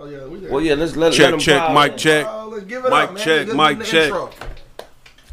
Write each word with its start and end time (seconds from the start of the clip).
Oh 0.00 0.06
yeah, 0.06 0.24
we 0.26 0.38
there. 0.38 0.50
Well, 0.52 0.60
yeah, 0.60 0.74
let's 0.74 0.94
let, 0.96 1.10
let 1.10 1.12
Check, 1.14 1.34
him 1.34 1.40
check, 1.40 1.58
pile 1.58 1.74
mic 1.74 1.96
check. 1.96 2.26
Oh, 2.28 2.48
let's 2.52 2.64
give 2.66 2.84
it 2.84 2.90
Mic 2.90 2.92
up, 2.92 3.14
man. 3.14 3.24
check, 3.24 3.48
Let's 3.48 3.56
mic 3.78 3.86
check. 3.86 4.04
intro. 4.04 4.30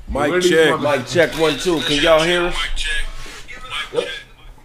Mic 0.08 0.42
check. 0.44 0.80
Mic 0.82 1.08
check 1.08 1.40
one 1.40 1.60
two. 1.60 1.80
Can 1.82 2.04
y'all 2.04 2.24
hear 2.24 2.46
us? 2.46 2.56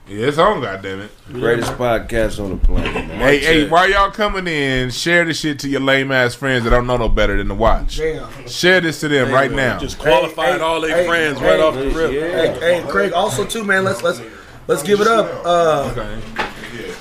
Yeah, 0.08 0.26
it's 0.26 0.38
on, 0.38 0.60
goddammit. 0.62 1.10
Greatest 1.30 1.72
podcast 1.72 2.42
on 2.42 2.50
the 2.50 2.56
planet. 2.56 2.92
Man. 2.94 3.08
Hey, 3.20 3.38
hey, 3.40 3.62
check. 3.62 3.70
while 3.70 3.88
y'all 3.90 4.10
coming 4.10 4.46
in, 4.48 4.90
share 4.90 5.24
this 5.24 5.38
shit 5.38 5.58
to 5.60 5.68
your 5.68 5.80
lame 5.80 6.10
ass 6.10 6.34
friends 6.34 6.64
that 6.64 6.70
don't 6.70 6.86
know 6.86 6.96
no 6.96 7.08
better 7.08 7.36
than 7.36 7.48
to 7.48 7.54
watch. 7.54 7.98
Damn. 7.98 8.48
Share 8.48 8.80
this 8.80 9.00
to 9.00 9.08
them 9.08 9.30
right 9.30 9.52
now. 9.52 9.78
Just 9.78 9.98
qualified 9.98 10.54
hey, 10.54 10.60
all 10.60 10.80
their 10.80 10.96
hey, 10.96 11.06
friends 11.06 11.38
hey, 11.38 11.46
right 11.46 11.60
off 11.60 11.74
the 11.74 11.90
rip. 11.90 12.10
Hey, 12.10 12.58
hey, 12.80 12.84
Craig. 12.88 13.12
Also, 13.12 13.44
too, 13.44 13.62
man. 13.64 13.84
Let's 13.84 14.02
let's 14.02 14.20
let's 14.66 14.82
give 14.82 15.00
it 15.02 15.06
up. 15.06 15.44
Uh, 15.44 15.92
Okay. 15.94 16.49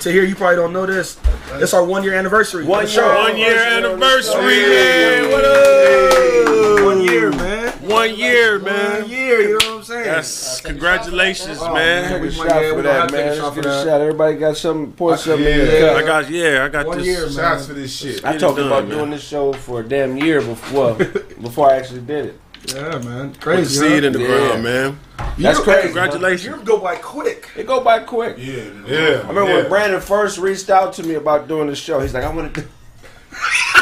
To 0.02 0.12
hear 0.12 0.24
you 0.24 0.36
probably 0.36 0.56
don't 0.56 0.74
know 0.74 0.86
this. 0.86 1.20
It's 1.54 1.74
our 1.74 1.84
one 1.84 2.04
year 2.04 2.14
anniversary. 2.14 2.66
One 2.66 2.84
of 2.86 2.90
year, 2.90 3.02
show. 3.04 3.16
One 3.16 3.38
year 3.38 3.58
anniversary, 3.58 4.54
Hey, 4.56 5.22
man. 5.22 5.32
What 5.32 5.46
up? 5.46 6.86
One 6.86 7.02
year, 7.02 7.30
man. 7.32 7.74
One 7.90 8.16
year, 8.16 8.60
man. 8.60 9.02
One 9.02 9.10
year. 9.10 9.42
You 9.42 9.50
know 9.50 9.56
what 9.56 9.78
I'm 9.80 9.84
saying? 9.84 10.04
That's 10.06 10.62
congratulations, 10.62 11.58
Oh, 11.62 11.74
man. 11.74 12.12
man. 12.12 12.22
We 12.22 12.32
shot 12.32 12.48
yeah, 12.62 12.72
for 12.74 12.82
that, 12.84 13.12
man. 13.12 13.24
take 13.24 13.32
a 13.32 13.36
shot 13.36 13.44
Let's 13.44 13.56
for 13.56 13.62
get 13.62 13.66
a 13.72 13.84
shot. 13.86 14.02
Everybody 14.02 14.36
got 14.38 14.58
something. 14.58 14.94
Pour 14.94 15.18
something 15.18 15.46
in 15.46 15.60
yeah. 15.60 15.66
the 15.66 15.80
cup. 15.80 15.98
I 15.98 16.02
got 16.06 16.30
yeah, 16.30 16.64
I 16.66 16.70
got 16.70 16.86
One 16.88 16.98
this. 17.00 17.08
year, 17.08 17.24
uh, 17.24 17.26
man. 17.26 17.34
Shots 17.36 17.68
for 17.68 17.74
this 17.74 17.96
shit. 17.98 18.24
I 18.26 18.32
Get 18.34 18.42
talked 18.42 18.60
about 18.60 18.82
done, 18.82 18.90
doing 18.90 19.10
this 19.12 19.24
show 19.28 19.54
for 19.54 19.82
a 19.82 19.84
damn 19.84 20.18
year 20.18 20.42
before, 20.42 20.96
before 20.96 21.70
I 21.72 21.76
actually 21.78 22.02
did 22.02 22.26
it. 22.28 22.40
Yeah, 22.68 22.98
man. 23.00 23.32
Put 23.32 23.42
Crazy. 23.42 23.80
the 23.80 23.90
seed 23.90 24.04
in 24.04 24.14
the 24.14 24.20
Yeah. 24.20 24.28
ground, 24.28 24.64
man. 24.64 25.00
That's 25.38 25.58
You- 25.58 25.64
crazy. 25.64 25.84
Congratulations. 25.84 26.56
You 26.58 26.64
go 26.64 26.78
by 26.78 26.96
quick. 26.96 27.50
It 27.56 27.66
go 27.66 27.80
by 27.82 28.00
quick. 28.00 28.36
Yeah. 28.38 28.64
Yeah. 28.86 29.22
I 29.24 29.28
remember 29.28 29.46
yeah. 29.46 29.56
when 29.58 29.70
Brandon 29.70 30.02
first 30.02 30.38
reached 30.38 30.70
out 30.70 30.94
to 30.94 31.04
me 31.04 31.16
about 31.16 31.48
doing 31.48 31.68
the 31.68 31.76
show. 31.76 32.00
He's 32.00 32.14
like, 32.14 32.24
I 32.24 32.30
want 32.34 32.54
to. 32.54 32.62
do 32.62 32.68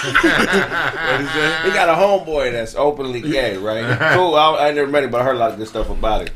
He 0.08 1.72
got 1.74 1.90
a 1.90 1.94
homeboy 1.94 2.52
that's 2.52 2.76
openly 2.76 3.22
gay, 3.22 3.58
right? 3.58 3.98
Cool. 4.14 4.36
I, 4.36 4.68
I 4.68 4.72
never 4.72 4.88
met 4.88 5.04
him, 5.04 5.12
but 5.12 5.22
I 5.22 5.24
heard 5.24 5.36
a 5.36 5.40
lot 5.40 5.52
of 5.52 5.58
good 5.58 5.68
stuff 5.68 5.90
about 5.90 6.22
it. 6.22 6.32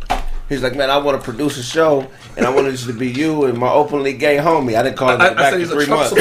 He's 0.49 0.61
like, 0.63 0.75
man, 0.75 0.89
I 0.89 0.97
want 0.97 1.17
to 1.17 1.23
produce 1.23 1.57
a 1.57 1.63
show, 1.63 2.05
and 2.35 2.45
I 2.45 2.49
want 2.49 2.67
it 2.67 2.75
to 2.77 2.91
be 2.93 3.07
you 3.09 3.45
and 3.45 3.57
my 3.57 3.69
openly 3.71 4.11
gay 4.13 4.35
homie. 4.37 4.77
I 4.77 4.83
didn't 4.83 4.97
call 4.97 5.11
him 5.11 5.21
I, 5.21 5.29
I 5.29 5.33
back 5.33 5.51
said 5.53 5.61
in 5.61 5.67
three 5.69 5.85
months. 5.85 6.11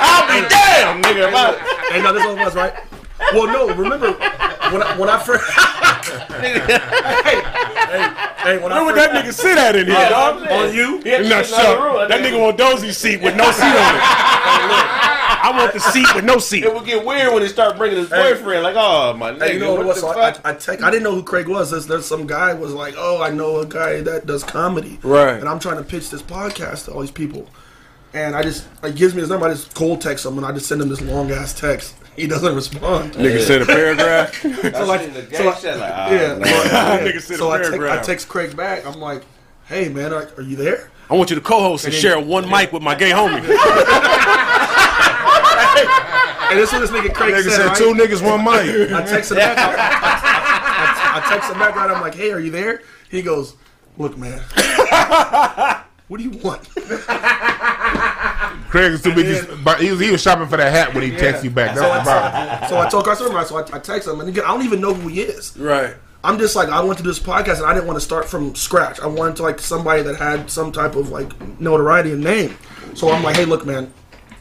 I'll 0.00 0.26
be 0.26 0.40
damn, 0.48 1.00
nigga. 1.02 1.30
Hey, 1.90 2.02
no, 2.02 2.12
this 2.12 2.24
one 2.26 2.38
was 2.38 2.54
right. 2.56 2.74
Well, 3.32 3.46
no. 3.46 3.74
Remember 3.74 4.12
when 4.12 4.82
I, 4.82 4.98
when 4.98 5.08
I 5.08 5.18
first. 5.18 5.44
hey, 6.38 6.58
hey, 6.58 7.40
hey, 8.38 8.58
when 8.58 8.70
Where 8.70 8.72
I 8.72 8.82
would 8.82 8.94
first, 8.94 9.12
that 9.12 9.24
nigga 9.24 9.32
sit 9.32 9.58
at 9.58 9.76
in 9.76 9.86
here, 9.86 9.96
uh, 9.96 10.00
Yeah, 10.00 10.08
dog? 10.08 10.50
On 10.50 10.74
you? 10.74 11.00
He 11.02 11.08
had 11.10 11.22
to 11.24 11.28
Nah, 11.28 11.42
sit 11.42 11.58
in 11.58 11.60
another 11.64 11.98
shut. 11.98 12.08
That 12.08 12.20
nigga 12.22 12.40
want 12.40 12.56
Dozy 12.58 12.92
seat 12.92 13.20
with 13.20 13.36
no 13.36 13.50
seat 13.50 13.64
on 13.64 13.94
it. 13.96 14.02
I 15.40 15.52
want 15.56 15.72
the 15.72 15.80
seat 15.80 16.06
with 16.14 16.24
no 16.24 16.38
seat. 16.38 16.64
It 16.64 16.74
would 16.74 16.84
get 16.84 17.04
weird 17.04 17.32
when 17.32 17.42
he 17.42 17.48
start 17.48 17.76
bringing 17.76 17.98
his 17.98 18.08
boyfriend. 18.08 18.62
Like, 18.62 18.76
oh 18.76 19.14
my 19.14 19.32
nigga, 19.32 19.40
Hey, 19.46 19.54
you 19.54 19.60
know 19.60 19.74
what 19.74 19.86
what 19.86 19.94
the 19.94 20.00
So 20.00 20.08
I, 20.08 20.32
fuck? 20.32 20.40
I, 20.44 20.50
I, 20.50 20.54
text, 20.54 20.84
I 20.84 20.90
didn't 20.90 21.04
know 21.04 21.14
who 21.14 21.22
Craig 21.22 21.48
was. 21.48 21.70
There's, 21.70 21.86
there's 21.86 22.06
some 22.06 22.26
guy 22.26 22.54
was 22.54 22.72
like, 22.72 22.94
oh, 22.96 23.22
I 23.22 23.30
know 23.30 23.58
a 23.60 23.66
guy 23.66 24.00
that 24.02 24.26
does 24.26 24.42
comedy. 24.44 24.98
Right. 25.02 25.38
And 25.38 25.48
I'm 25.48 25.58
trying 25.58 25.76
to 25.78 25.84
pitch 25.84 26.10
this 26.10 26.22
podcast 26.22 26.86
to 26.86 26.92
all 26.92 27.00
these 27.00 27.10
people. 27.10 27.48
And 28.14 28.34
I 28.34 28.42
just, 28.42 28.66
he 28.84 28.92
gives 28.92 29.14
me 29.14 29.20
his 29.20 29.30
number. 29.30 29.46
I 29.46 29.50
just 29.52 29.74
cold 29.74 30.00
text 30.00 30.24
him 30.26 30.38
and 30.38 30.46
I 30.46 30.52
just 30.52 30.66
send 30.66 30.80
him 30.80 30.88
this 30.88 31.00
long 31.02 31.30
ass 31.30 31.52
text. 31.58 31.94
He 32.18 32.26
doesn't 32.26 32.54
respond. 32.54 33.12
Nigga 33.14 33.40
said 33.40 33.62
a 33.62 33.66
paragraph. 33.66 34.44
I 34.74 34.82
like- 34.84 35.00
seen 35.02 35.12
the 35.14 35.22
gay 35.22 35.36
so 35.36 35.44
like- 35.46 35.58
shit, 35.58 35.76
like, 35.78 35.92
ah, 35.94 36.10
yeah. 36.10 36.98
Nigga 37.00 37.20
said 37.20 37.38
so 37.38 37.48
a 37.50 37.54
I, 37.54 37.58
text, 37.58 37.70
paragraph. 37.70 37.98
I 37.98 38.02
text 38.02 38.28
Craig 38.28 38.56
back. 38.56 38.84
I'm 38.86 39.00
like, 39.00 39.22
hey, 39.66 39.88
man, 39.88 40.12
are, 40.12 40.28
are 40.36 40.42
you 40.42 40.56
there? 40.56 40.90
I 41.10 41.14
want 41.14 41.30
you 41.30 41.36
to 41.36 41.42
co-host 41.42 41.84
and 41.86 41.94
share 41.94 42.20
one 42.20 42.48
mic 42.50 42.72
with 42.72 42.82
my 42.82 42.94
gay 42.94 43.10
homie. 43.10 43.44
And 46.50 46.58
this 46.58 46.72
is 46.72 46.72
what 46.72 46.80
this 46.80 46.90
nigga 46.90 47.12
Craig 47.14 47.34
Nigga 47.34 47.42
said, 47.42 47.52
said 47.56 47.66
right? 47.66 47.76
two 47.76 47.92
niggas, 47.92 48.22
one 48.24 48.42
mic. 48.42 48.90
I 48.90 49.02
text 49.04 49.30
him 49.30 49.36
back. 49.36 49.58
I, 49.58 49.70
I, 49.74 51.20
I, 51.20 51.22
I 51.22 51.28
text 51.28 51.50
him 51.52 51.58
back 51.58 51.76
right. 51.76 51.90
I'm 51.90 52.00
like, 52.00 52.14
"Hey, 52.14 52.32
are 52.32 52.40
you 52.40 52.50
there?" 52.50 52.80
He 53.10 53.20
goes, 53.20 53.54
"Look, 53.98 54.16
man, 54.16 54.38
what 56.08 56.16
do 56.16 56.22
you 56.24 56.30
want?" 56.38 56.66
Craig 58.68 58.92
is 58.92 59.02
too 59.02 59.14
busy. 59.14 59.46
But 59.64 59.80
he 59.80 59.90
was, 59.90 60.00
he 60.00 60.10
was 60.10 60.20
shopping 60.22 60.46
for 60.46 60.56
that 60.56 60.70
hat 60.72 60.94
when 60.94 61.02
he 61.02 61.10
texted 61.10 61.44
you 61.44 61.50
back. 61.50 61.76
So 61.76 61.82
That's 61.82 62.04
the 62.04 62.10
I, 62.10 62.18
problem. 62.18 62.68
so 62.68 62.78
I 62.78 62.88
told 62.88 63.04
Carson, 63.04 63.32
right? 63.32 63.46
So 63.46 63.56
I, 63.56 63.76
I 63.76 63.78
text 63.78 64.08
him, 64.08 64.20
and 64.20 64.28
again, 64.28 64.44
I 64.44 64.48
don't 64.48 64.64
even 64.64 64.80
know 64.80 64.94
who 64.94 65.08
he 65.08 65.20
is. 65.22 65.56
Right. 65.56 65.94
I'm 66.24 66.38
just 66.38 66.56
like, 66.56 66.68
I 66.68 66.82
went 66.82 66.98
to 66.98 67.04
this 67.04 67.18
podcast, 67.18 67.58
and 67.58 67.66
I 67.66 67.74
didn't 67.74 67.86
want 67.86 67.96
to 67.96 68.04
start 68.04 68.28
from 68.28 68.54
scratch. 68.54 69.00
I 69.00 69.06
wanted 69.06 69.36
to 69.36 69.42
like 69.44 69.60
somebody 69.60 70.02
that 70.02 70.16
had 70.16 70.50
some 70.50 70.72
type 70.72 70.96
of 70.96 71.10
like 71.10 71.28
notoriety 71.60 72.12
and 72.12 72.22
name. 72.22 72.56
So 72.94 73.10
I'm 73.10 73.22
like, 73.22 73.36
"Hey, 73.36 73.44
look, 73.44 73.64
man, 73.64 73.92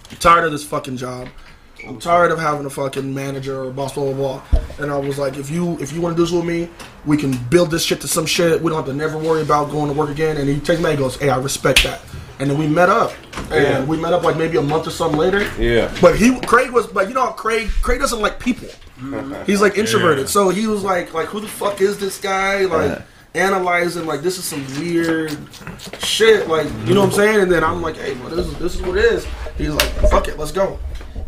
I'm 0.09 0.17
tired 0.17 0.45
of 0.45 0.51
this 0.51 0.63
fucking 0.63 0.97
job." 0.97 1.29
I'm 1.87 1.99
tired 1.99 2.31
of 2.31 2.39
having 2.39 2.65
a 2.65 2.69
fucking 2.69 3.13
manager 3.13 3.63
or 3.63 3.71
boss, 3.71 3.93
blah 3.93 4.11
blah 4.11 4.41
blah. 4.51 4.61
And 4.79 4.91
I 4.91 4.97
was 4.97 5.17
like, 5.17 5.37
if 5.37 5.49
you 5.49 5.77
if 5.79 5.93
you 5.93 6.01
want 6.01 6.17
to 6.17 6.19
do 6.19 6.25
this 6.25 6.33
with 6.33 6.45
me, 6.45 6.69
we 7.05 7.17
can 7.17 7.37
build 7.49 7.71
this 7.71 7.83
shit 7.83 8.01
to 8.01 8.07
some 8.07 8.25
shit. 8.25 8.61
We 8.61 8.69
don't 8.69 8.77
have 8.77 8.87
to 8.87 8.93
never 8.93 9.17
worry 9.17 9.41
about 9.41 9.69
going 9.71 9.87
to 9.91 9.97
work 9.97 10.09
again. 10.09 10.37
And 10.37 10.49
he 10.49 10.59
takes 10.59 10.81
me, 10.81 10.91
he 10.91 10.97
goes, 10.97 11.17
hey, 11.17 11.29
I 11.29 11.37
respect 11.37 11.83
that. 11.83 12.01
And 12.39 12.49
then 12.49 12.57
we 12.57 12.67
met 12.67 12.89
up, 12.89 13.13
and 13.51 13.87
we 13.87 13.97
met 13.97 14.13
up 14.13 14.23
like 14.23 14.37
maybe 14.37 14.57
a 14.57 14.61
month 14.61 14.85
or 14.87 14.91
something 14.91 15.17
later. 15.19 15.49
Yeah. 15.59 15.91
But 16.01 16.17
he, 16.17 16.39
Craig 16.41 16.71
was, 16.71 16.85
but 16.85 17.07
you 17.07 17.15
know, 17.15 17.27
Craig, 17.31 17.69
Craig 17.81 17.99
doesn't 17.99 18.21
like 18.21 18.39
people. 18.39 18.67
Mm-hmm. 18.99 19.43
He's 19.45 19.61
like 19.61 19.77
introverted, 19.77 20.25
Yeah. 20.25 20.29
so 20.29 20.49
he 20.49 20.67
was 20.67 20.83
like, 20.83 21.13
like, 21.13 21.27
who 21.27 21.39
the 21.39 21.47
fuck 21.47 21.81
is 21.81 21.97
this 21.99 22.19
guy? 22.19 22.65
Like. 22.65 23.01
Analyzing 23.35 24.07
like 24.07 24.21
this 24.21 24.39
is 24.39 24.45
some 24.45 24.65
weird 24.79 25.37
shit, 25.99 26.47
like 26.47 26.65
you 26.87 26.95
know 26.95 27.01
what 27.01 27.09
I'm 27.09 27.11
saying, 27.11 27.41
and 27.41 27.51
then 27.51 27.63
I'm 27.63 27.83
like, 27.83 27.95
hey, 27.97 28.15
well, 28.15 28.29
this 28.29 28.47
is 28.47 28.57
this 28.57 28.73
is 28.73 28.81
what 28.81 28.97
it 28.97 29.05
is. 29.05 29.27
He's 29.59 29.69
like, 29.69 29.89
fuck 30.09 30.27
it, 30.27 30.39
let's 30.39 30.51
go. 30.51 30.79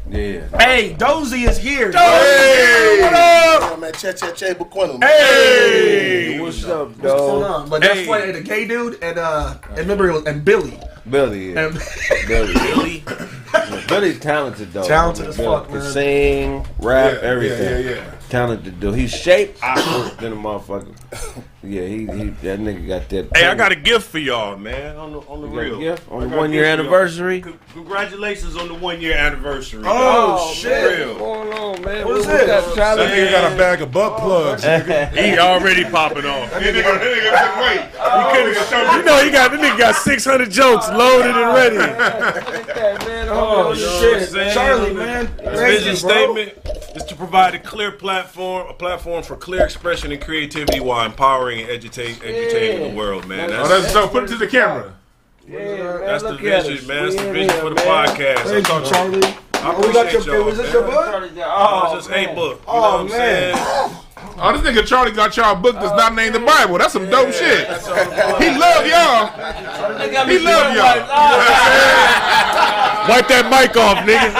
Yeah. 0.10 0.48
Hey, 0.58 0.94
Dozy 0.94 1.44
is 1.44 1.58
here. 1.58 1.92
Hey, 1.92 3.00
what 3.02 3.14
up? 3.14 3.72
I'm 3.78 3.92
Che 3.94 4.14
Che 4.14 4.32
Che 4.34 4.54
Bukwano. 4.56 5.00
Hey. 5.04 6.40
What's 6.40 6.66
up, 6.66 6.88
What's 6.90 7.02
going 7.02 7.42
dog? 7.42 7.62
on? 7.64 7.70
But 7.70 7.82
that's 7.82 8.00
Hey. 8.00 8.08
why 8.08 8.32
the 8.32 8.42
gay 8.42 8.68
dude 8.68 8.98
and 9.04 9.20
uh 9.20 9.56
and 9.70 9.78
remember 9.78 10.10
it 10.10 10.14
was 10.14 10.24
and 10.26 10.44
Billy. 10.44 10.80
Billy. 11.10 11.54
Yeah. 11.54 11.68
And 11.68 11.80
Billy. 12.28 12.54
Billy. 12.54 13.04
Billy's 13.88 14.20
talented 14.20 14.74
though. 14.74 14.84
Talented 14.88 15.28
as 15.28 15.38
Billy 15.38 15.48
fuck, 15.48 15.68
can 15.70 15.78
man. 15.80 15.92
sing, 15.92 16.66
rap, 16.80 17.14
Yeah, 17.14 17.20
everything. 17.30 17.86
yeah, 17.86 17.92
yeah, 17.92 17.96
yeah. 17.98 18.19
Talented 18.30 18.80
dude. 18.80 18.94
He's 18.96 19.12
shaped 19.12 19.60
awkward 19.64 20.18
than 20.20 20.34
a 20.34 20.36
motherfucker. 20.36 20.96
Yeah, 21.64 21.82
he, 21.82 21.98
he 22.06 22.30
that 22.30 22.60
nigga 22.60 22.88
got 22.88 23.10
that. 23.10 23.36
Hey, 23.36 23.48
I 23.48 23.56
got 23.56 23.72
a 23.72 23.76
gift 23.76 24.08
for 24.10 24.20
y'all, 24.20 24.56
man. 24.56 24.96
On 24.98 25.12
the 25.12 25.20
on 25.22 25.42
the 25.42 25.48
You 25.48 25.54
got 25.54 25.60
a 25.60 25.64
real. 25.64 25.80
gift? 25.80 26.12
On 26.12 26.30
the 26.30 26.38
one 26.38 26.54
year 26.54 26.64
gift 26.64 26.78
for 26.78 26.84
y'all. 26.84 26.96
anniversary? 26.96 27.42
C- 27.44 27.54
Congratulations 27.74 28.56
on 28.56 28.68
the 28.68 28.76
one 28.76 29.02
year 29.02 29.16
anniversary. 29.18 29.82
Oh, 29.84 30.38
dog. 30.38 30.56
shit. 30.56 30.82
For 30.84 30.90
real. 30.90 31.08
What's 31.08 31.20
going 31.20 31.54
on, 31.54 31.82
man? 31.82 32.06
What 32.06 32.18
is 32.18 32.28
we 32.28 32.34
this? 32.34 32.76
That 32.76 32.98
nigga 33.00 33.32
got 33.32 33.52
a 33.52 33.58
bag 33.58 33.82
of 33.82 33.92
butt 33.92 34.14
oh, 34.14 34.20
plugs. 34.20 34.64
He 35.20 35.38
already 35.40 35.84
popping 35.86 36.26
off. 36.26 36.52
That 36.52 36.62
nigga, 36.62 36.84
that 36.84 37.02
nigga 37.02 37.32
said, 37.36 37.60
wait. 37.60 37.82
He 37.90 38.24
couldn't 38.38 38.68
show 38.70 38.96
You 38.98 39.04
know, 39.04 39.24
he 39.24 39.32
got 39.32 39.52
the 39.52 39.58
nigga 39.58 39.78
got 39.78 39.96
600 39.96 40.52
jokes 40.52 40.86
oh, 40.88 40.98
loaded 40.98 41.36
and 41.36 41.54
ready. 41.56 43.30
oh 43.30 43.74
shit, 43.74 44.30
saying? 44.30 44.54
Charlie, 44.54 44.94
man. 44.94 45.28
His 45.40 45.60
vision 45.60 45.96
statement 45.96 46.54
is 46.96 47.04
to 47.06 47.16
provide 47.16 47.56
a 47.56 47.60
clear 47.60 47.92
platform, 47.92 48.19
a 48.20 48.74
platform 48.74 49.24
for 49.24 49.36
clear 49.36 49.64
expression 49.64 50.12
and 50.12 50.22
creativity 50.22 50.80
while 50.80 51.06
empowering 51.06 51.62
and 51.62 51.70
educate, 51.70 52.16
edutating 52.18 52.90
the 52.92 52.96
world, 52.96 53.28
man. 53.28 53.50
Oh, 53.52 53.68
That's, 53.68 53.70
that's 53.84 53.94
so. 53.94 54.08
Put 54.08 54.24
it 54.26 54.28
to 54.28 54.38
the 54.38 54.48
camera. 54.48 54.94
Yeah, 55.48 55.58
man, 55.60 56.02
that's 56.02 56.24
the 56.24 56.36
vision, 56.36 56.88
man. 56.88 57.04
That's 57.06 57.16
the 57.16 57.32
vision 57.34 57.60
for 57.60 57.70
the 57.70 57.76
man. 57.76 58.08
podcast. 58.08 58.44
Thank 58.44 58.68
you, 58.68 58.86
Charlie. 58.90 59.24
I 59.62 59.74
Oh, 59.76 59.88
we 59.88 59.92
got 59.94 60.06
appreciate 60.08 60.26
your, 60.26 60.36
y'all, 60.38 60.46
was 60.46 60.58
this 60.58 60.72
your 60.72 60.84
book? 60.84 60.94
Oh, 60.96 61.30
Oh, 61.44 61.96
it's 61.98 62.06
just 62.06 62.10
man. 62.12 62.30
a 62.30 62.36
book. 62.36 62.58
You 62.60 62.64
Oh, 62.68 62.74
know 62.76 62.82
what 62.82 63.00
I'm 63.02 63.08
man. 63.10 63.56
saying? 63.58 63.96
Oh, 64.42 64.58
this 64.58 64.62
nigga 64.62 64.86
Charlie 64.88 65.12
got 65.12 65.36
y'all 65.36 65.56
book 65.56 65.76
that's 65.76 65.92
not 65.98 66.14
named 66.16 66.36
the 66.36 66.40
Bible. 66.40 66.78
That's 66.78 66.94
some 66.94 67.10
dope 67.10 67.34
shit. 67.34 67.68
He 67.68 68.50
love 68.56 68.86
y'all. 68.88 69.98
They 69.98 70.10
got 70.12 70.28
me 70.28 70.38
He 70.38 70.46
love 70.46 70.74
y'all. 70.76 70.96
like, 70.96 71.06
ah, 71.10 73.06
Wipe 73.10 73.28
that 73.28 73.50
mic 73.50 73.76
off, 73.76 73.98
nigga. 74.08 74.32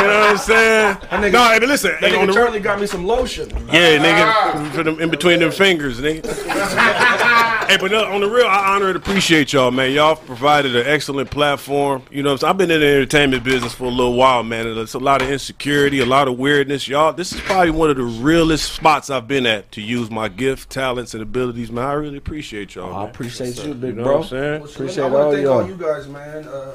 You 0.00 0.06
know 0.06 0.20
what 0.20 0.30
I'm 0.30 0.36
saying? 0.38 0.94
nigga- 1.10 1.32
no, 1.32 1.52
and 1.54 1.66
listen, 1.66 1.92
That 2.00 2.10
hey, 2.10 2.16
on 2.16 2.24
nigga 2.24 2.26
the 2.28 2.32
Charlie 2.34 2.60
got 2.60 2.80
me 2.80 2.86
some 2.86 3.04
lotion. 3.06 3.48
Yeah, 3.72 3.98
nigga, 3.98 4.72
for 4.72 4.82
them 4.82 5.00
in 5.00 5.10
between 5.10 5.40
them 5.40 5.50
fingers, 5.50 6.00
nigga. 6.00 6.26
hey, 7.68 7.76
but 7.80 7.90
no, 7.90 8.04
on 8.04 8.20
the 8.20 8.28
real, 8.30 8.46
I 8.46 8.74
honor 8.74 8.88
and 8.88 8.96
appreciate 8.96 9.52
y'all, 9.52 9.70
man. 9.70 9.92
Y'all 9.92 10.16
provided 10.16 10.74
an 10.76 10.86
excellent 10.86 11.30
platform. 11.30 12.02
You 12.10 12.22
know, 12.22 12.30
what 12.30 12.34
I'm 12.34 12.38
saying? 12.40 12.50
I've 12.50 12.58
been 12.58 12.70
in 12.70 12.80
the 12.80 12.86
entertainment 12.86 13.44
business 13.44 13.74
for 13.74 13.84
a 13.84 13.88
little 13.88 14.14
while, 14.14 14.42
man. 14.42 14.66
It's 14.78 14.94
a 14.94 14.98
lot 14.98 15.22
of 15.22 15.30
insecurity, 15.30 16.00
a 16.00 16.06
lot 16.06 16.28
of 16.28 16.38
weirdness, 16.38 16.86
y'all. 16.88 17.12
This 17.12 17.32
is 17.32 17.40
probably 17.40 17.70
one 17.70 17.90
of 17.90 17.96
the 17.96 18.02
realest 18.04 18.72
spots 18.72 19.10
I've 19.10 19.26
been 19.28 19.46
at 19.46 19.72
to 19.72 19.80
use 19.82 20.10
my 20.10 20.28
gift, 20.28 20.70
talents, 20.70 21.14
and 21.14 21.22
abilities, 21.22 21.70
man. 21.72 21.84
I 21.84 21.92
really 21.94 22.18
appreciate 22.18 22.74
y'all. 22.74 22.94
I 22.94 23.00
man. 23.02 23.10
appreciate 23.10 23.64
you, 23.64 23.74
big 23.74 23.90
You 23.90 23.96
know 23.96 24.04
bro. 24.04 24.16
what 24.18 24.22
I'm 24.24 24.28
saying? 24.28 24.62
Appreciate 24.62 25.04
I 25.04 25.08
all 25.14 25.32
thank 25.32 25.44
y'all. 25.44 25.60
all 25.62 25.66
you 25.68 25.76
guys, 25.76 26.06
man. 26.08 26.44
Uh, 26.46 26.72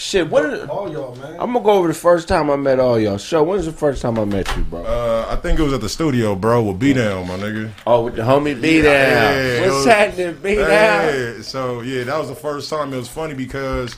Shit, 0.00 0.30
what? 0.30 0.44
Is, 0.44 0.68
all 0.68 0.88
y'all, 0.92 1.12
man. 1.16 1.32
I'm 1.40 1.52
gonna 1.52 1.60
go 1.64 1.72
over 1.72 1.88
the 1.88 1.92
first 1.94 2.28
time 2.28 2.50
I 2.50 2.56
met 2.56 2.78
all 2.78 3.00
y'all. 3.00 3.18
Show, 3.18 3.42
when's 3.42 3.64
the 3.66 3.72
first 3.72 4.00
time 4.00 4.16
I 4.16 4.24
met 4.24 4.46
you, 4.56 4.62
bro? 4.62 4.84
Uh, 4.84 5.26
I 5.28 5.34
think 5.34 5.58
it 5.58 5.62
was 5.64 5.72
at 5.72 5.80
the 5.80 5.88
studio, 5.88 6.36
bro, 6.36 6.62
with 6.62 6.78
B 6.78 6.92
Down, 6.92 7.26
my 7.26 7.34
nigga. 7.36 7.72
oh, 7.84 8.04
with 8.04 8.14
the 8.14 8.22
homie 8.22 8.60
B 8.62 8.80
down. 8.80 8.92
Yeah, 9.34 9.60
What's 9.68 9.84
yo. 9.86 9.90
happening, 9.90 10.34
B 10.40 10.54
down? 10.54 10.68
Yeah, 10.68 11.42
so 11.42 11.80
yeah, 11.80 12.04
that 12.04 12.16
was 12.16 12.28
the 12.28 12.36
first 12.36 12.70
time. 12.70 12.92
It 12.92 12.96
was 12.96 13.08
funny 13.08 13.34
because 13.34 13.96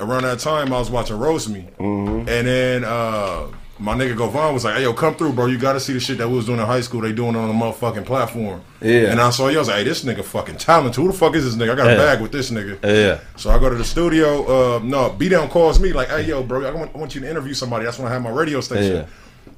around 0.00 0.22
that 0.22 0.38
time, 0.38 0.72
I 0.72 0.78
was 0.78 0.90
watching 0.90 1.18
Roast 1.18 1.50
Me, 1.50 1.68
Mm-hmm. 1.78 2.28
and 2.30 2.46
then 2.46 2.84
uh, 2.84 3.48
my 3.78 3.94
nigga 3.94 4.16
Govan 4.16 4.54
was 4.54 4.64
like, 4.64 4.76
"Hey, 4.76 4.82
yo, 4.82 4.92
come 4.94 5.14
through, 5.16 5.32
bro. 5.32 5.46
You 5.46 5.58
got 5.58 5.74
to 5.74 5.80
see 5.80 5.92
the 5.92 6.00
shit 6.00 6.18
that 6.18 6.28
we 6.28 6.36
was 6.36 6.46
doing 6.46 6.58
in 6.60 6.66
high 6.66 6.80
school. 6.80 7.00
They 7.02 7.12
doing 7.12 7.34
it 7.34 7.38
on 7.38 7.48
the 7.48 7.54
motherfucking 7.54 8.06
platform." 8.06 8.62
Yeah. 8.80 9.10
And 9.10 9.20
I 9.20 9.30
saw 9.30 9.48
you. 9.48 9.56
I 9.56 9.60
was 9.60 9.68
like, 9.68 9.78
"Hey, 9.78 9.84
this 9.84 10.04
nigga 10.04 10.24
fucking 10.24 10.56
talented. 10.56 10.96
Who 11.02 11.10
the 11.10 11.16
fuck 11.16 11.34
is 11.34 11.44
this 11.44 11.54
nigga? 11.56 11.72
I 11.72 11.74
got 11.76 11.86
a 11.88 11.90
Yeah. 11.92 11.96
bag 11.96 12.20
with 12.20 12.32
this 12.32 12.50
nigga." 12.50 12.78
Yeah. 12.82 13.18
So 13.36 13.50
I 13.50 13.58
go 13.58 13.68
to 13.68 13.76
the 13.76 13.84
studio. 13.84 14.76
Uh, 14.76 14.80
no, 14.82 15.10
B 15.10 15.28
Down 15.28 15.48
calls 15.48 15.78
me 15.78 15.92
like, 15.92 16.08
"Hey, 16.08 16.22
yo, 16.24 16.42
bro, 16.42 16.66
I 16.66 16.70
want, 16.72 16.90
I 16.94 16.98
want 16.98 17.14
you 17.14 17.20
to 17.20 17.28
interview 17.30 17.54
somebody." 17.54 17.84
That's 17.84 17.98
when 17.98 18.08
I 18.08 18.12
had 18.14 18.22
my 18.22 18.30
radio 18.30 18.60
station. 18.60 18.96
Yeah. 18.96 19.04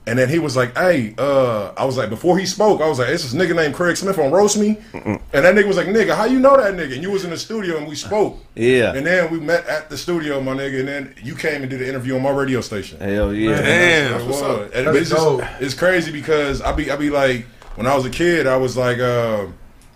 And 0.08 0.18
then 0.18 0.28
he 0.28 0.38
was 0.38 0.56
like, 0.56 0.76
"Hey, 0.76 1.14
uh," 1.18 1.72
I 1.76 1.84
was 1.84 1.96
like, 1.96 2.08
before 2.08 2.38
he 2.38 2.46
spoke, 2.46 2.80
I 2.80 2.88
was 2.88 2.98
like, 2.98 3.10
"It's 3.10 3.30
this 3.30 3.34
nigga 3.34 3.54
named 3.54 3.74
Craig 3.74 3.96
Smith 3.96 4.18
on 4.18 4.30
Roast 4.30 4.56
Me," 4.56 4.78
and 4.94 5.20
that 5.32 5.54
nigga 5.54 5.66
was 5.66 5.76
like, 5.76 5.86
"Nigga, 5.86 6.16
how 6.16 6.24
you 6.24 6.40
know 6.40 6.56
that 6.56 6.74
nigga?" 6.74 6.94
And 6.94 7.02
you 7.02 7.10
was 7.10 7.24
in 7.24 7.30
the 7.30 7.38
studio 7.38 7.76
and 7.76 7.86
we 7.86 7.94
spoke. 7.94 8.38
Yeah. 8.54 8.94
And 8.94 9.06
then 9.06 9.30
we 9.30 9.38
met 9.38 9.66
at 9.66 9.90
the 9.90 9.98
studio, 9.98 10.40
my 10.40 10.54
nigga, 10.54 10.80
and 10.80 10.88
then 10.88 11.14
you 11.22 11.34
came 11.34 11.62
and 11.62 11.70
did 11.70 11.82
an 11.82 11.88
interview 11.88 12.16
on 12.16 12.22
my 12.22 12.30
radio 12.30 12.60
station. 12.60 12.98
Hell 13.00 13.34
yeah. 13.34 13.60
Damn. 13.60 14.12
That's 14.12 14.24
what's 14.24 14.42
up. 14.42 14.60
up. 14.60 14.74
And 14.74 14.86
That's 14.86 14.98
it's 14.98 15.10
just 15.10 15.42
it's 15.60 15.74
crazy 15.74 16.10
because 16.10 16.62
I 16.62 16.72
be 16.72 16.90
I 16.90 16.96
be 16.96 17.10
like 17.10 17.46
when 17.76 17.86
I 17.86 17.94
was 17.94 18.04
a 18.06 18.10
kid, 18.10 18.46
I 18.46 18.56
was 18.56 18.76
like, 18.76 18.98
uh, 18.98 19.46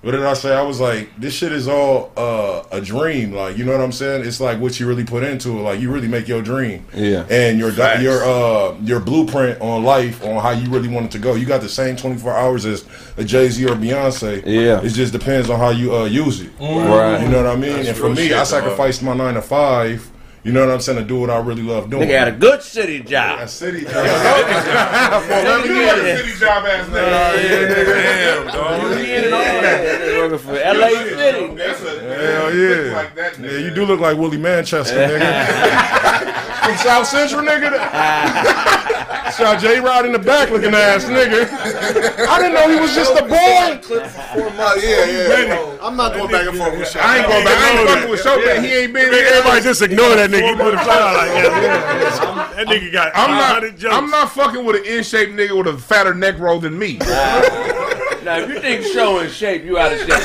what 0.03 0.11
did 0.13 0.25
I 0.25 0.35
say? 0.35 0.53
I 0.55 0.63
was 0.63 0.81
like, 0.81 1.09
this 1.17 1.33
shit 1.33 1.53
is 1.53 1.69
all 1.69 2.13
uh, 2.17 2.65
a 2.73 2.81
dream. 2.81 3.33
Like, 3.33 3.57
you 3.57 3.65
know 3.65 3.73
what 3.73 3.81
I'm 3.81 3.93
saying? 3.93 4.27
It's 4.27 4.41
like 4.41 4.61
what 4.61 4.79
you 4.81 4.87
really 4.89 5.05
put 5.05 5.23
into 5.23 5.51
it. 5.51 5.63
Like, 5.63 5.81
you 5.81 5.93
really 5.93 6.09
make 6.09 6.27
your 6.27 6.43
dream. 6.43 6.85
Yeah. 6.93 7.25
And 7.31 7.59
your 7.59 7.71
di- 7.71 8.03
your 8.03 8.23
uh 8.25 8.77
your 8.83 9.01
blueprint 9.01 9.61
on 9.61 9.85
life 9.85 10.25
on 10.25 10.43
how 10.43 10.51
you 10.51 10.69
really 10.71 10.89
want 10.89 11.07
it 11.07 11.13
to 11.13 11.19
go. 11.19 11.35
You 11.35 11.47
got 11.47 11.61
the 11.61 11.69
same 11.69 11.97
24 11.97 12.33
hours 12.33 12.67
as 12.67 12.85
a 13.17 13.25
Jay 13.25 13.49
Z 13.49 13.65
or 13.65 13.77
Beyonce. 13.77 14.43
Yeah. 14.45 14.81
It 14.83 14.91
just 14.91 15.13
depends 15.13 15.49
on 15.49 15.59
how 15.59 15.71
you 15.71 15.95
uh, 15.95 16.05
use 16.05 16.41
it. 16.41 16.51
Right. 16.61 17.23
You 17.23 17.29
know 17.29 17.43
what 17.45 17.47
I 17.53 17.57
mean? 17.57 17.87
and 17.87 17.97
for 17.97 18.11
me, 18.11 18.29
shit, 18.29 18.33
I 18.33 18.39
dog. 18.39 18.47
sacrificed 18.49 19.03
my 19.03 19.15
nine 19.15 19.35
to 19.35 19.43
five. 19.43 20.12
You 20.45 20.51
know 20.51 20.67
what 20.67 20.75
I'm 20.75 20.81
saying? 20.81 20.99
To 20.99 21.05
do 21.05 21.21
what 21.21 21.31
I 21.31 21.39
really 21.39 21.63
love 21.63 21.89
doing. 21.89 22.09
Nigga 22.09 22.19
had 22.19 22.29
a 22.29 22.33
good 22.33 22.63
city 22.63 23.01
job. 23.01 23.41
a 23.41 23.49
city 23.49 23.83
job. 23.85 23.95
Let 23.95 25.63
me 25.63 25.69
get 25.69 25.99
a 25.99 26.17
city 26.19 26.39
job 26.39 26.65
ass 26.67 26.89
nigga. 26.89 27.85
Damn, 27.87 28.47
dog. 28.49 28.99
Yeah, 29.07 30.19
working 30.19 30.39
for 30.39 30.53
LA 30.55 30.89
City. 30.89 31.55
That's 31.55 31.83
a 31.83 32.01
Hell 32.17 32.55
you 32.55 32.87
yeah. 32.87 32.93
Like 32.97 33.15
that 33.15 33.39
Yeah, 33.39 33.59
you 33.59 33.71
do 33.71 33.85
look 33.85 34.01
like 34.01 34.17
Willie 34.17 34.37
Manchester, 34.39 34.97
nigga. 34.97 36.29
From 36.65 36.77
South 36.77 37.07
Central, 37.07 37.43
nigga. 37.43 37.73
Saw 39.33 39.59
J 39.59 39.81
Rod 39.81 40.07
in 40.07 40.13
the 40.13 40.19
back 40.19 40.51
looking 40.51 40.75
ass, 40.75 41.05
nigga. 41.05 41.49
I 42.29 42.39
didn't 42.39 42.55
know 42.55 42.69
he 42.69 42.81
was 42.81 42.95
just 42.95 43.13
a 43.19 43.23
boy. 43.23 43.81
Four 43.83 44.51
months. 44.51 44.85
Yeah, 44.85 45.05
yeah. 45.07 45.79
I'm 45.81 45.97
not 45.97 46.13
going 46.15 46.31
back 46.31 46.47
and 46.47 46.57
forth 46.57 46.79
with 46.79 46.89
Shaq. 46.89 47.01
I 47.01 47.19
ain't 47.19 47.27
going 47.27 47.45
back. 47.45 47.59
I 47.59 47.79
ain't 47.79 47.89
fucking 47.89 48.11
with 48.11 48.23
Showman. 48.23 48.65
He 48.65 48.73
ain't 48.73 48.93
been. 48.93 49.13
Everybody 49.13 49.63
just 49.63 49.83
ignore 49.83 50.15
that 50.15 50.31
nigga. 50.31 50.51
He 50.51 50.57
put 50.57 50.75
a 50.75 50.79
fly 50.79 51.13
like 51.13 51.31
that. 51.31 52.53
That 52.57 52.67
nigga 52.67 52.93
got 52.93 53.13
I'm 53.15 53.31
not. 53.31 53.93
I'm 53.93 54.11
not 54.11 54.33
fucking 54.33 54.65
with 54.65 54.77
an 54.77 54.85
in-shape 54.85 55.31
nigga 55.31 55.57
with 55.57 55.75
a 55.75 55.79
fatter 55.79 56.15
neck 56.15 56.39
roll 56.39 56.61
than 56.61 56.79
me. 56.79 56.99
Now, 58.25 58.39
if 58.39 58.49
you 58.49 58.61
think 58.61 58.85
show 58.85 59.19
in 59.21 59.31
shape, 59.31 59.65
you 59.65 59.79
out 59.79 59.93
of 59.93 59.99
shape. 59.99 60.09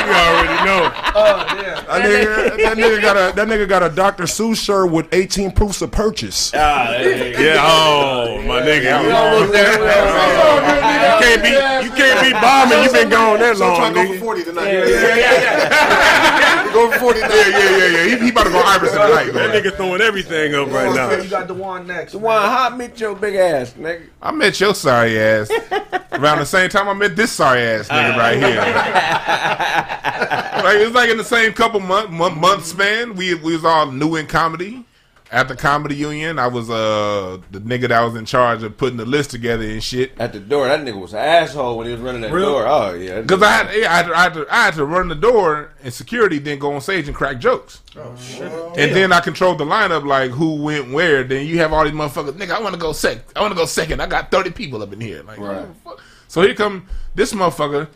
You 0.00 0.16
already 0.16 0.64
know. 0.64 0.82
That 0.90 2.02
nigga, 2.02 2.56
that 2.56 2.76
nigga 2.78 3.02
got 3.02 3.16
a 3.16 3.36
that 3.36 3.46
nigga 3.48 3.68
got 3.68 3.82
a 3.82 3.90
Dr. 3.90 4.24
Seuss 4.24 4.56
shirt 4.56 4.90
with 4.90 5.06
18 5.12 5.52
proofs 5.52 5.82
of 5.82 5.90
purchase. 5.90 6.52
Ah, 6.54 6.86
there. 6.90 7.38
Yeah, 7.40 7.60
oh, 7.60 8.40
my 8.42 8.60
nigga. 8.62 9.02
We 9.02 9.08
You 9.08 9.14
almost 9.14 9.52
there. 9.52 9.78
We 9.78 9.86
almost 9.86 10.66
there. 10.80 11.20
can't 11.20 11.42
be, 11.44 11.50
you 11.86 11.92
can't 11.94 12.20
be 12.24 12.32
bombing. 12.32 12.82
You've 12.82 12.92
been 12.94 13.10
gone 13.10 13.38
that 13.40 13.56
So 13.58 13.64
I'm 13.66 13.70
long, 13.70 13.92
trying 13.92 13.94
to 13.94 14.00
go 14.00 14.08
for 14.08 14.14
nigga. 14.14 14.20
40 14.20 14.44
tonight. 14.44 14.72
Yeah, 14.72 14.84
yeah, 14.88 15.16
yeah, 15.16 16.38
We 16.38 16.44
go 16.72 16.90
for 16.92 16.98
40. 16.98 17.20
Yeah, 17.20 17.28
yeah, 17.28 17.58
yeah, 17.58 17.86
yeah. 17.86 18.04
He, 18.04 18.24
he 18.24 18.30
about 18.30 18.44
to 18.44 18.50
go 18.50 18.60
Iverson 18.60 19.00
tonight, 19.00 19.34
man. 19.34 19.36
That 19.50 19.64
nigga 19.64 19.76
throwing 19.76 20.00
everything 20.00 20.54
up 20.54 20.68
right 20.68 20.94
now. 20.94 21.10
You 21.10 21.24
now. 21.24 21.30
got 21.30 21.48
Dewan 21.48 21.86
next. 21.86 22.14
Why 22.14 22.40
hot 22.40 22.76
met 22.76 22.98
your 23.00 23.14
big 23.14 23.36
ass, 23.36 23.72
nigga? 23.74 24.08
I 24.22 24.30
met 24.32 24.58
your 24.60 24.74
sorry 24.74 25.18
ass 25.18 25.50
around 26.12 26.38
the 26.38 26.46
same 26.46 26.70
time 26.70 26.88
I 26.88 26.94
met 26.94 27.16
this 27.16 27.32
sorry 27.32 27.60
ass 27.60 27.88
nigga 27.88 28.16
right 28.16 28.38
here. 28.38 28.56
like 30.64 30.76
it's 30.76 30.94
like 30.94 31.10
in 31.10 31.16
the 31.16 31.24
same 31.24 31.52
couple 31.52 31.80
month 31.80 32.10
month, 32.10 32.36
month 32.36 32.66
span. 32.66 33.14
We 33.14 33.34
we 33.34 33.54
was 33.54 33.64
all 33.64 33.90
new 33.90 34.16
in 34.16 34.26
comedy. 34.26 34.84
At 35.32 35.46
the 35.46 35.54
comedy 35.54 35.94
union, 35.94 36.40
I 36.40 36.48
was 36.48 36.68
uh 36.68 37.38
the 37.52 37.60
nigga 37.60 37.86
that 37.90 38.00
was 38.00 38.16
in 38.16 38.24
charge 38.24 38.64
of 38.64 38.76
putting 38.76 38.96
the 38.96 39.04
list 39.04 39.30
together 39.30 39.62
and 39.62 39.80
shit. 39.80 40.10
At 40.18 40.32
the 40.32 40.40
door, 40.40 40.66
that 40.66 40.80
nigga 40.80 41.00
was 41.00 41.12
an 41.12 41.20
asshole 41.20 41.78
when 41.78 41.86
he 41.86 41.92
was 41.92 42.00
running 42.00 42.20
that 42.22 42.32
Real? 42.32 42.46
door. 42.50 42.66
Oh 42.66 42.94
yeah, 42.94 43.20
Because 43.20 43.40
I 43.40 43.50
had, 43.52 43.72
yeah, 43.76 43.92
I, 43.92 43.96
had 43.96 44.06
to, 44.06 44.12
I, 44.16 44.22
had 44.24 44.34
to, 44.34 44.46
I 44.50 44.64
had 44.64 44.74
to 44.74 44.84
run 44.84 45.06
the 45.06 45.14
door, 45.14 45.70
and 45.84 45.94
security 45.94 46.38
then 46.40 46.58
go 46.58 46.72
on 46.74 46.80
stage 46.80 47.06
and 47.06 47.16
crack 47.16 47.38
jokes. 47.38 47.80
Oh 47.96 48.16
shit! 48.16 48.50
Well, 48.50 48.74
and 48.76 48.92
then 48.96 49.12
I 49.12 49.20
controlled 49.20 49.58
the 49.58 49.64
lineup, 49.64 50.04
like 50.04 50.32
who 50.32 50.60
went 50.64 50.90
where. 50.90 51.22
Then 51.22 51.46
you 51.46 51.58
have 51.58 51.72
all 51.72 51.84
these 51.84 51.92
motherfuckers. 51.92 52.32
Nigga, 52.32 52.50
I 52.50 52.60
want 52.60 52.74
to 52.74 52.80
go 52.80 52.92
sec. 52.92 53.18
I 53.36 53.40
want 53.40 53.52
to 53.52 53.56
go 53.56 53.66
second. 53.66 54.02
I 54.02 54.06
got 54.06 54.32
thirty 54.32 54.50
people 54.50 54.82
up 54.82 54.92
in 54.92 55.00
here. 55.00 55.22
Like, 55.22 55.38
Right. 55.38 55.64
what 55.84 55.96
fuck? 55.98 56.04
so 56.26 56.42
here 56.42 56.54
come 56.54 56.88
this 57.14 57.32
motherfucker. 57.32 57.86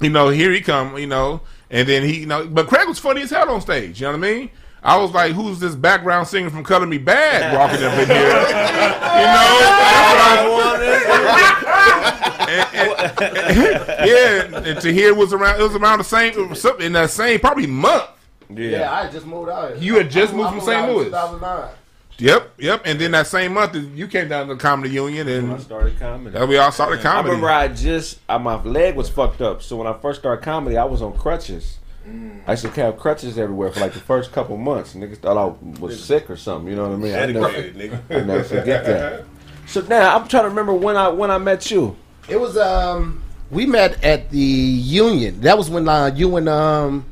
You 0.00 0.10
know, 0.10 0.28
here 0.28 0.52
he 0.52 0.60
come. 0.60 0.96
You 0.98 1.08
know, 1.08 1.40
and 1.68 1.88
then 1.88 2.04
he, 2.04 2.20
you 2.20 2.26
know, 2.26 2.46
but 2.46 2.68
Craig 2.68 2.86
was 2.86 3.00
funny 3.00 3.22
as 3.22 3.30
hell 3.30 3.50
on 3.50 3.60
stage. 3.60 4.00
You 4.00 4.06
know 4.06 4.18
what 4.18 4.24
I 4.28 4.32
mean? 4.34 4.50
I 4.84 4.96
was 4.98 5.12
like, 5.12 5.32
"Who's 5.32 5.58
this 5.58 5.74
background 5.74 6.28
singer 6.28 6.50
from 6.50 6.62
Color 6.62 6.86
Me 6.86 6.98
Badd 6.98 7.56
walking 7.56 7.82
up 7.84 7.92
in 7.98 8.06
here?" 8.06 8.16
you 8.16 9.26
know, 9.32 9.58
that's 9.64 10.48
what 10.48 10.80
I 10.80 11.04
yeah, 14.06 14.60
and 14.70 14.80
to 14.80 14.92
hear 14.92 15.14
was 15.14 15.32
around. 15.32 15.60
It 15.60 15.62
was 15.62 15.74
around 15.74 15.98
the 15.98 16.04
same 16.04 16.54
something 16.54 16.86
in 16.86 16.92
that 16.92 17.10
same 17.10 17.40
probably 17.40 17.66
month. 17.66 18.04
Yeah, 18.50 18.92
I 18.92 19.04
had 19.04 19.12
just 19.12 19.26
moved 19.26 19.48
out 19.50 19.70
here. 19.74 19.82
You 19.82 19.96
had 19.96 20.10
just 20.10 20.32
I 20.32 20.36
moved 20.36 20.50
from 20.50 20.60
St. 20.60 20.88
Louis. 20.88 21.04
2009. 21.06 21.70
Yep, 22.16 22.50
yep. 22.58 22.82
And 22.84 23.00
then 23.00 23.10
that 23.10 23.26
same 23.26 23.54
month, 23.54 23.74
you 23.74 24.06
came 24.06 24.28
down 24.28 24.46
to 24.46 24.54
the 24.54 24.60
comedy 24.60 24.90
union, 24.94 25.26
I 25.26 25.32
and 25.32 25.60
started 25.60 25.98
comedy. 25.98 26.38
that 26.38 26.46
we 26.46 26.56
all 26.58 26.70
started 26.70 27.00
I 27.00 27.02
comedy. 27.02 27.28
remember 27.30 27.50
I 27.50 27.68
just 27.68 28.20
uh, 28.28 28.38
my 28.38 28.62
leg 28.62 28.94
was 28.94 29.08
fucked 29.08 29.40
up, 29.40 29.62
so 29.62 29.76
when 29.76 29.86
I 29.88 29.94
first 29.94 30.20
started 30.20 30.44
comedy, 30.44 30.76
I 30.76 30.84
was 30.84 31.02
on 31.02 31.16
crutches. 31.18 31.78
I 32.46 32.52
used 32.52 32.64
to 32.64 32.70
have 32.82 32.98
crutches 32.98 33.38
everywhere 33.38 33.70
for 33.70 33.80
like 33.80 33.94
the 33.94 34.00
first 34.00 34.32
couple 34.32 34.56
months. 34.58 34.94
Niggas 34.94 35.18
thought 35.18 35.36
I 35.38 35.80
was 35.80 36.02
sick 36.02 36.28
or 36.28 36.36
something. 36.36 36.68
You 36.68 36.76
know 36.76 36.88
what 36.88 36.92
I 36.92 36.96
mean? 36.96 37.14
I 37.14 37.26
never, 37.26 37.52
Dedicated, 37.52 37.76
nigga. 37.76 38.22
I 38.22 38.24
never 38.24 38.44
forget 38.44 38.84
that. 38.84 39.24
So 39.66 39.80
now 39.80 40.14
I'm 40.14 40.28
trying 40.28 40.42
to 40.42 40.50
remember 40.50 40.74
when 40.74 40.96
I 40.96 41.08
when 41.08 41.30
I 41.30 41.38
met 41.38 41.70
you. 41.70 41.96
It 42.28 42.36
was 42.36 42.56
um 42.58 43.22
we 43.50 43.64
met 43.66 44.02
at 44.04 44.30
the 44.30 44.38
union. 44.38 45.40
That 45.40 45.56
was 45.56 45.70
when 45.70 45.88
uh, 45.88 46.10
you 46.14 46.36
and 46.36 46.48
um 46.48 47.06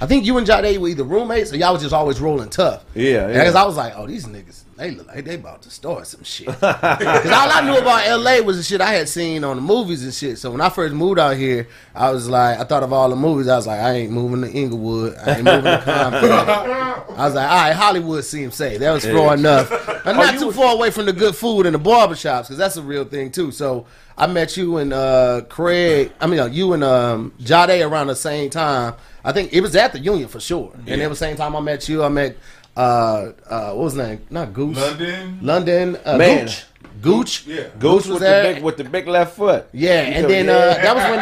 I 0.00 0.06
think 0.06 0.24
you 0.24 0.38
and 0.38 0.46
Jade 0.46 0.78
were 0.80 0.88
either 0.88 1.02
roommates 1.02 1.52
or 1.52 1.56
y'all 1.56 1.72
was 1.72 1.82
just 1.82 1.94
always 1.94 2.20
rolling 2.20 2.50
tough. 2.50 2.84
Yeah, 2.94 3.04
yeah. 3.04 3.26
Because 3.32 3.56
I 3.56 3.64
was 3.64 3.76
like, 3.76 3.94
oh, 3.96 4.06
these 4.06 4.26
niggas, 4.26 4.62
they 4.76 4.92
look 4.92 5.08
like 5.08 5.24
they 5.24 5.34
about 5.34 5.62
to 5.62 5.70
start 5.70 6.06
some 6.06 6.22
shit. 6.22 6.46
Because 6.60 7.30
all 7.30 7.50
I 7.50 7.62
knew 7.64 7.76
about 7.76 8.20
LA 8.20 8.40
was 8.40 8.58
the 8.58 8.62
shit 8.62 8.80
I 8.80 8.92
had 8.92 9.08
seen 9.08 9.42
on 9.42 9.56
the 9.56 9.62
movies 9.62 10.04
and 10.04 10.14
shit. 10.14 10.38
So 10.38 10.52
when 10.52 10.60
I 10.60 10.68
first 10.68 10.94
moved 10.94 11.18
out 11.18 11.36
here, 11.36 11.66
I 11.96 12.10
was 12.10 12.28
like, 12.28 12.60
I 12.60 12.64
thought 12.64 12.84
of 12.84 12.92
all 12.92 13.08
the 13.08 13.16
movies. 13.16 13.48
I 13.48 13.56
was 13.56 13.66
like, 13.66 13.80
I 13.80 13.92
ain't 13.94 14.12
moving 14.12 14.42
to 14.42 14.50
Inglewood. 14.56 15.16
I 15.16 15.34
ain't 15.36 15.44
moving 15.44 15.64
to 15.64 15.82
Compton. 15.84 16.30
I 16.30 17.24
was 17.24 17.34
like, 17.34 17.50
all 17.50 17.56
right, 17.56 17.72
Hollywood 17.72 18.24
seems 18.24 18.54
safe. 18.54 18.78
That 18.78 18.92
was 18.92 19.04
far 19.04 19.34
enough. 19.34 19.68
I'm 20.06 20.16
not 20.16 20.38
too 20.38 20.52
far 20.52 20.74
away 20.74 20.92
from 20.92 21.06
the 21.06 21.12
good 21.12 21.34
food 21.34 21.66
and 21.66 21.74
the 21.74 21.80
barbershops, 21.80 22.42
because 22.42 22.58
that's 22.58 22.76
a 22.76 22.82
real 22.82 23.04
thing 23.04 23.32
too. 23.32 23.50
So 23.50 23.86
I 24.16 24.28
met 24.28 24.56
you 24.56 24.76
and 24.76 24.92
uh, 24.92 25.42
Craig. 25.48 26.12
I 26.20 26.28
mean, 26.28 26.38
uh, 26.38 26.46
you 26.46 26.72
and 26.72 26.84
um, 26.84 27.32
Jade 27.40 27.82
around 27.82 28.06
the 28.06 28.16
same 28.16 28.50
time. 28.50 28.94
I 29.24 29.32
think 29.32 29.52
it 29.52 29.60
was 29.60 29.74
at 29.76 29.92
the 29.92 29.98
Union 29.98 30.28
for 30.28 30.40
sure. 30.40 30.72
And 30.86 31.00
at 31.02 31.08
the 31.08 31.16
same 31.16 31.36
time 31.36 31.54
I 31.56 31.60
met 31.60 31.88
you, 31.88 32.02
I 32.04 32.08
met 32.08 32.36
uh, 32.76 33.32
uh, 33.48 33.72
what 33.72 33.84
was 33.84 33.92
his 33.94 34.02
name? 34.06 34.20
Not 34.30 34.52
Goose. 34.54 34.76
London. 34.76 35.38
London. 35.42 35.96
Uh, 36.04 36.16
Man. 36.16 36.46
Gooch. 36.46 36.64
Gooch. 37.02 37.46
Yeah. 37.46 37.68
Gooch 37.78 38.06
was 38.06 38.08
with 38.08 38.20
there. 38.20 38.42
the 38.48 38.54
big 38.54 38.62
with 38.62 38.76
the 38.76 38.84
big 38.84 39.06
left 39.08 39.36
foot. 39.36 39.68
yeah, 39.72 40.00
and 40.02 40.28
then 40.30 40.46
yeah. 40.46 40.52
uh, 40.52 40.74
that 40.74 40.94
was 40.94 41.04
when 41.10 41.20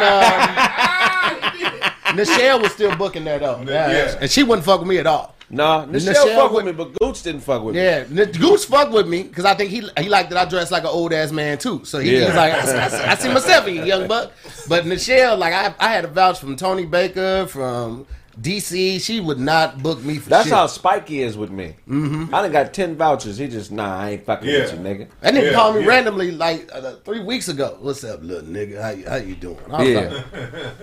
um, 2.17 2.17
Nichelle 2.17 2.61
was 2.61 2.71
still 2.73 2.95
booking 2.95 3.23
that 3.25 3.43
up. 3.43 3.65
Yeah, 3.67 3.91
Yeah. 3.91 4.17
and 4.21 4.29
she 4.31 4.43
wouldn't 4.43 4.65
fuck 4.65 4.79
with 4.79 4.89
me 4.89 4.97
at 4.97 5.07
all. 5.07 5.35
Nah, 5.49 5.85
Nichelle, 5.85 6.13
Nichelle 6.13 6.35
fuck 6.35 6.51
with 6.51 6.65
me, 6.65 6.71
but 6.73 6.93
Gooch 6.99 7.23
didn't 7.23 7.39
fuck 7.41 7.63
with 7.63 7.75
me. 7.75 7.81
Yeah, 7.81 8.03
Goose 8.03 8.65
fucked 8.65 8.91
with 8.91 9.07
me 9.07 9.23
because 9.23 9.45
I 9.45 9.53
think 9.53 9.69
he 9.71 9.87
he 9.97 10.09
liked 10.09 10.29
that 10.31 10.37
I 10.45 10.49
dressed 10.49 10.71
like 10.73 10.83
an 10.83 10.89
old 10.89 11.13
ass 11.13 11.31
man 11.31 11.57
too. 11.57 11.85
So 11.85 11.99
he, 11.99 12.17
Yeah. 12.19 12.25
he's 12.25 12.35
like, 12.35 12.53
I, 12.53 12.65
see- 12.89 12.97
I 12.97 13.11
I 13.11 13.15
see 13.15 13.33
myself 13.33 13.65
in 13.67 13.75
you, 13.75 13.83
young 13.85 14.07
buck. 14.07 14.33
But 14.67 14.83
Nichelle, 14.83 15.37
like 15.37 15.53
I, 15.53 15.73
I 15.79 15.93
had 15.93 16.03
a 16.03 16.09
vouch 16.09 16.39
from 16.39 16.57
Tony 16.57 16.85
Baker 16.85 17.47
from 17.47 18.05
DC. 18.41 19.01
She 19.01 19.19
would 19.19 19.39
not 19.39 19.81
book 19.81 20.03
me 20.03 20.17
for 20.17 20.29
That's 20.29 20.45
shit. 20.45 20.53
how 20.53 20.67
Spikey 20.67 21.23
is 21.23 21.35
with 21.37 21.49
me. 21.49 21.75
Mm-hmm. 21.89 22.33
I 22.35 22.41
done 22.43 22.51
got 22.51 22.73
ten 22.73 22.95
vouchers. 22.95 23.37
He 23.37 23.47
just 23.47 23.71
nah, 23.71 23.97
I 23.99 24.09
ain't 24.11 24.25
fucking 24.25 24.47
Yeah. 24.47 24.59
with 24.59 24.73
you, 24.73 24.77
nigga. 24.79 25.07
That 25.21 25.33
nigga 25.33 25.43
Yeah, 25.47 25.53
called 25.53 25.75
me 25.75 25.81
yeah. 25.81 25.87
randomly 25.87 26.31
like 26.31 26.69
uh, 26.71 26.95
three 27.03 27.21
weeks 27.23 27.47
ago. 27.47 27.77
What's 27.81 28.03
up, 28.03 28.21
little 28.21 28.47
nigga? 28.47 28.81
How 28.81 28.89
you, 28.89 29.09
how 29.09 29.15
you 29.15 29.35
doing? 29.35 29.57
I 29.71 29.79
was 29.79 29.89
Yeah. 29.89 30.23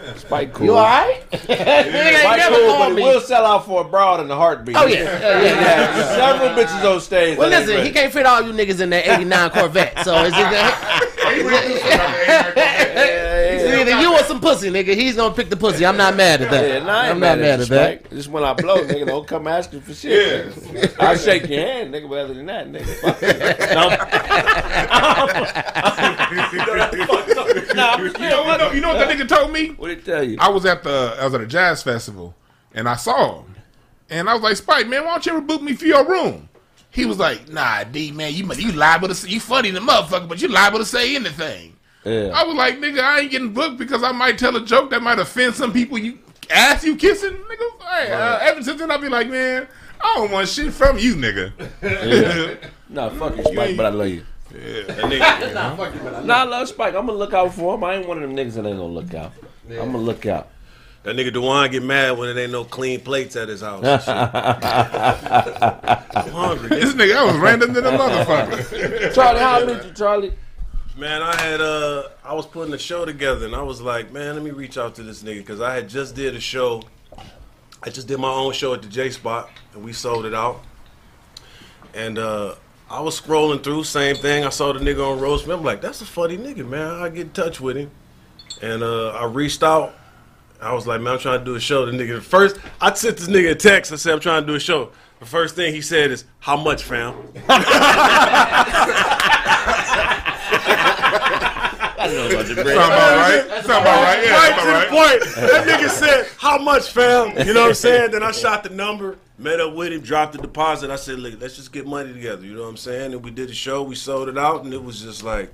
like, 0.07 0.19
Spike 0.19 0.53
cool. 0.55 0.67
you 0.67 0.75
all 0.75 0.83
right? 0.85 1.21
nigga 1.31 1.49
ain't 1.49 2.19
Spike 2.19 2.37
never 2.39 2.57
cool, 2.57 2.67
called 2.69 2.79
but 2.89 2.95
me. 2.95 3.03
he 3.03 3.09
will 3.09 3.21
sell 3.21 3.47
out 3.47 3.65
for 3.67 3.81
a 3.83 3.85
broad 3.85 4.21
in 4.21 4.31
a 4.31 4.35
heartbeat. 4.37 4.77
Oh 4.77 4.87
yeah, 4.87 5.03
yeah, 5.03 5.21
yeah. 5.21 5.43
yeah. 5.43 5.97
Yeah, 5.97 6.17
several 6.17 6.49
bitches 6.65 6.95
on 6.95 7.01
stage. 7.01 7.39
Well, 7.39 7.51
that 7.51 7.61
ain't 7.61 7.69
listen, 7.69 7.85
he 7.87 7.93
can't 7.93 8.13
fit 8.13 8.27
all 8.27 8.43
you 8.43 8.53
niggas 8.53 8.81
in 8.81 8.91
that 8.91 9.07
'89 9.09 9.51
Corvette. 9.51 10.05
So 10.05 10.25
is 10.25 10.33
it? 10.33 10.37
Yeah, 10.39 11.01
It's 11.27 11.85
either 11.85 13.24
nigga, 13.85 14.01
you 14.01 14.13
want 14.13 14.27
some 14.27 14.41
pussy, 14.41 14.71
nigga. 14.71 14.95
He's 14.95 15.17
gonna 15.17 15.35
pick 15.35 15.51
the 15.51 15.57
pussy. 15.57 15.85
I'm 15.87 15.97
not 15.97 16.17
mad 16.17 16.43
at 16.43 16.51
that. 16.51 16.69
Yeah, 16.69 16.79
nah, 16.85 16.93
I 16.93 17.03
ain't 17.05 17.15
I'm 17.15 17.21
not 17.21 17.39
mad 17.39 17.59
you, 17.59 17.63
at 17.65 17.69
that. 17.71 18.11
Just 18.11 18.29
when 18.29 18.45
I 18.45 18.53
blow, 18.55 18.85
nigga, 18.85 19.07
don't 19.07 19.27
come 19.27 19.47
asking 19.47 19.81
for 19.83 19.95
shit. 19.95 20.53
I'll 20.99 21.17
shake 21.17 21.49
your 21.49 21.61
hand, 21.61 21.95
nigga, 21.95 22.09
but 22.09 22.19
other 22.19 22.35
than 22.35 22.47
that, 22.47 22.71
nigga. 22.71 22.95
fuck 23.01 23.19
it. 23.23 23.35
No, 27.75 27.97
You 27.97 28.05
know, 28.19 28.53
you 28.53 28.59
know, 28.59 28.73
you 28.73 28.81
know 28.81 28.95
what 28.95 28.99
that 28.99 29.09
nigga 29.09 29.29
told 29.29 29.53
me? 29.53 29.71
What 29.71 29.89
did 29.89 29.99
it 29.99 30.05
tell 30.05 30.23
you? 30.23 30.37
I 30.41 30.49
was 30.49 30.65
at 30.65 30.83
the 30.85 31.17
I 31.19 31.25
was 31.25 31.35
at 31.35 31.41
a 31.41 31.47
jazz 31.47 31.83
festival 31.83 32.35
and 32.73 32.89
I 32.89 32.97
saw 32.97 33.41
him, 33.41 33.57
and 34.11 34.29
I 34.29 34.35
was 34.35 34.43
like, 34.43 34.57
Spike, 34.57 34.89
man, 34.89 35.05
why 35.05 35.13
don't 35.13 35.27
you 35.27 35.33
ever 35.33 35.41
book 35.41 35.63
me 35.63 35.75
for 35.75 35.87
your 35.87 36.07
room? 36.07 36.49
He 36.91 37.05
was 37.05 37.19
like, 37.19 37.49
Nah, 37.49 37.85
D, 37.85 38.13
man, 38.13 38.33
you 38.33 38.51
you 38.55 38.73
liable 38.73 39.09
to 39.09 39.15
say, 39.15 39.29
you 39.29 39.41
funny 39.41 39.71
the 39.71 39.81
motherfucker, 39.81 40.29
but 40.29 40.41
you 40.41 40.49
liable 40.49 40.79
to 40.79 40.85
say 40.85 41.17
anything. 41.17 41.74
Yeah. 42.05 42.31
I 42.35 42.45
was 42.45 42.55
like, 42.55 42.79
nigga, 42.81 43.01
I 43.01 43.21
ain't 43.21 43.31
getting 43.31 43.53
booked 43.53 43.79
because 43.79 44.03
I 44.03 44.13
might 44.13 44.39
tell 44.39 44.55
a 44.57 44.65
joke 44.65 44.91
that 44.91 45.03
might 45.03 45.19
offend 45.19 45.55
some 45.55 45.73
people. 45.73 45.99
You 45.99 46.19
ass 46.51 46.85
you 46.85 46.97
kissing, 46.97 47.33
nigga. 47.33 47.83
Hey, 47.83 48.13
uh, 48.13 48.39
ever 48.39 48.63
since 48.63 48.79
then, 48.79 48.91
I 48.91 48.97
be 48.99 49.09
like, 49.09 49.29
man, 49.29 49.67
I 50.01 50.15
don't 50.17 50.31
want 50.31 50.49
shit 50.49 50.73
from 50.75 50.99
you, 50.99 51.15
nigga. 51.17 51.53
No, 52.91 53.11
fuck 53.11 53.37
you, 53.37 53.43
Spike, 53.45 53.77
but 53.77 53.87
I 53.87 53.89
love 53.89 54.09
you. 54.09 54.25
That 54.53 54.99
nigga, 54.99 55.55
Nah, 56.27 56.35
I 56.35 56.45
love 56.45 56.69
Spike. 56.69 56.95
I'm 56.95 57.07
gonna 57.07 57.19
look 57.19 57.33
out 57.33 57.55
for 57.55 57.75
him. 57.75 57.85
I 57.85 57.95
ain't 57.97 58.07
one 58.07 58.23
of 58.23 58.29
them 58.29 58.37
niggas 58.37 58.55
that 58.55 58.67
ain't 58.67 58.79
gonna 58.79 58.93
look 58.93 59.15
out. 59.15 59.33
I'm 59.71 59.77
gonna 59.93 59.99
look 59.99 60.27
out. 60.27 60.51
that 61.05 61.17
nigga 61.17 61.33
Dewan 61.33 61.71
get 61.71 61.83
mad 61.83 62.19
when 62.19 62.29
it 62.29 62.37
ain't 62.41 62.53
no 62.53 62.65
clean 62.65 63.01
plates 63.01 63.35
at 63.37 63.49
his 63.49 63.63
house. 63.63 63.83
and 63.83 64.03
shit. 64.03 64.09
I'm 66.17 66.31
hungry. 66.33 66.69
this 66.69 66.93
nigga, 66.95 67.17
I 67.17 67.25
was 67.25 67.37
random 67.37 67.73
than 67.73 67.87
a 67.87 67.91
motherfucker. 67.93 69.15
Charlie, 69.15 69.41
how 69.41 69.63
I 69.63 69.65
meet 69.65 69.85
you, 69.85 69.93
Charlie? 69.93 70.33
Man, 70.97 71.23
I 71.23 71.35
had 71.41 71.61
uh, 71.61 72.05
I 72.23 72.35
was 72.35 72.47
putting 72.47 72.73
a 72.73 72.79
show 72.79 73.05
together, 73.05 73.47
and 73.47 73.57
I 73.57 73.63
was 73.63 73.81
like, 73.81 74.13
man, 74.13 74.35
let 74.35 74.45
me 74.45 74.53
reach 74.53 74.79
out 74.79 74.95
to 74.95 75.03
this 75.03 75.25
nigga 75.25 75.39
because 75.39 75.61
I 75.61 75.75
had 75.75 75.89
just 75.89 76.15
did 76.15 76.37
a 76.37 76.41
show. 76.41 76.85
I 77.83 77.91
just 77.91 78.07
did 78.07 78.21
my 78.21 78.31
own 78.31 78.53
show 78.53 78.75
at 78.75 78.83
the 78.83 78.89
J 78.89 79.11
Spot, 79.11 79.51
and 79.75 79.83
we 79.83 79.93
sold 79.93 80.25
it 80.25 80.35
out. 80.35 80.63
And 81.95 82.17
uh, 82.17 82.55
I 82.89 83.01
was 83.01 83.21
scrolling 83.21 83.65
through, 83.65 83.83
same 83.83 84.15
thing. 84.15 84.45
I 84.45 84.51
saw 84.51 84.73
the 84.73 84.79
nigga 84.79 85.05
on 85.05 85.19
Roast. 85.19 85.49
I'm 85.49 85.65
like, 85.65 85.81
that's 85.81 86.01
a 86.01 86.07
funny 86.07 86.39
nigga, 86.39 86.65
man. 86.65 87.03
I 87.03 87.09
get 87.09 87.23
in 87.23 87.31
touch 87.31 87.61
with 87.61 87.77
him, 87.77 87.91
and 88.63 88.85
uh, 88.85 89.09
I 89.09 89.25
reached 89.25 89.65
out. 89.65 89.97
I 90.63 90.75
was 90.75 90.87
like, 90.87 91.01
man, 91.01 91.15
I'm 91.15 91.19
trying 91.19 91.41
to 91.41 91.45
do 91.45 91.57
a 91.57 91.61
show. 91.61 91.87
The 91.87 91.93
nigga 91.93 92.23
first, 92.23 92.57
I 92.81 92.95
sent 92.95 93.17
this 93.17 93.27
nigga 93.27 93.51
a 93.51 93.57
text. 93.57 93.91
I 93.91 93.97
said, 93.97 94.13
I'm 94.13 94.21
trying 94.21 94.43
to 94.43 94.47
do 94.47 94.55
a 94.55 94.61
show. 94.61 94.93
The 95.19 95.27
first 95.27 95.57
thing 95.57 95.75
he 95.75 95.81
said 95.81 96.13
is, 96.13 96.25
"How 96.39 96.57
much, 96.57 96.85
fam?" 96.85 97.15
I 102.05 102.13
know 102.13 102.29
about 102.29 102.47
the 102.47 102.55
Sound 102.55 102.69
about 102.69 103.17
right? 103.17 103.65
Sound 103.65 103.83
about 103.83 104.03
right? 104.03 104.25
Yeah, 104.25 104.37
right 104.37 104.55
sound 104.55 104.61
to 104.61 104.65
the 104.65 104.71
about 104.71 104.91
right. 104.91 105.21
point. 105.21 105.35
That 105.51 105.67
nigga 105.67 105.89
said, 105.89 106.27
"How 106.39 106.59
much, 106.59 106.91
fam?" 106.91 107.47
You 107.47 107.55
know 107.55 107.63
what 107.63 107.69
I'm 107.71 107.75
saying? 107.75 108.11
Then 108.13 108.23
I 108.23 108.31
shot 108.33 108.63
the 108.65 108.71
number, 108.71 109.19
met 109.39 109.61
up 109.61 109.75
with 109.75 109.93
him, 109.93 110.01
dropped 110.01 110.33
the 110.33 110.39
deposit. 110.39 110.91
I 110.91 110.97
said, 110.97 111.19
"Look, 111.19 111.41
let's 111.41 111.57
just 111.57 111.73
get 111.73 111.87
money 111.87 112.13
together." 112.13 112.45
You 112.45 112.55
know 112.55 112.63
what 112.63 112.69
I'm 112.69 112.77
saying? 112.77 113.13
And 113.13 113.25
we 113.25 113.31
did 113.31 113.49
the 113.49 113.55
show, 113.55 113.83
we 113.83 113.95
sold 113.95 114.29
it 114.29 114.39
out, 114.39 114.65
and 114.65 114.73
it 114.75 114.83
was 114.83 115.01
just 115.01 115.23
like, 115.23 115.53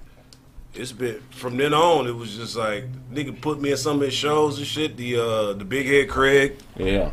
it's 0.74 0.92
been 0.92 1.20
from 1.30 1.56
then 1.56 1.72
on. 1.74 2.06
It 2.06 2.14
was 2.16 2.36
just 2.36 2.56
like 2.56 2.84
nigga 3.12 3.40
put 3.40 3.60
me 3.60 3.70
in 3.72 3.76
some 3.76 3.96
of 3.96 4.02
his 4.02 4.14
shows 4.14 4.58
and 4.58 4.66
shit. 4.66 4.96
The 4.96 5.16
uh, 5.16 5.52
the 5.54 5.64
big 5.64 5.86
head 5.86 6.08
Craig, 6.08 6.56
Yeah. 6.76 7.10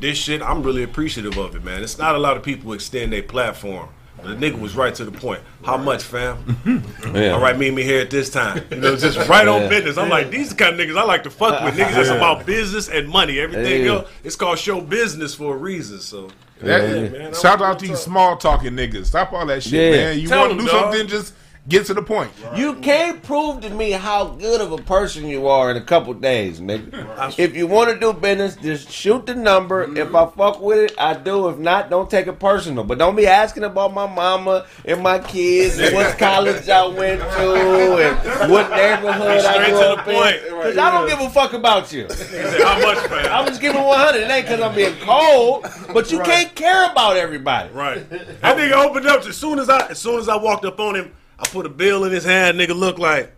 this 0.00 0.18
shit. 0.18 0.42
I'm 0.42 0.62
really 0.62 0.82
appreciative 0.82 1.36
of 1.38 1.54
it, 1.56 1.64
man. 1.64 1.82
It's 1.82 1.98
not 1.98 2.14
a 2.14 2.18
lot 2.18 2.36
of 2.36 2.42
people 2.42 2.72
extend 2.72 3.12
their 3.12 3.22
platform. 3.22 3.88
But 4.16 4.40
the 4.40 4.50
nigga 4.50 4.58
was 4.58 4.74
right 4.74 4.94
to 4.94 5.04
the 5.04 5.12
point. 5.12 5.40
How 5.64 5.76
much, 5.76 6.02
fam? 6.02 6.56
Yeah. 7.14 7.30
All 7.30 7.40
right, 7.40 7.56
meet 7.56 7.72
me 7.72 7.82
here 7.82 8.00
at 8.00 8.10
this 8.10 8.28
time. 8.30 8.64
You 8.70 8.76
know, 8.78 8.96
just 8.96 9.16
right 9.28 9.46
on 9.46 9.62
Yeah. 9.62 9.68
business. 9.68 9.96
I'm 9.96 10.08
like, 10.08 10.30
these 10.30 10.50
are 10.52 10.54
the 10.54 10.64
kind 10.64 10.80
of 10.80 10.86
niggas 10.86 10.98
I 10.98 11.04
like 11.04 11.22
to 11.24 11.30
fuck 11.30 11.62
with. 11.64 11.74
Niggas 11.74 11.92
that's 11.94 12.08
about 12.08 12.44
business 12.46 12.88
and 12.88 13.08
money. 13.08 13.38
Everything 13.38 13.84
Yeah. 13.84 13.92
else, 13.92 14.08
it's 14.24 14.36
called 14.36 14.58
show 14.58 14.80
business 14.80 15.34
for 15.34 15.54
a 15.54 15.56
reason. 15.56 16.00
So, 16.00 16.30
That- 16.60 16.88
Yeah, 17.12 17.18
man, 17.18 17.34
shout 17.34 17.60
out 17.62 17.78
to 17.80 17.86
you 17.86 17.96
small 17.96 18.36
talking 18.38 18.72
niggas. 18.72 19.06
Stop 19.06 19.32
all 19.34 19.44
that 19.46 19.62
shit, 19.62 19.72
Yeah. 19.94 20.04
man. 20.06 20.18
You 20.18 20.30
want 20.30 20.52
to 20.52 20.58
do 20.58 20.66
dog. 20.66 20.92
something, 20.92 21.06
just 21.06 21.34
get 21.68 21.86
to 21.86 21.94
the 21.94 22.02
point. 22.02 22.30
You 22.54 22.74
can't 22.74 23.22
prove 23.22 23.60
to 23.62 23.70
me 23.70 23.90
how 23.90 24.26
good 24.26 24.60
of 24.60 24.72
a 24.72 24.78
person 24.78 25.26
you 25.26 25.48
are 25.48 25.70
in 25.70 25.76
a 25.76 25.80
couple 25.80 26.14
days, 26.14 26.60
nigga. 26.60 27.38
If 27.38 27.56
you 27.56 27.66
want 27.66 27.90
to 27.90 27.98
do 27.98 28.12
business, 28.12 28.56
just 28.56 28.90
shoot 28.90 29.26
the 29.26 29.34
number. 29.34 29.82
If 29.98 30.14
I 30.14 30.26
fuck 30.26 30.60
with 30.60 30.78
it, 30.90 30.94
I 30.98 31.14
do. 31.14 31.48
If 31.48 31.58
not, 31.58 31.90
don't 31.90 32.08
take 32.10 32.26
it 32.26 32.38
personal. 32.38 32.84
But 32.84 32.98
don't 32.98 33.16
be 33.16 33.26
asking 33.26 33.64
about 33.64 33.92
my 33.94 34.06
mama 34.06 34.66
and 34.84 35.02
my 35.02 35.18
kids 35.18 35.78
and 35.78 35.94
what 35.94 36.16
college 36.18 36.68
I 36.68 36.86
went 36.86 37.20
to 37.20 37.54
and 37.98 38.52
what 38.52 38.70
neighborhood 38.70 39.44
I 39.44 39.52
Straight 39.54 39.70
grew 39.70 39.78
to 39.80 39.88
up 39.90 40.04
the 40.04 40.10
in. 40.12 40.16
point. 40.16 40.42
Because 40.44 40.78
I 40.78 40.90
don't 40.90 41.08
give 41.08 41.20
a 41.20 41.30
fuck 41.30 41.52
about 41.52 41.92
you. 41.92 42.06
how 42.08 42.80
much, 42.80 42.98
fam? 43.08 43.32
I'm 43.32 43.46
just 43.46 43.60
giving 43.60 43.82
100. 43.82 44.20
It 44.20 44.30
ain't 44.30 44.46
because 44.46 44.60
I'm 44.60 44.74
being 44.74 44.94
cold, 45.00 45.66
but 45.92 46.10
you 46.12 46.20
can't 46.20 46.54
care 46.54 46.90
about 46.90 47.16
everybody. 47.16 47.72
Right. 47.72 48.08
That 48.08 48.56
nigga 48.56 48.72
opened 48.72 49.06
up 49.06 49.26
as 49.26 49.36
soon 49.36 49.58
as 49.58 49.68
I 49.68 49.86
as 49.88 49.98
soon 49.98 50.18
as 50.18 50.28
I 50.28 50.36
walked 50.36 50.64
up 50.64 50.78
on 50.80 50.94
him. 50.96 51.12
I 51.38 51.46
put 51.48 51.66
a 51.66 51.68
bill 51.68 52.04
in 52.04 52.12
his 52.12 52.24
hand. 52.24 52.58
Nigga 52.58 52.74
look 52.74 52.98
like, 52.98 53.32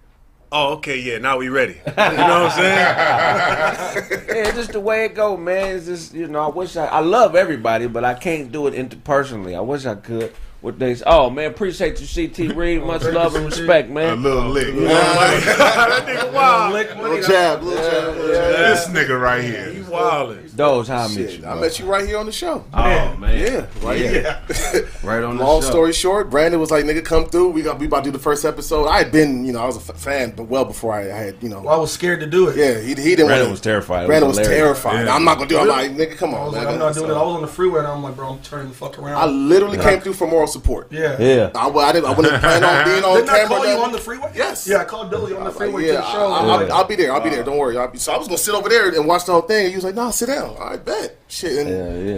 oh 0.52 0.74
okay, 0.74 0.98
yeah, 0.98 1.18
now 1.18 1.38
we 1.38 1.48
ready. 1.48 1.74
You 1.86 1.92
know 1.96 2.42
what 2.44 2.52
I'm 2.52 2.58
saying? 2.58 4.24
Yeah, 4.38 4.52
just 4.52 4.72
the 4.72 4.80
way 4.80 5.04
it 5.06 5.14
go, 5.14 5.36
man. 5.36 5.76
It's 5.76 5.86
just 5.86 6.14
you 6.14 6.28
know, 6.28 6.40
I 6.40 6.48
wish 6.48 6.76
I 6.76 6.86
I 6.86 7.00
love 7.00 7.34
everybody, 7.34 7.88
but 7.88 8.04
I 8.04 8.14
can't 8.14 8.52
do 8.52 8.66
it 8.68 8.74
interpersonally. 8.74 9.56
I 9.56 9.60
wish 9.60 9.84
I 9.86 9.96
could. 9.96 10.32
What 10.60 10.76
they 10.80 10.96
say? 10.96 11.04
Oh 11.06 11.30
man, 11.30 11.50
appreciate 11.52 12.00
you, 12.00 12.28
CT 12.28 12.52
Reed. 12.56 12.80
Oh, 12.82 12.86
Much 12.86 13.04
love 13.04 13.36
and 13.36 13.44
respect, 13.46 13.90
man. 13.90 14.14
A 14.14 14.16
man. 14.16 14.22
little 14.24 14.42
oh, 14.42 14.48
lick. 14.50 14.74
that 14.74 16.04
nigga 16.06 16.32
wild. 16.32 16.72
Little 16.72 17.22
jab, 17.22 17.62
little 17.62 17.80
jab. 17.84 18.14
This 18.16 18.88
nigga 18.88 19.20
right 19.20 19.42
He 19.44 19.50
here. 19.50 19.84
wildin'. 19.84 20.50
Those 20.50 20.88
how 20.88 21.04
I 21.04 21.08
met 21.08 21.14
Shit, 21.16 21.30
you. 21.40 21.46
I 21.46 21.52
bro. 21.52 21.60
met 21.60 21.78
you 21.78 21.86
right 21.86 22.04
here 22.06 22.18
on 22.18 22.26
the 22.26 22.32
show. 22.32 22.64
Oh 22.74 23.16
man, 23.16 23.38
Yeah, 23.38 23.66
right 23.86 23.98
here. 24.00 24.42
right 25.04 25.22
on 25.22 25.36
the 25.36 25.44
Long 25.44 25.62
show. 25.62 25.68
story 25.70 25.92
short, 25.92 26.28
Brandon 26.28 26.58
was 26.58 26.72
like, 26.72 26.84
"Nigga, 26.84 27.04
come 27.04 27.26
through. 27.26 27.50
We 27.50 27.62
got 27.62 27.78
we 27.78 27.86
about 27.86 27.98
to 28.02 28.10
do 28.10 28.10
the 28.10 28.18
first 28.18 28.44
episode." 28.44 28.86
I 28.88 28.98
had 28.98 29.12
been, 29.12 29.44
you 29.44 29.52
know, 29.52 29.62
I 29.62 29.66
was 29.66 29.76
a 29.76 29.92
f- 29.92 30.00
fan, 30.00 30.32
but 30.36 30.44
well 30.44 30.64
before 30.64 30.92
I, 30.92 31.02
I 31.02 31.16
had, 31.18 31.36
you 31.40 31.48
know, 31.50 31.60
Well, 31.60 31.74
I 31.76 31.78
was 31.78 31.92
scared 31.92 32.18
to 32.18 32.26
do 32.26 32.48
it. 32.48 32.56
yeah, 32.56 32.80
he, 32.80 32.88
he 32.88 33.10
didn't. 33.14 33.26
Brandon 33.28 33.50
was 33.52 33.60
terrified. 33.60 34.06
Brandon 34.08 34.28
was 34.28 34.38
was, 34.38 34.48
terrified. 34.48 35.06
Yeah. 35.06 35.14
I'm 35.14 35.24
not 35.24 35.36
gonna 35.38 35.48
do. 35.48 35.58
it. 35.58 35.60
I'm 35.62 35.68
like, 35.68 35.92
nigga, 35.92 36.16
come 36.16 36.30
on. 36.34 36.36
I 36.36 36.38
on, 36.40 36.46
was 36.46 36.54
man. 36.56 36.64
like, 36.64 36.72
I'm 36.74 36.78
not 36.80 36.94
So, 36.96 37.00
doing 37.02 37.12
it. 37.12 37.20
I 37.20 37.22
was 37.22 37.34
on 37.36 37.42
the 37.42 37.48
freeway 37.48 37.78
and 37.78 37.86
I'm 37.88 38.02
like, 38.02 38.16
bro, 38.16 38.30
I'm 38.30 38.40
turning 38.42 38.68
the 38.70 38.74
fuck 38.74 38.98
around. 38.98 39.14
I 39.16 39.26
literally 39.26 39.78
came 39.78 40.00
through 40.00 40.14
for 40.14 40.26
moral 40.26 40.47
support. 40.48 40.90
yeah. 40.90 41.16
Yeah. 41.20 41.50
I, 41.54 41.68
I 41.68 41.92
didn't. 41.92 42.06
I 42.06 42.12
wouldn't 42.12 42.40
plan 42.40 42.64
on 42.64 42.84
being 42.84 43.04
on 43.04 43.16
Didn't 43.16 43.30
I 43.30 43.38
camera. 43.38 43.48
call 43.48 43.66
you 43.66 43.78
on 43.82 43.92
the 43.92 43.98
freeway? 43.98 44.32
Yes. 44.34 44.66
Yeah, 44.66 44.78
I 44.78 44.84
called 44.84 45.10
Billy 45.10 45.32
on 45.34 45.40
the 45.44 45.50
Like, 45.50 45.56
freeway 45.56 45.86
yeah, 45.86 45.92
to 45.92 45.98
the 45.98 46.12
show. 46.12 46.32
I, 46.32 46.44
Like, 46.44 46.66
will 46.68 46.72
I'll 46.74 46.84
be 46.84 46.96
there. 46.96 47.12
I'll 47.12 47.20
be 47.20 47.30
there. 47.30 47.44
Don't 47.44 47.58
worry. 47.58 47.76
I'll 47.78 47.88
be, 47.88 47.98
so 47.98 48.12
I 48.12 48.18
was 48.18 48.26
gonna 48.26 48.38
sit 48.38 48.54
over 48.54 48.68
there 48.68 48.88
and 48.88 49.06
watch 49.06 49.24
the 49.26 49.32
whole 49.32 49.42
thing. 49.42 49.64
And 49.66 49.68
he 49.70 49.76
was 49.76 49.84
like, 49.84 49.94
"Nah, 49.94 50.10
sit 50.10 50.26
down." 50.26 50.56
I 50.60 50.76
bet. 50.76 51.16
Shit. 51.30 51.66
And 51.66 51.68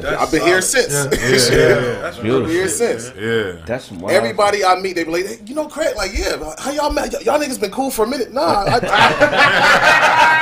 Yeah, 0.03 0.11
yeah. 0.11 0.21
I've 0.23 0.31
been 0.31 0.43
here 0.43 0.61
since. 0.61 0.93
Yeah. 0.93 1.11
Shit. 1.39 1.53
Yeah. 1.53 2.07
I've 2.07 2.23
been 2.23 2.49
here 2.49 2.69
since. 2.69 3.11
Yeah. 3.17 3.61
That's 3.67 3.87
some 3.87 3.99
wild 4.01 4.13
Everybody 4.15 4.65
I 4.65 4.79
meet, 4.81 4.95
they 4.95 5.03
be 5.05 5.11
like, 5.11 5.27
hey, 5.27 5.39
you 5.47 5.55
know, 5.55 5.67
Craig, 5.67 5.97
like, 5.97 6.13
yeah, 6.17 6.37
how 6.59 6.71
y'all 6.71 6.93
met? 6.93 7.13
Y- 7.13 7.21
y'all 7.25 7.41
niggas 7.41 7.61
been 7.61 7.73
cool 7.73 7.91
for 7.91 8.05
a 8.05 8.09
minute. 8.09 8.33
Nah, 8.33 8.65
I, 8.69 8.79
I, 8.83 10.41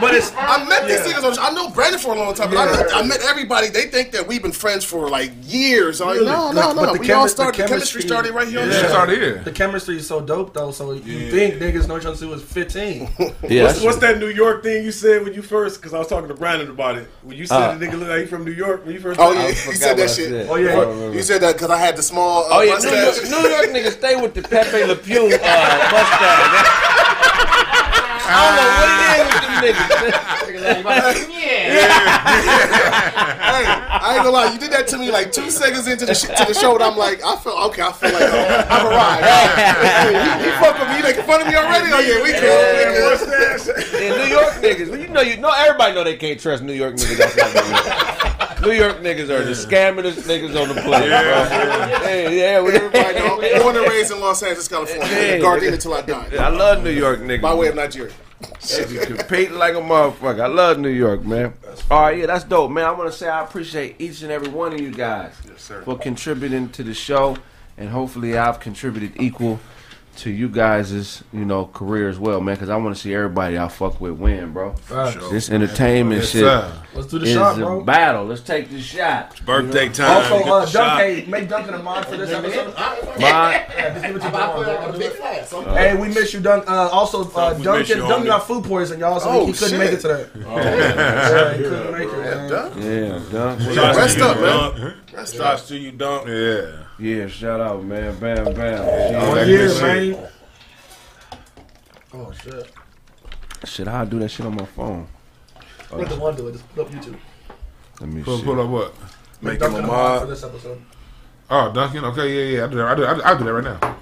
but 0.00 0.14
it's 0.14 0.32
I 0.36 0.64
met 0.68 0.86
these 0.86 0.98
Yeah. 1.06 1.14
niggas. 1.14 1.24
On, 1.24 1.36
I 1.38 1.50
know 1.54 1.70
Brandon 1.70 1.98
for 2.00 2.14
a 2.14 2.18
long 2.18 2.34
time, 2.34 2.50
but 2.50 2.58
I, 2.58 2.66
met, 2.70 2.86
I 2.94 3.02
met 3.02 3.20
everybody. 3.22 3.68
They 3.68 3.86
think 3.86 4.12
that 4.12 4.26
we've 4.26 4.42
been 4.42 4.52
friends 4.52 4.84
for 4.84 5.08
like 5.10 5.32
years. 5.42 6.00
I'm 6.00 6.08
like, 6.08 6.16
Really? 6.18 6.30
no, 6.30 6.46
Like, 6.50 6.54
no, 6.54 6.74
but 6.74 6.86
no. 6.86 6.92
the 6.94 7.00
We 7.00 7.10
all 7.12 7.28
started. 7.28 7.58
the 7.58 7.62
The 7.64 7.68
chemistry 7.68 8.00
chemistry- 8.02 8.08
started 8.08 8.32
right 8.32 8.48
here 8.48 8.60
on 8.60 8.68
the 8.68 8.74
Yeah. 8.74 8.82
show. 8.82 8.88
Start 8.88 9.10
here. 9.10 9.38
the 9.42 9.52
chemistry 9.52 9.96
is 9.96 10.06
so 10.06 10.20
dope 10.20 10.54
though. 10.54 10.70
So 10.70 10.92
you 10.92 11.30
think 11.30 11.54
niggas 11.56 11.88
know 11.88 11.98
each 11.98 12.06
other 12.06 12.16
since 12.16 12.30
was 12.30 12.42
15? 12.42 13.08
Yeah, 13.48 13.64
What's, 13.64 13.80
what's 13.82 13.98
that 13.98 14.18
New 14.18 14.28
York 14.28 14.62
thing 14.62 14.84
you 14.84 14.92
said 14.92 15.24
when 15.24 15.34
you 15.34 15.42
first? 15.42 15.80
Because 15.80 15.94
I 15.94 15.98
was 15.98 16.06
talking 16.08 16.28
to 16.28 16.34
Brandon 16.34 16.70
about 16.70 16.96
it. 16.96 17.08
When 17.22 17.36
you 17.36 17.46
said 17.46 17.71
oh. 17.71 17.71
The 17.78 17.86
nigga 17.86 17.98
look 17.98 18.08
like 18.08 18.20
he 18.20 18.26
from 18.26 18.44
New 18.44 18.52
York 18.52 18.84
when 18.84 18.94
you 18.94 19.00
first. 19.00 19.18
Oh 19.20 19.32
met 19.34 19.40
yeah, 19.40 19.46
him? 19.54 19.72
he 19.72 19.78
said 19.78 19.94
that 19.96 20.10
shit. 20.10 20.28
said. 20.28 20.46
Oh, 20.48 20.56
yeah. 20.56 20.72
I 20.72 20.74
don't 20.76 20.88
remember. 20.94 21.16
You 21.16 21.22
said 21.22 21.40
that 21.42 21.54
because 21.54 21.70
I 21.70 21.78
had 21.78 21.96
the 21.96 22.02
small. 22.02 22.44
Uh, 22.44 22.48
Oh 22.52 22.60
yeah, 22.62 22.76
New 22.78 22.90
York, 22.90 23.06
mustache. 23.06 23.30
New 23.30 23.48
York 23.48 23.66
niggas 23.70 23.92
stay 23.98 24.16
with 24.20 24.34
the 24.34 24.42
Pepe 24.42 24.84
Le 24.84 24.96
Pew 24.96 25.26
uh, 25.26 25.28
mustache. 25.28 25.40
I 28.24 28.26
don't 28.46 28.56
know 28.56 28.68
what 28.78 28.88
it 28.88 29.18
is 29.18 29.26
with 29.34 29.42
them 29.42 29.54
niggas. 29.62 31.32
hey, 33.42 33.66
I 34.02 34.14
ain't 34.14 34.24
gonna 34.24 34.30
lie, 34.30 34.52
you 34.52 34.58
did 34.58 34.72
that 34.72 34.86
to 34.88 34.98
me 34.98 35.10
like 35.10 35.30
two 35.32 35.48
seconds 35.50 35.86
into 35.86 36.04
the 36.06 36.14
sh- 36.14 36.22
to 36.26 36.44
the 36.46 36.54
show, 36.54 36.74
and 36.74 36.82
I'm 36.82 36.96
like, 36.96 37.22
I 37.24 37.36
feel 37.36 37.52
okay. 37.70 37.82
I 37.82 37.92
feel 37.92 38.12
like 38.12 38.22
uh, 38.22 38.66
I've 38.68 38.86
arrived. 38.86 39.24
Hey, 39.24 40.12
you, 40.12 40.46
you 40.46 40.52
fuck 40.58 40.78
with 40.78 40.88
me, 40.90 40.96
you 40.98 41.02
making 41.04 41.24
fun 41.24 41.40
of 41.40 41.46
me 41.46 41.54
already? 41.54 41.88
Oh 41.92 42.00
yeah, 42.00 42.22
we 42.22 42.32
cool. 42.32 42.42
we 42.42 42.84
good. 42.98 44.02
Yeah, 44.02 44.24
New 44.24 44.30
York 44.30 44.52
niggas. 44.60 44.90
Well, 44.90 44.98
you 45.00 45.08
know, 45.08 45.20
you 45.20 45.36
know, 45.38 45.52
everybody 45.56 45.94
know 45.94 46.04
they 46.04 46.16
can't 46.16 46.40
trust 46.40 46.62
New 46.62 46.72
York 46.72 46.94
niggas. 46.96 47.16
That's 47.18 47.36
not 47.36 47.54
New 47.54 47.70
York. 47.70 48.62
New 48.62 48.70
York 48.72 48.96
niggas 49.02 49.28
are 49.30 49.44
the 49.44 49.52
scammingest 49.52 50.22
niggas 50.22 50.60
on 50.60 50.68
the 50.74 50.80
planet, 50.82 51.08
bro. 51.08 52.08
Yeah, 52.08 52.28
yeah. 52.28 52.60
we- 52.62 52.72
Everybody 52.72 53.18
know. 53.18 53.62
Born 53.62 53.76
and 53.76 53.86
raised 53.88 54.12
in 54.12 54.20
Los 54.20 54.42
Angeles, 54.42 54.68
California. 54.68 55.04
Yeah. 55.06 55.38
Gardena 55.38 55.80
till 55.80 55.94
I 55.94 56.02
die. 56.02 56.28
I 56.38 56.48
love 56.48 56.82
New 56.84 56.90
York 56.90 57.20
niggas. 57.20 57.42
By 57.42 57.54
way 57.54 57.68
of 57.68 57.74
Nigeria. 57.74 58.12
Competing 58.42 59.54
like 59.54 59.74
a 59.74 59.80
motherfucker. 59.80 60.40
I 60.40 60.46
love 60.46 60.78
New 60.78 60.88
York, 60.88 61.24
man. 61.24 61.54
All 61.90 62.02
right, 62.02 62.18
yeah, 62.18 62.26
that's 62.26 62.44
dope, 62.44 62.70
man. 62.70 62.84
I 62.84 62.92
want 62.92 63.10
to 63.10 63.16
say 63.16 63.28
I 63.28 63.42
appreciate 63.42 63.96
each 63.98 64.22
and 64.22 64.30
every 64.30 64.48
one 64.48 64.72
of 64.72 64.80
you 64.80 64.90
guys 64.90 65.34
for 65.84 65.98
contributing 65.98 66.68
to 66.70 66.82
the 66.82 66.94
show, 66.94 67.36
and 67.76 67.88
hopefully 67.88 68.36
I've 68.36 68.60
contributed 68.60 69.20
equal 69.20 69.60
to 70.16 70.30
you 70.30 70.48
guys' 70.48 71.22
you 71.32 71.44
know 71.44 71.66
career 71.66 72.08
as 72.08 72.18
well, 72.18 72.40
man. 72.40 72.54
Because 72.54 72.68
I 72.68 72.76
want 72.76 72.94
to 72.94 73.00
see 73.00 73.14
everybody 73.14 73.58
I 73.58 73.68
fuck 73.68 74.00
with 74.00 74.12
win, 74.12 74.52
bro. 74.52 74.74
This 75.30 75.50
entertainment 75.50 76.22
Yes, 76.22 76.30
shit 76.30 76.40
sir. 76.42 76.72
Let's 76.94 77.06
do 77.06 77.18
the 77.18 77.26
is 77.26 77.32
shot, 77.32 77.58
a 77.58 77.82
battle. 77.82 78.26
Let's 78.26 78.42
take 78.42 78.68
this 78.68 78.84
shot. 78.84 79.40
Birthday 79.46 79.88
time. 79.88 80.10
Also, 80.10 80.34
uh, 80.50 80.60
the 80.60 80.70
shot. 80.70 81.00
Hey, 81.00 81.24
make 81.26 81.48
Duncan 81.48 81.74
a 81.74 81.82
mod 81.82 82.04
for 82.06 82.18
this 82.18 82.30
episode. 82.30 82.74
My, 82.76 82.86
Yeah, 83.18 83.94
just 83.94 84.04
give 84.06 84.16
it 84.16 84.22
to 84.22 84.30
Dunk, 84.30 85.52
bro. 85.54 85.74
Hey, 85.74 85.96
we 85.96 86.08
miss 86.08 86.34
you, 86.34 86.40
Dunk. 86.40 86.68
Uh, 86.68 86.88
also, 86.90 87.22
uh, 87.30 87.50
we 87.52 87.56
miss 87.56 87.64
Duncan, 87.64 87.96
you, 87.96 88.08
Duncan 88.08 88.26
got 88.26 88.46
food 88.46 88.64
poison, 88.64 89.00
y'all, 89.00 89.18
so 89.20 89.30
Oh, 89.30 89.46
he 89.46 89.52
couldn't 89.54 89.68
shit. 89.70 89.78
make 89.78 89.92
it 89.92 90.00
today. 90.00 90.26
yeah, 90.36 91.54
he 91.54 91.62
couldn't 91.62 91.92
make 91.92 92.08
it. 92.08 92.18
Man. 92.18 92.48
yeah, 92.50 93.30
dunk. 93.32 93.96
Rest 93.96 94.18
up, 94.18 94.36
man. 94.38 94.94
Dunk. 95.12 95.28
Shots 95.28 95.68
to 95.68 95.78
you, 95.78 95.92
Dunk. 95.92 96.28
Yeah. 96.28 96.72
Yeah, 97.02 97.26
shout 97.26 97.60
out, 97.60 97.82
man. 97.82 98.16
Bam, 98.20 98.44
bam. 98.54 98.54
One 98.54 99.34
Back 99.34 99.48
year, 99.48 99.68
shit. 99.68 100.16
man. 100.16 100.28
Oh 102.14 102.30
shit! 102.30 102.72
Shit, 103.64 103.88
how 103.88 104.02
I 104.02 104.04
do 104.04 104.20
that 104.20 104.28
shit 104.28 104.46
on 104.46 104.54
my 104.54 104.64
phone? 104.66 105.08
Let 105.90 106.08
the 106.08 106.14
one 106.14 106.36
do 106.36 106.46
it. 106.46 106.52
Just 106.52 106.72
put 106.72 106.86
up 106.86 106.92
YouTube. 106.92 107.18
Let 107.98 108.08
me 108.08 108.22
Pull, 108.22 108.38
see. 108.38 108.44
pull 108.44 108.60
up 108.60 108.68
what? 108.70 108.94
Make 109.40 109.58
Make 109.58 109.68
him 109.68 109.74
a 109.74 109.78
a 109.78 109.82
mod 109.82 110.20
for 110.20 110.26
this 110.28 110.44
episode. 110.44 110.80
Oh, 111.50 111.72
Duncan. 111.72 112.04
Okay, 112.04 112.52
yeah, 112.52 112.58
yeah. 112.58 112.64
I 112.66 112.68
do 112.68 112.76
that. 112.76 112.86
I 112.86 112.94
do, 112.94 113.04
I 113.06 113.14
do, 113.14 113.22
I 113.24 113.38
do 113.38 113.44
that 113.46 113.52
right 113.52 113.64
now. 113.64 113.96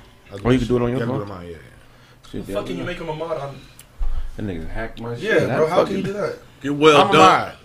Oh, 0.45 0.51
you 0.51 0.59
can 0.59 0.69
do 0.69 0.77
it 0.77 0.83
on 0.83 0.91
your 0.91 0.99
yeah, 0.99 1.07
phone? 1.07 1.15
do 1.17 1.23
it 1.23 1.23
on 1.23 1.29
mine, 1.29 1.47
yeah, 1.47 1.53
yeah. 1.53 2.31
Shit, 2.31 2.55
Fuck, 2.55 2.67
can 2.67 2.77
you 2.77 2.85
make 2.85 2.99
him 2.99 3.09
a 3.09 3.15
mod 3.15 3.41
on? 3.41 3.59
That 4.37 4.43
nigga 4.43 4.69
hacked 4.69 5.01
my 5.01 5.15
shit. 5.15 5.25
Yeah, 5.25 5.57
bro. 5.57 5.67
How 5.69 5.87
can 5.87 5.97
you 5.97 6.03
do 6.03 6.13
that? 6.13 6.39
Get 6.61 6.75
well, 6.75 7.01
I'm 7.01 7.15
a 7.15 7.57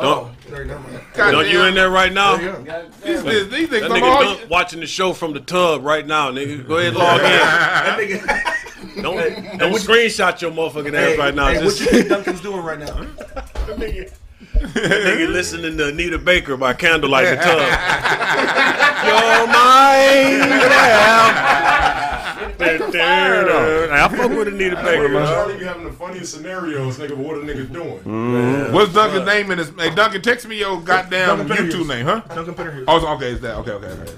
Dunk. 0.00 0.26
mod. 0.26 0.36
Oh, 0.46 0.50
there 0.50 0.62
you 0.62 0.68
go, 0.68 0.78
man. 0.80 1.00
God 1.14 1.30
Dunk, 1.32 1.48
you 1.48 1.62
in 1.64 1.74
there 1.74 1.90
right 1.90 2.12
now? 2.12 2.36
There 2.36 2.60
you. 2.60 2.90
These, 3.04 3.22
these, 3.22 3.48
these 3.50 3.68
That 3.70 3.82
niggas, 3.82 3.90
I'm 3.90 4.02
nigga 4.02 4.38
Dunk 4.38 4.50
watching 4.50 4.80
the 4.80 4.86
show 4.86 5.12
from 5.12 5.32
the 5.32 5.40
tub 5.40 5.84
right 5.84 6.06
now, 6.06 6.30
nigga. 6.30 6.66
Go 6.66 6.78
ahead, 6.78 6.94
log 6.94 7.20
in. 7.20 7.26
That 7.30 7.98
nigga. 7.98 9.02
Don't, 9.02 9.58
don't 9.58 9.72
screenshot 9.74 10.40
your 10.40 10.50
motherfucking 10.52 10.94
ass 10.94 11.10
Hey, 11.12 11.16
right 11.18 11.34
now. 11.34 11.48
hey, 11.48 11.56
what 11.56 11.64
Just 11.64 11.80
you 11.80 11.86
think 11.86 12.08
Duncan's 12.08 12.40
doing 12.40 12.62
right 12.64 12.78
now? 12.78 12.86
that 12.96 13.76
nigga, 13.76 14.10
that 14.54 14.72
nigga 14.72 15.28
listening 15.30 15.76
to 15.76 15.88
Anita 15.88 16.18
Baker 16.18 16.56
by 16.56 16.72
candlelight 16.72 17.26
in 17.26 17.36
the 17.36 17.42
tub. 17.42 17.58
Your 19.06 19.46
mind, 19.46 20.50
yeah. 20.50 22.19
Uh, 22.40 23.88
I 23.92 24.08
fuck 24.08 24.30
with 24.30 24.48
Anita 24.48 24.76
Baker, 24.76 25.08
man. 25.08 25.26
Charlie 25.26 25.58
be 25.58 25.64
having 25.64 25.84
the 25.84 25.92
funniest 25.92 26.32
scenarios, 26.34 26.98
nigga, 26.98 27.10
but 27.10 27.18
what 27.18 27.36
a 27.36 27.40
nigga 27.40 27.70
doing? 27.70 28.00
Mm. 28.00 28.72
What's 28.72 28.94
Duncan's 28.94 29.26
name 29.26 29.50
in 29.50 29.58
his? 29.58 29.70
Hey, 29.70 29.94
Duncan, 29.94 30.22
text 30.22 30.46
me 30.46 30.58
your 30.58 30.80
goddamn 30.80 31.48
YouTube 31.48 31.88
name, 31.88 32.06
huh? 32.06 32.22
Duncan 32.28 32.54
Pettigrew. 32.54 32.84
Oh, 32.88 33.14
okay, 33.16 33.32
it's 33.32 33.42
that. 33.42 33.56
Okay, 33.56 33.72
okay, 33.72 33.88
okay. 33.88 34.12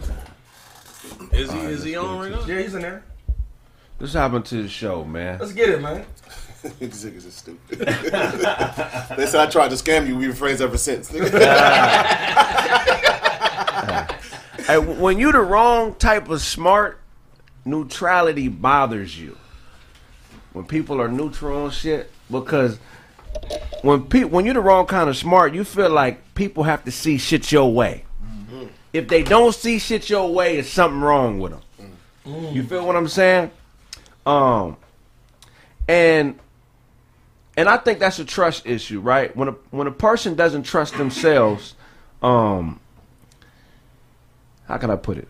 Is 1.33 1.52
he 1.52 1.59
is 1.59 1.83
he 1.83 1.97
on 1.97 2.19
right 2.21 2.31
now? 2.31 2.45
Yeah, 2.47 2.61
he's 2.61 2.75
in 2.75 2.83
there. 2.83 3.02
This 3.99 4.12
happened 4.12 4.45
to 4.47 4.62
the 4.62 4.69
show, 4.69 5.05
man. 5.05 5.38
Let's 5.38 5.52
get 5.52 5.69
it, 5.69 5.81
man. 5.81 6.05
These 6.79 7.05
niggas 7.05 7.26
is 7.26 7.35
stupid. 7.35 7.79
they 7.81 9.26
said 9.26 9.41
I 9.41 9.47
tried 9.50 9.71
to 9.71 9.76
scam 9.76 10.07
you. 10.07 10.17
We've 10.17 10.29
been 10.29 10.37
friends 10.37 10.61
ever 10.61 10.79
since. 10.79 11.12
Hey, 14.67 14.79
when 14.79 15.19
you 15.19 15.33
the 15.33 15.41
wrong 15.41 15.97
type 15.97 16.29
of 16.29 16.41
smart, 16.41 17.01
neutrality 17.64 18.49
bothers 18.49 19.19
you. 19.19 19.37
When 20.52 20.64
people 20.66 21.00
are 21.00 21.09
neutral 21.09 21.64
on 21.64 21.71
shit, 21.71 22.11
because 22.31 22.78
when 23.83 24.04
pe- 24.04 24.25
when 24.25 24.45
you're 24.45 24.54
the 24.54 24.61
wrong 24.61 24.87
kind 24.87 25.09
of 25.09 25.16
smart, 25.16 25.54
you 25.54 25.64
feel 25.64 25.90
like 25.90 26.35
people 26.35 26.64
have 26.64 26.85
to 26.85 26.90
see 26.92 27.19
shit 27.19 27.50
your 27.50 27.73
way. 27.73 28.04
If 28.92 29.09
they 29.09 29.23
don't 29.23 29.54
see 29.54 29.78
shit 29.78 30.11
your 30.11 30.33
way, 30.33 30.59
it's 30.59 30.69
something 30.69 31.00
wrong 31.00 31.38
with 31.38 31.52
them. 31.52 32.52
You 32.52 32.62
feel 32.62 32.87
what 32.87 32.95
I'm 32.95 33.09
saying? 33.09 33.50
Um, 34.26 34.76
and 35.88 36.38
and 37.57 37.69
I 37.69 37.76
think 37.78 37.99
that's 37.99 38.19
a 38.19 38.25
trust 38.25 38.66
issue, 38.66 39.00
right? 39.00 39.35
When 39.37 39.49
a 39.49 39.52
when 39.71 39.87
a 39.87 39.92
person 39.92 40.35
doesn't 40.35 40.64
trust 40.64 40.97
themselves, 40.97 41.75
um, 42.23 42.81
how 44.69 44.76
can 44.76 44.90
I 44.90 44.97
put 44.97 45.19
it? 45.19 45.28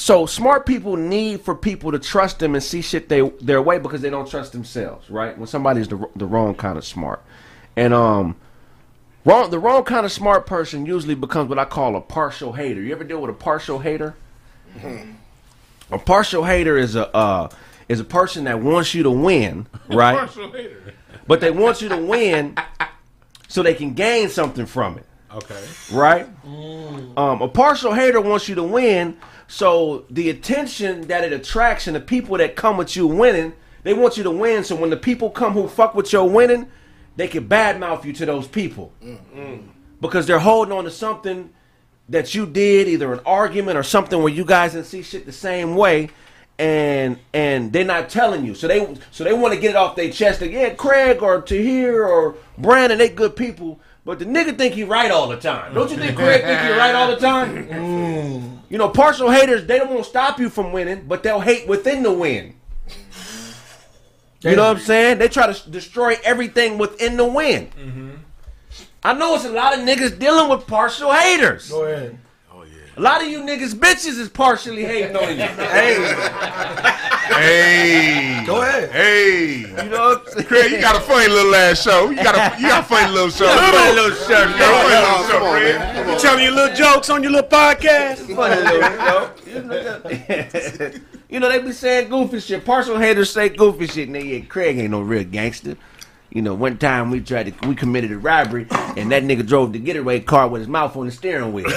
So 0.00 0.24
smart 0.24 0.64
people 0.64 0.96
need 0.96 1.42
for 1.42 1.54
people 1.54 1.92
to 1.92 1.98
trust 1.98 2.38
them 2.38 2.54
and 2.54 2.64
see 2.64 2.80
shit 2.80 3.10
they 3.10 3.20
their 3.42 3.60
way 3.60 3.78
because 3.78 4.00
they 4.00 4.08
don't 4.08 4.26
trust 4.26 4.52
themselves, 4.52 5.10
right? 5.10 5.36
When 5.36 5.46
somebody's 5.46 5.88
the 5.88 6.08
the 6.16 6.24
wrong 6.24 6.54
kind 6.54 6.78
of 6.78 6.86
smart, 6.86 7.22
and 7.76 7.92
um, 7.92 8.36
wrong 9.26 9.50
the 9.50 9.58
wrong 9.58 9.84
kind 9.84 10.06
of 10.06 10.10
smart 10.10 10.46
person 10.46 10.86
usually 10.86 11.14
becomes 11.14 11.50
what 11.50 11.58
I 11.58 11.66
call 11.66 11.96
a 11.96 12.00
partial 12.00 12.54
hater. 12.54 12.80
You 12.80 12.92
ever 12.92 13.04
deal 13.04 13.20
with 13.20 13.28
a 13.28 13.34
partial 13.34 13.78
hater? 13.78 14.14
A 15.92 15.98
partial 15.98 16.44
hater 16.44 16.78
is 16.78 16.96
a 16.96 17.14
uh, 17.14 17.50
is 17.90 18.00
a 18.00 18.04
person 18.04 18.44
that 18.44 18.58
wants 18.58 18.94
you 18.94 19.02
to 19.02 19.10
win, 19.10 19.66
right? 19.90 20.16
Partial 20.16 20.50
hater. 20.50 20.94
but 21.26 21.42
they 21.42 21.50
want 21.50 21.82
you 21.82 21.90
to 21.90 21.98
win 21.98 22.56
so 23.48 23.62
they 23.62 23.74
can 23.74 23.92
gain 23.92 24.30
something 24.30 24.64
from 24.64 24.96
it 24.96 25.04
Okay. 25.34 25.64
right? 25.92 26.28
Um, 26.44 27.42
a 27.42 27.48
partial 27.48 27.94
hater 27.94 28.20
wants 28.20 28.48
you 28.48 28.54
to 28.56 28.62
win, 28.62 29.16
so 29.46 30.04
the 30.10 30.30
attention 30.30 31.02
that 31.08 31.24
it 31.24 31.32
attracts 31.32 31.86
and 31.86 31.94
the 31.96 32.00
people 32.00 32.36
that 32.38 32.56
come 32.56 32.76
with 32.76 32.96
you 32.96 33.06
winning, 33.06 33.52
they 33.82 33.94
want 33.94 34.16
you 34.16 34.22
to 34.24 34.30
win. 34.30 34.64
So 34.64 34.76
when 34.76 34.90
the 34.90 34.96
people 34.96 35.30
come 35.30 35.52
who 35.52 35.68
fuck 35.68 35.94
with 35.94 36.12
your 36.12 36.28
winning, 36.28 36.68
they 37.16 37.28
can 37.28 37.48
badmouth 37.48 38.04
you 38.04 38.12
to 38.14 38.26
those 38.26 38.46
people 38.48 38.92
because 40.00 40.26
they're 40.26 40.38
holding 40.38 40.72
on 40.72 40.84
to 40.84 40.90
something 40.90 41.50
that 42.08 42.34
you 42.34 42.46
did, 42.46 42.88
either 42.88 43.12
an 43.12 43.20
argument 43.24 43.76
or 43.78 43.82
something 43.82 44.22
where 44.22 44.32
you 44.32 44.44
guys 44.44 44.72
didn't 44.72 44.86
see 44.86 45.02
shit 45.02 45.26
the 45.26 45.32
same 45.32 45.74
way. 45.76 46.10
And 46.58 47.18
and 47.32 47.72
they're 47.72 47.84
not 47.86 48.10
telling 48.10 48.44
you, 48.44 48.54
so 48.54 48.68
they 48.68 48.94
so 49.10 49.24
they 49.24 49.32
want 49.32 49.54
to 49.54 49.60
get 49.60 49.70
it 49.70 49.76
off 49.76 49.96
their 49.96 50.10
chest. 50.10 50.42
Like, 50.42 50.50
yeah, 50.50 50.74
Craig 50.74 51.22
or 51.22 51.40
Tahir 51.40 52.04
or 52.04 52.36
Brandon, 52.58 52.98
they 52.98 53.08
good 53.08 53.34
people, 53.34 53.80
but 54.04 54.18
the 54.18 54.24
nigga 54.24 54.56
think 54.56 54.74
he 54.74 54.84
right 54.84 55.10
all 55.10 55.28
the 55.28 55.36
time. 55.36 55.74
Don't 55.74 55.90
you 55.90 55.96
think 55.96 56.16
Craig 56.16 56.42
think 56.42 56.60
he 56.60 56.70
right 56.70 56.94
all 56.94 57.08
the 57.08 57.16
time? 57.16 57.68
Mm. 57.70 58.58
You 58.68 58.78
know, 58.78 58.88
partial 58.88 59.30
haters, 59.30 59.66
they 59.66 59.78
don't 59.78 59.90
want 59.90 60.04
to 60.04 60.08
stop 60.08 60.38
you 60.38 60.48
from 60.48 60.72
winning, 60.72 61.06
but 61.08 61.24
they'll 61.24 61.40
hate 61.40 61.66
within 61.66 62.04
the 62.04 62.12
win. 62.12 62.54
You 64.42 64.56
know 64.56 64.68
what 64.68 64.76
I'm 64.76 64.82
saying? 64.82 65.18
They 65.18 65.28
try 65.28 65.52
to 65.52 65.70
destroy 65.70 66.16
everything 66.24 66.78
within 66.78 67.16
the 67.16 67.24
win. 67.24 67.66
Mm-hmm. 67.78 68.10
I 69.02 69.14
know 69.14 69.34
it's 69.34 69.44
a 69.44 69.50
lot 69.50 69.76
of 69.76 69.80
niggas 69.80 70.18
dealing 70.18 70.48
with 70.48 70.66
partial 70.66 71.12
haters. 71.12 71.68
Go 71.68 71.84
ahead. 71.84 72.18
A 73.00 73.02
lot 73.02 73.22
of 73.22 73.28
you 73.30 73.40
niggas 73.40 73.72
bitches 73.72 74.18
is 74.18 74.28
partially 74.28 74.84
hating 74.84 75.16
on 75.16 75.22
you. 75.30 75.36
Hey, 75.46 75.94
Hey. 77.32 78.44
go 78.44 78.60
ahead. 78.60 78.90
Hey. 78.90 79.60
You 79.60 79.66
know 79.88 80.08
what 80.10 80.26
I'm 80.26 80.32
saying? 80.34 80.46
Craig, 80.46 80.70
you 80.72 80.80
got 80.82 80.96
a 80.96 81.00
funny 81.00 81.28
little 81.28 81.54
ass 81.54 81.80
show. 81.82 82.10
You 82.10 82.16
got 82.16 82.34
a 82.34 82.52
you 82.60 82.68
got 82.68 82.84
a 82.84 82.86
funny 82.86 83.10
little 83.10 83.30
show. 83.30 83.46
Funny 83.46 83.94
little 83.94 84.10
shirt, 84.10 84.50
You 84.50 84.58
got 84.58 84.74
a 84.74 84.76
funny 84.82 85.00
little 85.00 85.24
show, 85.30 85.40
Craig. 85.50 85.78
man. 85.78 86.04
Come. 86.04 86.18
Telling 86.18 86.44
your 86.44 86.52
little 86.52 86.76
jokes 86.76 87.08
on 87.08 87.22
your 87.22 87.32
little 87.32 87.48
podcast. 87.48 88.16
Funny 88.36 88.60
little 88.60 88.82
show. 90.92 91.00
You 91.30 91.40
know 91.40 91.48
they 91.48 91.60
be 91.60 91.72
saying 91.72 92.10
goofy 92.10 92.38
shit. 92.40 92.66
Partial 92.66 92.98
haters 92.98 93.30
say 93.30 93.48
goofy 93.48 93.86
shit. 93.86 94.08
And 94.08 94.16
they, 94.16 94.24
yeah, 94.24 94.40
Craig 94.44 94.76
ain't 94.76 94.90
no 94.90 95.00
real 95.00 95.24
gangster. 95.24 95.76
You 96.32 96.42
know, 96.42 96.54
one 96.54 96.78
time 96.78 97.10
we 97.10 97.20
tried 97.20 97.58
to 97.58 97.68
we 97.68 97.74
committed 97.74 98.12
a 98.12 98.18
robbery, 98.18 98.66
and 98.70 99.10
that 99.10 99.24
nigga 99.24 99.44
drove 99.46 99.72
the 99.72 99.78
getaway 99.80 100.20
car 100.20 100.46
with 100.48 100.60
his 100.60 100.68
mouth 100.68 100.96
on 100.96 101.06
the 101.06 101.12
steering 101.12 101.52
wheel. 101.52 101.66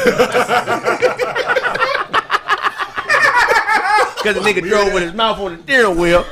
Because 4.23 4.41
the 4.41 4.49
nigga 4.49 4.61
drove 4.65 4.93
with 4.93 5.03
his 5.03 5.13
mouth 5.13 5.37
on 5.37 5.57
the 5.57 5.63
steering 5.63 5.97
wheel, 5.97 6.23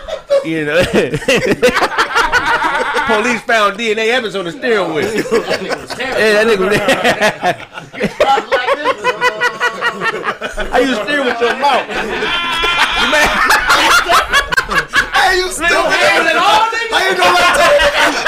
you 0.45 0.63
know. 0.63 0.81
Police 3.05 3.41
found 3.41 3.77
DNA 3.77 4.07
evidence 4.12 4.36
on 4.36 4.45
the 4.45 4.51
steering 4.53 4.93
wheel. 4.93 5.13
yeah, 5.13 6.31
that 6.31 6.47
nigga 6.47 6.69
was 6.69 6.77
How 10.71 10.79
you 10.79 10.93
steer 11.03 11.21
with 11.25 11.41
your 11.41 11.53
mouth? 11.60 11.86
Hey, 15.31 15.37
you 15.37 15.47
still 15.49 15.69
No 15.69 15.89
hands 15.89 16.27
at 16.27 16.35
all, 16.35 16.67
nigga? 16.67 16.91
How 16.91 16.99
you 17.07 17.15
know 17.15 17.23
that? 17.23 17.55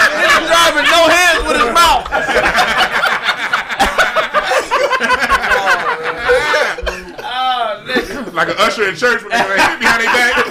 Nigga 0.23 0.47
driving 0.47 0.87
no 0.87 1.03
hands 1.11 1.43
with 1.43 1.59
his 1.59 1.67
mouth. 1.75 2.07
oh. 7.19 8.31
Like 8.33 8.47
an 8.47 8.55
usher 8.57 8.87
in 8.87 8.95
church 8.95 9.21
when 9.21 9.31
they 9.31 9.37
like, 9.37 9.79
behind 9.79 10.01
their 10.01 10.13
back. 10.13 10.45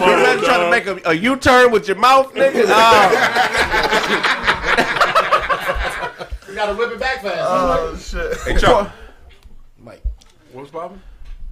You 0.00 0.06
better 0.24 0.42
try 0.46 0.56
to 0.64 0.70
make 0.70 0.86
a, 0.86 0.98
a 1.10 1.12
U-turn 1.12 1.70
with 1.70 1.86
your 1.86 1.98
mouth, 1.98 2.32
nigga. 2.32 2.64
Oh, 6.14 6.26
You 6.48 6.54
gotta 6.54 6.74
whip 6.74 6.90
it 6.90 6.98
back 6.98 7.20
fast. 7.20 7.38
Oh 7.42 7.94
shit. 7.98 8.38
Hey, 8.40 8.56
Chuck. 8.58 8.90
Mike. 9.78 10.02
What's 10.52 10.70
poppin'? 10.70 11.02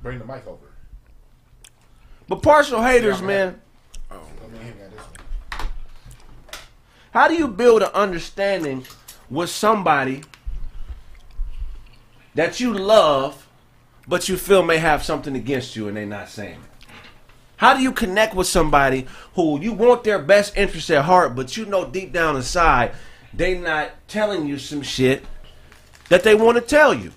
Bring 0.02 0.18
the 0.18 0.24
mic 0.24 0.46
over. 0.46 0.69
But 2.30 2.44
partial 2.44 2.80
haters, 2.80 3.20
man. 3.20 3.60
How 7.10 7.26
do 7.26 7.34
you 7.34 7.48
build 7.48 7.82
an 7.82 7.90
understanding 7.92 8.86
with 9.28 9.50
somebody 9.50 10.22
that 12.36 12.60
you 12.60 12.72
love, 12.72 13.48
but 14.06 14.28
you 14.28 14.36
feel 14.36 14.62
may 14.62 14.78
have 14.78 15.02
something 15.02 15.34
against 15.34 15.74
you 15.74 15.88
and 15.88 15.96
they 15.96 16.06
not 16.06 16.28
saying 16.28 16.60
it? 16.60 16.94
How 17.56 17.74
do 17.74 17.82
you 17.82 17.90
connect 17.90 18.36
with 18.36 18.46
somebody 18.46 19.08
who 19.34 19.60
you 19.60 19.72
want 19.72 20.04
their 20.04 20.20
best 20.20 20.56
interest 20.56 20.88
at 20.92 21.06
heart, 21.06 21.34
but 21.34 21.56
you 21.56 21.66
know 21.66 21.84
deep 21.84 22.12
down 22.12 22.36
inside 22.36 22.92
they 23.34 23.58
not 23.58 23.90
telling 24.06 24.46
you 24.46 24.56
some 24.56 24.82
shit 24.82 25.24
that 26.10 26.22
they 26.22 26.36
want 26.36 26.58
to 26.58 26.62
tell 26.62 26.94
you? 26.94 27.10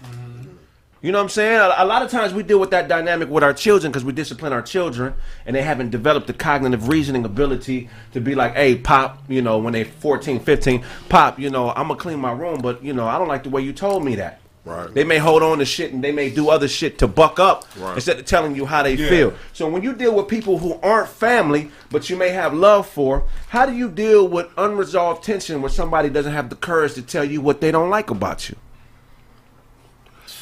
You 1.04 1.12
know 1.12 1.18
what 1.18 1.24
I'm 1.24 1.30
saying? 1.30 1.60
A, 1.60 1.74
a 1.80 1.86
lot 1.86 2.02
of 2.02 2.10
times 2.10 2.34
we 2.34 2.44
deal 2.44 2.60
with 2.60 2.72
that 2.72 2.88
dynamic 2.88 3.30
with 3.30 3.44
our 3.44 3.54
children 3.54 3.92
because 3.92 4.06
we 4.06 4.14
discipline 4.14 4.54
our 4.54 4.62
children 4.62 5.14
and 5.46 5.54
they 5.54 5.62
haven't 5.62 5.90
developed 5.90 6.28
the 6.28 6.34
cognitive 6.34 6.88
reasoning 6.88 7.26
ability 7.26 7.90
to 8.14 8.22
be 8.22 8.36
like, 8.36 8.56
hey, 8.56 8.78
Pop, 8.78 9.22
you 9.28 9.42
know, 9.42 9.58
when 9.58 9.74
they 9.74 9.84
14, 9.84 10.40
15, 10.40 10.82
Pop, 11.10 11.38
you 11.38 11.50
know, 11.50 11.72
I'm 11.72 11.88
going 11.90 11.98
to 11.98 12.02
clean 12.02 12.20
my 12.20 12.32
room, 12.32 12.62
but, 12.62 12.82
you 12.82 12.94
know, 12.94 13.06
I 13.06 13.18
don't 13.20 13.28
like 13.28 13.44
the 13.44 13.50
way 13.50 13.62
you 13.62 13.74
told 13.74 14.06
me 14.06 14.16
that. 14.16 14.40
Right. 14.64 14.94
They 14.94 15.04
may 15.04 15.18
hold 15.18 15.44
on 15.44 15.58
to 15.58 15.66
shit 15.66 15.92
and 15.92 16.02
they 16.02 16.14
may 16.14 16.30
do 16.30 16.48
other 16.48 16.70
shit 16.70 17.00
to 17.00 17.08
buck 17.10 17.38
up 17.38 17.66
Right. 17.78 17.96
instead 17.96 18.18
of 18.18 18.24
telling 18.24 18.56
you 18.56 18.66
how 18.66 18.82
they 18.82 18.94
Yeah. 18.94 19.10
feel. 19.10 19.34
So 19.52 19.68
when 19.68 19.84
you 19.84 19.92
deal 19.92 20.16
with 20.16 20.30
people 20.30 20.60
who 20.60 20.80
aren't 20.82 21.10
family, 21.10 21.70
but 21.92 22.10
you 22.10 22.16
may 22.16 22.30
have 22.30 22.54
love 22.54 22.88
for, 22.88 23.26
how 23.50 23.66
do 23.66 23.74
you 23.74 23.90
deal 23.90 24.26
with 24.26 24.48
unresolved 24.58 25.22
tension 25.22 25.62
where 25.62 25.70
somebody 25.70 26.08
doesn't 26.08 26.32
have 26.32 26.50
the 26.50 26.56
courage 26.56 26.94
to 26.94 27.02
tell 27.02 27.26
you 27.26 27.42
what 27.42 27.60
they 27.60 27.72
don't 27.72 27.90
like 27.90 28.10
about 28.10 28.48
you? 28.50 28.56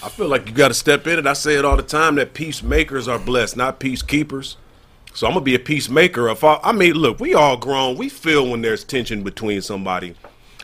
I 0.03 0.09
feel 0.09 0.27
like 0.27 0.47
you 0.47 0.53
got 0.53 0.69
to 0.69 0.73
step 0.73 1.05
in 1.07 1.19
it. 1.19 1.27
I 1.27 1.33
say 1.33 1.55
it 1.55 1.65
all 1.65 1.77
the 1.77 1.83
time 1.83 2.15
that 2.15 2.33
peacemakers 2.33 3.07
are 3.07 3.19
blessed, 3.19 3.55
not 3.57 3.79
peacekeepers. 3.79 4.55
So 5.13 5.27
I'm 5.27 5.33
gonna 5.33 5.43
be 5.43 5.55
a 5.55 5.59
peacemaker. 5.59 6.29
If 6.29 6.43
I, 6.43 6.59
I 6.63 6.71
mean, 6.71 6.93
look, 6.93 7.19
we 7.19 7.33
all 7.33 7.57
grown. 7.57 7.97
We 7.97 8.07
feel 8.07 8.49
when 8.49 8.61
there's 8.61 8.83
tension 8.83 9.23
between 9.23 9.61
somebody 9.61 10.15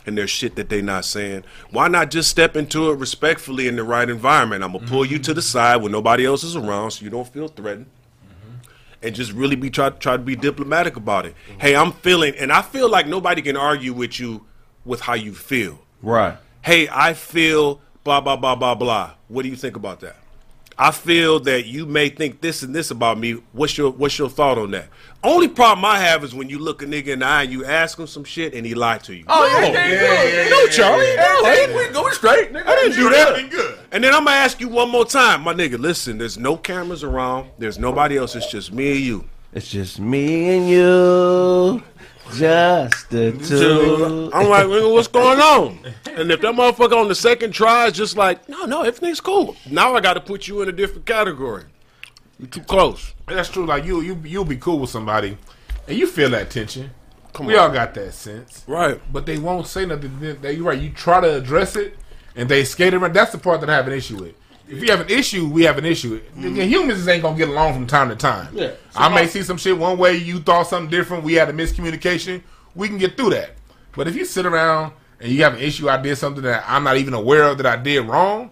and 0.06 0.17
there's 0.17 0.30
shit 0.30 0.56
that 0.56 0.69
they 0.69 0.82
not 0.82 1.04
saying. 1.04 1.43
Why 1.69 1.89
not 1.89 2.12
just 2.12 2.30
step 2.30 2.56
into 2.56 2.89
it 2.89 2.97
respectfully 2.97 3.67
in 3.67 3.76
the 3.76 3.84
right 3.84 4.10
environment? 4.10 4.63
I'm 4.63 4.71
gonna 4.71 4.88
pull 4.88 5.06
you 5.06 5.19
to 5.19 5.34
the 5.34 5.41
mm-hmm. 5.41 5.45
side 5.45 5.76
when 5.78 5.91
nobody 5.91 6.26
else 6.26 6.43
is 6.43 6.56
around, 6.56 6.91
so 6.91 7.04
you 7.04 7.12
don't 7.12 7.28
feel 7.28 7.50
threatened. 7.50 7.88
Mm-hmm. 8.26 8.71
And 9.04 9.15
just 9.15 9.34
really 9.34 9.58
be 9.58 9.69
try 9.69 9.89
try 9.89 10.13
to 10.13 10.23
be 10.23 10.38
diplomatic 10.38 10.95
about 10.95 11.26
it. 11.26 11.36
Mm-hmm. 11.50 11.60
Hey, 11.60 11.76
I'm 11.76 11.91
feeling, 11.91 12.34
and 12.38 12.52
I 12.52 12.62
feel 12.62 12.89
like 12.89 13.06
nobody 13.06 13.41
can 13.41 13.58
argue 13.58 13.91
with 13.91 14.17
you 14.17 14.45
with 14.86 15.02
how 15.02 15.15
you 15.15 15.34
feel 15.34 15.80
Right. 16.02 16.38
hey, 16.62 16.88
I 16.89 17.13
feel 17.13 17.82
blah 18.07 18.21
blah 18.21 18.37
blah 18.37 18.55
blah 18.55 18.75
blah. 18.75 19.11
What 19.27 19.43
do 19.43 19.49
you 19.49 19.57
think 19.57 19.75
about 19.75 19.99
that? 19.99 20.15
I 20.79 20.91
feel 20.91 21.39
that 21.41 21.65
you 21.65 21.85
may 21.85 22.07
think 22.07 22.39
this 22.39 22.61
and 22.63 22.73
this 22.73 22.89
about 22.89 23.19
me. 23.19 23.33
What's 23.51 23.77
your 23.77 23.91
what's 23.91 24.17
your 24.17 24.29
thought 24.29 24.57
on 24.57 24.71
that? 24.71 24.87
Only 25.23 25.49
problem 25.49 25.83
I 25.83 25.99
have 25.99 26.23
is 26.23 26.33
when 26.33 26.49
you 26.49 26.57
look 26.59 26.81
a 26.81 26.85
nigga 26.85 27.07
in 27.07 27.19
the 27.19 27.25
eye 27.25 27.43
and 27.43 27.51
you 27.51 27.65
ask 27.65 27.99
him 27.99 28.07
some 28.07 28.23
shit 28.23 28.53
and 28.53 28.65
he 28.65 28.75
lied 28.75 29.03
to 29.05 29.15
you. 29.15 29.25
Oh, 29.27 29.45
yeah, 29.45 29.67
oh, 29.67 29.71
yeah, 29.73 30.43
yeah, 30.43 30.49
no, 30.49 30.67
Charlie. 30.67 31.15
no, 31.17 31.43
Hey, 31.43 31.75
we 31.75 31.91
going 31.91 32.13
straight, 32.13 32.53
nigga. 32.53 32.65
I 32.65 32.75
didn't 32.75 32.95
do 32.95 33.09
that. 33.09 33.35
Been 33.35 33.49
good. 33.49 33.79
And 33.91 34.03
then 34.03 34.13
I'm 34.13 34.23
gonna 34.23 34.37
ask 34.37 34.61
you 34.61 34.69
one 34.69 34.89
more 34.89 35.05
time, 35.05 35.41
my 35.41 35.53
nigga. 35.53 35.77
Listen, 35.77 36.17
there's 36.19 36.37
no 36.37 36.55
cameras 36.55 37.03
around. 37.03 37.49
There's 37.57 37.77
nobody 37.77 38.15
else. 38.17 38.35
It's 38.35 38.49
just 38.49 38.71
me 38.71 38.91
and 38.91 39.01
you. 39.01 39.25
It's 39.53 39.69
just 39.69 39.99
me 39.99 40.55
and 40.57 40.69
you, 40.69 41.81
just 42.35 43.09
the 43.09 43.31
two. 43.31 44.29
I'm 44.33 44.47
like, 44.49 44.65
nigga, 44.65 44.93
what's 44.93 45.07
going 45.07 45.39
on? 45.39 45.79
And 46.05 46.31
if 46.31 46.41
that 46.41 46.53
motherfucker 46.55 46.99
on 46.99 47.07
the 47.07 47.15
second 47.15 47.51
try 47.51 47.87
is 47.87 47.93
just 47.93 48.17
like, 48.17 48.47
no, 48.49 48.65
no, 48.65 48.81
everything's 48.83 49.21
cool. 49.21 49.55
Now 49.69 49.95
I 49.95 50.01
got 50.01 50.13
to 50.15 50.21
put 50.21 50.47
you 50.47 50.61
in 50.61 50.69
a 50.69 50.71
different 50.71 51.05
category. 51.05 51.63
You're 52.39 52.49
too 52.49 52.61
close. 52.61 53.13
That's 53.27 53.49
true. 53.49 53.65
Like 53.65 53.85
you, 53.85 54.01
you, 54.01 54.21
you'll 54.23 54.45
be 54.45 54.57
cool 54.57 54.79
with 54.79 54.89
somebody, 54.89 55.37
and 55.87 55.97
you 55.97 56.07
feel 56.07 56.29
that 56.31 56.49
tension. 56.49 56.91
Come 57.33 57.45
we 57.45 57.55
all 57.55 57.69
got 57.69 57.93
that 57.95 58.13
sense, 58.13 58.63
Right. 58.67 58.99
but 59.13 59.25
they 59.27 59.37
won't 59.37 59.67
say 59.67 59.85
nothing. 59.85 60.19
They- 60.19 60.31
They, 60.33 60.53
you're 60.53 60.65
right. 60.65 60.79
You 60.79 60.89
try 60.91 61.21
to 61.21 61.35
address 61.35 61.75
it, 61.75 61.95
and 62.35 62.49
they 62.49 62.63
skate 62.63 62.93
around. 62.93 63.13
That's 63.13 63.31
the 63.31 63.37
part 63.37 63.59
that 63.61 63.69
I 63.69 63.75
have 63.75 63.87
an 63.87 63.93
issue 63.93 64.17
with. 64.17 64.35
If 64.67 64.84
you 64.84 64.91
have 64.91 65.01
an 65.01 65.10
issue, 65.10 65.47
we 65.47 65.63
have 65.63 65.77
an 65.77 65.86
issue. 65.86 66.19
Mm-hmm. 66.19 66.56
The 66.56 66.65
humans 66.65 67.08
ain't 67.08 67.21
gonna 67.21 67.38
get 67.38 67.49
along 67.49 67.73
from 67.73 67.88
time 67.88 68.10
to 68.10 68.15
time. 68.15 68.49
Yeah. 68.53 68.71
I 68.95 69.13
may 69.13 69.27
see 69.27 69.43
some 69.43 69.58
shit 69.58 69.77
one 69.77 69.97
way, 69.97 70.17
you 70.17 70.39
thought 70.39 70.67
something 70.67 70.89
different. 70.89 71.23
We 71.23 71.34
had 71.34 71.49
a 71.49 71.53
miscommunication. 71.53 72.41
We 72.75 72.88
can 72.88 72.97
get 72.97 73.15
through 73.15 73.32
that. 73.32 73.51
But 73.93 74.08
if 74.08 74.15
you 74.15 74.25
sit 74.25 74.45
around 74.45 74.93
and 75.19 75.32
you 75.32 75.43
have 75.43 75.56
an 75.56 75.62
issue, 75.62 75.89
I 75.89 76.01
did 76.01 76.17
something 76.17 76.43
that 76.43 76.63
I'm 76.67 76.84
not 76.84 76.97
even 76.97 77.13
aware 77.13 77.43
of 77.43 77.58
that 77.58 77.65
I 77.65 77.77
did 77.77 78.01
wrong, 78.01 78.51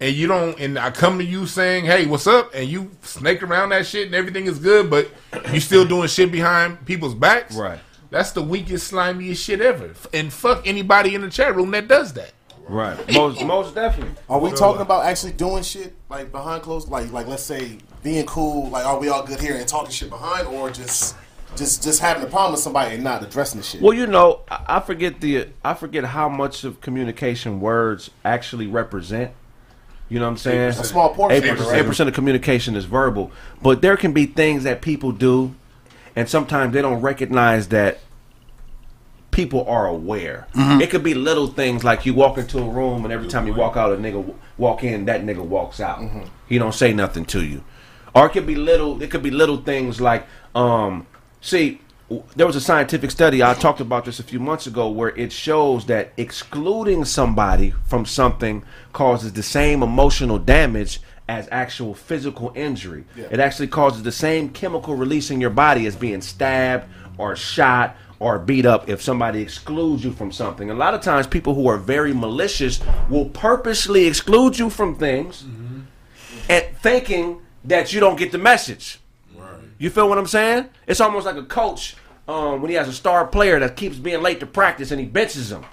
and 0.00 0.14
you 0.14 0.26
don't, 0.26 0.58
and 0.58 0.78
I 0.78 0.90
come 0.90 1.18
to 1.18 1.24
you 1.24 1.46
saying, 1.46 1.84
"Hey, 1.84 2.06
what's 2.06 2.26
up?" 2.26 2.50
and 2.54 2.68
you 2.68 2.90
snake 3.02 3.42
around 3.42 3.70
that 3.70 3.86
shit, 3.86 4.06
and 4.06 4.14
everything 4.14 4.46
is 4.46 4.58
good, 4.58 4.90
but 4.90 5.08
you 5.52 5.60
still 5.60 5.86
doing 5.86 6.08
shit 6.08 6.30
behind 6.32 6.84
people's 6.84 7.14
backs. 7.14 7.54
Right. 7.54 7.78
That's 8.10 8.32
the 8.32 8.42
weakest, 8.42 8.92
slimiest 8.92 9.42
shit 9.42 9.62
ever. 9.62 9.94
And 10.12 10.30
fuck 10.30 10.66
anybody 10.66 11.14
in 11.14 11.22
the 11.22 11.30
chat 11.30 11.56
room 11.56 11.70
that 11.70 11.88
does 11.88 12.12
that. 12.12 12.32
Right. 12.72 13.12
Most, 13.12 13.44
most 13.44 13.74
definitely. 13.74 14.14
Are 14.30 14.40
we 14.40 14.50
talking 14.50 14.80
about 14.80 15.04
actually 15.04 15.32
doing 15.32 15.62
shit 15.62 15.94
like 16.08 16.32
behind 16.32 16.62
closed, 16.62 16.88
like 16.88 17.12
like 17.12 17.26
let's 17.26 17.42
say 17.42 17.76
being 18.02 18.24
cool, 18.24 18.70
like 18.70 18.86
are 18.86 18.98
we 18.98 19.08
all 19.10 19.26
good 19.26 19.40
here 19.40 19.56
and 19.56 19.68
talking 19.68 19.90
shit 19.90 20.08
behind, 20.08 20.46
or 20.46 20.70
just 20.70 21.14
just 21.54 21.82
just 21.82 22.00
having 22.00 22.22
a 22.22 22.26
problem 22.26 22.52
with 22.52 22.62
somebody 22.62 22.94
and 22.94 23.04
not 23.04 23.22
addressing 23.22 23.60
the 23.60 23.66
shit? 23.66 23.82
Well, 23.82 23.92
you 23.92 24.06
know, 24.06 24.40
I 24.50 24.76
I 24.76 24.80
forget 24.80 25.20
the 25.20 25.48
I 25.62 25.74
forget 25.74 26.04
how 26.04 26.30
much 26.30 26.64
of 26.64 26.80
communication 26.80 27.60
words 27.60 28.10
actually 28.24 28.68
represent. 28.68 29.32
You 30.08 30.18
know 30.18 30.24
what 30.24 30.30
I'm 30.30 30.36
saying? 30.38 30.70
A 30.70 30.72
small 30.72 31.14
portion, 31.14 31.44
Eight 31.44 31.50
of 31.50 31.60
it, 31.60 31.86
percent 31.86 32.08
of 32.08 32.14
communication 32.14 32.74
is 32.74 32.86
verbal, 32.86 33.32
but 33.62 33.82
there 33.82 33.98
can 33.98 34.14
be 34.14 34.24
things 34.24 34.64
that 34.64 34.80
people 34.80 35.12
do, 35.12 35.54
and 36.16 36.26
sometimes 36.26 36.72
they 36.72 36.80
don't 36.80 37.02
recognize 37.02 37.68
that 37.68 37.98
people 39.32 39.66
are 39.66 39.88
aware. 39.88 40.46
It 40.54 40.90
could 40.90 41.02
be 41.02 41.14
little 41.14 41.48
things 41.48 41.82
like 41.82 42.06
you 42.06 42.14
walk 42.14 42.38
into 42.38 42.58
a 42.58 42.68
room 42.68 43.04
and 43.04 43.12
every 43.12 43.26
time 43.28 43.46
you 43.48 43.54
walk 43.54 43.76
out, 43.76 43.92
a 43.92 43.96
nigga 43.96 44.32
walk 44.56 44.84
in, 44.84 45.06
that 45.06 45.22
nigga 45.22 45.44
walks 45.44 45.80
out. 45.80 46.00
He 46.48 46.58
don't 46.58 46.74
say 46.74 46.92
nothing 46.92 47.24
to 47.26 47.44
you, 47.44 47.64
or 48.14 48.26
it 48.26 48.30
could 48.30 48.46
be 48.46 48.54
little. 48.54 49.02
It 49.02 49.10
could 49.10 49.22
be 49.22 49.30
little 49.32 49.56
things 49.56 50.00
like, 50.00 50.26
um, 50.54 51.06
see, 51.40 51.80
there 52.36 52.46
was 52.46 52.56
a 52.56 52.60
scientific 52.60 53.10
study 53.10 53.42
I 53.42 53.54
talked 53.54 53.80
about 53.80 54.04
this 54.04 54.20
a 54.20 54.22
few 54.22 54.38
months 54.38 54.66
ago 54.66 54.90
where 54.90 55.08
it 55.16 55.32
shows 55.32 55.86
that 55.86 56.12
excluding 56.18 57.04
somebody 57.06 57.70
from 57.86 58.04
something 58.04 58.64
causes 58.92 59.32
the 59.32 59.42
same 59.42 59.82
emotional 59.82 60.38
damage 60.38 61.00
as 61.26 61.48
actual 61.50 61.94
physical 61.94 62.52
injury. 62.54 63.04
It 63.16 63.40
actually 63.40 63.68
causes 63.68 64.02
the 64.02 64.12
same 64.12 64.50
chemical 64.50 64.94
release 64.94 65.30
in 65.30 65.40
your 65.40 65.50
body 65.50 65.86
as 65.86 65.96
being 65.96 66.20
stabbed 66.20 66.84
or 67.16 67.34
shot 67.34 67.96
or 68.22 68.38
beat 68.38 68.64
up 68.64 68.88
if 68.88 69.02
somebody 69.02 69.42
excludes 69.42 70.04
you 70.04 70.12
from 70.12 70.30
something. 70.30 70.70
A 70.70 70.74
lot 70.74 70.94
of 70.94 71.00
times, 71.00 71.26
people 71.26 71.54
who 71.54 71.66
are 71.66 71.76
very 71.76 72.12
malicious 72.14 72.80
will 73.10 73.26
purposely 73.26 74.06
exclude 74.06 74.58
you 74.58 74.70
from 74.70 74.94
things 74.94 75.44
and 76.48 76.64
thinking 76.80 77.40
that 77.64 77.92
you 77.92 78.00
don't 78.00 78.16
get 78.16 78.30
the 78.32 78.38
message. 78.38 79.00
You 79.78 79.90
feel 79.90 80.08
what 80.08 80.18
I'm 80.18 80.28
saying? 80.28 80.68
It's 80.86 81.00
almost 81.00 81.26
like 81.26 81.34
a 81.36 81.42
coach 81.42 81.96
um, 82.28 82.62
when 82.62 82.70
he 82.70 82.76
has 82.76 82.86
a 82.86 82.92
star 82.92 83.26
player 83.26 83.58
that 83.58 83.74
keeps 83.74 83.96
being 83.96 84.22
late 84.22 84.38
to 84.40 84.46
practice 84.46 84.92
and 84.92 85.00
he 85.00 85.06
benches 85.06 85.50
him. 85.50 85.64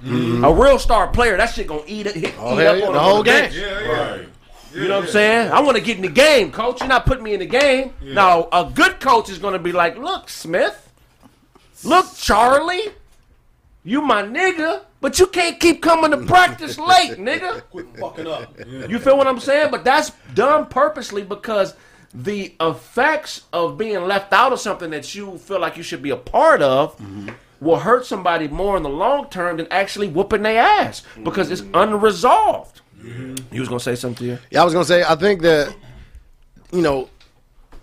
A 0.44 0.52
real 0.52 0.80
star 0.80 1.08
player, 1.10 1.38
that 1.38 1.54
shit 1.54 1.68
gonna 1.68 1.84
eat 1.86 2.08
it, 2.08 2.16
hit, 2.16 2.34
Oh, 2.40 2.60
eat 2.60 2.66
up 2.66 2.80
yeah, 2.80 2.88
on 2.88 2.94
the 2.94 3.00
whole 3.00 3.20
on 3.20 3.26
the 3.26 3.32
game. 3.32 3.88
Right. 3.88 4.28
You 4.74 4.88
know 4.88 4.96
what 5.00 5.06
I'm 5.06 5.10
saying? 5.12 5.52
I 5.52 5.62
want 5.62 5.78
to 5.78 5.84
get 5.84 5.98
in 5.98 6.04
the 6.04 6.10
game, 6.10 6.52
coach. 6.52 6.80
You're 6.80 6.90
not 6.90 7.06
putting 7.06 7.24
me 7.24 7.34
in 7.34 7.40
the 7.40 7.46
game. 7.46 7.94
Now, 8.04 8.48
a 8.52 8.72
good 8.74 9.00
coach 9.00 9.30
is 9.30 9.40
going 9.40 9.54
to 9.54 9.60
be 9.60 9.72
like, 9.72 9.98
look, 9.98 10.30
Smith, 10.30 10.89
look, 11.84 12.16
Charlie, 12.16 12.90
you 13.84 14.02
my 14.02 14.24
nigga, 14.24 14.84
but 15.02 15.20
you 15.20 15.28
can't 15.28 15.60
keep 15.60 15.82
coming 15.82 16.12
to 16.12 16.18
practice 16.26 16.78
late, 16.78 17.18
nigga. 17.18 17.62
Quit 17.72 17.88
fucking 17.98 18.28
up. 18.28 18.58
You 18.68 19.00
feel 19.00 19.18
what 19.18 19.28
I'm 19.28 19.40
saying? 19.40 19.72
But 19.72 19.84
that's 19.84 20.12
done 20.34 20.68
purposely 20.68 21.24
because 21.24 21.76
the 22.14 22.54
effects 22.60 23.44
of 23.54 23.78
being 23.78 24.02
left 24.06 24.34
out 24.34 24.52
of 24.52 24.60
something 24.60 24.90
that 24.92 25.14
you 25.14 25.38
feel 25.38 25.60
like 25.60 25.78
you 25.78 25.84
should 25.84 26.02
be 26.02 26.10
a 26.10 26.18
part 26.18 26.62
of 26.62 26.98
mm-hmm. 26.98 27.30
will 27.62 27.78
hurt 27.78 28.06
somebody 28.06 28.48
more 28.48 28.76
in 28.78 28.84
the 28.84 28.90
long 28.90 29.30
term 29.30 29.58
than 29.58 29.68
actually 29.72 30.08
whooping 30.08 30.42
their 30.42 30.62
ass 30.62 31.04
because 31.24 31.52
it's 31.52 31.62
mm-hmm. 31.62 31.76
unresolved. 31.76 32.82
Mm-hmm. 33.00 33.54
You 33.54 33.60
was 33.62 33.70
gonna 33.70 33.80
say 33.80 33.96
something 33.96 34.26
to 34.26 34.32
you? 34.34 34.40
Yeah, 34.50 34.62
I 34.62 34.66
was 34.66 34.74
gonna 34.74 34.86
say. 34.86 35.04
I 35.04 35.16
think 35.16 35.42
that 35.44 35.74
you 36.72 36.82
know, 36.82 37.10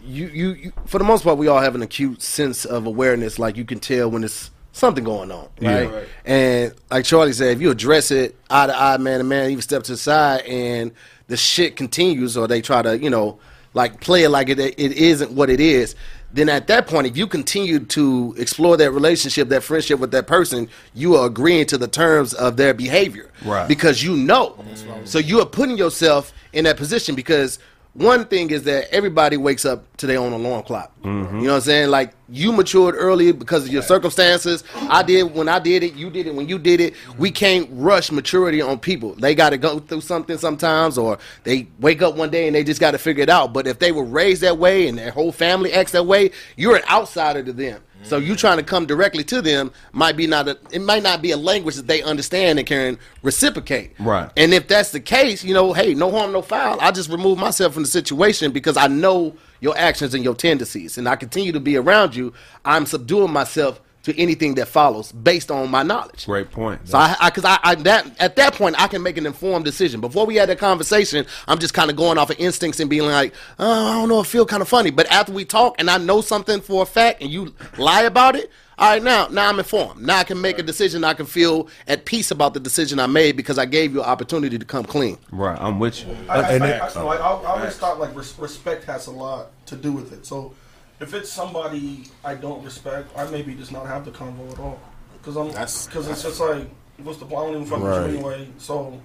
you, 0.06 0.28
you 0.28 0.48
you 0.52 0.72
for 0.86 0.98
the 0.98 1.04
most 1.04 1.24
part, 1.24 1.38
we 1.38 1.48
all 1.48 1.60
have 1.60 1.74
an 1.74 1.82
acute 1.82 2.22
sense 2.22 2.64
of 2.64 2.86
awareness. 2.86 3.38
Like 3.38 3.56
you 3.56 3.64
can 3.64 3.80
tell 3.80 4.10
when 4.10 4.24
it's 4.24 4.50
something 4.72 5.04
going 5.04 5.30
on, 5.30 5.48
right? 5.60 5.90
right. 5.90 6.08
And 6.24 6.74
like 6.90 7.04
Charlie 7.04 7.32
said, 7.32 7.56
if 7.56 7.60
you 7.62 7.70
address 7.70 8.10
it 8.10 8.36
eye 8.50 8.66
to 8.66 8.76
eye, 8.76 8.96
man 8.98 9.18
to 9.18 9.24
man, 9.24 9.50
even 9.50 9.62
step 9.62 9.82
to 9.84 9.92
the 9.92 9.98
side, 9.98 10.42
and 10.42 10.92
the 11.28 11.36
shit 11.36 11.76
continues, 11.76 12.36
or 12.36 12.46
they 12.46 12.60
try 12.60 12.82
to, 12.82 12.98
you 12.98 13.10
know, 13.10 13.38
like 13.74 14.00
play 14.00 14.24
it 14.24 14.30
like 14.30 14.48
it 14.48 14.58
it 14.58 14.78
isn't 14.78 15.32
what 15.32 15.50
it 15.50 15.60
is. 15.60 15.94
Then 16.32 16.48
at 16.48 16.66
that 16.66 16.86
point, 16.86 17.06
if 17.06 17.16
you 17.16 17.26
continue 17.26 17.78
to 17.78 18.34
explore 18.36 18.76
that 18.76 18.90
relationship, 18.90 19.48
that 19.48 19.62
friendship 19.62 20.00
with 20.00 20.10
that 20.10 20.26
person, 20.26 20.68
you 20.92 21.14
are 21.14 21.26
agreeing 21.26 21.66
to 21.66 21.78
the 21.78 21.88
terms 21.88 22.34
of 22.34 22.56
their 22.56 22.74
behavior, 22.74 23.30
Right. 23.44 23.68
Because 23.68 24.02
you 24.02 24.16
know, 24.16 24.62
so 25.04 25.18
you 25.18 25.40
are 25.40 25.46
putting 25.46 25.78
yourself 25.78 26.32
in 26.52 26.64
that 26.64 26.76
position 26.76 27.14
because 27.14 27.58
one 27.96 28.26
thing 28.26 28.50
is 28.50 28.64
that 28.64 28.92
everybody 28.92 29.38
wakes 29.38 29.64
up 29.64 29.96
to 29.96 30.06
their 30.06 30.18
own 30.18 30.32
alarm 30.32 30.62
clock. 30.64 30.92
Mm-hmm. 31.02 31.36
You 31.36 31.46
know 31.46 31.52
what 31.52 31.56
I'm 31.56 31.60
saying? 31.62 31.90
Like 31.90 32.12
you 32.28 32.52
matured 32.52 32.94
early 32.96 33.32
because 33.32 33.64
of 33.64 33.72
your 33.72 33.82
circumstances. 33.82 34.64
I 34.74 35.02
did 35.02 35.34
when 35.34 35.48
I 35.48 35.58
did 35.58 35.82
it. 35.82 35.94
You 35.94 36.10
did 36.10 36.26
it 36.26 36.34
when 36.34 36.46
you 36.48 36.58
did 36.58 36.80
it. 36.80 36.94
We 37.16 37.30
can't 37.30 37.68
rush 37.72 38.12
maturity 38.12 38.60
on 38.60 38.78
people. 38.78 39.14
They 39.14 39.34
got 39.34 39.50
to 39.50 39.56
go 39.58 39.78
through 39.78 40.02
something 40.02 40.36
sometimes, 40.36 40.98
or 40.98 41.18
they 41.44 41.68
wake 41.80 42.02
up 42.02 42.16
one 42.16 42.30
day 42.30 42.46
and 42.46 42.54
they 42.54 42.64
just 42.64 42.80
got 42.80 42.90
to 42.90 42.98
figure 42.98 43.22
it 43.22 43.30
out. 43.30 43.54
But 43.54 43.66
if 43.66 43.78
they 43.78 43.92
were 43.92 44.04
raised 44.04 44.42
that 44.42 44.58
way 44.58 44.88
and 44.88 44.98
their 44.98 45.10
whole 45.10 45.32
family 45.32 45.72
acts 45.72 45.92
that 45.92 46.04
way, 46.04 46.32
you're 46.56 46.76
an 46.76 46.84
outsider 46.90 47.42
to 47.44 47.52
them. 47.52 47.82
So 48.06 48.18
you 48.18 48.36
trying 48.36 48.58
to 48.58 48.62
come 48.62 48.86
directly 48.86 49.24
to 49.24 49.42
them 49.42 49.72
might 49.92 50.16
be 50.16 50.28
not 50.28 50.46
a, 50.46 50.56
it 50.70 50.80
might 50.80 51.02
not 51.02 51.22
be 51.22 51.32
a 51.32 51.36
language 51.36 51.74
that 51.74 51.88
they 51.88 52.02
understand 52.02 52.60
and 52.60 52.66
can 52.66 52.98
reciprocate. 53.22 53.94
Right. 53.98 54.30
And 54.36 54.54
if 54.54 54.68
that's 54.68 54.92
the 54.92 55.00
case, 55.00 55.42
you 55.42 55.52
know, 55.52 55.72
hey, 55.72 55.92
no 55.92 56.12
harm, 56.12 56.30
no 56.30 56.40
foul. 56.40 56.80
I 56.80 56.92
just 56.92 57.10
remove 57.10 57.38
myself 57.38 57.74
from 57.74 57.82
the 57.82 57.88
situation 57.88 58.52
because 58.52 58.76
I 58.76 58.86
know 58.86 59.34
your 59.60 59.76
actions 59.76 60.14
and 60.14 60.22
your 60.22 60.34
tendencies, 60.34 60.98
and 60.98 61.08
I 61.08 61.16
continue 61.16 61.50
to 61.50 61.60
be 61.60 61.76
around 61.76 62.14
you. 62.14 62.32
I'm 62.64 62.86
subduing 62.86 63.32
myself 63.32 63.80
to 64.06 64.16
anything 64.16 64.54
that 64.54 64.68
follows 64.68 65.10
based 65.10 65.50
on 65.50 65.68
my 65.68 65.82
knowledge. 65.82 66.26
Great 66.26 66.52
point. 66.52 66.88
So 66.88 66.96
I, 66.96 67.16
because 67.24 67.44
I, 67.44 67.58
I, 67.64 67.74
that 67.74 68.08
at 68.20 68.36
that 68.36 68.54
point 68.54 68.80
I 68.80 68.86
can 68.86 69.02
make 69.02 69.16
an 69.16 69.26
informed 69.26 69.64
decision. 69.64 70.00
Before 70.00 70.24
we 70.24 70.36
had 70.36 70.48
that 70.48 70.60
conversation, 70.60 71.26
I'm 71.48 71.58
just 71.58 71.74
kind 71.74 71.90
of 71.90 71.96
going 71.96 72.16
off 72.16 72.30
of 72.30 72.38
instincts 72.38 72.78
and 72.78 72.88
being 72.88 73.02
like, 73.02 73.34
oh, 73.58 73.88
I 73.88 73.94
don't 73.94 74.08
know, 74.08 74.20
it 74.20 74.28
feel 74.28 74.46
kind 74.46 74.62
of 74.62 74.68
funny. 74.68 74.92
But 74.92 75.10
after 75.10 75.32
we 75.32 75.44
talk 75.44 75.74
and 75.80 75.90
I 75.90 75.98
know 75.98 76.20
something 76.20 76.60
for 76.60 76.84
a 76.84 76.86
fact, 76.86 77.20
and 77.20 77.32
you 77.32 77.52
lie 77.78 78.02
about 78.02 78.36
it, 78.36 78.48
all 78.78 78.90
right, 78.90 79.02
now 79.02 79.26
now 79.26 79.48
I'm 79.48 79.58
informed. 79.58 80.02
Now 80.02 80.18
I 80.18 80.24
can 80.24 80.40
make 80.40 80.60
a 80.60 80.62
decision. 80.62 81.02
I 81.02 81.14
can 81.14 81.26
feel 81.26 81.66
at 81.88 82.04
peace 82.04 82.30
about 82.30 82.54
the 82.54 82.60
decision 82.60 83.00
I 83.00 83.08
made 83.08 83.36
because 83.36 83.58
I 83.58 83.64
gave 83.64 83.92
you 83.92 84.02
an 84.04 84.06
opportunity 84.06 84.56
to 84.56 84.64
come 84.64 84.84
clean. 84.84 85.18
right, 85.32 85.60
I'm 85.60 85.80
with 85.80 86.06
you. 86.06 86.16
I, 86.28 86.42
I, 86.42 86.52
and 86.52 86.62
I, 86.62 86.78
I, 86.78 86.94
no, 86.94 87.08
I, 87.08 87.16
I 87.16 87.58
always 87.58 87.76
thought 87.76 87.98
like 87.98 88.14
res- 88.14 88.38
respect 88.38 88.84
has 88.84 89.08
a 89.08 89.10
lot 89.10 89.48
to 89.66 89.74
do 89.74 89.90
with 89.90 90.12
it. 90.12 90.26
So 90.26 90.54
if 91.00 91.14
it's 91.14 91.30
somebody 91.30 92.04
I 92.24 92.34
don't 92.34 92.64
respect, 92.64 93.10
I 93.16 93.26
maybe 93.30 93.54
just 93.54 93.72
not 93.72 93.86
have 93.86 94.04
the 94.04 94.10
convo 94.10 94.50
at 94.52 94.58
all 94.58 94.80
because 95.18 95.36
I'm 95.36 95.48
because 95.48 96.08
it's 96.08 96.22
just 96.22 96.40
like 96.40 96.68
what's 97.02 97.18
the 97.18 97.26
point? 97.26 97.38
I 97.40 97.44
don't 97.52 97.62
even 97.62 97.66
fuck 97.66 97.80
with 97.82 97.90
Right. 97.90 98.10
you 98.10 98.16
anyway. 98.16 98.48
So 98.58 99.00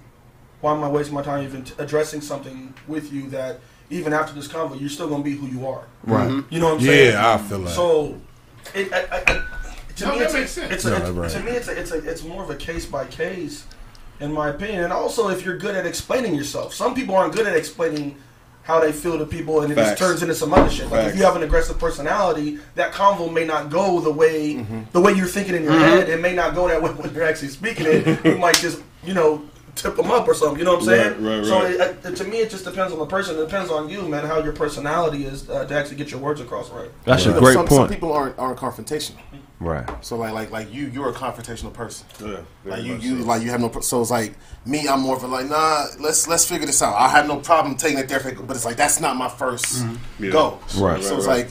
why 0.60 0.74
am 0.74 0.82
I 0.84 0.88
wasting 0.88 1.14
my 1.14 1.22
time 1.22 1.44
even 1.44 1.64
t- 1.64 1.74
addressing 1.78 2.20
something 2.20 2.72
with 2.88 3.12
you 3.12 3.28
that 3.30 3.60
even 3.90 4.12
after 4.12 4.32
this 4.34 4.48
convo 4.48 4.80
you're 4.80 4.88
still 4.88 5.08
gonna 5.08 5.22
be 5.22 5.32
who 5.36 5.46
you 5.46 5.66
are? 5.66 5.84
Right. 6.04 6.28
Mm-hmm. 6.28 6.54
You 6.54 6.60
know 6.60 6.68
what 6.68 6.74
I'm 6.80 6.86
saying? 6.86 7.12
Yeah, 7.12 7.34
I 7.34 7.38
feel 7.38 7.58
like 7.58 7.74
So, 7.74 8.20
it, 8.74 8.92
I, 8.92 9.00
I, 9.00 9.22
I, 9.26 9.44
to 9.96 10.06
No, 10.06 10.12
me, 10.14 10.20
it's, 10.20 10.34
a, 10.34 10.46
sense. 10.46 10.72
it's, 10.72 10.84
a, 10.86 10.90
No, 10.90 10.96
it's 10.96 11.10
right. 11.10 11.30
to 11.32 11.40
me, 11.40 11.50
it's 11.52 11.68
a, 11.68 11.78
it's 11.78 11.90
a, 11.92 12.10
it's 12.10 12.22
more 12.24 12.42
of 12.42 12.48
a 12.50 12.56
case 12.56 12.86
by 12.86 13.04
case, 13.06 13.66
in 14.20 14.32
my 14.32 14.48
opinion. 14.48 14.84
And 14.84 14.92
also, 14.92 15.28
if 15.28 15.44
you're 15.44 15.58
good 15.58 15.74
at 15.74 15.84
explaining 15.84 16.34
yourself, 16.34 16.72
some 16.72 16.94
people 16.94 17.14
aren't 17.14 17.34
good 17.34 17.46
at 17.46 17.54
explaining 17.56 18.16
how 18.64 18.78
they 18.80 18.92
feel 18.92 19.18
to 19.18 19.26
people, 19.26 19.62
and 19.62 19.72
it 19.72 19.76
just 19.76 19.98
turns 19.98 20.22
into 20.22 20.34
some 20.34 20.54
other 20.54 20.70
shit. 20.70 20.88
Like 20.90 21.08
if 21.08 21.16
you 21.16 21.22
have 21.24 21.34
an 21.36 21.42
aggressive 21.42 21.78
personality, 21.78 22.58
that 22.76 22.92
convo 22.92 23.32
may 23.32 23.44
not 23.44 23.70
go 23.70 24.00
the 24.00 24.12
way 24.12 24.54
Mm-hmm. 24.54 24.82
the 24.92 25.00
way 25.00 25.12
you're 25.12 25.26
thinking 25.26 25.54
in 25.54 25.64
your 25.64 25.72
head. 25.72 26.08
It 26.08 26.20
may 26.20 26.34
not 26.34 26.54
go 26.54 26.68
that 26.68 26.80
way 26.82 26.90
when 26.94 27.12
you're 27.14 27.24
actually 27.24 27.48
speaking 27.48 27.86
it. 27.88 28.24
you 28.24 28.36
might 28.38 28.56
just, 28.56 28.82
you 29.04 29.14
know. 29.14 29.42
Tip 29.74 29.96
them 29.96 30.10
up 30.10 30.28
or 30.28 30.34
something, 30.34 30.58
you 30.58 30.66
know 30.66 30.74
what 30.74 30.80
I'm 30.80 30.86
saying? 30.86 31.24
Right, 31.24 31.36
right, 31.38 31.46
so 31.46 31.62
right. 31.62 31.74
it, 31.74 32.04
it, 32.04 32.16
to 32.16 32.24
me, 32.24 32.40
it 32.40 32.50
just 32.50 32.66
depends 32.66 32.92
on 32.92 32.98
the 32.98 33.06
person. 33.06 33.36
It 33.36 33.40
depends 33.40 33.70
on 33.70 33.88
you, 33.88 34.02
man, 34.06 34.26
how 34.26 34.38
your 34.42 34.52
personality 34.52 35.24
is 35.24 35.48
uh, 35.48 35.64
to 35.64 35.74
actually 35.74 35.96
get 35.96 36.10
your 36.10 36.20
words 36.20 36.42
across 36.42 36.68
right. 36.68 36.90
That's 37.06 37.24
You 37.24 37.34
a 37.34 37.38
great 37.38 37.54
some, 37.54 37.66
Some 37.66 37.88
people 37.88 38.12
aren't 38.12 38.38
aren't 38.38 38.58
confrontational. 38.58 39.16
Right. 39.62 39.88
So 40.04 40.16
like 40.16 40.32
like 40.32 40.50
like 40.50 40.72
you 40.74 40.86
you're 40.88 41.08
a 41.08 41.12
confrontational 41.12 41.72
person. 41.72 42.06
Yeah, 42.20 42.40
Like 42.64 42.82
you 42.82 42.96
you 42.96 43.20
so. 43.22 43.26
like 43.28 43.42
you 43.42 43.50
have 43.50 43.60
no. 43.60 43.68
pro- 43.68 43.80
So 43.80 44.00
it's 44.00 44.10
like 44.10 44.34
me. 44.66 44.88
I'm 44.88 45.00
more 45.00 45.16
of 45.16 45.22
a 45.22 45.28
like 45.28 45.46
nah. 45.46 45.84
Let's 46.00 46.26
let's 46.26 46.44
figure 46.44 46.66
this 46.66 46.82
out. 46.82 46.94
I 46.96 47.08
have 47.08 47.26
no 47.28 47.38
problem 47.38 47.76
taking 47.76 47.98
it 47.98 48.08
there, 48.08 48.20
but 48.20 48.56
it's 48.56 48.64
like 48.64 48.76
that's 48.76 48.98
not 49.00 49.16
my 49.16 49.28
1st 49.28 49.82
mm-hmm. 49.84 50.24
Yeah. 50.24 50.30
go. 50.32 50.50
Right. 50.50 50.60
So 50.72 50.82
Right, 50.84 50.98
it's 50.98 51.26
right. 51.26 51.46
like. 51.46 51.48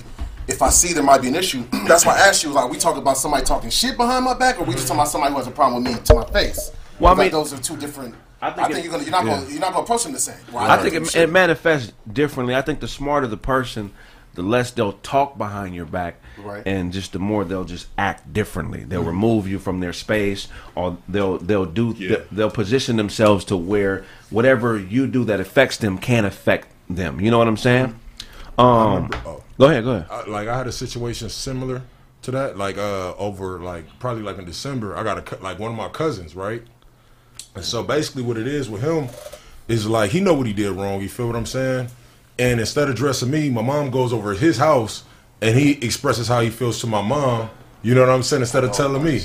If 0.48 0.62
I 0.64 0.70
see 0.70 0.92
there 0.92 1.04
might 1.04 1.22
be 1.22 1.28
an 1.30 1.36
issue, 1.36 1.64
that's 1.88 2.06
why 2.06 2.16
I 2.16 2.28
asked 2.28 2.44
you. 2.44 2.50
Like, 2.50 2.70
we 2.70 2.78
talk 2.78 2.98
about 2.98 3.16
somebody 3.16 3.46
talking 3.46 3.70
shit 3.70 3.96
behind 3.96 4.26
my 4.26 4.34
back, 4.34 4.60
or 4.60 4.66
we 4.66 4.74
just 4.74 4.88
talking 4.88 5.00
about 5.00 5.08
somebody 5.10 5.32
who 5.32 5.38
has 5.38 5.48
a 5.48 5.52
problem 5.52 5.84
with 5.84 5.94
me 5.94 6.02
to 6.04 6.14
my 6.16 6.26
face. 6.32 6.72
Well, 7.00 7.14
I 7.14 7.16
Like, 7.16 7.26
mean- 7.26 7.32
those 7.32 7.54
are 7.54 7.62
two 7.62 7.78
different. 7.78 8.16
I 8.42 8.48
I 8.48 8.52
think 8.54 8.68
think, 8.68 8.78
it- 8.80 8.84
you're 8.84 8.92
gonna 8.92 9.04
you're 9.04 9.12
not 9.12 9.24
gonna 9.24 9.48
you're 9.50 9.60
not 9.62 9.72
gonna 9.72 9.84
approach 9.84 10.04
them 10.04 10.14
the 10.14 10.20
same. 10.20 10.36
Well, 10.52 10.64
I 10.66 10.76
know 10.76 10.82
think 10.90 10.96
it, 10.96 11.16
it 11.16 11.30
manifests 11.30 11.94
differently. 12.12 12.56
I 12.56 12.62
think 12.64 12.80
the 12.80 12.88
smarter 12.88 13.28
the 13.28 13.38
person, 13.38 13.94
the 14.34 14.42
less 14.42 14.72
they'll 14.72 14.94
talk 14.94 15.38
behind 15.38 15.76
your 15.76 15.86
back, 15.86 16.16
Right. 16.38 16.64
and 16.66 16.94
just 16.94 17.12
the 17.14 17.20
more 17.20 17.44
they'll 17.44 17.66
just 17.66 17.88
act 17.98 18.32
differently. 18.34 18.84
They'll 18.84 19.04
remove 19.04 19.48
you 19.48 19.60
from 19.60 19.80
their 19.82 19.94
space, 19.94 20.48
or 20.76 20.98
they'll 21.10 21.38
they'll 21.38 21.66
do 21.66 21.94
Yeah. 21.98 22.18
they'll 22.32 22.50
position 22.52 22.96
themselves 22.96 23.44
to 23.46 23.58
where 23.58 24.06
whatever 24.30 24.78
you 24.78 25.08
do 25.08 25.26
that 25.26 25.40
affects 25.40 25.78
them 25.78 25.98
can 25.98 26.24
affect 26.26 26.70
them. 26.90 27.20
You 27.20 27.30
know 27.32 27.38
what 27.38 27.48
I'm 27.48 27.58
saying? 27.58 27.96
Um, 28.58 29.10
oh. 29.26 29.44
go 29.58 29.66
ahead, 29.66 29.84
go 29.84 29.92
ahead. 29.92 30.06
I, 30.10 30.26
like 30.30 30.48
I 30.48 30.58
had 30.58 30.68
a 30.68 30.72
situation 30.72 31.30
similar 31.30 31.82
to 32.24 32.32
that. 32.32 32.58
Like 32.58 32.78
uh, 32.78 33.14
over 33.16 33.60
like 33.60 33.86
probably 34.00 34.24
like 34.24 34.38
in 34.38 34.46
December, 34.46 34.96
I 34.96 35.04
got 35.04 35.18
a 35.18 35.44
like 35.44 35.60
one 35.60 35.72
of 35.72 35.78
my 35.78 35.90
cousins, 35.90 36.36
right? 36.36 36.62
And 37.56 37.66
so 37.66 37.84
basically, 37.84 38.24
what 38.24 38.38
it 38.38 38.48
is 38.48 38.70
with 38.70 38.82
him 38.82 39.10
is 39.68 39.88
like 39.88 40.12
he 40.12 40.20
know 40.22 40.34
what 40.34 40.48
he 40.48 40.54
did 40.54 40.72
wrong. 40.72 41.02
You 41.02 41.10
feel 41.10 41.28
what 41.28 41.36
I'm 41.36 41.46
saying? 41.46 41.90
And 42.42 42.60
instead 42.60 42.90
of 42.90 42.96
dressing 42.96 43.30
me, 43.30 43.50
my 43.52 43.62
mom 43.62 43.92
goes 43.92 44.12
over 44.12 44.34
to 44.34 44.40
his 44.40 44.58
house 44.58 45.04
and 45.42 45.56
he 45.58 45.74
expresses 45.86 46.28
how 46.28 46.42
he 46.42 46.50
feels 46.50 46.80
to 46.82 46.88
my 46.88 47.02
mom. 47.02 47.50
You 47.84 47.94
know 47.94 48.02
what 48.02 48.10
I'm 48.10 48.24
saying? 48.24 48.42
Instead 48.42 48.64
of 48.64 48.72
telling 48.72 49.04
me, 49.04 49.22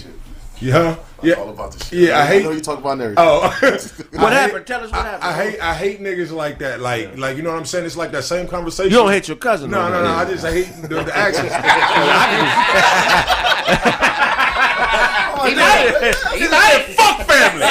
yeah, 0.61 0.97
yeah, 1.23 1.35
all 1.35 1.49
about 1.51 1.73
this 1.73 1.89
shit. 1.89 2.09
yeah. 2.11 2.19
I 2.19 2.27
hate. 2.27 2.43
know 2.45 2.51
you 2.51 2.61
talk 2.61 2.79
about 2.79 3.01
everything. 3.01 3.17
Oh, 3.19 3.41
What 4.13 4.33
happened? 4.33 4.59
hate- 4.59 4.67
Tell 4.67 4.83
us 4.85 4.91
what 4.91 5.01
I- 5.01 5.05
happened. 5.11 5.25
I, 5.25 5.33
hate 5.51 5.61
I 5.61 5.75
hate 5.75 6.01
niggas 6.01 6.31
like 6.31 6.59
that. 6.59 6.81
Like 6.81 7.17
like 7.17 7.37
you 7.39 7.43
know 7.43 7.51
what 7.53 7.59
I'm 7.59 7.65
saying? 7.65 7.87
It's 7.87 7.97
like 7.97 8.13
that 8.13 8.25
same 8.25 8.47
conversation. 8.49 8.91
You 8.93 8.99
don't 8.99 9.11
hate 9.11 9.29
your 9.29 9.37
cousin. 9.39 9.71
No, 9.71 9.83
though, 9.91 10.03
no, 10.03 10.05
no. 10.05 10.11
I 10.15 10.25
do 10.25 10.31
you? 10.33 10.37
just 10.39 10.47
hate 10.47 10.83
the, 10.89 11.03
the 11.05 11.17
actions. 11.17 11.53
Fuck 16.97 17.27
family. 17.27 17.63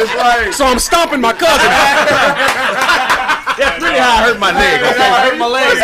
It's 0.00 0.14
like 0.14 0.52
So 0.52 0.64
I'm 0.66 0.78
stomping 0.78 1.20
my 1.20 1.32
cousin. 1.32 1.68
That's 3.58 3.82
really 3.82 3.98
how 3.98 4.16
I 4.16 4.22
hurt 4.22 4.38
my 4.38 4.52
leg. 4.52 4.80
That's 4.80 4.98
how 4.98 5.12
I 5.14 5.20
hurt 5.28 5.38
my 5.38 5.46
leg. 5.46 5.78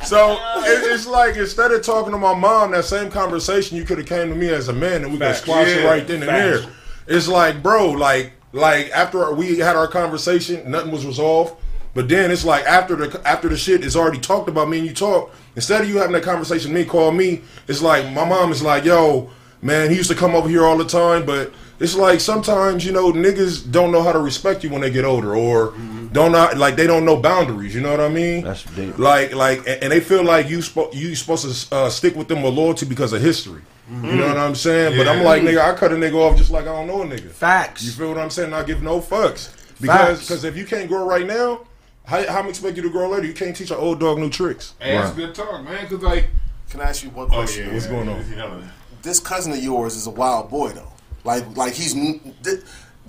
so 0.06 0.38
it's 0.64 1.06
like 1.06 1.36
instead 1.36 1.72
of 1.72 1.82
talking 1.82 2.12
to 2.12 2.18
my 2.18 2.34
mom, 2.34 2.70
that 2.72 2.84
same 2.84 3.10
conversation 3.10 3.76
you 3.76 3.84
could 3.84 3.98
have 3.98 4.06
came 4.06 4.28
to 4.28 4.34
me 4.34 4.48
as 4.48 4.68
a 4.68 4.72
man 4.72 5.02
and 5.02 5.12
we 5.12 5.18
could 5.18 5.26
Facts. 5.26 5.40
squash 5.42 5.68
it 5.68 5.84
right 5.84 6.06
then 6.06 6.22
and 6.22 6.26
facts. 6.30 6.62
there. 6.64 7.16
It's 7.16 7.26
like, 7.28 7.62
bro, 7.62 7.90
like 7.90 8.32
like 8.52 8.90
after 8.90 9.32
we 9.32 9.58
had 9.58 9.76
our 9.76 9.88
conversation, 9.88 10.70
nothing 10.70 10.90
was 10.92 11.06
resolved. 11.06 11.56
But 11.92 12.08
then 12.08 12.30
it's 12.30 12.44
like 12.44 12.64
after 12.66 12.94
the 12.94 13.20
after 13.28 13.48
the 13.48 13.56
shit 13.56 13.84
is 13.84 13.96
already 13.96 14.20
talked 14.20 14.48
about, 14.48 14.68
me 14.68 14.78
and 14.78 14.86
you 14.86 14.94
talk. 14.94 15.34
Instead 15.56 15.80
of 15.82 15.88
you 15.88 15.96
having 15.96 16.12
that 16.12 16.22
conversation, 16.22 16.72
me 16.72 16.84
call 16.84 17.10
me. 17.10 17.40
It's 17.66 17.82
like 17.82 18.04
my 18.12 18.24
mom 18.24 18.52
is 18.52 18.62
like, 18.62 18.84
"Yo, 18.84 19.28
man, 19.62 19.90
he 19.90 19.96
used 19.96 20.10
to 20.10 20.16
come 20.16 20.34
over 20.34 20.48
here 20.48 20.64
all 20.64 20.76
the 20.76 20.84
time." 20.84 21.24
But 21.26 21.52
it's 21.78 21.94
like 21.94 22.20
sometimes 22.20 22.84
you 22.84 22.92
know 22.92 23.12
niggas 23.12 23.70
don't 23.70 23.92
know 23.92 24.02
how 24.02 24.12
to 24.12 24.18
respect 24.18 24.62
you 24.64 24.70
when 24.70 24.80
they 24.80 24.90
get 24.90 25.04
older, 25.04 25.34
or 25.34 25.74
don't 26.12 26.32
know 26.32 26.50
like 26.56 26.76
they 26.76 26.86
don't 26.86 27.04
know 27.04 27.16
boundaries. 27.16 27.74
You 27.74 27.80
know 27.80 27.90
what 27.90 28.00
I 28.00 28.08
mean? 28.08 28.44
That's 28.44 28.64
deep. 28.64 28.98
Like 28.98 29.34
like, 29.34 29.58
and 29.60 29.82
and 29.84 29.92
they 29.92 30.00
feel 30.00 30.24
like 30.24 30.48
you 30.48 30.58
spo- 30.58 30.92
you 30.94 31.14
supposed 31.14 31.68
to 31.68 31.74
uh, 31.74 31.90
stick 31.90 32.16
with 32.16 32.28
them 32.28 32.42
with 32.42 32.54
loyalty 32.54 32.86
because 32.86 33.12
of 33.12 33.22
history. 33.22 33.62
You 33.90 34.12
know 34.12 34.28
what 34.28 34.36
I'm 34.36 34.54
saying? 34.54 34.96
But 34.96 35.08
I'm 35.08 35.24
like, 35.24 35.42
nigga, 35.42 35.60
I 35.60 35.74
cut 35.76 35.90
a 35.90 35.96
nigga 35.96 36.14
off 36.14 36.38
just 36.38 36.52
like 36.52 36.62
I 36.62 36.66
don't 36.66 36.86
know 36.86 37.02
a 37.02 37.06
nigga. 37.06 37.28
Facts. 37.28 37.82
You 37.82 37.90
feel 37.90 38.08
what 38.10 38.18
I'm 38.18 38.30
saying? 38.30 38.54
I 38.54 38.62
give 38.62 38.82
no 38.82 39.00
fucks 39.00 39.50
because 39.80 40.18
Facts. 40.18 40.20
because 40.20 40.44
if 40.44 40.56
you 40.56 40.64
can't 40.64 40.86
grow 40.88 41.04
right 41.04 41.26
now, 41.26 41.66
how 42.04 42.24
how 42.28 42.38
am 42.38 42.46
I 42.46 42.50
expect 42.50 42.76
you 42.76 42.84
to 42.84 42.90
grow 42.90 43.08
later? 43.08 43.26
You 43.26 43.32
can't 43.34 43.56
teach 43.56 43.72
an 43.72 43.78
old 43.78 43.98
dog 43.98 44.18
new 44.18 44.30
tricks. 44.30 44.74
Hey, 44.78 44.92
that's 44.96 45.12
good 45.16 45.34
talk, 45.34 45.64
man. 45.64 45.88
Cause 45.88 46.02
like, 46.02 46.30
Can 46.70 46.80
I 46.80 46.84
ask 46.84 47.02
you 47.02 47.10
one 47.10 47.26
oh 47.26 47.34
question? 47.34 47.66
yeah, 47.66 47.72
What's 47.74 47.86
yeah, 47.86 47.90
going 47.90 48.06
yeah, 48.36 48.44
on? 48.44 48.70
This 49.02 49.20
cousin 49.20 49.52
of 49.52 49.62
yours 49.62 49.96
is 49.96 50.06
a 50.06 50.10
wild 50.10 50.50
boy 50.50 50.70
though. 50.70 50.92
Like 51.24 51.56
like 51.56 51.74
he's 51.74 51.94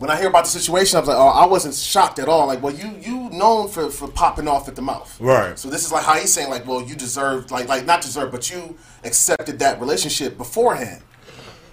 when 0.01 0.09
I 0.09 0.17
hear 0.17 0.29
about 0.29 0.45
the 0.45 0.49
situation, 0.49 0.97
I 0.97 1.01
was 1.01 1.09
like, 1.09 1.17
oh, 1.17 1.27
I 1.27 1.45
wasn't 1.45 1.75
shocked 1.75 2.17
at 2.17 2.27
all. 2.27 2.47
Like, 2.47 2.63
well, 2.63 2.73
you 2.73 2.89
you 2.99 3.29
known 3.29 3.67
for 3.67 3.89
for 3.89 4.07
popping 4.07 4.47
off 4.47 4.67
at 4.67 4.75
the 4.75 4.81
mouth, 4.81 5.15
Right. 5.19 5.57
So 5.57 5.69
this 5.69 5.85
is 5.85 5.91
like 5.91 6.03
how 6.03 6.15
he's 6.15 6.33
saying, 6.33 6.49
like, 6.49 6.67
well, 6.67 6.81
you 6.81 6.95
deserved, 6.95 7.51
like 7.51 7.67
like 7.67 7.85
not 7.85 8.01
deserved, 8.01 8.31
but 8.31 8.49
you 8.49 8.77
accepted 9.03 9.59
that 9.59 9.79
relationship 9.79 10.37
beforehand, 10.37 11.03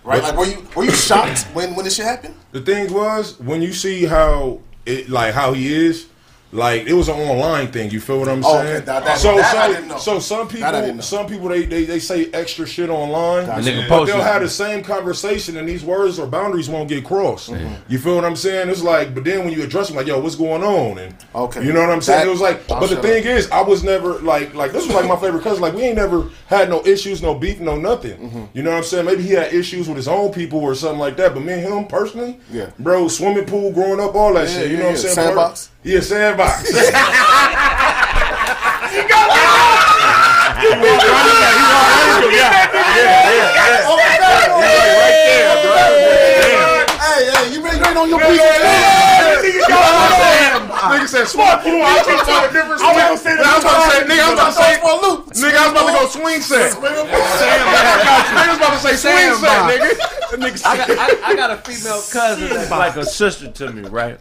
right? 0.05 0.23
Like, 0.23 0.37
were 0.37 0.45
you 0.47 0.67
were 0.77 0.85
you 0.85 0.91
shocked 0.91 1.45
when 1.55 1.75
when 1.75 1.85
this 1.85 1.97
shit 1.97 2.05
happened? 2.05 2.35
The 2.53 2.61
thing 2.61 2.93
was 2.93 3.39
when 3.41 3.63
you 3.63 3.73
see 3.73 4.05
how 4.05 4.61
it 4.85 5.09
like 5.09 5.33
how 5.33 5.55
he 5.55 5.73
is, 5.73 6.09
like 6.51 6.87
it 6.87 6.95
was 6.95 7.09
an 7.09 7.17
online 7.17 7.69
thing. 7.69 7.91
You 7.91 8.01
feel 8.01 8.19
what 8.21 8.29
I'm 8.29 8.43
Oh, 8.45 8.53
saying? 8.63 8.77
okay, 8.77 8.85
that- 8.87 9.05
that- 9.05 9.19
so 9.19 9.37
that 9.37 9.55
I 9.55 9.67
so 9.69 9.73
didn't 9.75 9.89
know. 9.89 9.99
so 9.99 10.19
some 10.19 10.49
people 10.49 10.61
That 10.63 10.75
I 10.75 10.81
didn't 10.81 10.97
know. 10.97 11.03
some 11.03 11.27
people 11.27 11.49
they, 11.49 11.65
they 11.67 11.85
they 11.85 11.99
say 11.99 12.31
extra 12.33 12.67
shit 12.67 12.89
online, 12.89 13.47
The 13.47 13.71
nigga 13.71 13.89
but 13.89 14.07
they'll 14.07 14.17
it. 14.17 14.23
have 14.23 14.41
the 14.43 14.49
same 14.49 14.83
conversation 14.83 15.57
and 15.59 15.69
these 15.69 15.85
words 15.85 16.19
or 16.19 16.27
boundaries 16.27 16.69
won't 16.71 16.89
get 16.89 17.05
crossed. 17.05 17.51
Mm-hmm. 17.51 17.75
You 17.89 17.99
feel 17.99 18.15
what 18.17 18.25
I'm 18.25 18.37
saying? 18.37 18.71
It's 18.71 18.83
like, 18.83 19.15
but 19.15 19.25
then 19.25 19.45
when 19.45 19.53
you 19.53 19.63
address 19.63 19.89
them, 19.89 19.97
like, 19.97 20.07
yo, 20.07 20.19
what's 20.21 20.37
going 20.37 20.63
on? 20.65 20.99
And 20.99 21.15
Okay. 21.35 21.65
you 21.65 21.73
know 21.73 21.81
what 21.81 21.91
I'm 21.91 22.01
saying? 22.01 22.21
That- 22.21 22.27
it 22.29 22.31
was 22.31 22.41
like, 22.41 22.63
I'll 22.71 22.81
but 22.81 22.89
the 22.89 22.95
shut 22.97 23.05
thing 23.05 23.25
is, 23.25 23.51
I 23.51 23.61
was 23.63 23.85
never 23.85 24.15
like 24.21 24.55
like 24.55 24.73
this 24.73 24.87
was 24.87 24.95
like 24.95 25.07
my 25.07 25.17
favorite 25.17 25.43
cousin. 25.43 25.61
Like 25.63 25.75
we 25.75 25.83
ain't 25.83 25.97
never 25.97 26.25
had 26.47 26.71
no 26.71 26.83
issues, 26.87 27.21
no 27.23 27.35
beef, 27.35 27.61
no 27.61 27.77
nothing. 27.77 28.17
Mm-hmm. 28.19 28.43
You 28.55 28.63
know 28.63 28.71
what 28.71 28.79
I'm 28.79 28.85
saying? 28.85 29.05
Maybe 29.05 29.23
he 29.23 29.33
had 29.35 29.53
issues 29.53 29.87
with 29.87 29.97
his 29.99 30.09
own 30.09 30.33
people 30.33 30.61
or 30.61 30.75
something 30.75 30.99
like 30.99 31.17
that. 31.19 31.35
But 31.35 31.43
me 31.43 31.53
and 31.53 31.63
him 31.63 31.87
personally, 31.87 32.41
Yeah. 32.51 32.71
bro, 32.79 33.09
swimming 33.09 33.45
pool, 33.45 33.71
growing 33.73 34.01
up, 34.01 34.15
all 34.15 34.33
that 34.35 34.49
Yeah, 34.49 34.55
shit. 34.55 34.71
You 34.71 34.77
yeah, 34.77 34.79
know 34.79 34.89
what 34.89 34.89
I'm 34.91 34.95
yeah. 34.97 35.01
saying? 35.03 35.15
Sandbox? 35.15 35.71
Yeah, 35.85 36.01
sandbox. 36.01 36.69
Hey, 45.99 47.31
hey, 47.33 47.53
you 47.53 47.63
been 47.63 47.79
great 47.79 47.97
on 47.97 48.09
your 48.09 48.19
piece. 48.21 48.41
Nigga 50.89 51.09
said 51.09 51.27
smart 51.27 51.63
pool. 51.63 51.83
I 51.83 51.99
was 51.99 52.07
about 52.07 52.19
to 52.19 52.25
say 52.25 52.39
a 52.39 52.53
different 52.53 52.81
swing. 52.81 52.91
I 52.91 53.11
was 53.11 53.23
about 53.25 53.43
to 53.43 53.91
say, 53.91 53.99
nigga, 54.05 54.21
I 54.21 54.31
was 54.31 54.39
about 54.39 54.47
to 54.47 54.59
say, 54.63 54.79
for 54.79 54.91
a 54.91 54.99
loop. 55.03 55.27
nigga, 55.35 55.59
I 55.59 55.65
was 55.65 55.73
about 55.73 55.87
to 55.87 55.93
go 55.99 56.05
swing 56.09 56.41
set. 56.41 56.73
Nigga 56.79 58.49
was 58.49 58.57
about 58.59 58.75
to 58.75 58.79
say 58.79 58.95
swing 58.95 59.35
set, 59.41 59.59
nigga. 60.39 60.63
I 60.65 60.77
got, 60.77 60.91
I, 60.91 61.31
I 61.31 61.35
got 61.35 61.51
a 61.51 61.57
female 61.59 62.03
cousin 62.13 62.49
that's 62.49 62.71
like 62.71 62.97
a 62.97 63.05
sister 63.05 63.51
to 63.51 63.73
me, 63.73 63.89
right? 63.89 64.21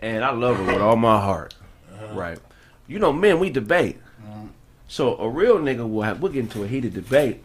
And 0.00 0.24
I 0.24 0.32
love 0.32 0.56
her 0.56 0.64
with 0.64 0.80
all 0.80 0.96
my 0.96 1.20
heart, 1.20 1.54
uh-huh. 1.92 2.14
right? 2.14 2.38
You 2.88 2.98
know, 2.98 3.12
men, 3.12 3.38
we 3.38 3.50
debate. 3.50 3.98
So 4.90 5.16
a 5.18 5.28
real 5.28 5.58
nigga 5.58 5.88
will 5.88 6.02
have, 6.02 6.20
we'll 6.20 6.32
get 6.32 6.40
into 6.40 6.64
a 6.64 6.66
heated 6.66 6.94
debate, 6.94 7.44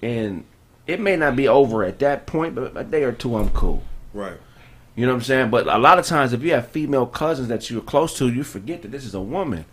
and 0.00 0.44
it 0.86 1.00
may 1.00 1.16
not 1.16 1.34
be 1.34 1.48
over 1.48 1.82
at 1.82 1.98
that 1.98 2.24
point, 2.24 2.54
but 2.54 2.76
a 2.76 2.84
day 2.84 3.02
or 3.02 3.10
two, 3.10 3.34
I'm 3.34 3.50
cool. 3.50 3.82
Right. 4.12 4.36
You 4.96 5.06
know 5.06 5.12
what 5.12 5.18
I'm 5.18 5.24
saying? 5.24 5.50
But 5.50 5.66
a 5.66 5.76
lot 5.76 5.98
of 5.98 6.06
times, 6.06 6.32
if 6.32 6.42
you 6.44 6.52
have 6.52 6.68
female 6.68 7.06
cousins 7.06 7.48
that 7.48 7.68
you're 7.68 7.80
close 7.80 8.16
to, 8.18 8.28
you 8.28 8.44
forget 8.44 8.82
that 8.82 8.92
this 8.92 9.04
is 9.04 9.14
a 9.14 9.20
woman. 9.20 9.64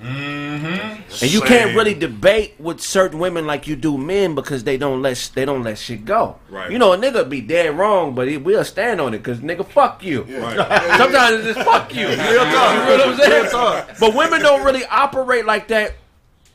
And 0.00 1.04
you 1.22 1.40
can't 1.40 1.76
really 1.76 1.94
debate 1.94 2.56
with 2.58 2.80
certain 2.80 3.20
women 3.20 3.46
like 3.46 3.68
you 3.68 3.76
do 3.76 3.96
men 3.96 4.34
because 4.34 4.64
they 4.64 4.76
don't 4.76 5.02
let 5.02 5.30
they 5.34 5.44
don't 5.44 5.62
let 5.62 5.78
shit 5.78 6.04
go. 6.04 6.40
Right. 6.50 6.70
You 6.70 6.78
know, 6.78 6.92
a 6.92 6.98
nigga 6.98 7.28
be 7.28 7.40
dead 7.40 7.78
wrong, 7.78 8.16
but 8.16 8.26
he 8.26 8.38
will 8.38 8.64
stand 8.64 9.00
on 9.00 9.14
it 9.14 9.18
because 9.18 9.38
nigga, 9.38 9.64
fuck 9.64 10.02
you. 10.02 10.22
Right. 10.22 10.56
Sometimes 10.98 11.44
it's 11.44 11.54
just 11.54 11.66
fuck 11.66 11.94
you. 11.94 12.08
You 12.08 12.16
know 12.16 12.44
what 12.44 13.08
I'm 13.08 13.16
saying? 13.18 13.96
But 14.00 14.14
women 14.14 14.40
don't 14.40 14.64
really 14.64 14.84
operate 14.86 15.46
like 15.46 15.68
that 15.68 15.94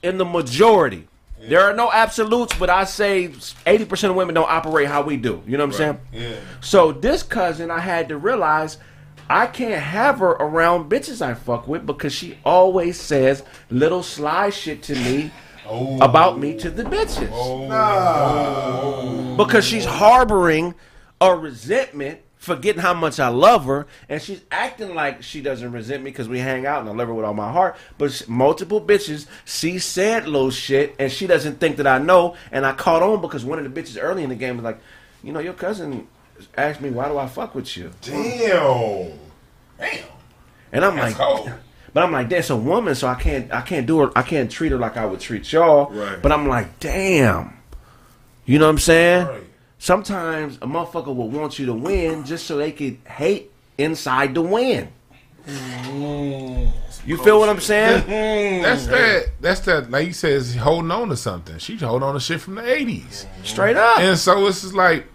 in 0.04 0.18
the 0.18 0.26
majority. 0.26 1.08
There 1.48 1.62
are 1.62 1.74
no 1.74 1.92
absolutes, 1.92 2.56
but 2.58 2.70
I 2.70 2.84
say 2.84 3.30
80% 3.30 4.10
of 4.10 4.16
women 4.16 4.36
don't 4.36 4.50
operate 4.50 4.88
how 4.88 5.02
we 5.02 5.18
do. 5.18 5.42
You 5.48 5.58
know 5.58 5.66
what 5.66 5.74
I'm 5.74 5.78
saying? 5.78 6.00
Yeah. 6.14 6.36
So 6.60 6.92
this 6.92 7.24
cousin, 7.24 7.72
I 7.72 7.80
had 7.80 8.10
to 8.10 8.18
realize 8.18 8.78
I 9.30 9.48
can't 9.48 9.82
have 9.82 10.20
her 10.20 10.32
around 10.32 10.90
bitches 10.90 11.22
I 11.22 11.34
fuck 11.34 11.68
with 11.68 11.86
because 11.86 12.14
she 12.14 12.38
always 12.44 13.00
says 13.00 13.44
little 13.70 14.04
sly 14.04 14.50
shit 14.50 14.84
to 14.84 14.96
me 14.96 15.32
oh. 15.68 16.00
about 16.02 16.38
me 16.38 16.58
to 16.58 16.70
the 16.70 16.84
bitches. 16.84 17.30
Oh. 17.32 17.68
Oh. 17.72 19.36
Because 19.38 19.66
she's 19.66 19.86
harboring 19.86 20.76
a 21.22 21.34
resentment, 21.34 22.20
forgetting 22.42 22.82
how 22.82 22.94
much 22.96 23.20
I 23.20 23.28
love 23.28 23.66
her, 23.66 23.86
and 24.10 24.20
she's 24.20 24.42
acting 24.50 24.96
like 24.96 25.22
she 25.22 25.42
doesn't 25.42 25.72
resent 25.72 26.04
me 26.04 26.10
because 26.10 26.28
we 26.28 26.40
hang 26.40 26.66
out 26.66 26.82
and 26.82 26.90
I 26.90 26.94
love 26.94 27.08
her 27.08 27.14
with 27.14 27.24
all 27.24 27.36
my 27.36 27.52
heart. 27.52 27.78
But 28.00 28.28
multiple 28.28 28.82
bitches 28.82 29.28
see 29.46 29.78
said 29.78 30.28
little 30.28 30.50
shit, 30.50 30.96
and 30.98 31.12
she 31.12 31.28
doesn't 31.28 31.60
think 31.60 31.78
that 31.78 31.86
I 31.86 32.00
know. 32.00 32.36
And 32.52 32.66
I 32.66 32.74
caught 32.74 33.04
on 33.04 33.22
because 33.22 33.46
one 33.46 33.64
of 33.64 33.72
the 33.72 33.82
bitches 33.82 33.98
early 34.02 34.24
in 34.24 34.30
the 34.30 34.36
game 34.36 34.58
was 34.58 34.64
like, 34.64 34.80
you 35.24 35.32
know, 35.32 35.40
your 35.40 35.54
cousin 35.54 36.08
asked 36.58 36.82
me 36.82 36.90
why 36.90 37.08
do 37.08 37.18
I 37.20 37.28
fuck 37.28 37.54
with 37.54 37.78
you, 37.78 37.92
Damn. 38.02 39.12
and 40.74 40.84
I'm 40.84 40.96
That's 40.96 40.98
like, 40.98 41.16
cold. 41.16 41.52
but 41.94 42.04
I'm 42.04 42.12
like, 42.12 42.30
that's 42.30 42.50
a 42.50 42.56
woman, 42.58 42.96
so 42.96 43.08
I 43.08 43.14
can't, 43.16 43.54
I 43.54 43.62
can't 43.62 43.86
do 43.86 44.00
her, 44.00 44.12
I 44.16 44.24
can't 44.24 44.50
treat 44.50 44.72
her 44.72 44.80
like 44.80 44.98
I 44.98 45.06
would 45.06 45.20
treat 45.20 45.52
y'all. 45.54 45.92
Right. 45.92 46.20
But 46.20 46.32
I'm 46.32 46.48
like, 46.48 46.80
damn, 46.80 47.56
you 48.46 48.58
know 48.58 48.66
what 48.66 48.72
I'm 48.72 48.78
saying? 48.80 49.28
Right. 49.28 49.44
Sometimes 49.82 50.58
a 50.58 50.68
motherfucker 50.68 51.08
will 51.08 51.28
want 51.28 51.58
you 51.58 51.66
to 51.66 51.74
win 51.74 52.24
just 52.24 52.46
so 52.46 52.56
they 52.58 52.72
could 52.72 53.00
hate 53.04 53.50
inside 53.80 54.36
the 54.36 54.42
win. 54.44 54.90
Mm. 55.48 56.72
You 57.04 57.18
feel 57.18 57.40
what 57.40 57.50
I'm 57.50 57.60
saying? 57.60 58.04
Mm. 58.08 58.62
That's 58.62 58.86
that. 58.86 59.26
That's 59.42 59.60
that. 59.62 59.90
Like 59.90 60.06
you 60.06 60.14
said, 60.14 60.34
is 60.34 60.56
holding 60.56 60.92
on 60.92 61.10
to 61.10 61.18
something. 61.18 61.58
She's 61.58 61.82
holding 61.82 62.08
on 62.08 62.14
to 62.14 62.20
shit 62.20 62.42
from 62.42 62.56
the 62.56 62.62
'80s, 62.62 63.26
Straight 63.44 63.76
up. 63.76 63.98
and 63.98 64.20
so 64.20 64.46
it's 64.46 64.62
just 64.62 64.76
like 64.76 65.08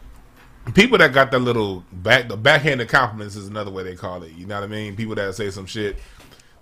people 0.74 0.98
that 0.98 1.12
got 1.12 1.30
that 1.30 1.38
little 1.38 1.84
back. 1.92 2.26
The 2.26 2.36
backhanded 2.36 2.88
compliments 2.88 3.36
is 3.36 3.46
another 3.46 3.70
way 3.70 3.84
they 3.84 3.94
call 3.94 4.24
it. 4.24 4.32
You 4.32 4.46
know 4.46 4.56
what 4.56 4.64
I 4.64 4.66
mean? 4.66 4.96
People 4.96 5.14
that 5.14 5.32
say 5.36 5.48
some 5.52 5.66
shit. 5.66 5.96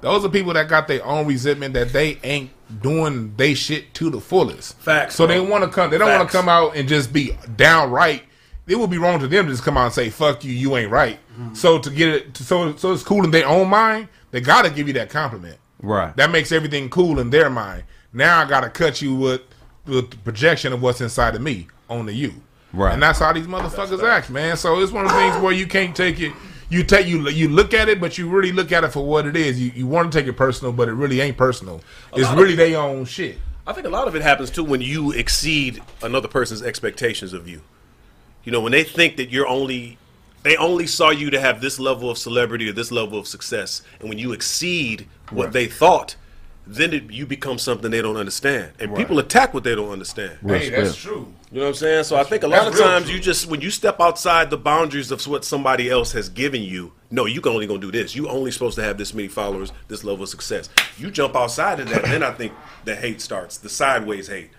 Those 0.04 0.22
are 0.22 0.28
people 0.28 0.52
that 0.52 0.68
got 0.68 0.86
their 0.86 1.02
own 1.02 1.26
resentment 1.26 1.72
that 1.72 1.90
they 1.94 2.18
ain't 2.22 2.50
doing 2.82 3.34
they 3.38 3.54
shit 3.54 3.94
to 3.94 4.10
the 4.10 4.20
fullest. 4.20 4.76
Facts, 4.78 5.14
So 5.14 5.26
they 5.26 5.40
want 5.40 5.64
to 5.64 5.70
come. 5.70 5.90
They 5.90 5.96
don't 5.96 6.10
want 6.10 6.28
to 6.28 6.36
come 6.36 6.46
out 6.46 6.76
and 6.76 6.86
just 6.86 7.10
be 7.10 7.32
downright. 7.56 8.22
It 8.66 8.78
would 8.78 8.90
be 8.90 8.98
wrong 8.98 9.18
to 9.20 9.26
them 9.26 9.46
to 9.46 9.50
just 9.52 9.64
come 9.64 9.78
out 9.78 9.86
and 9.86 9.94
say 9.94 10.10
"fuck 10.10 10.44
you," 10.44 10.52
you 10.52 10.76
ain't 10.76 10.90
right. 10.90 11.18
So 11.54 11.78
to 11.78 11.88
get 11.90 12.08
it, 12.10 12.36
so 12.36 12.76
so 12.76 12.92
it's 12.92 13.02
cool 13.02 13.24
in 13.24 13.30
their 13.30 13.48
own 13.48 13.68
mind. 13.68 14.08
They 14.30 14.42
gotta 14.42 14.68
give 14.68 14.88
you 14.88 14.94
that 14.94 15.08
compliment. 15.08 15.56
Right. 15.80 16.14
That 16.16 16.30
makes 16.30 16.52
everything 16.52 16.90
cool 16.90 17.18
in 17.18 17.30
their 17.30 17.48
mind. 17.48 17.84
Now 18.12 18.40
I 18.40 18.44
gotta 18.48 18.68
cut 18.68 19.00
you 19.00 19.14
with 19.14 19.40
with 19.86 20.10
the 20.10 20.16
projection 20.18 20.74
of 20.74 20.82
what's 20.82 21.00
inside 21.00 21.34
of 21.34 21.40
me 21.40 21.68
onto 21.88 22.12
you. 22.12 22.34
Right. 22.74 22.92
And 22.92 23.02
that's 23.02 23.20
how 23.20 23.32
these 23.32 23.46
motherfuckers 23.46 24.02
act, 24.06 24.28
man. 24.28 24.56
So 24.58 24.80
it's 24.80 24.92
one 24.92 25.06
of 25.06 25.12
the 25.12 25.16
things 25.16 25.36
where 25.42 25.52
you 25.52 25.66
can't 25.66 25.96
take 25.96 26.20
it. 26.20 26.32
You 26.68 26.82
take 26.82 27.06
you 27.06 27.28
you 27.28 27.48
look 27.48 27.74
at 27.74 27.88
it, 27.88 28.00
but 28.00 28.18
you 28.18 28.28
really 28.28 28.52
look 28.52 28.72
at 28.72 28.84
it 28.84 28.88
for 28.88 29.04
what 29.04 29.26
it 29.26 29.36
is. 29.36 29.60
You 29.60 29.72
you 29.74 29.86
want 29.86 30.12
to 30.12 30.18
take 30.18 30.26
it 30.26 30.34
personal, 30.34 30.72
but 30.72 30.88
it 30.88 30.92
really 30.92 31.20
ain't 31.20 31.36
personal. 31.36 31.80
It's 32.14 32.30
really 32.30 32.54
their 32.54 32.78
own 32.78 33.04
shit. 33.04 33.38
I 33.66 33.72
think 33.72 33.86
a 33.86 33.90
lot 33.90 34.08
of 34.08 34.14
it 34.14 34.22
happens 34.22 34.50
too 34.50 34.64
when 34.64 34.80
you 34.80 35.12
exceed 35.12 35.82
another 36.02 36.28
person's 36.28 36.62
expectations 36.62 37.32
of 37.32 37.48
you. 37.48 37.62
You 38.44 38.52
know, 38.52 38.60
when 38.60 38.72
they 38.72 38.84
think 38.84 39.16
that 39.16 39.30
you're 39.30 39.46
only 39.46 39.98
they 40.42 40.56
only 40.56 40.86
saw 40.86 41.10
you 41.10 41.30
to 41.30 41.40
have 41.40 41.60
this 41.60 41.78
level 41.78 42.10
of 42.10 42.18
celebrity 42.18 42.68
or 42.68 42.72
this 42.72 42.92
level 42.92 43.18
of 43.18 43.26
success, 43.26 43.82
and 44.00 44.08
when 44.08 44.18
you 44.18 44.32
exceed 44.32 45.08
what 45.30 45.52
they 45.52 45.66
thought, 45.66 46.16
then 46.66 46.92
it, 46.92 47.10
you 47.10 47.26
become 47.26 47.58
something 47.58 47.90
they 47.90 48.02
don't 48.02 48.18
understand, 48.18 48.72
and 48.78 48.94
people 48.94 49.18
attack 49.18 49.54
what 49.54 49.64
they 49.64 49.74
don't 49.74 49.90
understand. 49.90 50.38
Hey, 50.46 50.68
that's 50.70 50.96
true. 50.96 51.32
You 51.54 51.60
know 51.60 51.66
what 51.66 51.68
I'm 51.68 51.74
saying? 51.76 52.02
So 52.02 52.16
I 52.16 52.24
think 52.24 52.42
a 52.42 52.48
lot 52.48 52.66
of 52.66 52.76
times 52.76 53.04
true. 53.04 53.14
you 53.14 53.20
just 53.20 53.46
when 53.46 53.60
you 53.60 53.70
step 53.70 54.00
outside 54.00 54.50
the 54.50 54.56
boundaries 54.56 55.12
of 55.12 55.24
what 55.28 55.44
somebody 55.44 55.88
else 55.88 56.10
has 56.10 56.28
given 56.28 56.62
you, 56.62 56.90
no, 57.12 57.26
you 57.26 57.40
can 57.40 57.52
only 57.52 57.68
gonna 57.68 57.78
do 57.78 57.92
this. 57.92 58.16
You 58.16 58.28
only 58.28 58.50
supposed 58.50 58.74
to 58.74 58.82
have 58.82 58.98
this 58.98 59.14
many 59.14 59.28
followers, 59.28 59.70
this 59.86 60.02
level 60.02 60.24
of 60.24 60.28
success. 60.28 60.68
You 60.98 61.12
jump 61.12 61.36
outside 61.36 61.78
of 61.78 61.88
that, 61.90 62.02
then 62.02 62.24
I 62.24 62.32
think 62.32 62.54
the 62.84 62.96
hate 62.96 63.20
starts, 63.20 63.56
the 63.56 63.68
sideways 63.68 64.26
hate. 64.26 64.50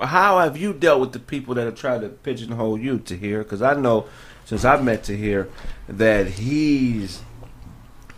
How 0.00 0.38
have 0.38 0.56
you 0.56 0.72
dealt 0.72 1.00
with 1.00 1.12
the 1.14 1.18
people 1.18 1.56
that 1.56 1.64
have 1.64 1.74
tried 1.74 2.02
to 2.02 2.10
pigeonhole 2.10 2.78
you 2.78 3.00
Tahir? 3.00 3.42
Because 3.42 3.60
I 3.60 3.74
know 3.74 4.06
since 4.44 4.64
I've 4.64 4.84
met 4.84 5.02
Tahir 5.02 5.48
that 5.88 6.28
he's 6.28 7.22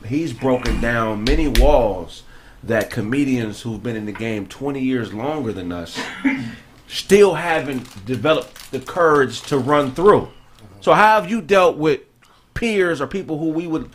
he's 0.06 0.34
broken 0.34 0.82
down 0.82 1.24
many 1.24 1.48
walls 1.48 2.24
that 2.62 2.90
comedians 2.90 3.62
who've 3.62 3.82
been 3.82 3.96
in 3.96 4.04
the 4.04 4.12
game 4.12 4.46
20 4.46 4.82
years 4.82 5.14
longer 5.14 5.50
than 5.50 5.72
us 5.72 5.98
still 6.88 7.34
haven't 7.34 8.06
developed 8.06 8.70
the 8.70 8.80
courage 8.80 9.42
to 9.42 9.58
run 9.58 9.92
through. 9.92 10.28
So 10.80 10.92
how 10.92 11.20
have 11.20 11.30
you 11.30 11.40
dealt 11.40 11.76
with 11.76 12.00
peers 12.54 13.00
or 13.00 13.06
people 13.06 13.38
who 13.38 13.50
we 13.50 13.66
would 13.66 13.90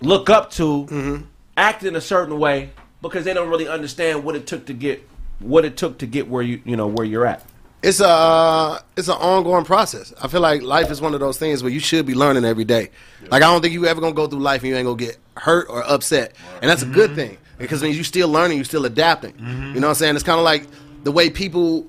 look 0.00 0.30
up 0.30 0.50
to 0.52 1.24
act 1.56 1.84
in 1.84 1.96
a 1.96 2.00
certain 2.00 2.38
way 2.38 2.70
because 3.02 3.24
they 3.24 3.34
don't 3.34 3.48
really 3.48 3.68
understand 3.68 4.24
what 4.24 4.34
it 4.34 4.46
took 4.46 4.66
to 4.66 4.72
get 4.72 5.06
what 5.40 5.64
it 5.64 5.76
took 5.76 5.98
to 5.98 6.06
get 6.06 6.28
where 6.28 6.42
you 6.42 6.60
you 6.64 6.76
know 6.76 6.86
where 6.86 7.06
you're 7.06 7.26
at. 7.26 7.44
It's 7.80 8.00
a 8.00 8.08
uh, 8.08 8.80
it's 8.96 9.08
an 9.08 9.14
ongoing 9.14 9.64
process. 9.64 10.12
I 10.20 10.26
feel 10.26 10.40
like 10.40 10.62
life 10.62 10.90
is 10.90 11.00
one 11.00 11.14
of 11.14 11.20
those 11.20 11.38
things 11.38 11.62
where 11.62 11.70
you 11.70 11.78
should 11.78 12.06
be 12.06 12.14
learning 12.14 12.44
every 12.44 12.64
day. 12.64 12.90
Like 13.30 13.42
I 13.42 13.46
don't 13.46 13.60
think 13.60 13.72
you 13.72 13.86
ever 13.86 14.00
gonna 14.00 14.14
go 14.14 14.26
through 14.26 14.40
life 14.40 14.62
and 14.62 14.70
you 14.70 14.76
ain't 14.76 14.86
gonna 14.86 14.96
get 14.96 15.18
hurt 15.36 15.68
or 15.68 15.84
upset, 15.84 16.34
and 16.60 16.68
that's 16.68 16.82
a 16.82 16.86
good 16.86 17.14
thing 17.14 17.38
because 17.56 17.82
means 17.82 17.96
you 17.96 18.04
still 18.04 18.28
learning, 18.28 18.56
you're 18.56 18.64
still 18.64 18.84
adapting. 18.84 19.34
You 19.38 19.80
know 19.80 19.88
what 19.88 19.88
I'm 19.90 19.94
saying? 19.94 20.14
It's 20.16 20.24
kind 20.24 20.38
of 20.38 20.44
like 20.44 20.66
the 21.08 21.12
way 21.12 21.30
people. 21.30 21.86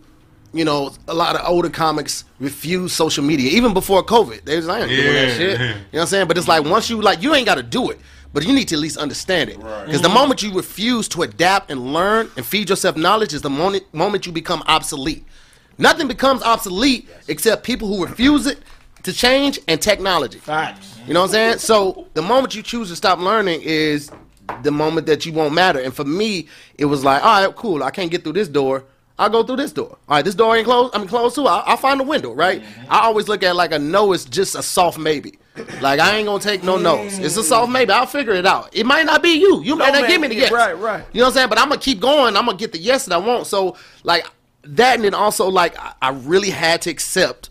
You 0.52 0.66
know, 0.66 0.92
a 1.08 1.14
lot 1.14 1.36
of 1.36 1.48
older 1.48 1.70
comics 1.70 2.24
refuse 2.40 2.92
social 2.92 3.24
media 3.24 3.52
even 3.52 3.72
before 3.72 4.04
COVID. 4.04 4.46
They 4.46 4.56
was 4.56 4.66
like, 4.66 4.82
I 4.82 4.86
ain't 4.86 4.96
doing 4.96 5.14
that 5.14 5.28
Yeah. 5.30 5.38
shit. 5.38 5.60
You 5.60 5.68
know 5.68 5.74
what 5.92 6.02
I'm 6.02 6.08
saying? 6.08 6.28
But 6.28 6.40
it's 6.40 6.48
like 6.48 6.64
once 6.66 6.90
you 6.90 7.00
like, 7.00 7.22
you 7.22 7.36
ain't 7.36 7.46
got 7.46 7.56
to 7.56 7.62
do 7.62 7.92
it, 7.92 8.00
but 8.34 8.44
you 8.48 8.52
need 8.54 8.68
to 8.70 8.76
at 8.76 8.82
least 8.82 8.98
understand 8.98 9.52
it. 9.52 9.60
Because 9.86 10.02
the 10.02 10.10
moment 10.10 10.42
you 10.42 10.52
refuse 10.52 11.08
to 11.10 11.22
adapt 11.22 11.70
and 11.70 11.94
learn 11.94 12.32
and 12.36 12.44
feed 12.44 12.68
yourself 12.68 12.98
knowledge 12.98 13.32
is 13.36 13.44
the 13.44 13.50
moment 13.52 13.84
moment 13.94 14.26
you 14.26 14.32
become 14.32 14.64
obsolete. 14.66 15.24
Nothing 15.78 16.08
becomes 16.08 16.42
obsolete 16.42 17.08
except 17.28 17.64
people 17.64 17.88
who 17.88 18.04
refuse 18.04 18.48
it 18.48 18.58
to 19.04 19.14
change 19.14 19.60
and 19.68 19.80
technology. 19.80 20.40
Facts. 20.40 20.98
You 21.06 21.14
know 21.14 21.20
what 21.22 21.26
I'm 21.28 21.34
saying? 21.34 21.58
So 21.60 22.08
the 22.16 22.24
moment 22.24 22.56
you 22.56 22.64
choose 22.64 22.90
to 22.90 22.96
stop 22.96 23.20
learning 23.20 23.62
is 23.62 24.12
the 24.64 24.72
moment 24.72 25.06
that 25.06 25.28
you 25.28 25.32
won't 25.32 25.54
matter. 25.54 25.80
And 25.80 25.94
for 25.94 26.06
me, 26.06 26.48
it 26.80 26.86
was 26.86 27.04
like, 27.04 27.24
all 27.24 27.46
right, 27.46 27.56
cool. 27.56 27.84
I 27.84 27.92
can't 27.92 28.10
get 28.10 28.24
through 28.24 28.34
this 28.34 28.48
door. 28.48 28.86
I'll 29.20 29.30
go 29.30 29.44
through 29.44 29.58
this 29.58 29.74
door. 29.74 29.90
All 30.08 30.16
right, 30.16 30.24
this 30.24 30.34
door 30.34 30.56
ain't 30.56 30.66
closed. 30.66 30.96
I'm 30.96 31.06
closed 31.06 31.36
too. 31.36 31.46
I'll, 31.46 31.62
I'll 31.66 31.78
find 31.78 32.00
a 32.00 32.04
window, 32.06 32.32
right? 32.34 32.62
Mm-hmm. 32.62 32.86
I 32.90 33.02
always 33.02 33.28
look 33.28 33.44
at 33.44 33.54
like 33.56 33.74
a 33.74 33.78
no 33.78 34.14
is 34.14 34.24
just 34.24 34.56
a 34.56 34.64
soft 34.64 34.98
maybe. 34.98 35.38
Like 35.82 36.00
I 36.00 36.16
ain't 36.16 36.26
gonna 36.26 36.42
take 36.42 36.64
no 36.64 36.78
no's. 36.78 37.20
It's 37.20 37.36
a 37.36 37.44
soft 37.44 37.70
maybe. 37.70 37.92
I'll 37.92 38.06
figure 38.06 38.32
it 38.34 38.46
out. 38.46 38.70
It 38.74 38.86
might 38.86 39.06
not 39.06 39.22
be 39.22 39.32
you. 39.32 39.62
You 39.62 39.76
might 39.76 39.92
not 39.92 40.04
man, 40.04 40.10
give 40.10 40.22
me 40.22 40.30
the 40.30 40.36
yes. 40.36 40.52
right, 40.52 40.78
right. 40.78 41.04
You 41.12 41.20
know 41.20 41.26
what 41.26 41.32
I'm 41.32 41.34
saying? 41.34 41.50
But 41.50 41.60
I'm 41.60 41.68
gonna 41.68 41.82
keep 41.82 42.00
going. 42.00 42.38
I'm 42.38 42.46
gonna 42.46 42.58
get 42.58 42.72
the 42.72 42.80
yes 42.80 43.06
that 43.06 43.14
I 43.14 43.18
want. 43.18 43.46
So 43.46 43.76
like 44.04 44.26
that, 44.64 44.96
and 44.96 45.04
then 45.04 45.14
also 45.14 45.50
like 45.50 45.78
I, 45.78 45.94
I 46.02 46.10
really 46.12 46.50
had 46.50 46.82
to 46.84 46.90
accept 46.90 47.50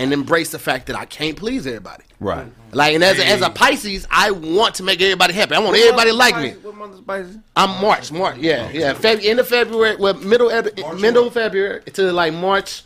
and 0.00 0.14
embrace 0.14 0.50
the 0.50 0.58
fact 0.58 0.86
that 0.86 0.96
I 0.96 1.04
can't 1.04 1.36
please 1.36 1.66
everybody. 1.66 2.04
Right. 2.20 2.46
Like, 2.72 2.94
and 2.94 3.04
as 3.04 3.18
a, 3.18 3.26
as 3.26 3.42
a 3.42 3.50
Pisces, 3.50 4.06
I 4.10 4.30
want 4.30 4.76
to 4.76 4.82
make 4.82 5.00
everybody 5.02 5.34
happy. 5.34 5.54
I 5.54 5.58
want 5.58 5.76
everybody 5.76 6.10
to 6.10 6.16
like 6.16 6.36
me. 6.36 6.52
What 6.52 6.74
month 6.74 6.94
is 6.94 7.00
Pisces? 7.02 7.36
I'm 7.54 7.82
March, 7.82 8.10
March, 8.10 8.38
yeah, 8.38 8.70
yeah. 8.70 8.94
Feb- 8.94 9.22
end 9.24 9.40
of 9.40 9.46
February, 9.48 9.96
well, 9.96 10.14
middle 10.14 10.48
of, 10.48 10.98
middle 10.98 11.26
of 11.26 11.34
February 11.34 11.82
to 11.82 12.12
like 12.12 12.32
March. 12.32 12.84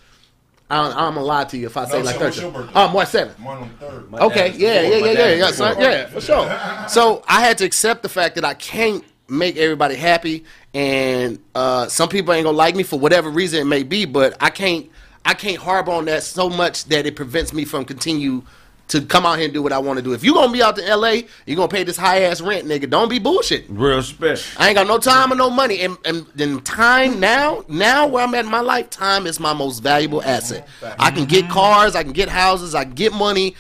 I 0.69 0.83
don't, 0.83 0.97
I'm 0.97 1.15
gonna 1.15 1.23
lie 1.23 1.45
to 1.45 1.57
you 1.57 1.67
if 1.67 1.77
I 1.77 1.85
say 1.85 1.99
No, 1.99 2.05
like 2.05 2.17
so 2.17 2.25
what's 2.25 2.37
13. 2.37 2.53
your 2.53 2.63
birthday? 2.63 2.81
Oh, 2.81 2.89
March 2.89 3.09
7th. 3.09 3.39
Mine 3.39 3.59
on 3.59 3.69
the 3.79 3.87
third. 3.87 4.15
Okay, 4.15 4.49
dad's 4.49 4.59
yeah, 4.59 4.83
before, 4.83 4.97
yeah, 4.97 5.01
my 5.01 5.07
yeah, 5.07 5.13
yeah, 5.13 5.29
yeah, 5.29 5.37
before. 5.51 5.53
son, 5.53 5.81
yeah, 5.81 6.07
for 6.09 6.21
sure. 6.21 6.89
So 6.89 7.23
I 7.29 7.41
had 7.43 7.59
to 7.59 7.65
accept 7.65 8.03
the 8.03 8.09
fact 8.09 8.35
that 8.37 8.45
I 8.45 8.55
can't 8.55 9.05
make 9.29 9.57
everybody 9.57 9.95
happy, 9.95 10.45
and 10.73 11.39
uh, 11.55 11.87
some 11.87 12.09
people 12.09 12.33
ain't 12.35 12.45
gonna 12.45 12.57
like 12.57 12.75
me 12.75 12.83
for 12.83 12.99
whatever 12.99 13.31
reason 13.31 13.61
it 13.61 13.67
may 13.67 13.85
be, 13.85 14.05
but 14.05 14.37
I 14.41 14.51
can't, 14.51 14.91
I 15.25 15.35
can't 15.35 15.59
harbor 15.59 15.93
on 15.93 16.05
that 16.07 16.23
so 16.23 16.49
much 16.51 16.85
that 16.87 17.07
it 17.07 17.17
prevents 17.17 17.53
me 17.53 17.65
from 17.65 17.85
continue 17.85 18.43
to 18.89 19.01
come 19.01 19.25
out 19.25 19.37
here 19.37 19.47
and 19.47 19.55
do 19.55 19.63
what 19.63 19.73
I 19.73 19.79
want 19.79 19.97
to 19.97 20.03
do. 20.03 20.13
If 20.13 20.23
you 20.23 20.35
gonna 20.35 20.53
be 20.53 20.63
out 20.63 20.77
to 20.77 20.87
L.A., 20.87 21.27
you 21.47 21.57
gonna 21.57 21.69
pay 21.69 21.85
this 21.85 21.97
high 21.97 22.23
ass 22.23 22.43
rent, 22.43 22.67
nigga. 22.67 22.89
Don't 22.89 23.09
be 23.09 23.19
bullshit. 23.19 23.65
Real 23.69 24.03
special. 24.03 24.61
I 24.61 24.69
ain't 24.69 24.77
got 24.77 24.87
no 24.87 24.99
time 24.99 25.33
or 25.33 25.37
no 25.37 25.49
money, 25.49 25.81
and 25.81 25.97
and 26.05 26.27
then 26.35 26.61
time 26.61 27.19
now, 27.19 27.65
now 27.69 28.07
where 28.07 28.25
I'm 28.25 28.35
at 28.35 28.45
in 28.45 28.51
my 28.51 28.61
life, 28.61 28.91
time 28.91 29.27
is 29.27 29.41
my 29.41 29.55
most 29.55 29.81
valuable 29.81 30.23
asset. 30.23 30.69
I 30.99 31.11
can 31.11 31.25
get 31.25 31.49
cars, 31.49 31.97
I 31.97 32.03
can 32.03 32.13
get 32.13 32.29
houses, 32.29 32.75
I 32.75 32.85
can 32.85 32.93
get 32.95 33.13
money. 33.15 33.57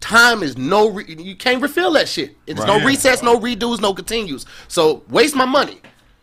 Time 0.00 0.42
is 0.44 0.56
no, 0.56 0.90
re- 0.90 1.06
you 1.08 1.34
can't 1.34 1.60
refill 1.60 1.92
that 1.94 2.08
shit. 2.08 2.36
It's 2.46 2.60
no 2.68 2.78
resets, 2.86 3.22
no 3.22 3.40
redos, 3.40 3.80
no 3.80 3.92
continues. 3.94 4.46
So 4.68 5.02
waste 5.08 5.34
my 5.34 5.44
money, 5.46 5.80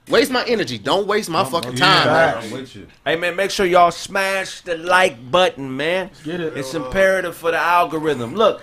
waste 0.10 0.32
my 0.32 0.43
energy. 0.45 0.78
Don't 0.78 1.08
waste 1.08 1.30
my 1.30 1.43
fucking 1.43 1.76
time. 1.76 2.08
man. 2.08 2.43
I'm 2.43 2.51
with 2.51 2.76
you. 2.76 2.88
Hey 3.06 3.16
man, 3.16 3.36
make 3.36 3.51
sure 3.51 3.66
y'all 3.66 3.91
smash 3.91 4.62
the 4.62 4.78
like 4.78 5.32
button, 5.32 5.76
man. 5.76 6.12
Get 6.24 6.39
it. 6.39 6.58
It's 6.58 6.74
imperative 6.74 7.36
for 7.36 7.51
the 7.51 7.58
algorithm. 7.58 8.36
Look, 8.36 8.62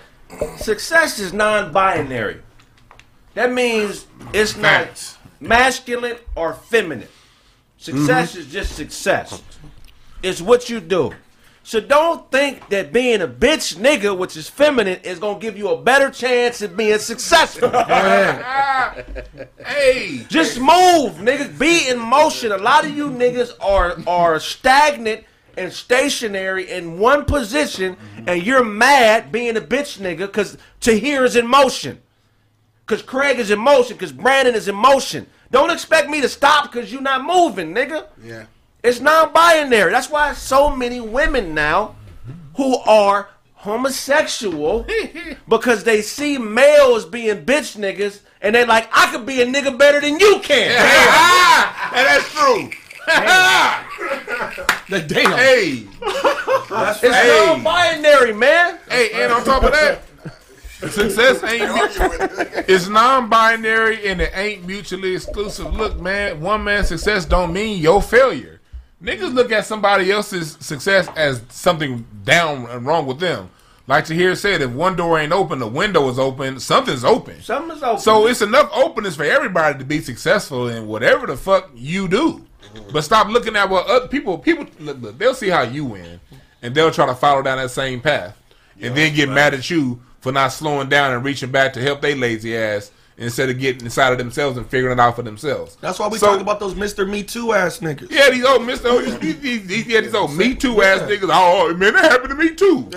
success 0.57 1.19
is 1.19 1.33
non-binary. 1.33 2.41
That 3.33 3.51
means 3.51 4.05
it's 4.33 4.55
not 4.55 4.87
Facts. 4.87 5.17
masculine 5.39 6.17
or 6.35 6.53
feminine. 6.53 7.07
Success 7.77 8.31
mm-hmm. 8.31 8.39
is 8.41 8.51
just 8.51 8.75
success. 8.75 9.41
It's 10.21 10.41
what 10.41 10.69
you 10.69 10.79
do. 10.79 11.13
So 11.65 11.79
don't 11.79 12.29
think 12.29 12.67
that 12.69 12.91
being 12.91 13.21
a 13.21 13.27
bitch 13.27 13.77
nigga, 13.77 14.15
which 14.17 14.35
is 14.35 14.49
feminine, 14.49 14.99
is 15.03 15.17
gonna 15.17 15.39
give 15.39 15.57
you 15.57 15.69
a 15.69 15.81
better 15.81 16.09
chance 16.09 16.61
at 16.61 16.75
being 16.75 16.99
successful. 16.99 17.71
Hey, 19.65 20.25
Just 20.27 20.59
move, 20.59 21.13
niggas. 21.17 21.57
Be 21.57 21.87
in 21.89 21.97
motion. 21.97 22.51
A 22.51 22.57
lot 22.57 22.85
of 22.85 22.95
you 22.95 23.09
niggas 23.09 23.53
are 23.61 23.97
are 24.05 24.39
stagnant 24.39 25.23
and 25.57 25.71
stationary 25.71 26.69
in 26.69 26.99
one 26.99 27.25
position, 27.25 27.95
and 28.27 28.43
you're 28.43 28.63
mad 28.63 29.31
being 29.31 29.55
a 29.55 29.61
bitch 29.61 29.99
nigga 29.99 30.19
because 30.27 30.57
Tahir 30.81 31.23
is 31.23 31.35
in 31.35 31.47
motion. 31.47 32.01
Because 32.85 33.01
Craig 33.01 33.39
is 33.39 33.49
in 33.49 33.59
motion. 33.59 33.95
Because 33.95 34.11
Brandon 34.11 34.53
is 34.53 34.67
in 34.67 34.75
motion. 34.75 35.27
Don't 35.49 35.69
expect 35.71 36.09
me 36.09 36.19
to 36.21 36.29
stop 36.29 36.71
because 36.71 36.91
you're 36.91 37.01
not 37.01 37.23
moving, 37.23 37.73
nigga. 37.73 38.07
Yeah. 38.21 38.45
It's 38.83 38.99
non-binary. 38.99 39.91
That's 39.91 40.09
why 40.09 40.33
so 40.33 40.75
many 40.75 40.99
women 40.99 41.53
now 41.53 41.95
who 42.57 42.77
are 42.79 43.29
homosexual 43.55 44.85
because 45.47 45.83
they 45.85 46.01
see 46.01 46.37
males 46.37 47.05
being 47.05 47.45
bitch 47.45 47.77
niggas 47.77 48.19
and 48.41 48.53
they 48.53 48.65
like, 48.65 48.89
I 48.91 49.09
could 49.11 49.25
be 49.25 49.41
a 49.41 49.45
nigga 49.45 49.77
better 49.77 50.01
than 50.01 50.19
you 50.19 50.39
can. 50.43 50.71
and 51.95 52.05
that's 52.07 52.29
true. 52.31 52.69
Like, 54.89 55.07
damn. 55.07 55.31
Hey, 55.37 55.87
It's 56.01 57.01
Hey. 57.01 57.45
non-binary, 57.47 58.33
man. 58.33 58.77
hey, 58.89 59.09
and 59.23 59.31
on 59.31 59.43
top 59.43 59.63
of 59.63 59.71
that, 59.71 60.01
success 60.91 61.41
ain't 61.43 62.69
it's 62.69 62.87
non-binary 62.89 64.07
and 64.07 64.21
it 64.21 64.31
ain't 64.35 64.65
mutually 64.67 65.15
exclusive. 65.15 65.73
Look, 65.73 65.99
man, 65.99 66.41
one 66.41 66.63
man's 66.63 66.89
success 66.89 67.25
don't 67.25 67.53
mean 67.53 67.79
your 67.81 68.01
failure. 68.01 68.52
Niggas 69.03 69.33
look 69.33 69.51
at 69.51 69.65
somebody 69.65 70.11
else's 70.11 70.57
success 70.61 71.09
as 71.17 71.41
something 71.49 72.05
down 72.23 72.67
and 72.67 72.85
wrong 72.85 73.05
with 73.05 73.19
them. 73.19 73.49
Like 73.85 74.05
Tahir 74.05 74.33
said, 74.35 74.61
if 74.61 74.71
one 74.71 74.95
door 74.95 75.19
ain't 75.19 75.33
open, 75.33 75.59
the 75.59 75.67
window 75.67 76.07
is 76.09 76.17
open, 76.17 76.57
something's 76.61 77.03
open. 77.03 77.41
Something's 77.41 77.83
open. 77.83 77.99
So 77.99 78.27
it's 78.27 78.41
enough 78.41 78.69
openness 78.73 79.17
for 79.17 79.25
everybody 79.25 79.77
to 79.77 79.83
be 79.83 79.99
successful 79.99 80.69
in 80.69 80.87
whatever 80.87 81.27
the 81.27 81.35
fuck 81.35 81.69
you 81.75 82.07
do. 82.07 82.45
But 82.93 83.01
stop 83.01 83.27
looking 83.27 83.57
at 83.57 83.69
what 83.69 83.87
other 83.87 84.07
people 84.07 84.37
people 84.37 84.65
look, 84.79 85.01
look, 85.01 85.17
they'll 85.17 85.35
see 85.35 85.49
how 85.49 85.63
you 85.63 85.83
win 85.83 86.21
and 86.61 86.73
they'll 86.73 86.91
try 86.91 87.05
to 87.05 87.13
follow 87.13 87.41
down 87.41 87.57
that 87.57 87.71
same 87.71 87.99
path. 87.99 88.37
And 88.81 88.95
then 88.95 89.13
get 89.13 89.29
mad 89.29 89.53
at 89.53 89.69
you 89.69 90.01
for 90.21 90.31
not 90.31 90.53
slowing 90.53 90.87
down 90.87 91.11
and 91.11 91.23
reaching 91.23 91.51
back 91.51 91.73
to 91.73 91.81
help 91.81 92.01
they 92.01 92.15
lazy 92.15 92.55
ass 92.55 92.89
instead 93.17 93.49
of 93.49 93.59
getting 93.59 93.83
inside 93.85 94.11
of 94.11 94.17
themselves 94.17 94.57
and 94.57 94.65
figuring 94.67 94.97
it 94.97 94.99
out 95.01 95.15
for 95.15 95.21
themselves. 95.21 95.77
That's 95.81 95.99
why 95.99 96.07
we 96.07 96.17
So- 96.17 96.27
talk 96.27 96.41
about 96.41 96.59
those 96.59 96.73
Mr. 96.73 97.07
Me 97.07 97.23
Too 97.23 97.53
ass 97.53 97.79
niggas. 97.79 98.11
Yeah, 98.11 98.29
these 98.29 98.45
old 98.45 98.65
Mister, 98.65 98.87
oh, 98.89 99.01
these, 99.01 99.39
these, 99.39 99.67
these, 99.67 99.87
yeah, 99.87 100.01
these 100.01 100.15
old 100.15 100.35
Me 100.35 100.55
Too 100.55 100.81
ass 100.81 101.01
niggas. 101.01 101.29
Oh, 101.31 101.69
oh 101.69 101.73
man, 101.75 101.93
that 101.93 102.11
happened 102.11 102.29
to 102.31 102.35
me 102.35 102.55
too. 102.55 102.89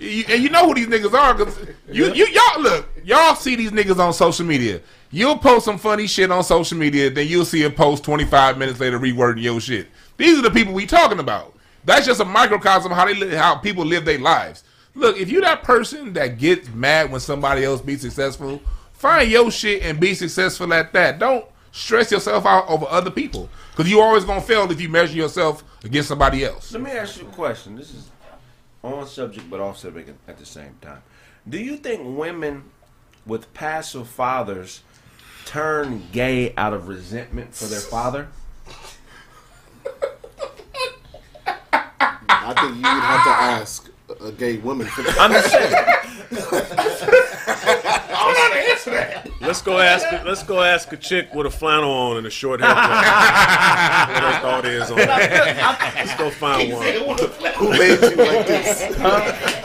You- 0.00 0.24
and 0.28 0.42
you 0.42 0.50
know 0.50 0.66
who 0.66 0.74
these 0.74 0.88
niggas 0.88 1.14
are 1.14 1.34
because 1.34 1.56
you, 1.88 2.12
you 2.12 2.26
y'all 2.26 2.60
look 2.60 2.88
y'all 3.04 3.36
see 3.36 3.54
these 3.54 3.70
niggas 3.70 3.98
on 3.98 4.12
social 4.12 4.44
media. 4.44 4.80
You'll 5.12 5.38
post 5.38 5.64
some 5.66 5.78
funny 5.78 6.08
shit 6.08 6.32
on 6.32 6.42
social 6.42 6.76
media, 6.76 7.08
then 7.10 7.28
you'll 7.28 7.44
see 7.44 7.62
a 7.62 7.70
post 7.70 8.02
25 8.02 8.58
minutes 8.58 8.80
later 8.80 8.98
rewording 8.98 9.40
your 9.42 9.60
shit. 9.60 9.86
These 10.16 10.36
are 10.38 10.42
the 10.42 10.50
people 10.50 10.72
we 10.74 10.86
talking 10.86 11.20
about. 11.20 11.54
That's 11.84 12.06
just 12.06 12.20
a 12.20 12.24
microcosm 12.24 12.90
of 12.90 12.98
how 12.98 13.04
they 13.04 13.14
li- 13.14 13.34
how 13.36 13.54
people 13.56 13.84
live 13.84 14.04
their 14.04 14.18
lives. 14.18 14.64
Look, 14.96 15.16
if 15.16 15.28
you're 15.28 15.42
that 15.42 15.62
person 15.62 16.12
that 16.14 16.38
gets 16.38 16.68
mad 16.70 17.12
when 17.12 17.20
somebody 17.20 17.62
else 17.64 17.80
be 17.80 17.96
successful, 17.96 18.60
find 19.04 19.30
your 19.30 19.50
shit 19.50 19.82
and 19.82 20.00
be 20.00 20.14
successful 20.14 20.72
at 20.72 20.90
that. 20.94 21.18
Don't 21.18 21.44
stress 21.72 22.10
yourself 22.10 22.46
out 22.46 22.66
over 22.70 22.86
other 22.88 23.10
people 23.10 23.50
because 23.70 23.86
you're 23.90 24.02
always 24.02 24.24
gonna 24.24 24.40
fail 24.40 24.70
if 24.72 24.80
you 24.80 24.88
measure 24.88 25.14
yourself 25.14 25.62
against 25.84 26.08
somebody 26.08 26.42
else. 26.42 26.72
Let 26.72 26.80
me 26.82 26.90
ask 26.90 27.20
you 27.20 27.28
a 27.28 27.32
question. 27.32 27.76
This 27.76 27.90
is 27.90 28.08
on 28.82 29.06
subject 29.06 29.50
but 29.50 29.60
off 29.60 29.76
subject 29.76 30.08
at 30.26 30.38
the 30.38 30.46
same 30.46 30.74
time. 30.80 31.02
Do 31.46 31.58
you 31.58 31.76
think 31.76 32.00
women 32.16 32.64
with 33.26 33.52
passive 33.52 34.08
fathers 34.08 34.80
turn 35.44 36.04
gay 36.10 36.54
out 36.56 36.72
of 36.72 36.88
resentment 36.88 37.54
for 37.54 37.66
their 37.66 37.80
father? 37.80 38.28
I 41.46 42.54
think 42.54 42.76
you 42.76 42.82
would 42.82 42.84
have 42.84 43.24
to 43.24 43.30
ask 43.30 43.90
a- 44.08 44.24
a 44.24 44.32
gay 44.32 44.56
woman 44.56 44.86
for 44.86 45.02
that. 45.02 45.14
I'm 45.20 45.32
just 45.32 45.52
saying. 45.52 45.74
Let's 49.40 49.62
go 49.62 49.78
ask. 49.78 50.04
Let's 50.24 50.42
go 50.42 50.62
ask 50.62 50.92
a 50.92 50.96
chick 50.96 51.32
with 51.34 51.46
a 51.46 51.50
flannel 51.50 51.90
on 51.90 52.16
and 52.16 52.26
a 52.26 52.30
short 52.30 52.60
haircut. 52.60 52.78
what 54.10 54.22
her 54.22 54.40
thought 54.40 54.64
is 54.64 54.90
on 54.90 54.96
that. 54.98 55.92
Let's 55.96 56.14
go 56.16 56.30
find 56.30 56.72
one. 56.72 56.86
Who 57.54 57.70
made 57.70 58.00
you 58.00 58.16
like 58.16 58.46
this? 58.46 58.96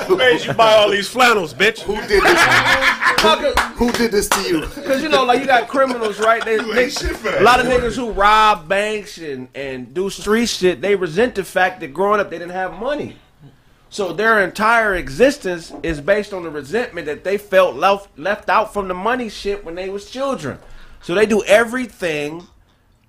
Who 0.08 0.18
made 0.18 0.42
you 0.44 0.54
buy 0.54 0.74
all 0.74 0.90
these 0.90 1.08
flannels, 1.08 1.54
bitch? 1.54 1.80
Who 1.82 1.96
did 2.08 2.24
this? 2.24 3.60
Who 3.78 3.92
did 3.94 4.12
this 4.12 4.28
to 4.30 4.42
you? 4.42 4.62
Because 4.62 5.02
you 5.04 5.10
know, 5.10 5.24
like 5.24 5.40
you 5.40 5.46
got 5.46 5.68
criminals, 5.68 6.20
right? 6.20 6.44
They, 6.44 6.58
they- 6.58 6.90
shit 6.90 7.16
for 7.16 7.32
that. 7.32 7.42
a 7.42 7.44
lot 7.44 7.60
of 7.60 7.68
niggas 7.68 7.96
who 7.96 8.12
rob 8.12 8.68
banks 8.68 9.18
and 9.18 9.48
and 9.56 9.94
do 9.94 10.10
street 10.10 10.48
shit. 10.50 10.82
They 10.82 10.96
resent 10.96 11.36
the 11.36 11.44
fact 11.44 11.80
that 11.82 11.94
growing 11.94 12.20
up 12.20 12.30
they 12.30 12.38
didn't 12.40 12.54
have 12.54 12.74
money. 12.74 13.16
So 13.90 14.14
their 14.14 14.42
entire 14.44 14.96
existence 14.96 15.74
is 15.82 16.00
based 16.00 16.32
on 16.32 16.44
the 16.44 16.50
resentment 16.52 17.08
that 17.08 17.24
they 17.24 17.38
felt 17.38 17.76
left 17.76 18.18
left 18.18 18.48
out 18.48 18.72
from 18.72 18.88
the 18.88 18.94
money 18.94 19.30
shit 19.30 19.66
when 19.66 19.76
they 19.76 19.90
was 19.90 20.10
children. 20.10 20.60
So 21.02 21.16
they 21.16 21.26
do 21.26 21.44
everything 21.46 22.48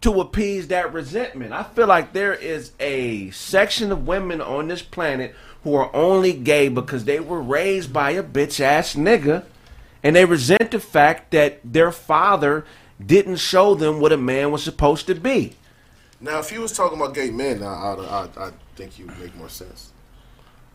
to 0.01 0.21
appease 0.21 0.69
that 0.69 0.93
resentment. 0.93 1.53
I 1.53 1.65
feel 1.65 1.87
like 1.87 2.13
there 2.13 2.33
is 2.33 2.73
a 2.81 3.31
section 3.31 3.93
of 3.93 4.07
women 4.07 4.41
on 4.41 4.69
this 4.69 4.81
planet 4.81 5.35
who 5.65 5.75
are 5.75 5.95
only 5.95 6.33
gay 6.33 6.69
because 6.69 7.05
they 7.05 7.21
were 7.21 7.43
raised 7.43 7.93
by 7.93 8.13
a 8.13 8.23
bitch 8.23 8.61
ass 8.61 8.95
nigga 8.95 9.45
and 10.03 10.17
they 10.17 10.25
resent 10.25 10.71
the 10.71 10.81
fact 10.81 11.31
that 11.33 11.61
their 11.63 11.93
father 11.93 12.65
didn't 13.05 13.37
show 13.37 13.75
them 13.75 14.01
what 14.01 14.13
a 14.13 14.17
man 14.17 14.51
was 14.51 14.63
supposed 14.63 15.07
to 15.07 15.15
be. 15.15 15.55
Now, 16.23 16.39
if 16.39 16.51
you 16.53 16.61
was 16.61 16.73
talking 16.73 16.99
about 16.99 17.15
gay 17.15 17.31
men, 17.31 17.63
I, 17.63 17.67
I, 17.67 17.95
I, 17.95 18.47
I 18.47 18.51
think 18.77 18.99
you 18.99 19.07
would 19.07 19.19
make 19.19 19.35
more 19.37 19.49
sense. 19.49 19.90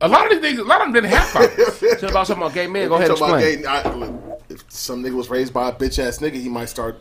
A 0.02 0.08
lot 0.08 0.26
of 0.26 0.32
these 0.32 0.42
things, 0.42 0.60
a 0.60 0.64
lot 0.64 0.82
of 0.82 0.88
them 0.88 0.94
didn't 1.04 1.12
have 1.16 1.28
fathers. 1.30 2.00
So 2.00 2.08
about 2.08 2.28
something 2.28 2.44
about 2.44 2.54
gay 2.54 2.68
men, 2.68 2.90
go 2.90 2.96
If 2.96 3.10
ahead 3.10 3.12
and 3.12 3.20
explain. 3.20 3.32
about 3.32 3.40
gay, 3.40 3.66
I, 3.66 4.54
if 4.54 4.64
some 4.72 5.04
nigga 5.04 5.14
was 5.16 5.30
raised 5.30 5.54
by 5.54 5.70
a 5.70 5.74
bitch 5.74 6.00
ass 6.00 6.20
nigga, 6.20 6.34
he 6.34 6.50
might 6.50 6.70
start 6.70 6.98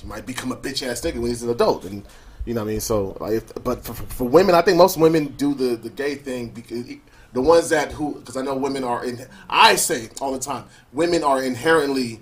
he 0.00 0.06
might 0.06 0.24
become 0.26 0.50
a 0.50 0.56
bitch 0.56 0.86
ass 0.86 1.00
nigga 1.02 1.16
when 1.16 1.26
he's 1.26 1.42
an 1.42 1.50
adult, 1.50 1.84
and 1.84 2.04
you 2.46 2.54
know 2.54 2.62
what 2.62 2.68
I 2.68 2.72
mean. 2.72 2.80
So, 2.80 3.16
like, 3.20 3.32
if, 3.34 3.54
but 3.62 3.84
for, 3.84 3.92
for, 3.92 4.04
for 4.04 4.24
women, 4.28 4.54
I 4.54 4.62
think 4.62 4.78
most 4.78 4.96
women 4.96 5.26
do 5.36 5.54
the 5.54 5.76
the 5.76 5.90
gay 5.90 6.14
thing 6.14 6.48
because 6.50 6.84
the 7.32 7.42
ones 7.42 7.68
that 7.68 7.92
who 7.92 8.14
because 8.14 8.36
I 8.36 8.42
know 8.42 8.54
women 8.56 8.84
are 8.84 9.04
in. 9.04 9.26
I 9.48 9.76
say 9.76 10.08
all 10.20 10.32
the 10.32 10.38
time, 10.38 10.64
women 10.92 11.22
are 11.22 11.42
inherently. 11.42 12.20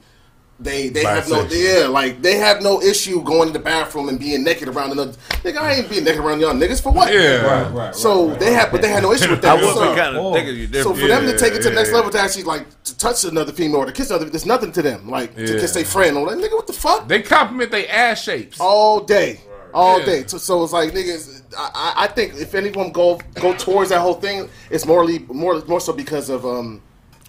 They 0.60 0.88
they 0.88 1.04
have 1.04 1.28
no 1.30 1.44
yeah 1.52 1.86
like 1.86 2.20
they 2.20 2.36
have 2.36 2.62
no 2.62 2.82
issue 2.82 3.22
going 3.22 3.46
to 3.46 3.52
the 3.52 3.60
bathroom 3.60 4.08
and 4.08 4.18
being 4.18 4.42
naked 4.42 4.66
around 4.66 4.90
another 4.90 5.12
nigga. 5.44 5.58
I 5.58 5.74
ain't 5.74 5.88
being 5.88 6.02
naked 6.02 6.20
around 6.20 6.40
y'all 6.40 6.52
niggas 6.52 6.82
for 6.82 6.90
what? 6.92 7.12
Yeah. 7.12 7.42
right. 7.46 7.72
Right. 7.72 7.94
So 7.94 8.34
they 8.34 8.52
have, 8.54 8.72
but 8.72 8.82
they 8.82 8.88
had 8.88 9.04
no 9.04 9.12
issue 9.12 9.30
with 9.30 9.40
that. 9.42 9.54
would 9.60 9.72
So- 9.74 9.94
kind 9.94 10.16
of 10.16 10.34
thinking 10.34 10.66
so 10.66 10.72
different. 10.72 10.98
for 10.98 11.06
them 11.06 11.26
to 11.26 11.38
take 11.38 11.52
it 11.52 11.62
to 11.62 11.68
the 11.68 11.76
next 11.76 11.90
yeah. 11.90 11.94
level 11.96 12.10
to 12.10 12.18
actually 12.18 12.42
like 12.42 12.66
to 12.84 12.98
touch 12.98 13.22
another 13.24 13.52
female 13.52 13.76
or 13.82 13.86
to 13.86 13.92
kiss 13.92 14.10
another, 14.10 14.24
there's 14.24 14.46
nothing 14.46 14.72
to 14.72 14.82
them. 14.82 15.08
Like 15.08 15.36
to 15.36 15.42
Yeah. 15.42 15.60
kiss 15.60 15.76
a 15.76 15.84
friend 15.84 16.16
or 16.16 16.26
like 16.26 16.38
nigga, 16.38 16.54
what 16.56 16.66
the 16.66 16.72
fuck? 16.72 17.06
They 17.06 17.22
compliment 17.22 17.70
their 17.70 17.86
ass 17.88 18.20
shapes. 18.24 18.58
all 18.58 18.98
day, 18.98 19.40
all 19.72 20.00
Yeah. 20.00 20.06
day. 20.06 20.24
So, 20.26 20.38
so 20.38 20.64
it's 20.64 20.72
like 20.72 20.90
niggas. 20.90 21.42
I, 21.56 21.70
I- 21.72 21.94
I 22.04 22.06
think 22.08 22.34
if 22.34 22.56
anyone 22.56 22.90
go 22.90 23.20
go 23.34 23.54
towards 23.54 23.90
that 23.90 24.00
whole 24.00 24.14
thing, 24.14 24.50
it's 24.70 24.84
morely 24.86 25.20
more 25.20 25.62
more 25.68 25.80
so 25.80 25.92
because 25.92 26.30
of 26.30 26.44
um 26.44 26.82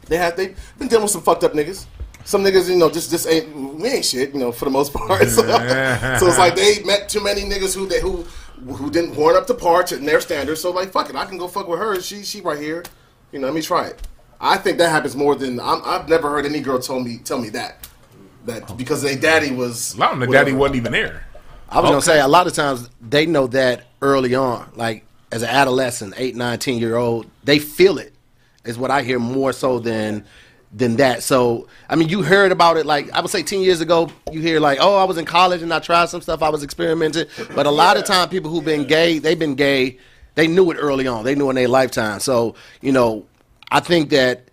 they 0.08 0.18
have 0.18 0.36
they 0.36 0.56
been 0.80 0.88
dealing 0.88 1.04
with 1.04 1.12
some 1.12 1.22
fucked 1.22 1.44
up 1.44 1.54
niggas. 1.54 1.86
Some 2.30 2.44
niggas, 2.44 2.70
you 2.70 2.76
know, 2.76 2.92
just 2.92 3.10
just 3.10 3.28
ain't 3.28 3.56
we 3.56 3.90
ain't 3.90 4.06
shit, 4.06 4.36
you 4.36 4.40
know, 4.40 4.52
for 4.52 4.66
the 4.66 4.72
most 4.72 4.94
part. 4.94 5.28
So, 5.30 5.42
so 5.42 6.28
it's 6.28 6.38
like 6.38 6.56
they 6.56 6.84
met 6.84 7.10
too 7.10 7.24
many 7.24 7.42
niggas 7.42 7.74
who 7.74 7.88
they 7.88 8.00
who 8.00 8.24
who 8.72 8.92
didn't 8.92 9.16
warn 9.16 9.36
up 9.36 9.48
to 9.48 9.56
par 9.56 9.84
in 9.92 10.06
their 10.06 10.22
standards. 10.22 10.62
So 10.62 10.70
like, 10.70 10.92
fuck 10.92 11.10
it, 11.10 11.16
I 11.16 11.26
can 11.26 11.40
go 11.40 11.48
fuck 11.48 11.68
with 11.68 11.80
her. 11.80 12.00
She 12.02 12.22
she 12.22 12.42
right 12.42 12.60
here. 12.60 12.84
You 13.32 13.40
know, 13.40 13.48
let 13.48 13.56
me 13.56 13.64
try 13.64 13.88
it. 13.88 14.08
I 14.40 14.58
think 14.58 14.78
that 14.78 14.92
happens 14.92 15.16
more 15.16 15.34
than 15.34 15.60
I'm, 15.60 15.82
I've 15.84 16.08
never 16.08 16.30
heard 16.30 16.46
any 16.46 16.60
girl 16.60 16.78
tell 16.78 17.00
me 17.00 17.18
tell 17.18 17.40
me 17.40 17.50
that 17.50 17.88
that 18.46 18.78
because 18.78 19.02
their 19.02 19.18
daddy 19.18 19.52
was. 19.52 19.96
A 19.96 19.98
lot 19.98 20.14
of 20.14 20.20
the 20.20 20.28
whatever. 20.28 20.46
daddy 20.46 20.56
wasn't 20.56 20.76
even 20.76 20.92
there. 20.92 21.26
I 21.68 21.80
was 21.80 21.90
gonna 21.90 22.02
say 22.04 22.20
a 22.20 22.28
lot 22.28 22.46
of 22.46 22.54
times 22.54 22.92
they 23.02 23.26
know 23.26 23.48
that 23.48 23.88
early 24.04 24.36
on, 24.36 24.72
like 24.76 25.04
as 25.32 25.42
an 25.42 25.50
adolescent, 25.50 26.14
eight, 26.16 26.36
nine, 26.36 26.60
ten 26.60 26.78
year 26.78 26.96
old, 26.96 27.26
they 27.44 27.58
feel 27.58 27.98
it. 27.98 28.14
Is 28.66 28.78
what 28.78 28.92
I 28.92 29.02
hear 29.02 29.18
more 29.18 29.52
so 29.52 29.80
than 29.80 30.26
than 30.72 30.98
that. 30.98 31.24
So 31.24 31.68
I 31.90 31.96
mean, 31.96 32.10
you 32.10 32.22
heard 32.22 32.52
about 32.52 32.78
it 32.78 32.86
like 32.86 33.12
I 33.12 33.22
would 33.22 33.32
say 33.32 33.44
ten 33.44 33.62
years 33.62 33.82
ago. 33.82 34.10
You 34.32 34.42
hear 34.42 34.60
like, 34.60 34.80
oh, 34.82 34.98
I 34.98 35.04
was 35.04 35.18
in 35.18 35.26
college 35.26 35.62
and 35.62 35.74
I 35.74 35.80
tried 35.80 36.10
some 36.10 36.22
stuff. 36.22 36.42
I 36.42 36.50
was 36.50 36.64
experimenting. 36.64 37.26
But 37.56 37.66
a 37.66 37.72
lot 37.72 37.98
of 37.98 38.06
time, 38.06 38.30
people 38.30 38.52
who've 38.52 38.66
been 38.66 38.86
gay, 38.86 39.20
they've 39.20 39.40
been 39.40 39.56
gay. 39.56 39.98
They 40.36 40.48
knew 40.48 40.72
it 40.72 40.76
early 40.76 41.08
on. 41.08 41.26
They 41.26 41.36
knew 41.36 41.50
in 41.50 41.56
their 41.56 41.68
lifetime. 41.68 42.20
So 42.20 42.56
you 42.82 42.92
know, 42.92 43.26
I 43.72 43.80
think 43.80 44.10
that 44.12 44.50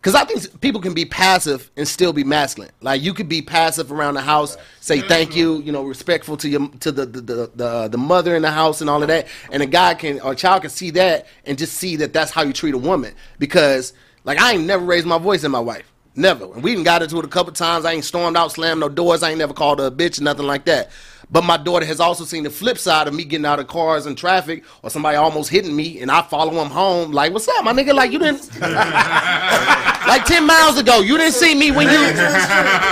because 0.00 0.14
I 0.14 0.24
think 0.24 0.62
people 0.62 0.80
can 0.80 0.94
be 0.94 1.04
passive 1.04 1.70
and 1.76 1.86
still 1.86 2.14
be 2.14 2.24
masculine. 2.24 2.70
Like 2.80 3.02
you 3.02 3.12
could 3.12 3.28
be 3.28 3.42
passive 3.42 3.92
around 3.92 4.14
the 4.14 4.22
house, 4.22 4.56
say 4.80 5.00
thank 5.02 5.36
you, 5.36 5.60
you 5.60 5.72
know, 5.72 5.82
respectful 5.82 6.38
to 6.38 6.48
your 6.48 6.68
to 6.80 6.90
the 6.90 7.04
the, 7.04 7.20
the 7.20 7.50
the 7.54 7.88
the 7.88 7.98
mother 7.98 8.34
in 8.34 8.40
the 8.40 8.50
house 8.50 8.80
and 8.80 8.88
all 8.88 9.02
of 9.02 9.08
that, 9.08 9.26
and 9.52 9.62
a 9.62 9.66
guy 9.66 9.92
can 9.92 10.18
or 10.20 10.32
a 10.32 10.36
child 10.36 10.62
can 10.62 10.70
see 10.70 10.90
that 10.92 11.26
and 11.44 11.58
just 11.58 11.74
see 11.74 11.96
that 11.96 12.14
that's 12.14 12.30
how 12.30 12.42
you 12.42 12.54
treat 12.54 12.72
a 12.72 12.78
woman. 12.78 13.14
Because 13.38 13.92
like 14.24 14.38
I 14.40 14.52
ain't 14.52 14.64
never 14.66 14.84
raised 14.84 15.06
my 15.06 15.18
voice 15.18 15.44
in 15.44 15.50
my 15.50 15.60
wife, 15.60 15.90
never. 16.14 16.44
And 16.52 16.62
we 16.62 16.72
even 16.72 16.84
got 16.84 17.02
into 17.02 17.18
it 17.18 17.24
a 17.24 17.28
couple 17.28 17.52
times. 17.52 17.84
I 17.84 17.92
ain't 17.92 18.04
stormed 18.04 18.36
out, 18.36 18.52
slammed 18.52 18.80
no 18.80 18.88
doors. 18.88 19.22
I 19.22 19.30
ain't 19.30 19.38
never 19.38 19.54
called 19.54 19.78
her 19.78 19.86
a 19.86 19.90
bitch, 19.90 20.20
nothing 20.20 20.46
like 20.46 20.64
that. 20.66 20.90
But 21.32 21.44
my 21.44 21.56
daughter 21.56 21.86
has 21.86 22.00
also 22.00 22.24
seen 22.24 22.42
the 22.42 22.50
flip 22.50 22.76
side 22.76 23.06
of 23.06 23.14
me 23.14 23.22
getting 23.24 23.46
out 23.46 23.60
of 23.60 23.68
cars 23.68 24.06
in 24.06 24.16
traffic 24.16 24.64
or 24.82 24.90
somebody 24.90 25.16
almost 25.16 25.48
hitting 25.48 25.76
me, 25.76 26.00
and 26.00 26.10
I 26.10 26.22
follow 26.22 26.52
them 26.52 26.70
home 26.70 27.12
like, 27.12 27.32
"What's 27.32 27.46
up, 27.46 27.64
my 27.64 27.72
nigga? 27.72 27.94
Like 27.94 28.10
you 28.10 28.18
didn't." 28.18 28.50
like 28.60 30.24
10 30.24 30.44
miles 30.46 30.76
ago. 30.78 31.00
You 31.00 31.16
didn't 31.18 31.34
see 31.34 31.54
me 31.54 31.70
when 31.70 31.86
you. 31.88 32.00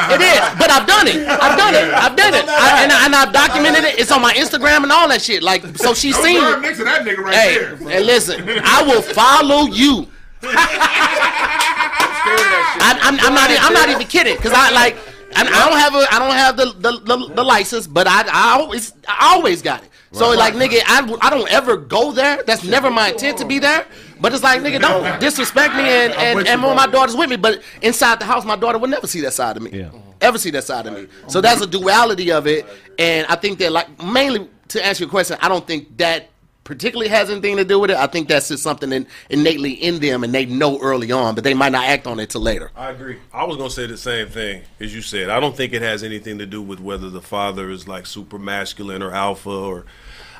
It 0.09 0.22
is, 0.22 0.41
but 0.59 0.70
I've 0.70 0.87
done 0.87 1.07
it. 1.07 1.16
I've 1.29 1.59
done 1.59 1.74
it. 1.74 1.93
I've 1.93 2.16
done 2.16 2.33
it. 2.35 2.45
I, 2.49 2.83
and, 2.85 2.93
I, 2.93 3.05
and 3.07 3.14
I've 3.14 3.33
documented 3.33 3.85
it. 3.85 3.99
It's 3.99 4.11
on 4.11 4.22
my 4.22 4.33
Instagram 4.33 4.85
and 4.85 4.91
all 4.93 5.07
that 5.09 5.20
shit. 5.20 5.43
Like, 5.43 5.62
so 5.76 5.93
she's 5.93 6.14
Don't 6.14 6.24
seen 6.24 6.41
drive 6.41 6.59
it. 6.59 6.61
next 6.62 6.79
to 6.79 6.85
that 6.85 7.03
nigga 7.05 7.18
right 7.18 7.35
Hey, 7.35 7.55
there. 7.59 7.72
and 7.74 8.07
listen, 8.07 8.43
I 8.64 8.83
will 8.87 9.03
follow 9.03 9.66
you. 9.66 10.07
I, 12.80 12.99
I'm, 13.03 13.18
I'm 13.20 13.34
not. 13.34 13.51
I'm 13.51 13.72
not 13.72 13.89
even 13.89 14.07
kidding 14.07 14.36
because 14.36 14.53
I 14.55 14.70
like. 14.70 14.97
I, 15.36 15.43
I 15.43 15.68
don't 15.68 15.78
have 15.78 15.95
a. 15.95 16.14
I 16.14 16.18
don't 16.18 16.32
have 16.32 16.57
the 16.57 16.66
the, 16.78 17.01
the, 17.05 17.34
the 17.34 17.45
license, 17.45 17.86
but 17.86 18.07
I, 18.07 18.22
I 18.26 18.59
always 18.61 18.93
I 19.07 19.34
always 19.34 19.62
got 19.62 19.82
it. 19.82 19.91
So 20.12 20.30
like 20.30 20.55
nigga, 20.55 20.80
I, 20.86 21.18
I 21.20 21.30
don't 21.30 21.51
ever 21.51 21.76
go 21.76 22.12
there. 22.12 22.43
That's 22.43 22.64
never 22.64 22.91
my 22.91 23.11
intent 23.11 23.39
to 23.39 23.45
be 23.45 23.59
there. 23.59 23.86
But 24.20 24.32
it's 24.32 24.43
like 24.43 24.62
nigga, 24.62 24.80
don't 24.80 25.20
disrespect 25.20 25.74
me 25.74 25.82
and 25.82 26.14
and, 26.14 26.47
and 26.49 26.61
my 26.61 26.86
daughter's 26.86 27.14
with 27.14 27.28
me. 27.28 27.36
But 27.36 27.62
inside 27.82 28.18
the 28.18 28.24
house, 28.24 28.45
my 28.45 28.57
daughter 28.57 28.78
would 28.78 28.91
never 28.91 29.07
see 29.07 29.20
that 29.20 29.34
side 29.34 29.57
of 29.57 29.62
me. 29.62 29.70
Yeah. 29.72 29.91
Ever 30.20 30.39
see 30.39 30.51
that 30.51 30.64
side 30.64 30.86
of 30.86 30.95
me. 30.95 31.09
So 31.28 31.41
that's 31.41 31.61
a 31.61 31.66
duality 31.66 32.32
of 32.32 32.47
it. 32.47 32.66
And 32.99 33.26
I 33.26 33.36
think 33.36 33.59
that 33.59 33.70
like 33.70 34.03
mainly 34.03 34.49
to 34.68 34.84
answer 34.84 35.05
your 35.05 35.11
question, 35.11 35.36
I 35.41 35.49
don't 35.49 35.66
think 35.66 35.97
that 35.99 36.30
particularly 36.69 37.09
has 37.09 37.31
anything 37.31 37.57
to 37.57 37.64
do 37.64 37.79
with 37.79 37.91
it. 37.91 37.97
I 37.97 38.07
think 38.07 38.29
that's 38.29 38.49
just 38.49 38.62
something 38.62 38.93
in, 38.93 39.07
innately 39.31 39.73
in 39.73 40.01
them, 40.01 40.23
and 40.23 40.35
they 40.35 40.45
know 40.45 40.79
early 40.81 41.11
on, 41.11 41.35
but 41.35 41.43
they 41.43 41.55
might 41.55 41.73
not 41.73 41.87
act 41.87 42.07
on 42.07 42.21
it 42.21 42.29
till 42.29 42.43
later. 42.43 42.71
I 42.77 42.91
agree. 42.91 43.16
I 43.33 43.45
was 43.45 43.57
gonna 43.57 43.71
say 43.71 43.87
the 43.87 43.97
same 43.97 44.29
thing 44.29 44.64
as 44.79 44.95
you 44.95 45.01
said. 45.01 45.31
I 45.31 45.41
don't 45.41 45.57
think 45.57 45.73
it 45.73 45.81
has 45.81 46.03
anything 46.03 46.37
to 46.41 46.45
do 46.45 46.61
with 46.61 46.79
whether 46.79 47.09
the 47.09 47.23
father 47.23 47.71
is 47.71 47.89
like 47.89 48.05
super 48.05 48.39
masculine 48.39 49.03
or 49.03 49.12
alpha 49.12 49.51
or. 49.51 49.87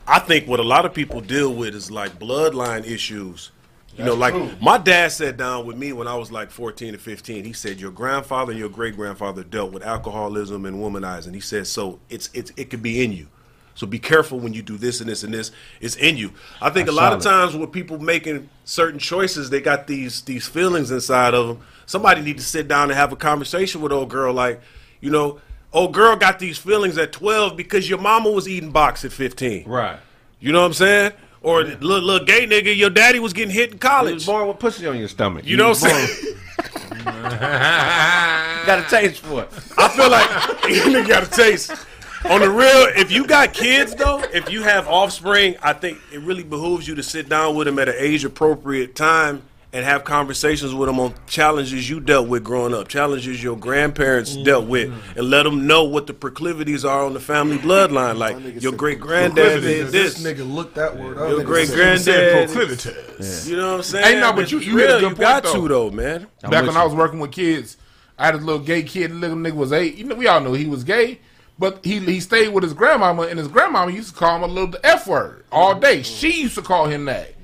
I 0.07 0.19
think 0.19 0.47
what 0.47 0.61
a 0.61 0.65
lot 0.65 0.85
of 0.85 0.93
people 0.93 1.23
deal 1.23 1.55
with 1.55 1.75
is 1.75 1.91
like 1.91 2.19
bloodline 2.19 2.87
issues. 2.87 3.51
You 3.97 4.05
know, 4.05 4.15
like 4.15 4.61
my 4.61 4.77
dad 4.77 5.11
sat 5.13 5.39
down 5.39 5.65
with 5.65 5.79
me 5.79 5.95
when 5.95 6.07
I 6.09 6.15
was 6.15 6.31
like 6.31 6.51
14 6.51 6.95
or 6.95 6.99
15. 6.99 7.45
He 7.45 7.53
said 7.55 7.81
your 7.81 7.91
grandfather 7.91 8.53
and 8.53 8.61
your 8.61 8.69
great 8.69 8.97
grandfather 8.97 9.43
dealt 9.43 9.73
with 9.73 9.83
alcoholism 9.83 10.67
and 10.67 10.77
womanizing. 10.77 11.33
He 11.33 11.41
said 11.41 11.67
so 11.67 12.01
it's 12.11 12.29
it's 12.35 12.53
it 12.59 12.69
could 12.69 12.83
be 12.83 13.03
in 13.03 13.13
you. 13.13 13.29
So 13.79 13.87
be 13.87 14.01
careful 14.01 14.41
when 14.41 14.55
you 14.55 14.63
do 14.63 14.77
this 14.77 15.01
and 15.01 15.09
this 15.09 15.23
and 15.23 15.33
this. 15.33 15.53
It's 15.81 15.95
in 15.95 16.17
you. 16.17 16.33
I 16.61 16.69
think 16.69 16.89
a 16.89 16.93
lot 16.93 17.13
of 17.13 17.23
times 17.23 17.55
with 17.55 17.71
people 17.71 18.01
making 18.01 18.49
certain 18.65 18.99
choices, 18.99 19.51
they 19.51 19.61
got 19.61 19.87
these 19.87 20.23
these 20.23 20.49
feelings 20.49 20.91
inside 20.91 21.33
of 21.33 21.47
them. 21.47 21.61
Somebody 21.87 22.21
need 22.23 22.39
to 22.39 22.43
sit 22.43 22.67
down 22.67 22.91
and 22.91 22.99
have 22.99 23.13
a 23.13 23.17
conversation 23.17 23.81
with 23.81 23.93
old 23.93 24.11
girl, 24.11 24.35
like, 24.35 24.61
you 25.01 25.11
know, 25.13 25.41
old 25.73 25.95
girl 25.95 26.17
got 26.17 26.41
these 26.41 26.59
feelings 26.59 26.99
at 26.99 27.13
twelve 27.13 27.57
because 27.57 27.89
your 27.89 27.99
mama 27.99 28.33
was 28.33 28.49
eating 28.49 28.73
box 28.73 29.05
at 29.05 29.13
fifteen. 29.13 29.69
Right. 29.69 30.01
You 30.41 30.51
know 30.51 30.59
what 30.63 30.67
I'm 30.67 30.73
saying? 30.73 31.13
Or 31.41 31.63
little, 31.63 32.01
little 32.03 32.27
gay 32.27 32.49
nigga, 32.49 32.77
your 32.77 32.91
daddy 32.91 33.21
was 33.21 33.33
getting 33.33 33.55
hit 33.55 33.67
in 33.71 33.75
You 33.75 33.79
was 33.81 33.81
college. 33.81 34.27
born 34.27 34.49
with 34.49 34.59
pussy 34.59 34.89
on 34.89 34.99
your 34.99 35.07
stomach. 35.07 35.47
You 35.47 35.57
know 35.57 35.69
what 35.69 35.85
I'm 35.85 35.91
saying? 36.09 36.35
Got 38.67 38.81
a 38.81 38.91
taste 38.91 39.21
for 39.21 39.45
it. 39.45 39.51
I 39.79 39.89
feel 39.89 40.11
like 40.11 40.69
you 41.05 41.07
got 41.07 41.23
a 41.23 41.31
taste. 41.31 41.71
On 42.25 42.41
the 42.41 42.51
real, 42.51 42.89
if 42.97 43.13
you 43.13 43.27
got 43.27 43.53
kids 43.53 43.95
though, 43.95 44.23
if 44.33 44.51
you 44.51 44.63
have 44.63 44.89
offspring, 44.89 45.57
I 45.63 45.73
think 45.73 45.99
it 46.13 46.21
really 46.21 46.43
behooves 46.43 46.87
you 46.89 46.95
to 46.97 47.03
sit 47.03 47.29
down 47.29 47.55
with 47.55 47.67
them 47.67 47.79
at 47.79 47.89
an 47.89 47.95
age 47.97 48.25
appropriate 48.25 48.97
time 48.97 49.43
and 49.73 49.85
have 49.85 50.03
conversations 50.03 50.75
with 50.75 50.89
them 50.89 50.99
on 50.99 51.15
challenges 51.27 51.89
you 51.89 52.01
dealt 52.01 52.27
with 52.27 52.43
growing 52.43 52.73
up, 52.73 52.89
challenges 52.89 53.43
your 53.43 53.57
grandparents 53.57 54.33
mm-hmm. 54.33 54.45
dealt 54.45 54.67
with, 54.67 54.91
and 55.17 55.29
let 55.29 55.43
them 55.43 55.67
know 55.67 55.85
what 55.85 56.07
the 56.07 56.15
proclivities 56.15 56.85
are 56.85 57.05
on 57.05 57.13
the 57.13 57.21
family 57.21 57.59
bloodline. 57.59 58.17
Like 58.17 58.63
your 58.63 58.73
great 58.73 58.99
granddad 58.99 59.61
did 59.61 59.89
This 59.89 60.21
this, 60.21 60.25
nigga 60.25 60.51
looked 60.51 60.75
that 60.77 60.97
word 60.97 61.19
up. 61.19 61.29
your 61.29 61.45
great 61.45 61.69
granddad 61.69 62.49
proclivities. 62.49 63.49
You 63.49 63.57
know 63.57 63.73
what 63.73 63.77
I'm 63.77 63.83
saying? 63.83 64.07
Ain't 64.07 64.21
no, 64.21 64.33
but 64.33 64.51
you- 64.51 64.59
you 64.59 64.77
hit 64.79 64.91
a 64.91 64.99
real. 64.99 65.11
You 65.11 65.15
got 65.17 65.45
point, 65.45 65.55
to 65.55 65.69
though. 65.69 65.91
though, 65.91 65.91
man. 65.91 66.27
Back 66.43 66.65
with 66.65 66.69
when 66.69 66.77
I 66.77 66.85
was 66.85 66.95
working 66.95 67.21
with 67.21 67.33
kids, 67.33 67.77
I 68.19 68.27
had 68.27 68.35
a 68.35 68.39
little 68.39 68.61
gay 68.61 68.83
kid. 68.83 69.11
The 69.11 69.15
little 69.15 69.37
nigga 69.37 69.53
was 69.53 69.73
eight. 69.73 69.97
You 69.97 70.05
know, 70.05 70.15
we 70.15 70.27
all 70.27 70.41
knew 70.41 70.55
he 70.55 70.67
was 70.67 70.83
gay, 70.83 71.21
but 71.59 71.85
he 71.85 71.99
he 71.99 72.21
stayed 72.21 72.49
with 72.49 72.63
his 72.63 72.73
grandmama, 72.73 73.23
and 73.23 73.39
his 73.39 73.49
grandmama 73.49 73.91
used 73.91 74.11
to 74.11 74.15
call 74.15 74.37
him 74.37 74.43
a 74.43 74.47
little 74.47 74.71
the 74.71 74.85
f 74.87 75.07
word 75.07 75.45
all 75.51 75.75
day. 75.75 76.03
She 76.03 76.43
used 76.43 76.55
to 76.55 76.63
call 76.63 76.87
him 76.87 77.07
that. 77.07 77.35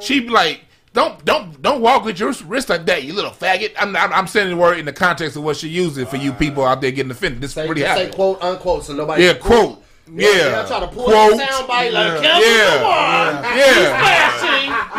She'd 0.00 0.20
be 0.20 0.30
like, 0.30 0.62
"Don't 0.92 1.24
don't 1.24 1.60
don't 1.62 1.80
walk 1.80 2.04
with 2.04 2.18
your 2.18 2.32
wrist 2.46 2.68
like 2.68 2.86
that, 2.86 3.04
you 3.04 3.12
little 3.12 3.30
faggot." 3.30 3.72
I'm 3.78 3.94
I'm, 3.96 4.12
I'm 4.12 4.26
saying 4.26 4.50
the 4.50 4.56
word 4.56 4.78
in 4.78 4.86
the 4.86 4.92
context 4.92 5.36
of 5.36 5.44
what 5.44 5.56
she 5.56 5.68
used 5.68 5.98
it 5.98 6.08
for 6.08 6.16
you 6.16 6.32
ah. 6.32 6.36
people 6.36 6.64
out 6.64 6.80
there 6.80 6.90
getting 6.90 7.12
offended. 7.12 7.40
This 7.40 7.54
Say, 7.54 7.68
really 7.68 7.82
just 7.82 7.96
say 7.96 8.10
quote 8.10 8.42
unquote 8.42 8.84
so 8.84 8.94
nobody. 8.94 9.24
Yeah, 9.24 9.34
quote. 9.34 9.82
Yeah, 10.14 10.62
I 10.64 10.68
try 10.68 10.80
to 10.80 10.88
pull 10.88 11.04
quote. 11.04 11.36
that 11.36 11.50
sound 11.52 11.68
bite 11.68 11.92
like 11.92 12.22
Yeah, 12.22 12.38
yeah, 12.40 14.00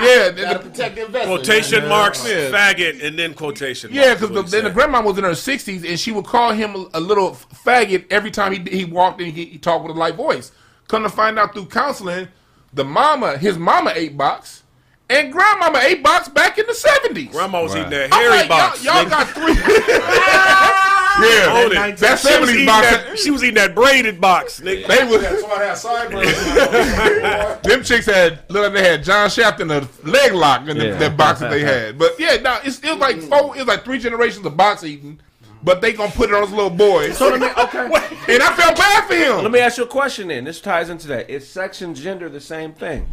yeah. 0.03 0.32
Gotta 0.32 0.41
yeah. 0.41 0.57
protect 0.57 0.95
the 0.95 1.05
investment. 1.05 1.26
Quotation 1.43 1.80
man. 1.82 1.89
marks, 1.89 2.28
Yeah. 2.28 2.49
faggot, 2.51 3.03
and 3.03 3.18
then 3.20 3.34
quotation 3.34 3.91
Yeah, 3.91 4.01
marks. 4.01 4.07
Yeah, 4.07 4.14
because 4.16 4.30
is 4.30 4.36
what 4.36 4.45
the, 4.45 4.47
he 4.47 4.51
then 4.51 4.64
the 4.66 4.70
said. 4.70 4.76
grandma 4.76 5.01
was 5.01 5.18
in 5.18 5.24
her 5.24 5.36
sixties, 5.36 5.84
and 5.84 5.99
she 5.99 6.12
would 6.12 6.26
call 6.26 6.51
him 6.51 6.76
a, 6.76 6.86
a 6.95 6.99
little 6.99 7.32
faggot 7.66 8.05
every 8.12 8.32
time 8.32 8.53
he 8.53 8.59
he 8.78 8.86
walked 8.86 9.22
in. 9.22 9.32
He, 9.32 9.45
he 9.45 9.57
talked 9.57 9.86
with 9.86 9.95
a 9.95 9.99
light 9.99 10.16
voice. 10.16 10.51
Come 10.88 11.03
to 11.03 11.09
find 11.09 11.38
out 11.39 11.53
through 11.53 11.66
counseling, 11.68 12.28
the 12.74 12.84
mama, 12.84 13.38
his 13.38 13.57
mama 13.57 13.91
ate 13.95 14.18
box, 14.18 14.64
and 15.09 15.32
grandmama 15.32 15.80
ate 15.80 16.03
box 16.03 16.28
back 16.30 16.57
in 16.57 16.66
the 16.68 16.74
seventies. 16.74 17.30
Grandma 17.32 17.62
was 17.64 17.76
eating 17.76 17.89
that 17.91 18.14
I'm 18.14 18.20
hairy 18.22 18.38
like, 18.39 18.49
box. 18.49 18.84
y'all, 18.84 18.95
y'all 18.95 19.05
nigga. 19.05 19.09
got 19.09 19.28
three. 19.30 19.55
Ah. 20.34 21.01
Yeah, 21.20 21.64
Own 21.64 21.72
it. 21.72 21.97
that 21.97 22.20
seventies 22.20 22.66
box. 22.66 22.88
that, 22.88 23.20
she 23.20 23.32
was 23.32 23.43
eating 23.43 23.55
that 23.55 23.76
braided 23.76 24.22
box, 24.22 24.59
nigga. 24.59 24.88
They 24.88 25.03
was 25.03 25.22
That's 25.22 25.43
why 25.43 25.55
I 25.55 25.64
had 25.66 25.78
sideburns. 25.78 27.62
them 27.64 27.84
chicks 27.84 28.05
had 28.05 28.39
look 28.49 28.64
like 28.64 28.74
they 28.74 28.89
had 28.89 29.03
John 29.03 29.30
Shaft 29.30 29.59
in 29.59 29.72
a 29.72 29.88
leg 30.03 30.34
lock 30.34 30.68
in 30.68 30.78
the, 30.78 30.88
Yeah. 30.88 30.97
that 30.97 31.18
box 31.18 31.39
that 31.39 31.51
they 31.51 31.62
had. 31.62 31.97
But 31.97 32.20
yeah, 32.20 32.38
no, 32.38 32.59
it's, 32.64 32.80
it 32.80 32.89
was 32.91 32.99
like 32.99 33.18
mm. 33.18 33.30
four, 33.30 33.55
it 33.55 33.59
was 33.59 33.68
like 33.68 33.84
three 33.84 33.99
generations 33.99 34.45
of 34.45 34.55
box 34.55 34.84
eating 34.84 35.20
but 35.64 35.82
they 35.82 35.93
gonna 35.93 36.12
put 36.12 36.30
it 36.30 36.36
on 36.36 36.41
his 36.41 36.51
little 36.51 36.70
boys. 36.70 37.18
So 37.18 37.30
let 37.30 37.39
me 37.39 37.47
okay. 37.47 37.86
and 38.34 38.43
I 38.43 38.55
felt 38.55 38.78
bad 38.78 39.07
for 39.07 39.16
him. 39.16 39.43
Let 39.43 39.51
me 39.51 39.59
ask 39.59 39.78
you 39.78 39.84
a 39.84 39.88
question 39.88 40.30
then. 40.30 40.43
This 40.43 40.59
ties 40.59 40.89
into 40.89 41.07
that. 41.09 41.30
Is 41.30 41.47
sex 41.47 41.82
and 41.82 41.95
gender 41.95 42.30
the 42.30 42.41
same 42.41 42.74
thing? 42.74 43.07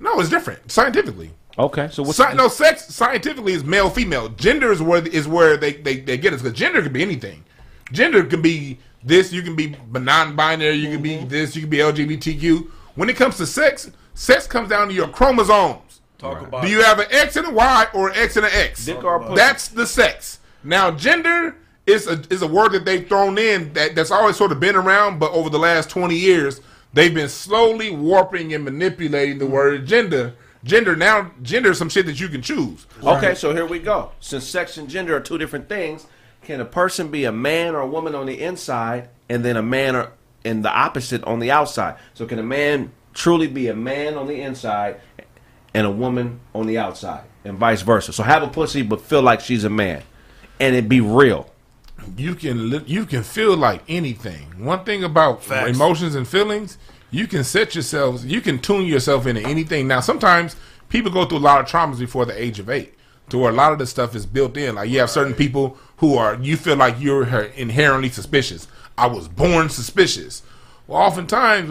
no, 0.00 0.18
it's 0.20 0.28
different 0.28 0.70
scientifically. 0.70 1.32
Okay, 1.58 1.88
so 1.90 2.02
what's 2.04 2.18
Sci- 2.18 2.34
no, 2.34 2.48
sex 2.48 2.86
scientifically 2.86 3.52
is 3.52 3.64
male 3.64 3.90
female. 3.90 4.28
Gender 4.30 4.70
is 4.70 4.80
where 4.80 5.04
is 5.06 5.26
where 5.26 5.56
they 5.56 5.72
they, 5.72 5.98
they 5.98 6.16
get 6.16 6.32
us 6.32 6.42
because 6.42 6.56
gender 6.56 6.82
can 6.82 6.92
be 6.92 7.02
anything. 7.02 7.44
Gender 7.92 8.24
can 8.24 8.42
be 8.42 8.78
this. 9.02 9.32
You 9.32 9.42
can 9.42 9.56
be 9.56 9.74
non-binary. 9.90 10.76
You 10.76 10.90
can 10.90 11.02
be 11.02 11.16
mm-hmm. 11.16 11.28
this. 11.28 11.56
You 11.56 11.62
can 11.62 11.70
be 11.70 11.78
LGBTQ. 11.78 12.70
When 12.94 13.08
it 13.08 13.16
comes 13.16 13.36
to 13.38 13.46
sex, 13.46 13.90
sex 14.14 14.46
comes 14.46 14.68
down 14.68 14.88
to 14.88 14.94
your 14.94 15.08
chromosomes. 15.08 16.00
Talk 16.18 16.42
about 16.42 16.62
Do 16.62 16.68
you 16.68 16.82
have 16.82 16.98
an 16.98 17.06
X 17.10 17.36
and 17.36 17.46
a 17.46 17.50
Y 17.50 17.86
or 17.94 18.10
an 18.10 18.16
X 18.16 18.36
and 18.36 18.46
an 18.46 18.52
X? 18.52 18.84
Dick 18.84 19.02
or 19.02 19.20
pussy? 19.20 19.34
That's 19.34 19.68
the 19.68 19.86
sex. 19.86 20.40
Now, 20.64 20.90
gender 20.90 21.56
is 21.86 22.06
a 22.06 22.22
is 22.30 22.42
a 22.42 22.46
word 22.46 22.72
that 22.72 22.84
they've 22.84 23.06
thrown 23.08 23.38
in 23.38 23.72
that, 23.72 23.94
that's 23.94 24.10
always 24.10 24.36
sort 24.36 24.52
of 24.52 24.60
been 24.60 24.76
around, 24.76 25.18
but 25.18 25.32
over 25.32 25.48
the 25.48 25.58
last 25.58 25.90
twenty 25.90 26.16
years, 26.16 26.60
they've 26.92 27.14
been 27.14 27.28
slowly 27.28 27.90
warping 27.90 28.52
and 28.52 28.64
manipulating 28.64 29.38
the 29.38 29.44
mm-hmm. 29.44 29.54
word 29.54 29.86
gender. 29.86 30.34
Gender 30.64 30.96
now, 30.96 31.30
gender 31.42 31.70
is 31.70 31.78
some 31.78 31.88
shit 31.88 32.06
that 32.06 32.18
you 32.18 32.28
can 32.28 32.42
choose. 32.42 32.86
Okay, 33.02 33.34
so 33.34 33.54
here 33.54 33.66
we 33.66 33.78
go. 33.78 34.10
Since 34.20 34.44
sex 34.44 34.76
and 34.76 34.88
gender 34.88 35.16
are 35.16 35.20
two 35.20 35.38
different 35.38 35.68
things, 35.68 36.06
can 36.42 36.60
a 36.60 36.64
person 36.64 37.10
be 37.10 37.24
a 37.24 37.32
man 37.32 37.74
or 37.74 37.80
a 37.80 37.86
woman 37.86 38.14
on 38.14 38.26
the 38.26 38.40
inside 38.40 39.08
and 39.28 39.44
then 39.44 39.56
a 39.56 39.62
man 39.62 39.94
or 39.94 40.12
and 40.44 40.64
the 40.64 40.70
opposite 40.70 41.22
on 41.24 41.38
the 41.38 41.50
outside? 41.50 41.96
So 42.14 42.26
can 42.26 42.38
a 42.38 42.42
man 42.42 42.92
truly 43.14 43.46
be 43.46 43.68
a 43.68 43.74
man 43.74 44.14
on 44.16 44.26
the 44.26 44.40
inside 44.40 45.00
and 45.74 45.86
a 45.86 45.90
woman 45.90 46.40
on 46.54 46.66
the 46.66 46.78
outside 46.78 47.24
and 47.44 47.56
vice 47.58 47.82
versa? 47.82 48.12
So 48.12 48.22
have 48.22 48.42
a 48.42 48.48
pussy 48.48 48.82
but 48.82 49.00
feel 49.00 49.22
like 49.22 49.40
she's 49.40 49.64
a 49.64 49.70
man 49.70 50.02
and 50.58 50.74
it 50.74 50.88
be 50.88 51.00
real. 51.00 51.50
You 52.16 52.34
can 52.34 52.84
you 52.86 53.06
can 53.06 53.22
feel 53.22 53.56
like 53.56 53.82
anything. 53.88 54.64
One 54.64 54.84
thing 54.84 55.04
about 55.04 55.42
Facts. 55.44 55.70
emotions 55.70 56.14
and 56.14 56.26
feelings, 56.26 56.78
you 57.10 57.26
can 57.26 57.44
set 57.44 57.74
yourselves, 57.74 58.24
you 58.24 58.40
can 58.40 58.58
tune 58.58 58.86
yourself 58.86 59.26
into 59.26 59.42
anything. 59.42 59.88
Now, 59.88 60.00
sometimes 60.00 60.56
people 60.88 61.10
go 61.10 61.24
through 61.24 61.38
a 61.38 61.40
lot 61.40 61.60
of 61.60 61.66
traumas 61.66 61.98
before 61.98 62.24
the 62.24 62.40
age 62.40 62.58
of 62.58 62.68
eight, 62.68 62.94
to 63.30 63.38
where 63.38 63.50
a 63.50 63.54
lot 63.54 63.72
of 63.72 63.78
this 63.78 63.90
stuff 63.90 64.14
is 64.14 64.26
built 64.26 64.56
in. 64.56 64.74
Like 64.76 64.90
you 64.90 65.00
have 65.00 65.10
certain 65.10 65.34
people 65.34 65.76
who 65.98 66.16
are, 66.16 66.34
you 66.36 66.56
feel 66.56 66.76
like 66.76 66.96
you're 66.98 67.24
inherently 67.24 68.08
suspicious. 68.08 68.68
I 68.96 69.06
was 69.06 69.28
born 69.28 69.68
suspicious. 69.68 70.42
Well, 70.86 71.00
oftentimes 71.00 71.68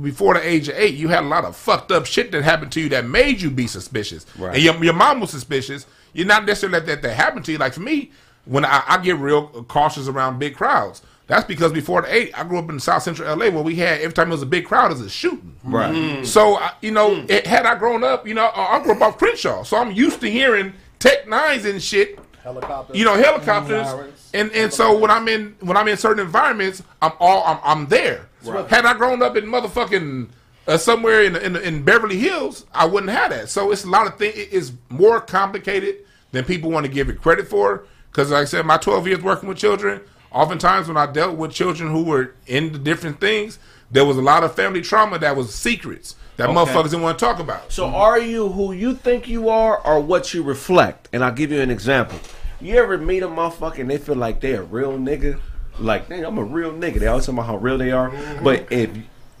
before 0.00 0.34
the 0.34 0.48
age 0.48 0.68
of 0.68 0.76
eight, 0.76 0.94
you 0.94 1.08
had 1.08 1.24
a 1.24 1.26
lot 1.26 1.44
of 1.44 1.56
fucked 1.56 1.90
up 1.90 2.06
shit 2.06 2.30
that 2.30 2.44
happened 2.44 2.70
to 2.72 2.80
you 2.80 2.88
that 2.90 3.04
made 3.04 3.40
you 3.40 3.50
be 3.50 3.66
suspicious. 3.66 4.24
Right. 4.38 4.54
And 4.54 4.62
your, 4.62 4.84
your 4.84 4.94
mom 4.94 5.20
was 5.20 5.30
suspicious. 5.30 5.86
You're 6.12 6.28
not 6.28 6.44
necessarily 6.44 6.78
let 6.78 6.86
that, 6.86 7.02
that 7.02 7.14
happen 7.14 7.42
to 7.42 7.52
you. 7.52 7.58
Like 7.58 7.72
for 7.72 7.80
me, 7.80 8.12
when 8.44 8.64
I, 8.64 8.84
I 8.86 8.98
get 8.98 9.16
real 9.16 9.64
cautious 9.64 10.06
around 10.06 10.38
big 10.38 10.54
crowds, 10.54 11.02
that's 11.26 11.44
because 11.46 11.72
before 11.72 12.02
the 12.02 12.14
eight, 12.14 12.38
I 12.38 12.44
grew 12.44 12.58
up 12.58 12.68
in 12.68 12.78
South 12.78 13.02
Central 13.02 13.28
LA 13.34 13.48
where 13.48 13.62
we 13.62 13.76
had 13.76 14.00
every 14.00 14.12
time 14.12 14.28
it 14.28 14.32
was 14.32 14.42
a 14.42 14.46
big 14.46 14.66
crowd, 14.66 14.90
it 14.90 14.94
was 14.94 15.00
a 15.00 15.08
shooting. 15.10 15.56
Right. 15.64 15.94
Mm-hmm. 15.94 16.24
So 16.24 16.56
I- 16.56 16.72
you 16.82 16.90
know, 16.90 17.10
mm. 17.16 17.30
it, 17.30 17.46
had 17.46 17.64
I 17.66 17.76
grown 17.76 18.04
up, 18.04 18.26
you 18.26 18.34
know, 18.34 18.46
I 18.46 18.76
I 18.76 18.82
grew 18.82 18.92
up 18.92 19.00
off 19.00 19.18
Crenshaw, 19.18 19.62
so 19.62 19.76
I'm 19.76 19.92
used 19.92 20.20
to 20.20 20.30
hearing 20.30 20.74
Tech 20.98 21.28
Nines 21.28 21.64
and 21.64 21.82
shit. 21.82 22.18
Helicopters. 22.42 22.96
You 22.96 23.06
know, 23.06 23.14
helicopters, 23.14 23.86
Sirens. 23.86 24.30
and 24.34 24.52
and 24.52 24.72
so 24.72 24.98
when 24.98 25.10
I'm 25.10 25.26
in 25.28 25.56
when 25.60 25.76
I'm 25.78 25.88
in 25.88 25.96
certain 25.96 26.24
environments, 26.24 26.82
I'm 27.00 27.12
all 27.18 27.42
I'm, 27.44 27.58
I'm 27.64 27.86
there. 27.86 28.28
Had 28.68 28.84
I 28.84 28.92
grown 28.92 29.22
up 29.22 29.34
in 29.36 29.44
motherfucking 29.46 30.28
uh, 30.66 30.76
somewhere 30.76 31.24
in, 31.24 31.36
in 31.36 31.56
in 31.56 31.82
Beverly 31.82 32.18
Hills, 32.18 32.66
I 32.74 32.84
wouldn't 32.84 33.12
have 33.12 33.30
that. 33.30 33.48
So 33.48 33.70
it's 33.72 33.84
a 33.84 33.88
lot 33.88 34.06
of 34.06 34.18
things. 34.18 34.34
It's 34.36 34.72
more 34.90 35.22
complicated 35.22 36.04
than 36.32 36.44
people 36.44 36.70
want 36.70 36.84
to 36.84 36.92
give 36.92 37.08
it 37.08 37.22
credit 37.22 37.48
for. 37.48 37.86
Because 38.10 38.30
like 38.30 38.42
I 38.42 38.44
said, 38.44 38.66
my 38.66 38.76
12 38.76 39.08
years 39.08 39.22
working 39.22 39.48
with 39.48 39.58
children, 39.58 40.00
oftentimes 40.34 40.88
when 40.88 40.96
I 40.96 41.06
dealt 41.06 41.36
with 41.36 41.52
children 41.52 41.90
who 41.90 42.04
were 42.04 42.34
into 42.46 42.78
different 42.78 43.20
things, 43.20 43.58
there 43.90 44.04
was 44.04 44.16
a 44.16 44.22
lot 44.22 44.44
of 44.44 44.54
family 44.54 44.82
trauma 44.82 45.18
that 45.20 45.36
was 45.36 45.54
secrets 45.54 46.16
that 46.36 46.50
motherfuckers 46.50 46.84
didn't 46.84 47.02
want 47.02 47.18
to 47.18 47.24
talk 47.24 47.38
about. 47.38 47.70
So 47.70 47.86
are 47.86 48.18
you 48.18 48.48
who 48.48 48.72
you 48.72 48.94
think 48.94 49.28
you 49.28 49.48
are 49.48 49.78
or 49.86 50.00
what 50.00 50.34
you 50.34 50.42
reflect? 50.42 51.08
And 51.12 51.24
I'll 51.24 51.32
give 51.32 51.52
you 51.52 51.60
an 51.60 51.70
example. 51.70 52.18
You 52.60 52.76
ever 52.76 52.98
meet 52.98 53.22
a 53.22 53.28
motherfucker 53.28 53.78
and 53.78 53.90
they 53.90 53.98
feel 53.98 54.16
like 54.16 54.40
they're 54.40 54.62
a 54.62 54.64
real 54.64 54.98
nigga? 54.98 55.40
Like, 55.78 56.08
"Nigga, 56.08 56.26
I'm 56.26 56.38
a 56.38 56.44
real 56.44 56.72
nigga. 56.72 57.00
They 57.00 57.06
always 57.06 57.26
talk 57.26 57.34
about 57.34 57.46
how 57.46 57.56
real 57.56 57.78
they 57.78 57.92
are. 57.92 58.10
Mm-hmm. 58.10 58.44
But 58.44 58.72
if 58.72 58.90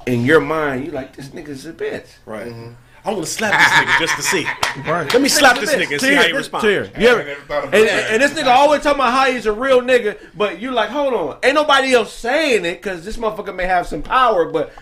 in 0.06 0.24
your 0.24 0.40
mind 0.40 0.84
you 0.84 0.90
like 0.90 1.16
this 1.16 1.28
nigga's 1.28 1.66
a 1.66 1.72
bitch. 1.72 2.06
Right. 2.26 2.48
Mm-hmm. 2.48 2.72
I 3.06 3.10
want 3.12 3.24
to 3.24 3.30
slap 3.30 3.52
this 3.52 3.68
nigga 3.68 3.98
just 3.98 4.16
to 4.16 4.22
see. 4.22 4.44
Right. 4.90 5.12
Let 5.12 5.20
me 5.20 5.28
slap 5.28 5.58
this 5.58 5.74
nigga 5.74 5.92
and 5.92 6.00
see 6.00 6.14
how 6.14 6.22
he 6.22 6.32
responds. 6.32 6.64
tear. 6.64 6.84
You 6.98 7.08
ever- 7.08 7.24
never 7.24 7.40
thought 7.42 7.64
about 7.64 7.74
and, 7.74 7.88
and 7.88 8.22
this 8.22 8.32
nigga 8.32 8.46
always 8.46 8.82
talking 8.82 9.00
about 9.00 9.12
how 9.12 9.30
he's 9.30 9.44
a 9.46 9.52
real 9.52 9.80
nigga, 9.82 10.18
but 10.34 10.58
you 10.58 10.70
like, 10.70 10.88
hold 10.88 11.12
on, 11.12 11.38
ain't 11.42 11.54
nobody 11.54 11.92
else 11.92 12.12
saying 12.14 12.64
it 12.64 12.80
because 12.82 13.04
this 13.04 13.16
motherfucker 13.18 13.54
may 13.54 13.66
have 13.66 13.86
some 13.86 14.00
power, 14.02 14.46
but 14.50 14.72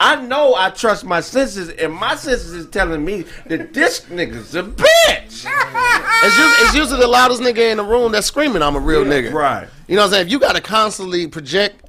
I 0.00 0.16
know 0.16 0.54
I 0.56 0.70
trust 0.70 1.04
my 1.04 1.20
senses, 1.20 1.68
and 1.70 1.92
my 1.92 2.14
senses 2.16 2.52
is 2.52 2.66
telling 2.70 3.04
me 3.04 3.24
that 3.46 3.72
this 3.74 4.00
nigga's 4.06 4.54
a 4.54 4.62
bitch. 4.64 5.46
It's, 6.20 6.36
us- 6.36 6.62
it's 6.62 6.74
usually 6.74 6.98
the 7.00 7.06
loudest 7.06 7.40
nigga 7.40 7.70
in 7.70 7.76
the 7.76 7.84
room 7.84 8.10
that's 8.10 8.26
screaming, 8.26 8.60
I'm 8.60 8.74
a 8.74 8.80
real 8.80 9.04
nigga. 9.04 9.32
right. 9.32 9.68
You 9.86 9.94
know 9.94 10.02
what 10.02 10.06
I'm 10.06 10.12
saying? 10.14 10.26
If 10.26 10.32
you 10.32 10.40
got 10.40 10.56
to 10.56 10.60
constantly 10.60 11.28
project 11.28 11.88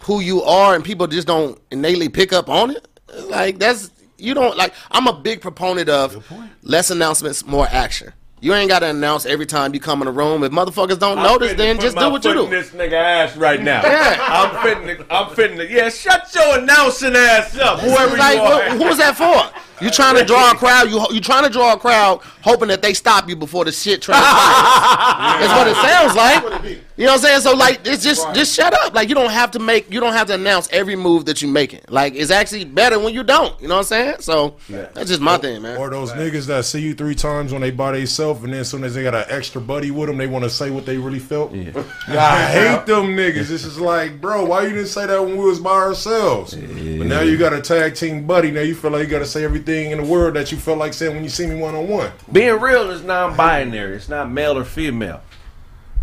who 0.00 0.20
you 0.20 0.42
are 0.42 0.74
and 0.74 0.84
people 0.84 1.06
just 1.06 1.26
don't 1.26 1.58
innately 1.70 2.10
pick 2.10 2.34
up 2.34 2.50
on 2.50 2.70
it, 2.72 2.86
like 3.30 3.58
that's, 3.58 3.90
you 4.22 4.34
don't, 4.34 4.56
like, 4.56 4.72
I'm 4.90 5.06
a 5.06 5.12
big 5.12 5.40
proponent 5.40 5.88
of 5.88 6.24
less 6.62 6.90
announcements, 6.90 7.44
more 7.46 7.66
action. 7.70 8.12
You 8.40 8.54
ain't 8.54 8.68
got 8.68 8.80
to 8.80 8.86
announce 8.90 9.24
every 9.24 9.46
time 9.46 9.72
you 9.72 9.78
come 9.78 10.02
in 10.02 10.08
a 10.08 10.10
room. 10.10 10.42
If 10.42 10.50
motherfuckers 10.50 10.98
don't 10.98 11.22
notice, 11.22 11.54
then 11.54 11.78
just 11.80 11.96
do 11.96 12.10
what 12.10 12.24
you 12.24 12.34
do. 12.34 12.48
This 12.50 12.70
nigga 12.70 12.94
ass 12.94 13.36
right 13.36 13.62
now. 13.62 13.82
Yeah. 13.84 14.16
I'm 14.18 14.62
fitting. 14.64 14.96
to- 15.06 15.14
I'm 15.14 15.32
fitting. 15.34 15.58
to- 15.58 15.70
Yeah, 15.70 15.88
shut 15.88 16.34
your 16.34 16.58
announcing 16.58 17.14
ass 17.14 17.56
up, 17.56 17.78
whoever 17.78 18.16
like, 18.16 18.36
you 18.38 18.42
are. 18.42 18.70
who, 18.70 18.78
who 18.78 18.86
is 18.90 18.98
that 18.98 19.16
for? 19.16 19.84
You 19.84 19.90
trying 19.92 20.16
to 20.18 20.24
draw 20.24 20.50
a 20.50 20.54
crowd? 20.56 20.90
You 20.90 21.06
you 21.12 21.20
trying 21.20 21.44
to 21.44 21.50
draw 21.50 21.72
a 21.74 21.78
crowd, 21.78 22.20
hoping 22.42 22.66
that 22.68 22.82
they 22.82 22.94
stop 22.94 23.28
you 23.28 23.36
before 23.36 23.64
the 23.64 23.70
shit 23.70 24.02
transpires. 24.02 24.32
That's 25.40 25.54
what 25.56 25.68
it 25.68 25.76
sounds 25.76 26.16
like. 26.16 26.78
You 27.02 27.08
know 27.08 27.14
what 27.14 27.24
I'm 27.24 27.26
saying? 27.26 27.40
So 27.40 27.56
like, 27.56 27.80
it's 27.84 28.04
just 28.04 28.32
just 28.32 28.54
shut 28.54 28.72
up. 28.72 28.94
Like 28.94 29.08
you 29.08 29.16
don't 29.16 29.32
have 29.32 29.50
to 29.52 29.58
make, 29.58 29.92
you 29.92 29.98
don't 29.98 30.12
have 30.12 30.28
to 30.28 30.34
announce 30.34 30.68
every 30.70 30.94
move 30.94 31.24
that 31.24 31.42
you're 31.42 31.50
making. 31.50 31.80
Like 31.88 32.14
it's 32.14 32.30
actually 32.30 32.64
better 32.64 32.96
when 33.00 33.12
you 33.12 33.24
don't. 33.24 33.60
You 33.60 33.66
know 33.66 33.74
what 33.74 33.80
I'm 33.80 33.86
saying? 33.86 34.14
So 34.20 34.54
that's 34.68 35.08
just 35.08 35.20
my 35.20 35.36
thing, 35.36 35.62
man. 35.62 35.78
Or 35.78 35.90
those 35.90 36.12
niggas 36.12 36.46
that 36.46 36.64
see 36.64 36.80
you 36.80 36.94
three 36.94 37.16
times 37.16 37.50
when 37.50 37.60
they 37.60 37.72
by 37.72 37.90
themselves, 37.90 38.44
and 38.44 38.52
then 38.52 38.60
as 38.60 38.70
soon 38.70 38.84
as 38.84 38.94
they 38.94 39.02
got 39.02 39.16
an 39.16 39.24
extra 39.30 39.60
buddy 39.60 39.90
with 39.90 40.06
them, 40.06 40.16
they 40.16 40.28
want 40.28 40.44
to 40.44 40.50
say 40.50 40.70
what 40.70 40.86
they 40.86 40.96
really 40.96 41.18
felt. 41.18 41.52
Yeah. 41.52 41.72
I 42.06 42.46
hate 42.46 42.86
them 42.86 43.16
niggas. 43.16 43.48
This 43.48 43.64
is 43.64 43.80
like, 43.80 44.20
bro, 44.20 44.44
why 44.44 44.62
you 44.62 44.68
didn't 44.68 44.86
say 44.86 45.04
that 45.04 45.20
when 45.20 45.36
we 45.36 45.44
was 45.44 45.58
by 45.58 45.72
ourselves? 45.72 46.54
But 46.54 47.08
now 47.08 47.22
you 47.22 47.36
got 47.36 47.52
a 47.52 47.60
tag 47.60 47.96
team 47.96 48.28
buddy. 48.28 48.52
Now 48.52 48.60
you 48.60 48.76
feel 48.76 48.92
like 48.92 49.02
you 49.02 49.08
got 49.08 49.18
to 49.18 49.26
say 49.26 49.42
everything 49.42 49.90
in 49.90 49.98
the 49.98 50.04
world 50.04 50.34
that 50.34 50.52
you 50.52 50.58
felt 50.58 50.78
like 50.78 50.92
saying 50.94 51.16
when 51.16 51.24
you 51.24 51.30
see 51.30 51.48
me 51.48 51.56
one 51.56 51.74
on 51.74 51.88
one. 51.88 52.12
Being 52.30 52.60
real 52.60 52.90
is 52.90 53.02
non-binary. 53.02 53.96
It's 53.96 54.08
not 54.08 54.30
male 54.30 54.56
or 54.56 54.64
female. 54.64 55.20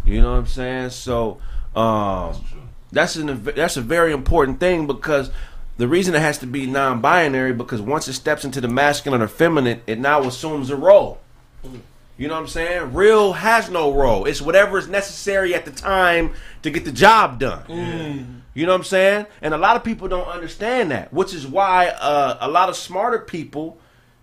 You 0.10 0.22
know 0.22 0.32
what 0.32 0.40
I'm 0.40 0.48
saying? 0.48 0.90
So 0.90 1.40
um, 1.76 2.36
that's 2.92 3.16
an 3.16 3.44
that's 3.44 3.78
a 3.78 3.82
very 3.82 4.12
important 4.12 4.60
thing 4.60 4.88
because 4.88 5.30
the 5.78 5.88
reason 5.88 6.16
it 6.16 6.22
has 6.22 6.40
to 6.40 6.48
be 6.48 6.66
non-binary 6.66 7.54
because 7.54 7.82
once 7.82 8.08
it 8.08 8.14
steps 8.14 8.44
into 8.44 8.60
the 8.60 8.68
masculine 8.68 9.22
or 9.22 9.28
feminine, 9.28 9.82
it 9.88 10.00
now 10.00 10.22
assumes 10.24 10.72
a 10.72 10.76
role. 10.76 11.20
You 12.18 12.28
know 12.28 12.34
what 12.34 12.42
I'm 12.42 12.48
saying? 12.48 12.94
Real 12.94 13.34
has 13.34 13.70
no 13.70 13.94
role. 13.94 14.26
It's 14.26 14.42
whatever 14.42 14.78
is 14.78 14.90
necessary 14.90 15.56
at 15.56 15.64
the 15.64 15.72
time 15.72 16.34
to 16.64 16.70
get 16.70 16.84
the 16.84 16.92
job 16.92 17.40
done. 17.40 17.64
You 18.54 18.66
know 18.66 18.74
what 18.74 18.80
I'm 18.80 18.84
saying? 18.84 19.26
And 19.42 19.54
a 19.54 19.58
lot 19.58 19.78
of 19.78 19.86
people 19.86 20.10
don't 20.10 20.28
understand 20.28 20.92
that, 20.92 21.14
which 21.14 21.34
is 21.34 21.48
why 21.48 21.88
uh, 21.88 22.40
a 22.42 22.50
lot 22.50 22.68
of 22.68 22.76
smarter 22.76 23.20
people 23.20 23.79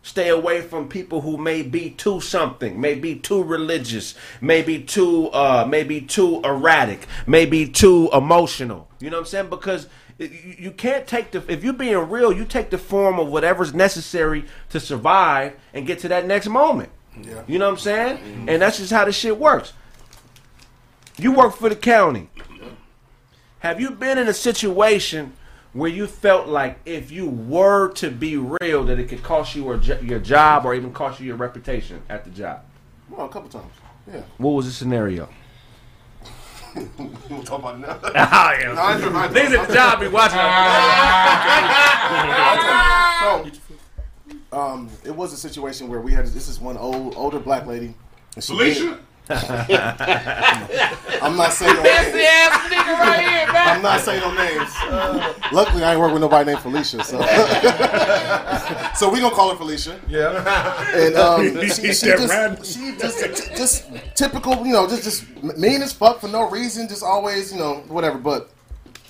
stay 0.07 0.29
away 0.29 0.63
from 0.63 0.89
people 0.89 1.21
who 1.21 1.37
may 1.37 1.63
be 1.63 1.91
too 1.91 2.21
something, 2.21 2.81
may 2.81 2.95
be 2.95 3.17
too 3.17 3.43
religious, 3.43 4.15
may 4.41 4.63
be 4.63 4.81
too, 4.81 5.29
uh, 5.33 5.67
maybe 5.69 6.01
too 6.01 6.41
erratic, 6.45 7.09
maybe 7.27 7.67
too 7.67 8.09
emotional. 8.13 8.89
You 9.01 9.11
know 9.11 9.17
what 9.17 9.23
I'm 9.23 9.27
saying? 9.27 9.51
Because 9.51 9.89
you 10.19 10.55
you 10.59 10.71
can't 10.71 11.09
take 11.09 11.33
the 11.33 11.43
if 11.49 11.65
you're 11.65 11.73
being 11.73 12.09
real, 12.09 12.33
you 12.33 12.45
take 12.45 12.71
the 12.71 12.79
form 12.79 13.19
of 13.19 13.27
whatever's 13.29 13.75
necessary 13.75 14.45
to 14.71 14.79
survive 14.79 15.55
and 15.75 15.89
get 15.89 15.99
to 16.01 16.09
that 16.09 16.25
next 16.25 16.47
moment. 16.47 16.91
Yeah. 17.21 17.43
You 17.49 17.59
know 17.59 17.67
what 17.67 17.73
I'm 17.73 17.79
saying? 17.79 18.49
And 18.49 18.63
that's 18.63 18.79
just 18.79 18.93
how 18.93 19.05
the 19.07 19.13
shit 19.13 19.37
works. 19.37 19.73
You 21.19 21.33
work 21.33 21.57
for 21.57 21.69
the 21.69 21.77
county. 21.77 22.31
Have 23.59 23.81
you 23.81 23.91
been 23.91 24.19
in 24.19 24.29
a 24.29 24.35
situation 24.35 25.33
where 25.77 25.91
you 25.91 26.07
felt 26.07 26.49
like 26.49 26.79
if 26.87 27.11
you 27.11 27.29
were 27.29 27.89
to 27.95 28.11
be 28.11 28.37
real, 28.37 28.85
that 28.85 28.99
it 28.99 29.09
could 29.09 29.23
cost 29.23 29.55
you 29.55 29.65
your, 29.75 29.99
your 30.03 30.19
job 30.19 30.65
or 30.65 30.75
even 30.75 30.93
cost 30.93 31.21
you 31.21 31.27
your 31.27 31.37
reputation 31.37 32.03
at 32.09 32.25
the 32.25 32.31
job? 32.31 32.61
Well, 33.11 33.27
a 33.27 33.29
couple 33.29 33.49
times. 33.49 33.73
Yeah. 34.11 34.23
What 34.39 34.51
was 34.51 34.67
the 34.67 34.73
scenario? 34.73 35.29
We'll 37.31 37.43
talk 37.45 37.61
about 37.61 37.77
it 37.77 37.79
now. 37.79 37.99
Oh, 38.03 38.11
yeah. 38.15 38.73
No, 38.75 38.81
I 38.81 38.93
ain't 38.95 39.03
doing- 39.03 39.17
I 39.17 39.25
ain't 39.27 39.35
Niggas 39.35 39.49
doing- 39.49 39.61
at 39.61 39.69
the 39.69 39.75
job 39.75 40.01
be 40.01 40.09
watching. 40.09 40.39
So, 44.53 44.59
um, 44.59 44.91
it 45.05 45.15
was 45.15 45.33
a 45.33 45.37
situation 45.37 45.89
where 45.89 46.01
we 46.01 46.13
had 46.13 46.27
this 46.27 46.49
is 46.49 46.61
one 46.61 46.77
old 46.77 47.15
older 47.17 47.39
black 47.39 47.67
lady. 47.67 47.95
And 48.35 48.45
she 48.45 48.53
Felicia? 48.53 48.99
Did- 49.27 49.37
I'm 51.23 51.37
not 51.37 51.53
saying 51.53 51.75
no 51.75 51.83
names. 51.83 52.15
ass 52.15 52.73
nigga 52.73 52.99
right 52.99 53.21
here, 53.21 53.53
man. 53.53 53.77
I'm 53.77 53.83
not 53.83 54.01
saying 54.01 54.21
no 54.21 54.33
names. 54.35 54.71
Luckily, 55.53 55.83
I 55.85 55.93
ain't 55.93 56.01
work 56.01 56.13
with 56.13 56.21
nobody 56.23 56.51
named 56.51 56.63
Felicia, 56.63 57.03
so 57.03 57.19
so 58.95 59.11
we 59.11 59.21
gonna 59.21 59.35
call 59.35 59.51
her 59.51 59.57
Felicia. 59.57 60.01
Yeah. 60.09 60.95
And 60.95 61.17
um, 61.17 61.61
she, 61.69 61.93
she 61.93 62.07
just, 62.07 62.65
she 62.75 62.97
just, 62.97 63.57
just 63.57 63.85
typical, 64.15 64.65
you 64.67 64.73
know, 64.73 64.89
just 64.89 65.03
just 65.03 65.43
mean 65.59 65.83
as 65.83 65.93
fuck 65.93 66.21
for 66.21 66.29
no 66.29 66.49
reason, 66.49 66.89
just 66.89 67.03
always, 67.03 67.53
you 67.53 67.59
know, 67.59 67.83
whatever. 67.89 68.19
But 68.19 68.51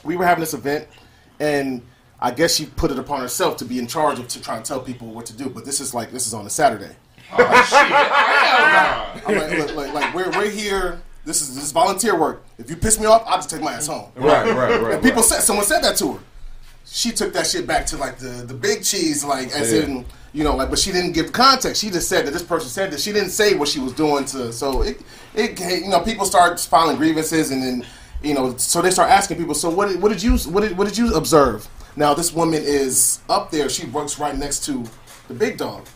we 0.04 0.16
were 0.16 0.24
having 0.24 0.40
this 0.40 0.54
event, 0.54 0.88
and 1.40 1.82
I 2.20 2.30
guess 2.30 2.54
she 2.54 2.66
put 2.66 2.90
it 2.90 2.98
upon 2.98 3.20
herself 3.20 3.56
to 3.58 3.64
be 3.64 3.78
in 3.78 3.86
charge 3.86 4.18
of 4.18 4.28
to 4.28 4.40
try 4.42 4.56
and 4.56 4.64
tell 4.64 4.80
people 4.80 5.08
what 5.08 5.26
to 5.26 5.32
do. 5.36 5.50
But 5.50 5.64
this 5.64 5.80
is 5.80 5.92
like 5.94 6.10
this 6.12 6.26
is 6.26 6.32
on 6.34 6.46
a 6.46 6.50
Saturday. 6.50 6.96
Oh, 7.32 9.22
I'm 9.26 9.36
like, 9.36 9.58
look, 9.58 9.76
like, 9.76 9.92
like 9.92 10.14
we're 10.14 10.30
we're 10.30 10.50
here. 10.50 11.00
This 11.24 11.40
is 11.42 11.54
this 11.54 11.64
is 11.64 11.72
volunteer 11.72 12.18
work. 12.18 12.44
If 12.58 12.70
you 12.70 12.76
piss 12.76 13.00
me 13.00 13.06
off, 13.06 13.24
I'll 13.26 13.38
just 13.38 13.50
take 13.50 13.60
my 13.60 13.72
ass 13.72 13.86
home. 13.88 14.10
Right, 14.14 14.46
right, 14.54 14.80
right. 14.80 14.94
And 14.94 15.02
people 15.02 15.22
said 15.22 15.40
someone 15.40 15.64
said 15.64 15.82
that 15.82 15.96
to 15.96 16.14
her. 16.14 16.20
She 16.84 17.10
took 17.10 17.32
that 17.32 17.48
shit 17.48 17.66
back 17.66 17.84
to 17.86 17.96
like 17.96 18.18
the 18.18 18.44
the 18.46 18.54
big 18.54 18.84
cheese, 18.84 19.24
like 19.24 19.48
as 19.48 19.72
in 19.72 20.04
you 20.32 20.44
know, 20.44 20.54
like. 20.54 20.70
But 20.70 20.78
she 20.78 20.92
didn't 20.92 21.12
give 21.12 21.32
context. 21.32 21.82
She 21.82 21.90
just 21.90 22.08
said 22.08 22.26
that 22.26 22.30
this 22.30 22.44
person 22.44 22.68
said 22.68 22.92
that. 22.92 23.00
She 23.00 23.12
didn't 23.12 23.30
say 23.30 23.56
what 23.56 23.68
she 23.68 23.80
was 23.80 23.92
doing 23.92 24.24
to. 24.26 24.52
So 24.52 24.82
it 24.82 25.00
it 25.34 25.58
you 25.60 25.88
know 25.88 26.00
people 26.00 26.26
start 26.26 26.60
filing 26.60 26.96
grievances 26.96 27.50
and 27.50 27.60
then 27.60 27.86
you 28.22 28.34
know 28.34 28.56
so 28.56 28.80
they 28.80 28.92
start 28.92 29.10
asking 29.10 29.38
people. 29.38 29.54
So 29.54 29.68
what 29.68 29.88
did, 29.88 30.00
what 30.00 30.12
did 30.12 30.22
you 30.22 30.38
what 30.50 30.60
did 30.60 30.78
what 30.78 30.86
did 30.86 30.96
you 30.96 31.14
observe? 31.14 31.68
Now 31.96 32.14
this 32.14 32.32
woman 32.32 32.62
is 32.62 33.18
up 33.28 33.50
there. 33.50 33.68
She 33.68 33.86
works 33.86 34.20
right 34.20 34.36
next 34.36 34.64
to 34.66 34.84
the 35.26 35.34
big 35.34 35.58
dog. 35.58 35.86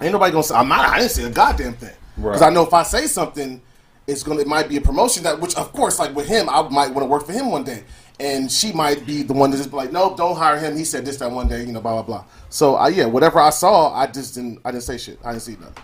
Ain't 0.00 0.12
nobody 0.12 0.32
gonna 0.32 0.42
say 0.42 0.54
I'm 0.54 0.68
not. 0.68 0.86
I 0.86 0.98
didn't 0.98 1.10
say 1.12 1.24
a 1.24 1.30
goddamn 1.30 1.74
thing 1.74 1.94
because 2.16 2.42
I 2.42 2.50
know 2.50 2.62
if 2.66 2.74
I 2.74 2.82
say 2.82 3.06
something, 3.06 3.60
it's 4.06 4.22
gonna 4.22 4.40
it 4.40 4.46
might 4.46 4.68
be 4.68 4.76
a 4.76 4.80
promotion 4.80 5.22
that 5.24 5.40
which 5.40 5.56
of 5.56 5.72
course 5.72 5.98
like 5.98 6.14
with 6.14 6.28
him 6.28 6.48
I 6.48 6.62
might 6.68 6.92
want 6.92 7.00
to 7.00 7.06
work 7.06 7.24
for 7.26 7.32
him 7.32 7.50
one 7.50 7.64
day, 7.64 7.84
and 8.20 8.50
she 8.50 8.72
might 8.72 9.06
be 9.06 9.22
the 9.22 9.32
one 9.32 9.50
to 9.50 9.56
just 9.56 9.70
be 9.70 9.76
like 9.76 9.92
no 9.92 10.14
don't 10.16 10.36
hire 10.36 10.58
him. 10.58 10.76
He 10.76 10.84
said 10.84 11.04
this 11.04 11.16
that 11.18 11.30
one 11.30 11.48
day 11.48 11.64
you 11.64 11.72
know 11.72 11.80
blah 11.80 11.94
blah 11.94 12.02
blah. 12.02 12.24
So 12.50 12.76
I 12.76 12.88
yeah 12.88 13.06
whatever 13.06 13.40
I 13.40 13.50
saw 13.50 13.92
I 13.94 14.06
just 14.06 14.34
didn't 14.34 14.60
I 14.64 14.70
didn't 14.70 14.84
say 14.84 14.98
shit 14.98 15.18
I 15.24 15.32
didn't 15.32 15.42
see 15.42 15.56
nothing, 15.56 15.82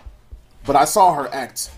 but 0.65 0.75
I 0.75 0.85
saw 0.85 1.13
her 1.13 1.33
act 1.33 1.71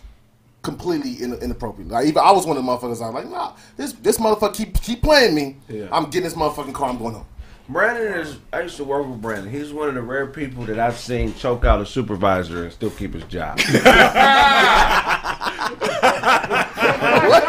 completely 0.62 1.24
in, 1.24 1.34
inappropriate. 1.36 1.90
Like 1.90 2.08
even 2.08 2.22
I 2.24 2.32
was 2.32 2.46
one 2.46 2.58
of 2.58 2.66
the 2.66 2.70
motherfuckers. 2.70 3.02
I 3.02 3.10
was 3.10 3.14
like 3.24 3.30
nah 3.30 3.54
this 3.78 3.94
this 3.94 4.18
motherfucker 4.18 4.54
keep 4.54 4.82
keep 4.82 5.02
playing 5.02 5.36
me. 5.36 5.58
Yeah. 5.70 5.88
I'm 5.92 6.06
getting 6.06 6.24
this 6.24 6.34
motherfucking 6.34 6.74
car. 6.74 6.90
I'm 6.90 6.98
going 6.98 7.14
home. 7.16 7.26
Brandon 7.68 8.20
is. 8.20 8.38
I 8.54 8.62
used 8.62 8.78
to 8.78 8.84
work 8.84 9.08
with 9.08 9.22
Brandon. 9.22 9.52
He's 9.52 9.74
one 9.74 9.90
of 9.90 9.96
the 9.96 10.02
rare 10.02 10.28
people 10.28 10.66
that 10.66 10.80
I've 10.80 10.98
seen 10.98 11.34
choke 11.34 11.66
out 11.66 11.82
a 11.82 11.86
supervisor 11.86 12.64
and 12.64 12.72
still 12.72 12.92
keep 12.92 13.14
his 13.16 13.24
job. 13.24 13.58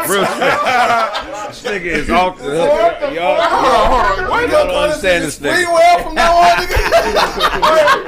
Real. 0.07 0.23
This 0.23 1.61
nigga 1.67 1.85
is 1.85 2.09
off 2.09 2.37
the 2.39 2.43
hook. 2.45 3.13
Y'all, 3.13 3.37
Why 4.29 4.41
y'all 4.49 4.65
don't 4.67 4.75
understand 4.75 5.23
this 5.25 5.37
Free 5.37 5.49
nigga. 5.49 5.73
will 5.73 6.03
from 6.05 6.15
now 6.15 6.35
on, 6.35 6.57
nigga. 6.57 6.77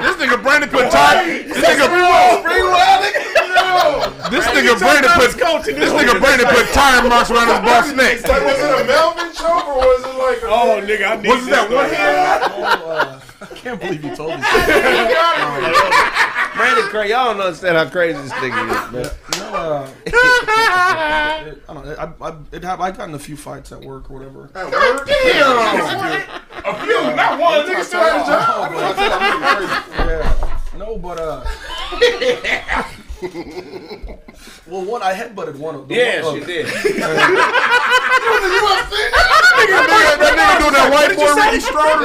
This 0.00 0.16
nigga 0.16 0.42
Brandon 0.42 0.68
put 0.70 0.90
time. 0.90 1.26
This 1.26 1.56
nigga 1.58 1.86
Free 1.88 2.02
will, 2.02 2.42
nigga. 2.42 2.99
This 4.30 4.46
nigga 4.46 4.78
Brandon 4.78 5.10
put 5.12 5.32
this 5.64 5.92
nigga 5.92 6.18
Brandon 6.20 6.46
put 6.48 6.66
tire 6.72 7.02
marks 7.08 7.30
around 7.30 7.48
his 7.48 7.58
boss 7.60 7.92
neck. 7.94 8.22
Like, 8.28 8.42
was 8.44 8.58
it 8.58 8.80
a 8.80 8.84
Melvin 8.86 9.32
choke 9.34 9.68
or 9.68 9.76
was 9.78 10.04
it 10.04 10.16
like 10.18 10.42
a 10.42 10.46
Oh, 10.46 10.80
nigga, 10.82 11.06
I 11.10 11.16
need 11.20 11.28
Was 11.28 11.46
it 11.46 11.50
that 11.50 11.68
this 11.68 11.76
one 11.76 11.84
one. 11.84 11.94
hand? 11.94 12.42
I 13.40 13.42
can't 13.54 13.80
believe 13.80 14.04
you 14.04 14.14
told 14.14 14.30
me. 14.30 14.36
Brandon 16.56 16.84
Craig, 16.90 17.08
y'all 17.10 17.32
don't 17.32 17.40
understand 17.40 17.76
how 17.76 17.88
crazy 17.88 18.20
this 18.20 18.32
nigga 18.32 18.68
is, 18.68 18.74
man. 18.92 19.08
No, 19.38 19.44
uh, 19.56 19.88
it, 20.04 20.12
I 20.14 21.54
don't 21.68 21.84
know. 21.84 21.94
I, 21.98 22.04
I, 22.28 22.30
it 22.52 22.64
I 22.64 22.90
got 22.90 23.08
in 23.08 23.14
a 23.14 23.18
few 23.18 23.36
fights 23.36 23.72
at 23.72 23.80
work 23.80 24.10
or 24.10 24.14
whatever. 24.18 24.50
At 24.54 24.70
work? 24.70 25.06
Damn. 25.06 26.22
A 26.64 26.74
few, 26.84 27.02
not 27.16 27.38
one. 27.40 27.66
Nigga 27.66 27.84
still 27.84 28.00
had 28.00 28.20
a 28.20 28.24
job. 28.26 28.72
Yeah. 29.98 30.58
No, 30.76 30.98
but 30.98 31.18
uh. 31.18 31.44
well, 34.66 34.84
one 34.84 35.02
I 35.02 35.12
headbutted 35.12 35.56
one 35.56 35.74
of 35.74 35.88
them. 35.88 35.96
Yeah, 35.96 36.22
uh, 36.24 36.34
she 36.34 36.40
did. 36.40 36.66
That 39.60 40.36
nigga 40.36 40.58
doing 40.60 40.72
that 40.72 40.88
white 40.88 41.12
boy 41.16 41.32
Ricky 41.36 41.60
Strong. 41.60 42.00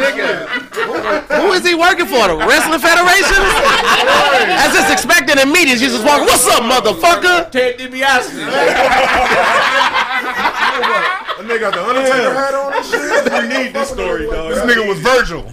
Who 1.39 1.53
is 1.53 1.63
he 1.63 1.76
working 1.76 2.05
for? 2.05 2.28
The 2.28 2.36
Wrestling 2.36 2.80
Federation? 2.80 3.39
As 4.59 4.74
just 4.76 4.91
expecting 4.91 5.39
in 5.39 5.51
meetings, 5.51 5.82
you 5.82 5.88
just 5.88 6.03
walking. 6.03 6.26
what's 6.28 6.47
up, 6.47 6.63
motherfucker? 6.63 7.51
Ted 7.51 7.80
DiBiase. 7.80 8.36
That 11.36 11.45
nigga 11.47 11.59
got 11.59 11.74
the 11.74 11.84
Undertaker 11.86 12.34
hat 12.34 12.53
on 12.53 12.74
and 12.76 12.86
shit. 12.86 13.32
We 13.32 13.47
need 13.63 13.74
this 13.74 13.89
story, 13.89 14.28
dog. 14.28 14.51
This 14.51 14.63
nigga 14.63 14.88
was 14.88 14.99
Virgil. 14.99 15.43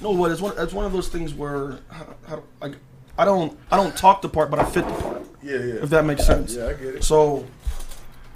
No, 0.00 0.12
what 0.12 0.30
it's 0.30 0.40
one. 0.40 0.54
It's 0.58 0.72
one 0.72 0.86
of 0.86 0.92
those 0.92 1.08
things 1.08 1.34
where, 1.34 1.78
how, 1.90 2.14
how, 2.26 2.42
like, 2.60 2.76
I 3.18 3.24
don't, 3.24 3.58
I 3.70 3.76
don't 3.76 3.94
talk 3.96 4.22
the 4.22 4.28
part, 4.28 4.50
but 4.50 4.58
I 4.60 4.64
fit 4.64 4.86
the 4.86 4.92
part. 4.94 5.22
Yeah, 5.42 5.56
yeah. 5.56 5.74
If 5.82 5.90
that 5.90 6.04
makes 6.04 6.24
sense. 6.24 6.54
Yeah, 6.54 6.68
I 6.68 6.72
get 6.74 6.94
it. 6.96 7.04
So, 7.04 7.44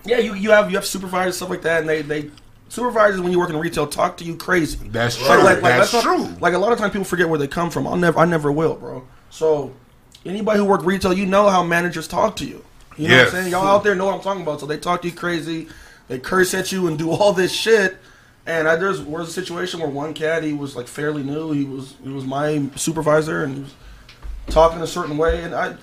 yeah, 0.05 0.19
you 0.19 0.35
you 0.35 0.51
have 0.51 0.71
you 0.71 0.77
have 0.77 0.85
supervisors 0.87 1.37
stuff 1.37 1.51
like 1.51 1.63
that, 1.63 1.81
and 1.81 1.89
they 1.89 2.03
they 2.03 2.31
supervisors 2.69 3.21
when 3.21 3.31
you 3.33 3.39
work 3.39 3.51
in 3.51 3.57
retail 3.57 3.87
talk 3.87 4.17
to 4.19 4.25
you 4.25 4.35
crazy. 4.37 4.79
That's 4.89 5.17
true. 5.17 5.29
Like, 5.29 5.39
like, 5.45 5.63
like, 5.63 5.73
That's 5.79 5.93
not- 5.93 6.03
true. 6.03 6.25
Like 6.41 6.55
a 6.55 6.59
lot 6.59 6.73
of 6.73 6.79
times 6.79 6.93
people 6.93 7.05
forget 7.05 7.29
where 7.29 7.39
they 7.39 7.47
come 7.49 7.71
from. 7.71 7.87
I'll 7.87 7.97
never, 7.97 8.19
I 8.19 8.25
never 8.25 8.51
will, 8.51 8.75
bro. 8.77 9.07
So 9.31 9.73
anybody 10.27 10.59
who 10.59 10.65
work 10.65 10.85
retail, 10.85 11.13
you 11.13 11.27
know 11.27 11.49
how 11.49 11.63
managers 11.63 12.09
talk 12.09 12.37
to 12.37 12.45
you. 12.47 12.65
You 12.97 13.09
know 13.09 13.15
Yes. 13.15 13.27
what 13.27 13.35
I'm 13.37 13.41
saying? 13.43 13.53
Y'all 13.53 13.67
out 13.67 13.85
there 13.85 13.95
know 13.95 14.07
what 14.07 14.15
I'm 14.15 14.21
talking 14.21 14.43
about. 14.43 14.61
So 14.61 14.67
they 14.67 14.79
talk 14.79 15.03
to 15.03 15.09
you 15.09 15.15
crazy, 15.15 15.69
they 16.09 16.19
curse 16.19 16.55
at 16.55 16.73
you 16.73 16.89
and 16.89 16.99
do 16.99 17.11
all 17.11 17.33
this 17.33 17.53
shit. 17.53 17.97
And 18.47 18.67
I, 18.67 18.75
there's 18.77 19.01
was 19.01 19.29
a 19.29 19.33
situation 19.33 19.79
where 19.81 19.89
one 19.89 20.15
cat 20.15 20.43
he 20.43 20.53
was 20.53 20.75
like 20.75 20.89
fairly 20.89 21.23
new. 21.23 21.53
He 21.53 21.65
was 21.65 21.95
he 22.03 22.11
was 22.11 22.25
my 22.25 22.69
supervisor 22.75 23.45
and 23.45 23.55
he 23.55 23.61
was 23.63 23.75
talking 24.49 24.81
a 24.81 24.87
certain 24.87 25.17
way, 25.17 25.43
and 25.45 25.55
I 25.55 25.77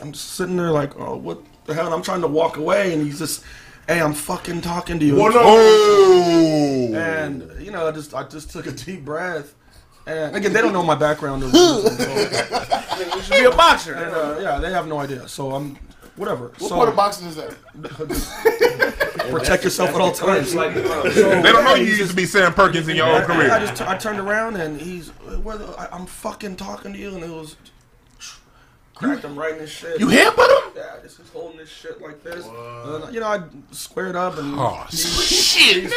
I'm 0.00 0.12
just 0.12 0.32
sitting 0.34 0.56
there 0.56 0.70
like, 0.70 0.98
oh, 0.98 1.16
what 1.16 1.40
the 1.64 1.74
hell? 1.74 1.86
And 1.86 1.94
I'm 1.94 2.02
trying 2.02 2.20
to 2.20 2.28
walk 2.28 2.56
away, 2.56 2.92
and 2.92 3.02
he's 3.02 3.18
just, 3.18 3.42
hey, 3.88 4.00
I'm 4.00 4.12
fucking 4.14 4.60
talking 4.60 4.98
to 4.98 5.04
you. 5.04 5.16
Oh. 5.20 6.92
And 6.94 7.50
you 7.60 7.70
know, 7.70 7.88
I 7.88 7.92
just 7.92 8.14
I 8.14 8.24
just 8.24 8.50
took 8.50 8.66
a 8.66 8.72
deep 8.72 9.04
breath. 9.04 9.54
And 10.06 10.36
again, 10.36 10.52
they 10.52 10.60
don't 10.60 10.72
know 10.72 10.84
my 10.84 10.94
background. 10.94 11.42
Or 11.42 11.46
anything, 11.46 11.96
so, 11.96 13.16
You 13.16 13.22
should 13.22 13.32
be 13.32 13.44
a 13.44 13.50
boxer. 13.50 13.94
and, 13.94 14.14
uh, 14.14 14.38
yeah, 14.40 14.58
they 14.60 14.70
have 14.70 14.86
no 14.86 14.98
idea. 15.00 15.26
So 15.26 15.52
I'm 15.52 15.76
whatever. 16.14 16.48
What 16.58 16.68
so 16.68 16.76
part 16.76 16.88
of 16.88 16.94
boxing 16.94 17.26
is 17.26 17.34
that? 17.36 17.56
protect 19.30 19.64
yourself 19.64 19.90
at 19.90 20.00
all 20.00 20.12
times. 20.12 20.54
Like, 20.54 20.74
They 20.74 20.82
don't 20.84 21.64
know 21.64 21.74
you 21.74 21.86
used 21.86 22.10
to 22.10 22.16
be 22.16 22.24
Sam 22.26 22.54
Perkins 22.54 22.86
in 22.86 22.94
your 22.94 23.06
old 23.06 23.22
I, 23.22 23.22
I 23.22 23.26
career. 23.26 23.48
just 23.66 23.82
I 23.82 23.96
turned 23.96 24.20
around 24.20 24.56
and 24.56 24.80
he's 24.80 25.08
whether 25.42 25.66
I, 25.78 25.88
I'm 25.90 26.06
fucking 26.06 26.54
talking 26.54 26.92
to 26.92 26.98
you, 26.98 27.14
and 27.14 27.24
it 27.24 27.30
was 27.30 27.56
cracked 28.96 29.24
him 29.24 29.38
right 29.38 29.54
in 29.54 29.60
his 29.60 29.70
shit. 29.70 30.00
You 30.00 30.08
hit 30.08 30.36
with 30.36 30.48
him? 30.50 30.72
Yeah, 30.74 30.96
just 31.02 31.18
he's 31.18 31.28
holding 31.30 31.58
this 31.58 31.68
shit 31.68 32.00
like 32.00 32.22
this. 32.22 32.46
And 32.46 33.02
then, 33.04 33.14
you 33.14 33.20
know, 33.20 33.26
I 33.26 33.42
squared 33.70 34.16
up 34.16 34.38
and 34.38 34.54
Oh 34.58 34.86
shit! 34.90 35.90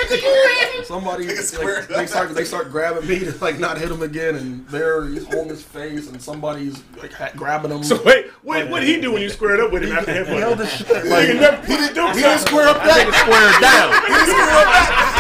somebody 0.86 1.28
like, 1.28 1.88
they 1.88 2.06
start 2.06 2.36
they 2.36 2.44
start 2.44 2.72
grabbing 2.72 3.08
me 3.08 3.20
to 3.20 3.38
like 3.40 3.60
not 3.60 3.78
hit 3.78 3.90
him 3.92 4.02
again, 4.02 4.36
and 4.36 4.68
there 4.68 5.06
he's 5.08 5.26
holding 5.26 5.50
his 5.50 5.64
face, 5.64 6.10
and 6.10 6.22
somebody's 6.22 6.82
like 7.02 7.14
ha- 7.14 7.32
grabbing 7.36 7.72
him. 7.72 7.84
So 7.84 8.02
wait, 8.04 8.28
what 8.44 8.70
what 8.70 8.82
did 8.82 8.90
he 8.90 9.02
do 9.02 9.14
when 9.14 9.22
you 9.22 9.30
squared 9.30 9.60
up 9.60 9.72
with 9.72 9.84
him 9.84 9.94
after 9.94 10.12
he 10.12 10.18
headbutt? 10.20 10.40
held 10.40 10.58
this 10.60 10.78
shit 10.78 10.90
like 11.06 11.30
Nigga 11.30 11.40
never 11.40 11.58
put 11.58 11.80
his 11.80 11.90
dukes 11.90 12.18
He 12.18 12.24
didn't 12.24 12.40
square 12.42 12.68
up 12.68 12.78
that. 12.78 15.16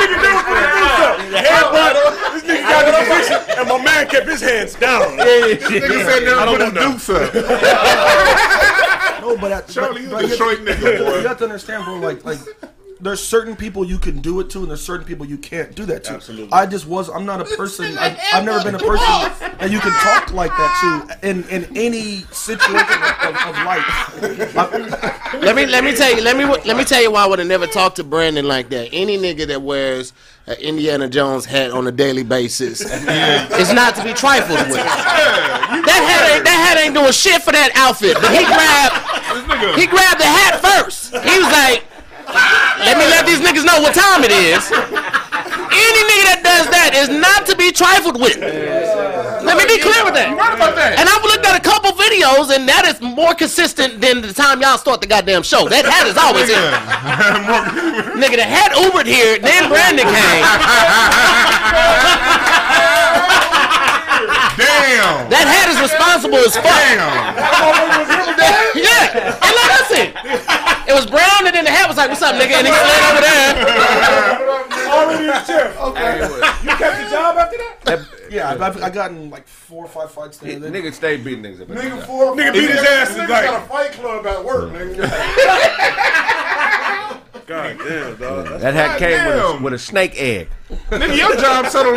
Squared 0.00 0.22
down. 0.22 0.22
Nigga 0.22 0.22
never 0.22 0.42
put 0.42 0.56
his 0.56 0.66
dukes 0.76 1.00
up. 1.00 1.16
Headbutt. 1.44 1.94
This 2.32 2.42
nigga 2.44 2.64
got 2.68 2.82
the 2.86 2.92
position, 3.00 3.38
and 3.58 3.64
my 3.68 3.78
man 3.84 4.02
kept 4.08 4.28
his 4.28 4.40
hands 4.40 4.74
down. 4.74 5.02
Nigga 5.18 6.04
said 6.04 6.22
never 6.24 6.46
put 6.46 6.60
his 6.60 6.60
want 6.60 6.74
that. 6.74 6.80
dukes 6.80 7.08
up. 7.10 7.34
no, 9.22 9.36
but, 9.36 9.52
at, 9.52 9.68
Charlie, 9.68 9.92
but, 9.92 10.02
you 10.02 10.08
but 10.10 10.24
a 10.24 10.28
Detroit 10.28 10.58
nigga, 10.60 10.98
you 10.98 11.04
boy. 11.04 11.22
have 11.28 11.38
to 11.38 11.44
understand, 11.44 11.84
bro. 11.84 11.94
Like 11.96 12.24
like. 12.24 12.38
There's 13.02 13.22
certain 13.22 13.56
people 13.56 13.84
you 13.84 13.98
can 13.98 14.18
do 14.20 14.40
it 14.40 14.50
to, 14.50 14.58
and 14.60 14.68
there's 14.68 14.82
certain 14.82 15.06
people 15.06 15.24
you 15.24 15.38
can't 15.38 15.74
do 15.74 15.86
that 15.86 16.04
to. 16.04 16.12
Absolutely. 16.12 16.52
I 16.52 16.66
just 16.66 16.86
was. 16.86 17.08
I'm 17.08 17.24
not 17.24 17.40
a 17.40 17.44
person. 17.56 17.96
I've, 17.96 18.18
I've 18.32 18.44
never 18.44 18.62
been 18.62 18.74
a 18.74 18.78
person 18.78 18.98
that 19.58 19.70
you 19.70 19.80
can 19.80 19.92
talk 19.92 20.32
like 20.34 20.50
that 20.50 21.16
to 21.20 21.28
in 21.28 21.44
in 21.48 21.64
any 21.76 22.18
situation 22.32 23.00
of, 23.22 23.34
of 23.36 23.54
life. 23.64 24.56
I- 24.56 25.36
Let 25.40 25.56
me 25.56 25.64
let 25.66 25.84
me 25.84 25.94
tell 25.96 26.14
you 26.14 26.20
let 26.22 26.36
me 26.36 26.44
let 26.44 26.76
me 26.76 26.84
tell 26.84 27.00
you 27.00 27.10
why 27.12 27.24
I 27.24 27.26
would 27.26 27.38
have 27.38 27.48
never 27.48 27.66
talked 27.66 27.96
to 27.96 28.04
Brandon 28.04 28.46
like 28.46 28.68
that. 28.70 28.90
Any 28.92 29.16
nigga 29.16 29.46
that 29.46 29.62
wears 29.62 30.12
an 30.46 30.56
Indiana 30.58 31.08
Jones 31.08 31.44
hat 31.46 31.70
on 31.70 31.86
a 31.86 31.92
daily 31.92 32.24
basis 32.24 32.80
is 32.80 33.72
not 33.72 33.94
to 33.96 34.04
be 34.04 34.12
trifled 34.12 34.58
with. 34.68 34.74
That 34.76 36.02
hat 36.04 36.34
ain't 36.36 36.44
that 36.44 36.66
hat 36.68 36.84
ain't 36.84 36.94
doing 36.94 37.12
shit 37.12 37.42
for 37.42 37.52
that 37.52 37.70
outfit. 37.74 38.14
But 38.20 38.32
he 38.34 38.44
grabbed 38.44 39.78
he 39.78 39.86
grabbed 39.86 40.20
the 40.20 40.26
hat 40.26 40.60
first. 40.60 41.10
He 41.14 41.38
was 41.38 41.50
like, 41.52 41.84
let 42.84 42.96
me 42.98 43.06
let 43.10 43.26
these 43.26 43.40
niggas 43.40 43.64
know 43.64 43.80
what 43.80 43.94
time 43.94 44.24
it 44.24 44.32
is. 44.32 44.62
Any 45.70 46.02
nigga 46.10 46.24
that 46.34 46.40
does 46.42 46.66
that 46.70 46.90
is 46.94 47.08
not 47.08 47.46
to 47.46 47.56
be 47.56 47.70
trifled 47.70 48.20
with. 48.20 48.38
Let 49.44 49.56
me 49.56 49.64
be 49.66 49.78
clear 49.80 50.04
with 50.04 50.14
that. 50.14 50.30
You 50.30 50.36
right 50.36 50.54
about 50.54 50.74
that. 50.76 50.98
And 50.98 51.08
I've 51.08 51.22
looked 51.22 51.46
at 51.46 51.56
a 51.56 51.62
couple 51.62 51.90
videos, 51.96 52.54
and 52.54 52.68
that 52.68 52.84
is 52.84 53.00
more 53.00 53.34
consistent 53.34 54.00
than 54.00 54.20
the 54.20 54.32
time 54.32 54.60
y'all 54.60 54.78
start 54.78 55.00
the 55.00 55.06
goddamn 55.06 55.42
show. 55.42 55.68
That 55.68 55.86
hat 55.86 56.06
is 56.06 56.18
always 56.18 56.50
in. 56.50 56.70
Nigga, 58.20 58.36
the 58.36 58.44
hat 58.44 58.72
Ubered 58.76 59.06
here, 59.06 59.38
then 59.38 59.70
Brandon 59.70 60.06
came. 60.06 60.44
Damn. 64.60 65.30
That 65.32 65.46
hat 65.48 65.66
is 65.72 65.80
responsible 65.80 66.38
as 66.44 66.54
fuck. 66.54 66.68
Damn. 66.68 67.00
yeah. 68.84 69.40
And 69.40 69.54
like 69.56 69.72
I 69.72 69.82
said, 69.88 70.08
it 70.88 70.94
was 70.94 71.06
brown, 71.06 71.46
and 71.46 71.54
then 71.54 71.64
the 71.64 71.70
hat 71.70 71.88
was 71.88 71.96
like, 71.96 72.10
"What's 72.10 72.22
up, 72.22 72.34
nigga?" 72.36 72.60
And 72.60 72.66
he 72.66 72.72
slid 72.72 73.02
over 73.08 73.22
there. 73.24 73.50
Already 74.90 75.24
in 75.24 75.30
the 75.30 75.40
chair. 75.46 75.72
Okay. 75.78 76.20
You 76.64 76.76
kept 76.76 77.00
your 77.00 77.10
job 77.10 77.36
after 77.36 77.56
that? 77.56 78.06
Yeah, 78.30 78.50
I've, 78.50 78.62
I've, 78.62 78.82
I 78.82 78.90
gotten 78.90 79.30
like 79.30 79.46
four 79.46 79.84
or 79.84 79.88
five 79.88 80.10
fights 80.10 80.38
there. 80.38 80.58
Then. 80.58 80.72
Niggas 80.72 80.94
stay 80.94 81.16
beating 81.16 81.42
niggas. 81.42 81.62
up 81.62 81.68
Nigga, 81.68 82.06
four. 82.06 82.36
Nigga 82.36 82.52
beat 82.52 82.70
his 82.70 82.78
ass 82.80 83.10
Nigga 83.10 83.22
is 83.22 83.28
got 83.28 83.64
a 83.64 83.66
fight 83.66 83.92
club 83.92 84.26
at 84.26 84.44
work, 84.44 84.72
nigga. 84.72 85.08
God 87.50 87.78
damn, 87.78 88.14
dog. 88.16 88.60
That 88.60 88.74
hat 88.74 88.98
came 89.00 89.26
with 89.26 89.34
a, 89.34 89.38
Goddamn. 89.40 89.62
with 89.64 89.72
a 89.74 89.78
snake 89.78 90.14
egg. 90.14 90.48
Nigga, 90.90 91.16
your 91.16 91.34
job 91.34 91.66
set 91.66 91.84
on 91.84 91.94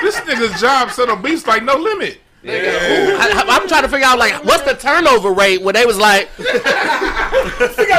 this 0.00 0.16
nigga's 0.20 0.58
job 0.58 0.90
set 0.90 1.10
on 1.10 1.20
beats 1.20 1.46
like 1.46 1.62
no 1.62 1.76
limit. 1.76 2.22
I, 2.42 3.44
I'm 3.50 3.68
trying 3.68 3.82
to 3.82 3.88
figure 3.90 4.06
out 4.06 4.18
like 4.18 4.42
what's 4.46 4.62
the 4.62 4.72
turnover 4.72 5.30
rate 5.30 5.60
where 5.60 5.74
they 5.74 5.84
was 5.84 5.98
like, 5.98 6.30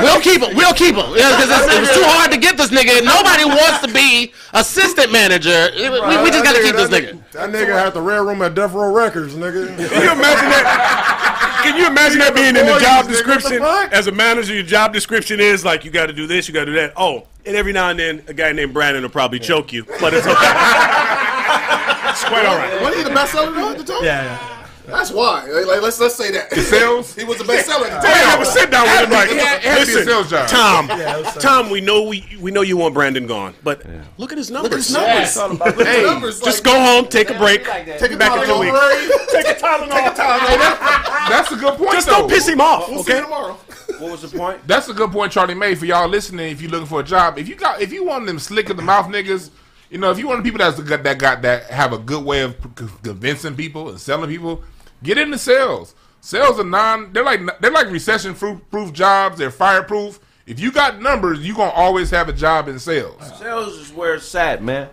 "We'll 0.01 0.19
keep 0.19 0.41
him, 0.41 0.57
we'll 0.57 0.73
keep 0.73 0.95
him," 0.95 1.13
because 1.13 1.69
it 1.69 1.79
was 1.79 1.91
too 1.93 2.03
hard 2.09 2.31
to 2.31 2.39
get 2.39 2.57
this 2.57 2.71
nigga. 2.71 2.97
and 2.97 3.05
Nobody 3.05 3.45
wants 3.45 3.85
to 3.85 3.93
be 3.93 4.33
assistant 4.53 5.11
manager. 5.11 5.69
We, 5.77 5.89
we 6.25 6.31
just 6.31 6.43
got 6.43 6.55
to 6.55 6.63
keep 6.63 6.75
this 6.75 6.89
nigga. 6.89 7.21
That 7.33 7.51
nigga 7.51 7.77
had 7.77 7.93
the 7.93 8.01
red 8.01 8.17
room 8.17 8.41
at 8.41 8.55
Death 8.55 8.73
Row 8.73 8.91
Records, 8.91 9.35
nigga. 9.35 9.67
Can 9.67 9.77
you 9.77 10.11
imagine 10.11 10.49
that? 10.49 11.22
Can 11.63 11.77
you 11.77 11.87
imagine 11.87 12.19
that 12.19 12.35
being 12.35 12.55
in 12.55 12.65
the 12.65 12.79
job 12.79 13.05
nigga, 13.05 13.07
the 13.07 13.13
description? 13.13 13.63
As 13.91 14.07
a 14.07 14.11
manager, 14.11 14.53
your 14.53 14.63
job 14.63 14.93
description 14.93 15.39
is 15.39 15.63
like 15.63 15.85
you 15.85 15.91
got 15.91 16.07
to 16.07 16.13
do 16.13 16.27
this, 16.27 16.47
you 16.47 16.53
got 16.53 16.65
to 16.65 16.71
do 16.71 16.73
that. 16.73 16.93
Oh, 16.95 17.27
and 17.45 17.55
every 17.55 17.73
now 17.73 17.89
and 17.89 17.99
then 17.99 18.23
a 18.27 18.33
guy 18.33 18.51
named 18.51 18.73
Brandon 18.73 19.03
will 19.03 19.09
probably 19.09 19.39
choke 19.39 19.73
you, 19.73 19.83
but 19.99 20.13
it's 20.13 20.27
okay. 20.27 20.33
it's 22.09 22.23
quite 22.25 22.45
all 22.45 22.57
right. 22.57 22.81
Wasn't 22.81 22.97
he 22.97 23.03
the 23.03 23.15
best 23.15 23.31
seller 23.31 23.51
though 23.51 23.71
at 23.71 23.77
the 23.77 23.83
time? 23.83 24.03
Yeah, 24.03 24.23
yeah. 24.23 24.62
That's 24.85 25.11
why. 25.11 25.45
Like, 25.49 25.65
like, 25.65 25.81
let's 25.81 25.99
let's 25.99 26.15
say 26.15 26.31
that. 26.31 26.51
Sales? 26.53 27.15
he 27.15 27.23
was 27.23 27.37
the 27.37 27.45
best 27.45 27.67
seller 27.67 27.87
at 27.87 28.01
the 28.01 28.07
I 28.07 28.11
time. 28.11 28.23
have 28.29 28.41
a 28.41 28.45
sit 28.45 28.69
down 28.69 28.83
with 28.83 29.03
him 29.05 29.09
like, 29.11 29.29
It 29.31 29.37
had 29.39 29.79
to 29.79 29.85
be 29.85 29.91
a 29.93 29.95
listen, 29.95 30.05
sales 30.05 30.29
job. 30.29 30.49
Tom, 30.49 30.89
it 30.91 31.25
was 31.25 31.35
Tom, 31.41 31.69
we 31.69 31.79
know 31.81 32.03
we 32.03 32.25
we 32.41 32.51
know 32.51 32.61
you 32.61 32.75
want 32.75 32.93
Brandon 32.93 33.25
gone, 33.25 33.53
but 33.63 33.83
look 34.17 34.31
at 34.33 34.37
his 34.37 34.51
numbers. 34.51 34.91
Look 34.91 35.01
at 35.01 35.23
his 35.25 35.37
numbers. 35.37 35.75
Look 35.77 35.87
Hey, 35.87 36.01
the 36.03 36.11
numbers. 36.11 36.41
Just 36.41 36.65
like, 36.65 36.73
go 36.75 36.81
home, 36.83 37.05
take 37.07 37.29
a 37.29 37.37
break, 37.37 37.63
Take 37.63 37.97
take 37.97 38.11
it 38.11 38.19
back 38.19 38.37
in 38.37 38.45
two 38.45 38.51
Tylenol. 38.53 39.07
weeks. 39.07 39.25
Take 39.33 39.47
a 39.47 39.53
Tylenol. 39.59 41.29
That's 41.29 41.51
a 41.51 41.55
good 41.55 41.77
point. 41.77 41.91
Just 41.93 42.07
though. 42.07 42.19
don't 42.19 42.29
piss 42.29 42.47
him 42.47 42.61
off, 42.61 42.87
We'll 42.89 43.03
see 43.03 43.11
you 43.13 43.17
okay? 43.17 43.23
tomorrow. 43.23 43.53
What 43.99 44.11
was 44.11 44.21
the 44.29 44.37
point? 44.37 44.59
That's 44.67 44.89
a 44.89 44.93
good 44.93 45.11
point 45.11 45.31
Charlie 45.31 45.53
made 45.55 45.77
for 45.77 45.85
y'all 45.85 46.07
listening. 46.07 46.51
If 46.51 46.61
you're 46.61 46.69
looking 46.71 46.87
for 46.87 46.99
a 46.99 47.03
job, 47.03 47.37
if 47.37 47.47
you 47.47 47.55
got, 47.55 47.81
if 47.81 47.91
you 47.93 48.03
want 48.05 48.25
them 48.25 48.37
slick 48.39 48.69
in 48.69 48.75
the 48.77 48.83
mouth 48.83 49.07
niggas, 49.07 49.49
you 49.89 49.97
know, 49.97 50.11
if 50.11 50.17
you 50.19 50.27
want 50.27 50.43
the 50.43 50.49
people 50.49 50.59
that's 50.59 50.79
got 50.81 51.03
that 51.03 51.17
got 51.19 51.41
that 51.43 51.65
have 51.65 51.93
a 51.93 51.97
good 51.97 52.23
way 52.23 52.41
of 52.41 52.55
convincing 53.01 53.55
people 53.55 53.89
and 53.89 53.99
selling 53.99 54.29
people, 54.29 54.63
get 55.03 55.17
into 55.17 55.37
sales. 55.37 55.93
Sales 56.21 56.59
are 56.59 56.63
non. 56.63 57.11
They're 57.13 57.23
like 57.23 57.41
they're 57.59 57.71
like 57.71 57.89
recession 57.89 58.33
proof 58.33 58.93
jobs. 58.93 59.37
They're 59.37 59.51
fireproof. 59.51 60.19
If 60.45 60.59
you 60.59 60.71
got 60.71 61.01
numbers, 61.01 61.39
you 61.45 61.55
gonna 61.55 61.71
always 61.71 62.09
have 62.11 62.29
a 62.29 62.33
job 62.33 62.67
in 62.67 62.79
sales. 62.79 63.21
Sales 63.37 63.77
is 63.77 63.93
where 63.93 64.15
it's 64.15 64.33
at, 64.35 64.63
man. 64.63 64.89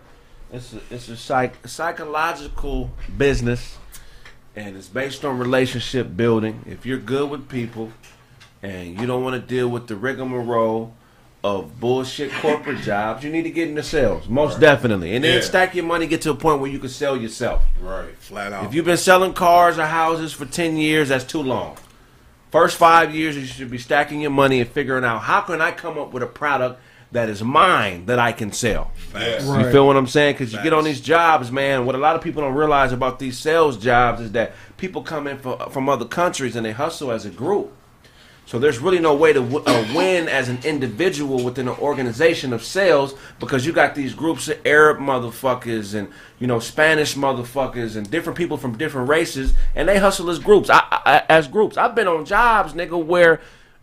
It's 0.52 0.72
a, 0.72 0.80
it's 0.90 1.08
a 1.08 1.16
psych, 1.16 1.66
psychological 1.66 2.90
business, 3.16 3.78
and 4.56 4.76
it's 4.76 4.88
based 4.88 5.24
on 5.24 5.38
relationship 5.38 6.16
building. 6.16 6.64
If 6.66 6.84
you're 6.84 6.98
good 6.98 7.30
with 7.30 7.48
people, 7.48 7.92
and 8.62 9.00
you 9.00 9.06
don't 9.06 9.22
want 9.22 9.40
to 9.40 9.46
deal 9.46 9.68
with 9.68 9.86
the 9.86 9.96
rigmarole 9.96 10.94
of 11.42 11.80
bullshit 11.80 12.30
corporate 12.32 12.80
jobs, 12.82 13.24
you 13.24 13.30
need 13.30 13.42
to 13.44 13.50
get 13.50 13.68
into 13.68 13.82
sales, 13.82 14.28
most 14.28 14.60
definitely, 14.60 15.14
and 15.14 15.24
then 15.24 15.36
Yeah. 15.36 15.40
stack 15.40 15.74
your 15.74 15.84
money, 15.84 16.06
get 16.06 16.20
to 16.22 16.30
a 16.30 16.34
point 16.34 16.60
where 16.60 16.70
you 16.70 16.78
can 16.78 16.90
sell 16.90 17.16
yourself. 17.16 17.62
Right, 17.80 18.14
flat 18.18 18.52
out. 18.52 18.64
If 18.66 18.74
you've 18.74 18.84
been 18.84 18.96
selling 18.96 19.32
cars 19.32 19.78
or 19.78 19.86
houses 19.86 20.32
for 20.32 20.44
10 20.44 20.76
years, 20.76 21.08
that's 21.08 21.24
too 21.24 21.42
long. 21.42 21.76
First 22.50 22.76
five 22.76 23.14
years, 23.14 23.36
you 23.36 23.46
should 23.46 23.70
be 23.70 23.78
stacking 23.78 24.20
your 24.20 24.32
money 24.32 24.60
and 24.60 24.68
figuring 24.68 25.04
out 25.04 25.20
how 25.20 25.40
can 25.40 25.60
I 25.60 25.70
come 25.70 25.96
up 25.98 26.12
with 26.12 26.22
a 26.22 26.26
product 26.26 26.80
that 27.12 27.28
is 27.28 27.42
mine 27.42 28.06
that 28.06 28.18
I 28.18 28.32
can 28.32 28.52
sell. 28.52 28.90
Facts. 29.12 29.44
You 29.44 29.70
feel 29.72 29.86
what 29.86 29.96
I'm 29.96 30.06
saying? 30.06 30.34
Because 30.34 30.52
you 30.52 30.62
get 30.62 30.72
on 30.72 30.84
these 30.84 31.00
jobs, 31.00 31.50
man. 31.50 31.86
What 31.86 31.94
a 31.94 31.98
lot 31.98 32.16
of 32.16 32.22
people 32.22 32.42
don't 32.42 32.54
realize 32.54 32.92
about 32.92 33.18
these 33.18 33.38
sales 33.38 33.76
jobs 33.76 34.20
is 34.20 34.32
that 34.32 34.52
people 34.76 35.02
come 35.02 35.26
in 35.26 35.38
for, 35.38 35.58
from 35.70 35.88
other 35.88 36.04
countries 36.04 36.54
and 36.54 36.64
they 36.66 36.72
hustle 36.72 37.10
as 37.10 37.24
a 37.24 37.30
group. 37.30 37.72
So 38.50 38.58
there's 38.58 38.80
really 38.80 38.98
no 38.98 39.14
way 39.14 39.32
to 39.32 39.42
w- 39.42 39.64
uh, 39.64 39.86
win 39.94 40.28
as 40.28 40.48
an 40.48 40.58
individual 40.64 41.44
within 41.44 41.68
an 41.68 41.76
organization 41.76 42.52
of 42.52 42.64
sales 42.64 43.14
because 43.38 43.64
you 43.64 43.72
got 43.72 43.94
these 43.94 44.12
groups 44.12 44.48
of 44.48 44.58
Arab 44.66 44.98
motherfuckers 44.98 45.94
and 45.94 46.08
you 46.40 46.48
know 46.48 46.58
Spanish 46.58 47.14
motherfuckers 47.14 47.94
and 47.94 48.10
different 48.10 48.36
people 48.36 48.56
from 48.56 48.76
different 48.76 49.08
races, 49.08 49.54
and 49.76 49.88
they 49.88 50.00
hustle 50.00 50.28
as 50.30 50.40
groups. 50.40 50.68
I, 50.68 50.82
I, 50.90 51.22
as 51.28 51.46
groups, 51.46 51.76
I've 51.76 51.94
been 51.94 52.08
on 52.08 52.24
jobs, 52.24 52.72
nigga, 52.72 53.00
where 53.00 53.40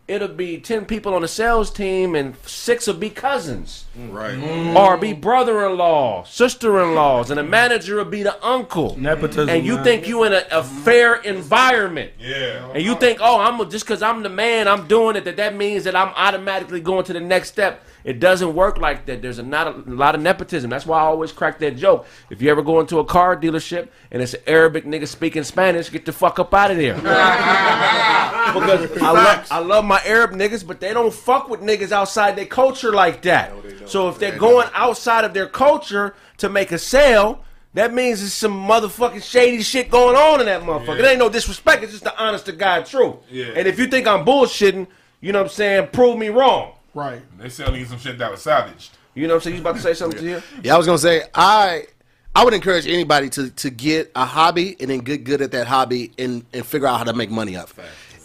it'll 0.07 0.27
be 0.29 0.57
ten 0.59 0.85
people 0.85 1.13
on 1.13 1.21
the 1.21 1.27
sales 1.27 1.69
team 1.71 2.15
and 2.15 2.35
six 2.45 2.87
will 2.87 2.93
be 2.93 3.09
cousins 3.09 3.85
Right. 4.09 4.35
Mm. 4.37 4.75
or 4.75 4.95
be 4.97 5.11
brother-in-law, 5.13 6.23
sister-in-laws, 6.25 7.29
and 7.31 7.37
the 7.39 7.43
manager 7.43 7.95
will 7.97 8.05
be 8.05 8.23
the 8.23 8.43
uncle. 8.45 8.95
Nepotism, 8.99 9.49
And 9.49 9.65
you 9.65 9.75
man. 9.75 9.83
think 9.83 10.07
you 10.07 10.23
in 10.23 10.33
a, 10.33 10.43
a 10.51 10.63
fair 10.63 11.15
environment. 11.15 12.11
Yeah. 12.19 12.71
And 12.73 12.83
you 12.83 12.95
think, 12.95 13.19
oh, 13.21 13.39
I'm 13.39 13.69
just 13.69 13.85
because 13.85 14.01
I'm 14.01 14.21
the 14.23 14.29
man, 14.29 14.67
I'm 14.67 14.87
doing 14.87 15.15
it. 15.15 15.25
That 15.25 15.37
that 15.37 15.55
means 15.55 15.83
that 15.85 15.95
I'm 15.95 16.09
automatically 16.09 16.79
going 16.81 17.05
to 17.05 17.13
the 17.13 17.19
next 17.19 17.49
step. 17.49 17.83
It 18.07 18.21
doesn't 18.21 18.55
work 18.55 18.77
like 18.77 19.05
that. 19.07 19.21
There's 19.21 19.37
a 19.37 19.43
not 19.43 19.67
a, 19.67 19.91
lot 19.91 20.15
of 20.15 20.21
nepotism. 20.21 20.69
That's 20.69 20.85
why 20.85 20.99
I 20.99 21.01
always 21.01 21.33
crack 21.33 21.59
that 21.59 21.75
joke. 21.75 22.07
If 22.29 22.41
you 22.41 22.49
ever 22.49 22.61
go 22.61 22.79
into 22.79 22.99
a 22.99 23.05
car 23.05 23.35
dealership 23.35 23.89
and 24.11 24.21
it's 24.21 24.33
an 24.33 24.39
Arabic 24.47 24.85
nigga 24.85 25.05
speaking 25.09 25.43
Spanish, 25.43 25.91
get 25.91 26.05
the 26.05 26.13
fuck 26.13 26.39
up 26.39 26.53
out 26.53 26.71
of 26.71 26.77
there. 26.77 26.95
because 28.53 28.97
I 29.01 29.11
love 29.11 29.47
I 29.51 29.59
love 29.59 29.83
my 29.83 30.01
Arab 30.05 30.31
niggas, 30.31 30.65
but 30.65 30.79
they 30.79 30.93
don't 30.93 31.13
fuck 31.13 31.49
with 31.49 31.59
niggas 31.59 31.91
outside 31.91 32.37
their 32.37 32.45
culture 32.45 32.93
like 32.93 33.23
that. 33.23 33.51
So 33.87 34.07
if 34.07 34.19
they're 34.19 34.37
going 34.37 34.69
outside 34.73 35.25
of 35.25 35.33
their 35.33 35.49
culture 35.49 36.15
to 36.37 36.47
make 36.47 36.71
a 36.71 36.79
sale. 36.79 37.43
That 37.73 37.93
means 37.93 38.21
there's 38.21 38.33
some 38.33 38.67
motherfucking 38.67 39.21
shady 39.21 39.61
shit 39.61 39.91
going 39.91 40.15
on 40.15 40.39
in 40.39 40.47
that 40.47 40.63
motherfucker. 40.63 40.97
It 40.97 41.05
ain't 41.05 41.19
no 41.19 41.29
disrespect. 41.29 41.83
It's 41.83 41.91
just 41.91 42.05
the 42.05 42.17
honest 42.17 42.45
to 42.45 42.51
God 42.51 42.87
truth. 42.87 43.17
Yeah. 43.29 43.47
And 43.55 43.67
if 43.67 43.77
you 43.77 43.85
think 43.85 44.07
I'm 44.07 44.25
bullshitting, 44.25 44.87
you 45.21 45.31
know 45.31 45.39
what 45.39 45.49
I'm 45.49 45.53
saying, 45.53 45.89
prove 45.89 46.17
me 46.17 46.29
wrong. 46.29 46.76
Right. 46.97 47.21
They 47.37 47.49
selling 47.49 47.79
you 47.79 47.85
some 47.85 47.99
shit 47.99 48.17
that 48.17 48.31
was 48.31 48.41
salvaged. 48.41 48.97
You 49.13 49.27
know 49.27 49.35
what 49.35 49.41
I'm 49.41 49.41
saying? 49.43 49.55
You 49.57 49.61
about 49.61 49.75
to 49.75 49.81
say 49.81 49.93
something 49.93 50.19
to 50.19 50.25
you? 50.25 50.41
Yeah, 50.63 50.73
I 50.73 50.77
was 50.77 50.87
gonna 50.87 50.97
say 50.97 51.21
I 51.35 51.85
I 52.35 52.43
would 52.43 52.55
encourage 52.55 52.87
anybody 52.87 53.29
to 53.29 53.51
to 53.51 53.69
get 53.69 54.11
a 54.15 54.25
hobby 54.25 54.75
and 54.79 54.89
then 54.89 54.99
get 54.99 55.23
good 55.23 55.43
at 55.43 55.51
that 55.51 55.67
hobby 55.67 56.11
and 56.17 56.43
and 56.53 56.65
figure 56.65 56.87
out 56.87 56.97
how 56.97 57.03
to 57.03 57.13
make 57.13 57.29
money 57.29 57.55
up. 57.55 57.69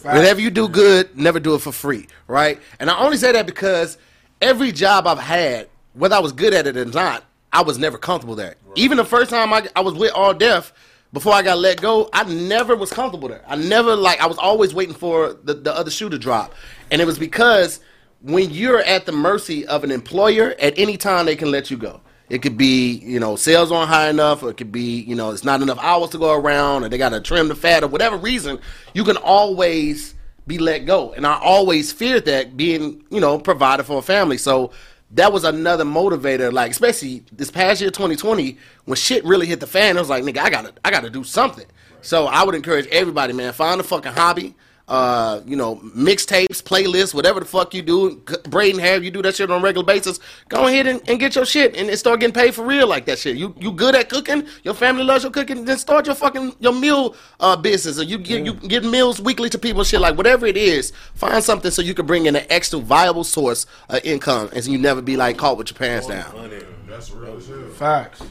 Whatever 0.01 0.41
you 0.41 0.49
do 0.49 0.67
good, 0.67 1.15
never 1.15 1.39
do 1.39 1.53
it 1.53 1.59
for 1.59 1.71
free, 1.71 2.07
right? 2.27 2.59
And 2.79 2.89
I 2.89 2.97
only 2.97 3.17
say 3.17 3.31
that 3.31 3.45
because 3.45 3.99
every 4.41 4.71
job 4.71 5.05
I've 5.05 5.19
had, 5.19 5.69
whether 5.93 6.15
I 6.15 6.19
was 6.19 6.31
good 6.31 6.55
at 6.55 6.65
it 6.65 6.75
or 6.75 6.85
not, 6.85 7.23
I 7.53 7.61
was 7.61 7.77
never 7.77 7.99
comfortable 7.99 8.35
there. 8.35 8.55
Even 8.75 8.97
the 8.97 9.05
first 9.05 9.29
time 9.29 9.53
I, 9.53 9.67
I 9.75 9.81
was 9.81 9.93
with 9.93 10.11
All 10.13 10.33
Def, 10.33 10.73
before 11.13 11.33
I 11.33 11.43
got 11.43 11.59
let 11.59 11.79
go, 11.79 12.09
I 12.11 12.23
never 12.23 12.75
was 12.75 12.91
comfortable 12.91 13.29
there. 13.29 13.43
I 13.47 13.55
never 13.55 13.95
like 13.95 14.19
I 14.19 14.25
was 14.25 14.39
always 14.39 14.73
waiting 14.73 14.95
for 14.95 15.33
the, 15.43 15.53
the 15.53 15.73
other 15.73 15.91
shoe 15.91 16.09
to 16.09 16.17
drop. 16.17 16.53
And 16.89 17.01
it 17.01 17.05
was 17.05 17.19
because 17.19 17.79
when 18.23 18.51
you're 18.51 18.79
at 18.79 19.05
the 19.05 19.11
mercy 19.11 19.67
of 19.67 19.83
an 19.83 19.91
employer, 19.91 20.55
at 20.59 20.73
any 20.79 20.97
time 20.97 21.25
they 21.25 21.35
can 21.35 21.51
let 21.51 21.69
you 21.69 21.77
go. 21.77 22.01
It 22.29 22.41
could 22.41 22.57
be, 22.57 22.93
you 22.93 23.19
know, 23.19 23.35
sales 23.35 23.71
aren't 23.71 23.89
high 23.89 24.09
enough, 24.09 24.41
or 24.41 24.49
it 24.49 24.57
could 24.57 24.71
be, 24.71 25.01
you 25.01 25.13
know, 25.13 25.31
it's 25.31 25.43
not 25.43 25.61
enough 25.61 25.77
hours 25.81 26.09
to 26.11 26.17
go 26.17 26.33
around, 26.33 26.83
or 26.83 26.89
they 26.89 26.97
got 26.97 27.09
to 27.09 27.19
trim 27.19 27.49
the 27.49 27.55
fat, 27.55 27.83
or 27.83 27.87
whatever 27.87 28.15
reason. 28.15 28.59
You 28.93 29.03
can 29.03 29.17
always 29.17 30.15
be 30.47 30.57
let 30.57 30.85
go, 30.85 31.11
and 31.11 31.27
I 31.27 31.37
always 31.37 31.91
feared 31.91 32.25
that 32.25 32.55
being, 32.55 33.03
you 33.11 33.19
know, 33.19 33.37
provided 33.37 33.83
for 33.83 33.99
a 33.99 34.01
family. 34.01 34.37
So 34.37 34.71
that 35.11 35.33
was 35.33 35.43
another 35.43 35.83
motivator. 35.83 36.51
Like 36.51 36.71
especially 36.71 37.23
this 37.33 37.51
past 37.51 37.81
year, 37.81 37.91
2020, 37.91 38.57
when 38.85 38.95
shit 38.95 39.23
really 39.25 39.47
hit 39.47 39.59
the 39.59 39.67
fan, 39.67 39.97
I 39.97 39.99
was 39.99 40.09
like, 40.09 40.23
nigga, 40.23 40.39
I 40.39 40.49
gotta, 40.49 40.73
I 40.85 40.91
gotta 40.91 41.09
do 41.09 41.25
something. 41.25 41.65
So 42.01 42.25
I 42.27 42.43
would 42.43 42.55
encourage 42.55 42.87
everybody, 42.87 43.33
man, 43.33 43.51
find 43.51 43.81
a 43.81 43.83
fucking 43.83 44.13
hobby 44.13 44.55
uh, 44.87 45.39
you 45.45 45.55
know, 45.55 45.77
mixtapes, 45.95 46.61
playlists, 46.61 47.13
whatever 47.13 47.39
the 47.39 47.45
fuck 47.45 47.73
you 47.73 47.81
do, 47.81 48.21
c- 48.27 48.35
braiding 48.49 48.79
hair, 48.79 49.01
you 49.01 49.11
do 49.11 49.21
that 49.21 49.35
shit 49.35 49.49
on 49.49 49.61
a 49.61 49.63
regular 49.63 49.85
basis. 49.85 50.19
Go 50.49 50.67
ahead 50.67 50.87
and, 50.87 51.01
and 51.09 51.19
get 51.19 51.35
your 51.35 51.45
shit 51.45 51.75
and, 51.75 51.89
and 51.89 51.97
start 51.97 52.19
getting 52.19 52.33
paid 52.33 52.53
for 52.53 52.65
real 52.65 52.87
like 52.87 53.05
that 53.05 53.17
shit. 53.17 53.37
You 53.37 53.55
you 53.59 53.71
good 53.71 53.95
at 53.95 54.09
cooking? 54.09 54.45
Your 54.63 54.73
family 54.73 55.03
loves 55.03 55.23
your 55.23 55.31
cooking. 55.31 55.63
Then 55.65 55.77
start 55.77 56.05
your 56.05 56.15
fucking 56.15 56.55
your 56.59 56.73
meal 56.73 57.15
uh, 57.39 57.55
business, 57.55 57.97
or 57.99 58.03
you 58.03 58.17
get 58.17 58.45
you 58.45 58.53
get 58.55 58.83
meals 58.83 59.21
weekly 59.21 59.49
to 59.51 59.57
people, 59.57 59.83
shit 59.83 60.01
like 60.01 60.17
whatever 60.17 60.45
it 60.45 60.57
is. 60.57 60.91
Find 61.15 61.41
something 61.43 61.71
so 61.71 61.81
you 61.81 61.93
can 61.93 62.05
bring 62.05 62.25
in 62.25 62.35
an 62.35 62.45
extra 62.49 62.79
viable 62.79 63.23
source 63.23 63.65
of 63.89 64.03
income, 64.03 64.49
and 64.53 64.63
so 64.63 64.69
you 64.69 64.77
never 64.77 65.01
be 65.01 65.15
like 65.15 65.37
caught 65.37 65.57
with 65.57 65.71
your 65.71 65.77
pants 65.77 66.07
down. 66.07 66.51
That's 66.87 67.09
real 67.11 67.39
shit. 67.39 67.71
Facts. 67.73 68.21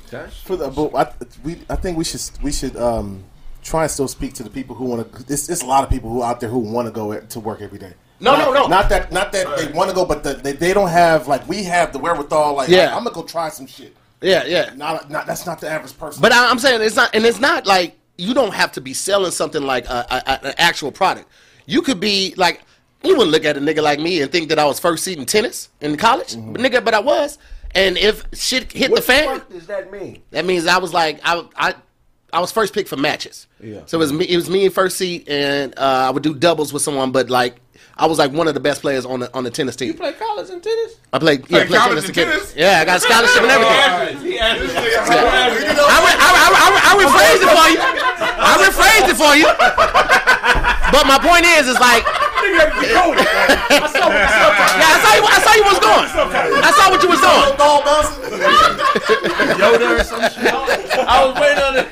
For 0.44 0.56
the, 0.56 0.68
but 0.68 0.94
I, 0.94 1.12
we, 1.42 1.58
I 1.68 1.76
think 1.76 1.98
we 1.98 2.04
should 2.04 2.20
we 2.42 2.52
should 2.52 2.76
um, 2.76 3.24
try 3.62 3.82
and 3.82 3.90
still 3.90 4.08
speak 4.08 4.34
to 4.34 4.42
the 4.42 4.50
people 4.50 4.74
who 4.76 4.84
want 4.86 5.12
to. 5.12 5.32
It's, 5.32 5.48
it's 5.48 5.62
a 5.62 5.66
lot 5.66 5.84
of 5.84 5.90
people 5.90 6.10
who 6.10 6.22
out 6.22 6.40
there 6.40 6.48
who 6.50 6.58
want 6.58 6.86
to 6.88 6.92
go 6.92 7.18
to 7.18 7.40
work 7.40 7.60
every 7.60 7.78
day. 7.78 7.94
No, 8.20 8.36
not, 8.36 8.44
no, 8.46 8.52
no. 8.62 8.66
Not 8.68 8.88
that, 8.90 9.10
not 9.10 9.32
that 9.32 9.56
they 9.56 9.72
want 9.72 9.88
to 9.90 9.94
go, 9.94 10.04
but 10.04 10.22
the, 10.22 10.34
they, 10.34 10.52
they 10.52 10.72
don't 10.72 10.88
have 10.90 11.26
like 11.28 11.48
we 11.48 11.64
have 11.64 11.92
the 11.92 11.98
wherewithal. 11.98 12.54
Like, 12.54 12.68
Yeah. 12.68 12.94
I'm 12.96 13.02
gonna 13.04 13.14
go 13.14 13.22
try 13.24 13.48
some 13.48 13.66
shit. 13.66 13.96
Yeah, 14.20 14.44
yeah. 14.44 14.72
Not, 14.76 15.10
not 15.10 15.26
that's 15.26 15.44
not 15.46 15.60
the 15.60 15.68
average 15.68 15.98
person. 15.98 16.22
But 16.22 16.32
I, 16.32 16.48
I'm 16.48 16.58
saying 16.60 16.80
it's 16.82 16.94
not, 16.96 17.12
and 17.14 17.24
it's 17.26 17.40
not 17.40 17.66
like 17.66 17.98
you 18.18 18.34
don't 18.34 18.54
have 18.54 18.70
to 18.72 18.80
be 18.80 18.94
selling 18.94 19.32
something 19.32 19.62
like 19.62 19.86
a, 19.88 20.06
a, 20.10 20.22
a- 20.30 20.46
an 20.48 20.54
actual 20.58 20.92
product. 20.92 21.28
You 21.66 21.82
could 21.82 21.98
be 21.98 22.34
like, 22.36 22.62
you 23.02 23.14
wouldn't 23.16 23.32
look 23.32 23.44
at 23.44 23.56
a 23.56 23.60
nigga 23.60 23.82
like 23.82 23.98
me 23.98 24.20
and 24.20 24.30
think 24.30 24.48
that 24.50 24.58
I 24.60 24.64
was 24.64 24.78
first 24.78 25.02
seed 25.02 25.18
in 25.18 25.26
tennis 25.26 25.70
in 25.80 25.96
college, 25.96 26.34
but 26.36 26.60
nigga, 26.60 26.84
but 26.84 26.94
I 26.94 27.00
was. 27.00 27.38
And 27.74 27.96
if 27.98 28.24
shit 28.34 28.70
hit 28.70 28.90
What 28.92 28.98
the 28.98 29.02
fan, 29.02 29.38
fuck 29.40 29.48
does 29.50 29.66
that 29.66 29.90
mean? 29.90 30.22
that 30.30 30.44
means 30.44 30.66
I 30.68 30.78
was 30.78 30.92
like, 30.94 31.18
I, 31.24 31.44
I, 31.56 31.74
I 32.32 32.40
was 32.40 32.50
first 32.50 32.72
pick 32.72 32.88
for 32.88 32.96
matches. 32.96 33.46
Yeah. 33.60 33.80
So 33.86 33.98
it 33.98 34.00
was 34.00 34.12
me, 34.12 34.24
it 34.24 34.36
was 34.36 34.48
me 34.48 34.64
in 34.64 34.70
first 34.70 34.96
seat, 34.96 35.28
and 35.28 35.74
uh, 35.78 36.06
I 36.08 36.10
would 36.10 36.22
do 36.22 36.34
doubles 36.34 36.72
with 36.72 36.82
someone, 36.82 37.12
but 37.12 37.30
like. 37.30 37.56
I 37.94 38.06
was 38.06 38.18
like 38.18 38.32
one 38.32 38.48
of 38.48 38.54
the 38.54 38.60
best 38.60 38.80
players 38.80 39.04
on 39.04 39.20
the 39.20 39.34
on 39.36 39.44
the 39.44 39.50
tennis 39.50 39.76
team. 39.76 39.88
You 39.88 39.94
play 39.94 40.14
college 40.14 40.48
and 40.48 40.62
tennis? 40.62 40.96
I 41.12 41.18
played, 41.18 41.40
yeah, 41.48 41.68
Play 41.68 41.76
played 41.76 41.80
college 41.80 42.08
tennis, 42.08 42.16
tennis? 42.16 42.56
tennis. 42.56 42.56
Yeah, 42.56 42.80
I 42.80 42.84
got 42.88 42.96
a 42.96 43.00
scholarship 43.04 43.42
and 43.44 43.52
everything. 43.52 43.76
I, 43.76 44.56
re- 46.00 46.16
I, 46.16 46.28
I, 46.32 46.48
I, 46.56 46.72
I 46.72 46.92
rephrased 46.96 47.44
it 47.44 47.52
for 47.52 47.68
you. 47.68 47.76
I 47.76 48.56
rephrased 48.64 49.12
it 49.12 49.18
for 49.20 49.36
you. 49.36 49.44
But 50.88 51.04
my 51.04 51.20
point 51.20 51.44
is, 51.44 51.68
is 51.68 51.76
like, 51.80 52.04
yeah, 52.08 52.72
I 54.88 54.96
saw 55.04 55.12
you. 55.20 55.24
I 55.28 55.36
saw 55.44 55.52
you 55.52 55.64
was 55.68 55.78
going. 55.84 56.08
I 56.64 56.72
saw 56.72 56.88
what 56.90 57.02
you 57.02 57.08
was 57.12 57.20
doing. 57.20 57.52
Yoda 59.60 60.00
or 60.00 60.04
some 60.04 60.20
shit. 60.22 60.52
I 60.52 61.24
was 61.26 61.34
waiting 61.40 61.62
on 61.62 61.76
it. 61.76 61.88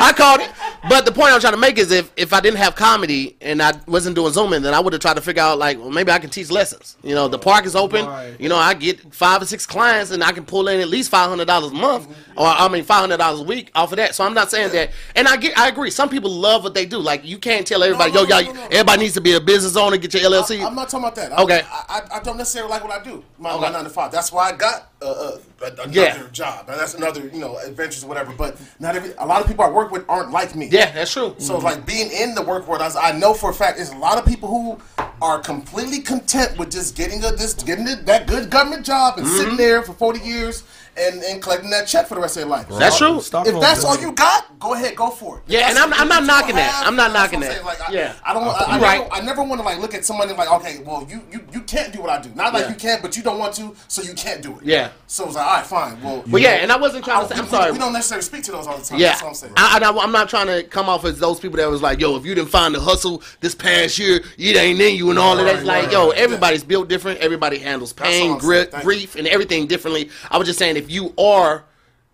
I 0.00 0.12
called 0.12 0.40
it. 0.40 0.50
But 0.88 1.04
the 1.04 1.12
point 1.12 1.32
I'm 1.32 1.40
trying 1.40 1.52
to 1.54 1.58
make 1.58 1.76
is, 1.78 1.90
if 1.90 2.10
if 2.16 2.32
I 2.32 2.40
didn't 2.40 2.58
have 2.58 2.74
comedy 2.74 3.36
and 3.40 3.60
I 3.62 3.72
wasn't 3.86 4.14
doing 4.14 4.32
zooming, 4.32 4.62
then 4.62 4.74
I 4.74 4.80
would 4.80 4.92
have 4.92 5.02
tried 5.02 5.14
to 5.16 5.20
figure 5.20 5.42
out 5.42 5.58
like, 5.58 5.78
well, 5.78 5.90
maybe 5.90 6.10
I 6.12 6.18
can 6.18 6.30
teach 6.30 6.50
lessons. 6.50 6.96
You 7.02 7.14
know, 7.14 7.28
the 7.28 7.38
park 7.38 7.66
is 7.66 7.74
open. 7.76 8.06
Right. 8.06 8.34
You 8.38 8.48
know, 8.48 8.56
I 8.56 8.74
get 8.74 9.14
five 9.14 9.42
or 9.42 9.44
six 9.46 9.66
clients, 9.66 10.10
and 10.10 10.22
I 10.22 10.32
can 10.32 10.44
pull 10.44 10.68
in 10.68 10.80
at 10.80 10.88
least 10.88 11.10
five 11.10 11.28
hundred 11.28 11.46
dollars 11.46 11.72
a 11.72 11.74
month, 11.74 12.08
or 12.36 12.46
I 12.46 12.68
mean, 12.68 12.84
five 12.84 13.00
hundred 13.00 13.16
dollars 13.18 13.40
a 13.40 13.44
week 13.44 13.70
off 13.74 13.92
of 13.92 13.96
that. 13.96 14.14
So 14.14 14.24
I'm 14.24 14.34
not 14.34 14.50
saying 14.50 14.72
that. 14.72 14.90
And 15.16 15.26
I 15.26 15.36
get, 15.36 15.58
I 15.58 15.68
agree. 15.68 15.90
Some 15.90 16.08
people 16.08 16.30
love 16.30 16.62
what 16.62 16.74
they 16.74 16.86
do. 16.86 16.98
Like 16.98 17.24
you 17.24 17.38
can't 17.38 17.66
tell 17.66 17.82
everybody, 17.82 18.12
No, 18.12 18.22
yo, 18.22 18.26
no, 18.28 18.38
y'all, 18.38 18.54
no, 18.54 18.64
everybody 18.70 19.02
needs 19.02 19.14
to 19.14 19.20
be 19.20 19.32
a 19.34 19.40
business 19.40 19.76
owner, 19.76 19.96
get 19.96 20.14
your 20.14 20.22
LLC. 20.30 20.62
I, 20.62 20.66
am 20.66 20.74
not 20.74 20.88
talking 20.88 21.04
about 21.04 21.14
that. 21.16 21.32
I, 21.32 21.42
Okay. 21.42 21.62
I, 21.66 22.02
I, 22.12 22.16
I 22.16 22.20
don't 22.20 22.36
necessarily 22.36 22.70
like 22.70 22.84
what 22.84 22.92
I 22.92 23.02
do. 23.02 23.24
My, 23.38 23.58
my 23.58 23.70
nine 23.70 23.84
to 23.84 23.90
five. 23.90 24.12
That's 24.12 24.30
why 24.30 24.50
I 24.50 24.56
got 24.56 24.87
uh, 25.00 25.04
uh, 25.04 25.38
another 25.62 25.90
Yeah. 25.90 26.22
job. 26.32 26.68
And 26.68 26.78
that's 26.80 26.94
another, 26.94 27.20
you 27.32 27.38
know, 27.40 27.56
adventures 27.58 28.02
or 28.04 28.08
whatever. 28.08 28.32
But 28.36 28.56
not 28.80 28.96
every. 28.96 29.12
A 29.18 29.26
lot 29.26 29.40
of 29.40 29.46
people 29.46 29.64
I 29.64 29.70
work 29.70 29.90
with 29.92 30.04
aren't 30.08 30.30
like 30.32 30.54
me. 30.56 30.66
yeah, 30.70 30.90
that's 30.92 31.12
true. 31.12 31.34
So 31.38 31.54
it's 31.56 31.64
like 31.64 31.86
being 31.86 32.10
in 32.10 32.34
the 32.34 32.42
work 32.42 32.66
world, 32.66 32.82
I, 32.82 32.90
I 33.00 33.12
know 33.12 33.32
for 33.34 33.50
a 33.50 33.54
fact 33.54 33.76
there's 33.76 33.90
a 33.90 33.96
lot 33.96 34.18
of 34.18 34.26
people 34.26 34.48
who 34.48 34.78
are 35.20 35.38
completely 35.40 36.00
content 36.00 36.56
with 36.58 36.70
just 36.70 36.96
getting 36.96 37.22
a 37.24 37.30
this 37.32 37.54
getting 37.54 37.86
it, 37.88 38.06
that 38.06 38.26
good 38.26 38.50
government 38.50 38.84
job 38.86 39.18
and 39.18 39.26
Mm-hmm. 39.26 39.36
sitting 39.36 39.56
there 39.56 39.82
for 39.82 39.92
40 39.92 40.20
years 40.20 40.62
and, 40.98 41.22
and 41.22 41.42
collecting 41.42 41.70
that 41.70 41.86
check 41.86 42.06
for 42.06 42.14
the 42.16 42.20
rest 42.20 42.36
of 42.36 42.40
your 42.42 42.48
life. 42.50 42.68
That's 42.68 42.98
true. 42.98 43.18
If 43.18 43.30
that's 43.60 43.84
all 43.84 43.98
you 43.98 44.12
got, 44.12 44.58
go 44.58 44.74
ahead, 44.74 44.96
go 44.96 45.10
for 45.10 45.38
it. 45.38 45.44
Yeah, 45.46 45.60
that's 45.60 45.70
and 45.70 45.78
I'm- 45.94 46.02
I'm 46.02 46.08
not 46.08 46.20
you 46.22 46.26
knocking 46.26 46.56
that. 46.56 46.70
have, 46.72 46.86
I'm 46.86 46.96
not 46.96 47.12
that's 47.12 47.32
what 47.32 47.40
knocking 47.40 47.48
saying. 47.50 47.64
that. 47.64 47.64
Like, 47.64 47.88
I, 47.88 47.92
Yeah. 47.92 48.14
I 48.24 48.32
don't. 48.34 48.44
I, 48.44 48.50
I, 48.50 48.74
You're 48.74 48.82
right. 48.84 48.98
never, 49.00 49.12
I 49.14 49.20
never 49.20 49.42
want 49.44 49.60
to 49.60 49.64
like 49.64 49.78
look 49.78 49.94
at 49.94 50.04
somebody 50.04 50.32
like, 50.34 50.50
okay, 50.52 50.78
well, 50.84 51.06
you 51.08 51.22
you, 51.32 51.40
you 51.52 51.60
can't 51.62 51.92
do 51.92 52.00
what 52.00 52.10
I 52.10 52.20
do. 52.20 52.30
Not 52.34 52.52
like 52.52 52.64
Yeah. 52.64 52.70
you 52.70 52.74
can't, 52.76 53.02
but 53.02 53.16
you 53.16 53.22
don't 53.22 53.38
want 53.38 53.54
to, 53.54 53.74
so 53.88 54.02
you 54.02 54.14
can't 54.14 54.42
do 54.42 54.52
it. 54.58 54.64
Yeah. 54.64 54.90
So 55.06 55.26
it's 55.26 55.34
like, 55.36 55.46
all 55.46 55.56
right, 55.56 55.66
fine. 55.66 56.02
Well, 56.02 56.24
But 56.26 56.40
yeah, 56.40 56.54
and 56.62 56.70
I 56.72 56.76
wasn't 56.76 57.04
trying 57.04 57.26
to 57.26 57.34
say. 57.34 57.38
I'm 57.38 57.44
we- 57.46 57.50
sorry. 57.50 57.72
We 57.72 57.78
don't 57.78 57.92
necessarily 57.92 58.22
speak 58.24 58.42
to 58.44 58.52
those 58.52 58.66
all 58.66 58.78
the 58.78 58.84
time. 58.84 58.98
Yeah, 58.98 59.08
That's 59.08 59.22
what 59.22 59.28
I'm 59.28 59.34
saying. 59.34 59.52
I, 59.56 59.78
I, 59.82 60.02
I'm 60.02 60.12
not 60.12 60.28
trying 60.28 60.46
to 60.48 60.62
come 60.64 60.88
off 60.88 61.04
as 61.04 61.18
those 61.18 61.38
people 61.40 61.56
that 61.58 61.68
was 61.70 61.82
like, 61.82 62.00
"Yo, 62.00 62.16
if 62.16 62.24
you 62.24 62.34
didn't 62.34 62.50
find 62.50 62.74
the 62.74 62.80
hustle 62.80 63.22
this 63.40 63.54
past 63.54 63.98
year, 63.98 64.20
it 64.36 64.56
ain't 64.56 64.80
in 64.80 64.96
you," 64.96 65.10
and 65.10 65.18
all 65.18 65.38
of 65.38 65.44
that. 65.44 65.56
It's 65.56 65.64
like, 65.64 65.92
yo, 65.92 66.10
everybody's 66.10 66.64
built 66.64 66.88
different. 66.88 67.20
Everybody 67.20 67.58
handles 67.58 67.92
pain, 67.92 68.32
I'm 68.32 68.38
grit, 68.38 68.72
grief, 68.82 69.14
and 69.16 69.26
everything 69.26 69.66
differently. 69.66 70.10
I 70.30 70.38
was 70.38 70.46
just 70.46 70.58
saying, 70.58 70.76
if 70.76 70.87
you 70.90 71.14
are, 71.18 71.64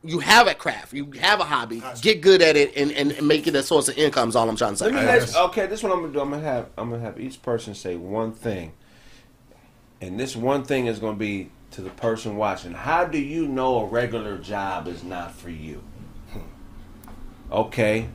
you 0.02 0.18
have 0.20 0.46
a 0.46 0.54
craft, 0.54 0.92
you 0.92 1.10
have 1.20 1.40
a 1.40 1.44
hobby, 1.44 1.82
get 2.02 2.20
good 2.20 2.42
at 2.42 2.56
it, 2.56 2.76
and, 2.76 2.92
and, 2.92 3.12
and 3.12 3.26
make 3.26 3.46
it 3.46 3.54
a 3.54 3.62
source 3.62 3.88
of 3.88 3.96
income. 3.98 4.28
Is 4.28 4.36
all 4.36 4.48
I'm 4.48 4.56
trying 4.56 4.72
to 4.72 4.76
say. 4.76 4.84
Let 4.86 4.94
me 4.94 5.00
let- 5.00 5.36
okay, 5.50 5.66
this 5.66 5.80
is 5.80 5.84
what 5.84 5.92
I'm 5.92 6.00
gonna 6.02 6.12
do. 6.12 6.20
I'm 6.20 6.30
gonna 6.30 6.42
have 6.42 6.68
I'm 6.76 6.90
gonna 6.90 7.02
have 7.02 7.18
each 7.20 7.40
person 7.42 7.74
say 7.74 7.96
one 7.96 8.32
thing, 8.32 8.72
and 10.00 10.18
this 10.20 10.36
one 10.36 10.64
thing 10.64 10.86
is 10.86 10.98
gonna 10.98 11.16
be 11.16 11.50
to 11.72 11.80
the 11.80 11.90
person 11.90 12.36
watching. 12.36 12.72
How 12.72 13.04
do 13.04 13.18
you 13.18 13.48
know 13.48 13.78
a 13.78 13.86
regular 13.86 14.38
job 14.38 14.86
is 14.88 15.02
not 15.02 15.32
for 15.34 15.50
you? 15.50 15.82
Okay, 17.52 18.08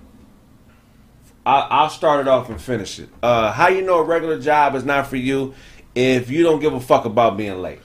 I, 1.46 1.60
I'll 1.70 1.90
start 1.90 2.20
it 2.22 2.28
off 2.28 2.50
and 2.50 2.60
finish 2.62 3.00
it. 3.00 3.10
Uh, 3.24 3.52
how 3.52 3.68
you 3.70 3.82
know 3.82 4.00
a 4.00 4.04
regular 4.04 4.40
job 4.40 4.76
is 4.76 4.84
not 4.84 5.08
for 5.08 5.16
you 5.16 5.54
if 5.96 6.30
you 6.30 6.44
don't 6.44 6.60
give 6.60 6.74
a 6.74 6.80
fuck 6.80 7.06
about 7.06 7.38
being 7.38 7.62
late? 7.62 7.80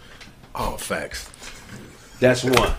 Oh, 0.55 0.77
facts. 0.77 1.31
That's 2.21 2.45
one, 2.45 2.73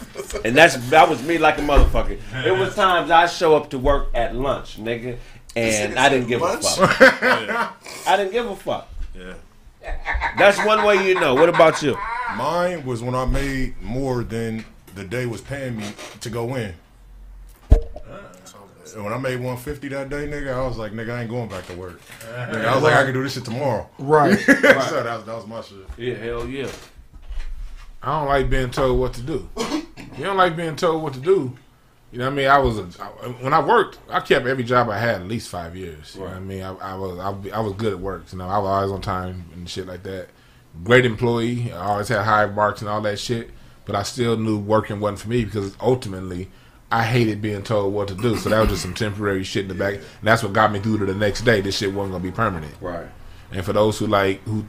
and 0.44 0.56
that's 0.56 0.78
that 0.90 1.10
was 1.10 1.22
me 1.22 1.38
like 1.38 1.58
a 1.58 1.62
motherfucker. 1.62 2.20
It 2.46 2.52
was 2.58 2.74
times 2.74 3.12
I 3.12 3.28
show 3.28 3.56
up 3.56 3.70
to 3.72 3.80
work 3.80 4.10
at 4.14 4.36
lunch, 4.36 4.78
nigga, 4.78 5.18
and 5.56 6.00
I 6.00 6.10
didn't 6.10 6.28
give 6.28 6.42
lunch? 6.42 6.64
a 6.66 6.88
fuck. 6.88 7.02
I 8.08 8.18
didn't 8.18 8.32
give 8.32 8.50
a 8.50 8.56
fuck. 8.56 8.88
Yeah. 9.14 9.34
That's 10.38 10.64
one 10.66 10.84
way 10.84 11.08
you 11.08 11.20
know. 11.20 11.36
What 11.36 11.50
about 11.50 11.82
you? 11.82 11.98
Mine 12.38 12.86
was 12.86 13.04
when 13.04 13.14
I 13.16 13.26
made 13.26 13.82
more 13.82 14.24
than 14.24 14.66
the 14.96 15.04
day 15.04 15.26
was 15.26 15.42
paying 15.42 15.78
me 15.78 15.86
to 16.22 16.30
go 16.30 16.56
in. 16.56 16.74
And 18.96 19.04
when 19.04 19.12
I 19.12 19.18
made 19.18 19.36
150 19.36 19.90
that 19.90 20.10
day, 20.10 20.26
nigga, 20.26 20.54
I 20.54 20.66
was 20.66 20.78
like, 20.78 20.94
nigga, 20.94 21.12
I 21.12 21.22
ain't 21.22 21.30
going 21.30 21.50
back 21.50 21.68
to 21.68 21.74
work. 21.74 22.00
Nigga, 22.22 22.66
I 22.66 22.76
was 22.76 22.84
like, 22.84 22.94
I 22.94 23.04
can 23.04 23.14
do 23.14 23.24
this 23.24 23.34
shit 23.34 23.44
tomorrow. 23.44 23.90
Right. 24.00 24.40
so 24.40 24.54
that 24.54 25.18
was, 25.18 25.26
that 25.26 25.36
was 25.36 25.46
my 25.46 25.60
shit. 25.62 25.80
Yeah, 25.98 26.16
hell 26.16 26.48
yeah. 26.48 26.70
I 28.06 28.20
don't 28.20 28.28
like 28.28 28.50
being 28.52 28.70
told 28.70 29.00
what 29.00 29.14
to 29.16 29.22
do. 29.22 29.50
You 30.16 30.24
don't 30.24 30.38
like 30.38 30.56
being 30.56 30.76
told 30.76 31.02
what 31.02 31.14
to 31.16 31.20
do. 31.20 31.58
You 32.12 32.20
know 32.20 32.26
what 32.26 32.34
I 32.34 32.36
mean? 32.36 32.48
I 32.48 32.60
was 32.60 32.78
a, 32.78 32.88
I, 33.02 33.08
when 33.42 33.52
I 33.52 33.60
worked, 33.60 33.98
I 34.10 34.20
kept 34.20 34.46
every 34.46 34.64
job 34.64 34.90
I 34.90 35.00
had 35.00 35.22
at 35.22 35.28
least 35.28 35.50
five 35.50 35.76
years. 35.76 36.14
You 36.14 36.22
know 36.22 36.28
what 36.28 36.36
I 36.36 36.40
mean? 36.40 36.62
I, 36.62 36.76
I 36.76 36.96
was 36.96 37.20
I, 37.20 37.58
I 37.58 37.60
was 37.60 37.74
good 37.74 37.94
at 37.94 38.00
work. 38.00 38.32
You 38.32 38.38
know, 38.38 38.48
I 38.48 38.60
was 38.60 38.70
always 38.70 38.92
on 38.92 39.02
time 39.02 39.46
and 39.54 39.68
shit 39.68 39.88
like 39.88 40.04
that. 40.04 40.30
Great 40.84 41.06
employee. 41.06 41.74
I 41.74 41.88
always 41.88 42.08
had 42.08 42.24
high 42.24 42.46
marks 42.46 42.82
and 42.82 42.90
all 42.90 43.02
that 43.02 43.18
shit. 43.18 43.50
But 43.86 43.96
I 43.96 44.04
still 44.04 44.38
knew 44.38 44.60
working 44.60 45.00
wasn't 45.00 45.20
for 45.20 45.30
me 45.30 45.44
because 45.44 45.76
ultimately 45.82 46.50
I 46.92 47.04
hated 47.04 47.42
being 47.42 47.64
told 47.64 47.94
what 47.94 48.08
to 48.10 48.16
do. 48.16 48.38
So 48.38 48.50
that 48.50 48.60
was 48.60 48.70
just 48.70 48.84
some 48.84 48.94
temporary 48.94 49.44
shit 49.44 49.64
in 49.64 49.68
the 49.70 49.74
back. 49.74 49.96
And 49.96 50.04
that's 50.24 50.44
what 50.44 50.54
got 50.54 50.72
me 50.72 50.80
through 50.80 51.00
to 51.00 51.06
the 51.06 51.16
next 51.16 51.42
day. 51.42 51.60
This 51.60 51.78
shit 51.78 51.92
wasn't 51.92 52.14
gonna 52.14 52.24
be 52.24 52.32
permanent. 52.32 52.76
Right. 52.80 53.08
And 53.52 53.66
for 53.66 53.74
those 53.74 53.98
who 53.98 54.08
like 54.08 54.42
who 54.44 54.64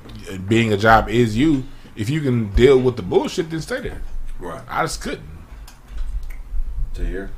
being 0.48 0.72
a 0.72 0.76
job 0.76 1.08
is 1.08 1.36
you, 1.36 1.64
if 1.96 2.10
you 2.10 2.20
can 2.20 2.48
deal 2.54 2.78
with 2.78 2.96
the 2.96 3.02
bullshit, 3.02 3.50
then 3.50 3.60
stay 3.60 3.80
there. 3.80 4.02
Right. 4.38 4.62
I 4.68 4.82
just 4.82 5.00
couldn't. 5.00 5.28
To 6.94 7.04
hear. 7.06 7.30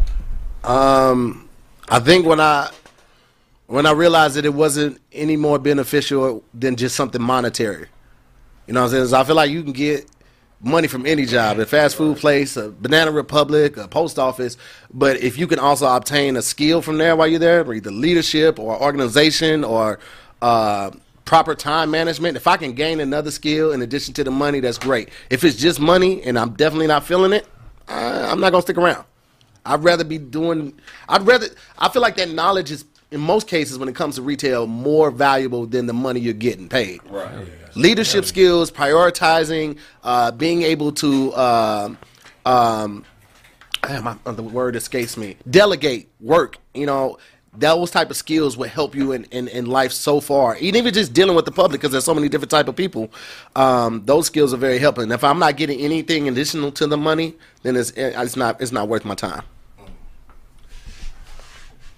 Um, 0.64 1.48
I 1.88 2.00
think 2.00 2.26
when 2.26 2.40
I 2.40 2.70
when 3.66 3.86
I 3.86 3.92
realized 3.92 4.36
that 4.36 4.44
it 4.46 4.54
wasn't 4.54 5.00
any 5.12 5.36
more 5.36 5.58
beneficial 5.58 6.42
than 6.54 6.76
just 6.76 6.96
something 6.96 7.20
monetary. 7.20 7.86
You 8.66 8.74
know 8.74 8.80
what 8.80 8.86
I'm 8.86 8.90
saying? 8.92 9.02
'Cause 9.04 9.12
I 9.12 9.24
feel 9.24 9.36
like 9.36 9.50
you 9.50 9.62
can 9.62 9.72
get 9.72 10.06
money 10.60 10.88
from 10.88 11.06
any 11.06 11.24
job, 11.26 11.58
a 11.58 11.66
fast 11.66 11.94
food 11.96 12.16
place, 12.16 12.56
a 12.56 12.70
Banana 12.70 13.10
Republic, 13.12 13.76
a 13.76 13.86
post 13.86 14.18
office, 14.18 14.56
but 14.92 15.16
if 15.18 15.38
you 15.38 15.46
can 15.46 15.58
also 15.58 15.86
obtain 15.86 16.36
a 16.36 16.42
skill 16.42 16.82
from 16.82 16.98
there 16.98 17.14
while 17.14 17.28
you're 17.28 17.38
there, 17.38 17.72
either 17.72 17.90
leadership 17.90 18.58
or 18.58 18.80
organization 18.82 19.62
or 19.64 19.98
uh, 20.42 20.90
proper 21.28 21.54
time 21.54 21.90
management, 21.90 22.38
if 22.38 22.46
I 22.46 22.56
can 22.56 22.72
gain 22.72 23.00
another 23.00 23.30
skill 23.30 23.72
in 23.72 23.82
addition 23.82 24.14
to 24.14 24.24
the 24.24 24.30
money, 24.30 24.60
that's 24.60 24.78
great. 24.78 25.10
If 25.28 25.44
it's 25.44 25.58
just 25.58 25.78
money 25.78 26.22
and 26.22 26.38
I'm 26.38 26.54
definitely 26.54 26.86
not 26.86 27.04
feeling 27.04 27.34
it, 27.34 27.46
I, 27.86 28.30
I'm 28.30 28.40
not 28.40 28.50
gonna 28.50 28.62
stick 28.62 28.78
around. 28.78 29.04
I'd 29.66 29.84
rather 29.84 30.04
be 30.04 30.16
doing. 30.16 30.72
I'd 31.06 31.26
rather. 31.26 31.48
I 31.78 31.90
feel 31.90 32.00
like 32.00 32.16
that 32.16 32.30
knowledge 32.30 32.70
is, 32.70 32.86
in 33.10 33.20
most 33.20 33.46
cases, 33.46 33.78
when 33.78 33.90
it 33.90 33.94
comes 33.94 34.14
to 34.14 34.22
retail, 34.22 34.66
more 34.66 35.10
valuable 35.10 35.66
than 35.66 35.84
the 35.84 35.92
money 35.92 36.18
you're 36.18 36.32
getting 36.32 36.66
paid. 36.66 37.00
Right. 37.10 37.46
Leadership 37.76 38.24
skills, 38.24 38.70
prioritizing, 38.70 39.78
uh, 40.02 40.30
being 40.30 40.62
able 40.62 40.92
to. 40.92 41.34
Um, 41.36 41.98
um, 42.46 43.04
ah, 43.82 44.16
my, 44.24 44.32
the 44.32 44.42
word 44.42 44.76
escapes 44.76 45.18
me. 45.18 45.36
Delegate 45.50 46.08
work. 46.20 46.56
You 46.72 46.86
know, 46.86 47.18
those 47.58 47.90
type 47.90 48.10
of 48.10 48.16
skills 48.16 48.56
will 48.56 48.68
help 48.68 48.94
you 48.94 49.12
in, 49.12 49.24
in, 49.24 49.48
in 49.48 49.66
life 49.66 49.92
so 49.92 50.20
far. 50.20 50.56
Even 50.58 50.78
if 50.78 50.84
you're 50.84 50.92
just 50.92 51.12
dealing 51.12 51.34
with 51.34 51.44
the 51.44 51.50
public, 51.50 51.80
because 51.80 51.92
there's 51.92 52.04
so 52.04 52.14
many 52.14 52.28
different 52.28 52.50
type 52.50 52.68
of 52.68 52.76
people. 52.76 53.10
Um, 53.56 54.04
those 54.04 54.26
skills 54.26 54.54
are 54.54 54.58
very 54.58 54.78
helpful. 54.78 55.02
And 55.02 55.12
if 55.12 55.24
I'm 55.24 55.38
not 55.38 55.56
getting 55.56 55.80
anything 55.80 56.28
additional 56.28 56.70
to 56.72 56.86
the 56.86 56.96
money, 56.96 57.34
then 57.62 57.76
it's 57.76 57.90
it's 57.96 58.36
not 58.36 58.60
it's 58.60 58.72
not 58.72 58.88
worth 58.88 59.04
my 59.04 59.14
time. 59.14 59.42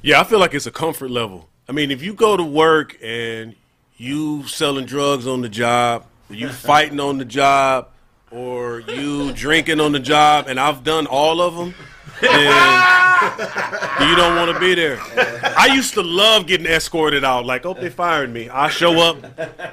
Yeah, 0.03 0.21
I 0.21 0.25
feel 0.25 0.39
like 0.39 0.55
it's 0.55 0.67
a 0.67 0.71
comfort 0.71 1.11
level. 1.11 1.49
I 1.69 1.73
mean, 1.73 1.91
if 1.91 2.03
you 2.03 2.15
go 2.15 2.37
to 2.37 2.43
work 2.43 2.97
and 3.03 3.55
you 3.97 4.47
selling 4.47 4.87
drugs 4.87 5.27
on 5.27 5.43
the 5.43 5.49
job, 5.49 6.07
you 6.31 6.49
fighting 6.71 7.01
on 7.01 7.19
the 7.19 7.25
job, 7.27 7.89
or 8.31 8.81
you 8.81 9.33
drinking 9.33 9.79
on 9.81 9.93
the 9.93 10.01
job, 10.01 10.47
and 10.49 10.59
I've 10.59 10.85
done 10.85 11.07
all 11.07 11.43
of 11.43 11.55
them, 11.55 11.75
then 12.21 13.01
You 14.01 14.17
don't 14.17 14.37
want 14.37 14.53
to 14.53 14.59
be 14.59 14.75
there. 14.75 14.99
I 15.57 15.71
used 15.73 15.95
to 15.95 16.03
love 16.03 16.47
getting 16.47 16.67
escorted 16.67 17.25
out. 17.25 17.45
Like, 17.45 17.67
oh, 17.67 17.75
they 17.75 17.91
fired 17.91 18.33
me. 18.33 18.49
I 18.49 18.69
show 18.69 18.99
up, 19.01 19.19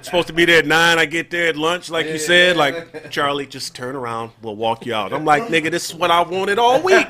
supposed 0.03 0.27
to 0.27 0.33
be 0.33 0.45
there 0.45 0.59
at 0.59 0.65
nine. 0.65 0.99
I 0.99 1.05
get 1.05 1.31
there 1.31 1.47
at 1.47 1.55
lunch, 1.55 1.89
like 1.89 2.07
you 2.07 2.17
said. 2.17 2.57
Like, 2.57 3.09
Charlie, 3.09 3.45
just 3.45 3.73
turn 3.75 3.95
around. 3.95 4.31
We'll 4.41 4.55
walk 4.55 4.85
you 4.85 4.93
out. 4.93 5.13
I'm 5.13 5.25
like, 5.25 5.43
nigga, 5.43 5.71
this 5.71 5.89
is 5.89 5.95
what 5.95 6.11
I 6.11 6.21
wanted 6.21 6.59
all 6.59 6.81
week. 6.81 7.09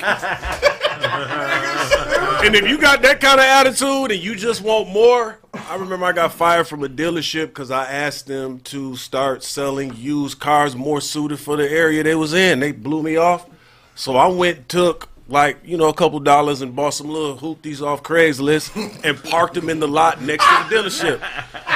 and 2.42 2.54
if 2.54 2.68
you 2.68 2.78
got 2.78 3.02
that 3.02 3.20
kind 3.20 3.40
of 3.40 3.46
attitude 3.46 4.12
and 4.12 4.20
you 4.20 4.34
just 4.34 4.62
want 4.62 4.88
more, 4.88 5.38
I 5.54 5.76
remember 5.76 6.06
I 6.06 6.12
got 6.12 6.32
fired 6.32 6.68
from 6.68 6.84
a 6.84 6.88
dealership 6.88 7.48
because 7.48 7.70
I 7.70 7.84
asked 7.90 8.26
them 8.26 8.60
to 8.60 8.96
start 8.96 9.42
selling 9.42 9.94
used 9.96 10.38
cars 10.38 10.76
more 10.76 11.00
suited 11.00 11.40
for 11.40 11.56
the 11.56 11.68
area 11.70 12.02
they 12.02 12.14
was 12.14 12.32
in. 12.32 12.60
They 12.60 12.72
blew 12.72 13.02
me 13.02 13.16
off. 13.16 13.46
So 13.94 14.16
I 14.16 14.28
went 14.28 14.68
took 14.68 15.08
like 15.28 15.58
you 15.64 15.76
know 15.76 15.88
a 15.88 15.94
couple 15.94 16.18
dollars 16.20 16.62
and 16.62 16.74
bought 16.74 16.94
some 16.94 17.08
little 17.08 17.36
hoopties 17.36 17.82
off 17.82 18.02
Craigslist 18.02 19.04
and 19.04 19.22
parked 19.24 19.54
them 19.54 19.68
in 19.68 19.78
the 19.78 19.88
lot 19.88 20.20
next 20.22 20.44
to 20.44 20.68
the 20.68 20.76
dealership. 20.76 21.74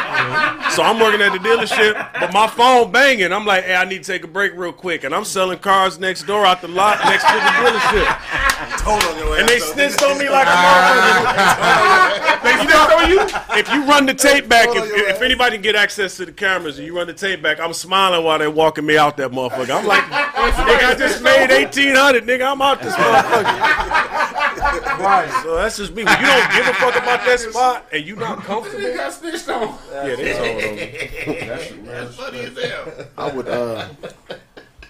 So 0.72 0.82
I'm 0.82 0.98
working 0.98 1.20
at 1.20 1.32
the 1.32 1.38
dealership, 1.38 1.94
but 2.18 2.32
my 2.32 2.46
phone 2.46 2.90
banging. 2.90 3.32
I'm 3.32 3.44
like, 3.44 3.64
hey, 3.64 3.74
I 3.74 3.84
need 3.84 4.04
to 4.04 4.12
take 4.12 4.24
a 4.24 4.28
break 4.28 4.52
real 4.54 4.72
quick, 4.72 5.04
and 5.04 5.14
I'm 5.14 5.24
selling 5.24 5.58
cars 5.58 5.98
next 5.98 6.22
door 6.22 6.46
out 6.46 6.60
the 6.62 6.68
lot 6.68 6.98
next 7.04 7.24
to 7.24 7.32
the 7.32 7.40
dealership. 7.40 8.62
Your 8.82 9.38
And 9.38 9.48
they 9.48 9.58
snitched 9.58 10.02
on 10.02 10.18
me 10.18 10.28
like 10.28 10.46
a 10.46 10.50
motherfucker. 10.50 12.42
they 12.42 12.52
snitched 12.64 12.92
on 12.92 13.10
you. 13.10 13.20
If 13.58 13.72
you 13.72 13.84
run 13.84 14.06
the 14.06 14.14
tape 14.14 14.48
back, 14.48 14.68
if, 14.70 14.84
if 15.16 15.22
anybody 15.22 15.56
can 15.56 15.62
get 15.62 15.76
access 15.76 16.16
to 16.16 16.26
the 16.26 16.32
cameras 16.32 16.78
and 16.78 16.86
you 16.86 16.96
run 16.96 17.06
the 17.06 17.14
tape 17.14 17.42
back, 17.42 17.60
I'm 17.60 17.74
smiling 17.74 18.24
while 18.24 18.38
they're 18.38 18.50
walking 18.50 18.86
me 18.86 18.96
out 18.96 19.16
that 19.18 19.30
motherfucker. 19.30 19.78
I'm 19.78 19.86
like, 19.86 20.02
nigga, 20.04 20.84
I 20.84 20.94
just 20.98 21.22
made 21.22 21.50
eighteen 21.50 21.94
hundred, 21.94 22.24
nigga. 22.24 22.50
I'm 22.50 22.62
out 22.62 22.82
this 22.82 22.94
motherfucker. 22.94 24.41
Right. 24.62 25.40
So 25.42 25.56
that's 25.56 25.76
just 25.76 25.94
me. 25.94 26.04
When 26.04 26.20
you 26.20 26.26
don't 26.26 26.52
give 26.52 26.66
a 26.68 26.74
fuck 26.74 26.96
about 26.96 27.24
that 27.26 27.40
spot 27.40 27.86
and 27.92 28.06
you 28.06 28.16
not 28.16 28.38
comfortable, 28.44 28.94
got 28.94 29.12
snitched 29.12 29.48
on. 29.48 29.78
yeah, 29.92 30.14
they 30.14 30.32
told 30.32 30.64
on 30.64 30.76
me. 30.76 31.86
That's 31.86 32.14
funny 32.16 32.40
as 32.40 32.58
hell. 32.58 33.06
I 33.18 33.32
would, 33.32 33.48
uh, 33.48 33.88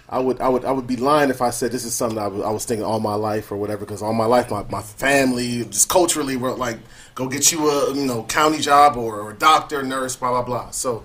I 0.09 0.19
would, 0.19 0.39
I 0.41 0.49
would, 0.49 0.65
I 0.65 0.71
would 0.71 0.85
be 0.85 0.97
lying 0.97 1.29
if 1.29 1.41
I 1.41 1.49
said 1.49 1.71
this 1.71 1.85
is 1.85 1.93
something 1.93 2.19
I 2.19 2.27
was, 2.27 2.43
I 2.43 2.51
was 2.51 2.65
thinking 2.65 2.85
all 2.85 2.99
my 2.99 3.15
life 3.15 3.51
or 3.51 3.57
whatever. 3.57 3.85
Because 3.85 4.01
all 4.03 4.13
my 4.13 4.25
life, 4.25 4.51
my, 4.51 4.63
my 4.69 4.81
family, 4.81 5.65
just 5.65 5.89
culturally, 5.89 6.37
were 6.37 6.51
like, 6.53 6.77
go 7.15 7.27
get 7.27 7.51
you 7.51 7.69
a 7.69 7.95
you 7.95 8.05
know 8.05 8.23
county 8.23 8.59
job 8.59 8.95
or, 8.95 9.21
or 9.21 9.31
a 9.31 9.35
doctor, 9.35 9.81
nurse, 9.81 10.15
blah 10.15 10.29
blah 10.29 10.43
blah. 10.43 10.69
So, 10.69 11.03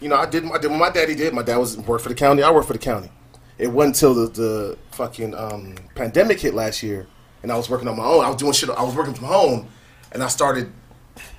you 0.00 0.08
know, 0.08 0.16
I 0.16 0.26
did, 0.26 0.44
I 0.44 0.58
did 0.58 0.70
what 0.70 0.80
my 0.80 0.90
daddy 0.90 1.14
did. 1.14 1.32
My 1.32 1.42
dad 1.42 1.56
was 1.56 1.78
worked 1.78 2.02
for 2.02 2.10
the 2.10 2.14
county. 2.14 2.42
I 2.42 2.50
worked 2.50 2.66
for 2.66 2.74
the 2.74 2.78
county. 2.78 3.10
It 3.58 3.68
wasn't 3.68 3.96
until 3.96 4.14
the, 4.14 4.26
the 4.28 4.78
fucking 4.90 5.34
um, 5.34 5.76
pandemic 5.94 6.40
hit 6.40 6.52
last 6.54 6.82
year, 6.82 7.06
and 7.42 7.50
I 7.52 7.56
was 7.56 7.68
working 7.70 7.88
on 7.88 7.96
my 7.96 8.04
own. 8.04 8.24
I 8.24 8.28
was 8.28 8.36
doing 8.36 8.52
shit. 8.52 8.70
I 8.70 8.82
was 8.82 8.94
working 8.94 9.14
from 9.14 9.26
home, 9.26 9.68
and 10.12 10.22
I 10.22 10.28
started, 10.28 10.70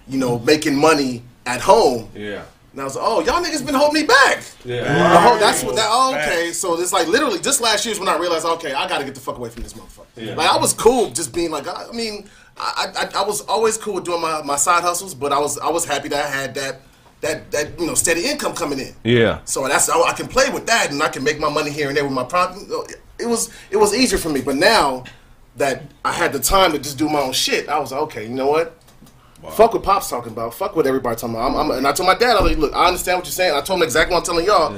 you 0.08 0.18
know, 0.20 0.40
making 0.40 0.76
money 0.76 1.24
at 1.46 1.62
home. 1.62 2.10
Yeah. 2.16 2.44
And 2.72 2.82
I 2.82 2.86
was 2.86 2.96
like, 2.96 3.06
oh, 3.08 3.20
y'all 3.22 3.44
niggas 3.44 3.64
been 3.64 3.76
holding 3.76 4.02
me 4.02 4.08
back. 4.08 4.44
Yeah. 4.66 5.12
The 5.14 5.20
whole- 5.20 5.38
that's 5.38 5.64
what 5.64 5.76
that. 5.76 5.88
Oh, 5.92 6.16
okay, 6.16 6.52
so 6.54 6.80
it's 6.82 6.92
like 6.92 7.08
literally 7.08 7.38
just 7.40 7.62
last 7.62 7.86
year's 7.86 8.00
when 8.00 8.10
I 8.10 8.18
realized, 8.18 8.46
okay, 8.46 8.74
I 8.74 8.88
got 8.90 8.98
to 8.98 9.06
get 9.06 9.14
the 9.14 9.22
fuck 9.22 9.38
away 9.38 9.50
from 9.50 9.62
this 9.62 9.74
motherfucker. 9.74 10.06
Yeah. 10.16 10.34
Like 10.36 10.50
I 10.50 10.58
was 10.58 10.74
cool 10.74 11.12
just 11.12 11.34
being 11.36 11.52
like, 11.52 11.68
I, 11.68 11.86
I 11.88 11.92
mean, 11.92 12.28
I, 12.58 13.10
I 13.16 13.22
I 13.22 13.24
was 13.28 13.42
always 13.42 13.78
cool 13.78 13.94
with 13.96 14.06
doing 14.06 14.22
my, 14.22 14.42
my 14.44 14.56
side 14.56 14.82
hustles, 14.84 15.14
but 15.16 15.32
I 15.32 15.40
was 15.40 15.58
I 15.60 15.70
was 15.70 15.86
happy 15.86 16.08
that 16.10 16.26
I 16.26 16.30
had 16.30 16.56
that 16.56 16.82
that 17.22 17.52
that 17.52 17.80
you 17.80 17.86
know 17.86 17.94
steady 17.96 18.26
income 18.26 18.54
coming 18.56 18.80
in. 18.80 18.96
Yeah. 19.04 19.40
So 19.46 19.68
that's 19.68 19.88
I, 19.90 20.00
I 20.02 20.14
can 20.14 20.28
play 20.28 20.50
with 20.50 20.66
that, 20.68 20.92
and 20.92 21.02
I 21.04 21.10
can 21.10 21.24
make 21.24 21.40
my 21.40 21.50
money 21.50 21.70
here 21.72 21.88
and 21.90 21.98
there 21.98 22.04
with 22.04 22.14
my 22.14 22.24
prop. 22.24 22.56
It 23.20 23.28
was 23.28 23.50
it 23.72 23.78
was 23.78 23.94
easier 23.96 24.18
for 24.18 24.30
me, 24.30 24.42
but 24.42 24.56
now 24.56 25.04
that 25.58 25.84
I 26.04 26.12
had 26.12 26.34
the 26.34 26.40
time 26.40 26.72
to 26.72 26.80
just 26.80 26.98
do 26.98 27.08
my 27.10 27.20
own 27.22 27.32
shit, 27.34 27.70
I 27.70 27.80
was 27.80 27.92
like, 27.92 28.02
okay, 28.04 28.24
you 28.24 28.34
know 28.34 28.48
what? 28.48 28.78
Fuck 29.52 29.74
what 29.74 29.84
Pop's 29.84 30.10
talking 30.10 30.32
about. 30.32 30.54
Fuck 30.54 30.76
what 30.76 30.88
everybody 30.88 31.18
talking 31.18 31.36
about. 31.36 31.52
I'm, 31.52 31.56
I'm, 31.72 31.78
and 31.78 31.86
I 31.88 31.92
told 31.92 32.08
my 32.08 32.16
dad, 32.16 32.38
I 32.38 32.42
was 32.42 32.52
like, 32.52 32.58
look, 32.60 32.74
I 32.74 32.88
understand 32.88 33.18
what 33.18 33.26
you're 33.26 33.32
saying. 33.34 33.54
I 33.54 33.60
told 33.62 33.80
him 33.80 33.84
exactly 33.84 34.14
what 34.14 34.20
I'm 34.20 34.26
telling 34.26 34.46
y'all. 34.46 34.74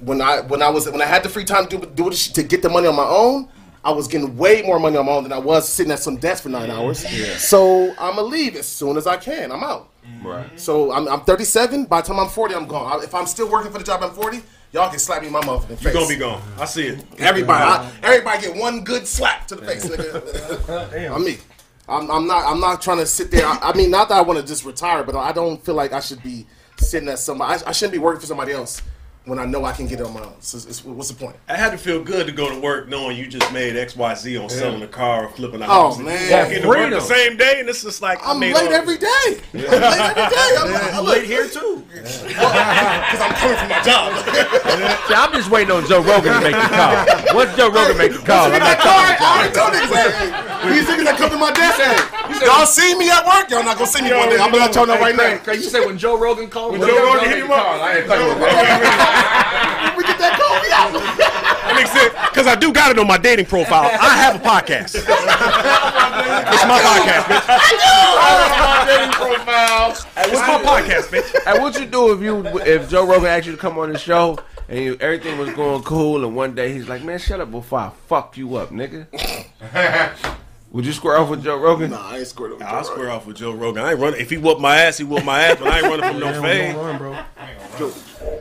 When 0.00 0.20
I 0.20 0.40
when 0.40 0.60
I 0.62 0.68
was 0.68 0.88
when 0.90 1.00
I 1.00 1.06
had 1.06 1.22
the 1.22 1.28
free 1.28 1.44
time 1.44 1.66
to 1.68 1.78
do, 1.78 1.86
do 1.86 2.10
this 2.10 2.28
to 2.28 2.42
get 2.42 2.62
the 2.62 2.68
money 2.68 2.86
on 2.88 2.94
my 2.96 3.06
own, 3.06 3.48
I 3.84 3.90
was 3.92 4.06
getting 4.08 4.36
way 4.36 4.62
more 4.62 4.78
money 4.80 4.96
on 4.96 5.06
my 5.06 5.12
own 5.12 5.22
than 5.24 5.32
I 5.32 5.38
was 5.38 5.68
sitting 5.68 5.92
at 5.92 5.98
some 6.00 6.16
desk 6.16 6.42
for 6.44 6.48
nine 6.50 6.70
hours. 6.70 7.04
So 7.38 7.90
I'm 7.98 8.16
gonna 8.16 8.22
leave 8.22 8.54
as 8.56 8.66
soon 8.68 8.96
as 8.96 9.06
I 9.06 9.16
can. 9.16 9.50
I'm 9.52 9.62
out. 9.62 9.88
Right. 10.22 10.58
So 10.58 10.92
I'm, 10.92 11.06
I'm 11.08 11.20
37. 11.22 11.84
By 11.86 12.00
the 12.00 12.08
time 12.08 12.18
I'm 12.20 12.28
40, 12.28 12.54
I'm 12.56 12.66
gone. 12.66 13.00
I- 13.00 13.04
If 13.04 13.14
I'm 13.14 13.26
still 13.26 13.48
working 13.50 13.70
for 13.72 13.78
the 13.78 13.84
job 13.84 14.02
I'm 14.02 14.10
40, 14.10 14.42
y'all 14.72 14.90
can 14.90 14.98
slap 14.98 15.20
me 15.20 15.28
in 15.28 15.32
my 15.32 15.40
motherfucking 15.40 15.68
face. 15.68 15.84
You're 15.84 15.92
gonna 15.92 16.08
be 16.08 16.16
gone. 16.16 16.42
I 16.58 16.64
see 16.64 16.88
it. 16.88 17.04
Everybody, 17.18 17.64
I, 17.64 17.92
everybody 18.02 18.42
get 18.42 18.56
one 18.56 18.82
good 18.82 19.06
slap 19.06 19.46
to 19.48 19.56
the 19.56 19.62
face. 19.66 19.88
Nigga. 19.88 20.90
Damn. 20.90 21.14
I'm 21.14 21.24
me. 21.24 21.38
I'm, 21.88 22.10
I'm 22.10 22.26
not. 22.26 22.46
I'm 22.46 22.60
not 22.60 22.80
trying 22.80 22.98
to 22.98 23.06
sit 23.06 23.30
there. 23.30 23.46
I, 23.46 23.58
I 23.62 23.76
mean, 23.76 23.90
not 23.90 24.08
that 24.08 24.16
I 24.16 24.22
want 24.22 24.40
to 24.40 24.46
just 24.46 24.64
retire, 24.64 25.04
but 25.04 25.14
I 25.14 25.32
don't 25.32 25.62
feel 25.64 25.74
like 25.74 25.92
I 25.92 26.00
should 26.00 26.22
be 26.22 26.46
sitting 26.78 27.08
at 27.08 27.18
somebody. 27.18 27.62
I, 27.62 27.68
I 27.68 27.72
shouldn't 27.72 27.92
be 27.92 27.98
working 27.98 28.20
for 28.20 28.26
somebody 28.26 28.52
else 28.52 28.82
when 29.24 29.38
I 29.38 29.44
know 29.44 29.64
I 29.64 29.70
can 29.72 29.86
get 29.86 30.00
it 30.00 30.06
on 30.06 30.12
my 30.14 30.20
own. 30.20 30.34
So 30.40 30.56
it's, 30.56 30.64
it's- 30.66 30.84
what's 30.84 31.08
the 31.10 31.14
point? 31.14 31.36
I 31.48 31.54
had 31.56 31.70
to 31.70 31.78
feel 31.78 32.02
good 32.02 32.26
to 32.26 32.32
go 32.32 32.48
to 32.52 32.58
work 32.60 32.88
knowing 32.88 33.16
you 33.16 33.28
just 33.28 33.52
made 33.52 33.76
X 33.76 33.94
Y 33.94 34.14
Z 34.14 34.36
on 34.36 34.48
selling 34.50 34.82
a 34.82 34.86
car 34.88 35.26
or 35.26 35.28
flipping 35.30 35.62
a 35.62 35.64
Oh, 35.66 35.68
house. 35.94 35.98
man. 35.98 36.28
you 36.28 36.34
walk 36.36 36.50
into 36.50 36.68
work 36.68 36.76
Freedom. 36.78 36.98
the 36.98 37.00
same 37.00 37.36
day, 37.36 37.60
and 37.60 37.68
it's 37.68 37.82
just 37.84 38.02
like 38.02 38.18
I 38.26 38.32
I'm 38.32 38.40
made 38.40 38.54
late 38.54 38.66
all- 38.66 38.72
every 38.74 38.98
day. 38.98 39.06
I'm 39.54 39.60
late 39.62 39.70
every 39.70 40.26
day. 40.26 40.56
I'm, 40.58 40.74
I'm, 40.74 40.94
I'm 40.98 41.04
late 41.04 41.24
here 41.24 41.46
too. 41.48 41.84
because 41.92 43.20
I'm 43.22 43.34
coming 43.38 43.56
from 43.58 43.68
my 43.68 43.82
job. 43.86 44.10
See, 45.06 45.14
I'm 45.14 45.32
just 45.32 45.50
waiting 45.50 45.70
on 45.70 45.86
Joe 45.86 46.02
Rogan 46.02 46.32
to 46.34 46.40
make 46.40 46.54
the 46.58 46.68
call. 46.74 47.34
Once 47.36 47.54
Joe 47.56 47.70
Rogan 47.70 47.96
make 47.98 48.12
the 48.12 48.18
call, 48.26 48.46
I'm 48.50 48.58
That 48.58 48.74
not 48.74 48.78
car, 48.82 49.06
I 49.06 49.14
already 49.22 49.54
told 49.54 49.70
niggas, 49.70 49.92
hey, 49.94 50.10
hey, 50.10 50.70
these 50.74 50.86
niggas 50.90 51.04
that 51.06 51.16
come 51.18 51.30
to 51.30 51.38
my 51.38 51.52
desk, 51.52 51.78
hey, 51.78 51.94
y'all 52.46 52.66
see 52.66 52.96
me 52.98 53.10
at 53.10 53.22
work, 53.26 53.50
y'all 53.50 53.62
not 53.62 53.78
gonna 53.78 53.86
see 53.86 54.02
me 54.02 54.10
one 54.14 54.28
day. 54.30 54.38
I'm 54.42 54.50
gonna 54.50 54.66
let 54.66 54.74
y'all 54.74 54.86
know 54.86 54.98
right 54.98 55.14
now. 55.14 55.38
Craig, 55.38 55.60
you 55.62 55.68
say 55.70 55.84
when 55.86 55.96
Joe 55.98 56.18
Rogan 56.18 56.50
called, 56.50 56.72
When 56.72 56.80
Joe 56.82 57.04
Rogan 57.06 57.28
hit 57.30 57.38
him 57.44 57.50
up, 57.52 57.78
When 57.78 59.11
we 59.96 60.04
get 60.04 60.18
that 60.18 60.34
call, 60.38 60.56
we 60.62 60.68
out. 60.72 60.92
that 60.92 61.74
makes 61.76 61.90
sense. 61.92 62.12
Because 62.30 62.46
I 62.46 62.54
do 62.54 62.72
got 62.72 62.90
it 62.90 62.98
on 62.98 63.06
my 63.06 63.18
dating 63.18 63.46
profile. 63.46 63.84
I 63.84 64.16
have 64.16 64.36
a 64.36 64.38
podcast. 64.38 64.94
it's 64.96 65.06
my 66.66 66.80
podcast, 66.80 67.24
bitch. 67.28 67.46
I 67.48 67.58
do. 67.70 67.92
I 68.18 68.28
have 68.40 68.56
my 68.64 68.84
dating 68.88 69.12
profile. 69.12 69.90
It's 70.16 70.42
my 70.46 70.58
podcast, 70.62 71.06
bitch. 71.12 71.44
Hey, 71.44 71.60
what 71.60 71.78
you 71.78 71.86
do 71.86 72.12
if 72.12 72.20
you 72.20 72.46
if 72.60 72.88
Joe 72.88 73.06
Rogan 73.06 73.26
asked 73.26 73.46
you 73.46 73.52
to 73.52 73.58
come 73.58 73.78
on 73.78 73.92
the 73.92 73.98
show 73.98 74.38
and 74.68 74.78
you, 74.78 74.96
everything 75.00 75.38
was 75.38 75.50
going 75.54 75.82
cool 75.82 76.24
and 76.24 76.34
one 76.34 76.54
day 76.54 76.72
he's 76.72 76.88
like, 76.88 77.02
man, 77.04 77.18
shut 77.18 77.40
up 77.40 77.50
before 77.50 77.78
I 77.78 77.90
fuck 78.06 78.36
you 78.36 78.56
up, 78.56 78.70
nigga. 78.70 79.06
Would 80.72 80.86
you 80.86 80.92
square 80.94 81.18
off 81.18 81.28
with 81.28 81.44
Joe 81.44 81.58
Rogan? 81.58 81.90
Nah, 81.90 82.08
I 82.12 82.18
ain't 82.18 82.26
squared 82.26 82.52
up 82.52 82.58
with 82.58 82.66
I'll 82.66 82.82
Joe 82.82 82.90
square 82.90 83.10
off 83.10 83.26
with 83.26 83.36
Joe 83.36 83.52
Rogan. 83.52 83.84
I 83.84 83.90
ain't 83.90 84.00
running. 84.00 84.20
If 84.20 84.30
he 84.30 84.38
whoop 84.38 84.58
my 84.58 84.76
ass, 84.76 84.96
he 84.96 85.04
whoop 85.04 85.22
my 85.22 85.42
ass, 85.42 85.58
but 85.58 85.68
I 85.68 85.80
ain't 85.80 85.86
running 85.86 86.08
from 86.10 86.18
no 86.32 86.40
fame. 86.40 86.76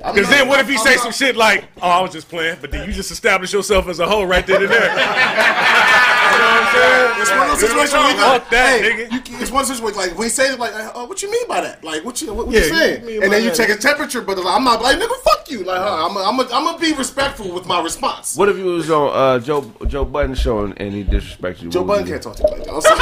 Because 0.06 0.30
then 0.30 0.48
what 0.48 0.60
if 0.62 0.70
he 0.70 0.78
say 0.78 0.96
some 0.96 1.12
shit 1.12 1.36
like, 1.36 1.66
oh, 1.82 1.90
I 1.90 2.02
was 2.02 2.12
just 2.12 2.30
playing, 2.30 2.58
but 2.62 2.72
then 2.72 2.88
you 2.88 2.94
just 2.94 3.12
establish 3.12 3.52
yourself 3.52 3.88
as 3.90 4.00
a 4.00 4.08
hoe 4.08 4.24
right 4.24 4.46
there 4.48 4.62
and 4.62 4.72
there. 4.72 4.82
you 4.92 4.96
know 4.96 6.46
what 6.48 6.64
I'm 6.64 6.74
saying? 6.74 7.22
It's 7.22 7.32
one 7.32 7.40
of 7.42 7.48
those 7.50 7.60
situations 7.60 7.94
where 7.94 8.12
you 8.12 8.16
go, 8.18 8.22
Fuck 8.40 8.50
that, 8.52 8.82
hey, 8.82 8.92
nigga. 9.08 9.12
you, 9.12 9.38
it's 9.42 9.52
one 9.52 9.62
of 9.64 9.68
those 9.68 9.78
situations 9.78 9.98
like 9.98 10.18
when 10.18 10.26
he 10.26 10.30
says 10.30 10.54
it, 10.54 10.60
like, 10.60 10.74
uh, 10.74 11.06
what 11.06 11.22
you 11.22 11.30
mean 11.32 11.48
by 11.48 11.62
that? 11.62 11.84
Like, 11.84 12.04
what 12.06 12.22
you 12.22 12.34
what, 12.34 12.48
what 12.48 12.56
Yeah, 12.56 12.62
you 12.62 12.70
saying? 12.70 13.08
you 13.10 13.22
And 13.22 13.32
then 13.34 13.44
you 13.44 13.50
that? 13.50 13.58
check 13.58 13.68
his 13.70 13.80
temperature, 13.80 14.22
but 14.22 14.38
I'm 14.40 14.64
not 14.64 14.82
like, 14.82 14.98
nigga, 14.98 15.16
fuck 15.24 15.50
you. 15.50 15.64
Like, 15.64 15.80
huh, 15.80 16.08
I'm 16.10 16.18
I'm 16.18 16.40
I'm 16.40 16.64
gonna 16.66 16.80
be 16.80 16.94
respectful 16.94 17.52
with 17.54 17.66
my 17.66 17.82
response. 17.82 18.36
What 18.38 18.48
if 18.50 18.58
you 18.58 18.66
was 18.66 18.90
on 18.90 19.12
uh, 19.14 19.40
Joe 19.40 19.70
Joe 19.88 20.06
Budden 20.06 20.36
show 20.36 20.64
and, 20.64 20.80
and 20.80 20.94
he 20.94 21.04
disrespected 21.04 21.64
you? 21.64 21.70
Joe 21.70 21.80
What 21.82 21.88
would 21.88 21.94
Budden 21.94 22.08
you 22.08 22.14
can't 22.22 22.36
talk 22.36 22.36
to 22.36 22.44
me 22.44 22.50
like 22.52 22.66
that. 22.66 22.74
I'm 22.74 22.82
sorry. 22.82 23.00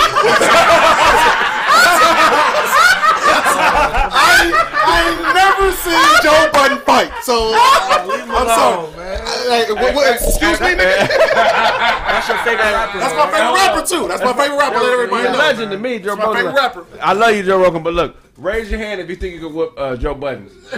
I, 4.12 4.52
I 4.86 5.00
never 5.36 5.72
seen 5.76 6.06
Joe 6.24 6.50
Budden 6.54 6.80
fight, 6.80 7.12
so 7.24 7.54
uh, 7.54 7.58
I'm 7.60 8.48
sorry. 8.48 8.88
Like, 9.50 9.70
what, 9.76 9.96
what, 9.96 10.14
excuse 10.16 10.60
me, 10.62 10.68
nigga. 10.68 11.08
That's 11.08 12.28
your 12.28 12.38
favorite 12.40 12.72
rapper. 12.72 13.00
That's 13.00 13.16
my 13.16 13.26
favorite 13.32 13.54
rapper 13.54 13.86
too. 13.86 14.08
That's 14.08 14.24
my 14.24 14.34
favorite 14.34 14.58
rapper. 14.58 14.80
Let 14.80 14.94
everybody 14.94 15.24
He's 15.28 15.32
know. 15.32 15.38
legend 15.38 15.72
to 15.72 15.78
me, 15.78 16.00
Joe 16.00 16.16
my 16.16 16.26
Rogan. 16.26 16.36
favorite 16.38 16.56
rapper. 16.56 16.86
I 17.02 17.14
love 17.14 17.36
you, 17.36 17.44
Joe 17.44 17.62
Rogan, 17.62 17.84
but 17.84 17.94
look, 17.94 18.16
raise 18.38 18.70
your 18.72 18.80
hand 18.80 19.02
if 19.02 19.10
you 19.10 19.16
think 19.16 19.36
you 19.36 19.42
can 19.42 19.54
whoop 19.54 19.74
uh, 19.78 19.96
Joe 19.98 20.16
Budden. 20.16 20.50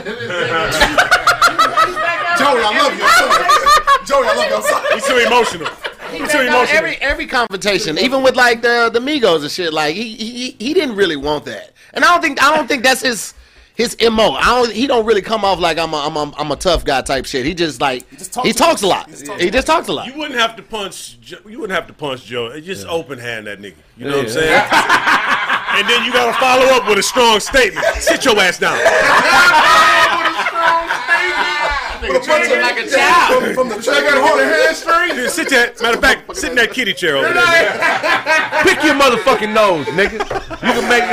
Joey, 2.41 2.57
I 2.63 2.73
love 2.73 2.93
you. 2.97 3.03
I'm 3.05 3.15
sorry. 3.21 4.05
Joey, 4.05 4.27
I 4.27 4.33
love 4.35 4.49
you. 4.49 4.55
I'm 4.55 4.63
sorry. 4.63 4.87
He's 4.95 5.05
too 5.05 5.17
emotional. 5.17 5.67
He's 6.11 6.31
too 6.31 6.39
emotional. 6.39 6.77
every 6.77 6.95
every 6.97 7.27
confrontation, 7.27 7.97
even 7.97 8.23
with 8.23 8.35
like 8.35 8.61
the 8.61 8.89
the 8.91 8.99
Migos 8.99 9.41
and 9.41 9.51
shit, 9.51 9.73
like 9.73 9.95
he 9.95 10.15
he 10.15 10.55
he 10.59 10.73
didn't 10.73 10.95
really 10.95 11.15
want 11.15 11.45
that, 11.45 11.71
and 11.93 12.03
I 12.03 12.11
don't 12.11 12.21
think 12.21 12.41
I 12.41 12.55
don't 12.55 12.67
think 12.67 12.83
that's 12.83 13.01
his 13.01 13.33
his 13.75 13.95
mo. 14.11 14.31
I 14.33 14.45
don't. 14.45 14.71
He 14.71 14.85
don't 14.85 15.05
really 15.05 15.21
come 15.21 15.45
off 15.45 15.59
like 15.59 15.77
I'm 15.77 15.93
a 15.93 15.97
I'm 15.97 16.15
a, 16.15 16.33
I'm 16.37 16.51
a 16.51 16.55
tough 16.55 16.85
guy 16.85 17.01
type 17.01 17.25
shit. 17.25 17.45
He 17.45 17.53
just 17.53 17.81
like 17.81 18.07
he, 18.09 18.17
just 18.17 18.33
talks 18.33 18.53
talks 18.53 18.83
a 18.83 18.85
a 18.85 18.87
lot. 18.87 19.09
lot. 19.09 19.09
He 19.09 19.13
just 19.15 19.25
talks 19.25 19.41
He 19.41 19.47
a 19.47 19.51
just 19.51 19.67
talks 19.67 19.87
a 19.87 19.93
lot. 19.93 20.07
You 20.07 20.17
wouldn't 20.17 20.39
have 20.39 20.55
to 20.57 20.63
punch. 20.63 21.17
You 21.45 21.59
wouldn't 21.59 21.71
have 21.71 21.87
to 21.87 21.93
punch 21.93 22.25
Joe. 22.25 22.47
It 22.47 22.61
Just 22.61 22.85
open 22.87 23.17
hand 23.17 23.47
that 23.47 23.59
nigga. 23.59 23.75
You 23.97 24.05
know 24.05 24.17
what 24.17 24.25
I'm 24.25 24.31
saying? 24.31 24.51
and 24.51 25.89
then 25.89 26.03
you 26.05 26.11
gotta 26.11 26.37
follow 26.39 26.65
up 26.75 26.87
with 26.87 26.99
a 26.99 27.03
strong 27.03 27.39
statement. 27.39 27.85
Sit 27.97 28.25
your 28.25 28.37
ass 28.39 28.59
down. 28.59 28.77
With 32.01 32.23
a 32.23 32.25
punching 32.25 32.61
like 32.61 32.79
a 32.79 32.87
child. 32.89 33.43
From, 33.43 33.53
from 33.53 33.69
the 33.69 33.75
They 33.75 34.01
gotta 34.01 34.21
hold 34.21 34.39
their 34.39 34.49
hamstring. 34.49 35.15
Dude, 35.15 35.29
sit 35.29 35.49
that. 35.49 35.81
Matter 35.81 35.97
of 35.97 36.03
fact, 36.03 36.35
sit 36.35 36.51
in 36.51 36.55
that 36.57 36.71
kitty 36.71 36.93
chair 36.93 37.17
over 37.17 37.31
there. 37.31 38.63
Pick 38.63 38.83
your 38.83 38.95
motherfucking 38.95 39.53
nose, 39.53 39.85
nigga. 39.87 40.19
You 40.61 40.73
can 40.73 40.89
make 40.89 41.05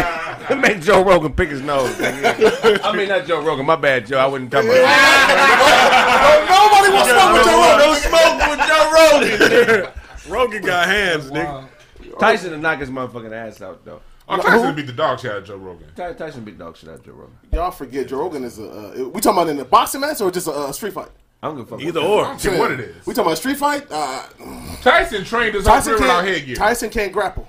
make 0.56 0.80
Joe 0.80 1.04
Rogan 1.04 1.32
pick 1.32 1.50
his 1.50 1.60
nose. 1.60 1.90
Nigga. 1.96 2.80
I 2.82 2.96
mean, 2.96 3.08
not 3.08 3.26
Joe 3.26 3.42
Rogan. 3.44 3.66
My 3.66 3.76
bad, 3.76 4.06
Joe. 4.06 4.18
I 4.18 4.26
wouldn't 4.26 4.50
talk 4.50 4.64
about 4.64 4.76
Nobody 6.48 6.92
wants 6.94 7.08
to 7.08 7.14
smoke 7.14 7.32
with 7.34 7.44
Joe 7.46 7.60
Rogan. 7.60 7.78
Don't 7.78 8.00
smoke 8.00 8.36
with 8.48 8.60
Joe 8.68 8.84
Rogan. 8.96 9.92
Rogan 10.28 10.62
got 10.62 10.86
hands, 10.88 11.30
nigga. 11.30 11.68
Tyson 12.18 12.50
to 12.50 12.58
knock 12.58 12.80
his 12.80 12.90
motherfucking 12.90 13.32
ass 13.32 13.62
out 13.62 13.84
though. 13.84 14.00
Oh, 14.30 14.36
Tyson 14.36 14.74
beat 14.74 14.86
the 14.86 14.92
dog 14.92 15.20
shit 15.20 15.30
out 15.30 15.38
of 15.38 15.44
Joe 15.46 15.56
Rogan. 15.56 15.86
Ty- 15.96 16.12
Tyson 16.12 16.44
beat 16.44 16.58
dog 16.58 16.76
shit 16.76 16.88
out 16.88 16.96
of 16.96 17.04
Joe 17.06 17.12
Rogan. 17.12 17.36
Y'all 17.52 17.70
forget 17.70 18.08
Joe 18.08 18.18
Rogan 18.18 18.44
is 18.44 18.58
a. 18.58 18.68
Uh, 18.68 19.08
we 19.08 19.20
talking 19.20 19.38
about 19.42 19.48
in 19.48 19.58
a 19.58 19.64
boxing 19.64 20.00
match 20.02 20.20
or 20.20 20.30
just 20.30 20.46
a 20.48 20.52
uh, 20.52 20.72
street 20.72 20.92
fight? 20.92 21.08
I 21.42 21.46
don't 21.46 21.56
give 21.56 21.66
a 21.66 21.70
fuck. 21.70 21.80
Either 21.80 22.00
or. 22.00 22.38
See 22.38 22.48
what 22.50 22.72
it 22.72 22.80
is. 22.80 23.06
We 23.06 23.14
talking 23.14 23.28
about 23.28 23.38
street 23.38 23.56
fight? 23.56 23.86
Uh, 23.90 24.24
Tyson 24.82 25.24
trained 25.24 25.54
his 25.54 25.66
whole 25.66 25.76
Tyson 25.76 25.92
career 25.94 26.02
without 26.02 26.24
can't. 26.24 26.36
headgear. 26.36 26.56
Tyson 26.56 26.90
can't 26.90 27.12
grapple. 27.12 27.48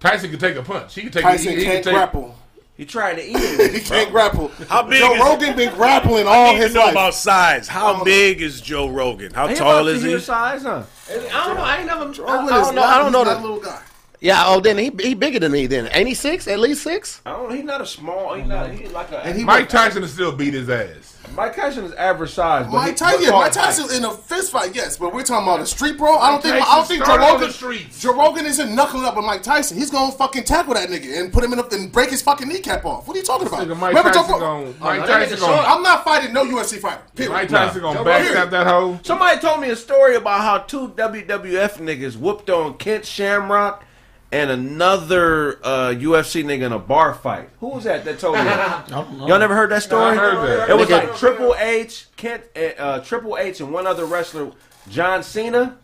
Tyson 0.00 0.30
can 0.30 0.38
take 0.38 0.56
a 0.56 0.62
punch. 0.62 0.94
He 0.94 1.02
can 1.02 1.10
take. 1.10 1.22
Tyson 1.22 1.52
he, 1.52 1.58
he 1.58 1.64
can't 1.64 1.74
can 1.76 1.84
take, 1.84 1.94
grapple. 1.94 2.36
He 2.76 2.84
trying 2.86 3.16
to 3.16 3.24
eat 3.28 3.36
it. 3.36 3.74
He 3.74 3.80
can't 3.80 4.10
grapple. 4.10 4.48
How 4.68 4.82
big 4.82 5.00
Joe 5.00 5.14
is- 5.14 5.20
Rogan 5.20 5.56
been 5.56 5.74
grappling 5.74 6.26
all 6.26 6.50
I 6.50 6.52
need 6.52 6.58
his 6.58 6.68
to 6.72 6.74
know 6.78 6.84
life. 6.84 6.92
about 6.92 7.14
size. 7.14 7.68
How 7.68 8.04
big 8.04 8.40
is 8.42 8.60
Joe 8.60 8.88
Rogan? 8.88 9.32
How 9.34 9.46
tall 9.48 9.88
is 9.88 10.02
he? 10.02 10.10
your 10.10 10.20
size, 10.20 10.62
huh? 10.62 10.84
I 11.10 11.14
don't 11.46 11.56
know. 11.56 11.62
I 11.62 11.76
ain't 11.78 11.86
never. 11.86 12.02
I, 12.04 12.06
Rogan 12.06 12.22
I 12.54 12.60
is 12.60 12.66
don't 12.66 12.74
know. 12.74 12.80
not- 12.82 12.88
I 12.94 12.98
don't 13.02 13.12
know 13.12 13.18
he's 13.18 13.26
not 13.26 13.32
a 13.32 13.34
that. 13.36 13.42
little 13.42 13.60
guy. 13.60 13.82
Yeah, 14.22 14.44
oh, 14.46 14.60
then 14.60 14.78
he 14.78 14.92
he 15.00 15.14
bigger 15.14 15.40
than 15.40 15.50
me. 15.50 15.66
Then 15.66 15.88
ain't 15.92 16.06
he 16.06 16.14
six? 16.14 16.46
At 16.46 16.60
least 16.60 16.84
six. 16.84 17.20
I 17.26 17.32
don't. 17.32 17.52
He's 17.52 17.64
not 17.64 17.80
a 17.80 17.86
small. 17.86 18.34
He's 18.34 18.46
not. 18.46 18.70
He's 18.70 18.92
like 18.92 19.10
a. 19.10 19.18
And 19.18 19.36
he 19.36 19.42
Mike 19.42 19.68
Tyson 19.68 20.02
has 20.02 20.12
still 20.12 20.30
beat 20.30 20.54
his 20.54 20.70
ass. 20.70 21.18
Mike 21.34 21.56
Tyson 21.56 21.84
is 21.84 21.92
average 21.94 22.30
size. 22.30 22.66
But 22.66 22.72
Mike 22.72 22.90
he, 22.90 22.94
Tyson, 22.94 23.18
but 23.18 23.24
yeah, 23.24 23.30
far 23.30 23.40
Mike 23.40 23.52
Tyson 23.52 23.96
in 23.96 24.04
a 24.04 24.12
fist 24.12 24.52
fight, 24.52 24.76
yes, 24.76 24.96
but 24.96 25.12
we're 25.12 25.24
talking 25.24 25.48
about 25.48 25.60
a 25.60 25.66
street 25.66 25.98
brawl. 25.98 26.18
I 26.18 26.30
don't 26.30 26.42
think 26.42 26.54
I 26.54 26.76
don't 26.76 26.86
think 26.86 27.04
Joe 27.04 27.16
Rogan. 27.16 27.50
Joe 27.98 28.14
Rogan 28.14 28.46
isn't 28.46 28.72
knuckling 28.72 29.04
up 29.04 29.16
with 29.16 29.24
Mike 29.24 29.42
Tyson. 29.42 29.76
He's 29.76 29.90
gonna 29.90 30.12
fucking 30.12 30.44
tackle 30.44 30.74
that 30.74 30.88
nigga 30.88 31.18
and 31.18 31.32
put 31.32 31.42
him 31.42 31.52
in 31.54 31.58
a, 31.58 31.64
and 31.72 31.90
break 31.90 32.10
his 32.10 32.22
fucking 32.22 32.46
kneecap 32.46 32.84
off. 32.84 33.08
What 33.08 33.16
are 33.16 33.18
you 33.20 33.26
talking 33.26 33.48
about? 33.48 33.66
Nigga, 33.66 33.76
Mike 33.76 33.88
Remember 33.88 34.12
Joe 34.12 34.22
Rogan? 34.22 34.38
gonna, 34.38 34.66
oh, 34.68 34.74
Mike 34.78 35.06
that 35.06 35.28
Tyson 35.28 35.40
gonna, 35.40 35.62
I'm 35.62 35.82
not 35.82 36.04
fighting 36.04 36.32
no 36.32 36.44
UFC 36.44 36.78
fighter. 36.78 37.02
Period. 37.16 37.32
Mike 37.32 37.48
Tyson 37.48 37.80
gonna 37.80 37.98
Joe 37.98 38.04
backstab 38.04 38.34
Rogan. 38.34 38.50
that 38.50 38.66
hoe. 38.68 39.00
Somebody 39.02 39.40
told 39.40 39.60
me 39.60 39.70
a 39.70 39.76
story 39.76 40.14
about 40.14 40.42
how 40.42 40.58
two 40.58 40.88
WWF 40.90 41.78
niggas 41.78 42.16
whooped 42.16 42.50
on 42.50 42.74
Ken 42.74 43.02
Shamrock 43.02 43.84
and 44.32 44.50
another 44.50 45.58
uh, 45.62 45.90
UFC 45.90 46.42
nigga 46.42 46.62
in 46.62 46.72
a 46.72 46.78
bar 46.78 47.12
fight. 47.14 47.50
Who 47.60 47.68
was 47.68 47.84
that 47.84 48.04
that 48.06 48.18
told 48.18 48.36
you? 48.38 48.42
Y'all 49.28 49.38
never 49.38 49.54
heard 49.54 49.70
that 49.70 49.82
story? 49.82 50.02
I 50.02 50.14
heard 50.14 50.58
that. 50.60 50.70
It 50.70 50.76
was 50.76 50.88
like 50.90 51.14
Triple 51.16 51.54
H, 51.56 52.06
Kent, 52.16 52.44
uh, 52.56 52.60
uh, 52.78 53.00
Triple 53.00 53.36
H, 53.36 53.60
and 53.60 53.70
one 53.72 53.86
other 53.86 54.06
wrestler, 54.06 54.52
John 54.88 55.22
Cena, 55.22 55.76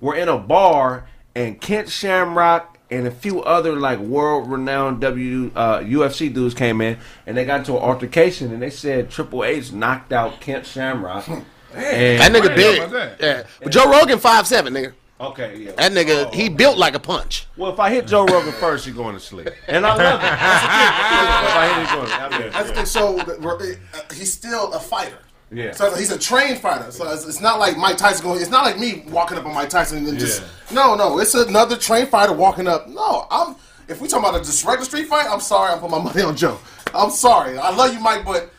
were 0.00 0.16
in 0.16 0.28
a 0.28 0.36
bar, 0.36 1.06
and 1.34 1.60
Ken 1.60 1.86
Shamrock 1.86 2.78
and 2.90 3.06
a 3.06 3.10
few 3.10 3.42
other 3.42 3.74
like 3.76 3.98
world-renowned 3.98 5.00
W 5.00 5.50
uh, 5.54 5.80
UFC 5.80 6.32
dudes 6.32 6.54
came 6.54 6.80
in, 6.80 6.98
and 7.26 7.36
they 7.36 7.44
got 7.44 7.60
into 7.60 7.72
an 7.72 7.82
altercation, 7.82 8.52
and 8.52 8.60
they 8.60 8.70
said 8.70 9.10
Triple 9.10 9.44
H 9.44 9.72
knocked 9.72 10.12
out 10.12 10.40
Ken 10.40 10.64
Shamrock. 10.64 11.28
and, 11.28 11.44
That 11.74 12.32
nigga 12.32 12.48
big. 12.48 12.56
didn't 12.56 12.90
know 12.90 12.96
about 12.98 13.18
that. 13.18 13.20
Yeah, 13.20 13.46
but 13.62 13.70
Joe 13.72 13.90
Rogan 13.90 14.18
five 14.18 14.46
seven 14.46 14.74
nigga. 14.74 14.92
Okay, 15.18 15.56
yeah. 15.56 15.72
That 15.72 15.92
nigga 15.92 16.32
he 16.34 16.48
built 16.50 16.76
like 16.76 16.94
a 16.94 16.98
punch. 16.98 17.46
Well, 17.56 17.72
if 17.72 17.80
I 17.80 17.88
hit 17.90 18.06
Joe 18.06 18.26
Rogan 18.26 18.52
first, 18.52 18.84
he's 18.84 18.94
going 18.94 19.14
to 19.14 19.20
sleep, 19.20 19.48
and 19.66 19.86
I 19.86 19.94
love 19.96 20.20
it. 20.22 20.26
if 20.26 21.56
I 21.56 21.68
hit 21.68 21.88
him 21.88 21.96
going, 21.96 22.12
I 22.12 22.38
mean, 22.38 22.52
That's 22.52 22.70
the- 22.72 22.86
so 22.86 23.16
that 23.16 23.78
uh, 23.94 24.14
he's 24.14 24.32
still 24.32 24.72
a 24.74 24.78
fighter. 24.78 25.18
yeah. 25.50 25.72
So 25.72 25.94
he's 25.94 26.10
a 26.12 26.18
trained 26.18 26.58
fighter. 26.58 26.90
So 26.90 27.10
it's, 27.10 27.26
it's 27.26 27.40
not 27.40 27.58
like 27.58 27.78
Mike 27.78 27.96
Tyson 27.96 28.24
going. 28.26 28.40
It's 28.42 28.50
not 28.50 28.64
like 28.64 28.78
me 28.78 29.04
walking 29.08 29.38
up 29.38 29.46
on 29.46 29.54
Mike 29.54 29.70
Tyson 29.70 30.06
and 30.06 30.18
just 30.18 30.42
no, 30.70 30.94
no. 30.94 31.18
It's 31.18 31.34
another 31.34 31.76
trained 31.78 32.08
fighter 32.08 32.34
walking 32.34 32.68
up. 32.68 32.86
No, 32.88 33.26
I'm. 33.30 33.56
If 33.88 34.00
we 34.00 34.08
talking 34.08 34.28
about 34.28 34.40
a 34.40 34.44
just 34.44 34.64
regular 34.64 34.84
street 34.84 35.06
fight, 35.06 35.26
I'm 35.30 35.40
sorry. 35.40 35.72
I'm 35.72 35.78
putting 35.78 35.96
my 35.96 36.02
money 36.02 36.22
on 36.22 36.36
Joe. 36.36 36.58
I'm 36.94 37.10
sorry. 37.10 37.56
I 37.56 37.70
love 37.74 37.94
you, 37.94 38.00
Mike, 38.00 38.24
but 38.26 38.50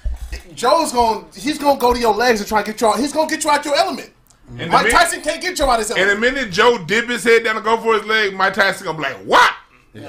Joe's 0.55 0.91
going. 0.91 1.25
He's 1.35 1.59
going 1.59 1.75
to 1.75 1.79
go 1.81 1.93
to 1.93 1.99
your 1.99 2.15
legs 2.15 2.39
and 2.39 2.47
try 2.47 2.63
to 2.63 2.71
get 2.71 2.79
you 2.81 2.87
out. 2.87 2.97
He's 2.99 3.13
going 3.13 3.27
to 3.27 3.35
get 3.35 3.43
you 3.43 3.49
out 3.51 3.63
your 3.65 3.75
element. 3.75 4.09
And 4.57 4.71
Mike 4.71 4.85
the 4.85 4.91
Tyson 4.91 5.21
can't 5.21 5.41
get 5.41 5.55
Joe 5.57 5.69
out 5.69 5.79
of 5.81 5.87
his 5.87 5.97
And 5.97 6.09
the 6.09 6.15
minute 6.15 6.51
Joe 6.51 6.77
dip 6.77 7.09
his 7.09 7.23
head 7.23 7.43
down 7.43 7.55
to 7.55 7.61
go 7.61 7.77
for 7.77 7.95
his 7.95 8.05
leg, 8.05 8.33
Mike 8.33 8.53
Tyson 8.53 8.85
gonna 8.85 8.97
be 8.97 9.03
like, 9.03 9.17
"What?" 9.23 9.53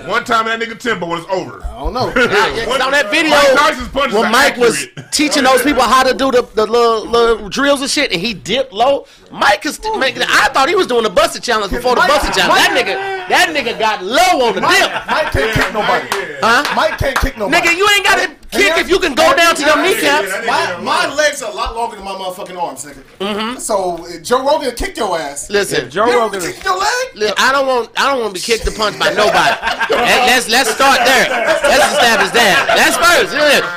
One 0.07 0.23
time 0.25 0.45
that 0.47 0.61
nigga 0.61 0.79
tempo 0.79 1.07
was 1.07 1.25
over. 1.31 1.65
I 1.65 1.79
don't 1.79 1.95
know. 1.95 2.09
Yeah, 2.15 2.55
yeah, 2.55 2.65
'cause 2.67 2.81
on 2.81 2.91
that 2.93 3.11
video, 3.11 3.31
Mike 3.31 4.13
when 4.13 4.27
are 4.27 4.31
Mike 4.31 4.57
was 4.59 4.87
teaching 5.13 5.45
those 5.45 5.63
people 5.63 5.83
how 5.83 6.03
to 6.03 6.13
do 6.13 6.31
the, 6.31 6.43
the 6.55 6.67
little, 6.67 7.07
little 7.07 7.49
drills 7.49 7.81
and 7.81 7.89
shit, 7.91 8.13
and 8.13 8.21
he 8.21 8.35
dipped 8.35 8.73
low, 8.73 9.07
Mike 9.31 9.65
is 9.67 9.77
st- 9.77 9.99
making. 9.99 10.23
I 10.23 10.49
thought 10.53 10.69
he 10.69 10.75
was 10.75 10.87
doing 10.87 11.03
the 11.05 11.11
busted 11.11 11.43
challenge 11.43 11.73
before 11.73 11.95
the 11.95 12.01
Mike- 12.01 12.09
busted 12.09 12.35
challenge. 12.35 12.59
That 12.61 12.73
nigga, 12.73 13.29
that 13.29 13.47
nigga 13.55 13.79
got 13.79 14.03
low 14.05 14.49
on 14.49 14.55
the 14.55 14.61
Mike, 14.63 14.79
dip. 14.79 15.07
Mike 15.07 15.31
can't 15.33 15.53
kick 15.55 15.69
nobody. 15.75 16.07
Huh? 16.41 16.65
Mike 16.75 16.99
can't 16.99 17.19
kick 17.19 17.37
nobody. 17.37 17.57
Nigga, 17.61 17.77
you 17.77 17.87
ain't 17.95 18.05
got 18.05 18.17
to 18.25 18.29
kick 18.57 18.73
if 18.79 18.89
you 18.89 18.99
can 18.99 19.15
go 19.15 19.37
down 19.37 19.55
to 19.57 19.63
your 19.63 19.77
kneecaps. 19.83 20.33
My, 20.47 20.81
my 20.81 21.05
legs 21.15 21.43
are 21.43 21.51
a 21.53 21.55
lot 21.55 21.77
longer 21.77 21.97
than 21.97 22.05
my 22.05 22.13
motherfucking 22.17 22.57
arms, 22.57 22.85
nigga. 22.87 23.61
So 23.61 23.99
uh, 24.07 24.19
Joe 24.23 24.45
Rogan 24.47 24.75
kick 24.75 24.97
your 24.97 25.19
ass. 25.19 25.51
Listen, 25.51 25.91
Joe 25.91 26.07
Rogan. 26.09 26.41
kick 26.41 26.65
your 26.65 26.79
leg? 26.79 27.07
Look, 27.15 27.35
I 27.41 27.53
don't 27.53 27.67
want 27.67 27.91
I 28.01 28.09
don't 28.09 28.21
want 28.23 28.35
to 28.35 28.41
be 28.41 28.45
kicked 28.45 28.67
or 28.67 28.73
punched 28.73 28.99
by 28.99 29.11
nobody. 29.13 29.55
Let- 29.93 30.25
let's 30.31 30.49
let's 30.49 30.71
start 30.73 31.05
there. 31.05 31.29
Let's 31.29 31.85
establish 31.93 32.31
that. 32.33 32.73
That's 32.79 32.97
first. 32.97 33.35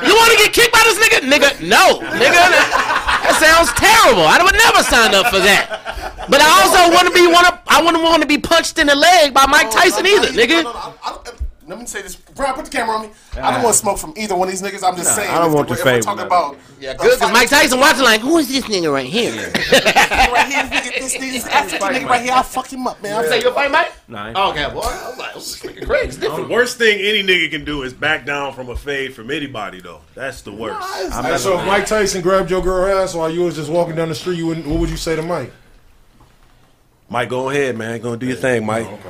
You 0.07 0.13
want 0.15 0.31
to 0.31 0.37
get 0.39 0.53
kicked 0.53 0.71
by 0.71 0.81
this 0.87 0.95
nigga? 1.01 1.27
Nigga, 1.27 1.51
no, 1.67 1.99
nigga. 2.15 3.00
That 3.31 3.39
sounds 3.39 3.71
terrible. 3.79 4.27
I 4.27 4.43
would 4.43 4.51
never 4.59 4.83
sign 4.83 5.15
up 5.15 5.31
for 5.31 5.39
that. 5.39 6.27
But 6.27 6.41
I 6.43 6.49
also 6.59 6.91
want 6.93 7.07
to 7.07 7.13
be 7.13 7.27
want 7.31 7.47
to 7.47 7.55
I 7.67 7.81
wouldn't 7.81 8.03
want 8.03 8.21
to 8.21 8.27
be 8.27 8.37
punched 8.37 8.77
in 8.77 8.87
the 8.87 8.95
leg 8.95 9.33
by 9.33 9.45
Mike 9.47 9.71
Tyson 9.71 10.05
either, 10.05 10.27
nigga. 10.35 10.67
No, 11.71 11.77
no, 11.77 11.81
I- 11.83 11.85
I 11.85 11.85
don't- 11.85 11.93
let 11.93 11.95
me 11.95 11.99
say 11.99 12.01
this. 12.01 12.15
Brian, 12.35 12.53
put 12.53 12.65
the 12.65 12.71
camera 12.71 12.95
on 12.97 13.01
me. 13.03 13.09
I 13.37 13.51
don't 13.51 13.63
want 13.63 13.73
to 13.75 13.79
smoke 13.79 13.97
from 13.97 14.13
either 14.17 14.35
one 14.35 14.47
of 14.49 14.51
these 14.51 14.61
niggas. 14.61 14.83
I'm 14.87 14.95
just 14.97 15.15
saying. 15.15 15.29
I 15.31 15.37
don't 15.37 15.47
if 15.47 15.53
want 15.53 15.69
we're- 15.69 15.77
to 15.77 15.81
if 15.81 15.85
we're 15.85 15.93
fade 15.93 16.03
talking 16.03 16.25
about. 16.25 16.57
Yeah, 16.79 16.93
good. 16.95 17.11
Because 17.17 17.31
Mike 17.31 17.49
Tyson 17.49 17.79
watching 17.79 18.03
like, 18.03 18.19
who 18.21 18.37
is 18.39 18.47
this 18.49 18.65
nigga 18.65 18.91
right 18.91 19.05
here? 19.07 19.31
right 19.31 20.47
here, 20.47 20.63
nigga, 20.63 20.99
this 20.99 21.15
nigga, 21.15 21.31
this 21.31 21.45
African 21.47 21.87
nigga 21.87 22.07
right 22.09 22.21
here, 22.21 22.33
I'll 22.33 22.43
fuck 22.43 22.67
him 22.71 22.85
up, 22.87 23.01
man. 23.01 23.15
I'll 23.17 23.23
Say 23.23 23.41
you'll 23.41 23.53
fight 23.53 23.71
Mike? 23.71 23.91
Nine. 24.07 24.33
Oh, 24.35 24.51
okay, 24.51 24.67
boy. 24.73 24.81
I 24.81 25.07
was 25.09 25.17
like, 25.17 25.33
this 25.35 25.61
nigga 25.61 25.85
Craig's 25.87 26.17
The 26.17 26.27
different. 26.27 26.49
worst 26.49 26.77
thing 26.77 26.99
any 26.99 27.23
nigga 27.23 27.49
can 27.51 27.63
do 27.63 27.83
is 27.83 27.93
back 27.93 28.25
down 28.25 28.53
from 28.53 28.69
a 28.69 28.75
fade 28.75 29.15
from 29.15 29.31
anybody, 29.31 29.79
though. 29.81 30.01
That's 30.15 30.41
the 30.41 30.51
worst. 30.51 30.85
Hey, 30.93 31.37
so 31.37 31.57
if 31.59 31.65
Mike 31.65 31.85
Tyson 31.85 32.21
grabbed 32.21 32.49
your 32.51 32.61
girl 32.61 32.85
ass 33.01 33.15
while 33.15 33.29
you 33.29 33.41
was 33.43 33.55
just 33.55 33.69
walking 33.69 33.95
down 33.95 34.09
the 34.09 34.15
street, 34.15 34.37
you 34.37 34.47
wouldn't, 34.47 34.67
what 34.67 34.79
would 34.79 34.89
you 34.89 34.97
say 34.97 35.15
to 35.15 35.21
Mike? 35.21 35.51
Mike, 37.09 37.29
go 37.29 37.49
ahead, 37.49 37.77
man. 37.77 37.99
Go 38.01 38.15
do 38.15 38.25
your 38.25 38.37
thing, 38.37 38.65
Mike. 38.65 38.87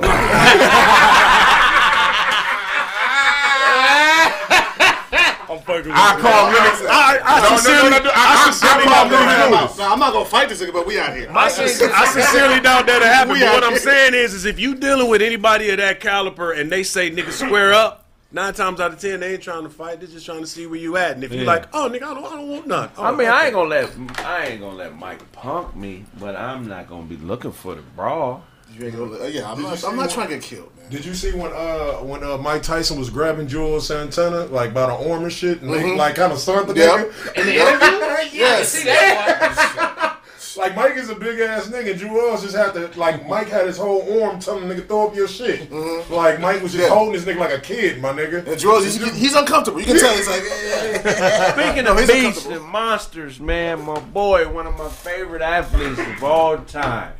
fucking 5.76 5.92
I 5.92 6.20
call 6.20 6.44
Lennox. 6.52 6.82
I, 6.88 7.18
I 7.22 7.40
No, 7.40 7.42
no, 7.42 7.50
no, 7.50 7.56
sincerely, 7.56 7.90
no, 7.90 7.98
no, 8.04 8.10
I- 8.10 8.14
I 8.14 8.32
I- 8.32 8.50
sincerely 8.50 8.82
I 8.82 8.86
doubt 8.86 8.92
call 8.94 9.08
that 9.10 9.26
Lennox. 9.26 9.56
happens. 9.56 9.78
No, 9.78 9.92
I'm 9.92 9.98
not 9.98 10.12
gonna 10.12 10.24
fight 10.24 10.48
this 10.48 10.62
nigga, 10.62 10.72
but 10.72 10.86
we 10.86 10.98
out 10.98 11.16
here. 11.16 11.30
I, 11.32 11.48
sin- 11.48 11.90
I 11.94 12.04
sincerely 12.06 12.60
doubt 12.60 12.86
that 12.86 13.02
happen. 13.02 13.38
But 13.40 13.52
what 13.54 13.64
I'm 13.64 13.76
saying 13.78 14.14
is, 14.14 14.34
is 14.34 14.44
if 14.44 14.58
you 14.60 14.74
dealing 14.74 15.08
with 15.08 15.22
anybody 15.22 15.70
of 15.70 15.78
that 15.78 16.00
caliber 16.00 16.52
and 16.52 16.70
they 16.70 16.82
say 16.82 17.10
nigga 17.10 17.30
square 17.32 17.72
up, 17.72 18.06
nine 18.30 18.54
times 18.54 18.80
out 18.80 18.92
of 18.92 18.98
ten 19.00 19.20
they 19.20 19.34
ain't 19.34 19.42
trying 19.42 19.62
to 19.64 19.68
fight. 19.70 20.00
They're 20.00 20.08
just 20.08 20.24
trying 20.26 20.40
to 20.40 20.46
see 20.46 20.66
where 20.66 20.78
you 20.78 20.96
at. 20.96 21.12
And 21.12 21.24
if 21.24 21.32
you 21.32 21.40
Yeah. 21.40 21.46
like, 21.46 21.66
oh 21.74 21.88
nigga, 21.90 22.02
I 22.04 22.14
don't, 22.14 22.24
I 22.26 22.30
don't 22.30 22.48
want 22.48 22.66
none. 22.66 22.90
Oh, 22.96 23.04
I 23.04 23.12
mean, 23.12 23.28
I 23.28 23.44
ain't 23.46 23.54
gonna 23.54 23.68
let 23.68 23.90
I 24.24 24.46
ain't 24.46 24.60
gonna 24.60 24.76
let 24.76 24.96
Mike 24.98 25.30
punk 25.32 25.76
me, 25.76 26.04
but 26.18 26.34
I'm 26.36 26.66
not 26.68 26.88
gonna 26.88 27.04
be 27.04 27.16
looking 27.16 27.52
for 27.52 27.74
the 27.74 27.82
brawl. 27.82 28.44
You 28.78 28.86
ain't 28.86 28.96
gonna- 28.96 29.24
uh, 29.24 29.26
yeah, 29.26 29.50
I'm 29.50 29.62
not. 29.62 29.84
I'm 29.84 29.96
not 29.96 30.10
trying 30.10 30.28
to 30.28 30.34
get 30.36 30.42
killed, 30.42 30.70
man. 30.76 30.90
Did 30.90 31.04
you 31.04 31.14
see 31.14 31.32
when 31.32 31.52
uh 31.52 31.94
when 32.02 32.22
uh 32.24 32.38
Mike 32.38 32.62
Tyson 32.62 32.98
was 32.98 33.10
grabbing 33.10 33.46
Juelz 33.46 33.82
Santana 33.82 34.44
like 34.46 34.72
by 34.74 34.86
the 34.86 35.10
arm 35.10 35.24
and 35.24 35.32
shit 35.32 35.60
and 35.62 35.72
they 35.72 35.96
like 35.96 36.14
kind 36.14 36.32
of 36.32 36.38
started 36.38 36.74
the 36.74 36.80
Yep. 36.80 36.90
nigga? 37.10 37.36
In 37.38 37.46
the 37.46 37.54
interview? 37.54 37.98
Yes. 38.32 38.84
Like 40.54 40.76
Mike 40.76 40.96
is 40.96 41.08
a 41.08 41.14
big 41.14 41.40
ass 41.40 41.68
nigga. 41.68 41.96
Jules 41.96 42.42
just 42.42 42.54
had 42.54 42.74
to 42.74 42.86
like 43.00 43.26
Mike 43.26 43.48
had 43.48 43.66
his 43.66 43.78
whole 43.78 44.22
arm 44.22 44.38
telling 44.38 44.68
the 44.68 44.74
nigga 44.74 44.86
throw 44.86 45.08
up 45.08 45.14
your 45.16 45.26
shit. 45.26 45.72
Like 46.10 46.40
Mike 46.40 46.60
was 46.62 46.72
just 46.72 46.84
Yeah. 46.84 46.90
holding 46.94 47.14
this 47.14 47.24
nigga 47.24 47.38
like 47.40 47.54
a 47.54 47.60
kid, 47.60 48.02
my 48.02 48.10
nigga. 48.12 48.46
And 48.46 48.58
Joel, 48.60 48.82
he's, 48.82 49.02
he's 49.16 49.34
uncomfortable. 49.34 49.80
You 49.80 49.86
can 49.86 49.98
tell 49.98 50.14
he's 50.14 50.28
like, 50.28 50.42
yeah, 50.42 50.84
yeah, 50.84 51.02
yeah. 51.04 51.52
Speaking 51.72 51.86
of 51.88 51.96
beasts 52.06 52.44
and 52.46 52.62
monsters, 52.64 53.40
man, 53.40 53.80
my 53.82 53.98
boy, 53.98 54.46
one 54.52 54.66
of 54.66 54.76
my 54.76 54.90
favorite 54.90 55.40
athletes 55.42 55.98
of 55.98 56.22
all 56.22 56.58
time, 56.58 57.14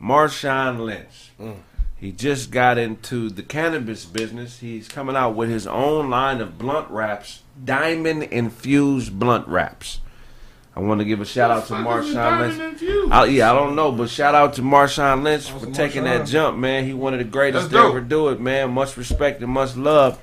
Marshawn 0.00 0.80
Lynch. 0.80 1.32
He 1.96 2.12
just 2.12 2.52
got 2.52 2.78
into 2.78 3.28
the 3.28 3.42
cannabis 3.42 4.04
business. 4.04 4.60
He's 4.60 4.86
coming 4.86 5.16
out 5.16 5.34
with 5.34 5.50
his 5.50 5.66
own 5.66 6.10
line 6.10 6.40
of 6.40 6.56
blunt 6.56 6.88
wraps, 6.90 7.42
diamond 7.64 8.22
infused 8.24 9.18
blunt 9.18 9.48
wraps. 9.48 10.00
I 10.76 10.80
want 10.80 11.00
to 11.00 11.04
give 11.04 11.20
a 11.20 11.24
shout 11.24 11.50
out 11.50 11.66
to 11.66 11.74
Marshawn 11.74 12.56
Lynch. 12.56 13.10
I, 13.10 13.24
yeah, 13.24 13.50
I 13.50 13.54
don't 13.54 13.74
know, 13.74 13.90
but 13.90 14.08
shout 14.08 14.36
out 14.36 14.54
to 14.54 14.62
Marshawn 14.62 15.24
Lynch 15.24 15.50
for 15.50 15.66
taking 15.72 16.04
that 16.04 16.24
jump, 16.28 16.56
man. 16.56 16.84
He 16.84 16.94
one 16.94 17.14
of 17.14 17.18
the 17.18 17.24
greatest 17.24 17.70
to 17.70 17.78
ever 17.78 18.00
do 18.00 18.28
it, 18.28 18.40
man. 18.40 18.70
Much 18.70 18.96
respect 18.96 19.42
and 19.42 19.50
much 19.50 19.74
love. 19.74 20.22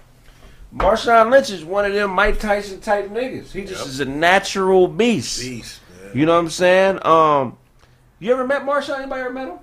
Marshawn 0.73 1.29
Lynch 1.29 1.49
is 1.49 1.65
one 1.65 1.83
of 1.83 1.93
them 1.93 2.11
Mike 2.11 2.39
Tyson 2.39 2.79
type 2.79 3.09
niggas. 3.09 3.51
He 3.51 3.65
just 3.65 3.85
is 3.85 3.99
a 3.99 4.05
natural 4.05 4.87
beast. 4.87 5.41
Beast. 5.41 5.81
You 6.13 6.25
know 6.25 6.35
what 6.35 6.45
I'm 6.45 6.49
saying? 6.49 7.05
Um, 7.05 7.57
you 8.19 8.31
ever 8.31 8.47
met 8.47 8.65
Marshawn? 8.65 8.99
Anybody 8.99 9.21
ever 9.23 9.33
met 9.33 9.47
him? 9.49 9.59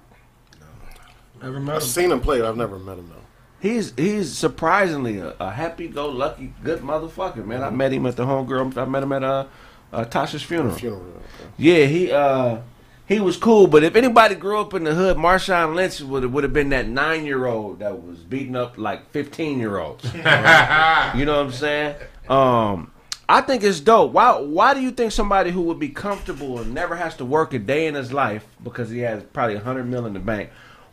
Ever 1.42 1.60
met 1.60 1.76
I've 1.76 1.82
him? 1.82 1.88
seen 1.88 2.12
him 2.12 2.20
play, 2.20 2.40
but 2.40 2.48
I've 2.48 2.56
never 2.56 2.78
met 2.78 2.98
him 2.98 3.08
though. 3.08 3.16
He's 3.60 3.92
he's 3.96 4.36
surprisingly 4.36 5.18
a, 5.18 5.34
a 5.38 5.50
happy-go-lucky, 5.50 6.52
good 6.64 6.80
motherfucker, 6.80 7.44
man. 7.46 7.62
I 7.62 7.70
met 7.70 7.92
him 7.92 8.06
at 8.06 8.16
the 8.16 8.24
homegirl. 8.24 8.76
I 8.76 8.84
met 8.84 9.02
him 9.02 9.12
at 9.12 9.22
uh, 9.22 9.46
uh 9.92 10.04
Tasha's 10.04 10.42
funeral. 10.42 10.74
Funeral. 10.74 11.02
Okay. 11.02 11.50
Yeah, 11.58 11.86
he 11.86 12.10
uh 12.10 12.58
he 13.06 13.20
was 13.20 13.36
cool, 13.36 13.66
but 13.66 13.84
if 13.84 13.94
anybody 13.94 14.34
grew 14.34 14.58
up 14.60 14.74
in 14.74 14.84
the 14.84 14.94
hood, 14.94 15.16
Marshawn 15.16 15.74
Lynch 15.74 16.00
would 16.00 16.24
would 16.32 16.44
have 16.44 16.52
been 16.52 16.70
that 16.70 16.88
nine 16.88 17.24
year 17.24 17.46
old 17.46 17.80
that 17.80 18.02
was 18.02 18.18
beating 18.18 18.56
up 18.56 18.78
like 18.78 19.10
fifteen 19.10 19.58
year 19.58 19.78
olds. 19.78 20.04
you 20.14 20.20
know 20.22 21.36
what 21.36 21.46
I'm 21.46 21.52
saying? 21.52 21.96
Um 22.28 22.90
I 23.28 23.40
think 23.40 23.62
it's 23.62 23.80
dope. 23.80 24.12
Why 24.12 24.38
why 24.40 24.74
do 24.74 24.80
you 24.80 24.90
think 24.90 25.12
somebody 25.12 25.50
who 25.50 25.62
would 25.62 25.78
be 25.78 25.88
comfortable 25.88 26.58
and 26.58 26.74
never 26.74 26.96
has 26.96 27.16
to 27.16 27.24
work 27.24 27.54
a 27.54 27.58
day 27.58 27.86
in 27.86 27.94
his 27.94 28.12
life 28.12 28.44
because 28.62 28.90
he 28.90 28.98
has 29.00 29.22
probably 29.32 29.56
a 29.56 29.60
hundred 29.60 29.84
mil 29.84 30.04
in 30.06 30.12
the 30.14 30.20
bank, 30.20 30.50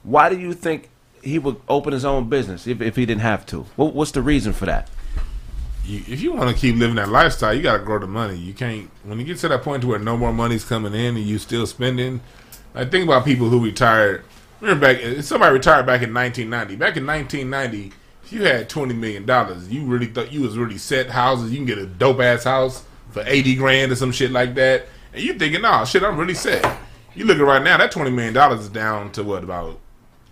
why 0.10 0.30
do 0.30 0.40
you 0.40 0.53
think 0.53 0.90
he 1.22 1.40
would 1.40 1.57
open 1.68 1.94
his 1.94 2.06
own 2.06 2.30
business 2.30 2.65
if, 2.68 2.81
if 2.81 2.95
he 2.95 3.06
didn't 3.06 3.22
have 3.22 3.45
to? 3.48 3.61
What, 3.76 3.94
what's 3.94 4.11
the 4.11 4.22
reason 4.22 4.53
for 4.53 4.65
that? 4.65 4.90
you, 5.90 6.03
if 6.07 6.22
you 6.22 6.34
want 6.34 6.56
to 6.56 6.60
keep 6.60 6.76
living 6.76 6.95
that 6.95 7.10
lifestyle, 7.10 7.53
you 7.53 7.61
got 7.61 7.77
to 7.77 7.84
grow 7.84 7.99
the 7.99 8.07
money. 8.07 8.38
You 8.38 8.53
can't 8.53 8.90
when 9.03 9.19
you 9.19 9.26
get 9.26 9.38
to 9.40 9.48
that 9.49 9.64
point 9.64 9.81
to 9.81 9.88
where 9.88 9.99
no 9.99 10.15
more 10.15 10.31
money's 10.31 10.64
coming 10.64 10.94
in 10.94 11.18
and 11.18 11.26
you 11.26 11.38
still 11.38 11.65
spending. 11.65 12.22
I 12.76 12.86
think 12.86 13.06
about 13.06 13.26
people 13.26 13.49
who 13.49 13.64
retired. 13.64 14.23
Remember 14.61 14.94
back 14.94 15.23
somebody 15.23 15.53
retired 15.53 15.86
back 15.86 16.02
in 16.02 16.14
1990. 16.14 16.76
Back 16.76 16.98
in 16.98 17.07
1990, 17.07 17.95
if 18.23 18.34
you 18.34 18.44
had 18.44 18.69
20 18.69 18.94
million 18.94 19.26
dollars, 19.26 19.69
you 19.69 19.84
really 19.86 20.07
thought 20.07 20.31
you 20.31 20.41
was 20.41 20.57
really 20.57 20.77
set 20.77 21.10
houses. 21.10 21.52
You 21.52 21.57
can 21.57 21.65
get 21.65 21.77
a 21.77 21.88
dope 21.88 22.19
ass 22.19 22.44
house 22.44 22.84
for 23.11 23.23
80 23.26 23.56
grand 23.56 23.91
or 23.91 23.95
some 23.95 24.11
shit 24.11 24.31
like 24.31 24.53
that, 24.56 24.86
and 25.14 25.23
you 25.23 25.34
thinking, 25.34 25.64
nah, 25.64 25.84
shit, 25.84 26.03
I'm 26.03 26.18
really 26.18 26.36
set. 26.36 26.77
You 27.15 27.26
looking 27.26 27.44
right 27.44 27.64
now, 27.64 27.77
that 27.77 27.91
20 27.91 28.11
million 28.11 28.34
dollars 28.34 28.61
is 28.61 28.69
down 28.69 29.11
to 29.14 29.23
what 29.23 29.44
about 29.44 29.80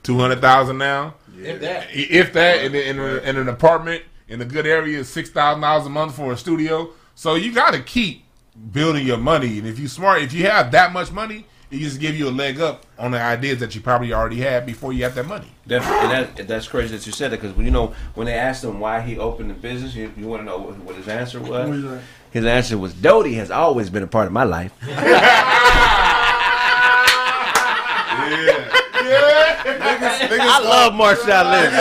200 0.08 0.40
thousand 0.40 0.78
now? 0.78 1.16
If 1.38 1.60
that. 1.60 1.88
if 1.92 2.34
that 2.34 2.64
in, 2.64 2.74
in, 2.74 2.98
in 2.98 3.36
an 3.36 3.50
apartment 3.50 4.04
in 4.30 4.42
a 4.42 4.46
good 4.46 4.66
area 4.66 5.00
is 5.00 5.10
six 5.10 5.30
thousand 5.30 5.62
dollars 5.62 5.86
a 5.86 5.90
month 5.90 6.16
for 6.16 6.32
a 6.32 6.38
studio. 6.38 6.92
So 7.14 7.36
you 7.36 7.52
got 7.52 7.74
to 7.74 7.82
keep 7.82 8.24
building 8.72 9.06
your 9.06 9.18
money, 9.18 9.60
and 9.60 9.68
if 9.68 9.78
you 9.78 9.90
smart, 9.90 10.22
if 10.22 10.32
you 10.32 10.46
have 10.46 10.72
that 10.72 10.94
much 10.94 11.12
money, 11.12 11.46
it 11.70 11.80
just 11.80 12.00
give 12.00 12.18
you 12.18 12.30
a 12.30 12.32
leg 12.32 12.62
up 12.62 12.86
on 12.98 13.12
the 13.12 13.22
ideas 13.22 13.60
that 13.60 13.76
you 13.76 13.82
probably 13.82 14.14
already 14.14 14.38
had 14.38 14.66
before 14.66 14.94
you 14.94 15.04
had 15.04 15.14
that 15.16 15.26
money. 15.26 15.52
That's, 15.66 15.86
and 15.86 16.12
that, 16.12 16.48
that's 16.48 16.70
crazy 16.70 16.96
that 16.96 17.06
you 17.06 17.12
said 17.12 17.32
that 17.32 17.42
because 17.42 17.58
you 17.58 17.72
know 17.72 17.94
when 18.16 18.28
they 18.28 18.34
asked 18.34 18.64
him 18.64 18.80
why 18.80 19.02
he 19.02 19.18
opened 19.18 19.50
the 19.50 19.56
business, 19.56 19.94
you, 19.94 20.14
you 20.16 20.26
want 20.26 20.40
to 20.40 20.46
know 20.46 20.58
what, 20.58 20.78
what 20.78 20.96
his 20.96 21.10
answer 21.10 21.42
was. 21.42 21.84
What 21.84 21.94
is? 21.96 22.04
His 22.32 22.46
answer 22.46 22.78
was, 22.78 22.94
"Doty 22.94 23.34
has 23.34 23.52
always 23.52 23.90
been 23.90 24.04
a 24.04 24.08
part 24.08 24.28
of 24.28 24.32
my 24.32 24.46
life." 24.46 24.72
Niggas, 29.08 30.28
niggas, 30.28 30.40
I 30.40 30.60
love 30.60 30.94
Marshawn 30.94 31.52
Lynch. 31.52 31.74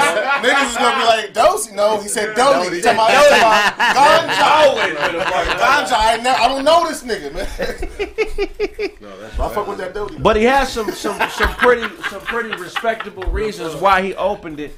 niggas 0.45 0.71
is 0.71 0.77
gonna 0.77 0.99
be 0.99 1.05
like, 1.05 1.33
Dosey. 1.35 1.73
No, 1.75 2.01
he 2.01 2.09
said 2.09 2.35
Doty. 2.37 2.81
Talking 2.81 2.99
about, 2.99 3.11
talking 3.11 3.39
about 3.41 3.73
ganja. 3.97 5.57
Ganja. 5.59 5.97
I, 5.97 6.17
never, 6.23 6.41
I 6.41 6.49
don't 6.49 6.65
know 6.65 6.87
this 6.89 7.03
nigga, 7.03 7.33
man. 7.35 8.99
no, 9.01 9.19
that's 9.21 9.39
I 9.39 9.55
fuck 9.55 9.67
with 9.67 9.79
that 9.79 9.95
Doty. 9.95 10.19
But 10.19 10.37
he 10.37 10.45
has 10.45 10.73
some 10.73 10.91
some 10.93 11.19
some 11.31 11.55
pretty 11.55 11.87
some 12.11 12.21
pretty 12.23 12.51
respectable 12.57 13.25
reasons 13.25 13.75
why 13.77 14.03
he 14.03 14.15
opened 14.15 14.61
it, 14.61 14.77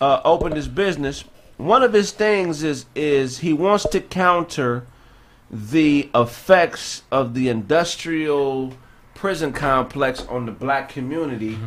uh, 0.00 0.20
opened 0.24 0.56
his 0.56 0.68
business. 0.68 1.24
One 1.56 1.82
of 1.82 1.92
his 1.92 2.12
things 2.12 2.62
is 2.62 2.86
is 2.94 3.38
he 3.38 3.52
wants 3.52 3.86
to 3.90 4.00
counter 4.00 4.86
the 5.50 6.08
effects 6.14 7.02
of 7.10 7.34
the 7.34 7.48
industrial 7.48 8.72
prison 9.20 9.52
complex 9.52 10.26
on 10.28 10.46
the 10.46 10.52
black 10.52 10.88
community 10.88 11.58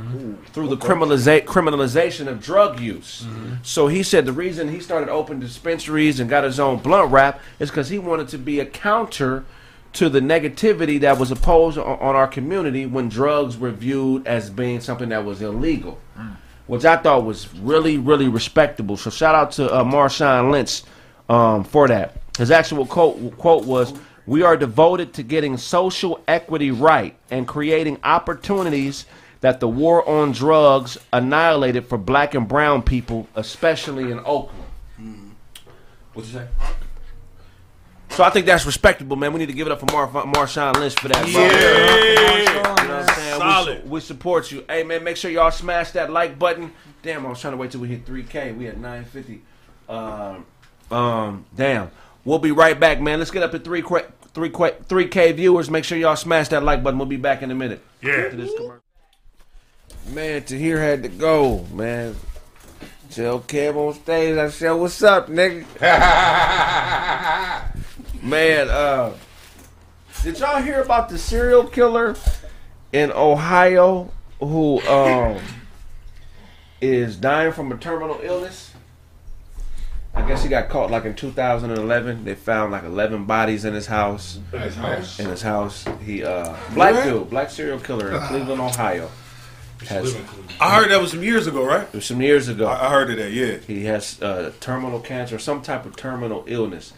through 0.53 0.67
the 0.67 0.75
criminaliza- 0.75 1.45
criminalization 1.45 2.25
of 2.25 2.41
drug 2.41 2.79
use. 2.79 3.27
So 3.61 3.87
he 3.87 4.01
said 4.01 4.25
the 4.25 4.33
reason 4.33 4.69
he 4.69 4.79
started 4.79 5.07
opening 5.07 5.39
dispensaries 5.39 6.19
and 6.19 6.27
got 6.27 6.43
his 6.43 6.59
own 6.59 6.79
blunt 6.79 7.11
wrap 7.11 7.39
is 7.59 7.69
because 7.69 7.89
he 7.89 7.99
wanted 7.99 8.27
to 8.29 8.39
be 8.39 8.59
a 8.59 8.65
counter 8.65 9.45
to 9.93 10.09
the 10.09 10.19
negativity 10.19 10.99
that 11.01 11.19
was 11.19 11.29
opposed 11.29 11.77
on, 11.77 11.99
on 11.99 12.15
our 12.15 12.27
community 12.27 12.87
when 12.87 13.07
drugs 13.07 13.55
were 13.55 13.69
viewed 13.69 14.25
as 14.25 14.49
being 14.49 14.81
something 14.81 15.09
that 15.09 15.23
was 15.23 15.43
illegal, 15.43 16.01
which 16.65 16.85
I 16.85 16.97
thought 16.97 17.23
was 17.23 17.53
really, 17.59 17.99
really 17.99 18.27
respectable. 18.29 18.97
So 18.97 19.11
shout 19.11 19.35
out 19.35 19.51
to 19.53 19.71
uh, 19.71 19.83
Marshawn 19.83 20.49
Lynch 20.49 20.81
um, 21.29 21.63
for 21.63 21.87
that. 21.87 22.17
His 22.35 22.49
actual 22.49 22.87
quote 22.87 23.37
quote 23.37 23.65
was, 23.65 23.93
"We 24.25 24.43
are 24.43 24.55
devoted 24.57 25.13
to 25.15 25.23
getting 25.23 25.57
social 25.57 26.21
equity 26.27 26.71
right 26.71 27.15
and 27.31 27.47
creating 27.47 27.99
opportunities." 28.03 29.05
That 29.41 29.59
the 29.59 29.67
war 29.67 30.07
on 30.07 30.31
drugs 30.31 30.97
annihilated 31.11 31.87
for 31.87 31.97
black 31.97 32.33
and 32.33 32.47
brown 32.47 32.81
people, 32.81 33.27
especially 33.35 34.09
in 34.09 34.19
Oakland. 34.23 34.63
What'd 36.13 36.31
you 36.31 36.39
say? 36.39 36.47
So 38.09 38.23
I 38.23 38.29
think 38.29 38.45
that's 38.45 38.65
respectable, 38.65 39.15
man. 39.17 39.33
We 39.33 39.39
need 39.39 39.47
to 39.47 39.53
give 39.53 39.67
it 39.67 39.71
up 39.73 39.79
for 39.79 39.87
Mar- 39.91 40.07
Marshawn 40.27 40.75
Lynch 40.75 40.93
for 40.97 41.07
that. 41.09 41.23
bro. 41.23 42.37
You 42.37 42.45
know 42.63 42.69
what 42.69 42.79
I'm 42.79 43.15
saying? 43.15 43.33
We, 43.33 43.39
Solid. 43.39 43.81
su- 43.83 43.89
we 43.89 43.99
support 43.99 44.51
you. 44.51 44.63
Hey, 44.69 44.83
man, 44.83 45.03
make 45.03 45.17
sure 45.17 45.31
y'all 45.31 45.51
smash 45.51 45.91
that 45.91 46.11
like 46.11 46.37
button. 46.37 46.71
Damn, 47.01 47.25
I 47.25 47.29
was 47.29 47.41
trying 47.41 47.53
to 47.53 47.57
wait 47.57 47.71
till 47.71 47.81
we 47.81 47.87
hit 47.89 48.05
3K. 48.05 48.55
We 48.55 48.67
at 48.67 48.77
950. 48.77 49.41
Um, 49.89 50.45
um, 50.91 51.45
damn. 51.55 51.89
We'll 52.25 52.39
be 52.39 52.51
right 52.51 52.79
back, 52.79 53.01
man. 53.01 53.19
Let's 53.19 53.31
get 53.31 53.43
up 53.43 53.51
to 53.51 53.59
3 53.59 53.81
qu- 53.81 53.99
3 54.33 54.49
qu- 54.49 54.71
3K 54.87 55.35
viewers. 55.35 55.69
Make 55.69 55.83
sure 55.83 55.97
y'all 55.97 56.15
smash 56.15 56.47
that 56.49 56.63
like 56.63 56.83
button. 56.83 56.97
We'll 56.97 57.07
be 57.07 57.17
back 57.17 57.41
in 57.41 57.51
a 57.51 57.55
minute. 57.55 57.81
Yeah. 58.01 58.13
After 58.13 58.37
this 58.37 58.51
commercial. 58.55 58.79
Man, 60.13 60.43
Tahir 60.43 60.79
had 60.79 61.03
to 61.03 61.09
go, 61.09 61.65
man. 61.73 62.15
Tell 63.09 63.41
Kev 63.41 63.75
on 63.75 63.93
stage. 63.93 64.37
I 64.37 64.49
said, 64.49 64.71
"What's 64.71 65.01
up, 65.03 65.27
nigga?" 65.27 65.65
Man, 68.23 68.69
uh, 68.69 69.13
did 70.23 70.39
y'all 70.39 70.61
hear 70.61 70.81
about 70.81 71.09
the 71.09 71.17
serial 71.17 71.65
killer 71.65 72.15
in 72.91 73.11
Ohio 73.11 74.11
who 74.39 74.81
um 74.87 75.39
is 76.81 77.17
dying 77.17 77.51
from 77.51 77.71
a 77.71 77.77
terminal 77.77 78.19
illness? 78.23 78.72
I 80.15 80.27
guess 80.27 80.43
he 80.43 80.49
got 80.49 80.69
caught 80.69 80.91
like 80.91 81.05
in 81.05 81.15
2011. 81.15 82.23
They 82.23 82.35
found 82.35 82.71
like 82.71 82.83
11 82.83 83.25
bodies 83.25 83.65
in 83.65 83.73
his 83.73 83.87
house. 83.87 84.39
In 85.19 85.29
his 85.29 85.41
house, 85.41 85.85
he 86.03 86.23
uh 86.23 86.55
black 86.73 87.03
dude, 87.03 87.29
black 87.29 87.49
serial 87.49 87.79
killer 87.79 88.13
in 88.13 88.21
Cleveland, 88.21 88.61
Ohio. 88.61 89.09
Has 89.87 90.15
I 90.61 90.75
heard 90.75 90.91
that 90.91 91.01
was 91.01 91.11
some 91.11 91.23
years 91.23 91.47
ago, 91.47 91.65
right? 91.65 91.81
it 91.81 91.93
was 91.93 92.05
some 92.05 92.21
years 92.21 92.47
ago. 92.47 92.67
I, 92.67 92.87
I 92.87 92.89
heard 92.89 93.09
of 93.09 93.17
that. 93.17 93.31
Yeah. 93.31 93.57
He 93.57 93.85
has 93.85 94.21
uh, 94.21 94.53
terminal 94.59 94.99
cancer, 94.99 95.37
some 95.39 95.61
type 95.61 95.85
of 95.85 95.95
terminal 95.95 96.45
illness. 96.47 96.93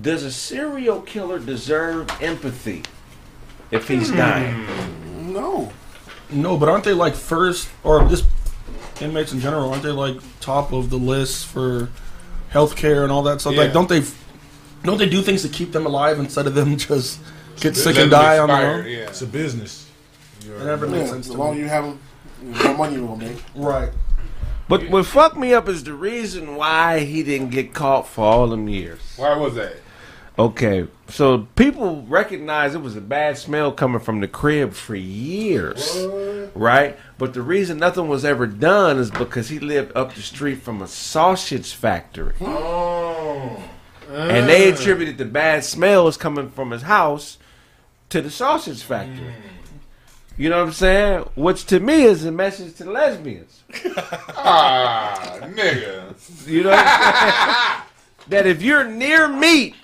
Does 0.00 0.22
a 0.22 0.30
serial 0.30 1.00
killer 1.00 1.38
deserve 1.40 2.08
empathy 2.22 2.82
if 3.70 3.88
he's 3.88 4.10
dying? 4.10 4.66
No. 5.32 5.72
No, 6.30 6.56
but 6.56 6.68
aren't 6.68 6.84
they 6.84 6.92
like 6.92 7.14
first 7.14 7.68
or 7.82 8.06
just 8.08 8.26
inmates 9.00 9.32
in 9.32 9.40
general? 9.40 9.70
Aren't 9.70 9.82
they 9.82 9.90
like 9.90 10.16
top 10.40 10.72
of 10.72 10.90
the 10.90 10.98
list 10.98 11.46
for 11.46 11.88
healthcare 12.52 13.02
and 13.02 13.12
all 13.12 13.22
that 13.24 13.40
stuff? 13.40 13.54
Yeah. 13.54 13.62
Like, 13.62 13.72
don't 13.72 13.88
they 13.88 14.02
don't 14.82 14.98
they 14.98 15.08
do 15.08 15.22
things 15.22 15.42
to 15.42 15.48
keep 15.48 15.72
them 15.72 15.86
alive 15.86 16.18
instead 16.18 16.46
of 16.46 16.54
them 16.54 16.76
just 16.76 17.20
get 17.60 17.76
sick 17.76 17.96
and 17.96 18.10
them 18.12 18.20
die 18.20 18.38
on 18.38 18.48
their 18.48 18.70
own? 18.74 18.84
Yeah. 18.86 18.98
It's 19.08 19.22
a 19.22 19.26
business. 19.26 19.88
It 20.40 20.64
never 20.64 20.86
Yeah, 20.86 20.92
makes 20.92 21.10
sense 21.10 21.26
the 21.26 21.34
to 21.34 21.38
longer 21.38 21.60
you 21.60 21.68
have 21.68 21.84
them, 21.84 22.00
the 22.42 22.64
more 22.64 22.76
money 22.76 22.94
you 22.96 23.06
gonna 23.06 23.24
make. 23.24 23.42
Right. 23.54 23.90
But 24.68 24.88
what 24.90 25.06
fucked 25.06 25.36
me 25.36 25.54
up 25.54 25.68
is 25.68 25.82
the 25.84 25.94
reason 25.94 26.54
why 26.56 27.00
he 27.00 27.22
didn't 27.22 27.50
get 27.50 27.72
caught 27.72 28.06
for 28.06 28.24
all 28.24 28.46
them 28.48 28.68
years. 28.68 29.00
Why 29.16 29.34
was 29.36 29.54
that? 29.54 29.76
Okay, 30.38 30.86
so 31.08 31.48
people 31.56 32.02
recognize 32.02 32.76
it 32.76 32.80
was 32.80 32.94
a 32.94 33.00
bad 33.00 33.36
smell 33.36 33.72
coming 33.72 33.98
from 33.98 34.20
the 34.20 34.28
crib 34.28 34.72
for 34.72 34.94
years, 34.94 36.06
right? 36.54 36.96
But 37.18 37.34
the 37.34 37.42
reason 37.42 37.78
nothing 37.78 38.06
was 38.06 38.24
ever 38.24 38.46
done 38.46 38.98
is 38.98 39.10
because 39.10 39.48
he 39.48 39.58
lived 39.58 39.96
up 39.96 40.14
the 40.14 40.22
street 40.22 40.62
from 40.62 40.80
a 40.80 40.86
sausage 40.86 41.72
factory. 41.72 42.36
And 44.08 44.48
they 44.48 44.70
attributed 44.70 45.18
the 45.18 45.24
bad 45.24 45.64
smells 45.64 46.16
coming 46.16 46.50
from 46.50 46.70
his 46.70 46.82
house 46.82 47.38
to 48.10 48.22
the 48.22 48.30
sausage 48.30 48.82
factory. 48.82 49.34
You 50.36 50.50
know 50.50 50.58
what 50.58 50.68
I'm 50.68 50.72
saying? 50.72 51.28
Which 51.34 51.66
to 51.66 51.80
me 51.80 52.04
is 52.04 52.24
a 52.24 52.30
message 52.30 52.76
to 52.76 52.88
lesbians. 52.88 53.64
Ah, 54.40 55.40
nigga. 55.42 56.46
You 56.46 56.62
know 56.62 56.70
what 56.70 56.78
I'm 56.78 57.24
saying? 57.24 57.82
that 58.28 58.46
if 58.46 58.62
you're 58.62 58.84
near 58.84 59.26
meat, 59.26 59.74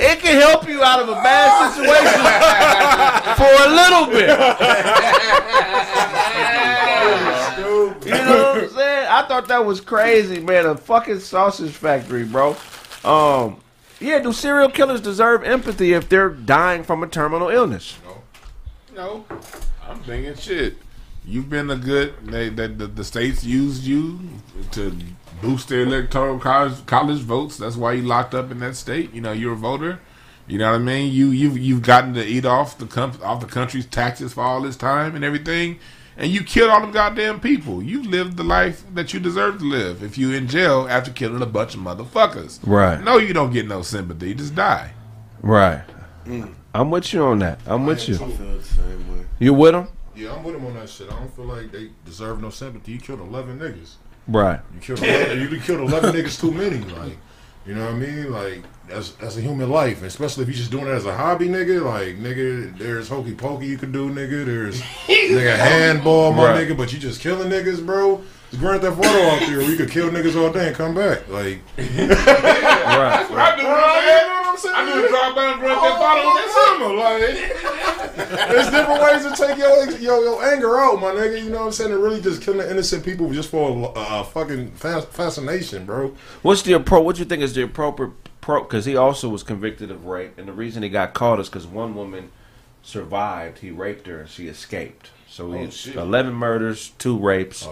it 0.00 0.18
can 0.20 0.40
help 0.40 0.68
you 0.68 0.82
out 0.82 1.00
of 1.00 1.08
a 1.08 1.14
bad 1.14 1.72
situation 1.74 2.20
for 3.36 3.52
a 3.62 3.68
little 3.68 4.06
bit. 4.06 4.30
You 8.04 8.10
know 8.12 8.52
what 8.54 8.62
I'm 8.64 8.70
saying? 8.70 9.06
I 9.08 9.22
thought 9.28 9.42
thought 9.42 9.48
that 9.48 9.64
was 9.64 9.80
crazy, 9.80 10.40
man. 10.40 10.66
A 10.66 10.76
fucking 10.76 11.20
sausage 11.20 11.72
factory, 11.72 12.24
bro. 12.24 12.56
Um, 13.04 13.60
yeah. 14.00 14.18
Do 14.18 14.32
serial 14.32 14.68
killers 14.68 15.00
deserve 15.00 15.42
empathy 15.44 15.92
if 15.92 16.08
they're 16.08 16.28
dying 16.30 16.84
from 16.84 17.02
a 17.02 17.06
terminal 17.06 17.48
illness? 17.48 17.98
No. 18.04 18.22
No, 18.94 19.24
I'm 19.88 20.00
thinking 20.00 20.36
shit. 20.36 20.76
You've 21.24 21.48
been 21.48 21.70
a 21.70 21.76
good. 21.76 22.14
They, 22.26 22.48
they, 22.48 22.66
the, 22.66 22.86
the 22.88 23.04
states 23.04 23.44
used 23.44 23.84
you 23.84 24.18
to 24.72 24.96
boost 25.40 25.68
their 25.68 25.82
electoral 25.82 26.38
college, 26.38 26.84
college 26.86 27.20
votes. 27.20 27.56
That's 27.58 27.76
why 27.76 27.92
you 27.92 28.02
locked 28.02 28.34
up 28.34 28.50
in 28.50 28.58
that 28.58 28.74
state. 28.76 29.12
You 29.14 29.20
know, 29.20 29.32
you're 29.32 29.52
a 29.52 29.56
voter. 29.56 30.00
You 30.48 30.58
know 30.58 30.70
what 30.70 30.76
I 30.76 30.78
mean? 30.78 31.12
You 31.12 31.28
you've 31.28 31.56
you've 31.56 31.82
gotten 31.82 32.14
to 32.14 32.24
eat 32.24 32.44
off 32.44 32.76
the 32.76 32.86
com- 32.86 33.18
off 33.22 33.40
the 33.40 33.46
country's 33.46 33.86
taxes 33.86 34.32
for 34.32 34.42
all 34.42 34.60
this 34.60 34.76
time 34.76 35.14
and 35.14 35.24
everything, 35.24 35.78
and 36.16 36.32
you 36.32 36.42
killed 36.42 36.70
all 36.70 36.80
them 36.80 36.90
goddamn 36.90 37.38
people. 37.38 37.80
You 37.80 38.02
lived 38.02 38.36
the 38.36 38.42
life 38.42 38.84
that 38.92 39.14
you 39.14 39.20
deserve 39.20 39.60
to 39.60 39.64
live. 39.64 40.02
If 40.02 40.18
you 40.18 40.32
in 40.32 40.48
jail 40.48 40.88
after 40.90 41.12
killing 41.12 41.40
a 41.42 41.46
bunch 41.46 41.74
of 41.74 41.80
motherfuckers, 41.80 42.58
Right. 42.64 43.00
No, 43.02 43.18
you 43.18 43.32
don't 43.32 43.52
get 43.52 43.68
no 43.68 43.82
sympathy. 43.82 44.34
Just 44.34 44.56
die. 44.56 44.92
Right. 45.40 45.84
Mm. 46.26 46.54
I'm 46.74 46.90
with 46.90 47.12
you 47.12 47.22
on 47.22 47.38
that. 47.40 47.60
I'm 47.66 47.86
with 47.86 48.08
you. 48.08 48.16
I 48.16 48.18
feel 48.18 48.28
the 48.58 48.62
same 48.64 49.12
way. 49.12 49.24
You 49.38 49.54
with 49.54 49.74
him? 49.74 49.88
Yeah, 50.14 50.34
I'm 50.34 50.42
with 50.44 50.54
him 50.56 50.66
on 50.66 50.74
that 50.74 50.88
shit. 50.88 51.08
I 51.10 51.18
don't 51.18 51.34
feel 51.34 51.46
like 51.46 51.70
they 51.72 51.90
deserve 52.04 52.40
no 52.40 52.50
sympathy. 52.50 52.92
You 52.92 52.98
killed 53.00 53.20
11 53.20 53.58
niggas. 53.58 53.94
Right. 54.28 54.60
You 54.74 54.80
killed 54.80 55.02
11, 55.02 55.40
you 55.52 55.60
killed 55.60 55.80
11 55.80 56.12
niggas 56.14 56.38
too 56.40 56.50
many. 56.52 56.78
Like, 56.78 57.16
you 57.66 57.74
know 57.74 57.86
what 57.86 57.94
I 57.94 57.98
mean? 57.98 58.30
Like, 58.32 58.62
that's 58.88 59.12
that's 59.12 59.36
a 59.36 59.40
human 59.40 59.70
life, 59.70 60.02
especially 60.02 60.42
if 60.42 60.48
you 60.48 60.54
just 60.54 60.70
doing 60.70 60.86
it 60.86 60.90
as 60.90 61.06
a 61.06 61.16
hobby, 61.16 61.46
nigga. 61.48 61.82
Like, 61.84 62.18
nigga, 62.18 62.76
there's 62.76 63.08
hokey 63.08 63.34
pokey 63.34 63.66
you 63.66 63.78
can 63.78 63.90
do, 63.92 64.10
nigga. 64.10 64.44
There's 64.44 64.80
nigga 65.06 65.56
handball, 65.56 66.32
my 66.32 66.52
Right. 66.52 66.68
nigga. 66.68 66.76
But 66.76 66.92
you 66.92 66.98
just 66.98 67.20
killing 67.20 67.48
niggas, 67.50 67.84
bro. 67.84 68.20
It's 68.50 68.60
Grand 68.60 68.82
Theft 68.82 68.98
Auto 68.98 69.08
out 69.08 69.40
there 69.40 69.58
where 69.58 69.70
you 69.70 69.76
could 69.78 69.90
kill 69.90 70.10
niggas 70.10 70.36
all 70.36 70.52
day 70.52 70.68
and 70.68 70.76
come 70.76 70.94
back. 70.94 71.26
Like, 71.28 71.60
Right. 71.78 71.96
That's 72.08 73.30
what 73.30 73.38
I 73.40 73.56
do, 73.56 73.62
man. 73.62 74.28
I'm 74.44 74.56
saying? 74.58 74.74
I 74.76 74.84
do 74.92 75.08
drive 75.08 75.34
by 75.34 75.44
and 75.52 75.60
Grand 75.60 75.80
Theft 75.80 76.02
Auto 76.02 76.22
that 76.36 76.50
summer. 76.52 76.92
Like, 76.94 77.81
there's 78.16 78.70
different 78.70 79.02
ways 79.02 79.24
to 79.24 79.34
take 79.34 79.58
your, 79.58 79.90
your 79.98 80.22
your 80.22 80.44
anger 80.44 80.78
out, 80.78 81.00
my 81.00 81.12
nigga. 81.12 81.42
You 81.42 81.50
know 81.50 81.60
what 81.60 81.66
I'm 81.66 81.72
saying? 81.72 81.92
And 81.92 82.02
really 82.02 82.20
just 82.20 82.42
killing 82.42 82.68
innocent 82.68 83.04
people 83.04 83.30
just 83.32 83.50
for 83.50 83.70
a 83.70 83.98
uh, 83.98 84.22
fucking 84.24 84.72
fa- 84.72 85.02
fascination, 85.02 85.86
bro. 85.86 86.14
What's 86.42 86.62
the 86.62 86.72
appro? 86.72 87.04
What 87.04 87.18
you 87.18 87.24
think 87.24 87.42
is 87.42 87.54
the 87.54 87.62
appropriate 87.62 88.12
pro? 88.40 88.62
Because 88.62 88.84
he 88.84 88.96
also 88.96 89.28
was 89.28 89.42
convicted 89.42 89.90
of 89.90 90.06
rape, 90.06 90.38
and 90.38 90.48
the 90.48 90.52
reason 90.52 90.82
he 90.82 90.88
got 90.88 91.14
caught 91.14 91.40
is 91.40 91.48
because 91.48 91.66
one 91.66 91.94
woman 91.94 92.30
survived. 92.82 93.58
He 93.60 93.70
raped 93.70 94.06
her, 94.06 94.20
and 94.20 94.28
she 94.28 94.48
escaped. 94.48 95.10
So 95.32 95.50
he's 95.52 95.74
shit. 95.74 95.96
eleven 95.96 96.34
murders, 96.34 96.90
two 96.98 97.18
rapes. 97.18 97.64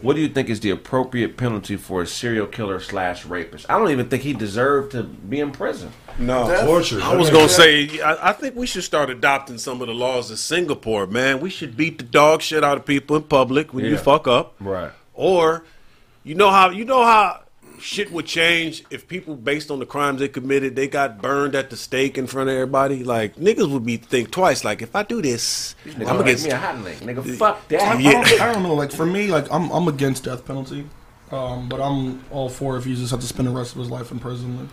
What 0.00 0.16
do 0.16 0.22
you 0.22 0.28
think 0.28 0.48
is 0.48 0.60
the 0.60 0.70
appropriate 0.70 1.36
penalty 1.36 1.76
for 1.76 2.00
a 2.02 2.06
serial 2.06 2.46
killer 2.46 2.80
slash 2.80 3.26
rapist? 3.26 3.66
I 3.68 3.78
don't 3.78 3.90
even 3.90 4.08
think 4.08 4.22
he 4.22 4.32
deserved 4.32 4.92
to 4.92 5.02
be 5.02 5.38
in 5.40 5.52
prison. 5.52 5.92
No. 6.18 6.48
Torture. 6.64 7.02
I 7.02 7.14
was 7.14 7.28
gonna 7.28 7.50
say, 7.50 8.00
I, 8.00 8.30
I 8.30 8.32
think 8.32 8.56
we 8.56 8.66
should 8.66 8.82
start 8.82 9.10
adopting 9.10 9.58
some 9.58 9.82
of 9.82 9.88
the 9.88 9.94
laws 9.94 10.30
of 10.30 10.38
Singapore, 10.38 11.06
man. 11.06 11.40
We 11.40 11.50
should 11.50 11.76
beat 11.76 11.98
the 11.98 12.04
dog 12.04 12.40
shit 12.40 12.64
out 12.64 12.78
of 12.78 12.86
people 12.86 13.14
in 13.16 13.24
public 13.24 13.74
when 13.74 13.84
you 13.84 13.98
fuck 13.98 14.26
up, 14.26 14.54
Right. 14.58 14.90
or 15.12 15.64
you 16.24 16.34
know 16.34 16.50
how 16.50 16.70
you 16.70 16.86
know 16.86 17.04
how 17.04 17.41
shit 17.82 18.12
would 18.12 18.26
change 18.26 18.84
if 18.90 19.08
people 19.08 19.34
based 19.36 19.70
on 19.70 19.78
the 19.78 19.86
crimes 19.86 20.20
they 20.20 20.28
committed 20.28 20.76
they 20.76 20.86
got 20.88 21.20
burned 21.20 21.54
at 21.54 21.70
the 21.70 21.76
stake 21.76 22.16
in 22.16 22.26
front 22.26 22.48
of 22.48 22.54
everybody. 22.54 23.04
Like 23.04 23.36
niggas 23.36 23.70
would 23.70 23.84
be 23.84 23.96
think 23.96 24.30
twice. 24.30 24.64
Like 24.64 24.82
if 24.82 24.94
I 24.94 25.02
do 25.02 25.20
this, 25.20 25.74
Nigga, 25.84 25.94
I'm 26.00 26.04
gonna 26.04 26.20
against. 26.20 26.44
me 26.44 26.50
a 26.50 26.56
hot 26.56 26.78
link, 26.78 27.00
nigga. 27.00 27.36
Fuck 27.36 27.56
I, 27.56 27.60
that. 27.68 27.82
I, 27.82 28.02
don't, 28.02 28.40
I 28.40 28.52
don't 28.52 28.62
know. 28.62 28.74
Like 28.74 28.92
for 28.92 29.06
me, 29.06 29.28
like 29.28 29.50
I'm 29.52 29.70
I'm 29.70 29.88
against 29.88 30.24
death 30.24 30.46
penalty, 30.46 30.86
um, 31.30 31.68
but 31.68 31.80
I'm 31.80 32.24
all 32.30 32.48
for 32.48 32.76
if 32.76 32.84
he 32.84 32.94
just 32.94 33.10
have 33.10 33.20
to 33.20 33.26
spend 33.26 33.48
the 33.48 33.52
rest 33.52 33.72
of 33.72 33.78
his 33.78 33.90
life 33.90 34.12
in 34.12 34.18
prison, 34.18 34.68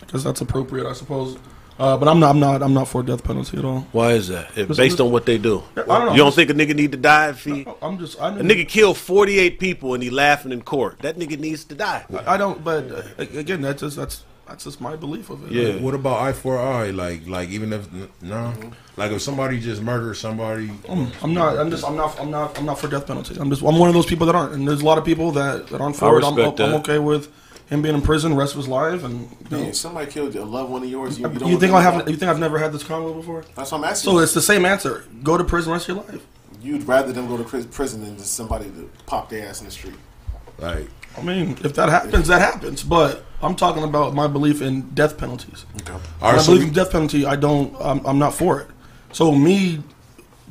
because 0.00 0.22
that's 0.22 0.40
appropriate, 0.40 0.86
I 0.86 0.92
suppose. 0.92 1.38
Uh, 1.78 1.96
but 1.96 2.08
I'm 2.08 2.20
not 2.20 2.30
I'm 2.30 2.40
not 2.40 2.62
I'm 2.62 2.74
not 2.74 2.88
for 2.88 3.02
death 3.02 3.24
penalty 3.24 3.58
at 3.58 3.64
all. 3.64 3.80
Why 3.92 4.12
is 4.12 4.28
that? 4.28 4.56
If, 4.56 4.68
Just- 4.68 4.78
based 4.78 5.00
on 5.00 5.10
what 5.10 5.26
they 5.26 5.38
do, 5.38 5.62
I 5.76 5.82
don't 5.82 5.88
know. 5.88 6.12
you 6.12 6.18
don't 6.18 6.34
think 6.34 6.50
a 6.50 6.54
nigga 6.54 6.74
need 6.74 6.92
to 6.92 6.98
die 6.98 7.30
if 7.30 7.44
he 7.44 7.66
I'm 7.82 7.98
just 7.98 8.20
I, 8.20 8.28
a 8.28 8.42
nigga 8.42 8.68
killed 8.68 8.96
48 8.96 9.58
people 9.58 9.94
and 9.94 10.02
he 10.02 10.10
laughing 10.10 10.52
in 10.52 10.62
court? 10.62 11.00
That 11.00 11.16
nigga 11.18 11.38
needs 11.38 11.64
to 11.66 11.74
die. 11.74 12.04
I 12.26 12.36
don't. 12.36 12.62
But 12.62 12.90
uh, 12.90 13.02
again, 13.18 13.60
that's 13.60 13.80
just 13.80 13.96
that's 13.96 14.24
that's 14.46 14.64
just 14.64 14.80
my 14.80 14.94
belief 14.94 15.30
of 15.30 15.44
it. 15.46 15.52
Yeah. 15.52 15.80
What 15.80 15.94
about 15.94 16.20
eye 16.20 16.32
for 16.32 16.58
eye? 16.58 16.90
Like, 16.90 17.26
like 17.26 17.48
even 17.48 17.72
if 17.72 17.88
no, 18.22 18.52
like 18.96 19.10
if 19.10 19.22
somebody 19.22 19.58
just 19.58 19.82
murders 19.82 20.20
somebody, 20.20 20.70
I'm, 20.88 21.10
I'm 21.22 21.34
not. 21.34 21.58
I'm 21.58 21.70
just. 21.70 21.84
I'm 21.84 21.96
not. 21.96 22.20
I'm 22.20 22.30
not. 22.30 22.58
I'm 22.58 22.66
not 22.66 22.78
for 22.78 22.88
death 22.88 23.06
penalty. 23.06 23.36
I'm 23.40 23.50
just. 23.50 23.62
I'm 23.62 23.78
one 23.78 23.88
of 23.88 23.94
those 23.94 24.06
people 24.06 24.26
that 24.26 24.34
aren't. 24.34 24.52
And 24.52 24.68
there's 24.68 24.82
a 24.82 24.84
lot 24.84 24.98
of 24.98 25.04
people 25.04 25.32
that, 25.32 25.68
that 25.68 25.80
aren't 25.80 25.96
for 25.96 26.04
I 26.04 26.08
it. 26.18 26.24
I'm, 26.24 26.34
respect 26.34 26.60
I'm 26.60 26.74
okay 26.74 26.98
with 26.98 27.32
him 27.70 27.82
being 27.82 27.94
in 27.94 28.02
prison 28.02 28.30
the 28.32 28.36
rest 28.36 28.52
of 28.52 28.58
his 28.58 28.68
life. 28.68 29.04
And 29.04 29.22
you, 29.22 29.36
know, 29.50 29.62
Man, 29.64 29.72
somebody 29.74 30.10
killed 30.10 30.34
a 30.36 30.44
loved 30.44 30.70
one 30.70 30.82
of 30.82 30.88
yours. 30.88 31.18
You, 31.18 31.28
you, 31.28 31.38
don't 31.38 31.48
you 31.50 31.58
think 31.58 31.70
I 31.70 31.74
want 31.74 31.84
have? 31.84 31.98
them 32.04 32.08
You 32.08 32.16
think 32.16 32.30
I've 32.30 32.38
never 32.38 32.58
had 32.58 32.72
this 32.72 32.82
convo 32.84 33.14
before? 33.16 33.44
That's 33.54 33.72
what 33.72 33.78
I'm 33.78 33.84
asking. 33.84 34.10
So 34.10 34.16
you. 34.18 34.22
it's 34.22 34.34
the 34.34 34.42
same 34.42 34.64
answer. 34.64 35.04
Go 35.22 35.36
to 35.38 35.44
prison 35.44 35.70
the 35.70 35.74
rest 35.74 35.88
of 35.88 35.96
your 35.96 36.04
life. 36.04 36.26
You'd 36.62 36.84
rather 36.88 37.12
them 37.12 37.28
go 37.28 37.36
to 37.36 37.44
prison 37.44 38.04
than 38.04 38.16
just 38.16 38.34
somebody 38.34 38.66
to 38.66 38.90
pop 39.06 39.28
their 39.28 39.46
ass 39.48 39.60
in 39.60 39.66
the 39.66 39.72
street. 39.72 39.94
like 40.58 40.88
I 41.16 41.22
mean, 41.22 41.56
if 41.62 41.74
that 41.74 41.88
happens, 41.90 42.26
that 42.28 42.40
happens. 42.40 42.82
But 42.82 43.24
I'm 43.42 43.54
talking 43.54 43.84
about 43.84 44.14
my 44.14 44.26
belief 44.26 44.62
in 44.62 44.82
death 44.94 45.16
penalties. 45.18 45.64
all 45.88 46.00
I 46.22 46.32
right, 46.32 46.40
so 46.40 46.46
believe 46.52 46.62
we- 46.62 46.68
in 46.68 46.72
death 46.74 46.90
penalty. 46.92 47.24
I 47.26 47.36
don't. 47.36 47.74
I'm, 47.80 48.04
I'm 48.06 48.18
not 48.18 48.34
for 48.34 48.60
it. 48.60 48.68
So 49.12 49.32
me 49.32 49.82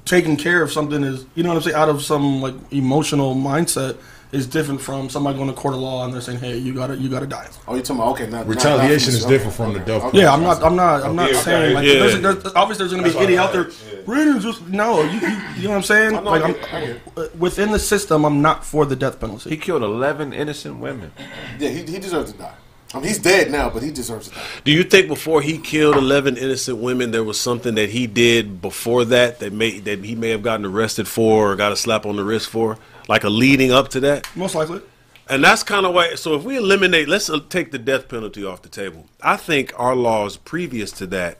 taking 0.06 0.35
care 0.38 0.61
of 0.61 0.72
something 0.72 1.03
is, 1.03 1.26
you 1.35 1.44
know 1.44 1.49
what 1.49 1.56
I'm 1.56 1.61
saying, 1.64 1.76
out 1.76 1.90
of 1.90 2.02
some 2.03 2.41
like 2.41 2.56
emotional 2.72 3.35
mindset 3.35 3.98
is 4.34 4.47
different 4.47 4.81
from 4.81 5.10
somebody 5.10 5.38
going 5.38 5.47
to 5.47 5.53
court 5.53 5.76
of 5.76 5.80
law 5.80 6.03
and 6.03 6.14
they're 6.14 6.19
saying, 6.19 6.39
hey, 6.39 6.57
you 6.57 6.73
gotta, 6.73 6.97
you 6.97 7.07
gotta 7.07 7.27
die. 7.27 7.47
Oh, 7.68 7.76
you 7.76 7.81
talking 7.81 8.01
about 8.01 8.11
okay? 8.14 8.27
Not, 8.27 8.47
retaliation 8.47 9.14
not, 9.14 9.22
not 9.22 9.23
is 9.23 9.26
different 9.26 9.53
from 9.55 9.73
the 9.73 9.80
death. 9.80 10.03
Okay. 10.05 10.19
Yeah, 10.22 10.34
I'm 10.34 10.41
not. 10.41 10.64
I'm 10.64 10.76
not. 10.76 11.03
I'm 11.03 11.15
not 11.15 11.30
Okay, 11.30 11.39
saying 11.39 11.73
like 11.76 11.85
yeah. 11.85 11.93
there's, 11.93 12.22
there's, 12.22 12.45
obviously 12.55 12.88
there's 12.88 12.93
gonna 12.93 13.10
be 13.10 13.15
an 13.18 13.23
idiot 13.23 13.39
out 13.39 13.53
there. 13.53 13.69
Brandon's 14.05 14.43
just 14.43 14.68
no. 14.68 15.03
You, 15.03 15.19
you, 15.19 15.27
you 15.55 15.64
know 15.64 15.69
what 15.69 15.76
I'm 15.77 15.84
saying? 15.84 16.15
I 16.15 16.22
know, 16.22 16.31
like 16.31 16.43
I 16.43 16.47
I'm, 16.47 16.84
I 16.84 16.85
get 17.18 17.35
within 17.38 17.72
the 17.72 17.80
system, 17.80 18.26
I'm 18.26 18.41
not 18.41 18.65
for 18.65 18.85
the 18.85 18.95
death 18.95 19.19
penalty. 19.19 19.51
He 19.51 19.57
killed 19.57 19.84
eleven 19.84 20.34
innocent 20.34 20.80
women. 20.80 21.11
Yeah, 21.60 21.69
he, 21.69 21.84
he 21.84 21.99
deserves 21.99 22.31
to 22.31 22.38
die. 22.38 22.55
I 22.93 22.97
mean, 22.97 23.07
he's 23.07 23.18
dead 23.18 23.49
now, 23.49 23.72
but 23.72 23.81
he 23.81 23.89
deserves 23.89 24.30
to 24.30 24.35
die. 24.35 24.45
Do 24.65 24.72
you 24.72 24.84
think 24.84 25.07
before 25.07 25.41
he 25.41 25.57
killed 25.57 25.95
eleven 25.95 26.38
innocent 26.38 26.80
women, 26.80 27.11
there 27.11 27.23
was 27.23 27.39
something 27.39 27.76
that 27.76 27.89
he 27.89 28.07
did 28.07 28.61
before 28.61 29.05
that 29.05 29.39
that 29.39 29.53
may 29.53 29.80
that 29.80 30.03
he 30.03 30.15
may 30.15 30.30
have 30.30 30.43
gotten 30.43 30.65
arrested 30.65 31.07
for 31.07 31.51
or 31.51 31.55
got 31.55 31.72
a 31.72 31.76
slap 31.76 32.05
on 32.05 32.15
the 32.18 32.23
wrist 32.23 32.49
for, 32.49 32.77
like 33.08 33.24
a 33.24 33.30
leading 33.30 33.72
up 33.72 33.90
to 33.90 34.00
that? 34.02 34.28
Most 34.36 34.56
likely. 34.56 34.82
And 35.30 35.44
that's 35.44 35.64
kind 35.64 35.86
of 35.86 35.94
why. 35.94 36.16
So 36.16 36.36
if 36.36 36.44
we 36.44 36.58
eliminate, 36.58 37.08
let's 37.08 37.30
uh, 37.30 37.40
take 37.50 37.72
the 37.72 37.80
death 37.80 38.10
penalty 38.10 38.44
off 38.44 38.62
the 38.62 38.70
table. 38.70 39.06
I 39.22 39.38
think 39.38 39.72
our 39.80 39.96
laws 39.96 40.36
previous 40.38 40.92
to 40.94 41.08
that, 41.08 41.40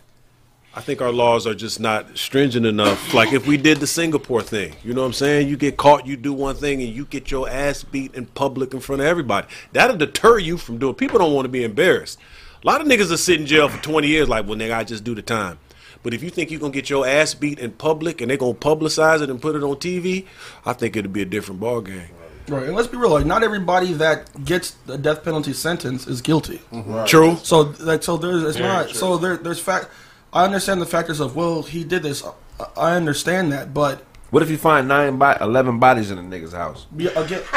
I 0.76 0.82
think 0.82 1.02
our 1.02 1.12
laws 1.12 1.46
are 1.46 1.54
just 1.54 1.80
not 1.80 2.18
stringent 2.18 2.66
enough. 2.66 3.14
Like 3.14 3.34
if 3.34 3.46
we 3.46 3.58
did 3.58 3.80
the 3.80 3.88
Singapore 3.88 4.42
thing, 4.42 4.76
you 4.84 4.94
know 4.94 5.02
what 5.02 5.08
I'm 5.08 5.14
saying? 5.14 5.50
You 5.50 5.58
get 5.58 5.78
caught, 5.78 6.08
you 6.08 6.16
do 6.18 6.34
one 6.34 6.56
thing, 6.56 6.82
and 6.82 6.92
you 6.92 7.06
get 7.06 7.30
your 7.30 7.50
ass 7.50 7.84
beat 7.84 8.16
in 8.16 8.26
public 8.26 8.74
in 8.74 8.80
front 8.80 9.02
of 9.02 9.08
everybody. 9.08 9.48
That'll 9.74 9.98
deter 9.98 10.40
you 10.40 10.58
from 10.58 10.78
doing. 10.78 10.96
People 10.96 11.20
don't 11.20 11.34
want 11.34 11.46
to 11.46 11.50
be 11.50 11.64
embarrassed. 11.64 12.20
A 12.64 12.66
lot 12.66 12.80
of 12.80 12.88
niggas 12.88 13.12
are 13.12 13.18
sit 13.18 13.40
in 13.40 13.46
jail 13.46 13.68
for 13.68 13.82
20 13.84 14.08
years, 14.08 14.30
like, 14.30 14.48
well, 14.48 14.56
nigga, 14.56 14.74
I 14.74 14.86
just 14.86 15.04
do 15.04 15.14
the 15.14 15.22
time. 15.22 15.60
But 16.04 16.14
if 16.14 16.22
you 16.22 16.30
think 16.30 16.52
you're 16.52 16.60
gonna 16.60 16.74
get 16.74 16.90
your 16.90 17.08
ass 17.08 17.34
beat 17.34 17.60
in 17.60 17.72
public 17.72 18.22
and 18.22 18.30
they're 18.30 18.38
gonna 18.38 18.54
publicize 18.54 19.22
it 19.22 19.30
and 19.30 19.42
put 19.42 19.56
it 19.56 19.64
on 19.64 19.76
TV, 19.78 20.26
I 20.66 20.74
think 20.74 20.96
it'll 20.96 21.12
be 21.12 21.22
a 21.22 21.26
different 21.26 21.62
ballgame. 21.62 22.10
Right. 22.48 22.64
And 22.64 22.76
let's 22.76 22.90
be 22.90 22.98
real. 22.98 23.12
Like, 23.12 23.26
not 23.26 23.42
everybody 23.42 23.94
that 23.94 24.44
gets 24.44 24.72
the 24.86 24.98
death 24.98 25.24
penalty 25.24 25.54
sentence 25.54 26.08
is 26.08 26.22
guilty. 26.22 26.62
True. 27.06 27.38
So 27.38 27.74
like 27.80 28.04
so 28.04 28.18
there's 28.18 28.44
it's 28.44 28.60
not 28.60 28.90
so 28.90 29.18
there 29.18 29.38
there's 29.38 29.60
fact. 29.60 29.88
I 30.34 30.44
understand 30.44 30.82
the 30.82 30.86
factors 30.86 31.20
of 31.20 31.36
well 31.36 31.64
he 31.64 31.84
did 31.84 32.04
this. 32.04 32.24
I, 32.60 32.66
I 32.76 32.96
understand 32.96 33.52
that, 33.54 33.74
but 33.74 34.04
What 34.34 34.42
if 34.42 34.50
you 34.50 34.58
find 34.58 34.88
nine, 34.88 35.20
bo- 35.20 35.38
eleven 35.40 35.78
bodies 35.78 36.10
in 36.10 36.18
a 36.18 36.24
nigga's 36.24 36.54
house? 36.54 36.88
yeah, 36.98 37.12
again, 37.12 37.44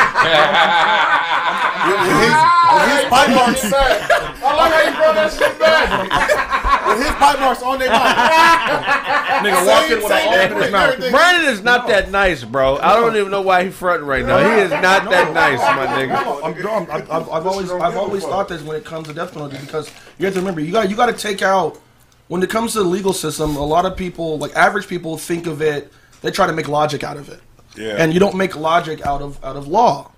With 1.86 2.04
his, 2.20 2.36
with 2.76 2.88
his 2.92 3.04
bite 3.08 3.30
marks, 3.32 3.64
I 3.64 4.56
like 4.56 4.72
how 4.72 4.82
you 4.84 4.92
brought 4.96 5.14
that 5.14 5.32
shit 5.32 5.58
back. 5.58 6.86
with 6.86 6.98
his 6.98 7.14
bite 7.16 7.40
marks 7.40 7.62
on 7.62 7.78
their 7.78 7.88
body. 7.88 8.12
nigga 9.48 9.66
walked 9.66 9.90
in 9.90 9.98
with 10.02 10.08
same 10.08 10.32
an 10.34 10.50
open 10.52 10.62
his 10.64 10.70
mouth. 10.70 10.98
Brandon 11.10 11.50
is 11.50 11.62
not 11.62 11.88
that 11.88 12.10
nice, 12.10 12.44
bro. 12.44 12.76
I 12.76 12.94
don't 12.96 13.16
even 13.16 13.30
know 13.30 13.40
why 13.40 13.64
he's 13.64 13.74
fronting 13.74 14.06
right 14.06 14.26
now. 14.26 14.36
He 14.36 14.60
is 14.60 14.70
not 14.70 15.08
that 15.08 15.32
nice, 15.32 15.60
my 15.60 15.86
nigga. 15.86 16.26
No, 16.26 16.42
I'm, 16.44 16.62
no, 16.62 16.74
I'm, 16.74 16.90
I've, 16.90 17.10
I've, 17.10 17.30
I've 17.30 17.46
always 17.46 17.70
I've 17.70 17.96
always 17.96 18.22
thought 18.22 18.48
this 18.48 18.60
when 18.60 18.76
it 18.76 18.84
comes 18.84 19.08
to 19.08 19.14
death 19.14 19.32
penalty 19.32 19.56
because 19.62 19.90
you 20.18 20.26
have 20.26 20.34
to 20.34 20.40
remember 20.40 20.60
you 20.60 20.72
got 20.72 20.90
you 20.90 20.96
got 20.96 21.06
to 21.06 21.14
take 21.14 21.40
out 21.40 21.80
when 22.28 22.42
it 22.42 22.50
comes 22.50 22.74
to 22.74 22.80
the 22.80 22.84
legal 22.84 23.14
system. 23.14 23.56
A 23.56 23.64
lot 23.64 23.86
of 23.86 23.96
people, 23.96 24.36
like 24.36 24.54
average 24.54 24.88
people, 24.88 25.16
think 25.16 25.46
of 25.46 25.62
it. 25.62 25.90
They 26.22 26.30
try 26.30 26.46
to 26.46 26.52
make 26.52 26.68
logic 26.68 27.04
out 27.04 27.16
of 27.16 27.28
it, 27.28 27.40
Yeah. 27.76 27.96
and 27.98 28.12
you 28.14 28.20
don't 28.20 28.36
make 28.36 28.56
logic 28.56 29.04
out 29.06 29.22
of 29.22 29.42
out 29.44 29.56
of 29.56 29.66
law. 29.68 30.10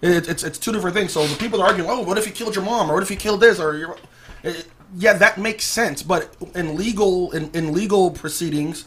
It, 0.00 0.28
it's 0.28 0.42
it's 0.44 0.58
two 0.58 0.72
different 0.72 0.96
things. 0.96 1.12
So 1.12 1.26
the 1.26 1.36
people 1.36 1.60
are 1.62 1.66
arguing, 1.68 1.90
oh, 1.90 2.02
what 2.02 2.18
if 2.18 2.24
he 2.26 2.30
killed 2.32 2.54
your 2.54 2.64
mom, 2.64 2.90
or 2.90 2.94
what 2.94 3.02
if 3.02 3.08
he 3.08 3.16
killed 3.16 3.40
this, 3.40 3.58
or 3.60 3.76
your, 3.76 3.96
it, 4.42 4.66
yeah, 4.96 5.14
that 5.14 5.38
makes 5.38 5.64
sense. 5.64 6.02
But 6.02 6.34
in 6.54 6.76
legal 6.76 7.32
in, 7.32 7.50
in 7.52 7.72
legal 7.72 8.10
proceedings, 8.10 8.84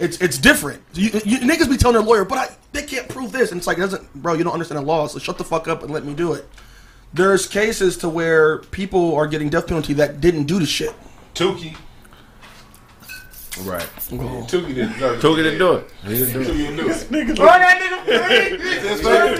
It's 0.00 0.16
it's 0.20 0.38
different. 0.38 0.80
You, 0.94 1.10
you, 1.24 1.38
niggas 1.40 1.68
be 1.68 1.76
telling 1.76 1.94
their 1.98 2.02
lawyer, 2.06 2.24
but 2.24 2.38
I, 2.38 2.46
they 2.72 2.82
can't 2.84 3.08
prove 3.08 3.32
this, 3.32 3.50
and 3.50 3.58
it's 3.58 3.66
like, 3.66 3.78
it 3.78 3.80
doesn't, 3.80 4.04
bro, 4.14 4.34
you 4.34 4.44
don't 4.44 4.52
understand 4.52 4.78
the 4.80 4.86
law, 4.86 5.08
so 5.08 5.18
shut 5.18 5.38
the 5.38 5.44
fuck 5.44 5.66
up 5.66 5.82
and 5.82 5.90
let 5.92 6.04
me 6.04 6.14
do 6.14 6.34
it. 6.34 6.46
There's 7.12 7.46
cases 7.48 7.96
to 7.98 8.08
where 8.08 8.58
people 8.70 9.16
are 9.16 9.26
getting 9.26 9.48
death 9.50 9.66
penalty 9.66 9.94
that 9.94 10.20
didn't 10.20 10.44
do 10.44 10.60
the 10.60 10.66
shit. 10.66 10.94
Tookie. 11.34 11.74
Right. 13.64 13.82
Tookie 13.82 14.74
didn't. 14.74 15.20
Took 15.20 15.38
it 15.38 15.42
to 15.42 15.58
do 15.58 15.74
it. 15.74 15.88
Tookie 16.04 16.56
didn't 16.56 16.76
do 16.76 16.88
it. 16.88 16.94
That's 18.82 19.02
right. 19.02 19.36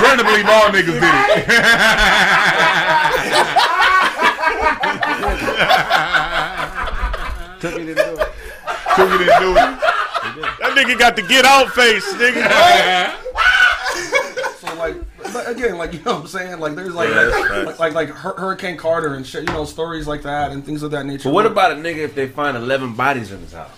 Brandon 0.00 0.26
believe 0.26 0.48
all 0.48 0.68
niggas 0.70 0.86
did 0.86 1.02
it. 1.02 1.46
Took 7.60 7.74
it 7.74 7.84
to 7.86 7.94
do 7.94 8.00
it. 8.02 8.28
Tookie 8.96 9.18
didn't 9.18 9.40
do 9.40 9.50
it. 9.52 9.78
That 10.60 10.72
nigga 10.76 10.98
got 10.98 11.16
the 11.16 11.22
get 11.22 11.44
out 11.44 11.70
face, 11.70 12.04
nigga. 12.14 13.14
So 15.32 15.38
like, 15.38 15.46
but 15.46 15.56
again, 15.56 15.78
like 15.78 15.92
you 15.92 16.00
know 16.02 16.12
what 16.14 16.20
I'm 16.22 16.26
saying, 16.28 16.60
like 16.60 16.74
there's 16.74 16.94
like 16.94 17.08
Yeah, 17.08 17.22
like, 17.22 17.66
like, 17.66 17.78
like 17.78 17.94
like 17.94 18.08
Hur- 18.10 18.36
Hurricane 18.36 18.76
Carter 18.76 19.14
and 19.14 19.26
shit, 19.26 19.48
you 19.48 19.54
know, 19.54 19.64
stories 19.64 20.06
like 20.06 20.22
that 20.22 20.50
and 20.52 20.64
things 20.64 20.82
of 20.82 20.90
that 20.92 21.06
nature. 21.06 21.24
But 21.24 21.34
what 21.34 21.46
about 21.46 21.72
a 21.72 21.74
nigga 21.76 21.98
if 21.98 22.14
they 22.14 22.28
find 22.28 22.56
11 22.56 22.94
bodies 22.94 23.32
in 23.32 23.40
his 23.40 23.52
house? 23.52 23.70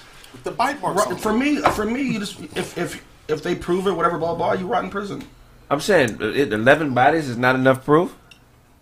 The 0.43 0.51
bite 0.51 0.81
marks. 0.81 1.06
Ro- 1.06 1.16
for 1.16 1.32
me? 1.32 1.60
For 1.60 1.85
me, 1.85 2.02
you 2.02 2.18
just 2.18 2.40
if 2.56 2.76
if 2.76 3.05
if 3.28 3.43
they 3.43 3.55
prove 3.55 3.86
it, 3.86 3.93
whatever, 3.93 4.18
blah 4.18 4.35
blah, 4.35 4.52
you 4.52 4.66
rot 4.66 4.85
in 4.85 4.90
prison. 4.90 5.24
I'm 5.70 5.81
saying 5.81 6.20
uh, 6.20 6.26
it, 6.26 6.52
11 6.52 6.93
bodies 6.93 7.28
is 7.28 7.39
not 7.39 7.55
enough 7.55 7.85
proof. 7.85 8.14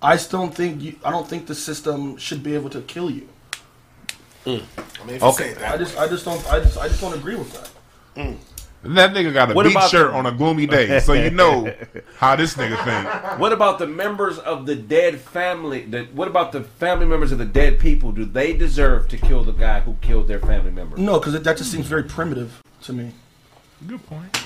I 0.01 0.17
still 0.17 0.41
don't 0.41 0.55
think 0.55 0.83
you. 0.83 0.97
I 1.05 1.11
don't 1.11 1.29
think 1.29 1.47
the 1.47 1.55
system 1.55 2.17
should 2.17 2.43
be 2.43 2.55
able 2.55 2.71
to 2.71 2.81
kill 2.83 3.09
you. 3.11 3.29
I 4.45 4.51
mean, 4.51 4.63
if 5.17 5.23
Okay. 5.23 5.51
You 5.51 5.55
say 5.55 5.65
I 5.65 5.77
that. 5.77 5.79
just 5.79 5.99
I 5.99 6.09
just 6.09 6.25
don't 6.25 6.53
I 6.53 6.59
just 6.61 6.77
I 6.79 6.89
just 6.89 7.01
don't 7.01 7.15
agree 7.15 7.37
with 7.37 7.53
that. 7.53 8.37
That 8.85 9.13
nigga 9.15 9.33
got 9.33 9.51
a 9.51 9.55
What 9.55 9.65
beach 9.67 9.79
shirt 9.91 10.11
the- 10.11 10.17
on 10.17 10.27
a 10.27 10.33
gloomy 10.33 10.67
day, 10.67 10.99
so 11.01 11.13
you 11.13 11.31
know 11.31 11.73
how 12.19 12.35
this 12.35 12.55
nigga 12.55 12.77
think. 12.85 13.39
What 13.39 13.53
about 13.53 13.79
the 13.79 13.87
members 13.87 14.39
of 14.41 14.67
the 14.67 14.75
dead 14.75 15.21
family? 15.21 15.83
The, 15.85 16.05
what 16.13 16.27
about 16.27 16.51
the 16.53 16.63
family 16.65 17.07
members 17.07 17.31
of 17.31 17.39
the 17.39 17.45
dead 17.45 17.79
people? 17.79 18.11
Do 18.11 18.25
they 18.25 18.53
deserve 18.53 19.09
to 19.11 19.17
kill 19.17 19.45
the 19.45 19.53
guy 19.53 19.81
who 19.81 19.95
killed 20.01 20.27
their 20.27 20.41
family 20.41 20.73
member? 20.73 20.97
No, 20.97 21.19
because 21.21 21.41
that 21.41 21.57
just 21.57 21.71
seems 21.71 21.87
very 21.87 22.03
primitive 22.03 22.61
to 22.83 22.93
me. 22.93 23.13
Good 23.87 24.05
point. 24.07 24.37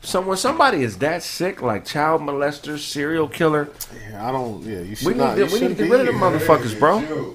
So 0.00 0.20
when 0.20 0.36
somebody 0.38 0.82
is 0.82 0.98
that 0.98 1.22
sick, 1.22 1.60
like 1.60 1.84
child 1.84 2.22
molester, 2.22 2.78
serial 2.78 3.28
killer, 3.28 3.68
Yeah, 4.10 4.28
I 4.28 4.32
don't. 4.32 4.62
Yeah, 4.62 4.80
you 4.80 4.94
should 4.94 5.08
we 5.08 5.12
need 5.14 5.18
not. 5.20 5.34
to, 5.34 5.46
you 5.46 5.52
we 5.52 5.60
need 5.60 5.68
to 5.76 5.82
get 5.84 5.90
rid 5.90 6.00
of 6.00 6.06
the 6.06 6.12
here. 6.12 6.20
motherfuckers, 6.20 6.78
bro. 6.78 7.34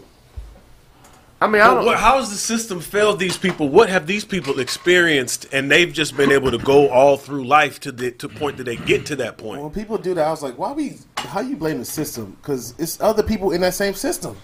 I 1.43 1.47
mean, 1.47 1.61
I 1.61 1.73
don't. 1.73 1.85
what, 1.85 1.99
how 1.99 2.19
has 2.19 2.29
the 2.29 2.37
system 2.37 2.79
failed 2.79 3.19
these 3.19 3.37
people? 3.37 3.67
What 3.67 3.89
have 3.89 4.07
these 4.07 4.23
people 4.23 4.61
experienced, 4.61 5.45
and 5.51 5.69
they've 5.69 5.91
just 5.91 6.15
been 6.15 6.31
able 6.31 6.51
to 6.51 6.57
go 6.57 6.87
all 6.89 7.17
through 7.17 7.43
life 7.43 7.81
to 7.81 7.91
the 7.91 8.11
to 8.11 8.29
point 8.29 8.55
that 8.57 8.63
they 8.63 8.77
get 8.77 9.05
to 9.07 9.17
that 9.17 9.37
point? 9.37 9.61
When 9.61 9.69
people 9.69 9.97
do 9.97 10.13
that, 10.13 10.25
I 10.25 10.31
was 10.31 10.41
like, 10.41 10.57
why 10.57 10.71
we? 10.71 10.99
How 11.17 11.41
you 11.41 11.57
blame 11.57 11.79
the 11.79 11.85
system? 11.85 12.37
Because 12.41 12.73
it's 12.79 13.01
other 13.01 13.23
people 13.23 13.51
in 13.51 13.59
that 13.59 13.73
same 13.73 13.93
system. 13.93 14.37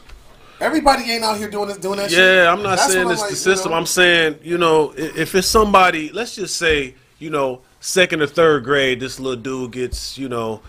Everybody 0.60 1.10
ain't 1.10 1.24
out 1.24 1.38
here 1.38 1.50
doing 1.50 1.70
this, 1.70 1.78
doing 1.78 2.00
that 2.00 2.10
shit. 2.10 2.20
Yeah, 2.20 2.52
I'm 2.52 2.62
not 2.62 2.78
That's 2.78 2.92
saying 2.92 3.10
it's 3.10 3.22
I'm 3.22 3.30
the 3.30 3.36
system. 3.38 3.70
you 3.70 3.72
know? 3.72 3.78
I'm 3.80 3.86
saying, 3.86 4.40
you 4.44 4.58
know, 4.58 4.94
if 4.98 5.36
it's 5.36 5.48
somebody, 5.48 6.12
let's 6.12 6.36
just 6.36 6.58
say, 6.58 6.96
you 7.18 7.30
know, 7.30 7.62
second 7.80 8.22
or 8.22 8.28
third 8.28 8.66
grade, 8.66 9.00
this 9.00 9.22
little 9.22 9.42
dude 9.42 9.72
gets, 9.72 10.18
you 10.18 10.28
know, 10.28 10.60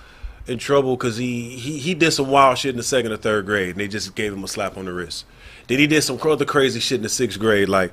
in 0.46 0.58
trouble 0.58 0.96
because 0.96 1.16
he, 1.16 1.56
he 1.56 1.78
he 1.78 1.94
did 1.94 2.12
some 2.12 2.28
wild 2.28 2.56
shit 2.56 2.70
in 2.70 2.76
the 2.76 2.84
second 2.84 3.10
or 3.10 3.16
third 3.16 3.46
grade, 3.46 3.70
and 3.70 3.80
they 3.80 3.88
just 3.88 4.14
gave 4.14 4.32
him 4.32 4.44
a 4.44 4.48
slap 4.48 4.76
on 4.76 4.84
the 4.84 4.92
wrist. 4.92 5.24
Then 5.70 5.78
he 5.78 5.86
did 5.86 6.02
some 6.02 6.18
other 6.20 6.44
crazy 6.44 6.80
shit 6.80 6.96
in 6.96 7.02
the 7.02 7.08
sixth 7.08 7.38
grade, 7.38 7.68
like. 7.68 7.92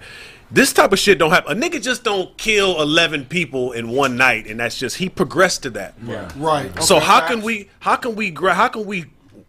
This 0.49 0.71
type 0.71 0.93
of 0.93 0.99
shit 0.99 1.19
don't 1.19 1.31
happen. 1.31 1.61
A 1.61 1.61
nigga 1.61 1.81
just 1.81 2.05
don't 2.05 2.37
kill 2.37 2.81
eleven 2.81 3.25
people 3.25 3.73
in 3.73 3.89
one 3.89 4.15
night, 4.15 4.47
and 4.47 4.61
that's 4.61 4.79
just 4.79 4.95
he 4.95 5.09
progressed 5.09 5.63
to 5.63 5.69
that. 5.71 5.93
Right. 6.37 6.71
So 6.81 7.01
how 7.01 7.19
facts. 7.19 7.33
can 7.33 7.41
we 7.43 7.69
how 7.81 7.97
can 7.97 8.15
we 8.15 8.31
gra- 8.31 8.53
how 8.53 8.69
can 8.69 8.85
we 8.85 9.07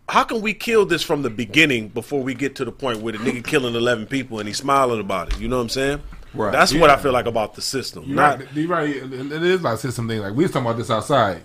how 0.08 0.24
can 0.24 0.40
we 0.40 0.54
kill 0.54 0.84
this 0.86 1.04
from 1.04 1.22
the 1.22 1.30
beginning 1.30 1.86
before 1.86 2.20
we 2.20 2.34
get 2.34 2.56
to 2.56 2.64
the 2.64 2.72
point 2.72 3.00
where 3.00 3.12
the 3.12 3.18
nigga 3.20 3.44
killing 3.44 3.76
eleven 3.76 4.06
people 4.06 4.40
and 4.40 4.48
he's 4.48 4.56
smiling 4.56 4.98
about 4.98 5.32
it? 5.32 5.38
You 5.38 5.46
know 5.46 5.58
what 5.58 5.62
I'm 5.62 5.68
saying? 5.68 6.00
Right. 6.34 6.50
That's 6.50 6.74
what 6.74 6.90
I 6.90 6.96
feel 6.96 7.12
like 7.12 7.26
about 7.26 7.54
the 7.54 7.62
system. 7.62 8.02
You're 8.04 8.16
Not 8.16 8.40
right. 8.40 8.48
You're 8.54 8.68
right. 8.68 8.88
It 8.88 9.12
it 9.12 9.42
is 9.44 9.62
like 9.62 9.78
system 9.78 10.08
thing. 10.08 10.20
Like 10.20 10.34
we 10.34 10.42
was 10.42 10.50
talking 10.50 10.66
about 10.66 10.78
this 10.78 10.90
outside. 10.90 11.42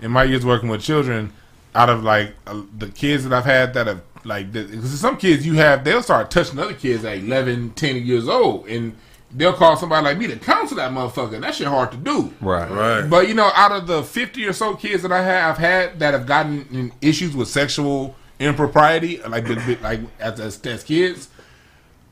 In 0.00 0.12
my 0.12 0.24
years 0.24 0.46
working 0.46 0.70
with 0.70 0.80
children, 0.80 1.30
out 1.74 1.90
of 1.90 2.02
like 2.02 2.34
uh, 2.46 2.62
the 2.78 2.88
kids 2.88 3.24
that 3.24 3.34
I've 3.34 3.44
had 3.44 3.74
that 3.74 3.86
have 3.86 4.00
like, 4.24 4.52
because 4.52 5.00
some 5.00 5.16
kids 5.16 5.46
you 5.46 5.54
have, 5.54 5.84
they'll 5.84 6.02
start 6.02 6.30
touching 6.30 6.58
other 6.58 6.74
kids 6.74 7.04
at 7.04 7.18
11, 7.18 7.70
10 7.70 7.96
years 7.96 8.28
old, 8.28 8.66
and 8.68 8.96
they'll 9.34 9.52
call 9.52 9.76
somebody 9.76 10.04
like 10.04 10.18
me 10.18 10.26
to 10.28 10.36
counsel 10.36 10.76
that 10.76 10.92
motherfucker. 10.92 11.40
That 11.40 11.54
shit 11.54 11.66
hard 11.66 11.90
to 11.92 11.96
do. 11.96 12.32
Right. 12.40 12.70
right. 12.70 13.08
But 13.08 13.28
you 13.28 13.34
know, 13.34 13.50
out 13.54 13.72
of 13.72 13.86
the 13.86 14.02
fifty 14.02 14.46
or 14.46 14.52
so 14.52 14.74
kids 14.74 15.02
that 15.02 15.12
I 15.12 15.22
have 15.22 15.58
had 15.58 15.98
that 15.98 16.14
have 16.14 16.26
gotten 16.26 16.66
in 16.70 16.92
issues 17.00 17.34
with 17.34 17.48
sexual 17.48 18.14
impropriety, 18.38 19.18
like 19.22 19.48
like 19.82 20.00
as, 20.20 20.40
as, 20.40 20.64
as 20.66 20.84
kids, 20.84 21.28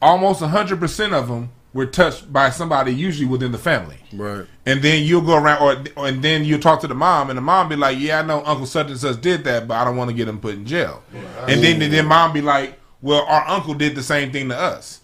almost 0.00 0.42
hundred 0.42 0.80
percent 0.80 1.14
of 1.14 1.28
them 1.28 1.50
were 1.74 1.86
touched 1.86 2.32
by 2.32 2.50
somebody, 2.50 2.92
usually 2.94 3.26
within 3.26 3.52
the 3.52 3.58
family. 3.58 3.96
Right. 4.12 4.46
And 4.66 4.82
then 4.82 5.04
you'll 5.04 5.22
go 5.22 5.36
around, 5.36 5.62
or, 5.62 5.84
or 5.96 6.06
and 6.08 6.22
then 6.22 6.44
you'll 6.44 6.60
talk 6.60 6.80
to 6.80 6.86
the 6.86 6.94
mom, 6.94 7.30
and 7.30 7.36
the 7.36 7.42
mom 7.42 7.68
be 7.68 7.76
like, 7.76 7.98
"Yeah, 7.98 8.20
I 8.20 8.22
know 8.22 8.42
Uncle 8.44 8.66
such 8.66 8.88
and 8.88 8.98
such 8.98 9.20
did 9.20 9.44
that, 9.44 9.66
but 9.66 9.74
I 9.74 9.84
don't 9.84 9.96
want 9.96 10.10
to 10.10 10.16
get 10.16 10.28
him 10.28 10.38
put 10.38 10.54
in 10.54 10.66
jail." 10.66 11.02
And 11.48 11.62
then 11.62 11.78
then 11.78 12.06
mom 12.06 12.32
be 12.32 12.42
like, 12.42 12.78
"Well, 13.00 13.24
our 13.26 13.46
uncle 13.48 13.74
did 13.74 13.94
the 13.94 14.02
same 14.02 14.32
thing 14.32 14.48
to 14.50 14.58
us." 14.58 15.00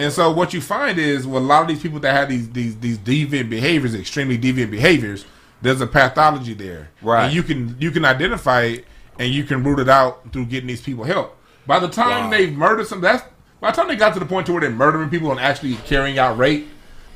And 0.00 0.12
so 0.12 0.30
what 0.30 0.54
you 0.54 0.60
find 0.60 0.96
is, 0.96 1.26
well, 1.26 1.42
a 1.42 1.44
lot 1.44 1.62
of 1.62 1.68
these 1.68 1.82
people 1.82 1.98
that 2.00 2.14
have 2.14 2.28
these 2.28 2.50
these 2.50 2.76
these 2.78 2.98
deviant 2.98 3.50
behaviors, 3.50 3.94
extremely 3.94 4.38
deviant 4.38 4.70
behaviors, 4.70 5.24
there's 5.60 5.80
a 5.80 5.86
pathology 5.86 6.54
there, 6.54 6.90
Right. 7.02 7.26
And 7.26 7.34
you 7.34 7.42
can 7.42 7.76
you 7.80 7.90
can 7.90 8.04
identify 8.04 8.62
it 8.62 8.84
and 9.18 9.32
you 9.32 9.44
can 9.44 9.64
root 9.64 9.80
it 9.80 9.88
out 9.88 10.32
through 10.32 10.46
getting 10.46 10.68
these 10.68 10.80
people 10.80 11.04
help. 11.04 11.36
By 11.66 11.80
the 11.80 11.88
time 11.88 12.30
they've 12.30 12.52
murdered 12.52 12.86
some, 12.86 13.00
that's 13.00 13.24
by 13.60 13.70
the 13.70 13.76
time 13.76 13.88
they 13.88 13.96
got 13.96 14.14
to 14.14 14.20
the 14.20 14.26
point 14.26 14.46
to 14.46 14.52
where 14.52 14.60
they're 14.60 14.70
murdering 14.70 15.10
people 15.10 15.30
and 15.30 15.40
actually 15.40 15.74
carrying 15.86 16.18
out 16.18 16.38
rape, 16.38 16.68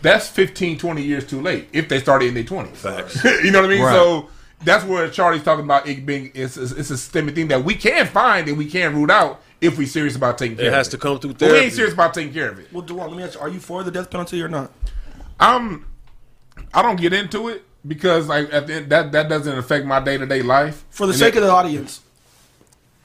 that's 0.02 0.28
15, 0.28 0.78
20 0.78 1.02
years 1.02 1.26
too 1.26 1.40
late 1.40 1.68
if 1.72 1.88
they 1.88 2.00
started 2.00 2.26
in 2.28 2.34
their 2.34 2.44
20s. 2.44 2.68
Facts. 2.76 3.22
you 3.44 3.50
know 3.50 3.60
what 3.60 3.70
I 3.70 3.74
mean? 3.74 3.82
Right. 3.82 3.92
So 3.94 4.28
that's 4.64 4.84
where 4.84 5.08
Charlie's 5.10 5.42
talking 5.44 5.64
about 5.64 5.88
it 5.88 6.04
being 6.06 6.30
it's, 6.34 6.56
it's, 6.56 6.72
it's 6.72 6.90
a 6.90 6.96
systemic 6.96 7.34
thing 7.34 7.48
that 7.48 7.64
we 7.64 7.74
can 7.74 8.06
find 8.06 8.48
and 8.48 8.56
we 8.58 8.66
can 8.68 8.94
root 8.94 9.10
out 9.10 9.40
if 9.60 9.78
we're 9.78 9.86
serious 9.86 10.16
about 10.16 10.38
taking 10.38 10.56
care 10.56 10.66
It 10.66 10.68
of 10.68 10.74
has 10.74 10.88
it. 10.88 10.92
to 10.92 10.98
come 10.98 11.18
through 11.20 11.34
But 11.34 11.52
we 11.52 11.58
ain't 11.58 11.72
serious 11.72 11.94
about 11.94 12.14
taking 12.14 12.32
care 12.32 12.50
of 12.50 12.58
it. 12.58 12.72
Well, 12.72 12.82
Dewan, 12.82 13.08
let 13.10 13.16
me 13.16 13.22
ask 13.22 13.34
you: 13.34 13.40
Are 13.40 13.48
you 13.48 13.60
for 13.60 13.84
the 13.84 13.90
death 13.92 14.10
penalty 14.10 14.42
or 14.42 14.48
not? 14.48 14.72
I'm 15.38 15.86
I 16.74 16.82
don't 16.82 17.00
get 17.00 17.12
into 17.12 17.48
it 17.48 17.64
because 17.86 18.26
like 18.28 18.52
at 18.52 18.66
the 18.66 18.74
end, 18.74 18.90
that 18.90 19.12
that 19.12 19.28
doesn't 19.28 19.56
affect 19.58 19.86
my 19.86 20.00
day 20.00 20.18
to 20.18 20.26
day 20.26 20.42
life. 20.42 20.84
For 20.90 21.06
the 21.06 21.12
And 21.12 21.18
sake 21.20 21.34
it- 21.36 21.38
of 21.38 21.44
the 21.44 21.50
audience, 21.50 21.98
It, 21.98 22.02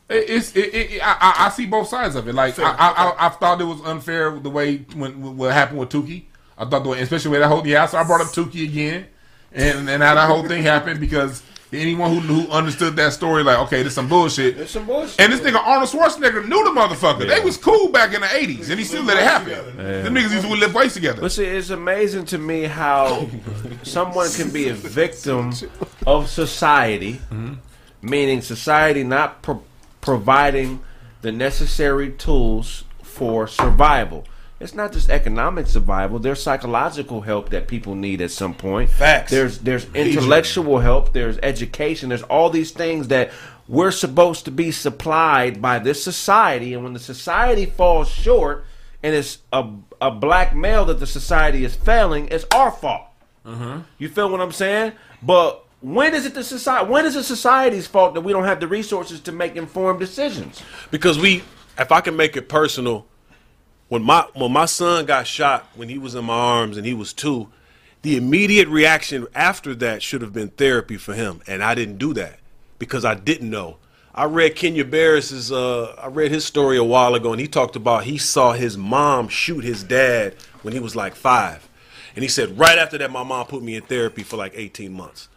it's 0.10 0.56
it, 0.56 0.74
it, 0.74 1.02
I, 1.04 1.18
I- 1.20 1.46
I 1.46 1.50
see 1.50 1.66
both 1.66 1.88
sides 1.90 2.16
of 2.16 2.28
it. 2.28 2.34
Like 2.34 2.58
I, 2.60 2.64
I, 2.72 2.92
I, 3.12 3.26
I 3.28 3.30
thought 3.30 3.60
it 3.62 3.66
was 3.66 3.82
unfair 3.82 4.32
the 4.32 4.50
way 4.50 4.78
when 4.96 5.38
what 5.38 5.52
happened 5.54 5.80
with 5.80 5.90
Tookie. 5.90 6.24
I 6.58 6.66
thought 6.66 6.84
the 6.84 6.90
way, 6.90 7.02
especially 7.02 7.32
with 7.32 7.42
that 7.42 7.50
whole 7.50 7.66
yeah. 7.68 7.86
So 7.86 7.98
I 7.98 8.04
brought 8.04 8.22
up 8.22 8.28
Tookie 8.28 8.64
again, 8.64 9.08
and 9.52 9.90
and 9.90 10.02
how 10.02 10.16
that 10.16 10.28
whole 10.28 10.48
thing 10.48 10.64
happened 10.64 11.00
because 11.00 11.44
anyone 11.74 12.10
who 12.16 12.20
who 12.22 12.50
understood 12.52 12.96
that 12.96 13.12
story, 13.14 13.44
like 13.44 13.60
okay, 13.68 13.84
this 13.84 13.94
some 13.96 14.08
bullshit. 14.08 14.58
It's 14.58 14.72
some 14.72 14.86
bullshit. 14.86 15.20
And 15.20 15.32
this 15.34 15.42
nigga 15.42 15.60
Arnold 15.64 15.90
Schwarzenegger 15.90 16.48
knew 16.48 16.64
the 16.64 16.70
motherfucker. 16.80 17.28
They 17.28 17.42
was 17.42 17.58
cool 17.58 17.90
back 17.90 18.14
in 18.14 18.22
the 18.22 18.36
eighties, 18.36 18.70
and 18.70 18.80
he 18.80 18.86
still 18.86 19.04
let 19.04 19.18
it 19.18 19.24
happen. 19.24 19.76
The 19.78 20.10
niggas 20.10 20.32
used 20.32 20.48
to 20.48 20.54
live 20.54 20.74
weights 20.74 20.94
together. 20.94 21.20
But 21.22 21.34
see, 21.34 21.44
it's 21.46 21.70
amazing 21.70 22.26
to 22.28 22.38
me 22.38 22.64
how 22.64 23.28
someone 23.84 24.32
can 24.32 24.50
be 24.52 24.70
a 24.70 24.74
victim 24.74 25.52
of 26.08 26.30
society, 26.30 27.20
meaning 28.02 28.42
society 28.42 29.04
not 29.04 29.42
pro- 29.44 29.62
providing 30.08 30.82
the 31.22 31.34
necessary 31.34 32.10
tools 32.12 32.86
for 33.04 33.46
survival. 33.46 34.24
It's 34.58 34.74
not 34.74 34.94
just 34.94 35.10
economic 35.10 35.68
survival. 35.68 36.18
There's 36.18 36.42
psychological 36.42 37.20
help 37.22 37.50
that 37.50 37.68
people 37.68 37.94
need 37.94 38.22
at 38.22 38.32
some 38.32 38.54
point. 38.54 38.90
Facts. 38.90 39.32
There's 39.32 39.60
there's 39.60 39.86
intellectual 39.94 40.80
help. 40.80 41.12
There's 41.12 41.38
education. 41.44 42.08
There's 42.08 42.24
all 42.24 42.50
these 42.50 42.72
things 42.72 43.10
that 43.10 43.32
we're 43.68 43.92
supposed 43.92 44.46
to 44.46 44.52
be 44.52 44.72
supplied 44.72 45.62
by 45.62 45.78
this 45.78 46.02
society. 46.02 46.74
And 46.74 46.86
when 46.86 46.94
the 46.94 47.00
society 47.00 47.66
falls 47.66 48.08
short, 48.08 48.66
and 49.04 49.14
it's 49.14 49.40
a 49.52 49.70
a 50.00 50.10
black 50.10 50.56
male 50.56 50.86
that 50.86 51.02
the 51.02 51.08
society 51.08 51.66
is 51.66 51.76
failing, 51.76 52.30
it's 52.30 52.46
our 52.56 52.72
fault. 52.72 53.08
Uh-huh. 53.46 53.82
You 53.98 54.08
feel 54.08 54.30
what 54.30 54.40
I'm 54.40 54.54
saying? 54.54 54.94
But 55.22 55.67
when 55.82 56.16
is 56.16 56.26
it 56.26 56.34
the 56.34 56.44
society? 56.44 56.90
When 56.90 57.06
is 57.06 57.16
it 57.16 57.24
society's 57.24 57.88
fault 57.88 58.14
that 58.16 58.22
we 58.22 58.34
don't 58.34 58.46
have 58.46 58.60
the 58.60 58.68
resources 58.68 59.20
to 59.22 59.32
make 59.32 59.56
informed 59.56 60.00
decisions? 60.00 60.62
because 60.92 61.20
we 61.20 61.44
if 61.78 61.92
I 61.92 62.02
can 62.02 62.16
make 62.16 62.36
it 62.36 62.50
personal, 62.50 63.06
when 63.88 64.04
my 64.04 64.28
when 64.34 64.52
my 64.52 64.66
son 64.66 65.06
got 65.06 65.28
shot 65.28 65.68
when 65.76 65.90
he 65.90 65.98
was 65.98 66.16
in 66.16 66.26
my 66.26 66.34
arms 66.34 66.78
and 66.78 66.86
he 66.86 66.94
was 66.94 67.14
two, 67.14 67.50
the 68.02 68.18
immediate 68.18 68.68
reaction 68.68 69.28
after 69.36 69.76
that 69.76 70.02
should 70.02 70.22
have 70.22 70.34
been 70.34 70.50
therapy 70.50 70.98
for 70.98 71.14
him, 71.14 71.42
and 71.48 71.64
I 71.64 71.76
didn't 71.76 71.98
do 71.98 72.14
that 72.16 72.40
because 72.80 73.06
I 73.06 73.16
didn't 73.16 73.50
know. 73.50 73.78
I 74.14 74.24
read 74.26 74.56
Kenya 74.56 74.84
Barris's 74.84 75.52
uh 75.52 75.96
I 76.02 76.08
read 76.08 76.32
his 76.32 76.44
story 76.44 76.78
a 76.78 76.84
while 76.84 77.14
ago 77.14 77.32
and 77.32 77.40
he 77.40 77.48
talked 77.48 77.76
about 77.76 78.06
he 78.06 78.18
saw 78.18 78.54
his 78.54 78.76
mom 78.76 79.28
shoot 79.28 79.64
his 79.64 79.84
dad 79.84 80.34
when 80.64 80.74
he 80.74 80.80
was 80.80 80.96
like 80.96 81.16
5. 81.16 81.67
And 82.18 82.24
he 82.24 82.30
said 82.30 82.58
right 82.58 82.80
after 82.80 82.98
that, 82.98 83.12
my 83.12 83.22
mom 83.22 83.46
put 83.46 83.62
me 83.62 83.76
in 83.76 83.84
therapy 83.84 84.24
for 84.24 84.38
like 84.38 84.54
18 84.56 84.92
months. 84.92 85.30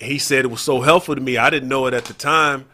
He 0.00 0.18
said 0.18 0.46
it 0.46 0.48
was 0.48 0.62
so 0.62 0.80
helpful 0.80 1.14
to 1.14 1.20
me. 1.20 1.36
I 1.36 1.50
didn't 1.50 1.68
know 1.68 1.84
it 1.84 1.92
at 1.92 2.06
the 2.06 2.14
time, 2.14 2.64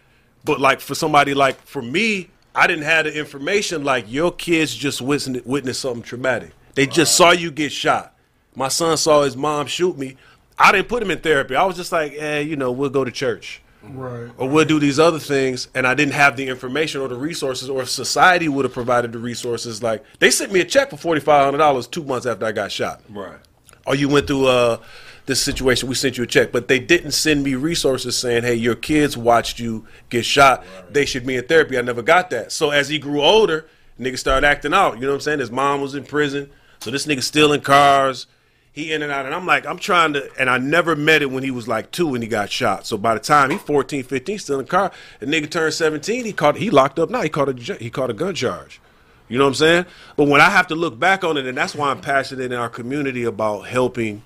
but 0.45 0.61
like 0.61 0.79
for 0.79 0.95
somebody 0.95 1.35
like 1.35 1.61
for 1.63 1.83
me, 1.83 2.31
I 2.55 2.69
didn't 2.69 2.85
have 2.85 3.07
the 3.07 3.19
information. 3.19 3.83
Like 3.83 4.05
your 4.07 4.31
kids 4.31 4.73
just 4.73 5.03
witnessed, 5.03 5.45
witnessed 5.45 5.81
something 5.81 6.05
traumatic. 6.05 6.53
They 6.77 6.87
just 6.87 7.17
saw 7.17 7.33
you 7.33 7.51
get 7.51 7.73
shot. 7.73 8.15
My 8.55 8.69
son 8.69 8.97
saw 8.97 9.23
his 9.23 9.37
mom 9.37 9.67
shoot 9.67 9.99
me. 9.99 10.17
I 10.57 10.71
didn't 10.71 10.87
put 10.87 11.03
him 11.03 11.11
in 11.11 11.19
therapy. 11.19 11.57
I 11.57 11.65
was 11.65 11.75
just 11.75 11.91
like, 11.91 12.13
eh, 12.13 12.39
you 12.39 12.55
know, 12.55 12.71
we'll 12.71 12.89
go 12.89 13.03
to 13.03 13.11
church 13.11 13.61
Right. 13.93 14.31
or 14.39 14.49
we'll 14.49 14.65
do 14.65 14.79
these 14.81 14.99
other 14.99 15.19
things 15.19 15.69
and 15.75 15.87
i 15.87 15.95
didn't 15.95 16.15
have 16.15 16.37
the 16.37 16.49
information 16.49 17.01
or 17.01 17.09
the 17.09 17.17
resources 17.17 17.69
or 17.69 17.83
if 17.83 17.91
society 17.91 18.49
would 18.49 18.65
have 18.65 18.73
provided 18.75 19.13
the 19.13 19.19
resources 19.19 19.83
like 19.83 20.03
they 20.19 20.31
sent 20.31 20.53
me 20.53 20.61
a 20.61 20.65
check 20.65 20.91
for 20.91 20.97
$4500 20.97 21.91
two 21.91 22.03
months 22.05 22.27
after 22.27 22.47
i 22.47 22.53
got 22.53 22.73
shot. 22.73 23.03
Right. 23.11 23.39
or 23.87 23.95
you 23.95 24.09
went 24.09 24.27
through 24.27 24.47
uh, 24.47 24.79
this 25.27 25.41
situation 25.43 25.89
we 25.89 25.95
sent 25.95 26.17
you 26.19 26.25
a 26.25 26.27
check 26.27 26.51
but 26.53 26.69
they 26.69 26.79
didn't 26.79 27.13
send 27.13 27.43
me 27.45 27.55
resources 27.55 28.17
saying 28.17 28.43
hey 28.43 28.55
your 28.55 28.75
kids 28.75 29.17
watched 29.17 29.59
you 29.59 29.87
get 30.11 30.25
shot. 30.25 30.65
They 30.91 31.05
should 31.07 31.27
be 31.27 31.37
in 31.37 31.47
therapy. 31.47 31.79
I 31.79 31.83
never 31.83 32.03
got 32.03 32.31
that. 32.31 32.53
So 32.53 32.71
as 32.71 32.89
he 32.89 32.99
grew 32.99 33.23
older 33.23 33.67
nigga 33.99 34.19
started 34.19 34.47
acting 34.47 34.75
out. 34.75 34.97
You 34.97 35.03
know 35.03 35.09
what 35.09 35.15
i'm 35.15 35.21
saying? 35.21 35.39
His 35.39 35.51
mom 35.51 35.81
was 35.81 35.95
in 35.95 36.05
prison. 36.05 36.51
So 36.81 36.91
this 36.91 37.07
nigga 37.07 37.23
stealing 37.23 37.61
cars 37.61 38.27
he 38.75 38.93
in 38.93 39.03
and 39.03 39.11
out 39.11 39.25
and 39.25 39.35
i'm 39.35 39.47
like 39.47 39.65
i'm 39.65 39.79
trying 39.79 40.13
to 40.13 40.29
and 40.39 40.51
i 40.51 40.59
never 40.59 40.95
met 40.95 41.23
it 41.23 41.31
when 41.31 41.43
he 41.43 41.51
was 41.51 41.67
like 41.67 41.91
two 41.91 42.09
when 42.09 42.21
he 42.21 42.29
got 42.29 42.51
shot 42.51 42.87
so 42.87 42.99
by 42.99 43.15
the 43.15 43.21
time 43.21 43.51
he 43.51 43.57
14 43.57 44.03
15 44.03 44.39
still 44.39 44.59
in 44.59 44.67
the 44.67 44.71
car 44.71 44.93
the 45.21 45.27
nigga 45.27 45.51
turned 45.51 45.73
17 45.73 46.25
he 46.25 46.33
caught 46.33 46.57
he 46.57 46.69
locked 46.71 46.99
up 46.99 47.09
now 47.09 47.23
he 47.23 47.29
caught 47.31 47.49
a 47.49 47.75
he 47.77 47.89
caught 47.89 48.11
a 48.11 48.15
gun 48.15 48.35
charge 48.35 48.81
you 49.29 49.39
know 49.39 49.45
what 49.45 49.49
i'm 49.49 49.55
saying 49.55 49.87
but 50.17 50.29
when 50.29 50.41
i 50.41 50.51
have 50.51 50.67
to 50.67 50.75
look 50.75 50.99
back 50.99 51.25
on 51.25 51.37
it 51.37 51.47
and 51.47 51.57
that's 51.57 51.75
why 51.75 51.91
i'm 51.91 52.01
passionate 52.01 52.53
in 52.53 52.59
our 52.59 52.69
community 52.69 53.25
about 53.25 53.63
helping 53.63 54.23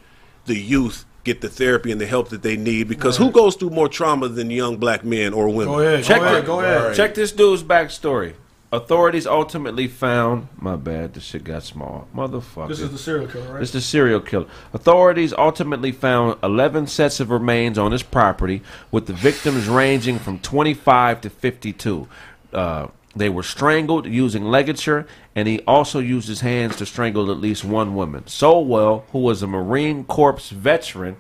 the 0.47 0.57
youth 0.57 1.05
get 1.25 1.43
the 1.43 1.49
therapy 1.49 1.93
and 1.93 2.01
the 2.01 2.07
help 2.07 2.31
that 2.31 2.43
they 2.43 2.57
need 2.57 2.89
because 2.89 3.19
who 3.19 3.31
goes 3.31 3.55
through 3.55 3.69
more 3.69 3.89
trauma 3.89 4.29
than 4.29 4.51
young 4.51 4.79
black 4.79 5.05
men 5.05 5.35
or 5.35 5.49
women 5.51 5.75
Go 5.75 5.81
ahead. 5.81 6.05
Check 6.05 6.21
go 6.21 6.25
ahead. 6.25 6.47
Go 6.47 6.61
ahead. 6.61 6.97
Check 6.97 7.15
this 7.15 7.33
dude's 7.33 7.63
backstory. 7.63 8.33
Authorities 8.71 9.27
ultimately 9.27 9.89
found. 9.89 10.49
My 10.59 10.77
bad. 10.77 11.15
The 11.15 11.21
shit 11.21 11.45
got 11.45 11.63
small. 11.63 12.07
Motherfucker. 12.15 12.69
This 12.69 12.81
is 12.81 12.93
the 12.93 12.99
serial 12.99 13.27
killer, 13.27 13.53
right? 13.53 13.61
This 13.61 13.71
is 13.71 13.73
the 13.73 13.81
serial 13.81 14.21
killer. 14.21 14.47
Authorities 14.75 15.33
ultimately 15.33 15.91
found 15.91 16.39
11 16.43 16.87
sets 16.87 17.19
of 17.19 17.31
remains 17.31 17.79
on 17.79 17.93
his 17.93 18.03
property, 18.03 18.63
with 18.91 19.07
the 19.07 19.15
victims 19.15 19.69
ranging 19.69 20.19
from 20.19 20.39
25 20.39 21.23
to 21.23 21.31
52. 21.31 22.09
Uh, 22.53 22.89
they 23.17 23.31
were 23.31 23.43
strangled 23.43 24.07
using 24.07 24.45
ligature, 24.45 25.07
and 25.35 25.49
he 25.49 25.61
also 25.61 25.99
used 25.99 26.29
his 26.29 26.43
hands 26.43 26.77
to 26.77 26.85
strangle 26.85 27.31
at 27.31 27.39
least 27.39 27.65
one 27.65 27.95
woman. 27.95 28.27
Sowell, 28.27 29.07
who 29.13 29.21
was 29.21 29.43
a 29.43 29.47
Marine 29.47 30.05
Corps 30.05 30.51
veteran, 30.51 31.17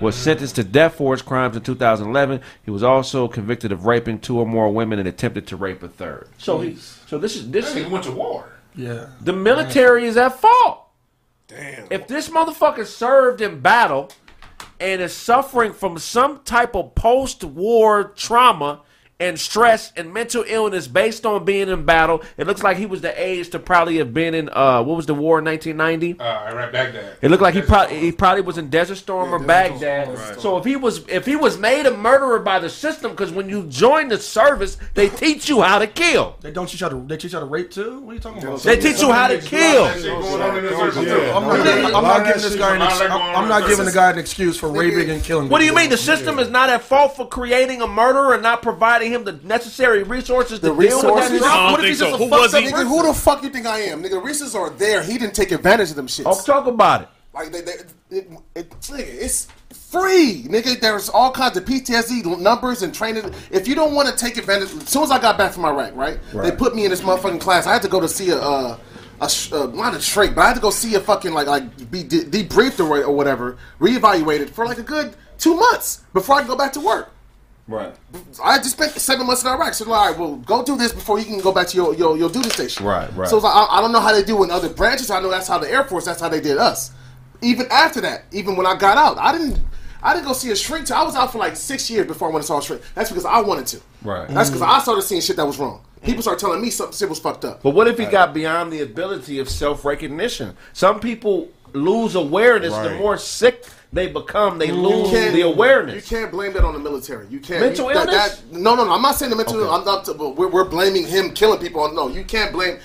was 0.00 0.16
sentenced 0.16 0.56
to 0.56 0.64
death 0.64 0.94
for 0.94 1.12
his 1.12 1.22
crimes 1.22 1.56
in 1.56 1.62
2011. 1.62 2.40
He 2.64 2.70
was 2.70 2.82
also 2.82 3.28
convicted 3.28 3.72
of 3.72 3.86
raping 3.86 4.18
two 4.18 4.38
or 4.38 4.46
more 4.46 4.72
women 4.72 4.98
and 4.98 5.06
attempted 5.06 5.46
to 5.48 5.56
rape 5.56 5.82
a 5.82 5.88
third. 5.88 6.28
So 6.38 6.60
he, 6.60 6.76
so 6.76 7.18
this 7.18 7.36
is 7.36 7.50
this 7.50 7.74
is 7.74 7.86
went 7.88 8.04
to 8.04 8.12
war. 8.12 8.50
yeah. 8.74 9.08
the 9.20 9.32
military 9.32 10.06
is 10.06 10.16
at 10.16 10.40
fault. 10.40 10.86
Damn. 11.48 11.88
If 11.90 12.06
this 12.06 12.28
motherfucker 12.28 12.86
served 12.86 13.40
in 13.40 13.60
battle 13.60 14.10
and 14.78 15.02
is 15.02 15.12
suffering 15.12 15.72
from 15.72 15.98
some 15.98 16.40
type 16.44 16.74
of 16.76 16.94
post-war 16.94 18.04
trauma 18.16 18.82
and 19.20 19.38
stress 19.38 19.92
and 19.96 20.12
mental 20.12 20.42
illness 20.46 20.88
based 20.88 21.24
on 21.26 21.44
being 21.44 21.68
in 21.68 21.84
battle, 21.84 22.22
it 22.36 22.46
looks 22.46 22.62
like 22.62 22.78
he 22.78 22.86
was 22.86 23.02
the 23.02 23.22
age 23.22 23.50
to 23.50 23.58
probably 23.58 23.98
have 23.98 24.12
been 24.12 24.34
in 24.34 24.48
uh 24.52 24.82
what 24.82 24.96
was 24.96 25.06
the 25.06 25.14
war 25.14 25.38
in 25.38 25.44
1990? 25.44 26.18
Uh, 26.18 26.50
Iraq, 26.50 26.72
Baghdad. 26.72 27.16
It 27.20 27.30
looked 27.30 27.42
like 27.42 27.54
he 27.54 27.62
probably 27.62 28.00
he 28.00 28.10
probably 28.12 28.42
was 28.42 28.58
in 28.58 28.70
Desert 28.70 28.96
Storm 28.96 29.32
or 29.32 29.38
Baghdad. 29.38 30.40
So 30.40 30.56
if 30.56 30.64
he 30.64 30.76
was 30.76 31.06
if 31.08 31.26
he 31.26 31.36
was 31.36 31.58
made 31.58 31.86
a 31.86 31.96
murderer 31.96 32.40
by 32.40 32.58
the 32.58 32.70
system, 32.70 33.12
because 33.12 33.30
when 33.30 33.48
you 33.48 33.64
join 33.64 34.08
the 34.08 34.18
service, 34.18 34.78
they 34.94 35.08
teach 35.08 35.48
you 35.48 35.60
how 35.60 35.78
to 35.78 35.86
kill. 35.86 36.36
They 36.40 36.50
don't 36.50 36.66
teach 36.66 36.80
you 36.80 36.86
how 36.88 36.96
to. 36.96 37.06
They 37.06 37.16
teach 37.16 37.32
you 37.32 37.38
how 37.38 37.44
to 37.44 37.50
rape 37.50 37.70
too. 37.70 38.00
What 38.00 38.12
are 38.12 38.14
you 38.14 38.20
talking 38.20 38.42
about? 38.42 38.62
They 38.62 38.76
teach 38.80 39.00
you 39.00 39.12
how 39.12 39.28
to 39.28 39.38
kill. 39.38 39.84
I'm 39.84 41.46
not, 41.46 41.64
giving, 41.64 41.84
I'm 41.84 42.02
not 42.02 42.26
giving 42.26 42.42
this 42.42 42.56
guy 42.56 42.76
an. 42.76 42.82
Ex- 42.82 43.00
I'm, 43.00 43.12
I'm 43.12 43.48
not 43.48 43.68
giving 43.68 43.84
the 43.84 43.92
guy 43.92 44.10
an 44.10 44.18
excuse 44.18 44.58
for 44.58 44.70
raping 44.70 45.10
and 45.10 45.22
killing. 45.22 45.48
What 45.48 45.58
do 45.58 45.66
you 45.66 45.74
mean 45.74 45.90
the 45.90 45.96
system 45.96 46.38
is 46.38 46.48
not 46.48 46.70
at 46.70 46.82
fault 46.82 47.16
for 47.16 47.28
creating 47.28 47.82
a 47.82 47.86
murderer 47.86 48.34
and 48.34 48.42
not 48.42 48.62
providing 48.62 49.09
him 49.10 49.24
the 49.24 49.32
necessary 49.44 50.02
resources 50.02 50.60
to 50.60 50.68
The 50.70 50.74
deal 50.74 50.76
with 50.76 51.02
that? 51.02 51.30
resources? 51.30 51.42
I 51.42 51.54
don't 51.56 51.72
What 51.72 51.72
if 51.72 51.76
think 51.80 51.88
he's 51.88 51.98
so. 51.98 52.10
just 52.10 52.14
a 52.20 52.24
Who 52.24 52.30
fucked 52.30 52.54
up 52.54 52.62
he? 52.62 52.70
Nigga, 52.70 52.88
who 52.88 53.02
the 53.06 53.14
fuck 53.14 53.42
you 53.42 53.48
think 53.50 53.66
I 53.66 53.78
am? 53.80 54.02
Nigga, 54.02 54.10
the 54.10 54.18
resources 54.20 54.54
are 54.54 54.70
there. 54.70 55.02
He 55.02 55.18
didn't 55.18 55.34
take 55.34 55.52
advantage 55.52 55.90
of 55.90 55.96
them 55.96 56.06
shits. 56.06 56.22
Oh, 56.26 56.40
talk 56.44 56.66
about 56.66 57.02
it. 57.02 57.08
Like 57.32 57.52
they, 57.52 57.60
they 57.60 57.72
it, 58.10 58.26
it, 58.56 58.70
nigga, 58.80 58.98
it's 58.98 59.46
free, 59.72 60.44
nigga. 60.48 60.80
There's 60.80 61.08
all 61.08 61.30
kinds 61.30 61.56
of 61.56 61.64
PTSD 61.64 62.38
numbers 62.40 62.82
and 62.82 62.92
training. 62.94 63.32
If 63.52 63.68
you 63.68 63.74
don't 63.76 63.94
want 63.94 64.08
to 64.08 64.16
take 64.16 64.36
advantage, 64.36 64.72
as 64.74 64.88
soon 64.88 65.04
as 65.04 65.10
I 65.12 65.20
got 65.20 65.38
back 65.38 65.52
from 65.52 65.64
Iraq, 65.64 65.94
right, 65.94 66.18
they 66.34 66.50
put 66.50 66.74
me 66.74 66.84
in 66.84 66.90
this 66.90 67.02
motherfucking 67.02 67.40
class. 67.40 67.66
I 67.66 67.72
had 67.72 67.82
to 67.82 67.88
go 67.88 68.00
to 68.00 68.08
see 68.08 68.30
a. 68.30 68.38
Uh, 68.38 68.78
a, 69.22 69.28
sh- 69.28 69.52
uh, 69.52 69.66
not 69.66 69.94
a 69.94 70.00
shrink, 70.00 70.34
but 70.34 70.40
I 70.40 70.46
had 70.46 70.54
to 70.54 70.62
go 70.62 70.70
see 70.70 70.94
a 70.94 71.00
fucking 71.00 71.32
like 71.34 71.46
like 71.46 71.90
be 71.90 72.02
de- 72.02 72.24
debriefed 72.24 72.80
or, 72.80 73.04
or 73.04 73.14
whatever, 73.14 73.58
reevaluated 73.78 74.48
for 74.48 74.64
like 74.64 74.78
a 74.78 74.82
good 74.82 75.14
two 75.36 75.54
months 75.56 76.02
before 76.14 76.36
I 76.36 76.38
could 76.40 76.48
go 76.48 76.56
back 76.56 76.72
to 76.72 76.80
work. 76.80 77.12
Right. 77.70 77.94
I 78.42 78.58
just 78.58 78.72
spent 78.72 78.92
seven 78.92 79.28
months 79.28 79.42
in 79.42 79.48
Iraq. 79.48 79.74
So, 79.74 79.88
like, 79.88 80.00
all 80.00 80.10
right, 80.10 80.18
well, 80.18 80.36
go 80.38 80.64
do 80.64 80.76
this 80.76 80.92
before 80.92 81.20
you 81.20 81.24
can 81.24 81.38
go 81.38 81.52
back 81.52 81.68
to 81.68 81.76
your 81.76 81.94
your, 81.94 82.16
your 82.16 82.28
duty 82.28 82.50
station. 82.50 82.84
Right, 82.84 83.08
right. 83.14 83.28
So, 83.28 83.36
it's 83.36 83.44
like, 83.44 83.54
I, 83.54 83.78
I 83.78 83.80
don't 83.80 83.92
know 83.92 84.00
how 84.00 84.12
they 84.12 84.24
do 84.24 84.42
in 84.42 84.50
other 84.50 84.68
branches. 84.68 85.08
I 85.08 85.20
know 85.20 85.30
that's 85.30 85.46
how 85.46 85.58
the 85.58 85.70
Air 85.70 85.84
Force. 85.84 86.04
That's 86.04 86.20
how 86.20 86.28
they 86.28 86.40
did 86.40 86.58
us. 86.58 86.90
Even 87.42 87.66
after 87.70 88.00
that, 88.00 88.24
even 88.32 88.56
when 88.56 88.66
I 88.66 88.76
got 88.76 88.98
out, 88.98 89.18
I 89.18 89.32
didn't. 89.32 89.58
I 90.02 90.14
didn't 90.14 90.26
go 90.26 90.32
see 90.32 90.50
a 90.50 90.56
shrink. 90.56 90.86
Till 90.86 90.96
I 90.96 91.02
was 91.02 91.14
out 91.14 91.30
for 91.30 91.38
like 91.38 91.56
six 91.56 91.90
years 91.90 92.06
before 92.06 92.28
I 92.28 92.32
went 92.32 92.42
and 92.42 92.46
saw 92.46 92.58
a 92.58 92.62
shrink. 92.62 92.82
That's 92.94 93.10
because 93.10 93.26
I 93.26 93.40
wanted 93.40 93.66
to. 93.68 93.80
Right. 94.02 94.28
That's 94.28 94.48
because 94.48 94.62
I 94.62 94.80
started 94.80 95.02
seeing 95.02 95.20
shit 95.20 95.36
that 95.36 95.46
was 95.46 95.58
wrong. 95.58 95.84
People 96.02 96.22
started 96.22 96.40
telling 96.40 96.62
me 96.62 96.70
something 96.70 96.96
shit 96.96 97.08
was 97.08 97.18
fucked 97.18 97.44
up. 97.44 97.62
But 97.62 97.74
what 97.74 97.86
if 97.86 97.98
he 97.98 98.06
got 98.06 98.32
beyond 98.32 98.72
the 98.72 98.80
ability 98.80 99.38
of 99.38 99.48
self 99.48 99.84
recognition? 99.84 100.56
Some 100.72 101.00
people 101.00 101.50
lose 101.74 102.14
awareness. 102.14 102.74
The 102.74 102.94
more 102.94 103.18
sick 103.18 103.66
they 103.92 104.06
become, 104.06 104.58
they 104.58 104.66
You 104.68 104.74
lose 104.74 105.10
can't- 105.10 105.34
the 105.34 105.40
awareness. 105.42 105.96
You 106.10 106.18
can't 106.18 106.30
blame 106.30 106.52
that 106.52 106.64
on 106.64 106.74
the 106.74 106.78
military. 106.78 107.26
You 107.28 107.40
can't. 107.40 107.60
Mental 107.60 107.90
you, 107.92 107.98
illness? 107.98 108.14
that- 108.40 108.52
no, 108.52 108.74
no, 108.74 108.84
no. 108.84 108.92
I'm 108.92 109.02
not 109.02 109.16
saying 109.16 109.30
the 109.30 109.36
mental. 109.36 109.68
I'm 109.70 109.84
not. 109.84 110.06
But 110.06 110.36
we're, 110.36 110.48
we're 110.48 110.64
blaming 110.64 111.06
him 111.06 111.32
killing 111.32 111.58
people. 111.60 111.92
No, 111.92 112.08
you 112.08 112.24
can't 112.24 112.52
blame. 112.52 112.78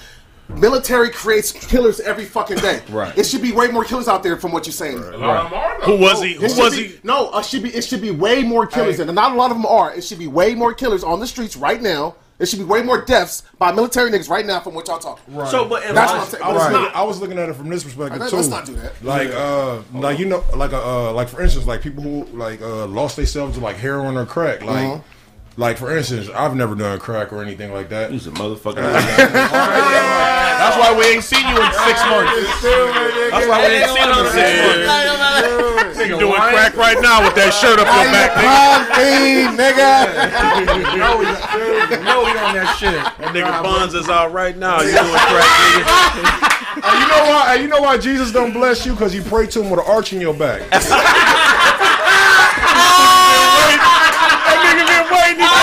Military 0.48 1.10
creates 1.10 1.52
killers 1.52 2.00
every 2.00 2.26
fucking 2.26 2.58
day. 2.58 2.82
Right. 2.90 3.18
It 3.18 3.26
should 3.26 3.42
be 3.42 3.52
way 3.52 3.68
more 3.68 3.84
killers 3.84 4.08
out 4.08 4.22
there 4.22 4.38
from 4.38 4.52
what 4.52 4.68
you're 4.68 4.74
saying. 4.74 4.98
who 4.98 5.98
was 5.98 6.22
he 6.22 6.34
who 6.34 6.46
It 6.46 6.50
should 6.50 6.60
was 6.60 6.76
be- 6.76 6.88
he 6.88 7.00
No, 7.04 7.30
uh, 7.30 7.42
should 7.42 7.64
be. 7.64 7.70
It 7.70 7.84
should 7.84 8.02
be 8.02 8.12
way 8.12 8.44
more 8.44 8.66
killers, 8.68 9.00
and 9.00 9.14
not 9.14 9.32
a 9.32 9.36
lot 9.36 9.50
of 9.52 9.58
them 9.58 9.66
are. 9.66 9.94
It 9.94 10.04
should 10.04 10.20
be 10.20 10.28
way 10.28 10.54
more 10.56 10.74
killers 10.74 11.04
on 11.04 11.20
the 11.20 11.28
streets 11.28 11.56
right 11.58 11.82
now. 11.82 12.16
It 12.38 12.48
should 12.48 12.60
be 12.60 12.66
way 12.66 12.82
more 12.84 13.02
deaths 13.02 13.44
by 13.58 13.72
military 13.72 14.12
niggas 14.12 14.30
right 14.30 14.46
now 14.46 14.60
from 14.60 14.74
what 14.74 14.88
y'all 14.88 15.00
talking. 15.00 15.34
Right. 15.36 15.50
So, 15.50 15.64
but 15.70 15.84
That's 15.94 16.12
what 16.12 16.22
I'm 16.22 16.28
saying. 16.28 16.44
I 16.44 16.48
But 16.48 16.56
was, 16.56 16.64
it's 16.66 16.74
looking. 16.74 16.96
I 16.96 17.04
was 17.04 17.22
looking 17.22 17.38
at 17.40 17.48
it 17.50 17.54
from 17.56 17.70
this 17.70 17.84
perspective 17.86 18.20
Let's- 18.20 18.32
too. 18.32 18.36
let's 18.38 18.50
not 18.50 18.66
do 18.66 18.76
that. 18.76 19.02
Like, 19.04 19.30
uh, 19.30 19.82
like 19.94 20.20
you 20.20 20.26
know, 20.26 20.44
like 20.56 20.74
uh, 20.74 21.14
like 21.14 21.30
for 21.30 21.42
instance, 21.42 21.66
like 21.66 21.82
people 21.82 22.04
who 22.04 22.26
like 22.38 22.62
uh, 22.62 22.88
lost 22.88 23.16
themselves 23.16 23.58
to 23.58 23.64
like 23.64 23.78
heroin 23.78 24.18
or 24.18 24.26
crack. 24.26 24.62
Like, 24.64 24.86
Uh-huh. 24.86 25.00
like 25.56 25.78
for 25.78 25.96
instance, 25.98 26.30
I've 26.36 26.56
never 26.58 26.76
done 26.76 27.00
crack 27.00 27.32
or 27.32 27.42
anything 27.42 27.72
like 27.72 27.88
that. 27.90 28.12
He's 28.12 28.28
a 28.28 28.32
motherfucker. 28.32 28.76
That's 30.56 30.78
why 30.78 30.94
we 30.98 31.06
ain't 31.06 31.24
seen 31.24 31.40
you 31.48 31.56
in 31.56 31.72
six 31.72 32.04
months. 32.10 32.62
That's 33.32 33.48
why 33.48 33.60
we 33.66 33.76
ain't 33.76 33.90
seen 33.92 34.10
you 34.10 34.20
in 34.20 34.32
six 34.34 34.50
months. 34.68 35.85
You 36.08 36.20
doing 36.20 36.42
crack 36.42 36.76
right 36.78 37.00
now 37.02 37.22
with 37.24 37.36
that 37.36 37.54
shirt 37.54 37.80
up 37.80 37.88
your 37.88 38.12
back 38.14 38.32
nigga. 39.56 39.56
nigga. 39.56 40.98
No, 40.98 41.20
he, 41.22 41.26
no, 42.04 42.26
he 42.26 42.32
on 42.38 42.54
that 42.56 42.76
shit. 42.80 42.94
that 42.94 43.32
nigga 43.34 43.64
Bonds 43.64 43.94
is 43.94 44.10
out 44.10 44.32
right 44.34 44.58
now 44.58 44.82
you 44.82 44.92
doing 44.92 45.20
crack 45.30 45.50
nigga 45.74 45.86
Uh, 46.84 46.92
you 47.00 47.08
know 47.08 47.24
why? 47.32 47.42
uh, 47.56 47.60
You 47.62 47.68
know 47.68 47.82
why 47.82 47.98
Jesus 47.98 48.32
don't 48.32 48.52
bless 48.54 48.86
you? 48.86 48.92
Because 48.94 49.14
you 49.16 49.22
pray 49.24 49.48
to 49.48 49.62
him 49.64 49.70
with 49.72 49.80
an 49.80 49.86
arch 49.88 50.12
in 50.14 50.20
your 50.22 50.34
back. 50.34 50.62
that 50.70 50.84
nigga 54.62 54.86
been 54.86 55.08
waiting 55.12 55.40
he 55.40 55.46
got 55.48 55.56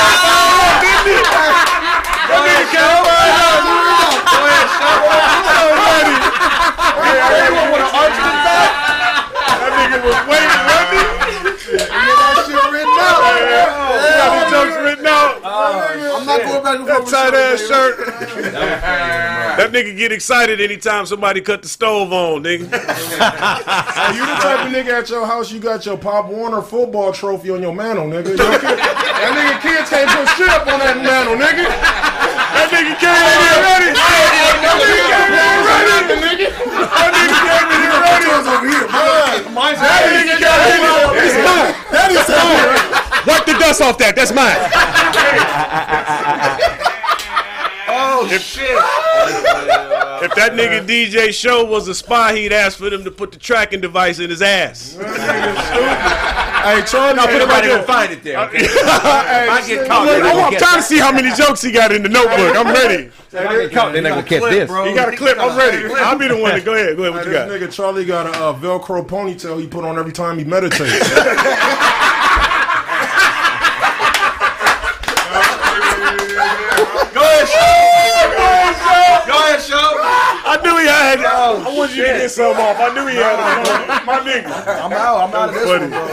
nigga 9.92 10.04
was 10.04 10.26
waiting 10.28 10.62
wasn't 10.68 11.02
he 11.28 12.02
that 12.16 12.44
shit 12.46 12.72
written 12.72 12.96
out 12.98 13.81
got 14.22 14.50
the 14.50 14.56
oh, 14.56 14.64
jokes 14.64 14.76
written 14.82 15.06
out. 15.06 15.40
Oh, 15.42 16.18
I'm 16.18 16.26
not 16.26 16.40
going 16.42 16.62
back 16.62 16.78
and 16.78 16.88
forth. 16.88 17.10
That 17.10 17.32
tight 17.32 17.34
ass 17.34 17.60
shirt. 17.66 17.96
that 19.58 19.70
nigga 19.72 19.96
get 19.96 20.12
excited 20.12 20.60
anytime 20.60 21.06
somebody 21.06 21.40
cut 21.40 21.62
the 21.62 21.68
stove 21.68 22.12
on, 22.12 22.42
nigga. 22.44 22.70
Are 22.72 24.14
you 24.14 24.24
the 24.24 24.36
type 24.40 24.66
of 24.66 24.72
nigga 24.72 25.02
at 25.02 25.10
your 25.10 25.26
house? 25.26 25.50
You 25.52 25.60
got 25.60 25.84
your 25.86 25.98
Pop 25.98 26.26
Warner 26.26 26.62
football 26.62 27.12
trophy 27.12 27.50
on 27.50 27.62
your 27.62 27.74
mantle, 27.74 28.06
nigga. 28.06 28.36
Your 28.36 28.58
kid, 28.58 28.78
that 28.78 29.32
nigga 29.34 29.60
kids 29.62 29.90
can't 29.90 30.10
put 30.10 30.28
shit 30.36 30.48
up 30.48 30.66
on 30.66 30.78
that 30.78 30.96
mantle, 30.98 31.34
nigga. 31.34 31.66
That 31.66 32.68
nigga 32.70 32.94
came 33.00 33.16
in 33.16 33.38
here 33.42 33.60
ready. 33.64 33.90
That 34.62 34.76
nigga 34.78 35.04
came 35.10 35.32
in 35.32 35.46
here 35.50 35.64
ready, 35.66 36.14
nigga. 36.22 36.48
That 36.92 37.10
nigga 37.12 37.38
came 37.42 37.70
in 37.72 37.80
here 37.82 38.00
ready. 38.02 38.26
Over 38.32 38.68
here, 38.68 38.86
that 39.80 40.04
nigga 40.12 40.36
got 40.40 40.58
hit. 40.68 40.82
That 41.90 42.10
is 42.10 42.26
hot 42.26 43.01
us 43.28 43.80
off 43.80 43.98
that. 43.98 44.14
That's 44.16 44.32
mine. 44.32 44.56
Oh 47.94 48.26
shit! 48.28 48.70
If 50.24 50.34
that 50.36 50.52
nigga 50.52 50.86
DJ 50.86 51.32
Show 51.32 51.64
was 51.64 51.88
a 51.88 51.94
spy, 51.94 52.34
he'd 52.36 52.52
ask 52.52 52.78
for 52.78 52.88
them 52.88 53.04
to 53.04 53.10
put 53.10 53.32
the 53.32 53.38
tracking 53.38 53.80
device 53.80 54.18
in 54.18 54.30
his 54.30 54.40
ass. 54.40 54.96
Hey, 54.96 56.80
Charlie, 56.86 57.16
No, 57.16 57.26
put 57.26 57.42
it 57.42 57.48
right 57.48 57.64
there. 57.64 57.82
find 57.82 58.12
it 58.12 58.22
there. 58.22 58.38
Okay? 58.46 58.58
Hey, 58.66 59.48
I 59.48 59.64
get 59.66 59.88
caught, 59.88 60.06
Look, 60.06 60.14
then 60.14 60.22
they 60.22 60.28
I'm, 60.30 60.36
gonna 60.36 60.46
I'm 60.46 60.58
trying 60.62 60.76
to 60.76 60.82
see 60.82 60.98
how 60.98 61.10
many 61.12 61.34
jokes 61.34 61.60
he 61.60 61.72
got 61.72 61.90
in 61.92 62.02
the 62.04 62.08
notebook. 62.08 62.54
I'm 62.56 62.68
ready. 62.72 63.04
If 63.06 63.34
I 63.34 63.62
get 63.62 63.72
caught, 63.72 63.92
then 63.92 64.04
they 64.04 64.10
gonna 64.10 64.22
catch 64.22 64.42
this. 64.42 64.70
He 64.70 64.94
got 64.94 65.12
a 65.12 65.16
clip. 65.16 65.38
I'm 65.40 65.58
ready. 65.58 65.92
I'll 65.94 66.16
be 66.16 66.28
the 66.28 66.36
one 66.36 66.54
to 66.54 66.60
go 66.60 66.74
ahead. 66.74 66.96
Go 66.96 67.02
ahead. 67.04 67.14
What 67.16 67.24
Hey, 67.26 67.32
you 67.32 67.36
this 67.38 67.60
got? 67.60 67.68
nigga 67.70 67.72
Charlie 67.74 68.04
got 68.04 68.26
a 68.26 68.30
uh, 68.38 68.54
Velcro 68.58 69.04
ponytail 69.06 69.60
he 69.60 69.66
put 69.66 69.84
on 69.84 69.98
every 69.98 70.12
time 70.12 70.38
he 70.38 70.44
meditates. 70.44 71.10
Go 77.12 77.20
ahead, 77.20 77.48
show. 77.48 79.26
Go 79.26 79.36
ahead, 79.38 79.60
show. 79.60 79.86
I 81.02 81.14
knew 81.16 81.22
he 81.22 81.26
had. 81.26 81.34
I 81.66 81.76
wanted 81.78 81.96
you 81.96 82.02
to 82.04 82.08
get 82.12 82.30
some 82.30 82.56
off. 82.56 82.76
I 82.78 82.94
knew 82.94 83.06
he 83.06 83.16
had 83.16 83.98
it. 84.00 84.06
My 84.06 84.18
nigga. 84.20 84.84
I'm 84.84 84.92
out. 84.92 85.28
I'm 85.28 85.34
out 85.34 85.48
of 85.48 85.54
this 85.54 85.64
Funny. 85.64 85.80
one, 85.80 85.90
bro. 85.90 86.06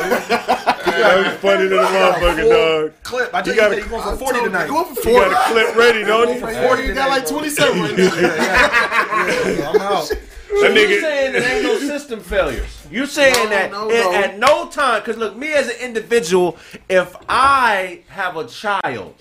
That 1.00 1.18
was 1.18 1.34
funny 1.40 1.64
to 1.64 1.70
the 1.70 1.76
motherfucking 1.78 2.50
dog. 2.50 3.04
Clip. 3.04 3.34
I 3.34 3.38
You 3.40 3.44
think 3.46 3.56
got 3.58 3.78
you 3.78 3.84
a- 3.84 3.88
going 3.88 4.04
for 4.04 4.18
40 4.18 4.40
tonight. 4.42 4.68
Going 4.68 4.96
for 4.96 5.10
He 5.10 5.14
got 5.16 5.32
a 5.32 5.54
clip 5.54 5.76
ready, 5.76 6.04
don't 6.04 6.34
he? 6.34 6.40
That 6.40 6.68
40, 6.68 6.84
you 6.84 6.94
got 6.94 7.10
like 7.10 7.28
27 7.28 7.80
right 7.82 7.98
now. 7.98 9.70
I'm 9.70 9.82
out. 9.82 10.10
You 10.52 10.56
nigga. 10.66 11.00
saying 11.02 11.34
there 11.34 11.56
ain't 11.56 11.64
no 11.64 11.78
system 11.78 12.20
failures. 12.20 12.88
You 12.92 13.06
saying 13.06 13.36
No, 13.36 13.50
that 13.50 13.72
no, 13.72 13.90
at, 13.90 13.94
no. 13.94 14.14
at 14.14 14.40
no 14.40 14.68
time, 14.70 15.02
because 15.02 15.18
look, 15.18 15.36
me 15.38 15.54
as 15.54 15.68
an 15.70 15.76
individual, 15.80 16.58
if 16.90 17.16
I 17.30 18.02
have 18.10 18.36
a 18.36 18.46
child 18.48 19.14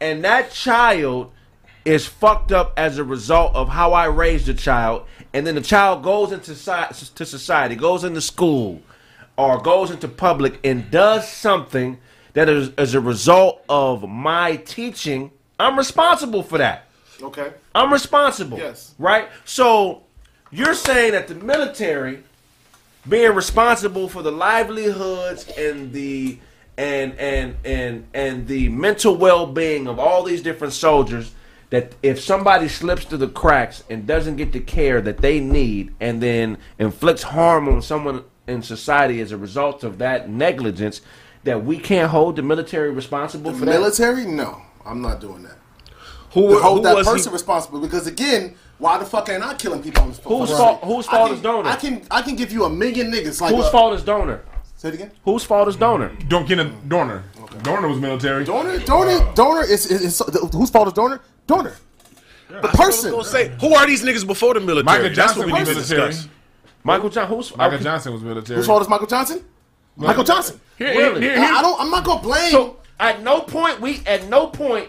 and 0.00 0.22
that 0.24 0.52
child 0.52 1.32
is 1.86 2.04
fucked 2.04 2.50
up 2.50 2.72
as 2.76 2.98
a 2.98 3.04
result 3.04 3.54
of 3.54 3.68
how 3.68 3.92
I 3.92 4.06
raised 4.06 4.46
the 4.46 4.54
child, 4.54 5.06
and 5.32 5.46
then 5.46 5.54
the 5.54 5.60
child 5.60 6.02
goes 6.02 6.32
into 6.32 6.50
soci- 6.50 7.14
to 7.14 7.24
society, 7.24 7.76
goes 7.76 8.02
into 8.02 8.20
school, 8.20 8.82
or 9.36 9.60
goes 9.60 9.90
into 9.90 10.08
public 10.08 10.58
and 10.64 10.90
does 10.90 11.30
something 11.30 11.98
that 12.32 12.48
is 12.48 12.70
as 12.76 12.94
a 12.94 13.00
result 13.00 13.64
of 13.68 14.08
my 14.08 14.56
teaching, 14.56 15.30
I'm 15.60 15.78
responsible 15.78 16.42
for 16.42 16.58
that. 16.58 16.86
Okay. 17.22 17.52
I'm 17.74 17.92
responsible. 17.92 18.58
Yes. 18.58 18.94
Right? 18.98 19.28
So 19.44 20.02
you're 20.50 20.74
saying 20.74 21.12
that 21.12 21.28
the 21.28 21.34
military 21.36 22.22
being 23.08 23.34
responsible 23.34 24.08
for 24.08 24.22
the 24.22 24.32
livelihoods 24.32 25.48
and 25.56 25.92
the 25.92 26.38
and 26.76 27.18
and 27.18 27.56
and 27.64 28.06
and 28.12 28.46
the 28.48 28.68
mental 28.70 29.16
well-being 29.16 29.86
of 29.86 29.98
all 29.98 30.22
these 30.24 30.42
different 30.42 30.74
soldiers 30.74 31.32
that 31.70 31.92
if 32.02 32.20
somebody 32.20 32.68
slips 32.68 33.04
through 33.04 33.18
the 33.18 33.28
cracks 33.28 33.82
and 33.90 34.06
doesn't 34.06 34.36
get 34.36 34.52
the 34.52 34.60
care 34.60 35.00
that 35.00 35.18
they 35.18 35.40
need 35.40 35.94
and 36.00 36.22
then 36.22 36.58
inflicts 36.78 37.22
harm 37.24 37.68
on 37.68 37.82
someone 37.82 38.22
in 38.46 38.62
society 38.62 39.20
as 39.20 39.32
a 39.32 39.36
result 39.36 39.82
of 39.82 39.98
that 39.98 40.28
negligence 40.30 41.00
that 41.44 41.64
we 41.64 41.78
can't 41.78 42.10
hold 42.10 42.36
the 42.36 42.42
military 42.42 42.90
responsible 42.90 43.52
for 43.52 43.64
that 43.64 43.72
Military? 43.72 44.24
No, 44.26 44.62
I'm 44.84 45.00
not 45.02 45.20
doing 45.20 45.42
that. 45.42 45.56
Who, 46.32 46.54
To 46.54 46.58
hold 46.62 46.78
who 46.78 46.84
that 46.84 46.94
was 46.96 47.06
person 47.06 47.30
he? 47.30 47.34
responsible 47.34 47.80
because 47.80 48.06
again, 48.06 48.54
why 48.78 48.98
the 48.98 49.04
fuck 49.04 49.28
ain't 49.28 49.42
I 49.42 49.54
killing 49.54 49.82
people 49.82 50.02
on 50.02 50.08
this 50.10 50.18
Whose 50.22 50.50
fault- 50.50 50.84
whose 50.84 51.08
I 51.08 51.12
fault 51.12 51.28
can- 51.28 51.36
is 51.36 51.42
Dorner? 51.42 51.68
I 51.70 51.76
can 51.76 52.02
I 52.10 52.22
can 52.22 52.36
give 52.36 52.52
you 52.52 52.64
a 52.64 52.70
million 52.70 53.10
niggas 53.10 53.40
like 53.40 53.54
whose 53.54 53.68
fault 53.70 53.94
is 53.94 54.02
Dorner 54.04 54.42
Say 54.76 54.88
it 54.88 54.94
again. 54.94 55.10
whose 55.24 55.42
fault 55.44 55.66
is 55.68 55.76
Dorner 55.76 56.12
Don't 56.28 56.46
get 56.46 56.58
a 56.58 56.64
Dorner. 56.86 57.24
Dorner 57.62 57.88
was 57.88 57.98
military. 58.00 58.44
Dorner, 58.44 58.78
Dorner, 58.80 59.32
Dorner 59.34 59.64
is, 59.64 59.86
is, 59.90 60.20
is 60.20 60.22
whose 60.52 60.70
fault 60.70 60.88
is 60.88 60.92
Dorner? 60.94 61.20
Dorner. 61.46 61.74
The 62.48 62.68
person. 62.68 63.10
Gonna 63.10 63.24
say, 63.24 63.48
who 63.60 63.74
are 63.74 63.86
these 63.86 64.02
niggas 64.04 64.26
before 64.26 64.54
the 64.54 64.60
military? 64.60 64.84
Michael 64.84 65.04
That's 65.04 65.16
Johnson 65.16 65.38
what 65.40 65.46
we 65.46 65.52
was 65.52 65.60
need 65.60 65.74
to 65.74 65.78
military. 65.80 66.08
discuss. 66.12 66.28
Michael 66.84 67.10
Johnson 67.10 67.36
who's 67.36 67.56
Michael. 67.56 67.78
Johnson 67.78 68.12
was 68.12 68.22
military. 68.22 68.56
Whose 68.56 68.66
fault 68.66 68.82
is 68.82 68.88
Michael 68.88 69.06
Johnson? 69.08 69.44
Michael 69.96 70.24
Johnson. 70.24 70.60
Here, 70.78 70.88
Really? 70.90 71.20
here, 71.22 71.32
I, 71.32 71.36
here, 71.36 71.54
I 71.54 71.62
don't. 71.62 71.80
I'm 71.80 71.90
not 71.90 72.04
gonna 72.04 72.22
blame. 72.22 72.50
So 72.52 72.76
at 73.00 73.22
no 73.22 73.40
point 73.40 73.80
we 73.80 74.00
at 74.06 74.28
no 74.28 74.46
point 74.46 74.88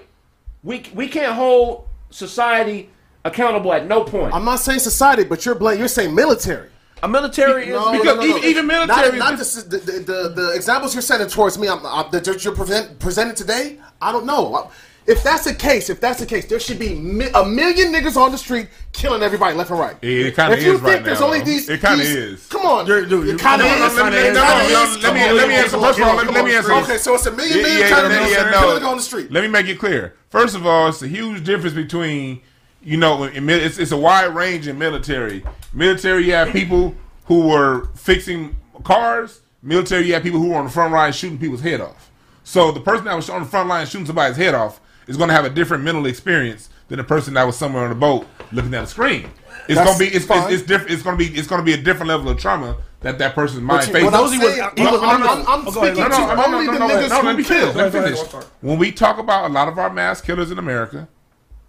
we 0.63 0.83
we 0.93 1.07
can't 1.07 1.33
hold 1.33 1.87
society 2.11 2.89
accountable 3.25 3.73
at 3.73 3.87
no 3.87 4.03
point. 4.03 4.33
I'm 4.33 4.45
not 4.45 4.59
saying 4.59 4.79
society, 4.79 5.23
but 5.23 5.45
you're 5.45 5.55
blame. 5.55 5.79
You're 5.79 5.87
saying 5.87 6.13
military. 6.13 6.69
A 7.03 7.07
military 7.07 7.63
is 7.67 7.69
No, 7.69 7.91
because 7.91 8.05
no, 8.05 8.15
no, 8.15 8.21
no. 8.21 8.37
even- 8.37 8.43
even 8.49 8.67
Not- 8.67 8.87
military- 8.87 9.19
Not, 9.19 9.37
the, 9.37 9.65
the, 9.69 9.77
the, 9.77 9.91
the, 9.99 10.29
the 10.35 10.51
examples 10.55 10.93
you're 10.95 11.01
sending 11.01 11.29
towards 11.29 11.57
me. 11.57 11.67
I'm, 11.69 11.85
I'm, 11.85 12.09
that 12.11 12.43
you're 12.43 12.55
present, 12.55 12.99
presenting 12.99 13.35
today. 13.35 13.77
I 14.01 14.11
don't 14.11 14.25
know. 14.25 14.69
If 15.05 15.23
that's 15.23 15.45
the 15.45 15.55
case, 15.55 15.89
if 15.89 16.01
that's 16.01 16.19
the 16.19 16.25
case, 16.25 16.47
there 16.47 16.59
should 16.59 16.79
be 16.79 16.93
mi- 16.93 17.29
a 17.33 17.45
million 17.45 17.93
niggas 17.93 18.17
on 18.17 18.29
the 18.33 18.37
street 18.37 18.67
killing 18.91 19.21
everybody 19.23 19.55
left 19.55 19.69
and 19.69 19.79
right. 19.79 19.95
Yeah, 20.01 20.25
it 20.25 20.35
kinda 20.35 20.57
is. 20.57 20.63
If 20.63 20.67
you 20.67 20.73
think 20.73 20.83
right 20.83 21.03
there's 21.05 21.21
now, 21.21 21.27
only 21.27 21.39
these, 21.41 21.69
It 21.69 21.79
kinda 21.79 22.03
is. 22.03 22.45
Come 22.47 22.65
on, 22.65 22.85
You're- 22.87 23.07
dude, 23.07 23.25
it 23.29 23.31
you- 23.31 23.37
kind 23.37 23.61
of 23.61 23.67
no, 23.69 23.79
no, 23.79 23.85
is. 23.85 23.95
let 23.95 24.11
me- 24.11 24.17
It 24.17 24.23
kinda 24.23 24.39
no, 24.41 24.45
no, 24.47 24.83
is. 24.83 25.03
let 25.03 25.13
me- 25.13 25.31
let 25.31 25.47
me 25.47 25.53
answer- 25.55 25.79
first 25.79 25.99
of 25.99 26.05
all, 26.07 26.15
let 26.15 26.23
me- 26.25 26.27
on, 26.29 26.33
let 26.33 26.43
me 26.45 26.51
come 26.51 26.57
answer 26.57 26.73
Okay, 26.91 26.97
so 26.97 27.15
it's 27.15 27.25
a 27.25 27.31
million 27.31 27.57
Yeah, 27.59 27.63
men 27.63 27.79
yeah, 27.79 27.87
killing 27.87 28.11
yeah, 28.11 28.17
niggas, 28.51 28.59
killing 28.59 28.83
on 28.83 28.97
the 28.97 29.03
street. 29.03 29.31
Let 29.31 29.43
me 29.43 29.47
make 29.47 29.67
it 29.67 29.79
clear. 29.79 30.13
First 30.29 30.55
of 30.57 30.67
all, 30.67 30.89
it's 30.89 31.01
a 31.01 31.07
huge 31.07 31.41
difference 31.45 31.73
between, 31.73 32.41
you 32.81 32.97
know, 32.97 33.23
in, 33.23 33.49
it's, 33.49 33.77
it's 33.77 33.91
a 33.91 33.97
wide 33.97 34.33
range 34.35 34.67
in 34.67 34.77
military. 34.77 35.43
Military, 35.73 36.25
you 36.25 36.33
have 36.33 36.51
people 36.51 36.95
who 37.25 37.47
were 37.47 37.87
fixing 37.95 38.55
cars. 38.83 39.41
Military, 39.61 40.05
you 40.05 40.13
have 40.13 40.23
people 40.23 40.39
who 40.39 40.49
were 40.49 40.55
on 40.55 40.65
the 40.65 40.71
front 40.71 40.93
line 40.93 41.11
shooting 41.13 41.37
people's 41.37 41.61
head 41.61 41.81
off. 41.81 42.11
So 42.43 42.71
the 42.71 42.79
person 42.79 43.05
that 43.05 43.15
was 43.15 43.29
on 43.29 43.43
the 43.43 43.47
front 43.49 43.67
line 43.67 43.85
shooting 43.85 44.05
somebody's 44.07 44.37
head 44.37 44.53
off 44.53 44.79
is 45.07 45.17
going 45.17 45.27
to 45.29 45.33
have 45.35 45.45
a 45.45 45.49
different 45.49 45.83
mental 45.83 46.05
experience 46.05 46.69
than 46.87 46.97
the 46.97 47.03
person 47.03 47.33
that 47.33 47.43
was 47.43 47.57
somewhere 47.57 47.83
on 47.83 47.89
the 47.89 47.95
boat 47.95 48.25
looking 48.51 48.73
at 48.73 48.83
a 48.83 48.87
screen. 48.87 49.29
It's 49.67 49.75
That's 49.75 49.89
gonna 49.89 49.99
be 49.99 50.05
it's, 50.05 50.15
it's, 50.17 50.25
fine. 50.25 50.53
it's 50.53 50.63
different. 50.63 50.91
It's 50.93 51.03
gonna 51.03 51.17
be 51.17 51.25
it's 51.25 51.47
gonna 51.47 51.63
be 51.63 51.73
a 51.73 51.77
different 51.77 52.07
level 52.07 52.29
of 52.29 52.37
trauma 52.39 52.77
that 53.01 53.17
that 53.19 53.35
person's 53.35 53.61
mind 53.63 53.85
you- 53.87 53.91
faces. 53.93 54.05
what 54.05 54.13
I'm 54.13 54.21
Those 54.21 54.31
he 54.31 54.37
was- 54.39 54.55
saying- 54.55 54.69
he 54.77 54.83
was 54.83 55.01
I'm- 55.03 55.23
I'm- 55.23 55.45
I'm 55.45 55.67
Oh, 55.67 55.71
go 55.71 55.81
ahead, 55.83 55.95
speaking 55.97 56.09
go 56.09 56.17
to 56.17 56.23
ahead. 56.23 56.39
only 56.53 56.65
the 56.67 56.79
no, 56.79 56.87
niggas 56.87 57.09
no, 57.09 57.19
who 57.19 57.27
let 57.27 57.35
me 57.35 57.43
kill. 57.43 57.71
Let 57.73 57.93
me 57.93 57.99
finish. 58.01 58.19
When 58.61 58.77
we 58.79 58.93
talk 58.93 59.17
about 59.17 59.49
a 59.51 59.53
lot 59.53 59.67
of 59.67 59.77
our 59.77 59.89
mass 59.91 60.21
killers 60.21 60.51
in 60.51 60.57
America, 60.57 61.09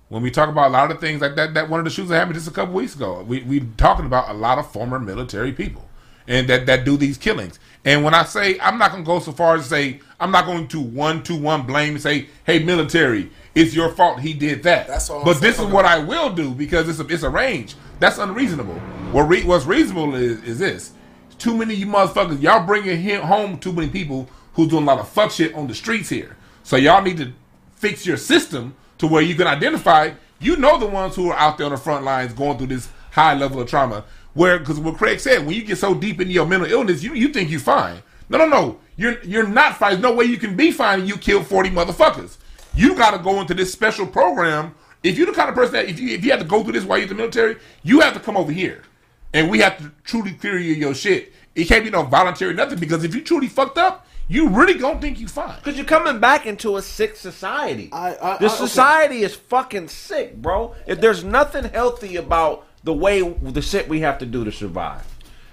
when 0.09 0.23
we 0.23 0.31
talk 0.31 0.49
about 0.49 0.69
a 0.69 0.73
lot 0.73 0.91
of 0.91 1.01
the 1.01 1.07
things 1.07 1.21
like 1.21 1.37
that, 1.37 1.55
that 1.55 1.69
one 1.69 1.81
of 1.81 1.85
the 1.85 1.91
shoes 1.91 2.09
that 2.09 2.17
happened 2.17 2.35
just 2.35 2.49
a 2.49 2.53
couple 2.53 2.75
weeks 2.75 2.95
ago, 2.95 3.23
we 3.23 3.43
we 3.43 3.61
talking 3.77 4.07
about 4.07 4.31
a 4.31 4.35
lot 4.35 4.59
of 4.59 4.71
former 4.71 4.99
military 4.99 5.53
people 5.53 5.89
and 6.27 6.49
that 6.49 6.67
that 6.67 6.85
do 6.85 6.97
these 6.97 7.19
killings. 7.19 7.59
And 7.85 8.05
when 8.05 8.15
I 8.15 8.25
say 8.25 8.59
I'm 8.61 8.79
not 8.79 8.91
gonna 8.91 9.03
go 9.05 9.19
so 9.21 9.33
far 9.33 9.57
as 9.57 9.65
to 9.65 9.69
say 9.69 10.01
I'm 10.21 10.31
not 10.31 10.47
going 10.47 10.69
to 10.69 10.81
one 10.81 11.23
to 11.25 11.37
one 11.37 11.63
blame 11.63 11.95
and 11.95 12.03
say, 12.03 12.29
hey 12.45 12.63
military, 12.63 13.31
it's 13.55 13.75
your 13.75 13.91
fault 13.91 14.21
he 14.21 14.35
did 14.35 14.63
that. 14.63 14.87
That's 14.87 15.11
all 15.11 15.21
I'm 15.21 15.25
but 15.25 15.41
this 15.41 15.55
is 15.57 15.61
saying. 15.61 15.73
what 15.73 15.85
I 15.85 15.99
will 15.99 16.31
do 16.31 16.53
because 16.55 16.89
it's 16.89 17.01
a, 17.01 17.07
it's 17.13 17.23
a 17.23 17.31
range. 17.31 17.77
That's 17.99 18.19
unreasonable. 18.19 18.75
What 19.13 19.23
re- 19.23 19.45
what's 19.45 19.67
reasonable 19.67 20.15
is 20.15 20.43
is 20.43 20.59
this: 20.59 20.93
too 21.39 21.57
many 21.57 21.75
you 21.75 21.87
motherfuckers, 21.87 22.41
y'all 22.41 22.65
bringing 22.67 23.01
him 23.01 23.23
home 23.23 23.59
too 23.59 23.73
many 23.73 23.89
people 23.89 24.29
who's 24.55 24.69
doing 24.69 24.85
a 24.85 24.87
lot 24.87 24.99
of 24.99 25.09
fuck 25.09 25.31
shit 25.31 25.55
on 25.55 25.67
the 25.67 25.75
streets 25.75 26.09
here. 26.09 26.37
So 26.63 26.77
y'all 26.77 27.03
need 27.03 27.17
to 27.19 27.33
fix 27.77 28.07
your 28.07 28.17
system 28.17 28.75
to 28.99 29.07
where 29.07 29.23
you 29.23 29.35
can 29.35 29.47
identify. 29.47 30.13
You 30.41 30.57
know 30.57 30.79
the 30.79 30.87
ones 30.87 31.17
who 31.17 31.31
are 31.31 31.39
out 31.39 31.59
there 31.59 31.67
on 31.67 31.73
the 31.73 31.79
front 31.79 32.05
lines 32.05 32.33
going 32.33 32.59
through 32.59 32.69
this 32.69 32.89
high 33.11 33.35
level 33.35 33.61
of 33.61 33.69
trauma. 33.69 34.05
Where 34.35 34.59
because 34.59 34.79
what 34.79 34.97
Craig 34.97 35.19
said, 35.21 35.45
when 35.45 35.57
you 35.57 35.65
get 35.65 35.79
so 35.79 35.95
deep 35.95 36.21
into 36.21 36.33
your 36.33 36.47
mental 36.47 36.71
illness, 36.71 37.03
you 37.03 37.15
you 37.15 37.29
think 37.29 37.51
you're 37.51 37.61
fine. 37.61 38.03
No, 38.29 38.39
no, 38.39 38.47
no. 38.47 38.79
You're 38.97 39.21
you're 39.23 39.47
not 39.47 39.77
fine. 39.77 39.93
There's 39.93 40.03
no 40.03 40.15
way 40.15 40.25
you 40.27 40.37
can 40.37 40.57
be 40.57 40.71
fine. 40.71 41.07
You 41.07 41.17
kill 41.17 41.43
forty 41.43 41.71
motherfuckers. 41.71 42.37
You 42.75 42.95
got 42.95 43.13
to 43.13 43.19
go 43.19 43.41
into 43.41 43.55
this 43.55 43.73
special 43.73 44.07
program. 44.07 44.75
If 45.03 45.17
you're 45.17 45.27
the 45.27 45.33
kind 45.33 45.49
of 45.49 45.55
person 45.55 45.75
that 45.75 45.89
if 45.89 45.99
you 45.99 46.11
if 46.11 46.25
you 46.25 46.31
have 46.31 46.41
to 46.41 46.47
go 46.47 46.63
through 46.63 46.73
this 46.73 46.85
while 46.85 46.99
you're 46.99 47.05
in 47.05 47.09
the 47.09 47.15
military, 47.15 47.57
you 47.83 48.01
have 48.01 48.15
to 48.15 48.21
come 48.21 48.37
over 48.37 48.53
here, 48.53 48.83
and 49.33 49.51
we 49.51 49.61
have 49.61 49.79
to 49.79 49.91
truly 50.05 50.33
clear 50.33 50.59
you 50.59 50.75
your 50.75 50.95
shit. 50.95 51.33
It 51.55 51.65
can't 51.65 51.85
be 51.85 51.91
no 51.91 52.03
voluntary 52.03 52.55
nothing 52.55 52.79
because 52.79 53.03
if 53.03 53.15
you 53.15 53.23
truly 53.23 53.49
fucked 53.49 53.79
up, 53.79 54.07
you 54.29 54.49
really 54.49 54.75
gonna 54.75 55.01
think 55.01 55.19
you 55.19 55.27
fine. 55.29 55.57
Because 55.57 55.77
you're 55.77 55.87
coming 55.87 56.21
back 56.21 56.47
into 56.47 56.77
a 56.77 56.83
sick 56.83 57.17
society. 57.17 57.89
I- 57.93 58.09
I- 58.11 58.13
the 58.13 58.23
I- 58.25 58.35
okay. 58.37 58.49
society 58.49 59.23
is 59.23 59.35
fucking 59.35 59.89
sick, 59.89 60.37
bro. 60.37 60.75
If 60.87 61.01
there's 61.01 61.25
nothing 61.25 61.65
healthy 61.65 62.17
about 62.17 62.67
the 62.85 62.93
way 62.93 63.23
the 63.23 63.63
shit 63.63 63.89
we 63.89 64.01
have 64.01 64.19
to 64.19 64.27
do 64.27 64.45
to 64.45 64.53
survive. 64.53 65.03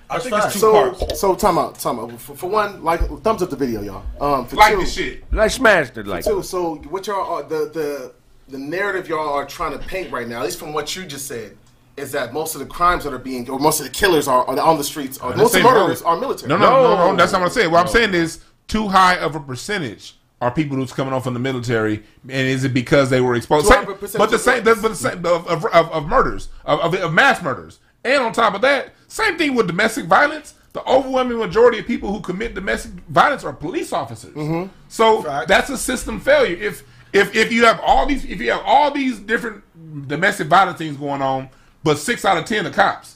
I 0.08 0.20
think 0.20 0.36
it's 0.36 0.54
two 0.54 0.60
So, 0.60 0.72
parts. 0.94 1.20
so 1.20 1.34
time 1.34 1.58
out, 1.58 1.80
time 1.80 2.00
out. 2.00 2.12
For, 2.22 2.36
for 2.36 2.48
one, 2.48 2.84
like 2.84 3.00
thumbs 3.24 3.42
up 3.42 3.50
the 3.50 3.56
video, 3.56 3.82
y'all. 3.82 4.04
Um, 4.22 4.46
for 4.46 4.56
Like 4.58 4.74
two, 4.76 4.82
this 4.82 4.94
shit. 4.94 5.24
Like 5.34 5.50
smashed 5.50 5.98
it, 5.98 6.06
like 6.06 6.24
Two, 6.24 6.44
so 6.44 6.76
what 6.90 7.08
y'all 7.08 7.34
are 7.34 7.44
the 7.44 7.70
the 7.74 8.12
the 8.48 8.58
narrative 8.60 9.08
y'all 9.10 9.34
are 9.34 9.46
trying 9.46 9.72
to 9.72 9.80
paint 9.80 10.12
right 10.12 10.28
now, 10.28 10.38
at 10.40 10.44
least 10.46 10.60
from 10.60 10.72
what 10.74 10.96
you 10.96 11.04
just 11.06 11.28
said, 11.28 11.58
is 11.98 12.12
that 12.12 12.32
most 12.34 12.54
of 12.54 12.60
the 12.60 12.68
crimes 12.68 13.04
that 13.06 13.14
are 13.14 13.18
being, 13.18 13.50
or 13.50 13.58
most 13.58 13.80
of 13.80 13.88
the 13.88 13.92
killers 13.92 14.28
are, 14.28 14.46
are 14.48 14.60
on 14.60 14.78
the 14.78 14.84
streets, 14.84 15.18
or 15.18 15.36
most 15.36 15.56
of 15.56 15.64
the 15.64 15.68
murderers 15.68 16.04
are 16.04 16.16
military. 16.20 16.50
No, 16.50 16.58
no, 16.58 16.70
no, 16.70 17.12
no, 17.12 17.16
That's 17.18 17.32
not 17.32 17.42
what 17.42 17.48
I'm 17.48 17.54
saying. 17.54 17.72
What 17.72 17.80
I'm 17.82 17.88
saying 17.92 18.14
is 18.14 18.42
too 18.68 18.88
high 18.90 19.16
of 19.18 19.36
a 19.36 19.40
percentage 19.40 20.16
are 20.42 20.52
people 20.52 20.76
who's 20.78 20.92
coming 20.92 21.14
off 21.14 21.24
from 21.24 21.34
the 21.34 21.40
military, 21.40 22.04
and 22.24 22.48
is 22.48 22.64
it 22.64 22.74
because 22.74 23.10
they 23.10 23.22
were 23.22 23.36
exposed? 23.36 23.68
Same- 23.68 23.86
but 23.86 24.00
the 24.02 24.08
same, 24.40 24.64
but 24.64 24.82
the 24.82 24.96
same 24.96 25.26
of, 25.26 25.48
of, 25.48 25.66
of, 25.66 25.92
of 25.92 26.08
murders, 26.08 26.50
of, 26.66 26.80
of, 26.82 26.94
of 26.96 27.14
mass 27.14 27.42
murders, 27.42 27.80
and 28.04 28.22
on 28.22 28.34
top 28.34 28.54
of 28.54 28.62
that, 28.62 28.94
same 29.08 29.38
thing 29.38 29.56
with 29.56 29.68
domestic 29.68 30.06
violence. 30.06 30.54
the 30.74 30.84
overwhelming 30.84 31.38
majority 31.38 31.80
of 31.80 31.88
people 31.88 32.12
who 32.12 32.20
commit 32.20 32.54
domestic 32.54 32.92
violence 33.08 33.46
are 33.46 33.54
police 33.54 33.94
officers. 33.94 34.36
Mm-hmm. 34.36 34.70
So 34.90 35.22
Facts. 35.24 35.48
that's 35.48 35.70
a 35.70 35.78
system 35.78 36.20
failure. 36.20 36.58
If 36.58 36.84
if 37.14 37.34
if 37.34 37.52
you 37.54 37.64
have 37.66 37.80
all 37.80 38.06
these 38.06 38.26
if 38.26 38.42
you 38.42 38.52
have 38.52 38.62
all 38.66 38.92
these 38.92 39.18
different 39.20 39.64
domestic 40.10 40.48
violence 40.48 40.78
things 40.78 40.98
going 40.98 41.22
on, 41.22 41.50
but 41.84 41.98
six 41.98 42.26
out 42.26 42.38
of 42.38 42.44
ten 42.44 42.68
are 42.68 42.72
cops. 42.72 43.15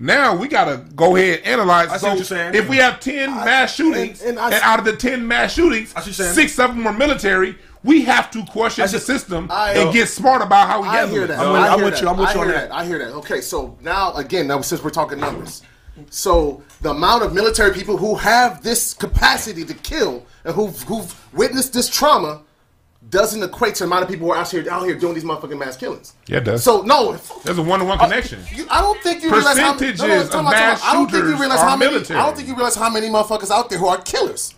Now 0.00 0.36
we 0.36 0.46
gotta 0.46 0.84
go 0.94 1.16
ahead 1.16 1.38
and 1.40 1.46
analyze. 1.48 1.88
I 1.88 1.94
see 1.94 1.98
so 2.00 2.08
what 2.08 2.16
you're 2.18 2.24
saying. 2.24 2.54
if 2.54 2.68
we 2.68 2.76
have 2.76 3.00
ten 3.00 3.30
mass 3.34 3.74
shootings, 3.74 4.20
and- 4.22 4.38
and, 4.38 4.54
and 4.54 4.62
out 4.62 4.78
of 4.78 4.84
the 4.84 4.96
ten 4.96 5.26
mass 5.26 5.52
shootings, 5.52 5.92
I 5.96 6.00
see 6.00 6.10
what 6.10 6.18
you're 6.18 6.26
saying. 6.26 6.34
six 6.34 6.58
of 6.58 6.74
them 6.74 6.84
were 6.84 6.92
military. 6.92 7.56
We 7.84 8.02
have 8.02 8.30
to 8.32 8.44
question 8.46 8.86
the 8.90 8.98
system 9.00 9.48
I- 9.50 9.72
and 9.72 9.92
get 9.92 10.08
smart 10.08 10.40
about 10.42 10.68
how 10.68 10.82
we 10.82 10.88
I 10.88 10.96
handle 10.98 11.14
hear 11.14 11.24
it. 11.24 11.28
that. 11.28 11.38
I'm 11.40 11.46
I 11.46 11.52
with- 11.52 11.60
I'm 11.70 11.76
hear 11.78 11.84
with 11.84 11.94
that. 11.94 12.02
you. 12.02 12.08
I'm 12.08 12.16
with 12.16 12.28
I 12.28 12.32
you 12.34 12.40
on 12.40 12.46
hear 12.48 12.54
that. 12.56 12.72
I 12.72 12.84
hear 12.84 12.98
that. 12.98 13.08
Okay, 13.14 13.40
so 13.40 13.76
now 13.80 14.12
again, 14.14 14.46
now 14.46 14.60
since 14.60 14.82
we're 14.84 14.90
talking 14.90 15.18
numbers, 15.18 15.62
so 16.10 16.62
the 16.80 16.90
amount 16.90 17.24
of 17.24 17.32
military 17.34 17.72
people 17.74 17.96
who 17.96 18.14
have 18.14 18.62
this 18.62 18.94
capacity 18.94 19.64
to 19.64 19.74
kill 19.74 20.24
and 20.44 20.54
who've 20.54 20.80
who've 20.84 21.12
witnessed 21.34 21.72
this 21.72 21.88
trauma 21.88 22.42
doesn't 23.10 23.42
equate 23.42 23.74
to 23.76 23.84
the 23.84 23.86
amount 23.86 24.02
of 24.02 24.08
people 24.08 24.26
who 24.26 24.32
are 24.32 24.38
out 24.38 24.50
here 24.50 24.68
out 24.70 24.84
here 24.84 24.98
doing 24.98 25.14
these 25.14 25.24
motherfucking 25.24 25.58
mass 25.58 25.76
killings. 25.76 26.14
Yeah, 26.26 26.38
it 26.38 26.44
does. 26.44 26.64
So 26.64 26.82
no, 26.82 27.12
There's 27.44 27.58
a 27.58 27.62
one-to-one 27.62 27.98
uh, 27.98 28.04
connection. 28.04 28.40
you, 28.52 28.66
I 28.68 28.80
don't 28.80 29.00
think 29.02 29.22
you 29.22 29.30
realize 29.30 29.56
how 29.58 29.72
Percentages 29.74 30.00
no, 30.00 30.06
no, 30.08 30.20
of 30.22 30.30
time 30.30 30.46
out, 30.46 30.52
time 30.52 30.60
mass. 30.60 30.82
I 30.84 30.92
don't 30.94 31.10
think 31.10 31.24
you 31.24 31.38
realize 31.38 31.60
are 31.60 31.68
how 31.68 31.76
many. 31.76 31.92
military. 31.92 32.18
I 32.18 32.26
don't 32.26 32.36
think 32.36 32.48
you 32.48 32.54
realize 32.54 32.74
how 32.74 32.90
many 32.90 33.08
motherfuckers 33.08 33.50
out 33.50 33.70
there 33.70 33.78
who 33.78 33.86
are 33.86 33.98
killers. 34.02 34.54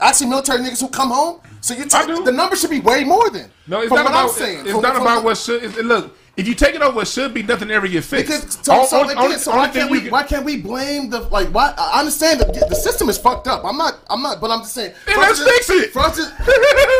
I 0.00 0.12
see 0.12 0.26
military 0.26 0.60
niggas 0.60 0.80
who 0.80 0.88
come 0.88 1.10
home. 1.10 1.40
So 1.60 1.74
you 1.74 1.86
I 1.92 2.06
the 2.24 2.32
number 2.32 2.56
should 2.56 2.70
be 2.70 2.80
way 2.80 3.04
more 3.04 3.30
than. 3.30 3.50
No, 3.66 3.80
it's 3.82 3.90
not 3.90 4.04
what 4.04 4.10
about. 4.10 4.28
I'm 4.30 4.34
saying. 4.34 4.60
It's 4.60 4.70
From- 4.72 4.82
not 4.82 4.94
from 4.94 5.02
about 5.02 5.24
what 5.24 5.36
should. 5.36 5.62
It's, 5.62 5.76
look, 5.76 6.16
if 6.36 6.48
you 6.48 6.54
take 6.54 6.74
it 6.74 6.80
over 6.82 6.96
what 6.96 7.08
should 7.08 7.34
be, 7.34 7.42
nothing 7.42 7.70
ever 7.70 7.86
get 7.86 8.04
fixed. 8.04 8.26
Because 8.32 8.58
so, 8.64 8.72
On- 8.72 8.86
so, 8.86 9.00
on- 9.00 9.10
again, 9.10 9.18
only- 9.18 9.36
so 9.38 9.50
why 9.54 9.68
can't 9.68 9.90
you 9.90 9.96
we 9.96 10.00
can- 10.02 10.10
why 10.10 10.22
can't 10.22 10.44
we 10.44 10.56
blame 10.60 11.10
the 11.10 11.20
like 11.20 11.48
why 11.48 11.74
I 11.76 11.98
understand 12.00 12.40
that 12.40 12.54
the 12.70 12.74
system 12.74 13.08
is 13.10 13.18
fucked 13.18 13.46
up. 13.48 13.64
I'm 13.64 13.76
not 13.76 13.98
I'm 14.08 14.22
not 14.22 14.40
but 14.40 14.50
I'm 14.50 14.60
just 14.60 14.72
saying 14.74 14.94
Then 15.06 15.14
for 15.16 15.20
us 15.22 15.40
let's 15.44 15.66
fix 15.66 15.70
it. 15.70 15.92
For 15.92 15.98
us 16.00 16.16
to, 16.16 16.24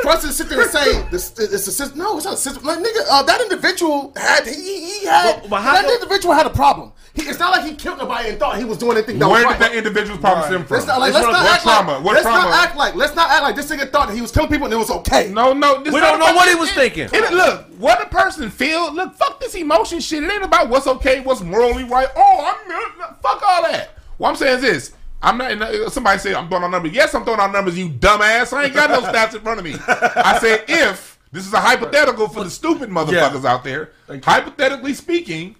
for 0.03 0.11
us 0.11 0.23
to 0.23 0.33
sit 0.33 0.49
there 0.51 0.61
and 0.61 0.71
say 0.71 1.03
this 1.11 1.33
it's 1.39 1.67
a 1.67 1.73
system 1.73 1.99
no 1.99 2.17
it's 2.17 2.27
not 2.27 2.35
a 2.35 2.37
system 2.37 2.63
like 2.65 2.79
nigga 2.79 3.01
uh, 3.11 3.23
that 3.23 3.41
individual 3.41 4.13
had 4.17 4.47
he, 4.47 5.01
he 5.01 5.07
had 5.07 5.41
But- 5.41 5.49
but 5.51 5.63
how 5.63 5.73
that 5.73 5.85
come- 5.85 5.95
individual 5.95 6.35
had 6.35 6.47
a 6.47 6.51
problem. 6.51 6.93
He, 7.15 7.23
it's 7.29 7.39
not 7.39 7.53
like 7.53 7.65
he 7.69 7.75
killed 7.75 7.99
nobody 7.99 8.31
and 8.31 8.39
thought 8.39 8.57
he 8.57 8.65
was 8.65 8.79
doing 8.79 8.97
anything 8.97 9.19
that 9.19 9.29
Where 9.29 9.45
was 9.47 9.55
did 9.57 9.61
right. 9.61 9.71
that 9.73 9.75
individual's 9.77 10.19
problem 10.21 10.47
stem 10.47 10.65
from? 10.65 10.77
Let's 10.79 10.87
not, 10.87 10.99
like, 10.99 11.13
let's 11.13 11.27
not 11.27 11.33
what 11.35 11.53
act 11.53 11.63
trauma? 11.63 11.93
like 11.93 12.05
What 12.05 12.13
let's 12.15 12.23
trauma? 12.25 12.49
not 12.49 12.65
act 12.67 12.77
like 12.77 12.95
let's 12.95 13.15
not 13.15 13.31
act 13.31 13.43
like 13.43 13.57
this 13.57 13.71
nigga 13.71 13.91
thought 13.93 14.09
that 14.09 14.15
he 14.15 14.23
was 14.23 14.33
killing 14.33 14.49
people 14.49 14.65
and 14.65 14.73
it 14.73 14.79
was 14.79 14.91
okay. 14.91 15.29
No, 15.31 15.53
no. 15.53 15.83
this 15.83 15.93
We 15.93 16.01
don't 16.01 16.19
know 16.19 16.33
what 16.35 16.49
he 16.49 16.55
was 16.55 16.71
thinking. 16.73 17.09
look, 17.11 17.67
what 17.79 18.01
a 18.03 18.07
person 18.09 18.49
feel. 18.49 18.95
Look, 18.95 19.15
fuck 19.23 19.40
this 19.40 19.55
emotion 19.55 20.01
shit. 20.01 20.23
It 20.23 20.32
ain't 20.32 20.44
about 20.44 20.69
what's 20.69 20.86
okay, 20.86 21.20
what's 21.20 21.40
morally 21.40 21.85
right. 21.85 22.09
Oh, 22.16 22.57
I'm 22.69 23.15
fuck 23.23 23.43
all 23.47 23.62
that. 23.62 23.90
What 24.19 24.31
I'm 24.31 24.36
saying 24.36 24.57
is 24.57 24.62
this. 24.62 24.93
I'm 25.23 25.39
not. 25.39 25.93
Somebody 25.93 26.19
say 26.19 26.35
I'm 26.35 26.49
throwing 26.49 26.65
out 26.65 26.70
numbers. 26.70 26.93
Yes, 26.93 27.15
I'm 27.15 27.24
throwing 27.24 27.40
out 27.40 27.53
numbers. 27.53 27.78
You 27.78 27.89
dumbass. 27.89 28.53
I 28.53 28.65
ain't 28.65 28.74
got 28.74 28.90
no 28.90 29.01
stats 29.12 29.35
in 29.35 29.40
front 29.40 29.61
of 29.61 29.65
me. 29.65 29.74
I 29.86 30.39
said 30.40 30.65
if 30.69 31.19
this 31.31 31.47
is 31.47 31.53
a 31.53 31.61
hypothetical 31.61 32.28
for 32.28 32.44
the 32.44 32.51
stupid 32.51 32.90
motherfuckers 32.90 33.44
out 33.44 33.65
there. 33.65 33.93
Hypothetically 34.09 34.94
speaking, 34.94 35.57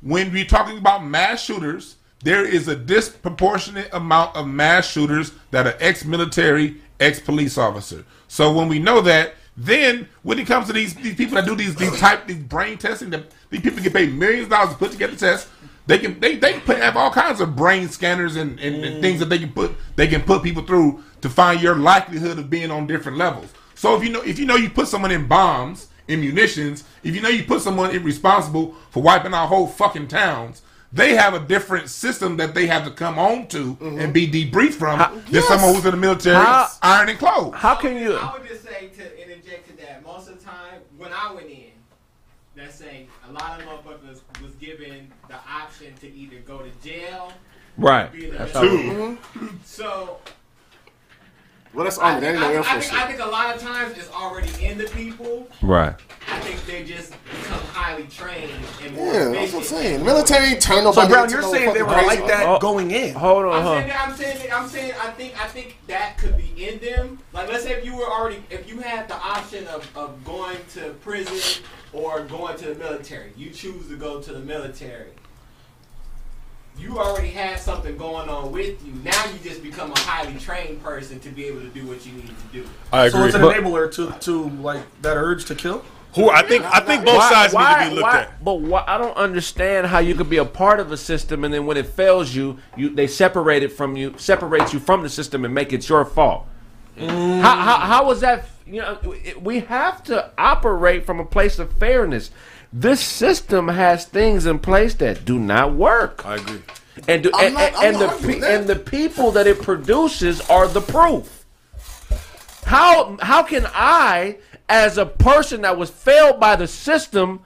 when 0.00 0.32
we're 0.32 0.46
talking 0.46 0.78
about 0.78 1.04
mass 1.04 1.42
shooters, 1.42 1.96
there 2.22 2.44
is 2.46 2.68
a 2.68 2.76
disproportionate 2.76 3.92
amount 3.92 4.34
of 4.34 4.46
mass 4.46 4.86
shooters 4.90 5.32
that 5.50 5.66
are 5.66 5.76
ex-military, 5.80 6.80
ex-police 6.98 7.58
officer. 7.58 8.04
So 8.28 8.52
when 8.52 8.68
we 8.68 8.78
know 8.78 9.00
that, 9.02 9.34
then 9.56 10.08
when 10.22 10.38
it 10.38 10.46
comes 10.46 10.66
to 10.66 10.72
these 10.72 10.94
these 10.94 11.14
people 11.14 11.36
that 11.36 11.46
do 11.46 11.56
these 11.56 11.74
these 11.76 11.98
type 11.98 12.26
these 12.26 12.36
brain 12.36 12.78
testing, 12.78 13.10
that 13.10 13.24
these 13.50 13.62
people 13.62 13.82
get 13.82 13.92
paid 13.92 14.12
millions 14.14 14.44
of 14.44 14.50
dollars 14.50 14.72
to 14.72 14.78
put 14.78 14.92
together 14.92 15.16
tests. 15.16 15.50
They 15.86 15.98
can 15.98 16.18
they 16.20 16.36
they 16.36 16.60
put, 16.60 16.78
have 16.78 16.96
all 16.96 17.10
kinds 17.10 17.40
of 17.40 17.56
brain 17.56 17.88
scanners 17.88 18.36
and, 18.36 18.58
and, 18.58 18.84
and 18.84 18.96
mm. 18.96 19.00
things 19.00 19.20
that 19.20 19.26
they 19.26 19.38
can 19.38 19.52
put 19.52 19.72
they 19.94 20.08
can 20.08 20.22
put 20.22 20.42
people 20.42 20.62
through 20.62 21.02
to 21.22 21.30
find 21.30 21.62
your 21.62 21.76
likelihood 21.76 22.38
of 22.38 22.50
being 22.50 22.70
on 22.70 22.86
different 22.86 23.18
levels. 23.18 23.52
So 23.74 23.96
if 23.96 24.02
you 24.02 24.10
know 24.10 24.22
if 24.22 24.38
you 24.38 24.46
know 24.46 24.56
you 24.56 24.68
put 24.68 24.88
someone 24.88 25.10
in 25.10 25.26
bombs, 25.26 25.88
in 26.08 26.20
munitions, 26.20 26.84
if 27.02 27.14
you 27.14 27.20
know 27.22 27.28
you 27.28 27.44
put 27.44 27.62
someone 27.62 27.92
in 27.92 28.02
responsible 28.02 28.74
for 28.90 29.02
wiping 29.02 29.32
out 29.32 29.46
whole 29.46 29.68
fucking 29.68 30.08
towns, 30.08 30.62
they 30.92 31.14
have 31.14 31.34
a 31.34 31.40
different 31.40 31.88
system 31.90 32.36
that 32.38 32.54
they 32.54 32.66
have 32.66 32.84
to 32.84 32.90
come 32.90 33.14
home 33.14 33.46
to 33.48 33.74
mm-hmm. 33.74 33.98
and 33.98 34.12
be 34.12 34.26
debriefed 34.26 34.74
from 34.74 34.98
than 35.30 35.42
someone 35.42 35.74
who's 35.74 35.84
in 35.84 35.90
the 35.90 35.96
military, 35.96 36.36
How- 36.36 36.68
iron 36.82 37.08
and 37.08 37.18
clothes. 37.18 37.54
How 37.54 37.74
can 37.74 37.96
you? 37.96 38.16
I 38.16 38.32
would 38.32 38.48
just 38.48 38.64
say 38.64 38.88
to 38.88 39.22
interject 39.22 39.68
to 39.68 39.76
that. 39.78 40.04
Most 40.04 40.28
of 40.28 40.38
the 40.38 40.44
time, 40.44 40.80
when 41.06 41.14
I 41.14 41.32
went 41.32 41.46
in, 41.48 41.70
let's 42.56 42.74
say 42.74 43.06
a 43.28 43.32
lot 43.32 43.60
of 43.60 43.66
motherfuckers 43.66 44.20
was 44.42 44.52
given 44.58 45.12
the 45.28 45.36
option 45.48 45.94
to 46.00 46.12
either 46.12 46.38
go 46.40 46.58
to 46.58 46.70
jail, 46.84 47.32
Right. 47.76 48.10
be 48.10 48.24
in 48.26 48.32
the 48.32 48.38
That's 48.38 48.54
military. 48.54 49.16
how- 49.34 49.48
So 49.64 50.18
Well, 51.76 51.84
that's 51.84 51.98
I, 51.98 52.14
army. 52.14 52.20
That 52.22 52.32
think, 52.32 52.42
ain't 52.42 52.42
no 52.42 52.48
I, 52.48 52.54
Air 52.54 52.60
I, 52.60 52.72
Force 52.72 52.88
think, 52.88 53.02
I 53.02 53.06
think 53.06 53.20
a 53.20 53.26
lot 53.26 53.54
of 53.54 53.60
times 53.60 53.98
it's 53.98 54.10
already 54.10 54.64
in 54.64 54.78
the 54.78 54.84
people. 54.84 55.46
Right. 55.60 55.94
I 56.26 56.40
think 56.40 56.64
they 56.64 56.84
just 56.84 57.12
become 57.24 57.60
highly 57.68 58.04
trained 58.04 58.50
and 58.82 58.96
more 58.96 59.12
Yeah, 59.12 59.28
that's 59.28 59.52
what 59.52 59.58
I'm 59.60 59.64
saying. 59.66 59.98
The 59.98 60.04
military 60.06 60.46
ain't 60.46 60.62
turn 60.62 60.78
So 60.78 60.84
nobody 60.84 61.08
Brown, 61.12 61.30
you're 61.30 61.42
saying 61.42 61.74
they 61.74 61.80
fucking 61.80 61.86
were 61.86 62.06
like 62.06 62.26
that 62.28 62.46
oh, 62.46 62.56
oh. 62.56 62.58
going 62.60 62.90
in. 62.92 63.14
Hold 63.14 63.44
on, 63.44 63.52
I'm 63.52 63.62
huh? 63.62 63.74
saying, 63.74 63.88
that, 63.88 64.08
I'm 64.08 64.16
saying, 64.16 64.38
that, 64.38 64.56
I'm 64.56 64.68
saying, 64.68 64.92
I 64.98 65.10
think, 65.10 65.44
I 65.44 65.48
think 65.48 65.76
that 65.86 66.16
could 66.16 66.38
be 66.38 66.66
in 66.66 66.78
them. 66.78 67.18
Like, 67.34 67.50
let's 67.50 67.64
say 67.64 67.72
if 67.72 67.84
you 67.84 67.94
were 67.94 68.10
already, 68.10 68.42
if 68.48 68.66
you 68.66 68.80
had 68.80 69.06
the 69.06 69.16
option 69.16 69.66
of, 69.66 69.86
of 69.94 70.24
going 70.24 70.56
to 70.70 70.94
prison 71.02 71.62
or 71.92 72.22
going 72.22 72.56
to 72.56 72.68
the 72.72 72.74
military, 72.76 73.34
you 73.36 73.50
choose 73.50 73.86
to 73.88 73.96
go 73.96 74.22
to 74.22 74.32
the 74.32 74.40
military. 74.40 75.10
You 76.78 76.98
already 76.98 77.28
had 77.30 77.58
something 77.58 77.96
going 77.96 78.28
on 78.28 78.52
with 78.52 78.84
you. 78.86 78.92
Now 79.02 79.24
you 79.26 79.38
just 79.42 79.62
become 79.62 79.92
a 79.92 79.98
highly 79.98 80.38
trained 80.38 80.82
person 80.82 81.18
to 81.20 81.28
be 81.30 81.46
able 81.46 81.60
to 81.60 81.68
do 81.68 81.86
what 81.86 82.04
you 82.06 82.12
need 82.12 82.28
to 82.28 82.62
do. 82.62 82.64
I 82.92 83.08
So 83.08 83.16
agree. 83.18 83.26
it's 83.28 83.34
an 83.36 83.42
But- 83.42 83.56
enabler 83.56 83.92
to 83.94 84.14
to 84.20 84.48
like 84.62 84.82
that 85.02 85.16
urge 85.16 85.46
to 85.46 85.54
kill. 85.54 85.82
Who 86.14 86.30
I 86.30 86.42
think 86.42 86.64
I 86.64 86.80
think 86.80 87.04
both 87.04 87.22
sides 87.24 87.52
need 87.52 87.60
to 87.84 87.90
be 87.90 87.94
looked 87.96 88.02
why- 88.02 88.20
at. 88.20 88.44
But 88.44 88.54
why, 88.60 88.84
I 88.86 88.96
don't 88.98 89.16
understand 89.16 89.86
how 89.88 89.98
you 89.98 90.14
could 90.14 90.30
be 90.30 90.38
a 90.38 90.44
part 90.44 90.80
of 90.80 90.90
a 90.92 90.96
system 90.96 91.44
and 91.44 91.52
then 91.52 91.66
when 91.66 91.76
it 91.76 91.86
fails 91.86 92.34
you, 92.34 92.58
you 92.76 92.88
they 92.90 93.06
separate 93.06 93.62
it 93.62 93.72
from 93.72 93.96
you, 93.96 94.14
separate 94.16 94.72
you 94.72 94.78
from 94.78 95.02
the 95.02 95.08
system 95.10 95.44
and 95.44 95.52
make 95.54 95.72
it 95.72 95.88
your 95.88 96.04
fault. 96.04 96.46
Mm. 96.98 97.40
How, 97.40 97.56
how 97.56 97.76
how 97.78 98.06
was 98.06 98.20
that? 98.20 98.46
You 98.66 98.80
know, 98.82 98.98
we 99.42 99.60
have 99.60 100.02
to 100.04 100.30
operate 100.38 101.04
from 101.06 101.20
a 101.20 101.24
place 101.24 101.58
of 101.58 101.72
fairness. 101.74 102.30
This 102.78 103.00
system 103.00 103.68
has 103.68 104.04
things 104.04 104.44
in 104.44 104.58
place 104.58 104.92
that 104.96 105.24
do 105.24 105.38
not 105.38 105.72
work. 105.72 106.26
I 106.26 106.34
agree. 106.34 106.60
And 107.08 107.22
do, 107.22 107.30
and, 107.40 107.54
not- 107.54 107.74
and, 107.82 107.96
and 107.96 107.96
the 107.96 108.08
pe- 108.26 108.54
and 108.54 108.66
the 108.66 108.76
people 108.76 109.30
that 109.32 109.46
it 109.46 109.62
produces 109.62 110.42
are 110.50 110.68
the 110.68 110.82
proof. 110.82 111.46
How 112.64 113.16
how 113.22 113.42
can 113.42 113.66
I, 113.72 114.36
as 114.68 114.98
a 114.98 115.06
person 115.06 115.62
that 115.62 115.78
was 115.78 115.88
failed 115.88 116.38
by 116.38 116.54
the 116.56 116.66
system, 116.66 117.40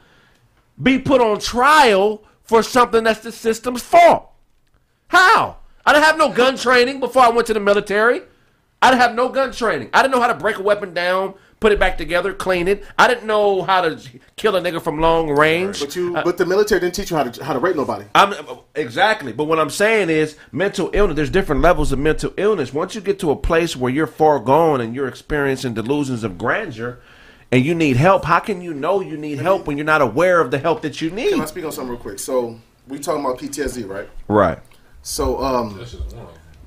be 0.83 0.99
put 0.99 1.21
on 1.21 1.39
trial 1.39 2.25
for 2.43 2.63
something 2.65 3.05
that's 3.05 3.21
the 3.21 3.31
system's 3.31 3.83
fault? 3.83 4.31
How? 5.09 5.59
I 5.87 5.93
didn't 5.93 6.07
have 6.07 6.19
no 6.19 6.33
gun 6.33 6.57
training 6.57 6.99
before 6.99 7.23
I 7.23 7.29
went 7.29 7.47
to 7.49 7.55
the 7.55 7.61
military. 7.61 8.23
I 8.83 8.91
didn't 8.91 9.03
have 9.03 9.15
no 9.15 9.29
gun 9.29 9.53
training. 9.53 9.91
I 9.95 10.03
didn't 10.03 10.13
know 10.15 10.21
how 10.21 10.29
to 10.29 10.35
break 10.35 10.59
a 10.59 10.63
weapon 10.63 10.93
down, 10.93 11.35
put 11.61 11.73
it 11.73 11.79
back 11.79 11.99
together, 11.99 12.33
clean 12.33 12.67
it. 12.67 12.85
I 12.99 13.07
didn't 13.07 13.27
know 13.27 13.63
how 13.63 13.83
to 13.83 14.01
kill 14.37 14.57
a 14.57 14.61
nigga 14.61 14.83
from 14.83 14.99
long 14.99 15.31
range. 15.31 15.81
But 15.81 15.95
you, 15.95 16.13
but 16.13 16.39
the 16.39 16.47
military 16.47 16.81
didn't 16.81 16.95
teach 16.95 17.11
you 17.11 17.17
how 17.17 17.25
to 17.25 17.45
how 17.45 17.53
to 17.53 17.59
rape 17.59 17.77
nobody. 17.77 18.07
I'm 18.15 18.35
exactly, 18.75 19.33
but 19.33 19.45
what 19.45 19.61
I'm 19.61 19.71
saying 19.71 20.09
is 20.09 20.37
mental 20.51 20.91
illness. 20.93 21.17
There's 21.17 21.31
different 21.31 21.61
levels 21.61 21.93
of 21.93 21.99
mental 21.99 22.33
illness. 22.37 22.73
Once 22.73 22.95
you 22.95 23.01
get 23.01 23.19
to 23.21 23.31
a 23.31 23.37
place 23.37 23.77
where 23.77 23.93
you're 23.93 24.07
far 24.07 24.41
gone 24.41 24.81
and 24.81 24.95
you're 24.95 25.09
experiencing 25.09 25.75
delusions 25.75 26.25
of 26.25 26.39
grandeur, 26.39 27.01
and 27.53 27.65
you 27.65 27.75
need 27.75 27.97
help, 27.97 28.25
how 28.25 28.41
can 28.41 28.63
you 28.63 28.73
know 28.73 29.01
you 29.01 29.17
need 29.17 29.39
help 29.39 29.67
when 29.67 29.77
you're 29.77 29.87
not 29.87 30.03
aware 30.03 30.41
of 30.41 30.51
the 30.51 30.59
help 30.59 30.83
that 30.83 31.01
you 31.01 31.11
need? 31.11 31.31
Can 31.31 31.41
I 31.41 31.43
need? 31.43 31.49
speak 31.49 31.65
on 31.65 31.73
something 31.73 31.91
real 31.91 32.01
quick? 32.01 32.19
So 32.19 32.59
we 32.89 32.99
talking 32.99 33.25
about 33.25 33.39
PTSD, 33.39 33.89
right? 33.89 34.09
Right. 34.29 34.59
So 35.03 35.43
um, 35.43 35.79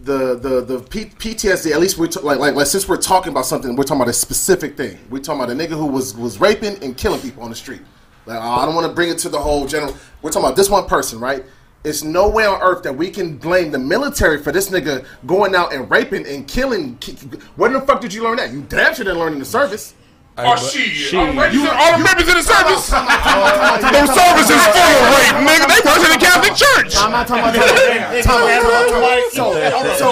the 0.03 0.35
the 0.35 0.61
the 0.61 0.79
P- 0.81 1.05
PTSD. 1.05 1.71
At 1.71 1.79
least 1.79 1.97
we're 1.97 2.07
t- 2.07 2.19
like, 2.19 2.39
like 2.39 2.55
like 2.55 2.67
since 2.67 2.87
we're 2.87 2.97
talking 2.97 3.31
about 3.31 3.45
something, 3.45 3.75
we're 3.75 3.83
talking 3.83 4.01
about 4.01 4.09
a 4.09 4.13
specific 4.13 4.75
thing. 4.77 4.99
We're 5.09 5.19
talking 5.19 5.41
about 5.41 5.51
a 5.53 5.55
nigga 5.57 5.77
who 5.77 5.85
was 5.87 6.15
was 6.15 6.39
raping 6.39 6.81
and 6.83 6.97
killing 6.97 7.21
people 7.21 7.43
on 7.43 7.49
the 7.49 7.55
street. 7.55 7.81
Like 8.25 8.39
I 8.39 8.65
don't 8.65 8.75
want 8.75 8.87
to 8.87 8.93
bring 8.93 9.09
it 9.09 9.17
to 9.19 9.29
the 9.29 9.39
whole 9.39 9.65
general. 9.67 9.95
We're 10.21 10.31
talking 10.31 10.45
about 10.45 10.55
this 10.57 10.69
one 10.69 10.85
person, 10.87 11.19
right? 11.19 11.43
It's 11.83 12.03
no 12.03 12.29
way 12.29 12.45
on 12.45 12.61
earth 12.61 12.83
that 12.83 12.95
we 12.95 13.09
can 13.09 13.37
blame 13.37 13.71
the 13.71 13.79
military 13.79 14.41
for 14.41 14.53
this 14.53 14.69
nigga 14.69 15.05
going 15.25 15.53
out 15.53 15.73
and 15.73 15.89
raping 15.91 16.25
and 16.25 16.47
killing. 16.47 16.97
ki- 16.99 17.17
Where 17.57 17.69
the 17.71 17.81
fuck 17.81 17.99
did 17.99 18.13
you 18.13 18.23
learn 18.23 18.37
that? 18.37 18.51
You 18.53 18.61
damn 18.61 18.93
sure 18.95 19.03
didn't 19.03 19.19
learn 19.19 19.33
in 19.33 19.39
the 19.39 19.45
service. 19.45 19.93
Oh 20.35 20.55
shit! 20.57 21.13
All 21.13 21.27
the 21.27 21.53
you, 21.53 21.69
all 21.69 21.97
the 21.97 22.03
members 22.03 22.27
in 22.27 22.33
the 22.33 22.41
service. 22.41 22.89
Them 22.89 24.07
services 24.09 24.65
full 24.73 24.81
of 24.81 25.13
rape, 25.13 25.37
nigga. 25.45 25.69
They 25.69 25.77
work 25.85 26.01
in 26.01 26.09
the 26.09 26.17
Catholic 26.17 26.55
Church. 26.57 26.97
I'm 26.97 27.11
not 27.11 27.27
talking 27.27 27.43
about 27.43 27.53
that. 27.53 28.23
So, 29.31 29.53
so, 29.95 30.09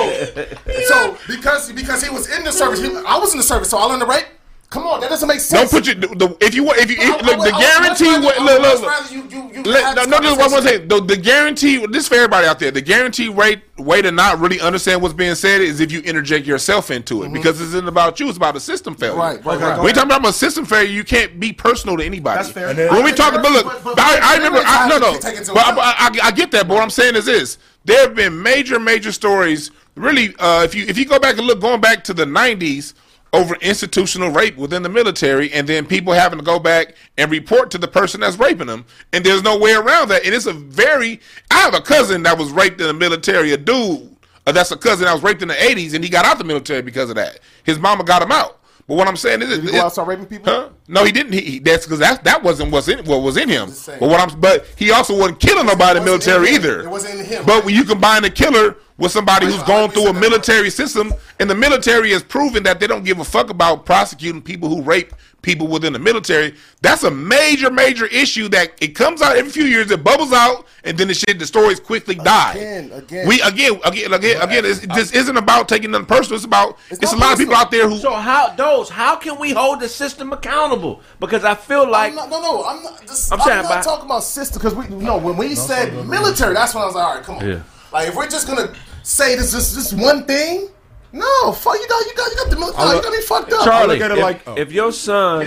so, 0.86 1.18
because 1.28 1.72
because 1.72 2.04
he 2.04 2.12
was 2.12 2.30
in 2.30 2.44
the 2.44 2.52
service, 2.52 2.82
I 3.08 3.18
was 3.18 3.32
in 3.32 3.40
the 3.40 3.44
service, 3.44 3.72
so 3.72 3.80
I 3.80 3.86
learned 3.86 4.04
the 4.04 4.06
rape. 4.06 4.26
Come 4.72 4.88
on, 4.88 5.02
that 5.02 5.10
doesn't 5.10 5.28
make 5.28 5.42
sense. 5.42 5.70
Don't 5.70 5.84
put 5.84 5.86
your 5.86 5.96
the, 5.96 6.38
if 6.40 6.56
you 6.56 6.64
want 6.64 6.80
if 6.80 6.90
you 6.90 6.96
I- 7.02 7.04
I 7.04 7.16
if, 7.20 7.22
look, 7.26 7.38
would- 7.40 7.48
the 7.48 7.54
I 7.56 7.60
guarantee. 7.60 8.06
much 8.06 8.16
I 8.16 8.18
Look, 8.20 8.38
would 8.40 8.46
look, 8.46 8.82
much 8.82 8.90
rather 8.90 9.14
you- 9.14 9.28
you- 9.30 9.52
you 9.54 9.64
Let- 9.64 9.84
have 9.84 9.96
no, 10.10 10.18
this 10.20 10.22
no, 10.32 10.36
what 10.36 10.44
I'm 10.46 10.50
gonna 10.50 10.62
say. 10.62 10.78
The, 10.78 11.02
the 11.02 11.18
guarantee. 11.18 11.86
This 11.88 12.04
is 12.04 12.08
for 12.08 12.16
everybody 12.16 12.48
out 12.48 12.58
there. 12.58 12.72
The 12.72 12.80
guarantee 12.82 13.28
rate 13.28 13.64
way 13.78 14.02
to 14.02 14.12
not 14.12 14.40
really 14.40 14.62
understand 14.62 15.02
what's 15.02 15.14
being 15.14 15.36
said 15.36 15.60
is 15.60 15.82
if 15.82 15.92
you 15.92 16.00
interject 16.00 16.46
yourself 16.48 16.90
into 16.90 17.24
it 17.24 17.34
because 17.34 17.60
this 17.60 17.68
isn't 17.68 17.88
about 17.90 18.18
you. 18.22 18.30
It's 18.30 18.38
about 18.38 18.56
a 18.56 18.62
system 18.62 18.96
failure. 18.96 19.18
Right, 19.20 19.44
right, 19.46 19.56
Okay, 19.58 19.66
right. 19.66 19.76
go 19.76 19.82
We 19.84 19.88
ahead. 19.92 19.96
talking 19.96 20.12
about 20.16 20.30
a 20.30 20.34
system 20.34 20.64
failure. 20.66 20.90
You 20.90 21.04
can't 21.04 21.38
be 21.38 21.52
personal 21.52 21.98
to 21.98 22.06
anybody. 22.06 22.38
That's 22.38 22.50
fair. 22.54 22.74
Then- 22.74 22.94
When 22.94 23.04
we 23.04 23.12
talk 23.12 23.34
about 23.34 23.52
look, 23.52 23.66
But- 23.66 23.84
but- 23.84 24.00
I, 24.00 24.20
I 24.36 24.38
remember. 24.38 24.62
I, 24.66 24.88
no, 24.88 25.00
no. 25.00 25.12
you 25.12 25.20
take 25.20 25.36
into 25.38 25.52
But 25.54 25.66
I. 25.68 25.82
I, 25.82 26.10
I 26.28 26.32
get 26.32 26.50
that. 26.52 26.70
But 26.70 26.76
what 26.76 26.84
I'm 26.84 26.90
saying 26.90 27.16
is 27.18 27.26
this: 27.26 27.58
there 27.84 28.00
have 28.04 28.16
been 28.16 28.42
major, 28.42 28.80
major 28.80 29.12
stories. 29.12 29.70
Really, 29.96 30.34
uh, 30.40 30.64
if 30.64 30.74
you 30.74 30.86
if 30.88 30.98
you 30.98 31.04
go 31.06 31.20
back 31.20 31.38
and 31.38 31.46
look, 31.46 31.60
going 31.60 31.82
back 31.82 32.06
to 32.06 32.14
the 32.14 32.24
'90s. 32.26 32.94
Over 33.34 33.56
institutional 33.62 34.30
rape 34.30 34.58
within 34.58 34.84
the 34.84 34.90
military, 34.90 35.54
and 35.54 35.66
then 35.66 35.86
people 35.86 36.12
having 36.12 36.38
to 36.40 36.44
go 36.44 36.60
back 36.60 36.96
and 37.18 37.32
report 37.32 37.72
to 37.72 37.78
the 37.78 37.88
person 37.88 38.20
that's 38.20 38.38
raping 38.38 38.68
them, 38.68 38.86
and 39.14 39.24
there's 39.24 39.42
no 39.42 39.58
way 39.58 39.74
around 39.74 40.10
that. 40.10 40.26
And 40.26 40.36
it's 40.36 40.48
a 40.48 40.54
very. 40.54 41.22
I 41.50 41.60
have 41.60 41.74
a 41.74 41.80
cousin 41.80 42.24
that 42.24 42.38
was 42.38 42.52
raped 42.52 42.82
in 42.82 42.88
the 42.88 42.94
military. 42.94 43.54
A 43.54 43.58
dude 43.58 44.18
uh, 44.46 44.52
that's 44.52 44.72
a 44.72 44.78
cousin 44.78 45.06
that 45.06 45.14
was 45.14 45.24
raped 45.24 45.42
in 45.42 45.48
the 45.48 45.54
'80s, 45.54 45.94
and 45.94 46.04
he 46.04 46.10
got 46.10 46.26
out 46.26 46.38
the 46.38 46.44
military 46.44 46.82
because 46.82 47.10
of 47.10 47.16
that. 47.16 47.40
His 47.64 47.80
mama 47.80 48.04
got 48.04 48.22
him 48.22 48.32
out. 48.32 48.61
But 48.92 48.98
what 48.98 49.08
I'm 49.08 49.16
saying 49.16 49.42
is, 49.42 49.48
Did 49.48 49.64
he 49.64 49.72
go 49.72 49.78
out 49.78 49.84
and 49.84 49.92
start 49.94 50.08
raping 50.10 50.26
people? 50.26 50.52
Huh? 50.52 50.70
No, 50.90 51.06
he 51.06 51.14
didn't. 51.14 51.32
He, 51.32 51.40
he 51.40 51.60
that's 51.60 51.86
because 51.86 52.00
that 52.00 52.26
that 52.26 52.44
wasn't 52.44 52.74
what's 52.74 52.90
in 52.90 53.06
what 53.06 53.22
was 53.22 53.38
in 53.38 53.48
him. 53.48 53.70
But 53.88 54.02
what 54.02 54.20
I'm 54.20 54.38
but 54.38 54.66
he 54.76 54.92
also 54.92 55.18
wasn't 55.18 55.40
killing 55.40 55.66
nobody 55.66 56.00
in 56.00 56.04
the 56.06 56.12
in 56.12 56.20
military 56.20 56.50
either. 56.50 56.82
It 56.82 56.90
wasn't 56.90 57.22
in 57.22 57.26
him. 57.26 57.46
But 57.46 57.64
when 57.64 57.74
you 57.74 57.86
combine 57.86 58.26
a 58.26 58.30
killer 58.30 58.76
with 58.98 59.14
somebody 59.14 59.46
who's 59.46 59.64
gone 59.64 59.92
through 59.92 60.08
a 60.08 60.14
military 60.14 60.70
system, 60.70 61.14
and 61.40 61.50
the 61.50 61.56
military 61.56 62.12
has 62.12 62.22
proven 62.22 62.64
that 62.64 62.82
they 62.82 62.88
don't 62.88 63.06
give 63.06 63.20
a 63.20 63.24
fuck 63.24 63.50
about 63.50 63.86
prosecuting 63.86 64.42
people 64.42 64.68
who 64.68 64.82
rape 64.82 65.14
people 65.42 65.68
within 65.68 65.94
the 65.94 66.00
military. 66.00 66.56
That's 66.82 67.04
a 67.04 67.12
major, 67.12 67.72
major 67.72 68.06
issue 68.06 68.48
that 68.50 68.72
it 68.82 68.90
comes 68.90 69.22
out 69.22 69.36
every 69.36 69.52
few 69.52 69.66
years. 69.66 69.92
It 69.92 70.04
bubbles 70.04 70.32
out, 70.34 70.68
and 70.84 70.98
then 70.98 71.08
the 71.08 71.14
shit, 71.14 71.40
the 71.40 71.46
stories 71.46 71.80
quickly 71.80 72.16
die. 72.16 72.54
Again, 72.54 72.92
again. 72.92 73.28
We 73.28 73.42
again, 73.42 73.80
again, 73.86 74.14
again, 74.14 74.42
again. 74.42 74.66
It's, 74.66 74.86
this 74.88 75.12
isn't 75.12 75.38
about 75.38 75.68
taking 75.68 75.92
nothing 75.92 76.06
personal. 76.08 76.36
It's 76.36 76.46
about 76.46 76.78
it's, 76.90 77.02
It's 77.02 77.14
a 77.14 77.16
not 77.16 77.26
lot 77.26 77.34
of 77.34 77.40
people 77.40 77.56
out 77.56 77.72
there 77.72 77.88
who 77.90 77.98
So 77.98 78.14
how 78.14 78.54
those? 78.56 78.90
How 78.90 79.16
can 79.16 79.40
we 79.40 79.52
hold 79.52 79.80
the 79.80 79.90
system 79.90 80.34
accountable? 80.34 81.02
Because 81.20 81.44
I 81.44 81.56
feel 81.56 81.90
like 81.90 82.12
I'm 82.12 82.16
not, 82.16 82.30
no, 82.30 82.42
no, 82.42 82.66
I'm 82.66 82.84
not. 82.84 83.02
This, 83.02 83.32
I'm 83.32 83.40
I'm, 83.40 83.48
saying 83.48 83.64
not 83.64 83.70
by- 83.70 83.82
talking 83.82 84.06
about 84.06 84.24
system 84.24 84.62
because 84.62 84.76
we 84.76 84.88
no. 84.96 85.18
When 85.18 85.38
we 85.38 85.56
said 85.56 85.94
military, 86.08 86.54
that's 86.54 86.74
when 86.74 86.84
I 86.84 86.88
was 86.88 86.96
like, 86.96 87.06
all 87.06 87.16
right, 87.16 87.24
come 87.24 87.36
on. 87.38 87.48
Yeah. 87.48 87.62
Like 87.94 88.08
if 88.08 88.16
we're 88.16 88.30
just 88.30 88.48
gonna 88.48 88.74
say 89.04 89.36
this, 89.36 89.52
this, 89.52 89.74
this 89.74 89.94
one 89.94 90.26
thing, 90.26 90.70
no, 91.14 91.52
fuck 91.52 91.76
you 91.76 91.88
got, 91.88 92.06
you 92.06 92.14
got, 92.16 92.32
you 92.32 92.38
got 92.38 92.50
the 92.50 92.56
military. 92.58 92.96
you 92.96 93.02
got 93.02 93.12
me 93.12 93.22
fucked 93.22 93.54
up. 93.54 93.64
Charlie, 93.66 93.96
look 94.00 94.06
at 94.06 94.12
it 94.12 94.18
if, 94.18 94.24
like- 94.24 94.48
oh. 94.48 94.56
if 94.58 94.72
your 94.72 94.92
son, 94.92 95.42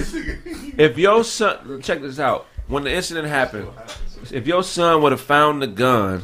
if 0.77 0.99
your 0.99 1.25
son, 1.25 1.81
check 1.83 2.01
this 2.01 2.19
out. 2.19 2.47
When 2.69 2.85
the 2.85 2.93
incident 2.93 3.29
happened, 3.29 3.69
if 4.31 4.47
your 4.47 4.63
son 4.63 5.03
would 5.03 5.13
have 5.13 5.21
found 5.21 5.61
the 5.63 5.67
gun 5.67 6.23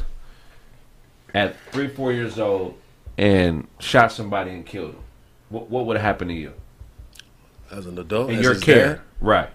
at 1.33 1.55
three, 1.71 1.87
four 1.87 2.11
years 2.11 2.39
old 2.39 2.77
and 3.17 3.67
shot 3.79 4.11
somebody 4.11 4.51
and 4.51 4.65
killed 4.65 4.91
him, 4.95 5.03
what, 5.49 5.69
what 5.69 5.85
would 5.85 5.97
have 5.97 6.03
happened 6.05 6.29
to 6.31 6.35
you 6.35 6.53
As 7.71 7.85
an 7.85 7.97
adult, 7.97 8.29
in 8.31 8.39
as 8.39 8.43
your 8.43 8.55
care? 8.59 8.87
dad, 8.95 9.01
Right. 9.21 9.49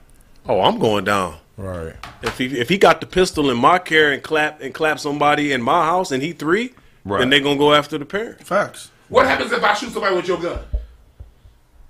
Oh, 0.48 0.60
I'm 0.60 0.78
going 0.78 1.04
down. 1.04 1.38
Right. 1.56 1.94
If 2.22 2.38
he 2.38 2.46
if 2.58 2.68
he 2.68 2.76
got 2.78 3.00
the 3.00 3.06
pistol 3.06 3.50
in 3.50 3.56
my 3.56 3.78
care 3.78 4.12
and 4.12 4.22
clap 4.22 4.60
and 4.60 4.72
clap 4.74 5.00
somebody 5.00 5.52
in 5.52 5.62
my 5.62 5.84
house 5.86 6.12
and 6.12 6.22
he 6.22 6.32
three, 6.32 6.72
Right. 7.04 7.18
then 7.18 7.30
they 7.30 7.40
gonna 7.40 7.56
go 7.58 7.72
after 7.74 7.98
the 7.98 8.04
parent. 8.04 8.46
Facts. 8.46 8.90
What 9.08 9.26
happens 9.26 9.52
if 9.52 9.62
I 9.62 9.74
shoot 9.74 9.92
somebody 9.92 10.16
with 10.16 10.26
your 10.28 10.38
gun? 10.38 10.58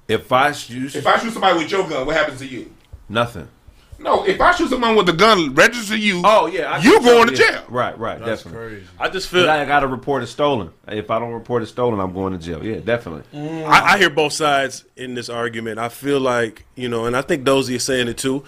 If 0.08 0.30
I 0.30 0.48
use 0.48 0.94
If 0.94 1.06
I 1.06 1.18
shoot 1.18 1.32
somebody 1.32 1.58
with 1.58 1.70
your 1.70 1.88
gun, 1.88 2.06
what 2.06 2.16
happens 2.16 2.38
to 2.40 2.46
you? 2.46 2.72
nothing. 3.08 3.48
No, 3.98 4.24
if 4.26 4.38
I 4.42 4.52
shoot 4.54 4.68
someone 4.68 4.94
with 4.94 5.08
a 5.08 5.14
gun 5.14 5.54
registered 5.54 5.96
to 5.96 5.98
you, 5.98 6.20
Oh 6.22 6.46
yeah, 6.48 6.70
I 6.70 6.78
you 6.80 7.00
going 7.00 7.28
to 7.28 7.32
yeah. 7.34 7.50
jail. 7.52 7.64
Right, 7.70 7.98
right, 7.98 8.18
That's 8.18 8.42
definitely. 8.42 8.68
crazy. 8.80 8.86
I 9.00 9.08
just 9.08 9.28
feel 9.28 9.48
I 9.48 9.64
got 9.64 9.80
to 9.80 9.86
report 9.86 10.22
it 10.22 10.26
stolen. 10.26 10.70
If 10.86 11.10
I 11.10 11.18
don't 11.18 11.32
report 11.32 11.62
it 11.62 11.66
stolen, 11.66 11.98
I'm 11.98 12.12
going 12.12 12.34
to 12.34 12.38
jail. 12.38 12.62
Yeah, 12.62 12.80
definitely. 12.80 13.22
Mm. 13.32 13.64
I, 13.64 13.94
I 13.94 13.98
hear 13.98 14.10
both 14.10 14.34
sides 14.34 14.84
in 14.96 15.14
this 15.14 15.30
argument. 15.30 15.78
I 15.78 15.88
feel 15.88 16.20
like 16.20 16.66
you 16.74 16.90
know, 16.90 17.06
and 17.06 17.16
I 17.16 17.22
think 17.22 17.44
Dozy 17.44 17.76
is 17.76 17.84
saying 17.84 18.08
it 18.08 18.18
too. 18.18 18.44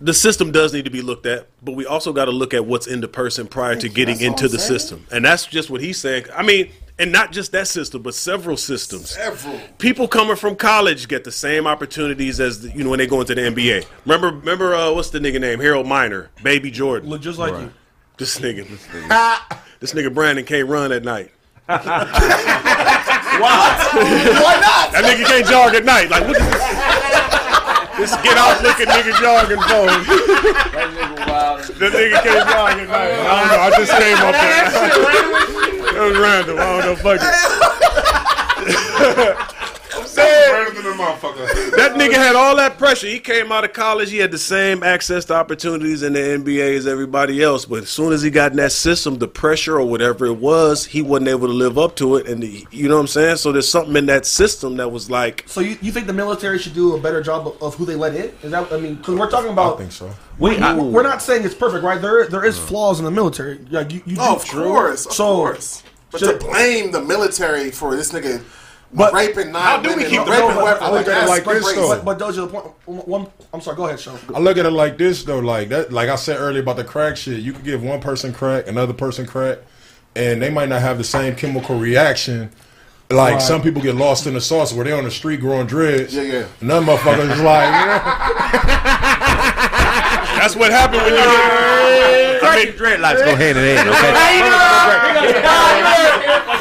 The 0.00 0.14
system 0.14 0.50
does 0.50 0.72
need 0.72 0.86
to 0.86 0.90
be 0.90 1.02
looked 1.02 1.26
at, 1.26 1.48
but 1.62 1.72
we 1.72 1.84
also 1.84 2.14
got 2.14 2.24
to 2.24 2.30
look 2.30 2.54
at 2.54 2.64
what's 2.64 2.86
in 2.86 3.02
the 3.02 3.08
person 3.08 3.48
prior 3.48 3.76
to 3.76 3.88
getting 3.90 4.18
into 4.22 4.48
the 4.48 4.58
saying. 4.58 4.78
system, 4.78 5.06
and 5.12 5.24
that's 5.26 5.44
just 5.44 5.68
what 5.68 5.82
he's 5.82 5.98
saying. 5.98 6.24
I 6.34 6.42
mean, 6.42 6.70
and 6.98 7.12
not 7.12 7.32
just 7.32 7.52
that 7.52 7.68
system, 7.68 8.02
but 8.02 8.14
several 8.14 8.56
systems. 8.56 9.10
Several. 9.10 9.58
People 9.78 10.08
coming 10.08 10.36
from 10.36 10.56
college 10.56 11.08
get 11.08 11.24
the 11.24 11.32
same 11.32 11.66
opportunities 11.66 12.40
as 12.40 12.62
the, 12.62 12.70
you 12.70 12.82
know 12.84 12.90
when 12.90 12.98
they 12.98 13.06
go 13.06 13.20
into 13.20 13.34
the 13.34 13.42
NBA. 13.42 13.86
Remember, 14.04 14.36
remember 14.36 14.74
uh, 14.74 14.92
what's 14.92 15.10
the 15.10 15.20
nigga 15.20 15.40
name? 15.40 15.60
Harold 15.60 15.86
Miner, 15.86 16.30
Baby 16.42 16.70
Jordan. 16.70 17.08
Look 17.08 17.22
just 17.22 17.38
like 17.38 17.52
you. 17.52 17.72
This 18.16 18.40
nigga, 18.40 18.68
this 18.68 18.86
nigga, 18.86 19.58
this 19.80 19.94
nigga 19.94 20.12
Brandon 20.12 20.44
can't 20.44 20.68
run 20.68 20.90
at 20.90 21.04
night. 21.04 21.30
Why 21.68 21.78
Why 23.38 24.58
not? 24.58 24.90
That 24.92 25.04
nigga 25.04 25.24
can't 25.26 25.46
jog 25.46 25.74
at 25.74 25.84
night. 25.84 26.10
Like, 26.10 26.26
what 26.26 26.36
is 26.36 26.42
this? 26.42 26.64
This 27.98 28.16
get 28.22 28.38
out 28.38 28.62
looking 28.62 28.86
nigga 28.86 29.12
jogging 29.20 29.60
phone. 29.62 30.02
That 31.78 31.92
nigga 31.92 32.22
can't 32.22 32.48
jog 32.48 32.70
at 32.70 32.88
night. 32.88 33.12
I 33.12 33.38
don't 33.38 33.48
know. 33.52 33.60
I 33.60 33.70
just 33.76 33.92
came 33.92 34.18
up 34.18 34.32
there. 35.72 35.77
It 35.98 36.12
was 36.12 36.16
random. 36.16 36.58
I 36.58 36.60
don't 36.60 36.84
know. 36.86 36.94
Fuck 36.94 37.20
it. 39.48 39.54
I'm 41.00 41.18
that 41.20 41.94
nigga 41.96 42.14
had 42.14 42.34
all 42.36 42.56
that 42.56 42.78
pressure. 42.78 43.06
He 43.06 43.18
came 43.18 43.52
out 43.52 43.64
of 43.64 43.72
college. 43.72 44.10
He 44.10 44.18
had 44.18 44.30
the 44.30 44.38
same 44.38 44.82
access 44.82 45.24
to 45.26 45.34
opportunities 45.34 46.02
in 46.02 46.12
the 46.14 46.18
NBA 46.18 46.76
as 46.76 46.86
everybody 46.86 47.42
else. 47.42 47.64
But 47.64 47.82
as 47.84 47.90
soon 47.90 48.12
as 48.12 48.22
he 48.22 48.30
got 48.30 48.50
in 48.52 48.56
that 48.58 48.72
system, 48.72 49.18
the 49.18 49.28
pressure 49.28 49.78
or 49.78 49.84
whatever 49.86 50.26
it 50.26 50.36
was, 50.36 50.84
he 50.86 51.02
wasn't 51.02 51.28
able 51.28 51.46
to 51.48 51.52
live 51.52 51.78
up 51.78 51.96
to 51.96 52.16
it. 52.16 52.26
And 52.26 52.42
the, 52.42 52.66
you 52.70 52.88
know 52.88 52.94
what 52.96 53.02
I'm 53.02 53.06
saying? 53.08 53.36
So 53.36 53.52
there's 53.52 53.68
something 53.68 53.96
in 53.96 54.06
that 54.06 54.26
system 54.26 54.76
that 54.78 54.90
was 54.90 55.10
like, 55.10 55.44
So 55.46 55.60
you, 55.60 55.78
you 55.80 55.92
think 55.92 56.06
the 56.06 56.12
military 56.12 56.58
should 56.58 56.74
do 56.74 56.96
a 56.96 57.00
better 57.00 57.22
job 57.22 57.46
of, 57.46 57.62
of 57.62 57.74
who 57.76 57.84
they 57.84 57.94
let 57.96 58.14
in? 58.14 58.32
Is 58.42 58.50
that 58.50 58.72
I 58.72 58.78
mean, 58.78 58.96
because 58.96 59.14
we're 59.16 59.30
talking 59.30 59.50
about. 59.52 59.74
I 59.74 59.78
think 59.78 59.92
so. 59.92 60.10
We, 60.38 60.56
we're 60.58 61.02
not 61.02 61.20
saying 61.22 61.44
it's 61.44 61.54
perfect, 61.54 61.82
right? 61.84 62.00
There 62.00 62.26
there 62.28 62.44
is 62.44 62.58
flaws 62.58 62.98
in 63.00 63.04
the 63.04 63.10
military. 63.10 63.58
Like 63.70 63.92
you, 63.92 64.02
you 64.06 64.16
Oh, 64.20 64.36
do- 64.36 64.42
of 64.42 64.48
course, 64.48 65.06
of 65.06 65.12
So- 65.12 65.34
course. 65.34 65.82
But 66.10 66.20
should- 66.20 66.40
to 66.40 66.46
blame 66.46 66.90
the 66.92 67.02
military 67.02 67.70
for 67.70 67.94
this 67.96 68.12
nigga 68.12 68.42
But 68.92 69.12
raping 69.12 69.52
nine 69.52 69.62
how 69.62 69.76
do 69.82 69.94
we 69.96 70.04
keep 70.04 70.24
the 70.24 70.30
raping 70.30 70.46
road- 70.48 70.60
whoever, 70.60 70.82
I 70.82 70.90
look 70.90 71.00
at 71.02 71.08
it 71.08 71.10
that's 71.10 71.28
like 71.28 71.44
this, 71.44 71.62
crazy. 71.64 71.80
though. 71.80 72.00
But, 72.02 72.04
but 72.04 72.18
Doja, 72.18 72.34
the 72.36 72.46
point. 72.46 73.06
One, 73.06 73.26
I'm 73.52 73.60
sorry. 73.60 73.76
Go 73.76 73.86
ahead, 73.86 74.00
Sean. 74.00 74.18
I 74.34 74.38
look 74.38 74.56
at 74.56 74.64
it 74.64 74.70
like 74.70 74.96
this 74.96 75.24
though, 75.24 75.40
like 75.40 75.68
that, 75.68 75.92
like 75.92 76.08
I 76.08 76.16
said 76.16 76.38
earlier 76.40 76.62
about 76.62 76.76
the 76.76 76.84
crack 76.84 77.16
shit. 77.18 77.40
You 77.40 77.52
could 77.52 77.64
give 77.64 77.82
one 77.82 78.00
person 78.00 78.32
crack, 78.32 78.66
another 78.66 78.94
person 78.94 79.26
crack, 79.26 79.58
and 80.16 80.40
they 80.40 80.48
might 80.50 80.70
not 80.70 80.80
have 80.80 80.96
the 80.96 81.04
same 81.04 81.34
chemical 81.36 81.78
reaction. 81.78 82.50
Like 83.10 83.34
Right. 83.34 83.42
some 83.42 83.62
people 83.62 83.80
get 83.82 83.94
lost 83.94 84.26
in 84.26 84.34
the 84.34 84.40
sauce 84.40 84.72
where 84.72 84.84
they're 84.84 84.96
on 84.96 85.04
the 85.04 85.10
street 85.10 85.40
growing 85.40 85.66
dreads. 85.66 86.14
Yeah, 86.14 86.22
yeah. 86.22 86.46
None 86.60 86.84
motherfuckers 86.84 87.30
is 87.32 87.40
like, 87.40 87.68
you 87.68 87.86
know, 87.86 89.67
that's 90.38 90.56
what 90.56 90.70
happened 90.70 91.02
when 91.02 91.14
you. 91.14 91.20
I 91.20 92.64
mean, 92.64 92.72
Dreadlocks 92.78 93.24
go 93.24 93.34
hand 93.34 93.58
in 93.58 93.64
hand. 93.64 93.88
Okay. 93.90 94.12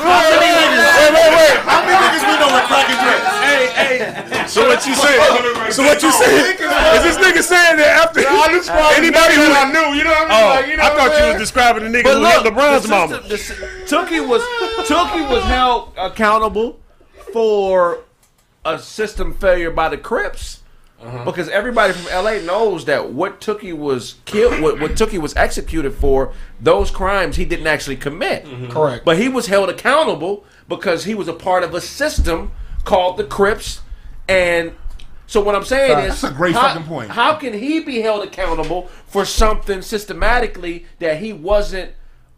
Wait, 0.08 1.14
wait, 1.14 1.32
wait. 1.38 1.58
How 1.64 1.86
many 1.86 1.96
niggas 1.96 2.26
we 2.26 2.36
know 2.42 2.50
with 2.54 2.66
cracking 2.66 2.98
dreads? 2.98 3.26
hey, 3.46 3.70
hey. 3.78 4.48
So 4.48 4.68
what 4.68 4.86
you 4.86 4.96
saying? 4.96 5.72
So 5.72 5.84
what 5.84 6.02
you 6.02 6.12
saying? 6.12 6.58
Is 6.58 7.04
this 7.04 7.18
nigga 7.18 7.44
saying 7.44 7.78
that 7.78 8.08
after 8.08 8.22
anybody 8.98 9.36
who 9.36 9.48
I 9.52 9.72
knew? 9.72 9.98
You 9.98 10.04
know 10.04 10.12
what 10.12 10.32
I 10.32 10.34
mean? 10.34 10.44
Oh, 10.44 10.48
like, 10.50 10.68
you 10.68 10.78
know 10.78 10.84
I 10.84 10.90
thought 10.96 11.20
you 11.20 11.28
was 11.34 11.38
describing 11.38 11.84
the 11.84 11.90
nigga 11.90 12.04
But 12.04 12.14
who 12.16 12.22
look, 12.22 12.44
hit 12.44 12.54
LeBron's 12.54 12.84
the 12.84 12.90
mama. 12.90 13.20
Tookie 13.88 14.28
was 14.28 14.42
Tookie 14.88 15.30
was 15.30 15.44
held 15.44 15.94
accountable 15.98 16.80
for 17.34 18.00
a 18.66 18.80
system 18.80 19.34
failure 19.34 19.72
by 19.72 19.90
the 19.90 19.98
Crips. 19.98 20.62
Uh-huh. 21.02 21.26
Because 21.26 21.48
everybody 21.50 21.94
from 21.94 22.12
LA 22.12 22.40
knows 22.40 22.86
that 22.86 23.12
what 23.12 23.40
Tookie 23.40 23.76
was 23.76 24.16
killed, 24.26 24.62
what, 24.62 24.80
what 24.80 24.92
Tookie 24.92 25.20
was 25.20 25.36
executed 25.36 25.94
for, 25.94 26.34
those 26.60 26.90
crimes 26.90 27.36
he 27.36 27.46
didn't 27.46 27.68
actually 27.68 27.98
commit. 27.98 28.46
Mm-hmm. 28.46 28.72
Correct. 28.72 29.06
But 29.06 29.20
he 29.20 29.30
was 29.30 29.46
held 29.46 29.70
accountable 29.70 30.44
because 30.68 31.04
he 31.04 31.14
was 31.14 31.28
a 31.28 31.34
part 31.34 31.64
of 31.64 31.76
a 31.76 31.82
system 31.82 32.52
called 32.84 33.18
the 33.18 33.26
Crips. 33.26 33.82
And 34.28 34.74
so 35.28 35.42
what 35.42 35.56
I'm 35.56 35.66
saying 35.66 36.00
is, 36.00 36.22
That's 36.22 36.34
a 36.34 36.36
great 36.36 36.56
how, 36.56 36.70
fucking 36.70 36.88
point. 36.88 37.12
How 37.12 37.36
can 37.36 37.54
he 37.54 37.82
be 37.82 38.02
held 38.02 38.24
accountable 38.26 38.88
for 39.06 39.24
something 39.24 39.84
systematically 39.84 40.86
that 41.00 41.20
he 41.20 41.32
wasn't 41.32 41.92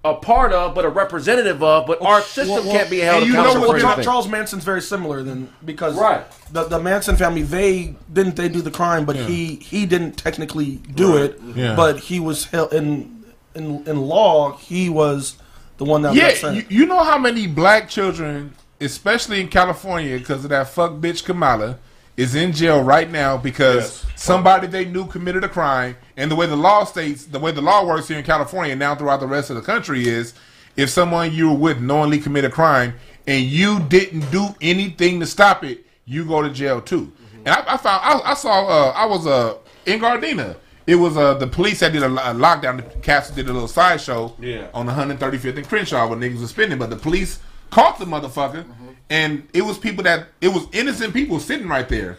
a 0.05 0.13
part 0.15 0.53
of, 0.53 0.73
but 0.75 0.85
a 0.85 0.89
representative 0.89 1.61
of? 1.61 1.85
But 1.85 2.01
our 2.01 2.21
system 2.21 2.55
well, 2.55 2.63
well, 2.65 2.71
can't 2.77 2.89
be 2.89 2.99
held 2.99 3.23
and 3.23 3.27
you 3.27 3.33
know 3.33 3.41
accountable 3.41 3.67
what, 3.67 3.81
for 3.81 3.81
Char- 3.95 4.03
Charles 4.03 4.27
Manson's 4.27 4.63
very 4.63 4.81
similar 4.81 5.21
then, 5.23 5.51
because 5.65 5.95
Right. 5.95 6.23
the 6.51 6.63
the 6.63 6.79
Manson 6.79 7.17
family 7.17 7.41
they 7.41 7.95
didn't 8.11 8.35
they 8.37 8.47
do 8.49 8.61
the 8.61 8.71
crime, 8.71 9.03
but 9.05 9.15
he 9.17 9.55
he 9.55 9.85
didn't 9.85 10.13
technically 10.13 10.77
do 10.95 11.17
it, 11.17 11.39
Yeah. 11.55 11.75
but 11.75 11.99
he 11.99 12.19
was 12.19 12.45
held 12.45 12.73
in 12.73 13.23
in 13.55 13.85
in 13.87 14.01
law 14.01 14.55
he 14.57 14.89
was 14.89 15.35
the 15.77 15.85
one 15.85 16.01
that 16.03 16.13
Yeah, 16.13 16.27
upset. 16.27 16.55
you, 16.55 16.65
you 16.69 16.85
know 16.85 17.03
how 17.03 17.17
many 17.17 17.45
black 17.47 17.89
children, 17.89 18.53
especially 18.79 19.41
in 19.41 19.47
California, 19.49 20.17
because 20.17 20.43
of 20.45 20.49
that 20.51 20.69
fuck 20.69 20.93
bitch 20.93 21.23
Kamala, 21.25 21.77
is 22.19 22.35
in 22.35 22.51
jail 22.51 22.83
right 22.83 23.09
now 23.09 23.37
because 23.37 24.05
somebody 24.17 24.67
they 24.67 24.83
knew 24.83 25.05
committed 25.07 25.43
a 25.45 25.49
crime. 25.49 25.95
And 26.17 26.29
the 26.29 26.35
way 26.35 26.47
the 26.47 26.55
law 26.57 26.83
states, 26.83 27.25
the 27.25 27.39
way 27.39 27.51
the 27.53 27.61
law 27.61 27.85
works 27.85 28.09
here 28.09 28.17
in 28.17 28.25
California 28.25 28.73
and 28.73 28.79
now 28.79 28.93
throughout 28.93 29.21
the 29.21 29.27
rest 29.27 29.49
of 29.49 29.55
the 29.55 29.61
country 29.61 30.05
is, 30.07 30.33
if 30.75 30.89
someone 30.89 31.31
you 31.31 31.49
were 31.49 31.55
with 31.57 31.79
knowingly 31.81 32.19
commit 32.19 32.43
a 32.43 32.49
crime 32.49 32.93
and 33.25 33.45
you 33.45 33.79
didn't 33.79 34.29
do 34.31 34.47
anything 34.61 35.21
to 35.21 35.25
stop 35.25 35.63
it, 35.63 35.85
you 36.05 36.25
go 36.25 36.41
to 36.41 36.49
jail 36.49 36.81
too. 36.81 37.11
And 37.45 37.49
I, 37.49 37.63
I 37.75 37.77
found 37.77 38.01
I, 38.03 38.31
I 38.31 38.33
saw 38.33 38.67
uh, 38.67 38.91
I 38.91 39.05
was 39.05 39.25
uh, 39.25 39.55
in 39.85 40.01
Gardena. 40.01 40.57
It 40.85 40.95
was 40.95 41.15
uh, 41.15 41.35
the 41.35 41.47
police 41.47 41.79
that 41.79 41.93
did 41.93 42.03
a, 42.03 42.07
a 42.07 42.33
lockdown. 42.33 42.77
The 42.77 42.99
cats 42.99 43.31
did 43.31 43.47
a 43.47 43.53
little 43.53 43.67
sideshow 43.69 44.35
Yeah. 44.39 44.67
on 44.73 44.87
135th 44.87 45.55
and 45.57 45.67
Crenshaw 45.67 46.07
where 46.07 46.17
niggas 46.17 46.41
was 46.41 46.49
spending, 46.49 46.79
but 46.79 46.89
the 46.89 46.95
police 46.97 47.39
caught 47.69 47.97
the 47.99 48.05
motherfucker, 48.05 48.65
and 49.09 49.47
it 49.53 49.63
was 49.63 49.77
people 49.77 50.03
that 50.03 50.27
it 50.41 50.49
was 50.49 50.67
innocent 50.71 51.13
people 51.13 51.39
sitting 51.39 51.67
right 51.67 51.87
there, 51.89 52.17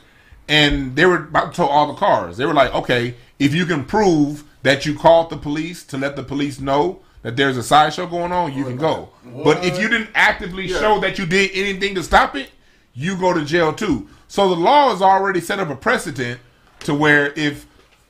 and 0.49 0.97
they 0.97 1.07
were 1.07 1.17
about 1.17 1.53
to 1.53 1.57
tow 1.59 1.67
all 1.67 1.87
the 1.89 1.95
cars. 1.95 2.37
They 2.37 2.47
were 2.47 2.55
like, 2.55 2.75
okay, 2.75 3.15
if 3.39 3.55
you 3.55 3.67
can 3.67 3.85
prove 3.85 4.45
that 4.63 4.85
you 4.85 4.99
called 4.99 5.31
the 5.31 5.37
police 5.37 5.85
to 5.85 5.97
let 5.97 6.17
the 6.17 6.23
police 6.23 6.61
know 6.61 7.01
that 7.23 7.37
there's 7.37 7.57
a 7.57 7.63
sideshow 7.63 8.07
going 8.07 8.33
on, 8.33 8.53
you 8.53 8.65
can 8.65 8.77
go. 8.77 9.11
But 9.25 9.65
if 9.65 9.81
you 9.81 9.89
didn't 9.89 10.11
actively 10.15 10.69
show 10.69 11.01
that 11.01 11.19
you 11.19 11.27
did 11.27 11.51
anything 11.55 11.95
to 11.95 12.03
stop 12.03 12.35
it, 12.35 12.51
you 12.95 13.17
go 13.17 13.33
to 13.33 13.45
jail 13.45 13.73
too. 13.73 14.09
So 14.29 14.49
the 14.49 14.57
law 14.57 14.91
has 14.91 15.03
already 15.03 15.41
set 15.41 15.61
up 15.61 15.71
a 15.71 15.77
precedent 15.77 16.41
to 16.81 16.95
where 16.95 17.33
if 17.37 17.67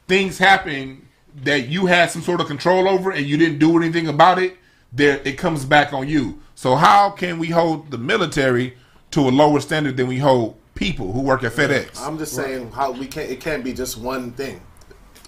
things 0.06 0.38
happen 0.38 1.06
that 1.42 1.68
you 1.68 1.86
had 1.86 2.10
some 2.10 2.22
sort 2.22 2.40
of 2.40 2.46
control 2.46 2.88
over 2.88 3.10
and 3.10 3.26
you 3.26 3.36
didn't 3.36 3.58
do 3.58 3.76
anything 3.76 4.08
about 4.08 4.38
it, 4.38 4.56
there 4.92 5.20
it 5.24 5.38
comes 5.38 5.64
back 5.64 5.92
on 5.92 6.08
you. 6.08 6.40
So 6.60 6.76
how 6.76 7.08
can 7.08 7.38
we 7.38 7.46
hold 7.46 7.90
the 7.90 7.96
military 7.96 8.74
to 9.12 9.20
a 9.20 9.30
lower 9.30 9.60
standard 9.60 9.96
than 9.96 10.08
we 10.08 10.18
hold 10.18 10.58
people 10.74 11.10
who 11.10 11.22
work 11.22 11.42
at 11.42 11.52
FedEx? 11.52 11.98
I'm 11.98 12.18
just 12.18 12.34
saying 12.34 12.70
how 12.72 12.90
we 12.90 13.06
can't. 13.06 13.30
It 13.30 13.40
can't 13.40 13.64
be 13.64 13.72
just 13.72 13.96
one 13.96 14.32
thing. 14.32 14.60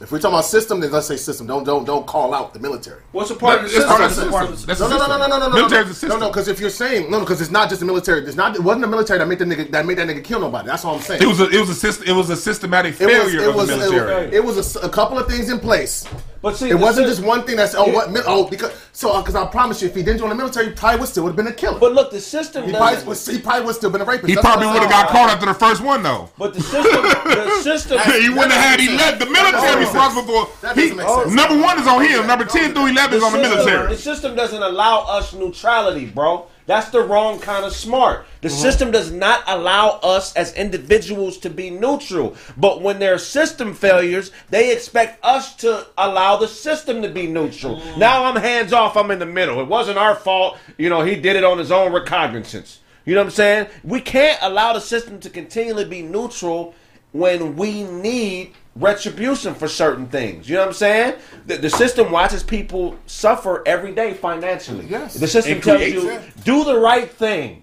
If 0.03 0.13
we're 0.13 0.19
talking 0.19 0.35
about 0.35 0.45
system, 0.45 0.81
then 0.81 0.91
let's 0.93 1.07
say 1.07 1.17
system. 1.17 1.47
Don't 1.47 1.65
don't 1.65 1.87
don't 1.87 2.07
call 2.07 2.35
out 2.35 2.53
the 2.53 2.61
military. 2.61 3.01
What's 3.13 3.31
a 3.31 3.35
part 3.35 3.61
of 3.65 3.71
the 3.71 3.77
It's 3.79 3.87
part 3.87 4.03
of 4.03 4.11
system? 4.11 4.27
the 4.27 4.33
What's 4.33 4.45
a 4.45 4.47
part 4.47 4.53
of 4.53 4.59
system. 4.59 4.67
That's 4.67 4.81
No, 4.81 4.87
a 4.89 4.91
no, 4.91 5.07
no, 5.07 5.17
no, 5.17 5.27
no, 5.27 5.39
no, 5.39 5.49
no, 5.49 5.55
Military's 5.55 5.87
no, 5.87 5.91
a 5.91 5.95
system. 5.95 6.09
no, 6.21 6.27
no. 6.27 6.29
Because 6.29 6.49
if 6.49 6.61
you're 6.61 6.69
saying 6.69 7.11
no, 7.11 7.17
no, 7.17 7.21
because 7.25 7.41
it's 7.41 7.51
not 7.51 7.71
just 7.71 7.81
the 7.81 7.87
military. 7.87 8.21
It's 8.27 8.37
not. 8.37 8.55
It 8.55 8.63
wasn't 8.63 8.83
the 8.83 8.89
military 8.89 9.19
that 9.19 9.27
made 9.27 9.39
the 9.39 9.47
nigga 9.47 9.71
that 9.71 9.87
made 9.87 9.97
that 9.97 10.09
nigga 10.09 10.23
kill 10.23 10.41
nobody. 10.41 10.67
That's 10.69 10.85
all 10.85 10.97
I'm 10.97 11.01
saying. 11.01 11.23
It 11.23 11.27
was 11.27 11.41
a 11.41 11.49
it 11.49 11.59
was 11.61 11.71
a 11.71 11.75
system 11.75 12.07
it 12.09 12.13
was 12.13 12.29
a 12.29 12.37
systematic 12.37 13.01
It 13.01 13.07
was, 13.07 13.15
failure 13.17 13.41
it 13.41 13.49
of 13.49 13.55
was, 13.55 13.69
the 13.69 13.75
it 13.75 13.79
military. 13.79 14.27
was, 14.27 14.35
it 14.35 14.45
was 14.45 14.57
a 14.59 14.61
s- 14.61 14.85
a, 14.85 14.89
couple 14.91 15.19
of 15.19 15.27
things 15.29 15.49
in 15.49 15.59
place. 15.61 16.05
But 16.43 16.57
see, 16.57 16.71
It 16.71 16.75
wasn't 16.75 17.07
just 17.07 17.23
one 17.23 17.45
thing 17.45 17.55
that's 17.57 17.75
oh 17.77 17.89
what 17.93 18.11
mil- 18.11 18.25
oh 18.27 18.49
because 18.51 18.73
so 18.93 19.13
uh, 19.13 19.21
because 19.23 19.37
I 19.37 19.47
promise 19.47 19.81
you 19.81 19.87
if 19.89 19.95
he 19.95 20.03
didn't 20.03 20.19
join 20.19 20.29
the 20.29 20.35
military, 20.35 20.67
he 20.67 20.73
probably 20.73 20.99
would 21.01 21.09
still 21.09 21.23
would 21.23 21.31
have 21.31 21.37
been 21.37 21.47
a 21.47 21.53
killer. 21.53 21.79
But 21.79 21.93
look, 21.93 22.11
the 22.11 22.21
system 22.21 22.65
he 22.65 22.73
probably 22.73 22.97
doesn't. 23.05 23.35
he 23.37 23.41
probably 23.41 23.65
would 23.67 23.77
still 23.77 23.91
been 23.91 24.01
a 24.01 24.05
rapist. 24.05 24.29
he 24.29 24.35
That's 24.35 24.45
probably 24.45 24.67
would 24.67 24.83
have 24.83 24.91
got 24.91 25.09
caught 25.09 25.31
after 25.31 25.47
the 25.47 25.55
first 25.55 25.81
one 25.83 26.03
though. 26.03 26.29
But 26.37 26.55
the 26.55 26.61
system, 26.61 27.03
the 27.03 27.61
system. 27.63 27.99
he 28.21 28.29
wouldn't 28.29 28.51
have 28.53 28.79
had 28.79 28.81
eleven. 28.81 29.19
The 29.21 29.27
military 29.33 29.81
responsible 29.85 30.47
for 30.47 30.61
That 30.67 30.75
he, 30.75 30.91
doesn't 30.91 30.97
make 30.97 31.07
sense. 31.09 31.33
number 31.33 31.63
one 31.63 31.79
is 31.81 31.87
on 31.87 32.03
him. 32.05 32.27
Number 32.27 32.45
ten 32.45 32.75
through 32.75 32.87
eleven 32.87 33.19
is 33.19 33.23
on 33.23 33.33
the 33.33 33.39
military. 33.39 33.89
The 33.95 33.97
system 34.03 34.35
doesn't 34.35 34.63
allow 34.63 35.03
us 35.03 35.33
neutrality, 35.35 36.07
bro. 36.07 36.47
That's 36.67 36.91
the 36.91 37.01
wrong 37.01 37.39
kind 37.41 37.65
of 37.65 37.73
smart. 37.73 38.27
The 38.41 38.49
Mm-hmm. 38.49 38.57
system 38.63 38.91
does 38.91 39.11
not 39.11 39.43
allow 39.47 39.99
us 40.03 40.35
as 40.35 40.55
individuals 40.55 41.39
to 41.39 41.51
be 41.51 41.71
neutral. 41.71 42.37
But 42.57 42.83
when 42.83 42.99
there 42.99 43.15
are 43.15 43.19
system 43.19 43.75
failures, 43.75 44.31
they 44.51 44.73
expect 44.73 45.25
us 45.25 45.55
to 45.57 45.87
allow 45.99 46.37
the 46.37 46.49
system 46.49 47.03
to 47.03 47.09
be 47.09 47.27
neutral. 47.27 47.77
Mm. 47.81 47.99
Now 47.99 48.25
I'm 48.25 48.37
hands 48.37 48.73
off, 48.73 48.97
I'm 48.97 49.11
in 49.11 49.19
the 49.19 49.27
middle. 49.27 49.61
It 49.61 49.69
wasn't 49.69 49.99
our 49.99 50.15
fault. 50.15 50.59
You 50.79 50.89
know, 50.89 51.03
he 51.03 51.17
did 51.17 51.37
it 51.37 51.45
on 51.45 51.59
his 51.59 51.71
own 51.73 51.93
recognizance. 51.93 52.81
You 53.05 53.15
know 53.15 53.21
what 53.23 53.27
I'm 53.27 53.31
saying? 53.33 53.67
We 53.83 54.01
can't 54.01 54.39
allow 54.43 54.73
the 54.73 54.81
system 54.81 55.19
to 55.21 55.31
continually 55.31 55.85
be 55.85 56.03
neutral 56.03 56.75
when 57.13 57.57
we 57.57 57.83
need 57.85 58.53
retribution 58.77 59.55
for 59.55 59.69
certain 59.69 60.07
things. 60.07 60.49
You 60.49 60.55
know 60.57 60.63
what 60.63 60.69
I'm 60.69 60.75
saying? 60.75 61.15
The, 61.47 61.57
the 61.59 61.71
system 61.71 62.11
watches 62.11 62.43
people 62.43 62.97
suffer 63.07 63.63
every 63.67 63.93
day 63.95 64.15
financially. 64.15 64.87
Yes. 64.87 65.15
The 65.15 65.29
system 65.29 65.55
And 65.55 65.63
tells 65.63 65.83
you 65.83 66.11
it. 66.11 66.45
do 66.45 66.65
the 66.65 66.79
right 66.79 67.11
thing, 67.11 67.63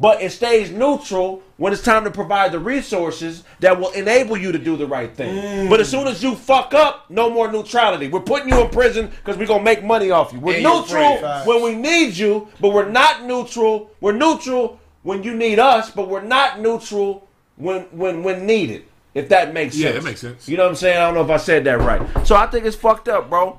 but 0.00 0.20
it 0.22 0.30
stays 0.32 0.70
neutral 0.72 1.42
when 1.56 1.72
it's 1.72 1.82
time 1.82 2.02
to 2.04 2.10
provide 2.10 2.50
the 2.52 2.58
resources 2.58 3.44
that 3.60 3.78
will 3.78 3.90
enable 3.90 4.36
you 4.36 4.50
to 4.50 4.58
do 4.58 4.76
the 4.76 4.86
right 4.86 5.14
thing. 5.14 5.36
Mm. 5.36 5.70
But 5.70 5.78
as 5.78 5.88
soon 5.88 6.08
as 6.08 6.22
you 6.22 6.34
fuck 6.34 6.74
up, 6.74 7.08
no 7.10 7.30
more 7.30 7.52
neutrality. 7.52 8.08
We're 8.08 8.20
putting 8.20 8.48
you 8.48 8.60
in 8.60 8.70
prison 8.70 9.06
because 9.08 9.36
we're 9.36 9.46
gonna 9.46 9.62
make 9.62 9.84
money 9.84 10.10
off 10.10 10.32
you. 10.32 10.40
We're 10.40 10.54
And 10.54 10.64
neutral 10.64 11.18
when 11.44 11.62
we 11.62 11.74
need 11.76 12.16
you, 12.16 12.48
but 12.60 12.70
we're 12.72 12.88
not 12.88 13.24
neutral. 13.24 13.90
We're 14.00 14.12
neutral 14.16 14.80
when 15.02 15.22
you 15.22 15.34
need 15.34 15.58
us, 15.60 15.90
but 15.90 16.08
we're 16.08 16.22
not 16.22 16.60
neutral 16.60 17.28
when 17.56 17.82
when 17.92 18.22
when 18.24 18.46
needed. 18.46 18.84
If 19.14 19.28
that 19.30 19.52
makes 19.52 19.74
sense. 19.74 19.84
Yeah, 19.84 19.92
that 19.92 20.04
makes 20.04 20.20
sense. 20.20 20.48
You 20.48 20.56
know 20.56 20.64
what 20.64 20.70
I'm 20.70 20.76
saying? 20.76 20.96
I 20.96 21.00
don't 21.06 21.14
know 21.14 21.24
if 21.24 21.30
I 21.30 21.36
said 21.36 21.64
that 21.64 21.78
right. 21.80 22.26
So 22.26 22.36
I 22.36 22.46
think 22.46 22.64
it's 22.64 22.76
fucked 22.76 23.08
up, 23.08 23.28
bro. 23.28 23.58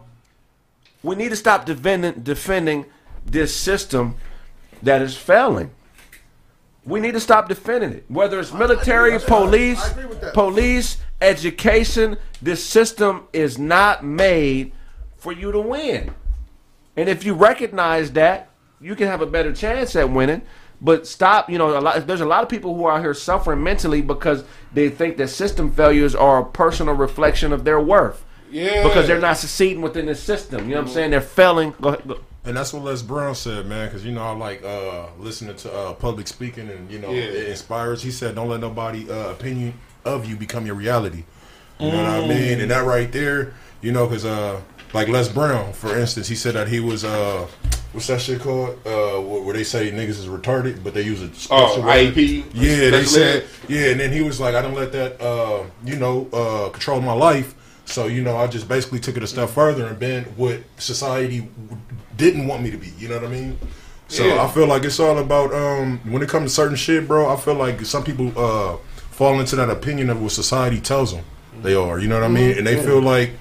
We 1.03 1.15
need 1.15 1.29
to 1.29 1.35
stop 1.35 1.65
defending 1.65 2.21
defending 2.21 2.85
this 3.25 3.55
system 3.55 4.15
that 4.83 5.01
is 5.01 5.15
failing. 5.17 5.71
We 6.85 6.99
need 6.99 7.11
to 7.13 7.19
stop 7.19 7.47
defending 7.47 7.91
it. 7.91 8.05
Whether 8.07 8.39
it's 8.39 8.53
military, 8.53 9.11
That's 9.11 9.29
right. 9.29 9.41
police, 9.43 9.83
I 9.83 9.91
agree 9.91 10.05
with 10.05 10.21
that. 10.21 10.33
police, 10.33 10.97
education, 11.21 12.17
this 12.41 12.63
system 12.65 13.27
is 13.33 13.59
not 13.59 14.03
made 14.03 14.71
for 15.17 15.31
you 15.31 15.51
to 15.51 15.59
win. 15.59 16.13
And 16.97 17.07
if 17.07 17.23
you 17.23 17.35
recognize 17.35 18.11
that, 18.13 18.49
you 18.79 18.95
can 18.95 19.07
have 19.07 19.21
a 19.21 19.27
better 19.27 19.53
chance 19.53 19.95
at 19.95 20.09
winning. 20.09 20.41
But 20.81 21.05
stop, 21.05 21.49
you 21.49 21.59
know, 21.59 21.77
a 21.77 21.79
lot, 21.79 22.07
there's 22.07 22.21
a 22.21 22.25
lot 22.25 22.41
of 22.41 22.49
people 22.49 22.75
who 22.75 22.85
are 22.85 22.93
out 22.97 23.01
here 23.01 23.13
suffering 23.13 23.63
mentally 23.63 24.01
because 24.01 24.43
they 24.73 24.89
think 24.89 25.17
that 25.17 25.27
system 25.27 25.71
failures 25.71 26.15
are 26.15 26.41
a 26.41 26.45
personal 26.45 26.95
reflection 26.95 27.53
of 27.53 27.63
their 27.63 27.79
worth. 27.79 28.25
Yeah. 28.49 28.83
Because 28.83 29.07
they're 29.07 29.21
not 29.21 29.37
succeeding 29.37 29.81
within 29.81 30.07
the 30.07 30.15
system. 30.15 30.67
You 30.67 30.75
know 30.75 30.81
what 30.81 30.87
I'm 30.87 30.93
saying? 30.93 31.11
They're 31.11 31.21
failing. 31.21 31.73
Go 31.79 31.89
ahead. 31.89 32.07
Go. 32.07 32.19
And 32.43 32.57
that's 32.57 32.73
what 32.73 32.83
Les 32.83 33.03
Brown 33.03 33.35
said, 33.35 33.67
man. 33.67 33.87
Because 33.87 34.03
you 34.03 34.11
know, 34.11 34.23
I 34.23 34.31
like 34.31 34.63
uh, 34.63 35.05
listening 35.19 35.55
to 35.57 35.71
uh, 35.71 35.93
public 35.93 36.27
speaking, 36.27 36.69
and 36.69 36.89
you 36.91 36.97
know, 36.97 37.11
it 37.11 37.49
inspires. 37.49 38.01
He 38.01 38.09
said, 38.09 38.35
"Don't 38.35 38.49
let 38.49 38.59
nobody 38.59 39.09
uh, 39.09 39.29
opinion 39.29 39.75
of 40.03 40.25
you 40.25 40.35
become 40.35 40.65
your 40.65 40.75
reality." 40.75 41.23
You 41.79 41.91
know 41.91 41.97
what 41.97 42.25
I 42.25 42.27
mean? 42.27 42.59
And 42.59 42.69
that 42.71 42.85
right 42.85 43.11
there, 43.11 43.53
you 43.81 43.91
know, 43.91 44.05
because 44.05 44.25
uh, 44.25 44.61
like 44.93 45.07
Les 45.07 45.27
Brown, 45.29 45.73
for 45.73 45.97
instance, 45.97 46.27
he 46.27 46.35
said 46.35 46.55
that 46.55 46.67
he 46.67 46.79
was 46.79 47.03
uh, 47.05 47.47
what's 47.93 48.07
that 48.07 48.21
shit 48.21 48.41
called? 48.41 48.77
Uh, 48.85 49.19
where 49.21 49.53
they 49.53 49.63
say 49.63 49.91
niggas 49.91 50.09
is 50.19 50.27
retarded, 50.27 50.83
but 50.83 50.93
they 50.93 51.01
use 51.03 51.21
a 51.21 51.25
Oh, 51.53 51.67
special 51.69 51.83
word. 51.83 52.13
IEP? 52.13 52.45
Yeah, 52.53 52.89
they 52.91 53.03
said 53.05 53.45
yeah, 53.67 53.87
and 53.91 53.99
then 53.99 54.11
he 54.11 54.21
was 54.21 54.39
like, 54.39 54.55
I 54.55 54.61
don't 54.61 54.75
let 54.75 54.91
that, 54.93 55.21
uh, 55.21 55.63
you 55.85 55.95
know, 55.97 56.27
uh, 56.33 56.69
control 56.69 57.01
my 57.01 57.13
life. 57.13 57.55
So 57.85 58.07
you 58.07 58.21
know, 58.23 58.37
I 58.37 58.47
just 58.47 58.67
basically 58.67 58.99
took 58.99 59.17
it 59.17 59.23
a 59.23 59.27
step 59.27 59.49
further 59.49 59.85
and 59.87 59.97
been 59.99 60.23
what 60.37 60.59
society 60.77 61.47
didn't 62.17 62.47
want 62.47 62.63
me 62.63 62.71
to 62.71 62.77
be. 62.77 62.91
You 62.97 63.09
know 63.09 63.15
what 63.15 63.25
I 63.25 63.29
mean? 63.29 63.57
So 64.07 64.25
Yeah. 64.25 64.43
I 64.43 64.47
feel 64.49 64.67
like 64.67 64.83
it's 64.83 64.99
all 64.99 65.17
about 65.19 65.53
um, 65.53 65.99
when 66.11 66.21
it 66.21 66.29
comes 66.29 66.51
to 66.51 66.55
certain 66.55 66.75
shit, 66.75 67.07
bro. 67.07 67.31
I 67.33 67.37
feel 67.37 67.55
like 67.55 67.83
some 67.85 68.03
people 68.03 68.31
uh, 68.37 68.77
fall 69.11 69.39
into 69.39 69.55
that 69.55 69.69
opinion 69.69 70.09
of 70.09 70.21
what 70.21 70.31
society 70.31 70.79
tells 70.79 71.13
them 71.13 71.23
they 71.63 71.75
are. 71.75 71.99
You 71.99 72.07
know 72.07 72.15
what 72.15 72.25
I 72.25 72.29
mean? 72.29 72.57
And 72.57 72.67
they 72.67 72.81
feel 72.81 73.01
like 73.01 73.31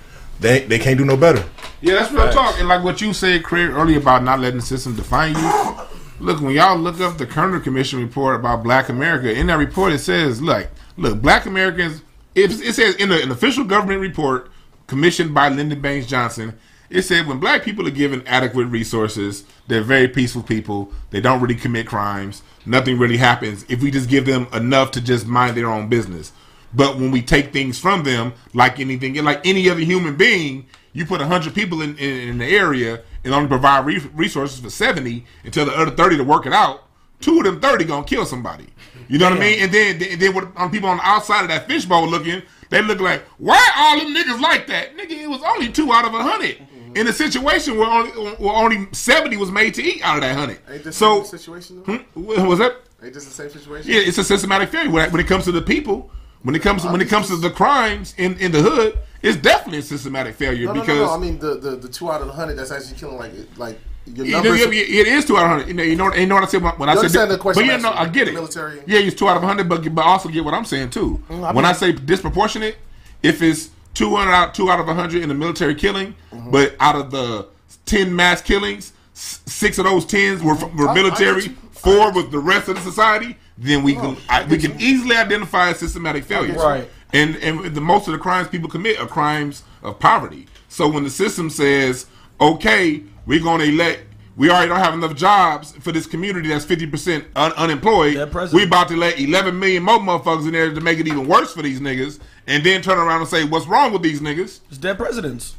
they 0.41 0.65
they 0.65 0.79
can't 0.79 0.99
do 0.99 1.05
no 1.05 1.17
better. 1.17 1.45
Yeah, 1.81 1.95
that's 1.95 2.13
real 2.13 2.31
talk. 2.31 2.59
And 2.59 2.69
like 2.69 2.85
what 2.85 3.01
you 3.01 3.13
said, 3.13 3.43
Craig, 3.43 3.71
earlier 3.71 3.99
about 3.99 4.23
not 4.23 4.41
letting 4.41 4.61
the 4.61 4.67
system 4.67 4.97
define 4.97 5.35
you. 5.35 5.77
Look, 6.19 6.43
when 6.43 6.55
y'all 6.55 6.77
look 6.77 7.01
up 7.01 7.17
the 7.17 7.27
Kerner 7.27 7.61
Commission 7.61 8.01
report 8.01 8.37
about 8.37 8.63
Black 8.63 8.91
America, 8.91 9.33
in 9.33 9.47
that 9.47 9.55
report 9.55 9.93
it 9.93 10.01
says, 10.01 10.43
look, 10.43 10.69
look, 10.97 11.23
Black 11.23 11.47
Americans. 11.47 12.03
It, 12.35 12.53
it 12.61 12.75
says 12.75 12.95
in 12.97 13.09
the, 13.09 13.23
an 13.23 13.31
official 13.31 13.65
government 13.65 14.01
report 14.01 14.51
commissioned 14.87 15.35
by 15.35 15.49
Lyndon 15.49 15.81
Baines 15.81 16.07
Johnson. 16.07 16.59
It 16.91 17.03
said 17.03 17.27
when 17.27 17.39
black 17.39 17.63
people 17.63 17.87
are 17.87 17.93
given 17.93 18.27
adequate 18.27 18.67
resources, 18.67 19.45
they're 19.69 19.83
very 19.83 20.09
peaceful 20.09 20.43
people. 20.43 20.93
They 21.11 21.21
don't 21.21 21.41
really 21.41 21.55
commit 21.55 21.87
crimes. 21.87 22.43
Nothing 22.67 22.99
really 22.99 23.17
happens 23.17 23.65
if 23.69 23.81
we 23.81 23.93
just 23.93 24.11
give 24.11 24.27
them 24.27 24.49
enough 24.53 24.91
to 24.93 25.01
just 25.01 25.27
mind 25.27 25.57
their 25.57 25.71
own 25.71 25.89
business. 25.89 26.33
But 26.73 26.97
when 26.97 27.11
we 27.11 27.23
take 27.23 27.53
things 27.53 27.79
from 27.79 28.05
them, 28.05 28.33
like 28.55 28.79
anything, 28.79 29.15
like 29.25 29.45
any 29.47 29.69
other 29.69 29.81
human 29.81 30.17
being, 30.17 30.67
you 30.93 31.05
put 31.07 31.21
hundred 31.21 31.55
people 31.55 31.83
in, 31.83 31.97
in, 31.99 32.29
in 32.29 32.39
the 32.39 32.47
area 32.47 33.03
and 33.25 33.35
only 33.35 33.49
provide 33.49 33.87
re- 33.87 34.11
resources 34.15 34.61
for 34.61 34.71
seventy 34.71 35.25
and 35.45 35.53
tell 35.53 35.67
the 35.67 35.77
other 35.77 35.91
thirty 35.91 36.17
to 36.17 36.25
work 36.25 36.47
it 36.47 36.53
out. 36.53 36.85
Two 37.21 37.39
of 37.39 37.45
them 37.45 37.61
thirty 37.61 37.85
gonna 37.85 38.05
kill 38.05 38.25
somebody. 38.25 38.67
You 39.09 39.19
know 39.19 39.31
what 39.31 39.39
I 39.39 39.41
mean? 39.41 39.61
And 39.61 39.73
then, 39.73 40.03
and 40.03 40.21
then 40.23 40.35
what, 40.35 40.57
on 40.57 40.71
people 40.71 40.89
on 40.89 40.99
the 40.99 41.07
outside 41.07 41.43
of 41.43 41.49
that 41.49 41.67
fishbowl 41.67 42.09
looking, 42.09 42.43
they 42.69 42.81
look 42.81 43.01
like, 43.01 43.25
why 43.39 43.69
all 43.77 43.99
them 43.99 44.15
niggas 44.15 44.41
like 44.41 44.69
that? 44.69 44.97
Nigga, 44.97 45.11
it 45.11 45.29
was 45.29 45.43
only 45.43 45.71
two 45.73 45.93
out 45.93 46.05
of 46.05 46.15
a 46.15 46.23
hundred. 46.23 46.59
In 46.95 47.07
a 47.07 47.13
situation 47.13 47.77
where 47.77 47.89
only, 47.89 48.11
where 48.11 48.55
only 48.55 48.89
seventy 48.93 49.37
was 49.37 49.51
made 49.51 49.75
to 49.75 49.83
eat 49.83 50.03
out 50.03 50.17
of 50.17 50.23
that 50.23 50.37
hundred. 50.37 50.95
So, 50.95 51.21
the 51.21 51.25
same 51.25 51.39
situation? 51.39 51.77
Hmm, 51.79 52.47
was 52.47 52.59
that? 52.61 52.77
Ain't 53.03 53.15
this 53.15 53.25
the 53.25 53.33
same 53.33 53.51
situation? 53.51 53.91
Yeah, 53.91 54.01
it's 54.01 54.19
a 54.19 54.25
systematic 54.25 54.71
failure 54.71 54.91
when 54.91 55.11
when 55.11 55.21
it 55.21 55.27
comes 55.27 55.45
to 55.45 55.53
the 55.53 55.63
people. 55.63 56.11
When 56.43 56.55
it 56.55 56.63
comes 56.63 56.85
when 56.85 57.01
it 57.01 57.09
comes 57.09 57.29
to 57.29 57.37
the 57.37 57.51
crimes 57.51 58.15
in, 58.17 58.37
in 58.39 58.51
the 58.53 58.63
hood, 58.63 58.99
it's 59.23 59.37
definitely 59.37 59.79
a 59.79 59.83
systematic 59.83 60.35
failure 60.37 60.67
No, 60.67 60.73
no, 60.73 60.81
because 60.81 60.97
no. 60.99 61.11
I 61.15 61.19
mean, 61.19 61.39
the, 61.39 61.57
the, 61.57 61.71
the 61.77 61.89
two 61.89 62.11
out 62.11 62.23
of 62.23 62.27
the 62.29 62.33
hundred 62.33 62.55
that's 62.57 62.71
actually 62.71 62.97
killing 62.97 63.19
like 63.19 63.33
like 63.59 63.79
your 64.07 64.25
You 64.27 64.33
numbers. 64.33 64.61
it 64.63 64.73
it 64.73 65.07
is 65.07 65.27
two 65.27 65.37
out 65.37 65.45
of 65.45 65.51
hundred. 65.51 65.69
You 65.69 65.75
know, 65.75 65.83
you 65.83 65.97
know, 65.97 66.15
you 66.15 66.27
know 66.27 66.37
what 66.37 66.45
I 66.45 66.47
said 66.47 66.63
when, 66.63 66.73
when 66.79 66.89
I 66.89 66.95
You 66.95 67.09
said. 67.11 67.27
the 67.27 67.37
question 67.37 67.63
But 67.63 67.67
yeah, 67.69 67.75
I'm 67.75 67.83
no. 67.83 67.93
I 67.93 68.09
get 68.09 68.27
it. 68.29 68.33
Military. 68.35 68.81
Yeah, 68.87 69.01
it's 69.01 69.15
two 69.17 69.29
out 69.29 69.37
of 69.37 69.43
hundred, 69.43 69.69
but 69.69 69.95
but 69.95 70.03
also 70.07 70.31
get 70.31 70.43
what 70.45 70.55
I'm 70.55 70.65
saying 70.65 70.91
too. 70.91 71.23
Mm, 71.29 71.37
I 71.45 71.53
when 71.53 71.57
mean- 71.57 71.65
I 71.67 71.73
say 71.73 71.93
disproportionate, 71.93 72.77
if 73.23 73.43
it's 73.43 73.69
two 73.93 74.17
hundred 74.17 74.33
out 74.33 74.55
two 74.55 74.71
out 74.71 74.81
of 74.81 74.87
hundred 74.87 75.23
in 75.23 75.29
the 75.29 75.35
military 75.35 75.75
killing, 75.75 76.15
Mm-hmm. 76.33 76.51
but 76.53 76.75
out 76.81 76.97
of 76.97 77.11
the 77.11 77.49
ten 77.85 78.17
mass 78.17 78.41
killings, 78.41 78.93
six 79.13 79.77
of 79.77 79.85
those 79.85 80.07
tens 80.07 80.43
were 80.43 80.55
were 80.55 80.89
I- 80.89 80.93
I 80.93 80.95
military. 80.95 81.49
Four 81.73 82.13
was 82.13 82.31
the 82.31 82.39
rest 82.39 82.69
of 82.69 82.77
the 82.77 82.81
society. 82.83 83.37
Then 83.61 83.83
we 83.83 83.95
can 83.95 84.17
I, 84.29 84.45
we 84.45 84.57
can 84.59 84.81
easily 84.81 85.15
identify 85.15 85.69
a 85.69 85.75
systematic 85.75 86.25
failures. 86.25 86.57
Right. 86.57 86.89
And 87.13 87.37
and 87.37 87.75
the 87.75 87.81
most 87.81 88.09
of 88.09 88.13
the 88.13 88.19
crimes 88.19 88.49
people 88.49 88.69
commit 88.71 88.99
are 88.99 89.07
crimes 89.07 89.63
of 89.83 89.99
poverty. 89.99 90.47
So 90.69 90.89
when 90.89 91.05
the 91.05 91.11
system 91.11 91.51
says, 91.51 92.07
okay, 92.41 93.03
we're 93.27 93.43
going 93.43 93.61
to 93.61 93.67
elect, 93.67 94.05
we 94.37 94.49
already 94.49 94.69
don't 94.69 94.79
have 94.79 94.95
enough 94.95 95.15
jobs 95.15 95.73
for 95.73 95.93
this 95.93 96.07
community 96.07 96.49
that's 96.49 96.65
fifty 96.65 96.87
percent 96.87 97.27
un- 97.37 97.53
unemployed. 97.53 98.17
That 98.17 98.31
president- 98.31 98.63
We 98.63 98.67
about 98.67 98.89
to 98.89 98.97
let 98.97 99.21
eleven 99.21 99.59
million 99.59 99.83
more 99.83 99.99
motherfuckers 99.99 100.47
in 100.47 100.53
there 100.53 100.73
to 100.73 100.81
make 100.81 100.99
it 100.99 101.07
even 101.07 101.29
worse 101.29 101.53
for 101.53 101.61
these 101.63 101.81
niggas, 101.81 102.19
and 102.47 102.65
then 102.65 102.81
turn 102.81 102.97
around 102.99 103.21
and 103.21 103.29
say, 103.29 103.45
what's 103.45 103.67
wrong 103.67 103.93
with 103.93 104.01
these 104.03 104.21
niggas? 104.21 104.61
It's 104.69 104.79
dead 104.79 104.97
presidents. 104.97 105.57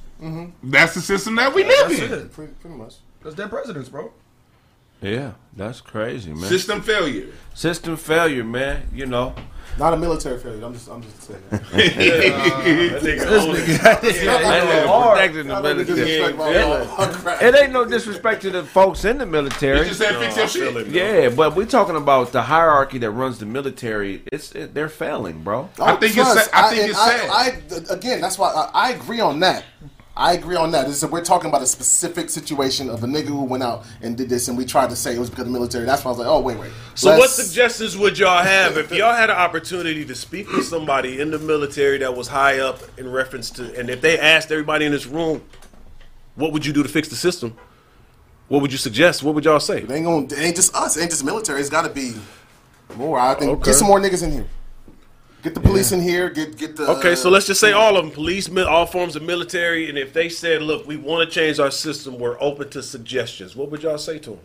That's 0.63 0.93
the 0.95 1.01
system 1.01 1.35
that 1.35 1.53
we 1.53 1.63
live 1.63 1.89
That's 1.89 1.99
in. 2.01 2.13
it. 2.13 2.31
Pretty, 2.33 2.53
pretty 2.53 2.77
much. 2.77 2.95
That's 3.23 3.35
dead 3.35 3.49
presidents, 3.49 3.89
bro. 3.89 4.11
Yeah, 5.01 5.31
that's 5.55 5.81
crazy, 5.81 6.31
man. 6.31 6.43
System 6.49 6.81
failure. 6.81 7.27
System 7.55 7.97
failure, 7.97 8.43
man. 8.43 8.87
You 8.93 9.05
know. 9.07 9.33
Not 9.79 9.93
a 9.93 9.97
military 9.97 10.37
failure. 10.37 10.65
I'm 10.65 10.73
just, 10.73 10.89
I'm 10.89 11.01
just 11.01 11.21
saying. 11.23 11.41
That. 11.49 11.61
That 13.01 14.01
nigga 14.01 14.85
hard. 14.85 15.17
protecting 15.17 15.47
the 15.47 15.55
I 15.55 15.61
don't 15.61 15.77
military. 15.77 15.95
disrespect 16.05 16.37
my 16.37 16.51
Yeah. 16.51 16.95
own 16.99 17.13
crap. 17.13 17.41
It 17.41 17.55
ain't 17.55 17.71
no 17.71 17.85
disrespect 17.85 18.41
to 18.43 18.49
the 18.51 18.63
folks 18.63 19.05
in 19.05 19.17
the 19.17 19.25
military. 19.25 19.79
He 19.79 19.85
just 19.85 19.99
said 19.99 20.15
fix 20.17 20.35
your 20.37 20.47
shit. 20.47 20.87
Yeah, 20.87 21.29
but 21.29 21.55
we're 21.55 21.65
talking 21.65 21.95
about 21.95 22.31
the 22.31 22.41
hierarchy 22.43 22.97
that 22.99 23.11
runs 23.11 23.39
the 23.39 23.45
military. 23.45 24.23
It's 24.31 24.51
it, 24.53 24.73
they're 24.73 24.89
failing, 24.89 25.41
bro. 25.43 25.69
I 25.79 25.95
think 25.95 26.15
it's 26.17 26.31
Plus, 26.31 26.45
sad- 26.45 26.53
I 26.53 26.69
think 26.69 26.81
and 26.81 26.89
it's 26.91 26.99
sad. 26.99 27.29
I, 27.29 27.93
I, 27.93 27.95
again, 27.95 28.21
that's 28.21 28.37
why 28.37 28.49
I, 28.51 28.69
I 28.73 28.91
agree 28.91 29.19
on 29.19 29.39
that. 29.39 29.63
I 30.21 30.33
agree 30.33 30.55
on 30.55 30.69
that. 30.73 30.87
We're 31.11 31.23
talking 31.23 31.49
about 31.49 31.63
a 31.63 31.65
specific 31.65 32.29
situation 32.29 32.91
of 32.91 33.03
a 33.03 33.07
nigga 33.07 33.25
who 33.25 33.43
went 33.43 33.63
out 33.63 33.85
and 34.03 34.15
did 34.15 34.29
this, 34.29 34.49
and 34.49 34.55
we 34.55 34.65
tried 34.65 34.91
to 34.91 34.95
say 34.95 35.15
it 35.15 35.19
was 35.19 35.31
because 35.31 35.47
of 35.47 35.47
the 35.47 35.53
military. 35.53 35.83
That's 35.83 36.05
why 36.05 36.09
I 36.09 36.11
was 36.11 36.19
like, 36.19 36.27
oh 36.27 36.39
wait, 36.41 36.59
wait. 36.59 36.71
So, 36.93 37.17
what 37.17 37.31
suggestions 37.31 37.97
would 37.97 38.19
y'all 38.19 38.43
have 38.43 38.77
if 38.77 38.91
y'all 38.91 39.15
had 39.15 39.31
an 39.31 39.35
opportunity 39.35 40.05
to 40.05 40.13
speak 40.13 40.51
with 40.51 40.65
somebody 40.65 41.19
in 41.19 41.31
the 41.31 41.39
military 41.39 41.97
that 41.97 42.15
was 42.15 42.27
high 42.27 42.59
up 42.59 42.79
in 42.99 43.11
reference 43.11 43.49
to, 43.51 43.75
and 43.79 43.89
if 43.89 44.01
they 44.01 44.19
asked 44.19 44.51
everybody 44.51 44.85
in 44.85 44.91
this 44.91 45.07
room, 45.07 45.41
what 46.35 46.53
would 46.53 46.67
you 46.67 46.71
do 46.71 46.83
to 46.83 46.89
fix 46.89 47.07
the 47.07 47.15
system? 47.15 47.57
What 48.47 48.61
would 48.61 48.71
you 48.71 48.77
suggest? 48.77 49.23
What 49.23 49.33
would 49.33 49.45
y'all 49.45 49.59
say? 49.59 49.81
It 49.81 49.89
ain't 49.89 50.05
gonna. 50.05 50.25
It 50.25 50.37
ain't 50.37 50.55
just 50.55 50.75
us. 50.75 50.97
It 50.97 51.01
ain't 51.01 51.09
just 51.09 51.25
military. 51.25 51.59
It's 51.61 51.69
got 51.71 51.81
to 51.81 51.89
be 51.89 52.13
more. 52.95 53.19
I 53.19 53.33
think 53.33 53.53
Okay. 53.53 53.71
get 53.71 53.73
some 53.75 53.87
more 53.87 53.99
niggas 53.99 54.21
in 54.21 54.31
here. 54.31 54.45
Get 55.41 55.55
the 55.55 55.59
police 55.59 55.91
in 55.91 56.01
here. 56.01 56.29
Get 56.29 56.55
get 56.57 56.75
the. 56.75 56.87
Okay, 56.97 57.15
so 57.15 57.29
let's 57.29 57.47
just 57.47 57.59
say 57.59 57.71
all 57.71 57.97
of 57.97 58.05
them, 58.05 58.13
police, 58.13 58.47
all 58.55 58.85
forms 58.85 59.15
of 59.15 59.23
military, 59.23 59.89
and 59.89 59.97
if 59.97 60.13
they 60.13 60.29
said, 60.29 60.61
"Look, 60.61 60.85
we 60.85 60.97
want 60.97 61.27
to 61.27 61.33
change 61.33 61.59
our 61.59 61.71
system, 61.71 62.19
we're 62.19 62.39
open 62.39 62.69
to 62.69 62.83
suggestions," 62.83 63.55
what 63.55 63.71
would 63.71 63.81
y'all 63.81 63.97
say 63.97 64.19
to 64.19 64.31
them? 64.31 64.39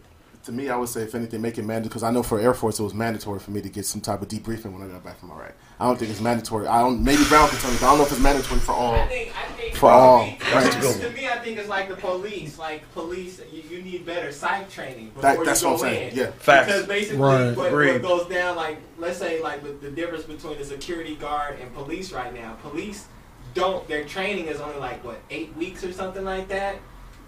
To 0.46 0.52
me, 0.52 0.68
I 0.70 0.76
would 0.76 0.88
say 0.88 1.02
if 1.02 1.12
anything, 1.16 1.42
make 1.42 1.58
it 1.58 1.62
mandatory 1.64 1.88
because 1.88 2.04
I 2.04 2.12
know 2.12 2.22
for 2.22 2.38
Air 2.38 2.54
Force 2.54 2.78
it 2.78 2.84
was 2.84 2.94
mandatory 2.94 3.40
for 3.40 3.50
me 3.50 3.60
to 3.62 3.68
get 3.68 3.84
some 3.84 4.00
type 4.00 4.22
of 4.22 4.28
debriefing 4.28 4.72
when 4.72 4.80
I 4.80 4.86
got 4.92 5.02
back 5.02 5.18
from 5.18 5.32
Iraq. 5.32 5.54
I 5.80 5.86
don't 5.86 5.98
think 5.98 6.08
it's 6.12 6.20
mandatory. 6.20 6.68
I 6.68 6.78
don't. 6.82 7.02
Maybe 7.02 7.24
Brown 7.24 7.48
can 7.48 7.58
tell 7.58 7.68
me. 7.72 7.76
But 7.80 7.86
I 7.86 7.90
don't 7.90 7.98
know 7.98 8.04
if 8.04 8.12
it's 8.12 8.20
mandatory 8.20 8.60
for 8.60 8.70
all. 8.70 8.94
I 8.94 9.08
think, 9.08 9.32
I 9.36 9.42
think 9.54 9.74
For 9.74 9.90
all 9.90 10.20
to 10.20 10.24
me, 10.30 11.00
to 11.00 11.10
me, 11.10 11.26
I 11.28 11.38
think 11.40 11.58
it's 11.58 11.68
like 11.68 11.88
the 11.88 11.96
police. 11.96 12.60
Like 12.60 12.88
police, 12.92 13.40
you, 13.52 13.62
you 13.68 13.82
need 13.82 14.06
better 14.06 14.30
psych 14.30 14.70
training 14.70 15.06
before 15.08 15.22
That- 15.22 15.38
you 15.38 15.44
that's 15.44 15.62
go 15.62 15.72
what 15.72 15.74
I'm 15.74 15.80
saying, 15.80 16.10
in. 16.12 16.16
yeah. 16.16 16.30
Facts. 16.38 16.66
Because 16.68 16.86
basically, 16.86 17.18
Right. 17.18 17.56
what, 17.56 17.66
Agreed. 17.66 17.92
what 17.94 18.02
goes 18.02 18.28
down, 18.28 18.54
like 18.54 18.78
let's 18.98 19.18
say, 19.18 19.42
like 19.42 19.64
with 19.64 19.80
the 19.82 19.90
difference 19.90 20.22
between 20.26 20.58
a 20.58 20.64
security 20.64 21.16
guard 21.16 21.58
and 21.60 21.74
police 21.74 22.12
right 22.12 22.32
now, 22.32 22.52
police 22.62 23.06
don't. 23.54 23.86
Their 23.88 24.04
training 24.04 24.46
is 24.46 24.60
only 24.60 24.78
like 24.78 25.02
what 25.04 25.18
eight 25.28 25.56
weeks 25.56 25.82
or 25.82 25.90
something 25.92 26.24
like 26.24 26.46
that. 26.50 26.76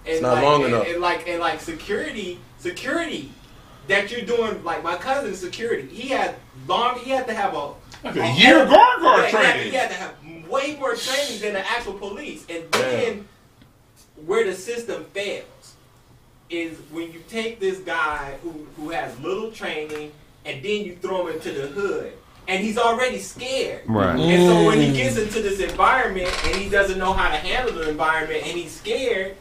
And 0.08 0.14
It's 0.14 0.22
not 0.22 0.36
like, 0.36 0.44
long 0.44 0.64
and, 0.64 0.72
enough. 0.72 0.86
And 0.86 1.00
like 1.02 1.28
and 1.28 1.38
like 1.38 1.60
security, 1.60 2.40
security 2.58 3.30
that 3.88 4.10
you're 4.10 4.22
doing. 4.22 4.64
Like 4.64 4.82
my 4.82 4.96
cousin's 4.96 5.38
security, 5.38 5.86
he 5.88 6.08
had 6.08 6.36
long. 6.66 6.98
He 6.98 7.10
had 7.10 7.26
to 7.26 7.34
have 7.34 7.54
a 7.54 7.74
a 8.04 8.34
year 8.34 8.64
guard 8.64 9.00
guard 9.00 9.24
yeah, 9.24 9.28
he 9.28 9.36
had- 9.36 9.52
training. 9.52 9.70
He 9.70 9.76
had 9.76 9.90
to 9.90 9.96
have 9.96 10.14
way 10.48 10.76
more 10.76 10.94
training 10.94 11.42
than 11.42 11.52
the 11.52 11.70
actual 11.70 11.92
police. 11.92 12.46
And 12.48 12.64
then 12.72 13.28
where 14.24 14.44
the 14.44 14.54
system 14.54 15.04
fails 15.12 15.74
is 16.48 16.78
when 16.90 17.12
you 17.12 17.22
take 17.28 17.60
this 17.60 17.80
guy 17.80 18.38
who, 18.42 18.66
who 18.76 18.88
has 18.88 19.18
little 19.20 19.52
training 19.52 20.12
and 20.46 20.64
then 20.64 20.84
you 20.84 20.96
throw 20.96 21.26
him 21.26 21.34
into 21.34 21.52
the 21.52 21.66
hood. 21.66 22.14
And 22.46 22.64
he's 22.64 22.78
already 22.78 23.18
scared. 23.18 23.82
Right. 23.86 24.18
And 24.18 24.48
so 24.48 24.66
when 24.66 24.80
he 24.80 24.88
mm. 24.88 24.94
gets 24.94 25.18
into 25.18 25.42
this 25.42 25.60
environment 25.60 26.32
and 26.46 26.56
he 26.56 26.70
doesn't 26.70 26.96
know 26.96 27.12
how 27.12 27.28
to 27.28 27.36
handle 27.36 27.74
the 27.74 27.90
environment 27.90 28.42
and 28.46 28.56
he's 28.56 28.72
scared, 28.72 29.36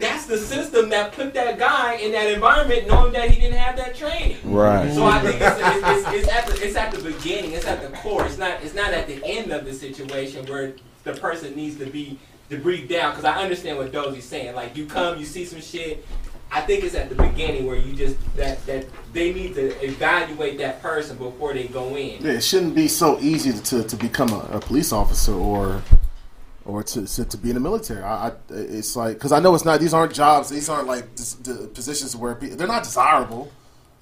that's 0.00 0.24
the 0.26 0.38
system 0.38 0.88
that 0.88 1.12
put 1.12 1.34
that 1.34 1.58
guy 1.58 1.94
in 1.94 2.12
that 2.12 2.32
environment 2.32 2.88
knowing 2.88 3.12
that 3.12 3.30
he 3.30 3.40
didn't 3.40 3.58
have 3.58 3.76
that 3.76 3.94
training. 3.94 4.38
Right. 4.44 4.92
So 4.92 5.04
I 5.04 5.20
think 5.20 5.36
it's, 5.40 5.60
it's, 5.60 6.08
it's, 6.08 6.16
it's 6.16 6.28
at 6.28 6.46
the 6.46 6.66
it's 6.66 6.76
at 6.76 6.92
the 6.92 7.02
beginning. 7.02 7.52
It's 7.52 7.66
at 7.66 7.82
the 7.82 7.96
core. 7.98 8.24
It's 8.24 8.38
not 8.38 8.62
it's 8.62 8.74
not 8.74 8.92
at 8.92 9.06
the 9.06 9.22
end 9.24 9.52
of 9.52 9.64
the 9.64 9.74
situation 9.74 10.46
where 10.46 10.72
the 11.04 11.12
person 11.12 11.54
needs 11.54 11.76
to 11.78 11.86
be 11.86 12.18
to 12.48 12.58
breathe 12.58 12.88
down. 12.88 13.12
Because 13.12 13.24
I 13.24 13.42
understand 13.42 13.76
what 13.76 13.92
Dozie's 13.92 14.24
saying. 14.24 14.54
Like 14.54 14.76
you 14.76 14.86
come, 14.86 15.18
you 15.18 15.26
see 15.26 15.44
some 15.44 15.60
shit. 15.60 16.04
I 16.52 16.62
think 16.62 16.82
it's 16.82 16.96
at 16.96 17.08
the 17.08 17.14
beginning 17.14 17.66
where 17.66 17.76
you 17.76 17.94
just 17.94 18.16
that 18.36 18.64
that 18.66 18.86
they 19.12 19.32
need 19.32 19.54
to 19.54 19.84
evaluate 19.84 20.58
that 20.58 20.82
person 20.82 21.16
before 21.16 21.52
they 21.52 21.68
go 21.68 21.94
in. 21.94 22.24
Yeah, 22.24 22.32
it 22.32 22.42
shouldn't 22.42 22.74
be 22.74 22.88
so 22.88 23.20
easy 23.20 23.52
to, 23.52 23.62
to, 23.62 23.84
to 23.84 23.96
become 23.96 24.30
a, 24.32 24.48
a 24.52 24.60
police 24.60 24.92
officer 24.92 25.32
or 25.32 25.82
or 26.70 26.82
to, 26.82 27.06
to, 27.06 27.24
to 27.24 27.36
be 27.36 27.50
in 27.50 27.54
the 27.54 27.60
military. 27.60 28.02
I, 28.02 28.28
I 28.28 28.32
it's 28.50 28.96
like 28.96 29.14
because 29.14 29.32
I 29.32 29.40
know 29.40 29.54
it's 29.54 29.64
not. 29.64 29.80
These 29.80 29.92
aren't 29.94 30.12
jobs. 30.14 30.48
These 30.48 30.68
aren't 30.68 30.86
like 30.86 31.14
dis, 31.14 31.34
the 31.34 31.68
positions 31.74 32.14
where 32.16 32.34
pe- 32.34 32.50
they're 32.50 32.66
not 32.66 32.82
desirable. 32.84 33.50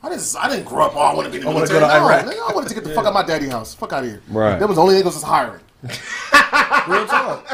I 0.02 0.08
didn't. 0.10 0.34
I 0.38 0.48
didn't 0.48 0.66
grow 0.66 0.86
up. 0.86 0.92
Oh, 0.94 1.00
I 1.00 1.14
want 1.14 1.26
to 1.26 1.30
be 1.32 1.38
in 1.38 1.44
the 1.44 1.50
I 1.50 1.54
military. 1.54 1.80
go 1.80 1.88
to 1.88 1.92
No, 1.98 2.06
Iraq. 2.06 2.26
nigga, 2.26 2.50
I 2.50 2.54
wanted 2.54 2.68
to 2.68 2.74
get 2.74 2.84
the 2.84 2.90
fuck 2.94 3.04
out 3.04 3.08
of 3.08 3.14
my 3.14 3.24
daddy 3.24 3.48
house. 3.48 3.74
Fuck 3.74 3.92
out 3.92 4.04
of 4.04 4.10
here. 4.10 4.22
Right. 4.28 4.58
That 4.58 4.68
was 4.68 4.76
the 4.76 4.82
only 4.82 4.94
thing 4.94 5.04
that 5.04 5.12
was 5.14 5.22
hiring. 5.22 5.60
Real 6.88 7.06
talk. 7.06 7.46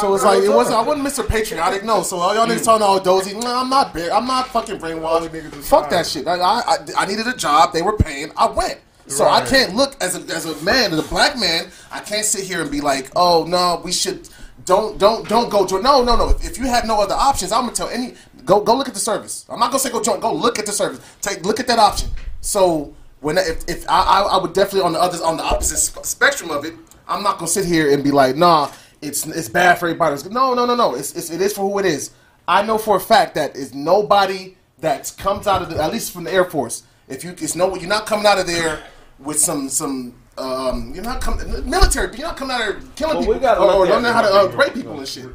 So 0.00 0.14
it's 0.14 0.24
like 0.24 0.42
it 0.42 0.48
wasn't. 0.48 0.76
I 0.76 0.82
wasn't 0.82 1.06
Mr. 1.06 1.28
Patriotic. 1.28 1.84
No. 1.84 2.02
So 2.02 2.16
all 2.18 2.34
y'all 2.34 2.46
niggas 2.46 2.64
talking 2.64 2.82
all 2.84 3.00
dozy. 3.00 3.34
No, 3.38 3.56
I'm 3.60 3.68
not. 3.70 3.94
Big, 3.94 4.10
I'm 4.10 4.26
not 4.26 4.48
fucking 4.48 4.78
brainwashed. 4.78 5.54
Fuck 5.64 5.90
that 5.90 6.06
shit. 6.06 6.26
I, 6.26 6.34
I 6.38 6.76
I 6.98 7.06
needed 7.06 7.26
a 7.26 7.36
job. 7.36 7.72
They 7.72 7.82
were 7.82 7.96
paying. 7.96 8.30
I 8.36 8.46
went. 8.46 8.78
So 9.08 9.26
I 9.28 9.44
can't 9.44 9.74
look 9.74 9.96
as 10.00 10.14
a 10.16 10.34
as 10.34 10.44
a 10.46 10.62
man, 10.64 10.92
as 10.92 10.98
a 10.98 11.08
black 11.08 11.38
man. 11.38 11.70
I 11.90 12.00
can't 12.00 12.24
sit 12.24 12.44
here 12.44 12.60
and 12.62 12.70
be 12.70 12.80
like, 12.80 13.10
oh 13.16 13.44
no, 13.48 13.80
we 13.84 13.92
should. 13.92 14.28
Don't 14.64 14.98
don't 14.98 15.28
don't 15.28 15.50
go 15.50 15.66
join. 15.66 15.82
No 15.82 16.04
no 16.04 16.16
no. 16.16 16.28
If, 16.30 16.44
if 16.44 16.58
you 16.58 16.66
have 16.66 16.84
no 16.86 17.00
other 17.00 17.14
options, 17.14 17.52
I'm 17.52 17.62
gonna 17.64 17.74
tell 17.74 17.88
any 17.88 18.14
go 18.44 18.60
go 18.60 18.76
look 18.76 18.88
at 18.88 18.94
the 18.94 19.00
service. 19.00 19.44
I'm 19.48 19.58
not 19.58 19.66
gonna 19.70 19.80
say 19.80 19.90
go 19.90 20.00
join. 20.02 20.20
Go 20.20 20.32
look 20.32 20.58
at 20.58 20.66
the 20.66 20.72
service. 20.72 21.00
Take 21.20 21.44
look 21.44 21.58
at 21.60 21.66
that 21.66 21.78
option. 21.78 22.10
So 22.40 22.94
when 23.20 23.38
if, 23.38 23.68
if 23.68 23.88
I, 23.88 24.22
I 24.32 24.36
would 24.40 24.52
definitely 24.52 24.82
on 24.82 24.92
the 24.92 25.00
others 25.00 25.20
on 25.20 25.36
the 25.36 25.42
opposite 25.42 25.78
sp- 25.82 26.04
spectrum 26.04 26.50
of 26.50 26.64
it, 26.64 26.74
I'm 27.08 27.22
not 27.22 27.38
gonna 27.38 27.48
sit 27.48 27.64
here 27.64 27.92
and 27.92 28.04
be 28.04 28.10
like, 28.12 28.36
nah, 28.36 28.70
it's 29.00 29.26
it's 29.26 29.48
bad 29.48 29.78
for 29.78 29.86
everybody. 29.86 30.14
It's- 30.14 30.30
No 30.32 30.54
no 30.54 30.64
no 30.66 30.74
no. 30.76 30.94
It's, 30.94 31.14
it's 31.14 31.30
it 31.30 31.40
is 31.40 31.52
for 31.54 31.62
who 31.62 31.78
it 31.78 31.86
is. 31.86 32.10
I 32.46 32.62
know 32.62 32.78
for 32.78 32.96
a 32.96 33.00
fact 33.00 33.34
that 33.36 33.56
is 33.56 33.74
nobody 33.74 34.56
that 34.80 35.12
comes 35.18 35.46
out 35.46 35.62
of 35.62 35.70
the 35.70 35.82
at 35.82 35.92
least 35.92 36.12
from 36.12 36.24
the 36.24 36.32
Air 36.32 36.44
Force. 36.44 36.84
If 37.08 37.24
you 37.24 37.30
it's 37.30 37.56
no 37.56 37.74
you're 37.74 37.88
not 37.88 38.06
coming 38.06 38.26
out 38.26 38.38
of 38.38 38.46
there 38.46 38.80
with 39.18 39.38
some 39.40 39.68
some. 39.68 40.14
Um, 40.38 40.92
you're 40.94 41.04
not 41.04 41.20
coming 41.20 41.46
military. 41.68 42.16
You're 42.16 42.26
not 42.28 42.36
coming 42.36 42.54
out 42.56 42.62
here 42.62 42.80
killing 42.96 43.18
Well, 43.18 43.28
we 43.28 43.34
people 43.34 43.40
gotta 43.40 43.60
or, 43.60 43.66
look 43.66 43.76
or 43.76 43.86
at 43.86 43.90
learning 43.90 44.10
it. 44.10 44.12
how 44.14 44.22
to 44.22 44.28
uh, 44.28 44.56
rape 44.56 44.74
people 44.74 44.98
and 44.98 45.06
shit. 45.06 45.26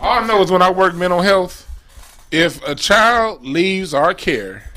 All 0.00 0.18
I 0.22 0.26
know 0.26 0.42
is 0.42 0.50
when 0.50 0.62
I 0.62 0.70
work 0.70 0.94
mental 0.94 1.20
health, 1.22 1.68
if 2.30 2.62
a 2.66 2.74
child 2.74 3.44
leaves 3.44 3.94
our 3.94 4.14
care 4.14 4.70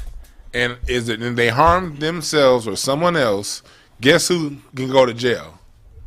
and 0.53 0.77
is 0.87 1.09
it 1.09 1.21
and 1.21 1.37
they 1.37 1.49
harm 1.49 1.97
themselves 1.99 2.67
or 2.67 2.75
someone 2.75 3.15
else, 3.15 3.63
guess 4.01 4.27
who 4.27 4.57
can 4.75 4.89
go 4.89 5.05
to 5.05 5.13
jail? 5.13 5.59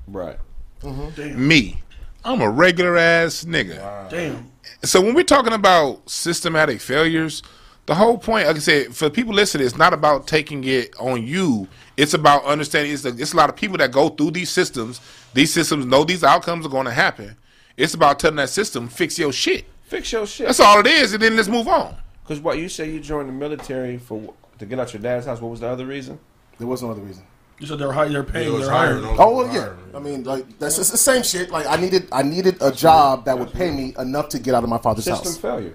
Right. 0.06 0.38
Me. 0.84 1.82
I'm 2.24 2.40
a 2.40 2.50
regular 2.50 2.96
ass 2.96 3.44
nigga. 3.44 4.10
Damn. 4.10 4.50
So 4.84 5.00
when 5.00 5.14
we're 5.14 5.24
talking 5.24 5.52
about 5.52 6.08
systematic 6.08 6.80
failures, 6.80 7.42
the 7.86 7.94
whole 7.94 8.18
point, 8.18 8.46
like 8.46 8.56
I 8.56 8.58
said, 8.58 8.94
for 8.94 9.08
people 9.10 9.32
listening, 9.34 9.66
it's 9.66 9.76
not 9.76 9.92
about 9.92 10.26
taking 10.26 10.64
it 10.64 10.94
on 10.98 11.24
you. 11.26 11.68
It's 11.96 12.14
about 12.14 12.44
understanding. 12.44 12.92
It's 12.92 13.04
a, 13.04 13.08
it's 13.08 13.32
a 13.32 13.36
lot 13.36 13.48
of 13.48 13.56
people 13.56 13.78
that 13.78 13.92
go 13.92 14.08
through 14.08 14.32
these 14.32 14.50
systems. 14.50 15.00
These 15.34 15.52
systems 15.52 15.86
know 15.86 16.04
these 16.04 16.24
outcomes 16.24 16.66
are 16.66 16.68
going 16.70 16.86
to 16.86 16.92
happen. 16.92 17.36
It's 17.76 17.94
about 17.94 18.18
telling 18.18 18.36
that 18.36 18.50
system 18.50 18.88
fix 18.88 19.18
your 19.18 19.32
shit. 19.32 19.66
Fix 19.84 20.10
your 20.12 20.26
shit. 20.26 20.46
That's 20.46 20.60
all 20.60 20.80
it 20.80 20.86
is, 20.86 21.12
and 21.12 21.22
then 21.22 21.36
let's 21.36 21.48
move 21.48 21.68
on. 21.68 21.94
Because 22.22 22.40
what 22.40 22.58
you 22.58 22.68
say 22.68 22.90
you 22.90 22.98
joined 22.98 23.28
the 23.28 23.32
military 23.32 23.98
for 23.98 24.34
to 24.58 24.66
get 24.66 24.80
out 24.80 24.92
your 24.92 25.02
dad's 25.02 25.26
house. 25.26 25.40
What 25.40 25.50
was 25.50 25.60
the 25.60 25.68
other 25.68 25.86
reason? 25.86 26.18
There 26.58 26.66
was 26.66 26.82
no 26.82 26.90
other 26.90 27.02
reason. 27.02 27.22
You 27.60 27.66
said 27.66 27.78
they're 27.78 27.92
high, 27.92 28.08
they're 28.08 28.24
paying, 28.24 28.48
It 28.48 28.50
was 28.52 28.62
they're 28.66 28.70
hiring. 28.74 29.02
hiring. 29.04 29.20
Oh 29.20 29.36
well, 29.36 29.54
yeah. 29.54 29.72
I 29.94 29.98
mean, 30.00 30.24
like 30.24 30.58
that's 30.58 30.78
it's 30.78 30.90
the 30.90 30.96
same 30.98 31.22
shit. 31.22 31.50
Like 31.50 31.66
I 31.66 31.76
needed, 31.76 32.08
I 32.12 32.22
needed 32.22 32.56
a 32.60 32.72
job 32.72 33.26
that 33.26 33.38
would 33.38 33.52
pay 33.52 33.70
me 33.70 33.94
enough 33.98 34.28
to 34.30 34.38
get 34.38 34.54
out 34.54 34.64
of 34.64 34.68
my 34.70 34.78
father's 34.78 35.04
System 35.04 35.24
house. 35.26 35.38
failure. 35.38 35.74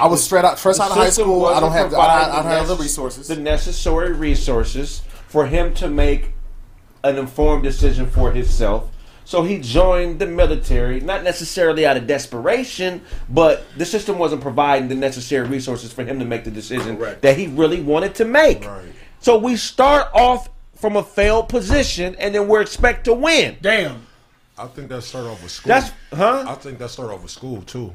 I 0.00 0.06
was 0.06 0.24
straight 0.24 0.44
out, 0.44 0.58
fresh 0.58 0.78
out 0.78 0.90
of 0.90 0.96
high 0.96 1.10
school. 1.10 1.46
I 1.46 1.60
don't 1.60 1.70
wasn't 1.70 1.92
have, 1.92 1.94
I 1.94 1.96
don't, 1.96 2.00
I 2.00 2.24
don't 2.24 2.34
providing 2.42 2.58
have 2.58 2.68
the 2.68 2.74
necess- 2.74 2.80
resources. 2.80 3.28
the 3.28 3.36
necessary 3.36 4.12
resources 4.12 5.02
for 5.28 5.46
him 5.46 5.74
to 5.74 5.88
make 5.88 6.32
an 7.04 7.18
informed 7.18 7.62
decision 7.62 8.06
for 8.06 8.32
himself. 8.32 8.90
So 9.24 9.44
he 9.44 9.60
joined 9.60 10.18
the 10.18 10.26
military, 10.26 11.00
not 11.00 11.22
necessarily 11.22 11.86
out 11.86 11.96
of 11.96 12.06
desperation, 12.08 13.02
but 13.28 13.64
the 13.76 13.86
system 13.86 14.18
wasn't 14.18 14.42
providing 14.42 14.88
the 14.88 14.96
necessary 14.96 15.46
resources 15.46 15.92
for 15.92 16.02
him 16.02 16.18
to 16.18 16.24
make 16.24 16.42
the 16.42 16.50
decision 16.50 16.98
that 17.20 17.36
he 17.36 17.46
really 17.46 17.80
wanted 17.80 18.16
to 18.16 18.24
make. 18.24 18.66
So 19.20 19.38
we 19.38 19.54
start 19.56 20.08
off 20.14 20.48
from 20.74 20.96
a 20.96 21.02
failed 21.02 21.48
position, 21.48 22.16
and 22.16 22.34
then 22.34 22.48
we're 22.48 22.62
expect 22.62 23.04
to 23.04 23.12
win. 23.14 23.58
Damn. 23.60 24.06
I 24.58 24.66
think 24.66 24.88
that 24.88 25.02
start 25.02 25.26
off 25.26 25.42
with 25.42 25.52
school. 25.52 25.68
That's 25.68 25.92
huh? 26.12 26.44
I 26.48 26.54
think 26.54 26.78
that 26.78 26.88
start 26.90 27.10
off 27.10 27.22
with 27.22 27.30
school 27.30 27.62
too. 27.62 27.94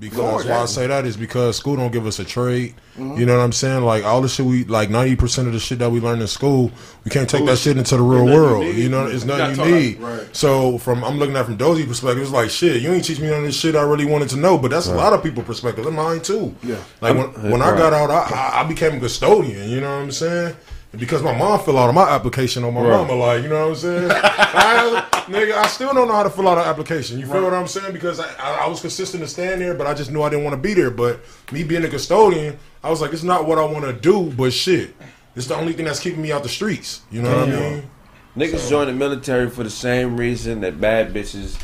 Because 0.00 0.46
why 0.46 0.62
I 0.62 0.64
say 0.64 0.86
that 0.86 1.04
is 1.04 1.18
because 1.18 1.58
school 1.58 1.76
don't 1.76 1.92
give 1.92 2.06
us 2.06 2.18
a 2.18 2.24
trade. 2.24 2.74
You 2.96 3.26
know 3.26 3.36
what 3.36 3.44
I'm 3.44 3.52
saying? 3.52 3.84
Like 3.84 4.04
all 4.04 4.22
the 4.22 4.28
shit 4.28 4.46
we 4.46 4.64
like 4.64 4.88
ninety 4.88 5.14
percent 5.14 5.46
of 5.46 5.52
the 5.52 5.60
shit 5.60 5.78
that 5.78 5.90
we 5.90 6.00
learn 6.00 6.20
in 6.20 6.26
school, 6.26 6.70
we 7.04 7.10
can't 7.10 7.28
take 7.28 7.44
that 7.46 7.58
shit 7.58 7.76
into 7.76 7.96
the 7.96 8.02
real 8.02 8.24
world. 8.24 8.64
You 8.64 8.88
know, 8.88 9.06
it's 9.06 9.24
nothing 9.24 9.58
you 9.64 9.74
need. 9.74 10.00
Right. 10.00 10.36
So 10.36 10.78
from 10.78 11.04
I'm 11.04 11.18
looking 11.18 11.36
at 11.36 11.42
it 11.42 11.44
from 11.44 11.56
Dozy 11.56 11.86
perspective, 11.86 12.22
it's 12.22 12.32
like 12.32 12.50
shit. 12.50 12.80
You 12.80 12.92
ain't 12.92 13.04
teach 13.04 13.20
me 13.20 13.28
none 13.28 13.40
of 13.40 13.44
this 13.44 13.58
shit 13.58 13.76
I 13.76 13.82
really 13.82 14.06
wanted 14.06 14.30
to 14.30 14.36
know. 14.36 14.56
But 14.56 14.70
that's 14.70 14.86
a 14.86 14.94
lot 14.94 15.12
of 15.12 15.22
people 15.22 15.42
perspective. 15.42 15.84
That's 15.84 15.96
mine 15.96 16.20
too. 16.22 16.54
Yeah. 16.62 16.76
Like 17.02 17.16
when 17.16 17.50
when 17.50 17.62
I 17.62 17.76
got 17.76 17.92
out, 17.92 18.10
I, 18.10 18.22
I 18.34 18.60
I 18.62 18.64
became 18.64 18.94
a 18.94 19.00
custodian. 19.00 19.68
You 19.68 19.80
know 19.80 19.96
what 19.96 20.02
I'm 20.02 20.12
saying? 20.12 20.56
And 20.92 20.98
because 21.00 21.22
my 21.22 21.36
mom 21.36 21.60
filled 21.60 21.76
out 21.76 21.88
of 21.88 21.94
my 21.94 22.08
application 22.10 22.64
on 22.64 22.74
my 22.74 22.80
Right. 22.80 22.90
mama, 22.90 23.14
like 23.14 23.42
you 23.44 23.48
know 23.48 23.60
what 23.68 23.68
I'm 23.70 23.74
saying, 23.76 24.10
I, 24.14 25.06
nigga, 25.28 25.52
I 25.52 25.66
still 25.68 25.94
don't 25.94 26.08
know 26.08 26.14
how 26.14 26.24
to 26.24 26.30
fill 26.30 26.48
out 26.48 26.58
an 26.58 26.64
application. 26.64 27.18
You 27.20 27.26
feel 27.26 27.44
what 27.44 27.54
I'm 27.54 27.68
saying? 27.68 27.92
Because 27.92 28.18
I, 28.18 28.26
I, 28.40 28.64
I 28.64 28.68
was 28.68 28.80
consistent 28.80 29.22
to 29.22 29.28
stand 29.28 29.60
there, 29.60 29.74
but 29.74 29.86
I 29.86 29.94
just 29.94 30.10
knew 30.10 30.22
I 30.22 30.28
didn't 30.30 30.44
want 30.44 30.54
to 30.54 30.60
be 30.60 30.74
there. 30.74 30.90
But 30.90 31.20
me 31.52 31.62
being 31.62 31.84
a 31.84 31.88
custodian, 31.88 32.58
I 32.82 32.90
was 32.90 33.00
like, 33.00 33.12
it's 33.12 33.22
not 33.22 33.46
what 33.46 33.58
I 33.58 33.64
want 33.64 33.84
to 33.84 33.92
do, 33.92 34.32
but 34.36 34.52
shit, 34.52 34.94
it's 35.36 35.46
the 35.46 35.54
only 35.54 35.74
thing 35.74 35.84
that's 35.84 36.00
keeping 36.00 36.22
me 36.22 36.32
out 36.32 36.42
the 36.42 36.48
streets. 36.48 37.02
You 37.12 37.22
know 37.22 37.38
what 37.38 37.48
I 37.48 37.52
mean? 37.52 37.90
Niggas 38.36 38.68
join 38.68 38.86
the 38.88 38.92
military 38.92 39.48
for 39.50 39.62
the 39.62 39.70
same 39.70 40.16
reason 40.16 40.60
that 40.62 40.80
bad 40.80 41.12
bitches 41.14 41.60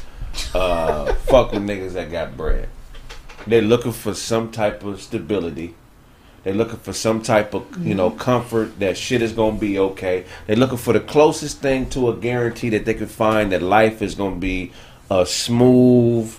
uh, 0.55 1.13
fuck 1.27 1.51
with 1.53 1.63
niggas 1.63 1.93
that 1.95 2.13
got 2.13 2.37
bread. 2.37 2.69
They're 3.47 3.63
looking 3.63 3.93
for 3.93 4.15
some 4.15 4.51
type 4.53 4.85
of 4.85 5.01
stability. 5.03 5.75
They're 6.47 6.55
looking 6.55 6.79
for 6.79 6.93
some 6.93 7.23
type 7.23 7.55
of 7.55 7.65
you 7.85 7.97
know 7.97 8.09
comfort 8.09 8.79
that 8.79 8.97
shit 8.97 9.21
is 9.21 9.33
gonna 9.33 9.59
be 9.59 9.81
okay. 9.81 10.25
They're 10.47 10.55
looking 10.55 10.79
for 10.79 10.93
the 10.93 11.01
closest 11.01 11.61
thing 11.61 11.91
to 11.91 12.09
a 12.09 12.15
guarantee 12.15 12.69
that 12.69 12.85
they 12.85 12.95
can 12.95 13.09
find 13.09 13.51
that 13.51 13.63
life 13.63 14.01
is 14.01 14.15
gonna 14.15 14.37
be 14.37 14.71
a 15.11 15.27
smooth, 15.27 16.33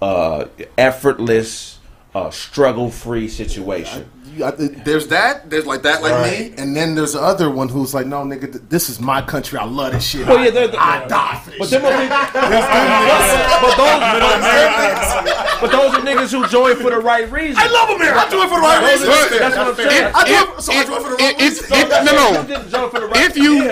uh, 0.00 0.46
effortless, 0.78 1.78
uh, 2.14 2.30
struggle-free 2.30 3.28
situation. 3.28 4.10
You- 4.36 4.44
I- 4.44 4.50
there's 4.52 5.08
that. 5.08 5.50
There's 5.50 5.66
like 5.66 5.82
that, 5.82 6.02
like 6.02 6.12
Right. 6.12 6.40
me, 6.50 6.54
and 6.56 6.76
then 6.76 6.94
there's 6.94 7.14
the 7.14 7.20
other 7.20 7.50
one 7.50 7.68
who's 7.68 7.92
like, 7.94 8.06
no, 8.06 8.22
nigga, 8.22 8.60
this 8.68 8.88
is 8.88 9.00
my 9.00 9.22
country. 9.22 9.58
I 9.58 9.64
love 9.64 9.92
this 9.92 10.04
shit. 10.04 10.26
Well, 10.26 10.38
I, 10.38 10.44
yeah, 10.44 10.50
they're 10.50 10.68
the- 10.68 10.80
I 10.80 11.06
die 11.06 11.40
for 11.44 11.50
this. 11.50 11.58
But 11.58 11.68
shit. 11.68 11.82
them 11.82 11.92
are 11.92 12.06
niggas, 12.06 13.60
but 13.60 13.76
those, 13.76 15.60
but 15.60 15.70
those 15.72 15.94
are 15.94 16.00
niggas 16.06 16.30
who 16.32 16.46
join 16.48 16.76
for 16.76 16.90
the 16.90 16.98
right 16.98 17.30
reason. 17.30 17.56
I 17.62 17.68
love 17.68 17.90
America. 17.90 18.20
I 18.20 18.30
do 18.30 18.42
it 18.42 18.48
for 18.48 18.56
the 18.56 18.60
right 18.60 18.92
reason. 18.92 19.08
That's 19.38 19.56
what 19.56 19.66
I'm 19.68 19.74
saying. 19.74 20.12
I 20.14 20.24
do 20.24 20.32
If- 20.32 20.60
so 20.60 20.72
I 20.72 20.84
do 20.84 21.00
for 21.00 21.10
the 21.10 21.16
right 21.16 21.38
reason. 21.40 22.04
no, 22.04 22.12
no. 22.12 22.42
Just 22.44 22.70
join 22.70 22.90
for 22.90 23.00
the 23.00 23.06
right 23.06 23.24
If 23.30 23.36
you 23.36 23.62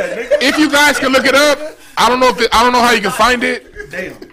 if 0.41 0.59
you 0.59 0.71
guys 0.71 0.99
can 0.99 1.13
look 1.13 1.25
it 1.27 1.35
up, 1.35 1.59
I 1.97 2.09
don't 2.09 2.21
know 2.21 2.29
if 2.29 2.41
it, 2.41 2.49
I 2.55 2.63
don't 2.63 2.73
know 2.73 2.81
how 2.81 2.93
you 2.93 3.01
can 3.01 3.11
find 3.13 3.43
it. 3.45 3.75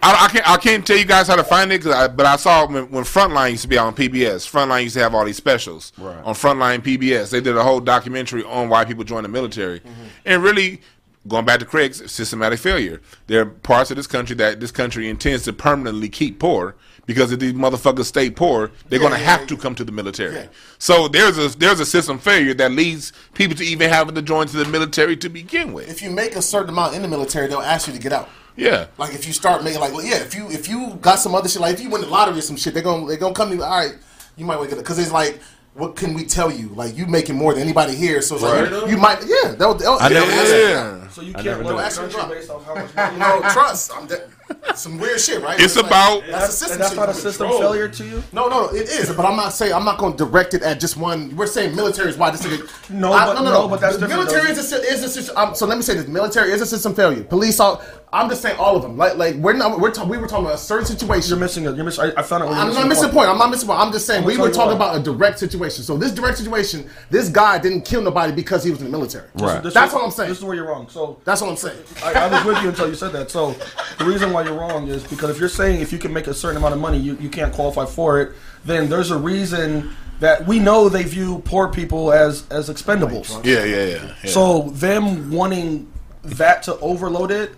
I, 0.01 0.25
I 0.25 0.27
can't 0.29 0.49
I 0.49 0.57
can't 0.57 0.85
tell 0.85 0.97
you 0.97 1.05
guys 1.05 1.27
how 1.27 1.35
to 1.35 1.43
find 1.43 1.71
it, 1.71 1.81
'cause 1.81 1.93
I, 1.93 2.07
but 2.07 2.25
I 2.25 2.35
saw 2.35 2.67
when, 2.67 2.89
when 2.91 3.03
Frontline 3.03 3.51
used 3.51 3.63
to 3.63 3.67
be 3.67 3.77
on 3.77 3.93
PBS. 3.95 4.49
Frontline 4.49 4.83
used 4.83 4.95
to 4.95 5.01
have 5.01 5.15
all 5.15 5.25
these 5.25 5.37
specials 5.37 5.91
on 5.99 6.33
Frontline 6.33 6.81
PBS. 6.81 7.29
They 7.29 7.41
did 7.41 7.55
a 7.57 7.63
whole 7.63 7.79
documentary 7.79 8.43
on 8.43 8.69
why 8.69 8.85
people 8.85 9.03
join 9.03 9.23
the 9.23 9.29
military, 9.29 9.79
mm-hmm. 9.79 10.03
and 10.25 10.43
really 10.43 10.81
going 11.27 11.45
back 11.45 11.59
to 11.59 11.65
Craig's 11.65 12.11
systematic 12.11 12.59
failure. 12.59 13.01
There 13.27 13.41
are 13.41 13.45
parts 13.45 13.89
of 13.89 13.97
this 13.97 14.07
country 14.07 14.35
that 14.35 14.59
this 14.59 14.71
country 14.71 15.09
intends 15.09 15.43
to 15.45 15.53
permanently 15.53 16.09
keep 16.09 16.39
poor. 16.39 16.75
Because 17.05 17.31
if 17.31 17.39
these 17.39 17.53
motherfuckers 17.53 18.05
stay 18.05 18.31
poor, 18.31 18.71
they're 18.89 18.99
gonna 18.99 19.17
yeah, 19.17 19.25
have 19.25 19.41
yeah. 19.41 19.47
to 19.47 19.57
come 19.57 19.75
to 19.75 19.83
the 19.83 19.91
military. 19.91 20.49
So 20.79 21.07
there's 21.07 21.37
a 21.37 21.55
there's 21.57 21.79
a 21.79 21.85
system 21.85 22.17
failure 22.17 22.53
that 22.55 22.71
leads 22.71 23.13
people 23.35 23.55
to 23.57 23.63
even 23.63 23.89
having 23.89 24.15
to 24.15 24.21
join 24.21 24.47
to 24.47 24.57
the 24.57 24.65
military 24.65 25.15
to 25.17 25.29
begin 25.29 25.71
with. 25.71 25.87
If 25.87 26.01
you 26.01 26.09
make 26.09 26.35
a 26.35 26.41
certain 26.41 26.69
amount 26.69 26.95
in 26.95 27.03
the 27.03 27.07
military, 27.07 27.47
they'll 27.47 27.59
ask 27.59 27.87
you 27.87 27.93
to 27.93 27.99
get 27.99 28.11
out. 28.11 28.27
Yeah. 28.55 28.87
Like 28.97 29.13
if 29.13 29.27
you 29.27 29.33
start 29.33 29.63
making 29.63 29.79
like 29.81 29.93
well, 29.93 30.05
yeah, 30.05 30.17
if 30.17 30.33
you 30.35 30.49
if 30.49 30.67
you 30.69 30.97
got 31.01 31.19
some 31.19 31.35
other 31.35 31.49
shit, 31.49 31.61
like 31.61 31.73
if 31.75 31.81
you 31.81 31.89
win 31.89 32.01
the 32.01 32.07
lottery 32.07 32.37
or 32.37 32.41
some 32.41 32.55
shit, 32.57 32.73
they're 32.73 32.83
gonna 32.83 33.05
they're 33.07 33.17
gonna 33.17 33.33
come 33.33 33.49
to 33.49 33.55
you. 33.55 33.63
All 33.63 33.69
right, 33.77 33.95
you 34.37 34.45
might 34.45 34.57
want 34.57 34.69
to 34.69 34.75
get 34.75 34.79
it 34.79 34.83
because 34.83 34.99
it's 34.99 35.11
like. 35.11 35.39
What 35.77 35.97
can 35.97 36.13
we 36.13 36.23
tell 36.23 36.49
you? 36.49 36.69
Like 36.69 36.95
you 36.95 37.05
making 37.05 37.35
more 37.35 37.51
than 37.53 37.61
anybody 37.61 37.95
here, 37.97 38.21
so 38.21 38.35
it's 38.35 38.43
like 38.45 38.69
you, 38.69 38.91
you 38.91 38.97
might, 38.97 39.19
yeah. 39.27 39.55
They'll, 39.55 39.73
they'll, 39.73 39.97
I 39.99 40.07
never 40.07 40.25
they'll 40.25 40.25
knew 40.27 40.41
ask 40.41 40.51
you. 40.53 40.57
Yeah. 40.69 41.07
So 41.09 41.21
you 41.21 41.31
I 41.31 41.33
can't 41.33 41.45
never 41.47 41.63
look 41.65 41.73
knew 41.73 41.79
at 41.79 41.91
that. 41.91 42.11
country 42.13 42.35
based 42.37 42.49
off 42.49 42.65
how 42.65 42.75
much 42.75 42.95
money. 42.95 43.17
No 43.19 43.41
trust. 43.49 43.91
I'm 43.93 44.07
de- 44.07 44.21
some 44.75 44.97
weird 44.99 45.19
shit, 45.19 45.41
right? 45.41 45.59
It's 45.59 45.75
like- 45.75 45.85
about- 45.87 46.23
that's 46.29 46.49
a 46.49 46.51
system. 46.51 46.79
That's 46.79 46.91
shit. 46.91 46.99
not 46.99 47.09
a 47.09 47.13
system 47.13 47.49
failure 47.49 47.87
to 47.87 48.03
you. 48.05 48.23
No, 48.33 48.47
no, 48.47 48.69
it 48.69 48.89
is, 48.89 49.11
but 49.13 49.25
I'm 49.25 49.35
not 49.35 49.53
saying 49.53 49.73
I'm 49.73 49.85
not 49.85 49.97
going 49.97 50.15
to 50.17 50.25
direct 50.25 50.53
it 50.53 50.61
at 50.63 50.79
just 50.79 50.97
one. 50.97 51.35
We're 51.35 51.47
saying 51.47 51.75
military 51.75 52.09
is 52.09 52.17
why 52.17 52.31
this 52.31 52.45
is. 52.45 52.69
No, 52.89 53.11
I- 53.13 53.25
but- 53.25 53.41
no, 53.41 53.67
but 53.67 53.81
that's 53.81 53.97
the 53.97 54.07
military 54.07 54.51
is 54.51 54.71
a, 54.71 54.77
is 54.81 55.03
a 55.03 55.09
system. 55.09 55.35
Um, 55.37 55.55
so 55.55 55.65
let 55.65 55.77
me 55.77 55.81
say 55.83 55.95
this: 55.95 56.07
military 56.07 56.51
is 56.51 56.61
a 56.61 56.65
system 56.65 56.93
failure. 56.93 57.23
Police, 57.23 57.59
all. 57.59 57.81
I'm 58.13 58.29
just 58.29 58.41
saying 58.41 58.55
all 58.57 58.77
of 58.77 58.81
them. 58.81 58.95
Like, 58.95 59.17
like 59.17 59.35
we're 59.35 59.53
not. 59.53 59.79
We're 59.79 59.91
ta- 59.91 60.05
we 60.05 60.17
were 60.17 60.27
talking 60.27 60.45
about 60.45 60.55
a 60.55 60.59
certain 60.59 60.85
situation. 60.85 61.29
You're 61.31 61.39
missing 61.39 61.65
it. 61.65 61.75
You're 61.75 61.83
missing. 61.83 62.05
I, 62.15 62.19
I 62.21 62.23
found 62.23 62.43
it. 62.43 62.47
I'm 62.47 62.73
not 62.73 62.87
missing 62.87 63.07
the 63.07 63.13
point. 63.13 63.27
I'm 63.27 63.37
not 63.37 63.49
missing 63.49 63.67
the 63.67 63.73
point. 63.73 63.85
I'm 63.85 63.91
just 63.91 64.05
saying 64.05 64.21
I'm 64.21 64.27
we 64.27 64.37
were 64.37 64.51
talking 64.51 64.77
why. 64.79 64.89
about 64.89 65.01
a 65.01 65.03
direct 65.03 65.39
situation. 65.39 65.83
So 65.83 65.97
this 65.97 66.11
direct 66.13 66.37
situation, 66.37 66.89
this 67.09 67.27
guy 67.29 67.57
didn't 67.57 67.81
kill 67.81 68.01
nobody 68.01 68.31
because 68.31 68.63
he 68.63 68.69
was 68.71 68.79
in 68.79 68.85
the 68.85 68.91
military. 68.91 69.27
Right. 69.35 69.61
This 69.61 69.73
That's 69.73 69.91
what 69.93 70.03
I'm 70.03 70.11
saying. 70.11 70.29
This 70.29 70.37
is 70.37 70.45
where 70.45 70.55
you're 70.55 70.67
wrong. 70.67 70.87
So 70.87 71.19
That's 71.25 71.41
what 71.41 71.49
I'm 71.49 71.57
saying. 71.57 71.81
I, 72.03 72.13
I 72.13 72.29
was 72.29 72.45
with 72.45 72.63
you 72.63 72.69
until 72.69 72.87
you 72.87 72.95
said 72.95 73.11
that. 73.13 73.31
So 73.31 73.53
the 73.97 74.05
reason 74.05 74.31
why 74.31 74.43
you're 74.43 74.57
wrong 74.57 74.87
is 74.87 75.03
because 75.05 75.29
if 75.29 75.39
you're 75.39 75.49
saying 75.49 75.81
if 75.81 75.91
you 75.91 75.97
can 75.97 76.11
make 76.11 76.27
a 76.27 76.33
certain 76.33 76.57
amount 76.57 76.73
of 76.73 76.79
money, 76.79 76.97
you, 76.97 77.15
you 77.17 77.29
can't 77.29 77.53
qualify 77.53 77.85
for 77.85 78.21
it, 78.21 78.33
then 78.63 78.89
there's 78.89 79.11
a 79.11 79.17
reason 79.17 79.95
that 80.19 80.45
we 80.45 80.59
know 80.59 80.89
they 80.89 81.03
view 81.03 81.41
poor 81.45 81.67
people 81.69 82.11
as 82.11 82.47
as 82.49 82.69
expendables. 82.69 83.45
Yeah, 83.45 83.63
yeah, 83.63 83.85
yeah. 83.85 84.13
yeah. 84.23 84.29
So 84.29 84.69
them 84.69 85.31
wanting 85.31 85.91
that 86.23 86.63
to 86.63 86.77
overload 86.79 87.31
it, 87.31 87.51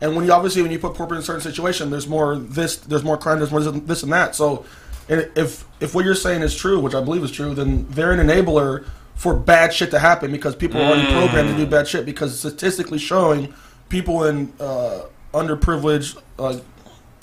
and 0.00 0.14
when 0.16 0.24
you 0.24 0.32
obviously 0.32 0.62
when 0.62 0.70
you 0.70 0.78
put 0.78 0.94
poor 0.94 1.06
people 1.06 1.16
in 1.16 1.22
a 1.22 1.26
certain 1.26 1.42
situation, 1.42 1.90
there's 1.90 2.08
more 2.08 2.36
this, 2.36 2.76
there's 2.76 3.04
more 3.04 3.16
crime, 3.16 3.38
there's 3.38 3.50
more 3.50 3.60
this, 3.60 3.82
this 3.82 4.02
and 4.02 4.12
that. 4.12 4.34
So 4.34 4.64
if 5.08 5.64
if 5.80 5.94
what 5.94 6.04
you're 6.04 6.14
saying 6.14 6.42
is 6.42 6.56
true, 6.56 6.80
which 6.80 6.94
I 6.94 7.00
believe 7.00 7.22
is 7.22 7.30
true, 7.30 7.54
then 7.54 7.86
they're 7.90 8.12
an 8.12 8.26
enabler 8.26 8.86
for 9.14 9.34
bad 9.34 9.72
shit 9.72 9.90
to 9.92 9.98
happen 9.98 10.32
because 10.32 10.56
people 10.56 10.80
are 10.80 10.84
already 10.84 11.06
programmed 11.12 11.50
to 11.50 11.56
do 11.56 11.66
bad 11.66 11.86
shit 11.86 12.04
because 12.04 12.38
statistically 12.38 12.98
showing 12.98 13.54
people 13.88 14.24
in 14.24 14.52
uh, 14.58 15.02
underprivileged 15.34 16.16
uh, 16.38 16.60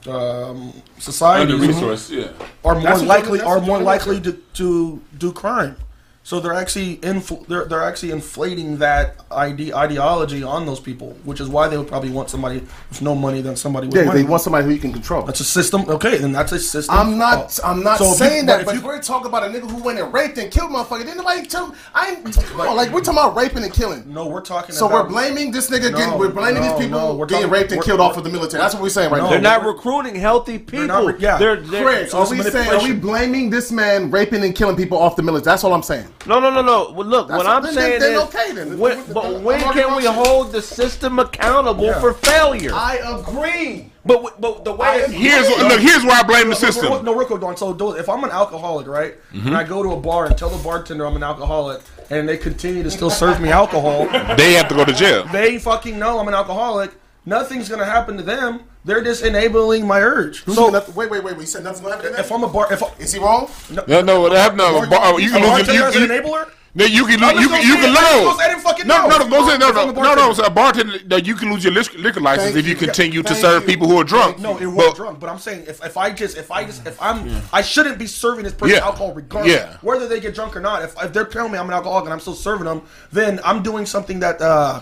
um, 0.10 0.74
societies 0.98 2.10
yeah. 2.12 2.32
are 2.64 2.80
more 2.80 2.98
likely 2.98 3.42
are 3.42 3.62
more 3.62 3.80
likely 3.80 4.20
to, 4.22 4.34
to 4.54 5.02
do 5.18 5.32
crime. 5.32 5.76
So 6.24 6.40
they're 6.40 6.54
actually 6.54 6.98
infl- 6.98 7.48
they're, 7.48 7.66
they're 7.66 7.84
actually 7.84 8.12
inflating 8.12 8.78
that 8.78 9.16
ide- 9.32 9.74
ideology 9.74 10.44
on 10.44 10.68
those 10.68 10.80
people, 10.80 11.18
which 11.24 11.40
is 11.42 11.50
why 11.50 11.68
they 11.68 11.78
would 11.80 11.88
probably 11.88 12.12
want 12.12 12.30
somebody 12.30 12.60
with 12.90 13.02
no 13.02 13.16
money 13.16 13.42
than 13.42 13.56
somebody 13.56 13.88
with 13.88 13.96
Yeah, 13.96 14.04
money. 14.04 14.22
they 14.22 14.28
want 14.30 14.44
somebody 14.44 14.66
who 14.66 14.72
you 14.72 14.78
can 14.80 14.94
control. 14.94 15.24
that's 15.24 15.40
a 15.40 15.44
system. 15.44 15.82
Okay, 15.90 16.20
then 16.20 16.32
that's 16.32 16.52
a 16.52 16.60
system. 16.60 16.96
I'm 16.96 17.18
not. 17.18 17.60
Oh. 17.64 17.68
I'm 17.72 17.82
not 17.82 17.98
So 17.98 18.04
if 18.04 18.10
you- 18.12 18.16
saying 18.18 18.46
but 18.46 18.52
that. 18.52 18.60
if 18.62 18.66
But 18.68 18.76
you- 18.76 18.82
we're 18.82 19.02
talking 19.02 19.28
about 19.28 19.44
a 19.44 19.48
nigga 19.48 19.68
who 19.70 19.82
went 19.84 19.98
and 19.98 20.14
raped 20.14 20.38
and 20.38 20.52
killed 20.52 20.70
motherfucker, 20.70 21.00
didn't 21.00 21.18
nobody 21.18 21.48
tell? 21.48 21.74
I 21.96 22.12
ain't. 22.12 22.36
Come 22.36 22.62
on, 22.62 22.76
like 22.76 22.92
we're 22.92 23.02
talking 23.02 23.20
about 23.20 23.36
raping 23.36 23.64
and 23.64 23.74
killing. 23.74 24.04
no, 24.08 24.28
we're 24.28 24.42
talking. 24.42 24.76
So 24.76 24.86
about, 24.86 25.06
we're 25.06 25.10
blaming 25.10 25.52
this 25.52 25.72
nigga. 25.72 25.92
No, 25.92 25.98
getting, 25.98 26.20
we're 26.20 26.30
blaming 26.30 26.62
no, 26.62 26.70
these 26.78 26.86
people 26.86 27.00
no, 27.00 27.16
we're 27.16 27.26
getting 27.26 27.48
talking- 27.48 27.60
raped 27.62 27.72
and 27.72 27.82
killed 27.84 28.00
off 28.00 28.16
of 28.18 28.24
the 28.24 28.30
military. 28.30 28.62
That's 28.62 28.76
what 28.76 28.84
we're 28.84 28.90
saying 28.90 29.10
right 29.12 29.18
No, 29.18 29.24
now. 29.24 29.30
They're 29.32 29.42
not 29.42 29.62
we're- 29.64 29.74
recruiting 29.74 30.14
healthy 30.16 30.60
people. 30.60 30.86
not 30.86 31.20
yeah. 31.20 31.38
They're, 31.38 31.56
they're, 31.58 31.84
Craig, 31.84 32.10
So 32.10 32.20
are 32.20 32.30
we 32.30 32.44
saying? 32.44 32.70
Are 32.70 32.84
we 32.84 32.94
blaming 32.94 33.50
this 33.50 33.72
man 33.72 34.12
raping 34.12 34.44
and 34.44 34.54
killing 34.56 34.76
people 34.76 35.00
off 35.00 35.16
the 35.16 35.24
military? 35.24 35.46
That's 35.46 35.64
all 35.64 35.74
I'm 35.74 35.82
saying. 35.84 36.06
No, 36.26 36.40
no, 36.40 36.50
no, 36.52 36.62
no. 36.62 36.92
Well, 36.92 37.08
look, 37.08 37.28
That's 37.28 37.38
what 37.38 37.48
what- 37.48 37.56
I'm 37.56 37.64
then- 37.64 37.74
saying 37.74 38.00
then 38.00 38.14
is, 38.14 38.20
okay, 38.24 38.52
then. 38.54 38.78
when, 38.78 39.04
but 39.14 39.42
when 39.42 39.60
can 39.74 39.96
we 39.96 40.06
hold 40.06 40.52
the 40.52 40.62
system 40.62 41.20
accountable 41.20 41.86
Yeah. 41.86 42.00
for 42.00 42.14
failure? 42.14 42.72
I 42.74 42.96
agree. 43.04 43.92
but 44.06 44.42
but 44.42 44.66
the 44.66 44.72
way 44.74 45.02
that 45.02 45.12
Here's 45.12 45.48
look. 45.50 45.80
Here's 45.80 46.04
where 46.04 46.20
I 46.20 46.24
blame 46.24 46.50
the 46.50 46.56
No, 46.56 46.60
no, 46.62 46.72
system. 46.72 47.06
No, 47.06 47.14
real 47.16 47.28
quick, 47.28 47.42
Don. 47.42 47.56
So 47.56 47.96
if 47.96 48.10
I'm 48.10 48.24
an 48.24 48.32
alcoholic, 48.32 48.88
right, 48.88 49.14
mm-hmm. 49.34 49.48
and 49.48 49.56
I 49.58 49.64
go 49.64 49.84
to 49.84 49.92
a 49.92 49.98
bar 49.98 50.26
and 50.26 50.38
tell 50.38 50.50
the 50.50 50.62
bartender 50.64 51.06
I'm 51.06 51.16
an 51.16 51.24
alcoholic, 51.24 51.82
and 52.10 52.28
they 52.28 52.38
continue 52.38 52.82
to 52.84 52.90
still 52.92 53.10
serve 53.12 53.40
me 53.40 53.50
alcohol, 53.52 54.08
They 54.38 54.54
have 54.54 54.68
to 54.70 54.76
go 54.76 54.86
to 54.86 54.94
jail. 54.94 55.26
they 55.32 55.60
fucking 55.60 55.98
know 56.00 56.20
I'm 56.20 56.28
an 56.28 56.34
alcoholic. 56.34 56.92
Nothing's 57.26 57.70
gonna 57.70 57.86
happen 57.86 58.18
to 58.18 58.24
them. 58.24 58.62
They're 58.84 59.04
just 59.04 59.24
enabling 59.24 59.86
my 59.86 60.00
urge. 60.02 60.44
So 60.46 60.54
So 60.54 60.70
nothing, 60.70 60.96
wait, 60.96 61.12
wait, 61.12 61.24
wait. 61.24 61.38
We 61.38 61.46
said 61.46 61.64
nothing's 61.64 61.82
gonna 61.82 61.96
happen. 61.96 62.12
to 62.12 62.18
them? 62.18 62.26
if? 62.26 62.32
I'm 62.32 62.44
a 62.44 62.48
bar, 62.48 62.74
if 62.74 62.82
I, 62.82 62.88
Is 62.98 63.14
he 63.14 63.20
wrong? 63.20 63.50
No, 63.88 64.02
no, 64.02 64.28
they 64.30 64.40
have 64.40 64.56
no. 64.56 64.88
bar- 64.90 65.20
You 65.20 65.30
can 65.30 65.42
lose. 65.42 65.50
bartender 65.52 65.74
You, 65.74 65.86
is 65.86 65.96
an 65.98 66.02
you, 66.02 66.08
enabler. 66.08 66.50
Then 66.74 66.90
you 66.90 67.06
can 67.06 67.20
lose. 67.20 67.32
You 67.34 67.50
that's 67.50 67.62
can 67.62 67.68
you 67.68 67.76
can 67.76 67.90
lose. 67.90 68.40
I 68.40 68.48
didn't 68.48 68.62
fucking 68.62 68.88
No, 68.88 69.06
know. 69.06 69.18
no, 69.18 69.28
no, 69.28 69.58
no, 69.58 69.72
no, 69.72 69.92
no, 69.92 70.14
no. 70.16 70.34
So 70.34 70.46
a 70.46 70.50
bartender, 70.50 70.98
no, 71.06 71.18
you 71.18 71.36
can 71.36 71.52
lose 71.52 71.64
your 71.66 71.74
liquor 71.74 71.98
liquor 72.00 72.22
license 72.22 72.54
Thank 72.54 72.58
if 72.60 72.66
you 72.66 72.72
you. 72.72 72.78
continue 72.88 73.22
to 73.22 73.28
Thank 73.30 73.42
serve 73.42 73.62
you. 73.64 73.68
people 73.68 73.88
who 73.90 73.98
are 73.98 74.04
drunk. 74.06 74.40
No, 74.40 74.58
it 74.58 74.62
But- 74.66 74.74
was 74.76 74.94
drunk. 74.96 75.20
But 75.20 75.30
I'm 75.30 75.38
saying 75.38 75.66
if, 75.68 75.84
if 75.86 75.98
I 75.98 76.10
just 76.12 76.38
if 76.38 76.50
I 76.50 76.64
just 76.64 76.88
if 76.88 77.00
I'm 77.02 77.30
I 77.54 77.62
shouldn't 77.62 78.00
be 78.00 78.08
serving 78.08 78.46
this 78.46 78.54
person 78.54 78.78
Yeah. 78.78 78.86
alcohol 78.86 79.14
regardless 79.14 79.54
Yeah. 79.54 79.78
whether 79.82 80.08
they 80.08 80.20
get 80.22 80.34
drunk 80.34 80.56
or 80.56 80.62
not. 80.62 80.82
If, 80.82 80.96
if 81.04 81.12
they're 81.14 81.26
telling 81.26 81.52
me 81.52 81.60
I'm 81.60 81.68
an 81.68 81.74
alcoholic 81.74 82.06
and 82.06 82.14
I'm 82.14 82.20
still 82.22 82.34
serving 82.36 82.66
them, 82.66 82.82
then 83.12 83.40
I'm 83.44 83.62
doing 83.62 83.86
something 83.86 84.20
that 84.22 84.42
uh 84.42 84.82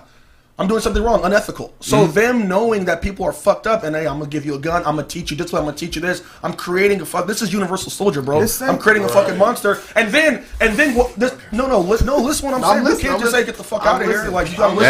I'm 0.59 0.67
doing 0.67 0.81
something 0.81 1.01
wrong, 1.01 1.23
unethical. 1.23 1.73
So 1.79 2.03
Mm-hmm. 2.03 2.11
them 2.13 2.47
knowing 2.49 2.85
that 2.85 3.01
people 3.01 3.25
are 3.25 3.31
fucked 3.31 3.65
up 3.65 3.83
and 3.83 3.95
hey, 3.95 4.05
I'm 4.05 4.19
gonna 4.19 4.29
give 4.29 4.45
you 4.45 4.55
a 4.55 4.59
gun, 4.59 4.83
I'm 4.85 4.97
gonna 4.97 5.07
teach 5.07 5.31
you 5.31 5.37
this 5.37 5.53
way, 5.53 5.59
I'm 5.59 5.65
gonna 5.65 5.77
teach 5.77 5.95
you 5.95 6.01
this. 6.01 6.21
I'm 6.43 6.53
creating 6.53 6.99
a 7.01 7.05
fuck. 7.05 7.25
This 7.27 7.41
is 7.41 7.53
Universal 7.53 7.91
Soldier, 7.91 8.21
bro. 8.21 8.41
This 8.41 8.61
I'm 8.61 8.71
ain't- 8.71 8.81
creating 8.81 9.05
a 9.05 9.09
fucking 9.09 9.37
monster. 9.37 9.79
And 9.95 10.11
then 10.11 10.43
and 10.59 10.75
then 10.77 10.95
what? 10.95 11.15
This, 11.15 11.33
no, 11.53 11.65
no, 11.67 11.79
li- 11.79 11.97
no. 12.03 12.17
Listen, 12.17 12.51
what 12.51 12.57
I'm 12.57 12.63
I'm 12.63 12.71
saying. 12.73 12.83
listening, 12.83 13.05
you 13.05 13.09
can't 13.09 13.13
I'm 13.15 13.21
just 13.21 13.31
say 13.33 13.45
get 13.45 13.55
the 13.55 13.63
fuck 13.63 13.81
I'm 13.83 13.95
out 13.95 14.01
of 14.01 14.07
here. 14.09 14.27
Like 14.29 14.51
you 14.51 14.57
gotta 14.57 14.75
listen. 14.75 14.89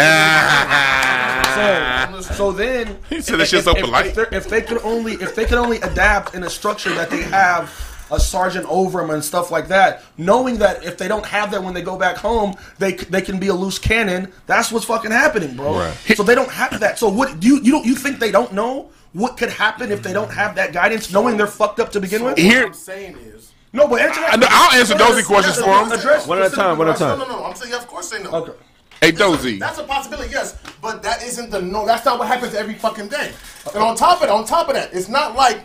So, 2.22 2.34
so 2.34 2.52
then 2.52 2.96
He 3.08 3.20
said 3.20 3.38
that 3.38 3.48
shit's 3.48 3.64
so 3.64 3.74
polite. 3.74 4.06
If, 4.06 4.14
they're- 4.14 4.28
if 4.32 4.48
they 4.48 4.62
could 4.62 4.80
only, 4.82 5.14
if 5.14 5.34
they 5.34 5.44
could 5.44 5.58
only 5.58 5.78
adapt 5.80 6.34
in 6.34 6.42
a 6.44 6.50
structure 6.50 6.90
that 6.94 7.10
they 7.10 7.22
have 7.22 7.68
a 8.12 8.18
sergeant 8.20 8.66
over 8.68 9.00
them 9.00 9.10
and 9.10 9.24
stuff 9.24 9.50
like 9.50 9.68
that, 9.68 10.02
knowing 10.18 10.58
that 10.58 10.84
if 10.84 10.96
they 10.98 11.08
don't 11.08 11.24
have 11.26 11.50
that 11.52 11.62
when 11.62 11.74
they 11.74 11.82
go 11.82 11.96
back 11.96 12.16
home, 12.16 12.54
they 12.78 12.92
they 12.94 13.22
can 13.22 13.38
be 13.38 13.48
a 13.48 13.54
loose 13.54 13.78
cannon. 13.78 14.32
That's 14.46 14.70
what's 14.72 14.84
fucking 14.86 15.10
happening, 15.10 15.56
bro. 15.56 15.92
So 16.14 16.22
they 16.22 16.34
don't 16.34 16.50
have 16.50 16.80
that. 16.80 16.98
So 16.98 17.08
what 17.08 17.40
do 17.40 17.46
you 17.46 17.60
you 17.62 17.72
don't 17.72 17.84
you 17.86 17.94
think 17.94 18.18
they 18.18 18.30
don't 18.32 18.52
know 18.52 18.90
what 19.12 19.36
could 19.36 19.50
happen 19.50 19.90
if 19.90 20.02
they 20.02 20.12
don't 20.12 20.30
have 20.30 20.54
that 20.56 20.72
guidance, 20.72 21.12
knowing 21.12 21.36
they're 21.36 21.46
fucked 21.46 21.80
up 21.80 21.90
to 21.92 22.00
begin 22.00 22.22
with? 22.24 22.38
Here- 22.38 22.60
What 22.62 22.68
I'm 22.68 22.74
saying 22.74 23.16
is. 23.18 23.52
No, 23.72 23.86
but 23.86 24.00
answer 24.00 24.20
I 24.20 24.36
know- 24.36 24.46
I'll 24.50 24.78
answer 24.78 24.94
those 24.98 25.24
questions 25.24 25.56
for 25.58 25.70
him. 25.84 25.92
Address 25.92 26.26
One 26.26 26.38
at 26.42 26.52
a 26.52 26.56
time, 26.56 26.76
one 26.78 26.88
at 26.88 26.96
a 26.96 26.98
time. 26.98 27.18
no, 27.20 27.26
no. 27.26 27.38
no. 27.38 27.44
I'm 27.44 27.54
saying, 27.54 27.72
of 27.74 27.86
course 27.86 28.10
they 28.10 28.22
know. 28.22 28.30
Okay. 28.30 28.52
Hey, 29.00 29.12
Dozy. 29.12 29.58
That's 29.58 29.78
a 29.78 29.84
possibility, 29.84 30.30
yes, 30.30 30.58
but 30.82 31.02
that 31.02 31.22
isn't 31.22 31.50
the 31.50 31.62
no. 31.62 31.86
That's 31.86 32.04
not 32.04 32.18
what 32.18 32.28
happens 32.28 32.54
every 32.54 32.74
fucking 32.74 33.08
day. 33.08 33.32
And 33.74 33.82
on 33.82 33.96
top 33.96 34.18
of 34.18 34.24
it, 34.24 34.30
on 34.30 34.44
top 34.44 34.68
of 34.68 34.74
that, 34.74 34.92
it's 34.92 35.08
not 35.08 35.34
like 35.36 35.58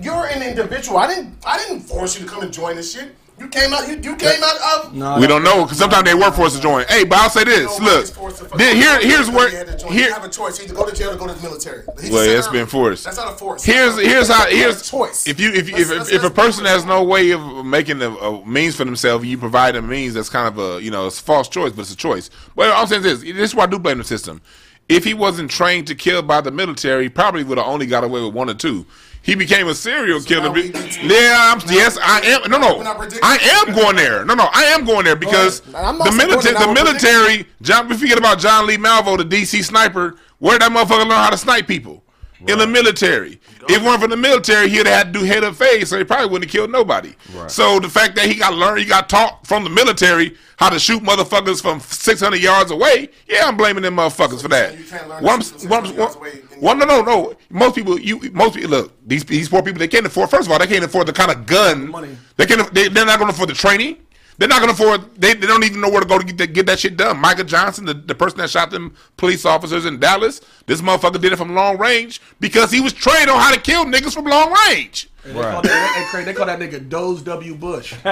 you're 0.00 0.26
an 0.26 0.42
individual. 0.42 0.98
I 0.98 1.08
didn't, 1.08 1.36
I 1.46 1.58
didn't 1.58 1.80
force 1.80 2.18
you 2.18 2.24
to 2.26 2.30
come 2.30 2.42
and 2.42 2.52
join 2.52 2.76
this 2.76 2.92
shit. 2.94 3.14
You 3.38 3.48
came 3.48 3.74
out, 3.74 3.86
you, 3.86 3.96
you 3.96 4.16
came 4.16 4.42
out 4.42 4.86
of. 4.86 4.94
No, 4.94 5.18
We 5.20 5.26
don't 5.26 5.42
know 5.44 5.64
because 5.64 5.76
sometimes 5.76 6.04
they 6.04 6.14
work 6.14 6.32
for 6.34 6.42
us 6.46 6.56
to 6.56 6.62
join. 6.62 6.86
Hey, 6.88 7.04
but 7.04 7.18
I'll 7.18 7.28
say 7.28 7.44
this. 7.44 7.66
Look, 7.78 7.80
Nobody's 7.82 8.10
forced 8.10 8.38
to 8.38 8.44
fuck- 8.46 8.58
then 8.58 8.76
here, 8.76 8.98
here's 8.98 9.28
You 9.28 9.34
where 9.34 9.50
had 9.50 9.66
to 9.66 9.76
join. 9.76 9.92
here. 9.92 10.06
You 10.06 10.12
have 10.14 10.24
a 10.24 10.28
choice: 10.30 10.58
either 10.62 10.72
go 10.72 10.88
to 10.88 10.96
jail 10.96 11.10
or 11.10 11.16
go 11.16 11.26
to 11.26 11.34
the 11.34 11.42
military. 11.42 11.82
He 12.00 12.10
Well, 12.10 12.24
said 12.24 12.38
it's 12.38 12.48
been 12.48 12.64
forced. 12.64 13.04
That's 13.04 13.18
not 13.18 13.34
a 13.34 13.36
force. 13.36 13.62
Here's 13.62 13.98
here's 14.00 14.28
how 14.28 14.46
You 14.48 14.56
have 14.56 14.70
a 14.70 14.72
here's 14.72 14.90
choice. 14.90 15.26
if 15.28 15.38
you 15.38 15.50
if 15.52 15.68
Let's- 15.70 15.80
if 15.82 15.90
let's- 15.90 16.08
if 16.12 16.20
a 16.22 16.28
let's 16.28 16.34
person 16.34 16.64
has 16.64 16.86
no 16.86 17.04
way 17.04 17.30
of 17.32 17.42
making 17.66 18.00
a, 18.00 18.08
a 18.10 18.46
means 18.46 18.74
for 18.74 18.86
themselves, 18.86 19.26
you 19.26 19.36
provide 19.36 19.74
them 19.74 19.86
means. 19.86 20.14
That's 20.14 20.30
kind 20.30 20.48
of 20.48 20.58
a 20.58 20.82
you 20.82 20.90
know 20.90 21.06
it's 21.06 21.20
a 21.20 21.22
false 21.22 21.48
choice, 21.48 21.72
but 21.72 21.82
it's 21.82 21.92
a 21.92 21.96
choice. 21.96 22.30
Well, 22.54 22.72
I'm 22.74 22.86
saying 22.86 23.02
this. 23.02 23.20
This 23.20 23.36
is 23.50 23.54
why 23.54 23.64
I 23.64 23.66
do 23.66 23.78
blame 23.78 23.98
the 23.98 24.04
system. 24.04 24.40
If 24.88 25.04
he 25.04 25.12
wasn't 25.12 25.50
trained 25.50 25.88
to 25.88 25.94
kill 25.94 26.22
by 26.22 26.40
the 26.40 26.52
military, 26.52 27.02
he 27.02 27.08
probably 27.10 27.44
would 27.44 27.58
have 27.58 27.66
only 27.66 27.84
got 27.84 28.02
away 28.02 28.22
with 28.22 28.32
one 28.32 28.48
or 28.48 28.54
two. 28.54 28.86
He 29.26 29.34
became 29.34 29.66
a 29.66 29.74
serial 29.74 30.20
killer. 30.20 30.50
be- 30.50 30.62
we 30.62 30.68
need 30.68 30.92
to- 30.92 31.06
yeah, 31.06 31.52
I'm, 31.52 31.60
yes, 31.68 31.98
I 32.00 32.20
am. 32.20 32.48
No, 32.48 32.58
no, 32.58 32.76
We're 32.78 32.84
not 32.84 32.96
predicting- 32.96 33.20
I 33.24 33.36
am 33.66 33.74
going 33.74 33.96
there. 33.96 34.24
No, 34.24 34.34
no, 34.34 34.48
I 34.52 34.62
am 34.66 34.84
going 34.84 35.04
there 35.04 35.16
because 35.16 35.60
the 35.60 36.14
military, 36.16 36.54
the 36.54 36.72
military. 36.72 37.46
John, 37.60 37.88
we 37.88 37.96
forget 37.96 38.18
about 38.18 38.38
John 38.38 38.68
Lee 38.68 38.76
Malvo, 38.76 39.18
the 39.18 39.24
DC 39.24 39.62
sniper. 39.64 40.14
Where 40.38 40.52
did 40.58 40.62
that 40.62 40.70
motherfucker 40.70 41.00
learn 41.08 41.10
how 41.18 41.30
to 41.30 41.36
snipe 41.36 41.66
people? 41.66 42.04
In 42.46 42.58
the 42.58 42.66
military. 42.66 43.40
If 43.68 43.78
it 43.78 43.82
weren't 43.82 44.00
for 44.00 44.08
the 44.08 44.16
military, 44.16 44.68
he'd 44.68 44.86
have 44.86 45.06
had 45.06 45.12
to 45.12 45.20
do 45.20 45.24
head 45.24 45.42
of 45.42 45.56
phase, 45.56 45.88
so 45.88 45.96
he 45.98 46.04
probably 46.04 46.26
wouldn't 46.28 46.50
have 46.50 46.52
killed 46.52 46.70
nobody. 46.70 47.14
So 47.48 47.80
the 47.80 47.88
fact 47.88 48.14
that 48.16 48.26
he 48.26 48.34
got 48.34 48.54
learned, 48.54 48.78
he 48.80 48.84
got 48.84 49.08
taught 49.08 49.46
from 49.46 49.64
the 49.64 49.70
military 49.70 50.36
how 50.58 50.70
to 50.70 50.78
shoot 50.78 51.02
motherfuckers 51.02 51.60
from 51.60 51.80
600 51.80 52.36
yards 52.40 52.70
away. 52.70 53.08
Yeah, 53.28 53.46
I'm 53.46 53.56
blaming 53.56 53.82
them 53.82 53.96
motherfuckers 53.96 54.40
for 54.42 54.48
that. 54.48 54.78
you 54.78 54.84
can't 54.84 55.08
learn 55.08 55.22
What 55.22 55.32
I'm, 55.34 55.40
to 55.40 55.44
shoot 55.46 55.60
from 55.62 55.70
what 55.70 55.76
I'm- 55.84 55.86
600 55.86 55.98
yards 55.98 56.16
what- 56.16 56.28
away 56.28 56.42
in 56.52 56.60
what- 56.60 56.78
no, 56.78 56.84
no, 56.86 57.02
no. 57.02 57.34
Most 57.50 57.74
people, 57.74 57.98
you, 57.98 58.20
most 58.32 58.54
people, 58.54 58.70
look. 58.70 58.92
These 59.06 59.24
these 59.24 59.48
poor 59.48 59.62
people, 59.62 59.78
they 59.78 59.88
can't 59.88 60.06
afford. 60.06 60.30
First 60.30 60.46
of 60.48 60.52
all, 60.52 60.58
they 60.58 60.66
can't 60.66 60.84
afford 60.84 61.06
the 61.06 61.12
kind 61.12 61.30
of 61.30 61.46
gun. 61.46 61.90
Money. 61.90 62.16
They 62.36 62.46
can. 62.46 62.66
They, 62.72 62.88
they're 62.88 63.04
not 63.06 63.18
going 63.18 63.28
to 63.30 63.34
afford 63.34 63.50
the 63.50 63.54
training. 63.54 63.96
They're 64.38 64.48
not 64.48 64.60
going 64.60 64.74
to 64.74 64.82
afford. 64.82 65.14
They, 65.16 65.32
they 65.34 65.46
don't 65.46 65.64
even 65.64 65.80
know 65.80 65.88
where 65.88 66.00
to 66.00 66.06
go 66.06 66.18
to 66.18 66.24
get 66.24 66.36
that, 66.38 66.52
get 66.52 66.66
that 66.66 66.78
shit 66.78 66.96
done. 66.96 67.18
Michael 67.18 67.44
Johnson, 67.44 67.86
the, 67.86 67.94
the 67.94 68.14
person 68.14 68.38
that 68.38 68.50
shot 68.50 68.70
them 68.70 68.94
police 69.16 69.46
officers 69.46 69.86
in 69.86 69.98
Dallas, 69.98 70.40
this 70.66 70.82
motherfucker 70.82 71.20
did 71.20 71.32
it 71.32 71.36
from 71.36 71.54
long 71.54 71.78
range 71.78 72.20
because 72.38 72.70
he 72.70 72.80
was 72.80 72.92
trained 72.92 73.30
on 73.30 73.40
how 73.40 73.52
to 73.52 73.60
kill 73.60 73.84
niggas 73.86 74.12
from 74.12 74.26
long 74.26 74.54
range. 74.68 75.08
They, 75.24 75.32
call 75.32 75.62
that, 75.62 75.94
hey, 75.96 76.04
Craig, 76.10 76.24
they 76.24 76.34
call 76.34 76.46
that 76.46 76.60
nigga 76.60 76.88
Doze 76.88 77.22
W. 77.22 77.56
Bush. 77.56 77.94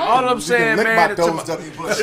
All 0.00 0.28
I'm 0.28 0.40
saying, 0.40 0.78
Lick 0.78 0.86
man, 0.86 0.96
my 0.96 1.08
to 1.08 1.14
Doze 1.14 1.44
W. 1.44 1.70
Bush. 1.76 2.00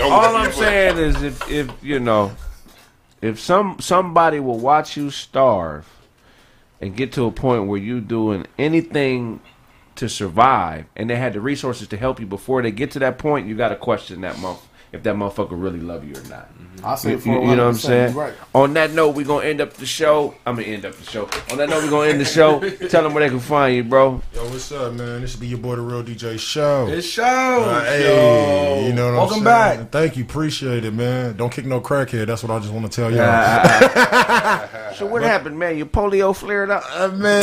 All 0.00 0.36
I'm 0.36 0.52
saying 0.52 0.98
is 0.98 1.22
if 1.22 1.50
if 1.50 1.70
you 1.82 1.98
know 1.98 2.36
if 3.20 3.40
some 3.40 3.78
somebody 3.80 4.38
will 4.38 4.60
watch 4.60 4.96
you 4.96 5.10
starve 5.10 5.84
and 6.82 6.96
get 6.96 7.12
to 7.12 7.24
a 7.24 7.32
point 7.32 7.68
where 7.68 7.78
you 7.78 8.00
doing 8.00 8.46
anything 8.58 9.40
to 9.94 10.08
survive 10.08 10.84
and 10.96 11.08
they 11.08 11.16
had 11.16 11.32
the 11.32 11.40
resources 11.40 11.86
to 11.88 11.96
help 11.96 12.18
you 12.18 12.26
before 12.26 12.60
they 12.60 12.72
get 12.72 12.90
to 12.90 12.98
that 12.98 13.18
point, 13.18 13.46
you 13.46 13.54
got 13.54 13.68
to 13.68 13.76
question 13.76 14.20
that 14.22 14.38
month 14.38 14.68
if 14.92 15.02
that 15.04 15.14
motherfucker 15.14 15.48
really 15.52 15.80
love 15.80 16.04
you 16.06 16.14
or 16.14 16.22
not. 16.28 16.48
I 16.84 16.96
say 16.96 17.10
You, 17.10 17.16
it 17.16 17.20
for 17.22 17.28
you- 17.28 17.34
you 17.34 17.40
know 17.56 17.64
what 17.64 17.68
I'm 17.70 17.74
saying? 17.74 18.14
Right. 18.14 18.32
On 18.54 18.74
that 18.74 18.92
note, 18.92 19.10
we're 19.14 19.24
gonna 19.24 19.46
end 19.46 19.60
up 19.60 19.72
the 19.74 19.86
show. 19.86 20.34
I'm 20.44 20.56
gonna 20.56 20.66
end 20.66 20.84
up 20.84 20.94
the 20.96 21.04
show. 21.08 21.28
On 21.50 21.58
that 21.58 21.68
note, 21.68 21.84
we're 21.84 21.90
gonna 21.90 22.08
end 22.10 22.20
the 22.20 22.24
show. 22.24 22.58
Tell 22.88 23.04
them 23.04 23.14
where 23.14 23.22
they 23.22 23.30
can 23.30 23.38
find 23.40 23.76
you, 23.76 23.84
bro. 23.84 24.20
Yo, 24.34 24.42
what's 24.48 24.72
up, 24.72 24.92
man? 24.94 25.20
This 25.20 25.34
is 25.34 25.36
be 25.40 25.46
your 25.46 25.58
boy, 25.58 25.76
the 25.76 25.82
real 25.82 26.02
DJ 26.02 26.38
Show. 26.40 26.88
It's 26.88 27.06
show. 27.06 27.22
Uh, 27.22 27.84
hey, 27.84 28.86
you 28.88 28.92
know 28.94 29.06
what 29.12 29.14
Welcome 29.14 29.38
I'm 29.38 29.44
saying? 29.44 29.44
Welcome 29.44 29.84
back. 29.84 29.90
Thank 29.92 30.16
you, 30.16 30.24
appreciate 30.24 30.84
it, 30.84 30.92
man. 30.92 31.36
Don't 31.36 31.50
kick 31.52 31.66
no 31.66 31.80
crackhead. 31.80 32.26
That's 32.26 32.42
what 32.42 32.50
I 32.50 32.58
just 32.58 32.72
want 32.72 32.90
to 32.90 33.00
tell 33.00 33.12
y'all. 33.12 34.68
So 34.96 35.06
what 35.06 35.22
happened, 35.22 35.58
man? 35.58 35.78
Your 35.78 35.86
polio 35.86 36.36
flared 36.36 36.70
up. 36.70 36.84
Uh, 36.94 37.08
man, 37.08 37.42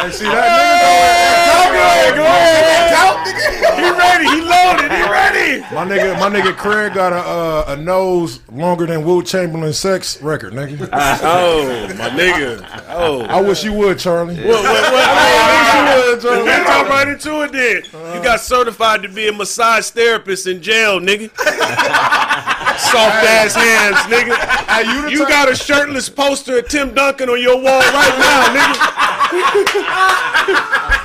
I 0.00 0.10
see 0.12 0.24
that 0.24 1.37
nigga. 1.78 2.16
Go 2.16 2.24
ahead, 2.24 3.78
He 3.78 3.90
ready. 3.90 4.26
He 4.28 4.40
loaded. 4.40 4.90
He 4.92 5.02
ready. 5.10 5.60
My 5.74 5.84
nigga, 5.84 6.18
my 6.18 6.28
nigga 6.28 6.54
Craig 6.56 6.94
got 6.94 7.12
a 7.12 7.16
uh, 7.16 7.64
a 7.68 7.76
nose 7.76 8.40
longer 8.50 8.86
than 8.86 9.04
Wilt 9.04 9.26
Chamberlain 9.26 9.72
sex 9.72 10.20
record, 10.22 10.52
nigga. 10.52 10.88
Oh, 11.20 11.66
my 11.98 12.10
nigga. 12.10 12.62
Oh. 12.88 13.22
I 13.22 13.40
wish 13.40 13.64
you 13.64 13.72
would, 13.74 13.98
Charlie. 13.98 14.36
What, 14.36 14.46
what, 14.46 14.62
what, 14.62 15.04
I 15.04 16.12
wish 16.14 16.22
you 16.24 16.30
would, 16.30 16.44
Let's 16.46 16.66
talk 16.68 16.88
right 16.88 17.08
into 17.08 17.42
it 17.42 17.50
then. 17.52 17.82
You 18.14 18.20
got 18.22 18.40
certified 18.40 19.02
to 19.02 19.08
be 19.08 19.26
a 19.28 19.32
massage 19.32 19.90
therapist 19.90 20.46
in 20.46 20.62
jail, 20.62 21.00
nigga. 21.00 21.30
Soft 22.78 23.24
ass 23.26 23.54
hands, 23.54 23.96
nigga. 24.06 24.36
Hey, 24.68 24.84
you 24.92 25.08
You 25.10 25.18
type- 25.20 25.28
got 25.28 25.48
a 25.50 25.54
shirtless 25.56 26.08
poster 26.08 26.58
of 26.58 26.68
Tim 26.68 26.94
Duncan 26.94 27.28
on 27.28 27.40
your 27.40 27.56
wall 27.56 27.80
right 27.80 28.18
now, 28.18 28.48
nigga. 28.54 28.74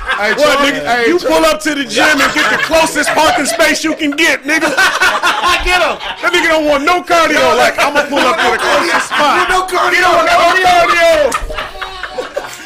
Hey, 0.14 0.32
What, 0.32 0.38
Charlie, 0.40 0.72
nigga? 0.72 0.86
hey, 0.86 1.06
you 1.08 1.18
Char- 1.18 1.30
pull 1.30 1.44
up 1.44 1.60
to 1.62 1.74
the 1.74 1.84
gym 1.84 2.06
and 2.20 2.32
get 2.34 2.46
the 2.50 2.62
closest 2.64 3.10
parking 3.10 3.46
space 3.46 3.82
you 3.82 3.94
can 3.96 4.10
get, 4.12 4.42
nigga. 4.44 4.70
I 4.70 5.60
get 5.64 5.82
him. 5.82 5.98
That 6.22 6.30
nigga 6.32 6.48
don't 6.54 6.66
want 6.66 6.84
no 6.84 7.02
cardio. 7.02 7.42
Like, 7.58 7.74
I'm 7.78 7.94
gonna 7.94 8.08
pull 8.08 8.22
up 8.22 8.36
to 8.38 8.48
the 8.54 8.58
closest 8.62 9.06
spot. 9.10 9.48
No 9.50 9.66
cardio. 9.66 10.10
No 10.22 10.36
cardio. 10.62 11.84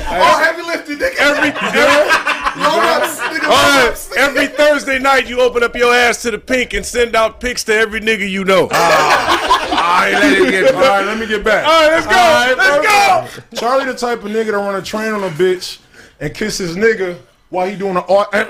All 0.08 0.38
heavy 0.38 0.62
lifting, 0.62 0.98
nigga. 0.98 1.16
Every, 1.18 1.48
every, 1.50 2.62
Low 2.62 2.80
reps, 2.80 3.20
nigga. 3.20 3.44
All 3.44 3.54
right, 3.54 3.86
reps. 3.88 4.16
every 4.16 4.46
Thursday 4.48 4.98
night, 4.98 5.28
you 5.28 5.40
open 5.40 5.62
up 5.62 5.76
your 5.76 5.94
ass 5.94 6.22
to 6.22 6.30
the 6.30 6.38
pink 6.38 6.72
and 6.74 6.84
send 6.84 7.14
out 7.14 7.40
pics 7.40 7.62
to 7.64 7.74
every 7.74 8.00
nigga 8.00 8.28
you 8.28 8.44
know. 8.44 8.68
Ah. 8.72 9.68
Ah, 9.70 9.96
all 9.96 10.00
right, 10.02 10.12
let 10.14 10.32
it 10.32 10.50
get. 10.50 10.74
All 10.74 10.80
right, 10.80 11.04
let 11.06 11.18
me 11.18 11.26
get 11.26 11.44
back. 11.44 11.64
All 11.66 11.88
right, 11.88 11.90
let's 11.92 12.06
go. 12.06 12.54
let's 12.56 13.36
go. 13.38 13.42
Charlie, 13.56 13.84
the 13.84 13.94
type 13.94 14.24
of 14.24 14.30
nigga 14.30 14.46
that 14.46 14.52
run 14.54 14.74
a 14.74 14.82
train 14.82 15.12
on 15.12 15.22
a 15.24 15.28
bitch 15.30 15.78
and 16.20 16.34
kiss 16.34 16.58
his 16.58 16.74
nigga 16.76 17.18
while 17.50 17.66
he 17.68 17.76
doing 17.76 17.96
an 17.96 18.04
art. 18.08 18.28
Eh, 18.32 18.44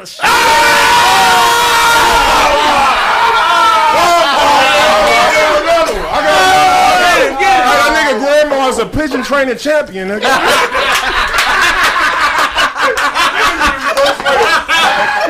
Another 4.59 5.95
one! 5.95 6.07
I 6.07 6.21
got 7.33 7.69
that 7.69 7.91
nigga 7.95 8.19
grandma's 8.19 8.79
a 8.79 8.87
pigeon 8.87 9.23
training 9.23 9.57
champion, 9.57 10.09
nigga. 10.09 10.29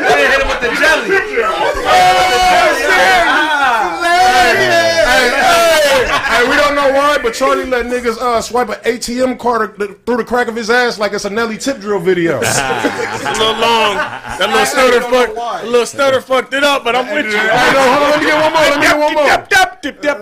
Hit 0.09 0.40
him 0.40 0.49
with 0.49 0.61
the 0.61 0.70
jelly. 0.81 2.19
Hey, 6.39 6.44
hey, 6.44 6.44
hey, 6.44 6.51
we 6.51 6.56
don't 6.56 6.74
know 6.74 6.90
why, 6.93 7.19
but 7.19 7.35
Charlie 7.35 7.65
let 7.65 7.86
niggas 7.86 8.19
uh, 8.19 8.40
swipe 8.40 8.69
an 8.69 8.77
ATM 8.77 9.39
card 9.39 9.77
through 10.05 10.16
the 10.16 10.24
crack 10.24 10.48
of 10.48 10.56
his 10.56 10.70
ass 10.70 10.98
like 10.98 11.12
it's 11.12 11.24
a 11.24 11.31
Nelly 11.31 11.56
tip 11.59 11.78
drill 11.78 12.01
video. 12.01 12.39
a 12.39 12.40
little 12.40 13.59
long. 13.59 13.97
That 13.97 14.48
little 14.51 14.66
stutter 14.66 14.98
don't 15.01 15.35
fuck. 15.35 15.62
A 15.62 15.66
little 15.66 15.86
stutter 15.86 16.20
fucked 16.20 16.55
it 16.55 16.65
up, 16.65 16.82
but 16.85 16.97
I'm 16.97 17.12
with 17.12 17.27
you. 17.27 17.39
Hey, 17.39 17.73
no, 17.73 17.93
hold 17.93 18.02
on, 18.02 18.10
let 18.10 18.20
me 18.20 18.27
get 18.27 18.43
one 18.43 18.52
more. 18.52 18.62
Let 18.62 18.78
me 18.78 18.86
get 18.86 18.98
one 18.98 19.15
more. 19.15 19.27
Dip, 19.27 19.48
dip, 19.48 19.82
dip, 19.82 20.02
dip, 20.02 20.19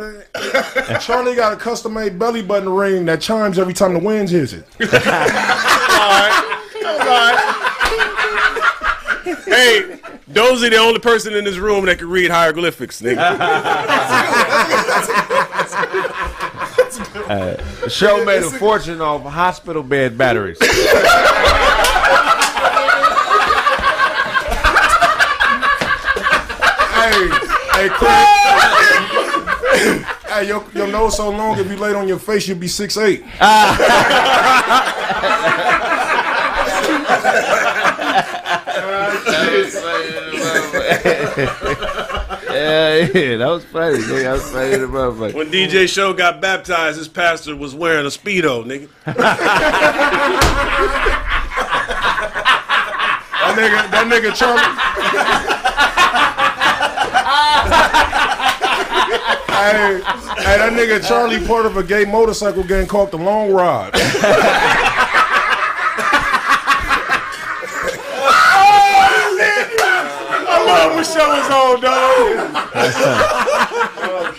dip. 0.75 1.01
Charlie 1.01 1.35
got 1.35 1.53
a 1.53 1.57
custom 1.57 1.95
made 1.95 2.19
belly 2.19 2.43
button 2.43 2.69
ring 2.69 3.05
that 3.07 3.21
chimes 3.21 3.59
every 3.59 3.75
time 3.75 3.95
the 3.95 4.01
wind 4.01 4.31
hits 4.31 4.53
it. 4.53 4.65
Alright. 4.83 6.43
Hey, 9.47 9.99
Dozy 10.33 10.69
the 10.69 10.77
only 10.77 10.99
person 10.99 11.35
in 11.35 11.45
this 11.45 11.57
room 11.57 11.87
that 11.87 11.99
can 11.99 12.09
read 12.09 12.31
hieroglyphics, 12.31 13.01
nigga. 13.01 13.17
The 16.97 17.91
show 17.91 18.25
made 18.25 18.43
a 18.43 18.51
fortune 18.51 19.01
off 19.01 19.23
hospital 19.23 19.83
bed 19.83 20.17
batteries. 20.17 20.59
Hey, 27.07 27.29
hey, 27.73 27.89
Chris. 27.91 28.11
hey, 30.27 30.49
your, 30.49 30.65
your 30.75 30.87
nose 30.87 31.17
so 31.17 31.31
long, 31.31 31.59
if 31.59 31.71
you 31.71 31.77
laid 31.77 31.95
on 31.97 32.09
your 32.09 32.19
face, 32.19 32.49
you'd 32.49 32.61
be 32.61 32.69
six 32.69 32.97
eight. 32.97 33.25
Yeah, 42.57 43.09
yeah, 43.15 43.37
that 43.37 43.49
was 43.49 43.65
funny. 43.65 43.99
Nigga. 43.99 44.23
That 44.23 44.33
was 44.33 44.51
funny. 44.51 44.71
The 44.71 44.87
motherfucker. 44.87 45.35
When 45.35 45.51
DJ 45.51 45.89
Show 45.89 46.15
got 46.15 46.41
baptized, 46.41 46.99
his 46.99 47.09
pastor 47.09 47.55
was 47.55 47.75
wearing 47.75 48.07
a 48.07 48.11
Speedo, 48.11 48.65
nigga. 48.65 48.89
That 53.47 53.55
nigga, 53.59 53.91
that 53.91 54.07
nigga 54.11 54.35
Charlie. 54.35 54.61
hey, 59.57 60.01
hey, 60.43 60.59
that 60.59 60.73
nigga 60.73 61.07
Charlie 61.07 61.47
part 61.47 61.65
of 61.65 61.77
a 61.77 61.83
gay 61.83 62.05
motorcycle 62.05 62.65
gang 62.65 62.87
called 62.87 63.13
the 63.13 63.19
Long 63.19 63.53
Rod. 63.53 63.95
I 70.87 70.97
wish 70.97 71.09
I 71.17 71.27
was 71.39 71.51
on, 71.51 71.81
dog. 71.81 73.17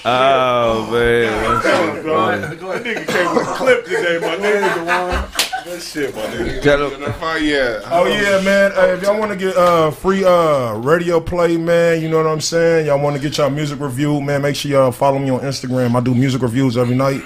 Oh 0.10 0.90
man, 0.92 1.44
that's 1.44 1.66
so 1.66 2.04
funny. 2.04 2.42
That 2.42 2.84
nigga 2.84 3.08
came 3.08 3.36
with 3.36 3.48
a 3.48 3.54
clip 3.56 3.86
today, 3.86 4.20
my 4.22 4.36
nigga. 4.38 5.66
That 5.66 5.82
shit, 5.82 6.16
my 6.16 6.22
nigga. 6.22 6.62
Tell 6.62 6.90
him- 6.90 7.14
Oh 7.22 7.36
yeah. 7.36 7.82
Oh 7.92 8.06
yeah, 8.06 8.42
man. 8.42 8.72
Hey, 8.72 8.94
if 8.94 9.02
y'all 9.04 9.20
want 9.20 9.32
to 9.32 9.38
get 9.38 9.58
uh 9.58 9.92
free 9.92 10.24
uh 10.24 10.74
radio 10.76 11.20
play, 11.20 11.58
man, 11.58 12.02
you 12.02 12.08
know 12.10 12.18
what 12.18 12.28
I'm 12.28 12.40
saying. 12.42 12.86
Y'all 12.88 13.00
want 13.02 13.16
to 13.18 13.22
get 13.22 13.38
y'all 13.38 13.50
music 13.50 13.80
review, 13.80 14.22
man. 14.22 14.42
Make 14.44 14.56
sure 14.56 14.72
y'all 14.72 14.92
follow 14.94 15.20
me 15.20 15.30
on 15.30 15.42
Instagram. 15.42 15.96
I 15.96 16.00
do 16.00 16.16
music 16.16 16.42
reviews 16.42 16.78
every 16.78 16.96
night. 16.96 17.22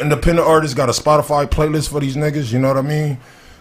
Independent 0.00 0.46
artists 0.46 0.74
got 0.74 0.88
a 0.88 0.92
Spotify 0.92 1.46
playlist 1.46 1.88
for 1.90 2.00
these 2.00 2.16
niggas. 2.16 2.52
You 2.52 2.58
know 2.58 2.68
what 2.68 2.76
I 2.76 2.82
mean. 2.82 3.18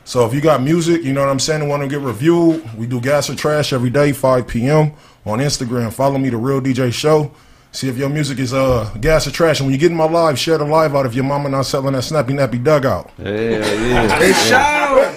So 0.09 0.25
if 0.25 0.33
you 0.33 0.41
got 0.41 0.63
music, 0.63 1.03
you 1.03 1.13
know 1.13 1.21
what 1.21 1.29
I'm 1.29 1.37
saying, 1.37 1.61
and 1.61 1.69
want 1.69 1.83
to 1.83 1.87
get 1.87 1.99
reviewed, 1.99 2.67
we 2.75 2.87
do 2.87 2.99
gas 2.99 3.29
or 3.29 3.35
trash 3.35 3.71
every 3.71 3.91
day, 3.91 4.11
5 4.11 4.47
p.m. 4.47 4.91
on 5.23 5.37
Instagram. 5.37 5.93
Follow 5.93 6.17
me, 6.17 6.29
the 6.29 6.37
Real 6.37 6.59
DJ 6.59 6.91
Show. 6.91 7.31
See 7.71 7.89
if 7.89 7.95
your 7.95 8.09
music 8.09 8.39
is 8.39 8.51
uh 8.51 8.91
gas 8.99 9.27
or 9.27 9.31
trash. 9.31 9.59
And 9.59 9.67
when 9.67 9.73
you 9.75 9.79
get 9.79 9.91
in 9.91 9.97
my 9.97 10.09
live, 10.09 10.39
share 10.39 10.57
the 10.57 10.65
live 10.65 10.95
out 10.95 11.05
if 11.05 11.13
your 11.13 11.25
mama 11.25 11.47
not 11.49 11.67
selling 11.67 11.93
that 11.93 12.01
snappy 12.01 12.33
nappy 12.33 12.63
dugout. 12.63 13.11
Hell 13.17 13.31
yeah. 13.31 14.17
Hey, 14.17 14.33
show! 14.49 15.15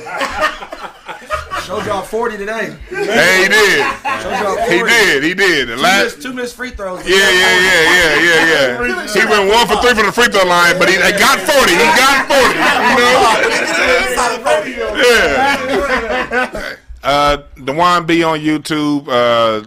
Show 1.64 1.80
dropped 1.84 2.08
40 2.08 2.36
today. 2.36 2.76
Hey, 2.90 3.44
he 3.44 3.48
did. 3.48 3.80
Show 4.20 4.28
dropped 4.28 4.60
40. 4.68 4.76
He 4.76 4.82
did. 4.82 5.22
He 5.22 5.32
did. 5.32 5.68
The 5.68 5.76
Two 5.76 5.80
last. 5.80 6.04
missed, 6.04 6.22
two 6.22 6.32
missed 6.34 6.54
free 6.54 6.70
throws. 6.70 7.08
Yeah, 7.08 7.16
yeah, 7.16 7.30
yeah, 7.32 7.82
yeah, 7.88 8.20
yeah, 8.20 8.84
yeah. 8.84 9.06
He 9.08 9.24
went 9.24 9.48
one 9.48 9.66
for 9.66 9.80
three 9.80 9.94
from 9.94 10.04
the 10.04 10.12
free 10.12 10.28
throw 10.28 10.44
line, 10.44 10.78
but 10.78 10.90
he 10.90 10.96
they 10.98 11.12
got 11.16 11.40
forty. 11.40 11.72
He 11.72 11.88
got 11.96 12.28
forty. 12.28 12.60
You 12.60 12.96
know. 13.00 13.61
Yeah. 14.96 16.76
Uh, 17.02 17.42
Dewan 17.62 18.06
B 18.06 18.22
on 18.22 18.38
YouTube. 18.38 19.08
Uh, 19.08 19.66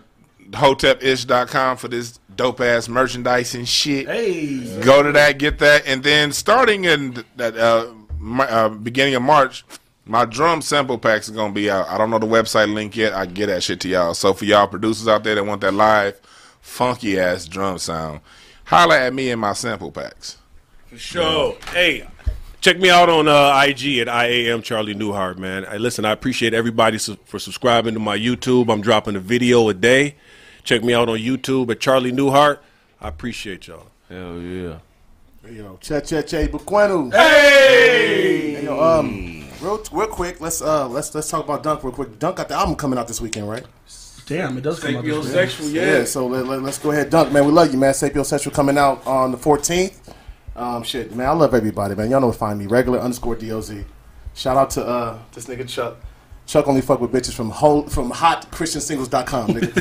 HotepIsh.com 0.51 1.77
for 1.77 1.87
this 1.87 2.19
dope 2.35 2.61
ass 2.61 2.87
merchandise 2.87 3.55
and 3.55 3.67
shit. 3.67 4.07
Hey. 4.07 4.81
Go 4.81 5.03
to 5.03 5.11
that, 5.11 5.37
get 5.37 5.59
that, 5.59 5.85
and 5.85 6.03
then 6.03 6.31
starting 6.31 6.85
in 6.85 7.23
that 7.35 7.57
uh, 7.57 7.91
uh, 8.39 8.69
beginning 8.69 9.15
of 9.15 9.21
March, 9.21 9.65
my 10.05 10.25
drum 10.25 10.61
sample 10.61 10.97
packs 10.97 11.29
are 11.29 11.33
gonna 11.33 11.53
be 11.53 11.69
out. 11.69 11.87
I 11.89 11.97
don't 11.97 12.09
know 12.09 12.19
the 12.19 12.27
website 12.27 12.73
link 12.73 12.95
yet. 12.95 13.13
I 13.13 13.25
get 13.25 13.47
that 13.47 13.63
shit 13.63 13.79
to 13.81 13.89
y'all. 13.89 14.13
So 14.13 14.33
for 14.33 14.45
y'all 14.45 14.67
producers 14.67 15.07
out 15.07 15.23
there 15.23 15.35
that 15.35 15.43
want 15.43 15.61
that 15.61 15.73
live, 15.73 16.19
funky 16.61 17.19
ass 17.19 17.47
drum 17.47 17.77
sound, 17.77 18.21
holla 18.65 18.99
at 18.99 19.13
me 19.13 19.31
in 19.31 19.39
my 19.39 19.53
sample 19.53 19.91
packs. 19.91 20.37
For 20.87 20.97
sure. 20.97 21.57
Hey, 21.73 22.07
check 22.65 22.79
me 22.79 22.89
out 22.89 23.09
on 23.09 23.27
uh, 23.27 23.63
IG 23.63 23.99
at 23.99 24.07
IAM 24.07 24.63
Charlie 24.63 24.95
Newhart, 24.95 25.37
man. 25.37 25.65
Hey, 25.65 25.77
listen, 25.77 26.03
I 26.03 26.09
appreciate 26.09 26.55
everybody 26.55 26.97
su- 26.97 27.19
for 27.25 27.37
subscribing 27.37 27.93
to 27.93 27.99
my 27.99 28.17
YouTube. 28.17 28.73
I'm 28.73 28.81
dropping 28.81 29.15
a 29.15 29.19
video 29.19 29.69
a 29.69 29.73
day. 29.75 30.15
Check 30.63 30.83
me 30.83 30.95
out 30.95 31.07
on 31.07 31.19
YouTube 31.19 31.69
at 31.69 31.79
Charlie 31.79 32.11
Newhart. 32.11 32.57
I 32.99 33.09
appreciate 33.09 33.67
y'all. 33.67 33.91
Hell 34.09 34.41
yeah. 34.41 34.79
Yo, 35.47 35.77
che 35.79 36.01
che 36.01 36.23
che 36.23 36.47
Buquenu. 36.47 37.13
Hey! 37.13 38.63
Yo, 38.63 38.81
um, 38.81 39.47
real 39.61 39.83
real 39.91 40.07
quick, 40.07 40.41
let's 40.41 40.59
uh 40.63 40.87
let's 40.89 41.13
let's 41.13 41.29
talk 41.29 41.43
about 41.43 41.61
Dunk 41.61 41.83
real 41.83 41.93
quick. 41.93 42.17
Dunk 42.17 42.37
got 42.37 42.47
the 42.47 42.55
album 42.55 42.75
coming 42.75 42.97
out 42.97 43.07
this 43.07 43.21
weekend, 43.21 43.47
right? 43.47 43.63
Damn, 44.25 44.57
it 44.57 44.61
does 44.61 44.79
come 44.79 44.95
out 44.95 45.03
this 45.03 45.13
week. 45.13 45.35
Sapiosexual, 45.35 45.71
Yeah. 45.71 46.03
so 46.05 46.25
let, 46.25 46.47
let, 46.47 46.63
us 46.63 46.79
go 46.79 46.89
ahead, 46.89 47.11
Dunk, 47.11 47.31
man. 47.31 47.45
We 47.45 47.51
love 47.51 47.71
you, 47.71 47.77
man. 47.77 47.93
Sapiosexual 47.93 48.53
coming 48.53 48.79
out 48.79 49.05
on 49.05 49.31
the 49.31 49.37
14th. 49.37 50.14
Um, 50.55 50.83
shit, 50.83 51.13
man. 51.15 51.27
I 51.27 51.31
love 51.31 51.53
everybody, 51.53 51.95
man. 51.95 52.09
Y'all 52.09 52.21
know 52.21 52.27
where 52.27 52.33
to 52.33 52.39
find 52.39 52.57
me. 52.57 52.65
Regular 52.67 52.99
underscore 52.99 53.35
doz. 53.35 53.73
Shout 54.33 54.57
out 54.57 54.69
to 54.71 54.85
uh 54.85 55.17
this 55.33 55.47
nigga 55.47 55.67
Chuck. 55.67 55.97
Chuck 56.45 56.67
only 56.67 56.81
fuck 56.81 57.01
with 57.01 57.11
bitches 57.11 57.33
from 57.33 57.49
whole, 57.49 57.87
from 57.89 58.11
hotchristiansingles.com. 58.11 59.47
Nigga. 59.49 59.71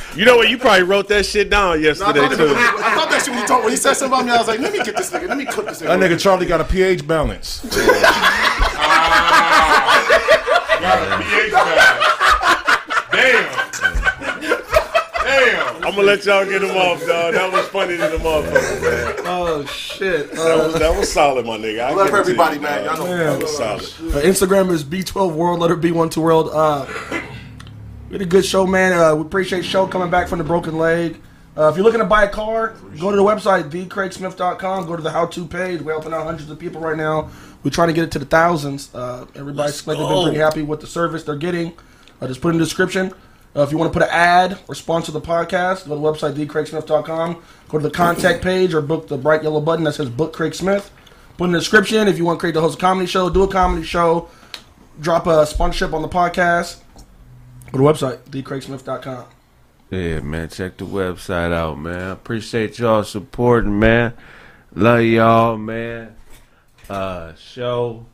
You 0.16 0.24
know 0.24 0.36
what? 0.36 0.48
You 0.48 0.56
probably 0.56 0.82
wrote 0.84 1.08
that 1.08 1.26
shit 1.26 1.50
down 1.50 1.72
I, 1.72 1.74
yesterday, 1.76 2.20
thought, 2.20 2.36
too. 2.36 2.54
I 2.56 2.94
thought 2.94 3.10
that 3.10 3.22
shit 3.22 3.30
when 3.34 3.40
he 3.42 3.46
told 3.46 3.64
when 3.64 3.70
he 3.72 3.76
said 3.76 3.92
something 3.94 4.14
about 4.18 4.24
me. 4.26 4.32
I 4.32 4.38
was 4.38 4.48
like, 4.48 4.60
let 4.60 4.72
me 4.72 4.78
get 4.82 4.96
this 4.96 5.10
nigga. 5.10 5.28
Let 5.28 5.36
me 5.36 5.44
cook 5.44 5.66
this 5.66 5.82
nigga. 5.82 5.98
That 5.98 6.10
nigga 6.10 6.18
Charlie 6.18 6.46
got 6.46 6.60
a 6.62 6.64
pH 6.64 7.06
balance. 7.06 7.60
Damn. 7.62 8.02
Damn. 13.12 13.65
I'm 15.86 15.94
gonna 15.94 16.02
let 16.06 16.24
y'all 16.26 16.44
get 16.44 16.62
him 16.62 16.76
off, 16.76 16.98
dog. 17.06 17.34
That 17.34 17.52
was 17.52 17.64
funny 17.68 17.96
to 17.96 18.02
the 18.08 18.16
motherfucker, 18.18 18.82
man. 18.82 19.14
Oh, 19.24 19.64
shit. 19.66 20.32
That 20.32 20.40
Uh, 20.40 20.64
was, 20.66 20.78
that 20.80 20.98
was 20.98 21.12
solid, 21.12 21.46
my 21.46 21.56
nigga. 21.58 21.80
I 21.84 21.92
Love 21.94 22.06
give 22.08 22.14
everybody, 22.16 22.56
you, 22.56 22.62
man. 22.62 22.84
Y'all 22.84 22.96
know. 23.06 23.16
That 23.16 23.42
was 23.42 23.56
solid. 23.56 23.82
uh, 23.82 24.20
Instagram 24.26 24.70
is 24.72 24.82
B12 24.82 25.32
World, 25.32 25.60
letter 25.60 25.76
B12 25.76 26.16
World. 26.16 26.50
Uh, 26.52 26.86
we 28.08 28.12
had 28.14 28.22
a 28.22 28.26
good 28.26 28.44
show, 28.44 28.66
man. 28.66 28.92
Uh, 28.94 29.14
we 29.14 29.22
appreciate 29.22 29.64
show 29.64 29.86
coming 29.86 30.10
back 30.10 30.26
from 30.28 30.38
the 30.38 30.44
broken 30.44 30.76
leg. 30.76 31.20
Uh, 31.56 31.68
if 31.68 31.76
you're 31.76 31.84
looking 31.84 32.00
to 32.00 32.04
buy 32.06 32.24
a 32.24 32.28
car, 32.28 32.74
go 33.00 33.10
to 33.12 33.16
the 33.16 33.22
website, 33.22 33.70
thecraigsmith.com. 33.70 34.86
Go 34.86 34.96
to 34.96 35.02
the 35.02 35.10
how-to 35.10 35.46
page. 35.46 35.80
We're 35.80 35.92
helping 35.92 36.12
out 36.12 36.24
hundreds 36.24 36.50
of 36.50 36.58
people 36.58 36.80
right 36.80 36.96
now. 36.96 37.30
We're 37.62 37.70
trying 37.70 37.88
to 37.88 37.94
get 37.94 38.04
it 38.04 38.10
to 38.10 38.18
the 38.18 38.26
thousands. 38.26 38.92
Uh, 38.94 39.24
everybody's 39.36 39.86
like 39.86 39.96
they've 39.98 40.06
been 40.08 40.22
pretty 40.24 40.38
happy 40.38 40.62
with 40.62 40.80
the 40.80 40.86
service 40.86 41.22
they're 41.22 41.36
getting. 41.36 41.72
Uh, 42.20 42.26
just 42.26 42.40
put 42.40 42.48
in 42.50 42.58
the 42.58 42.64
description. 42.64 43.12
Uh, 43.56 43.62
if 43.62 43.72
you 43.72 43.78
want 43.78 43.90
to 43.90 43.98
put 43.98 44.06
an 44.06 44.14
ad 44.14 44.58
or 44.68 44.74
sponsor 44.74 45.12
the 45.12 45.20
podcast, 45.20 45.88
go 45.88 45.94
to 45.94 45.94
the 45.94 45.96
website, 45.96 46.34
thecraigsmith.com. 46.34 47.42
Go 47.68 47.78
to 47.78 47.82
the 47.82 47.90
contact 47.90 48.42
page 48.42 48.74
or 48.74 48.82
book 48.82 49.08
the 49.08 49.16
bright 49.16 49.42
yellow 49.42 49.62
button 49.62 49.84
that 49.84 49.94
says 49.94 50.10
Book 50.10 50.34
Craig 50.34 50.54
Smith. 50.54 50.90
Put 51.38 51.46
in 51.46 51.52
the 51.52 51.58
description 51.58 52.06
if 52.06 52.18
you 52.18 52.26
want 52.26 52.38
Craig 52.38 52.52
to 52.54 52.60
host 52.60 52.76
a 52.76 52.80
comedy 52.80 53.06
show, 53.06 53.30
do 53.30 53.44
a 53.44 53.48
comedy 53.48 53.82
show, 53.82 54.28
drop 55.00 55.26
a 55.26 55.46
sponsorship 55.46 55.94
on 55.94 56.02
the 56.02 56.08
podcast. 56.08 56.82
Go 57.72 57.72
to 57.72 57.78
the 57.78 57.84
website, 57.84 58.18
thecraigsmith.com. 58.24 59.24
Yeah, 59.90 60.20
man. 60.20 60.50
Check 60.50 60.76
the 60.76 60.84
website 60.84 61.52
out, 61.52 61.78
man. 61.78 62.10
Appreciate 62.10 62.78
y'all 62.78 63.04
supporting, 63.04 63.78
man. 63.78 64.12
Love 64.74 65.02
y'all, 65.02 65.56
man. 65.56 66.14
Uh, 66.90 67.34
show. 67.36 68.04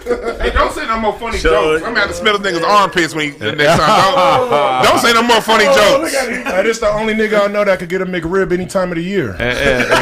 Hey, 0.04 0.50
don't 0.52 0.72
say 0.72 0.86
no 0.86 0.98
more 1.00 1.18
funny 1.18 1.38
Sure. 1.38 1.78
jokes. 1.78 1.84
I'm 1.84 1.94
gonna 1.94 2.00
have 2.00 2.10
to 2.10 2.14
smell 2.14 2.38
this 2.38 2.52
nigga's 2.52 2.64
armpits 2.64 3.14
when 3.14 3.32
he, 3.32 3.38
the 3.38 3.52
next 3.52 3.80
time. 3.80 4.14
Don't, 4.84 4.84
don't 4.84 4.98
say 4.98 5.12
no 5.12 5.22
more 5.22 5.40
funny 5.40 5.64
oh, 5.66 5.74
jokes. 5.74 6.14
Hey, 6.14 6.62
this 6.62 6.78
the 6.78 6.88
only 6.90 7.14
nigga 7.14 7.44
I 7.44 7.46
know 7.46 7.64
that 7.64 7.78
could 7.78 7.88
get 7.88 8.02
a 8.02 8.06
McRib 8.06 8.52
any 8.52 8.66
time 8.66 8.90
of 8.90 8.96
the 8.96 9.02
year. 9.02 9.34
Eh, 9.38 9.44
eh, 9.44 9.86
eh. 9.90 9.94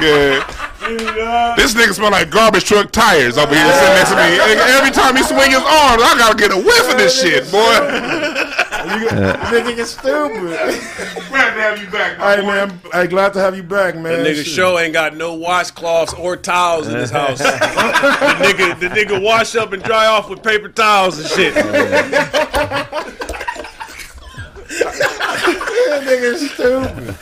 Good. 0.00 0.42
This 1.56 1.74
nigga 1.74 1.94
smell 1.94 2.10
like 2.10 2.30
garbage 2.30 2.64
truck 2.64 2.90
tires 2.90 3.38
over 3.38 3.54
here 3.54 3.72
sitting 3.72 3.94
next 3.94 4.10
to 4.10 4.16
me. 4.16 4.38
Every 4.76 4.90
time 4.90 5.16
he 5.16 5.22
swing 5.22 5.50
his 5.50 5.62
arms, 5.62 6.02
I 6.02 6.14
gotta 6.18 6.36
get 6.36 6.50
a 6.52 6.56
whiff 6.56 6.90
of 6.90 6.98
this 6.98 7.20
shit, 7.20 7.50
boy. 7.50 8.56
Nigga, 8.98 9.76
you 9.76 9.84
stupid. 9.84 10.58
Glad 11.28 11.54
to 11.54 11.60
have 11.60 11.78
you 11.80 11.88
back, 11.90 12.18
my 12.18 12.34
Hey 12.34 12.40
boy. 12.40 12.46
man, 12.46 12.80
hey, 12.92 13.06
glad 13.06 13.32
to 13.34 13.40
have 13.40 13.54
you 13.56 13.62
back, 13.62 13.94
man. 13.94 14.24
The 14.24 14.30
nigga 14.30 14.36
Shit. 14.36 14.46
show 14.46 14.78
ain't 14.78 14.92
got 14.92 15.16
no 15.16 15.38
washcloths 15.38 16.18
or 16.18 16.36
towels 16.36 16.88
in 16.88 16.96
his 16.96 17.10
house. 17.10 17.38
the 17.38 17.44
nigga, 17.44 18.78
the 18.80 18.88
nigga 18.88 19.22
wash 19.22 19.54
up 19.54 19.72
and 19.72 19.82
dry 19.82 20.06
off 20.06 20.28
with 20.28 20.42
paper 20.42 20.68
towels 20.68 21.18
and 21.18 21.28
shit. 21.28 21.54
nigga 26.04 26.36
stupid. 26.36 27.16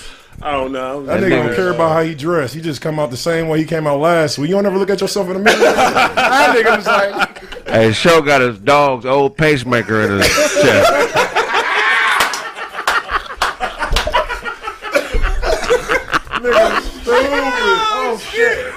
I 0.42 0.52
don't 0.52 0.72
know. 0.72 1.04
That 1.04 1.20
nigga 1.20 1.44
don't 1.46 1.54
care 1.54 1.70
about 1.70 1.92
how 1.92 2.02
he 2.02 2.14
dressed. 2.14 2.54
He 2.54 2.62
just 2.62 2.80
come 2.80 2.98
out 2.98 3.10
the 3.10 3.16
same 3.16 3.48
way 3.48 3.58
he 3.58 3.66
came 3.66 3.86
out 3.86 3.98
last 4.00 4.38
week. 4.38 4.48
You 4.48 4.54
don't 4.56 4.64
ever 4.64 4.78
look 4.78 4.88
at 4.88 5.00
yourself 5.00 5.26
in 5.28 5.34
the 5.34 5.38
mirror. 5.40 5.58
that 5.58 6.56
nigga 6.56 6.76
was 6.78 6.86
like, 6.86 7.68
Hey, 7.68 7.92
show 7.92 8.22
got 8.22 8.40
his 8.40 8.58
dog's 8.58 9.04
old 9.04 9.36
pacemaker 9.36 10.00
in 10.02 10.18
his 10.18 10.26
chest. 10.28 11.26
nigga 16.40 16.80
stupid. 16.80 17.10
Oh 17.12 18.18
shit. 18.18 18.74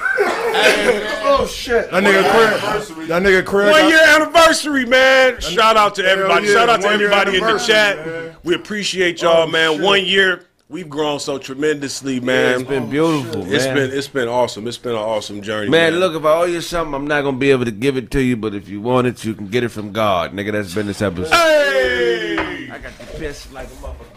oh 1.26 1.48
shit. 1.50 1.92
That 1.92 2.04
nigga 2.04 2.24
Craig. 2.32 3.08
That 3.08 3.22
nigga 3.24 3.46
Craig. 3.46 3.72
One 3.72 3.90
year 3.90 4.02
anniversary, 4.16 4.86
man. 4.86 5.40
Shout 5.40 5.78
out 5.78 5.96
to 5.96 6.06
everybody. 6.06 6.48
yeah, 6.48 6.54
Shout 6.54 6.70
out 6.70 6.82
to 6.82 6.88
everybody 6.88 7.38
in 7.38 7.44
the 7.44 7.58
chat. 7.58 8.06
man. 8.06 8.36
We 8.44 8.56
appreciate 8.56 9.22
y'all, 9.22 9.44
Oh, 9.44 9.48
man. 9.48 9.74
shit. 9.76 9.82
One 9.82 10.06
year, 10.06 10.46
we've 10.74 10.90
grown 10.90 11.20
so 11.20 11.38
tremendously, 11.38 12.20
man. 12.20 12.62
It's 12.62 12.68
been 12.70 12.90
beautiful, 12.90 13.44
It's 13.54 13.64
man. 13.66 13.76
been 13.76 13.92
it's 13.98 14.08
been 14.08 14.28
awesome. 14.28 14.68
It's 14.68 14.80
been 14.80 14.94
an 14.94 14.98
awesome 14.98 15.42
journey, 15.44 15.70
Man, 15.70 16.00
look, 16.00 16.16
if 16.16 16.26
I 16.26 16.34
owe 16.34 16.44
you 16.46 16.62
something, 16.62 16.96
I'm 16.96 17.06
not 17.08 17.22
gonna 17.22 17.38
be 17.38 17.52
able 17.52 17.66
to 17.66 17.72
give 17.72 17.96
it 17.96 18.10
to 18.12 18.20
you, 18.22 18.36
but 18.36 18.56
if 18.56 18.68
you 18.68 18.82
want 18.82 19.06
it, 19.08 19.24
you 19.24 19.36
can 19.36 19.48
get 19.48 19.64
it 19.64 19.70
from 19.70 19.92
God. 19.94 20.34
Nigga, 20.34 20.52
that's 20.52 20.74
been 20.74 20.88
this 20.88 21.02
episode. 21.02 21.32
Hey! 21.34 22.70
I 22.72 22.80
got 22.80 22.98
the 22.98 23.06
piss 23.20 23.52
like 23.54 23.68
a 23.68 23.70
motherfucker. 23.70 24.13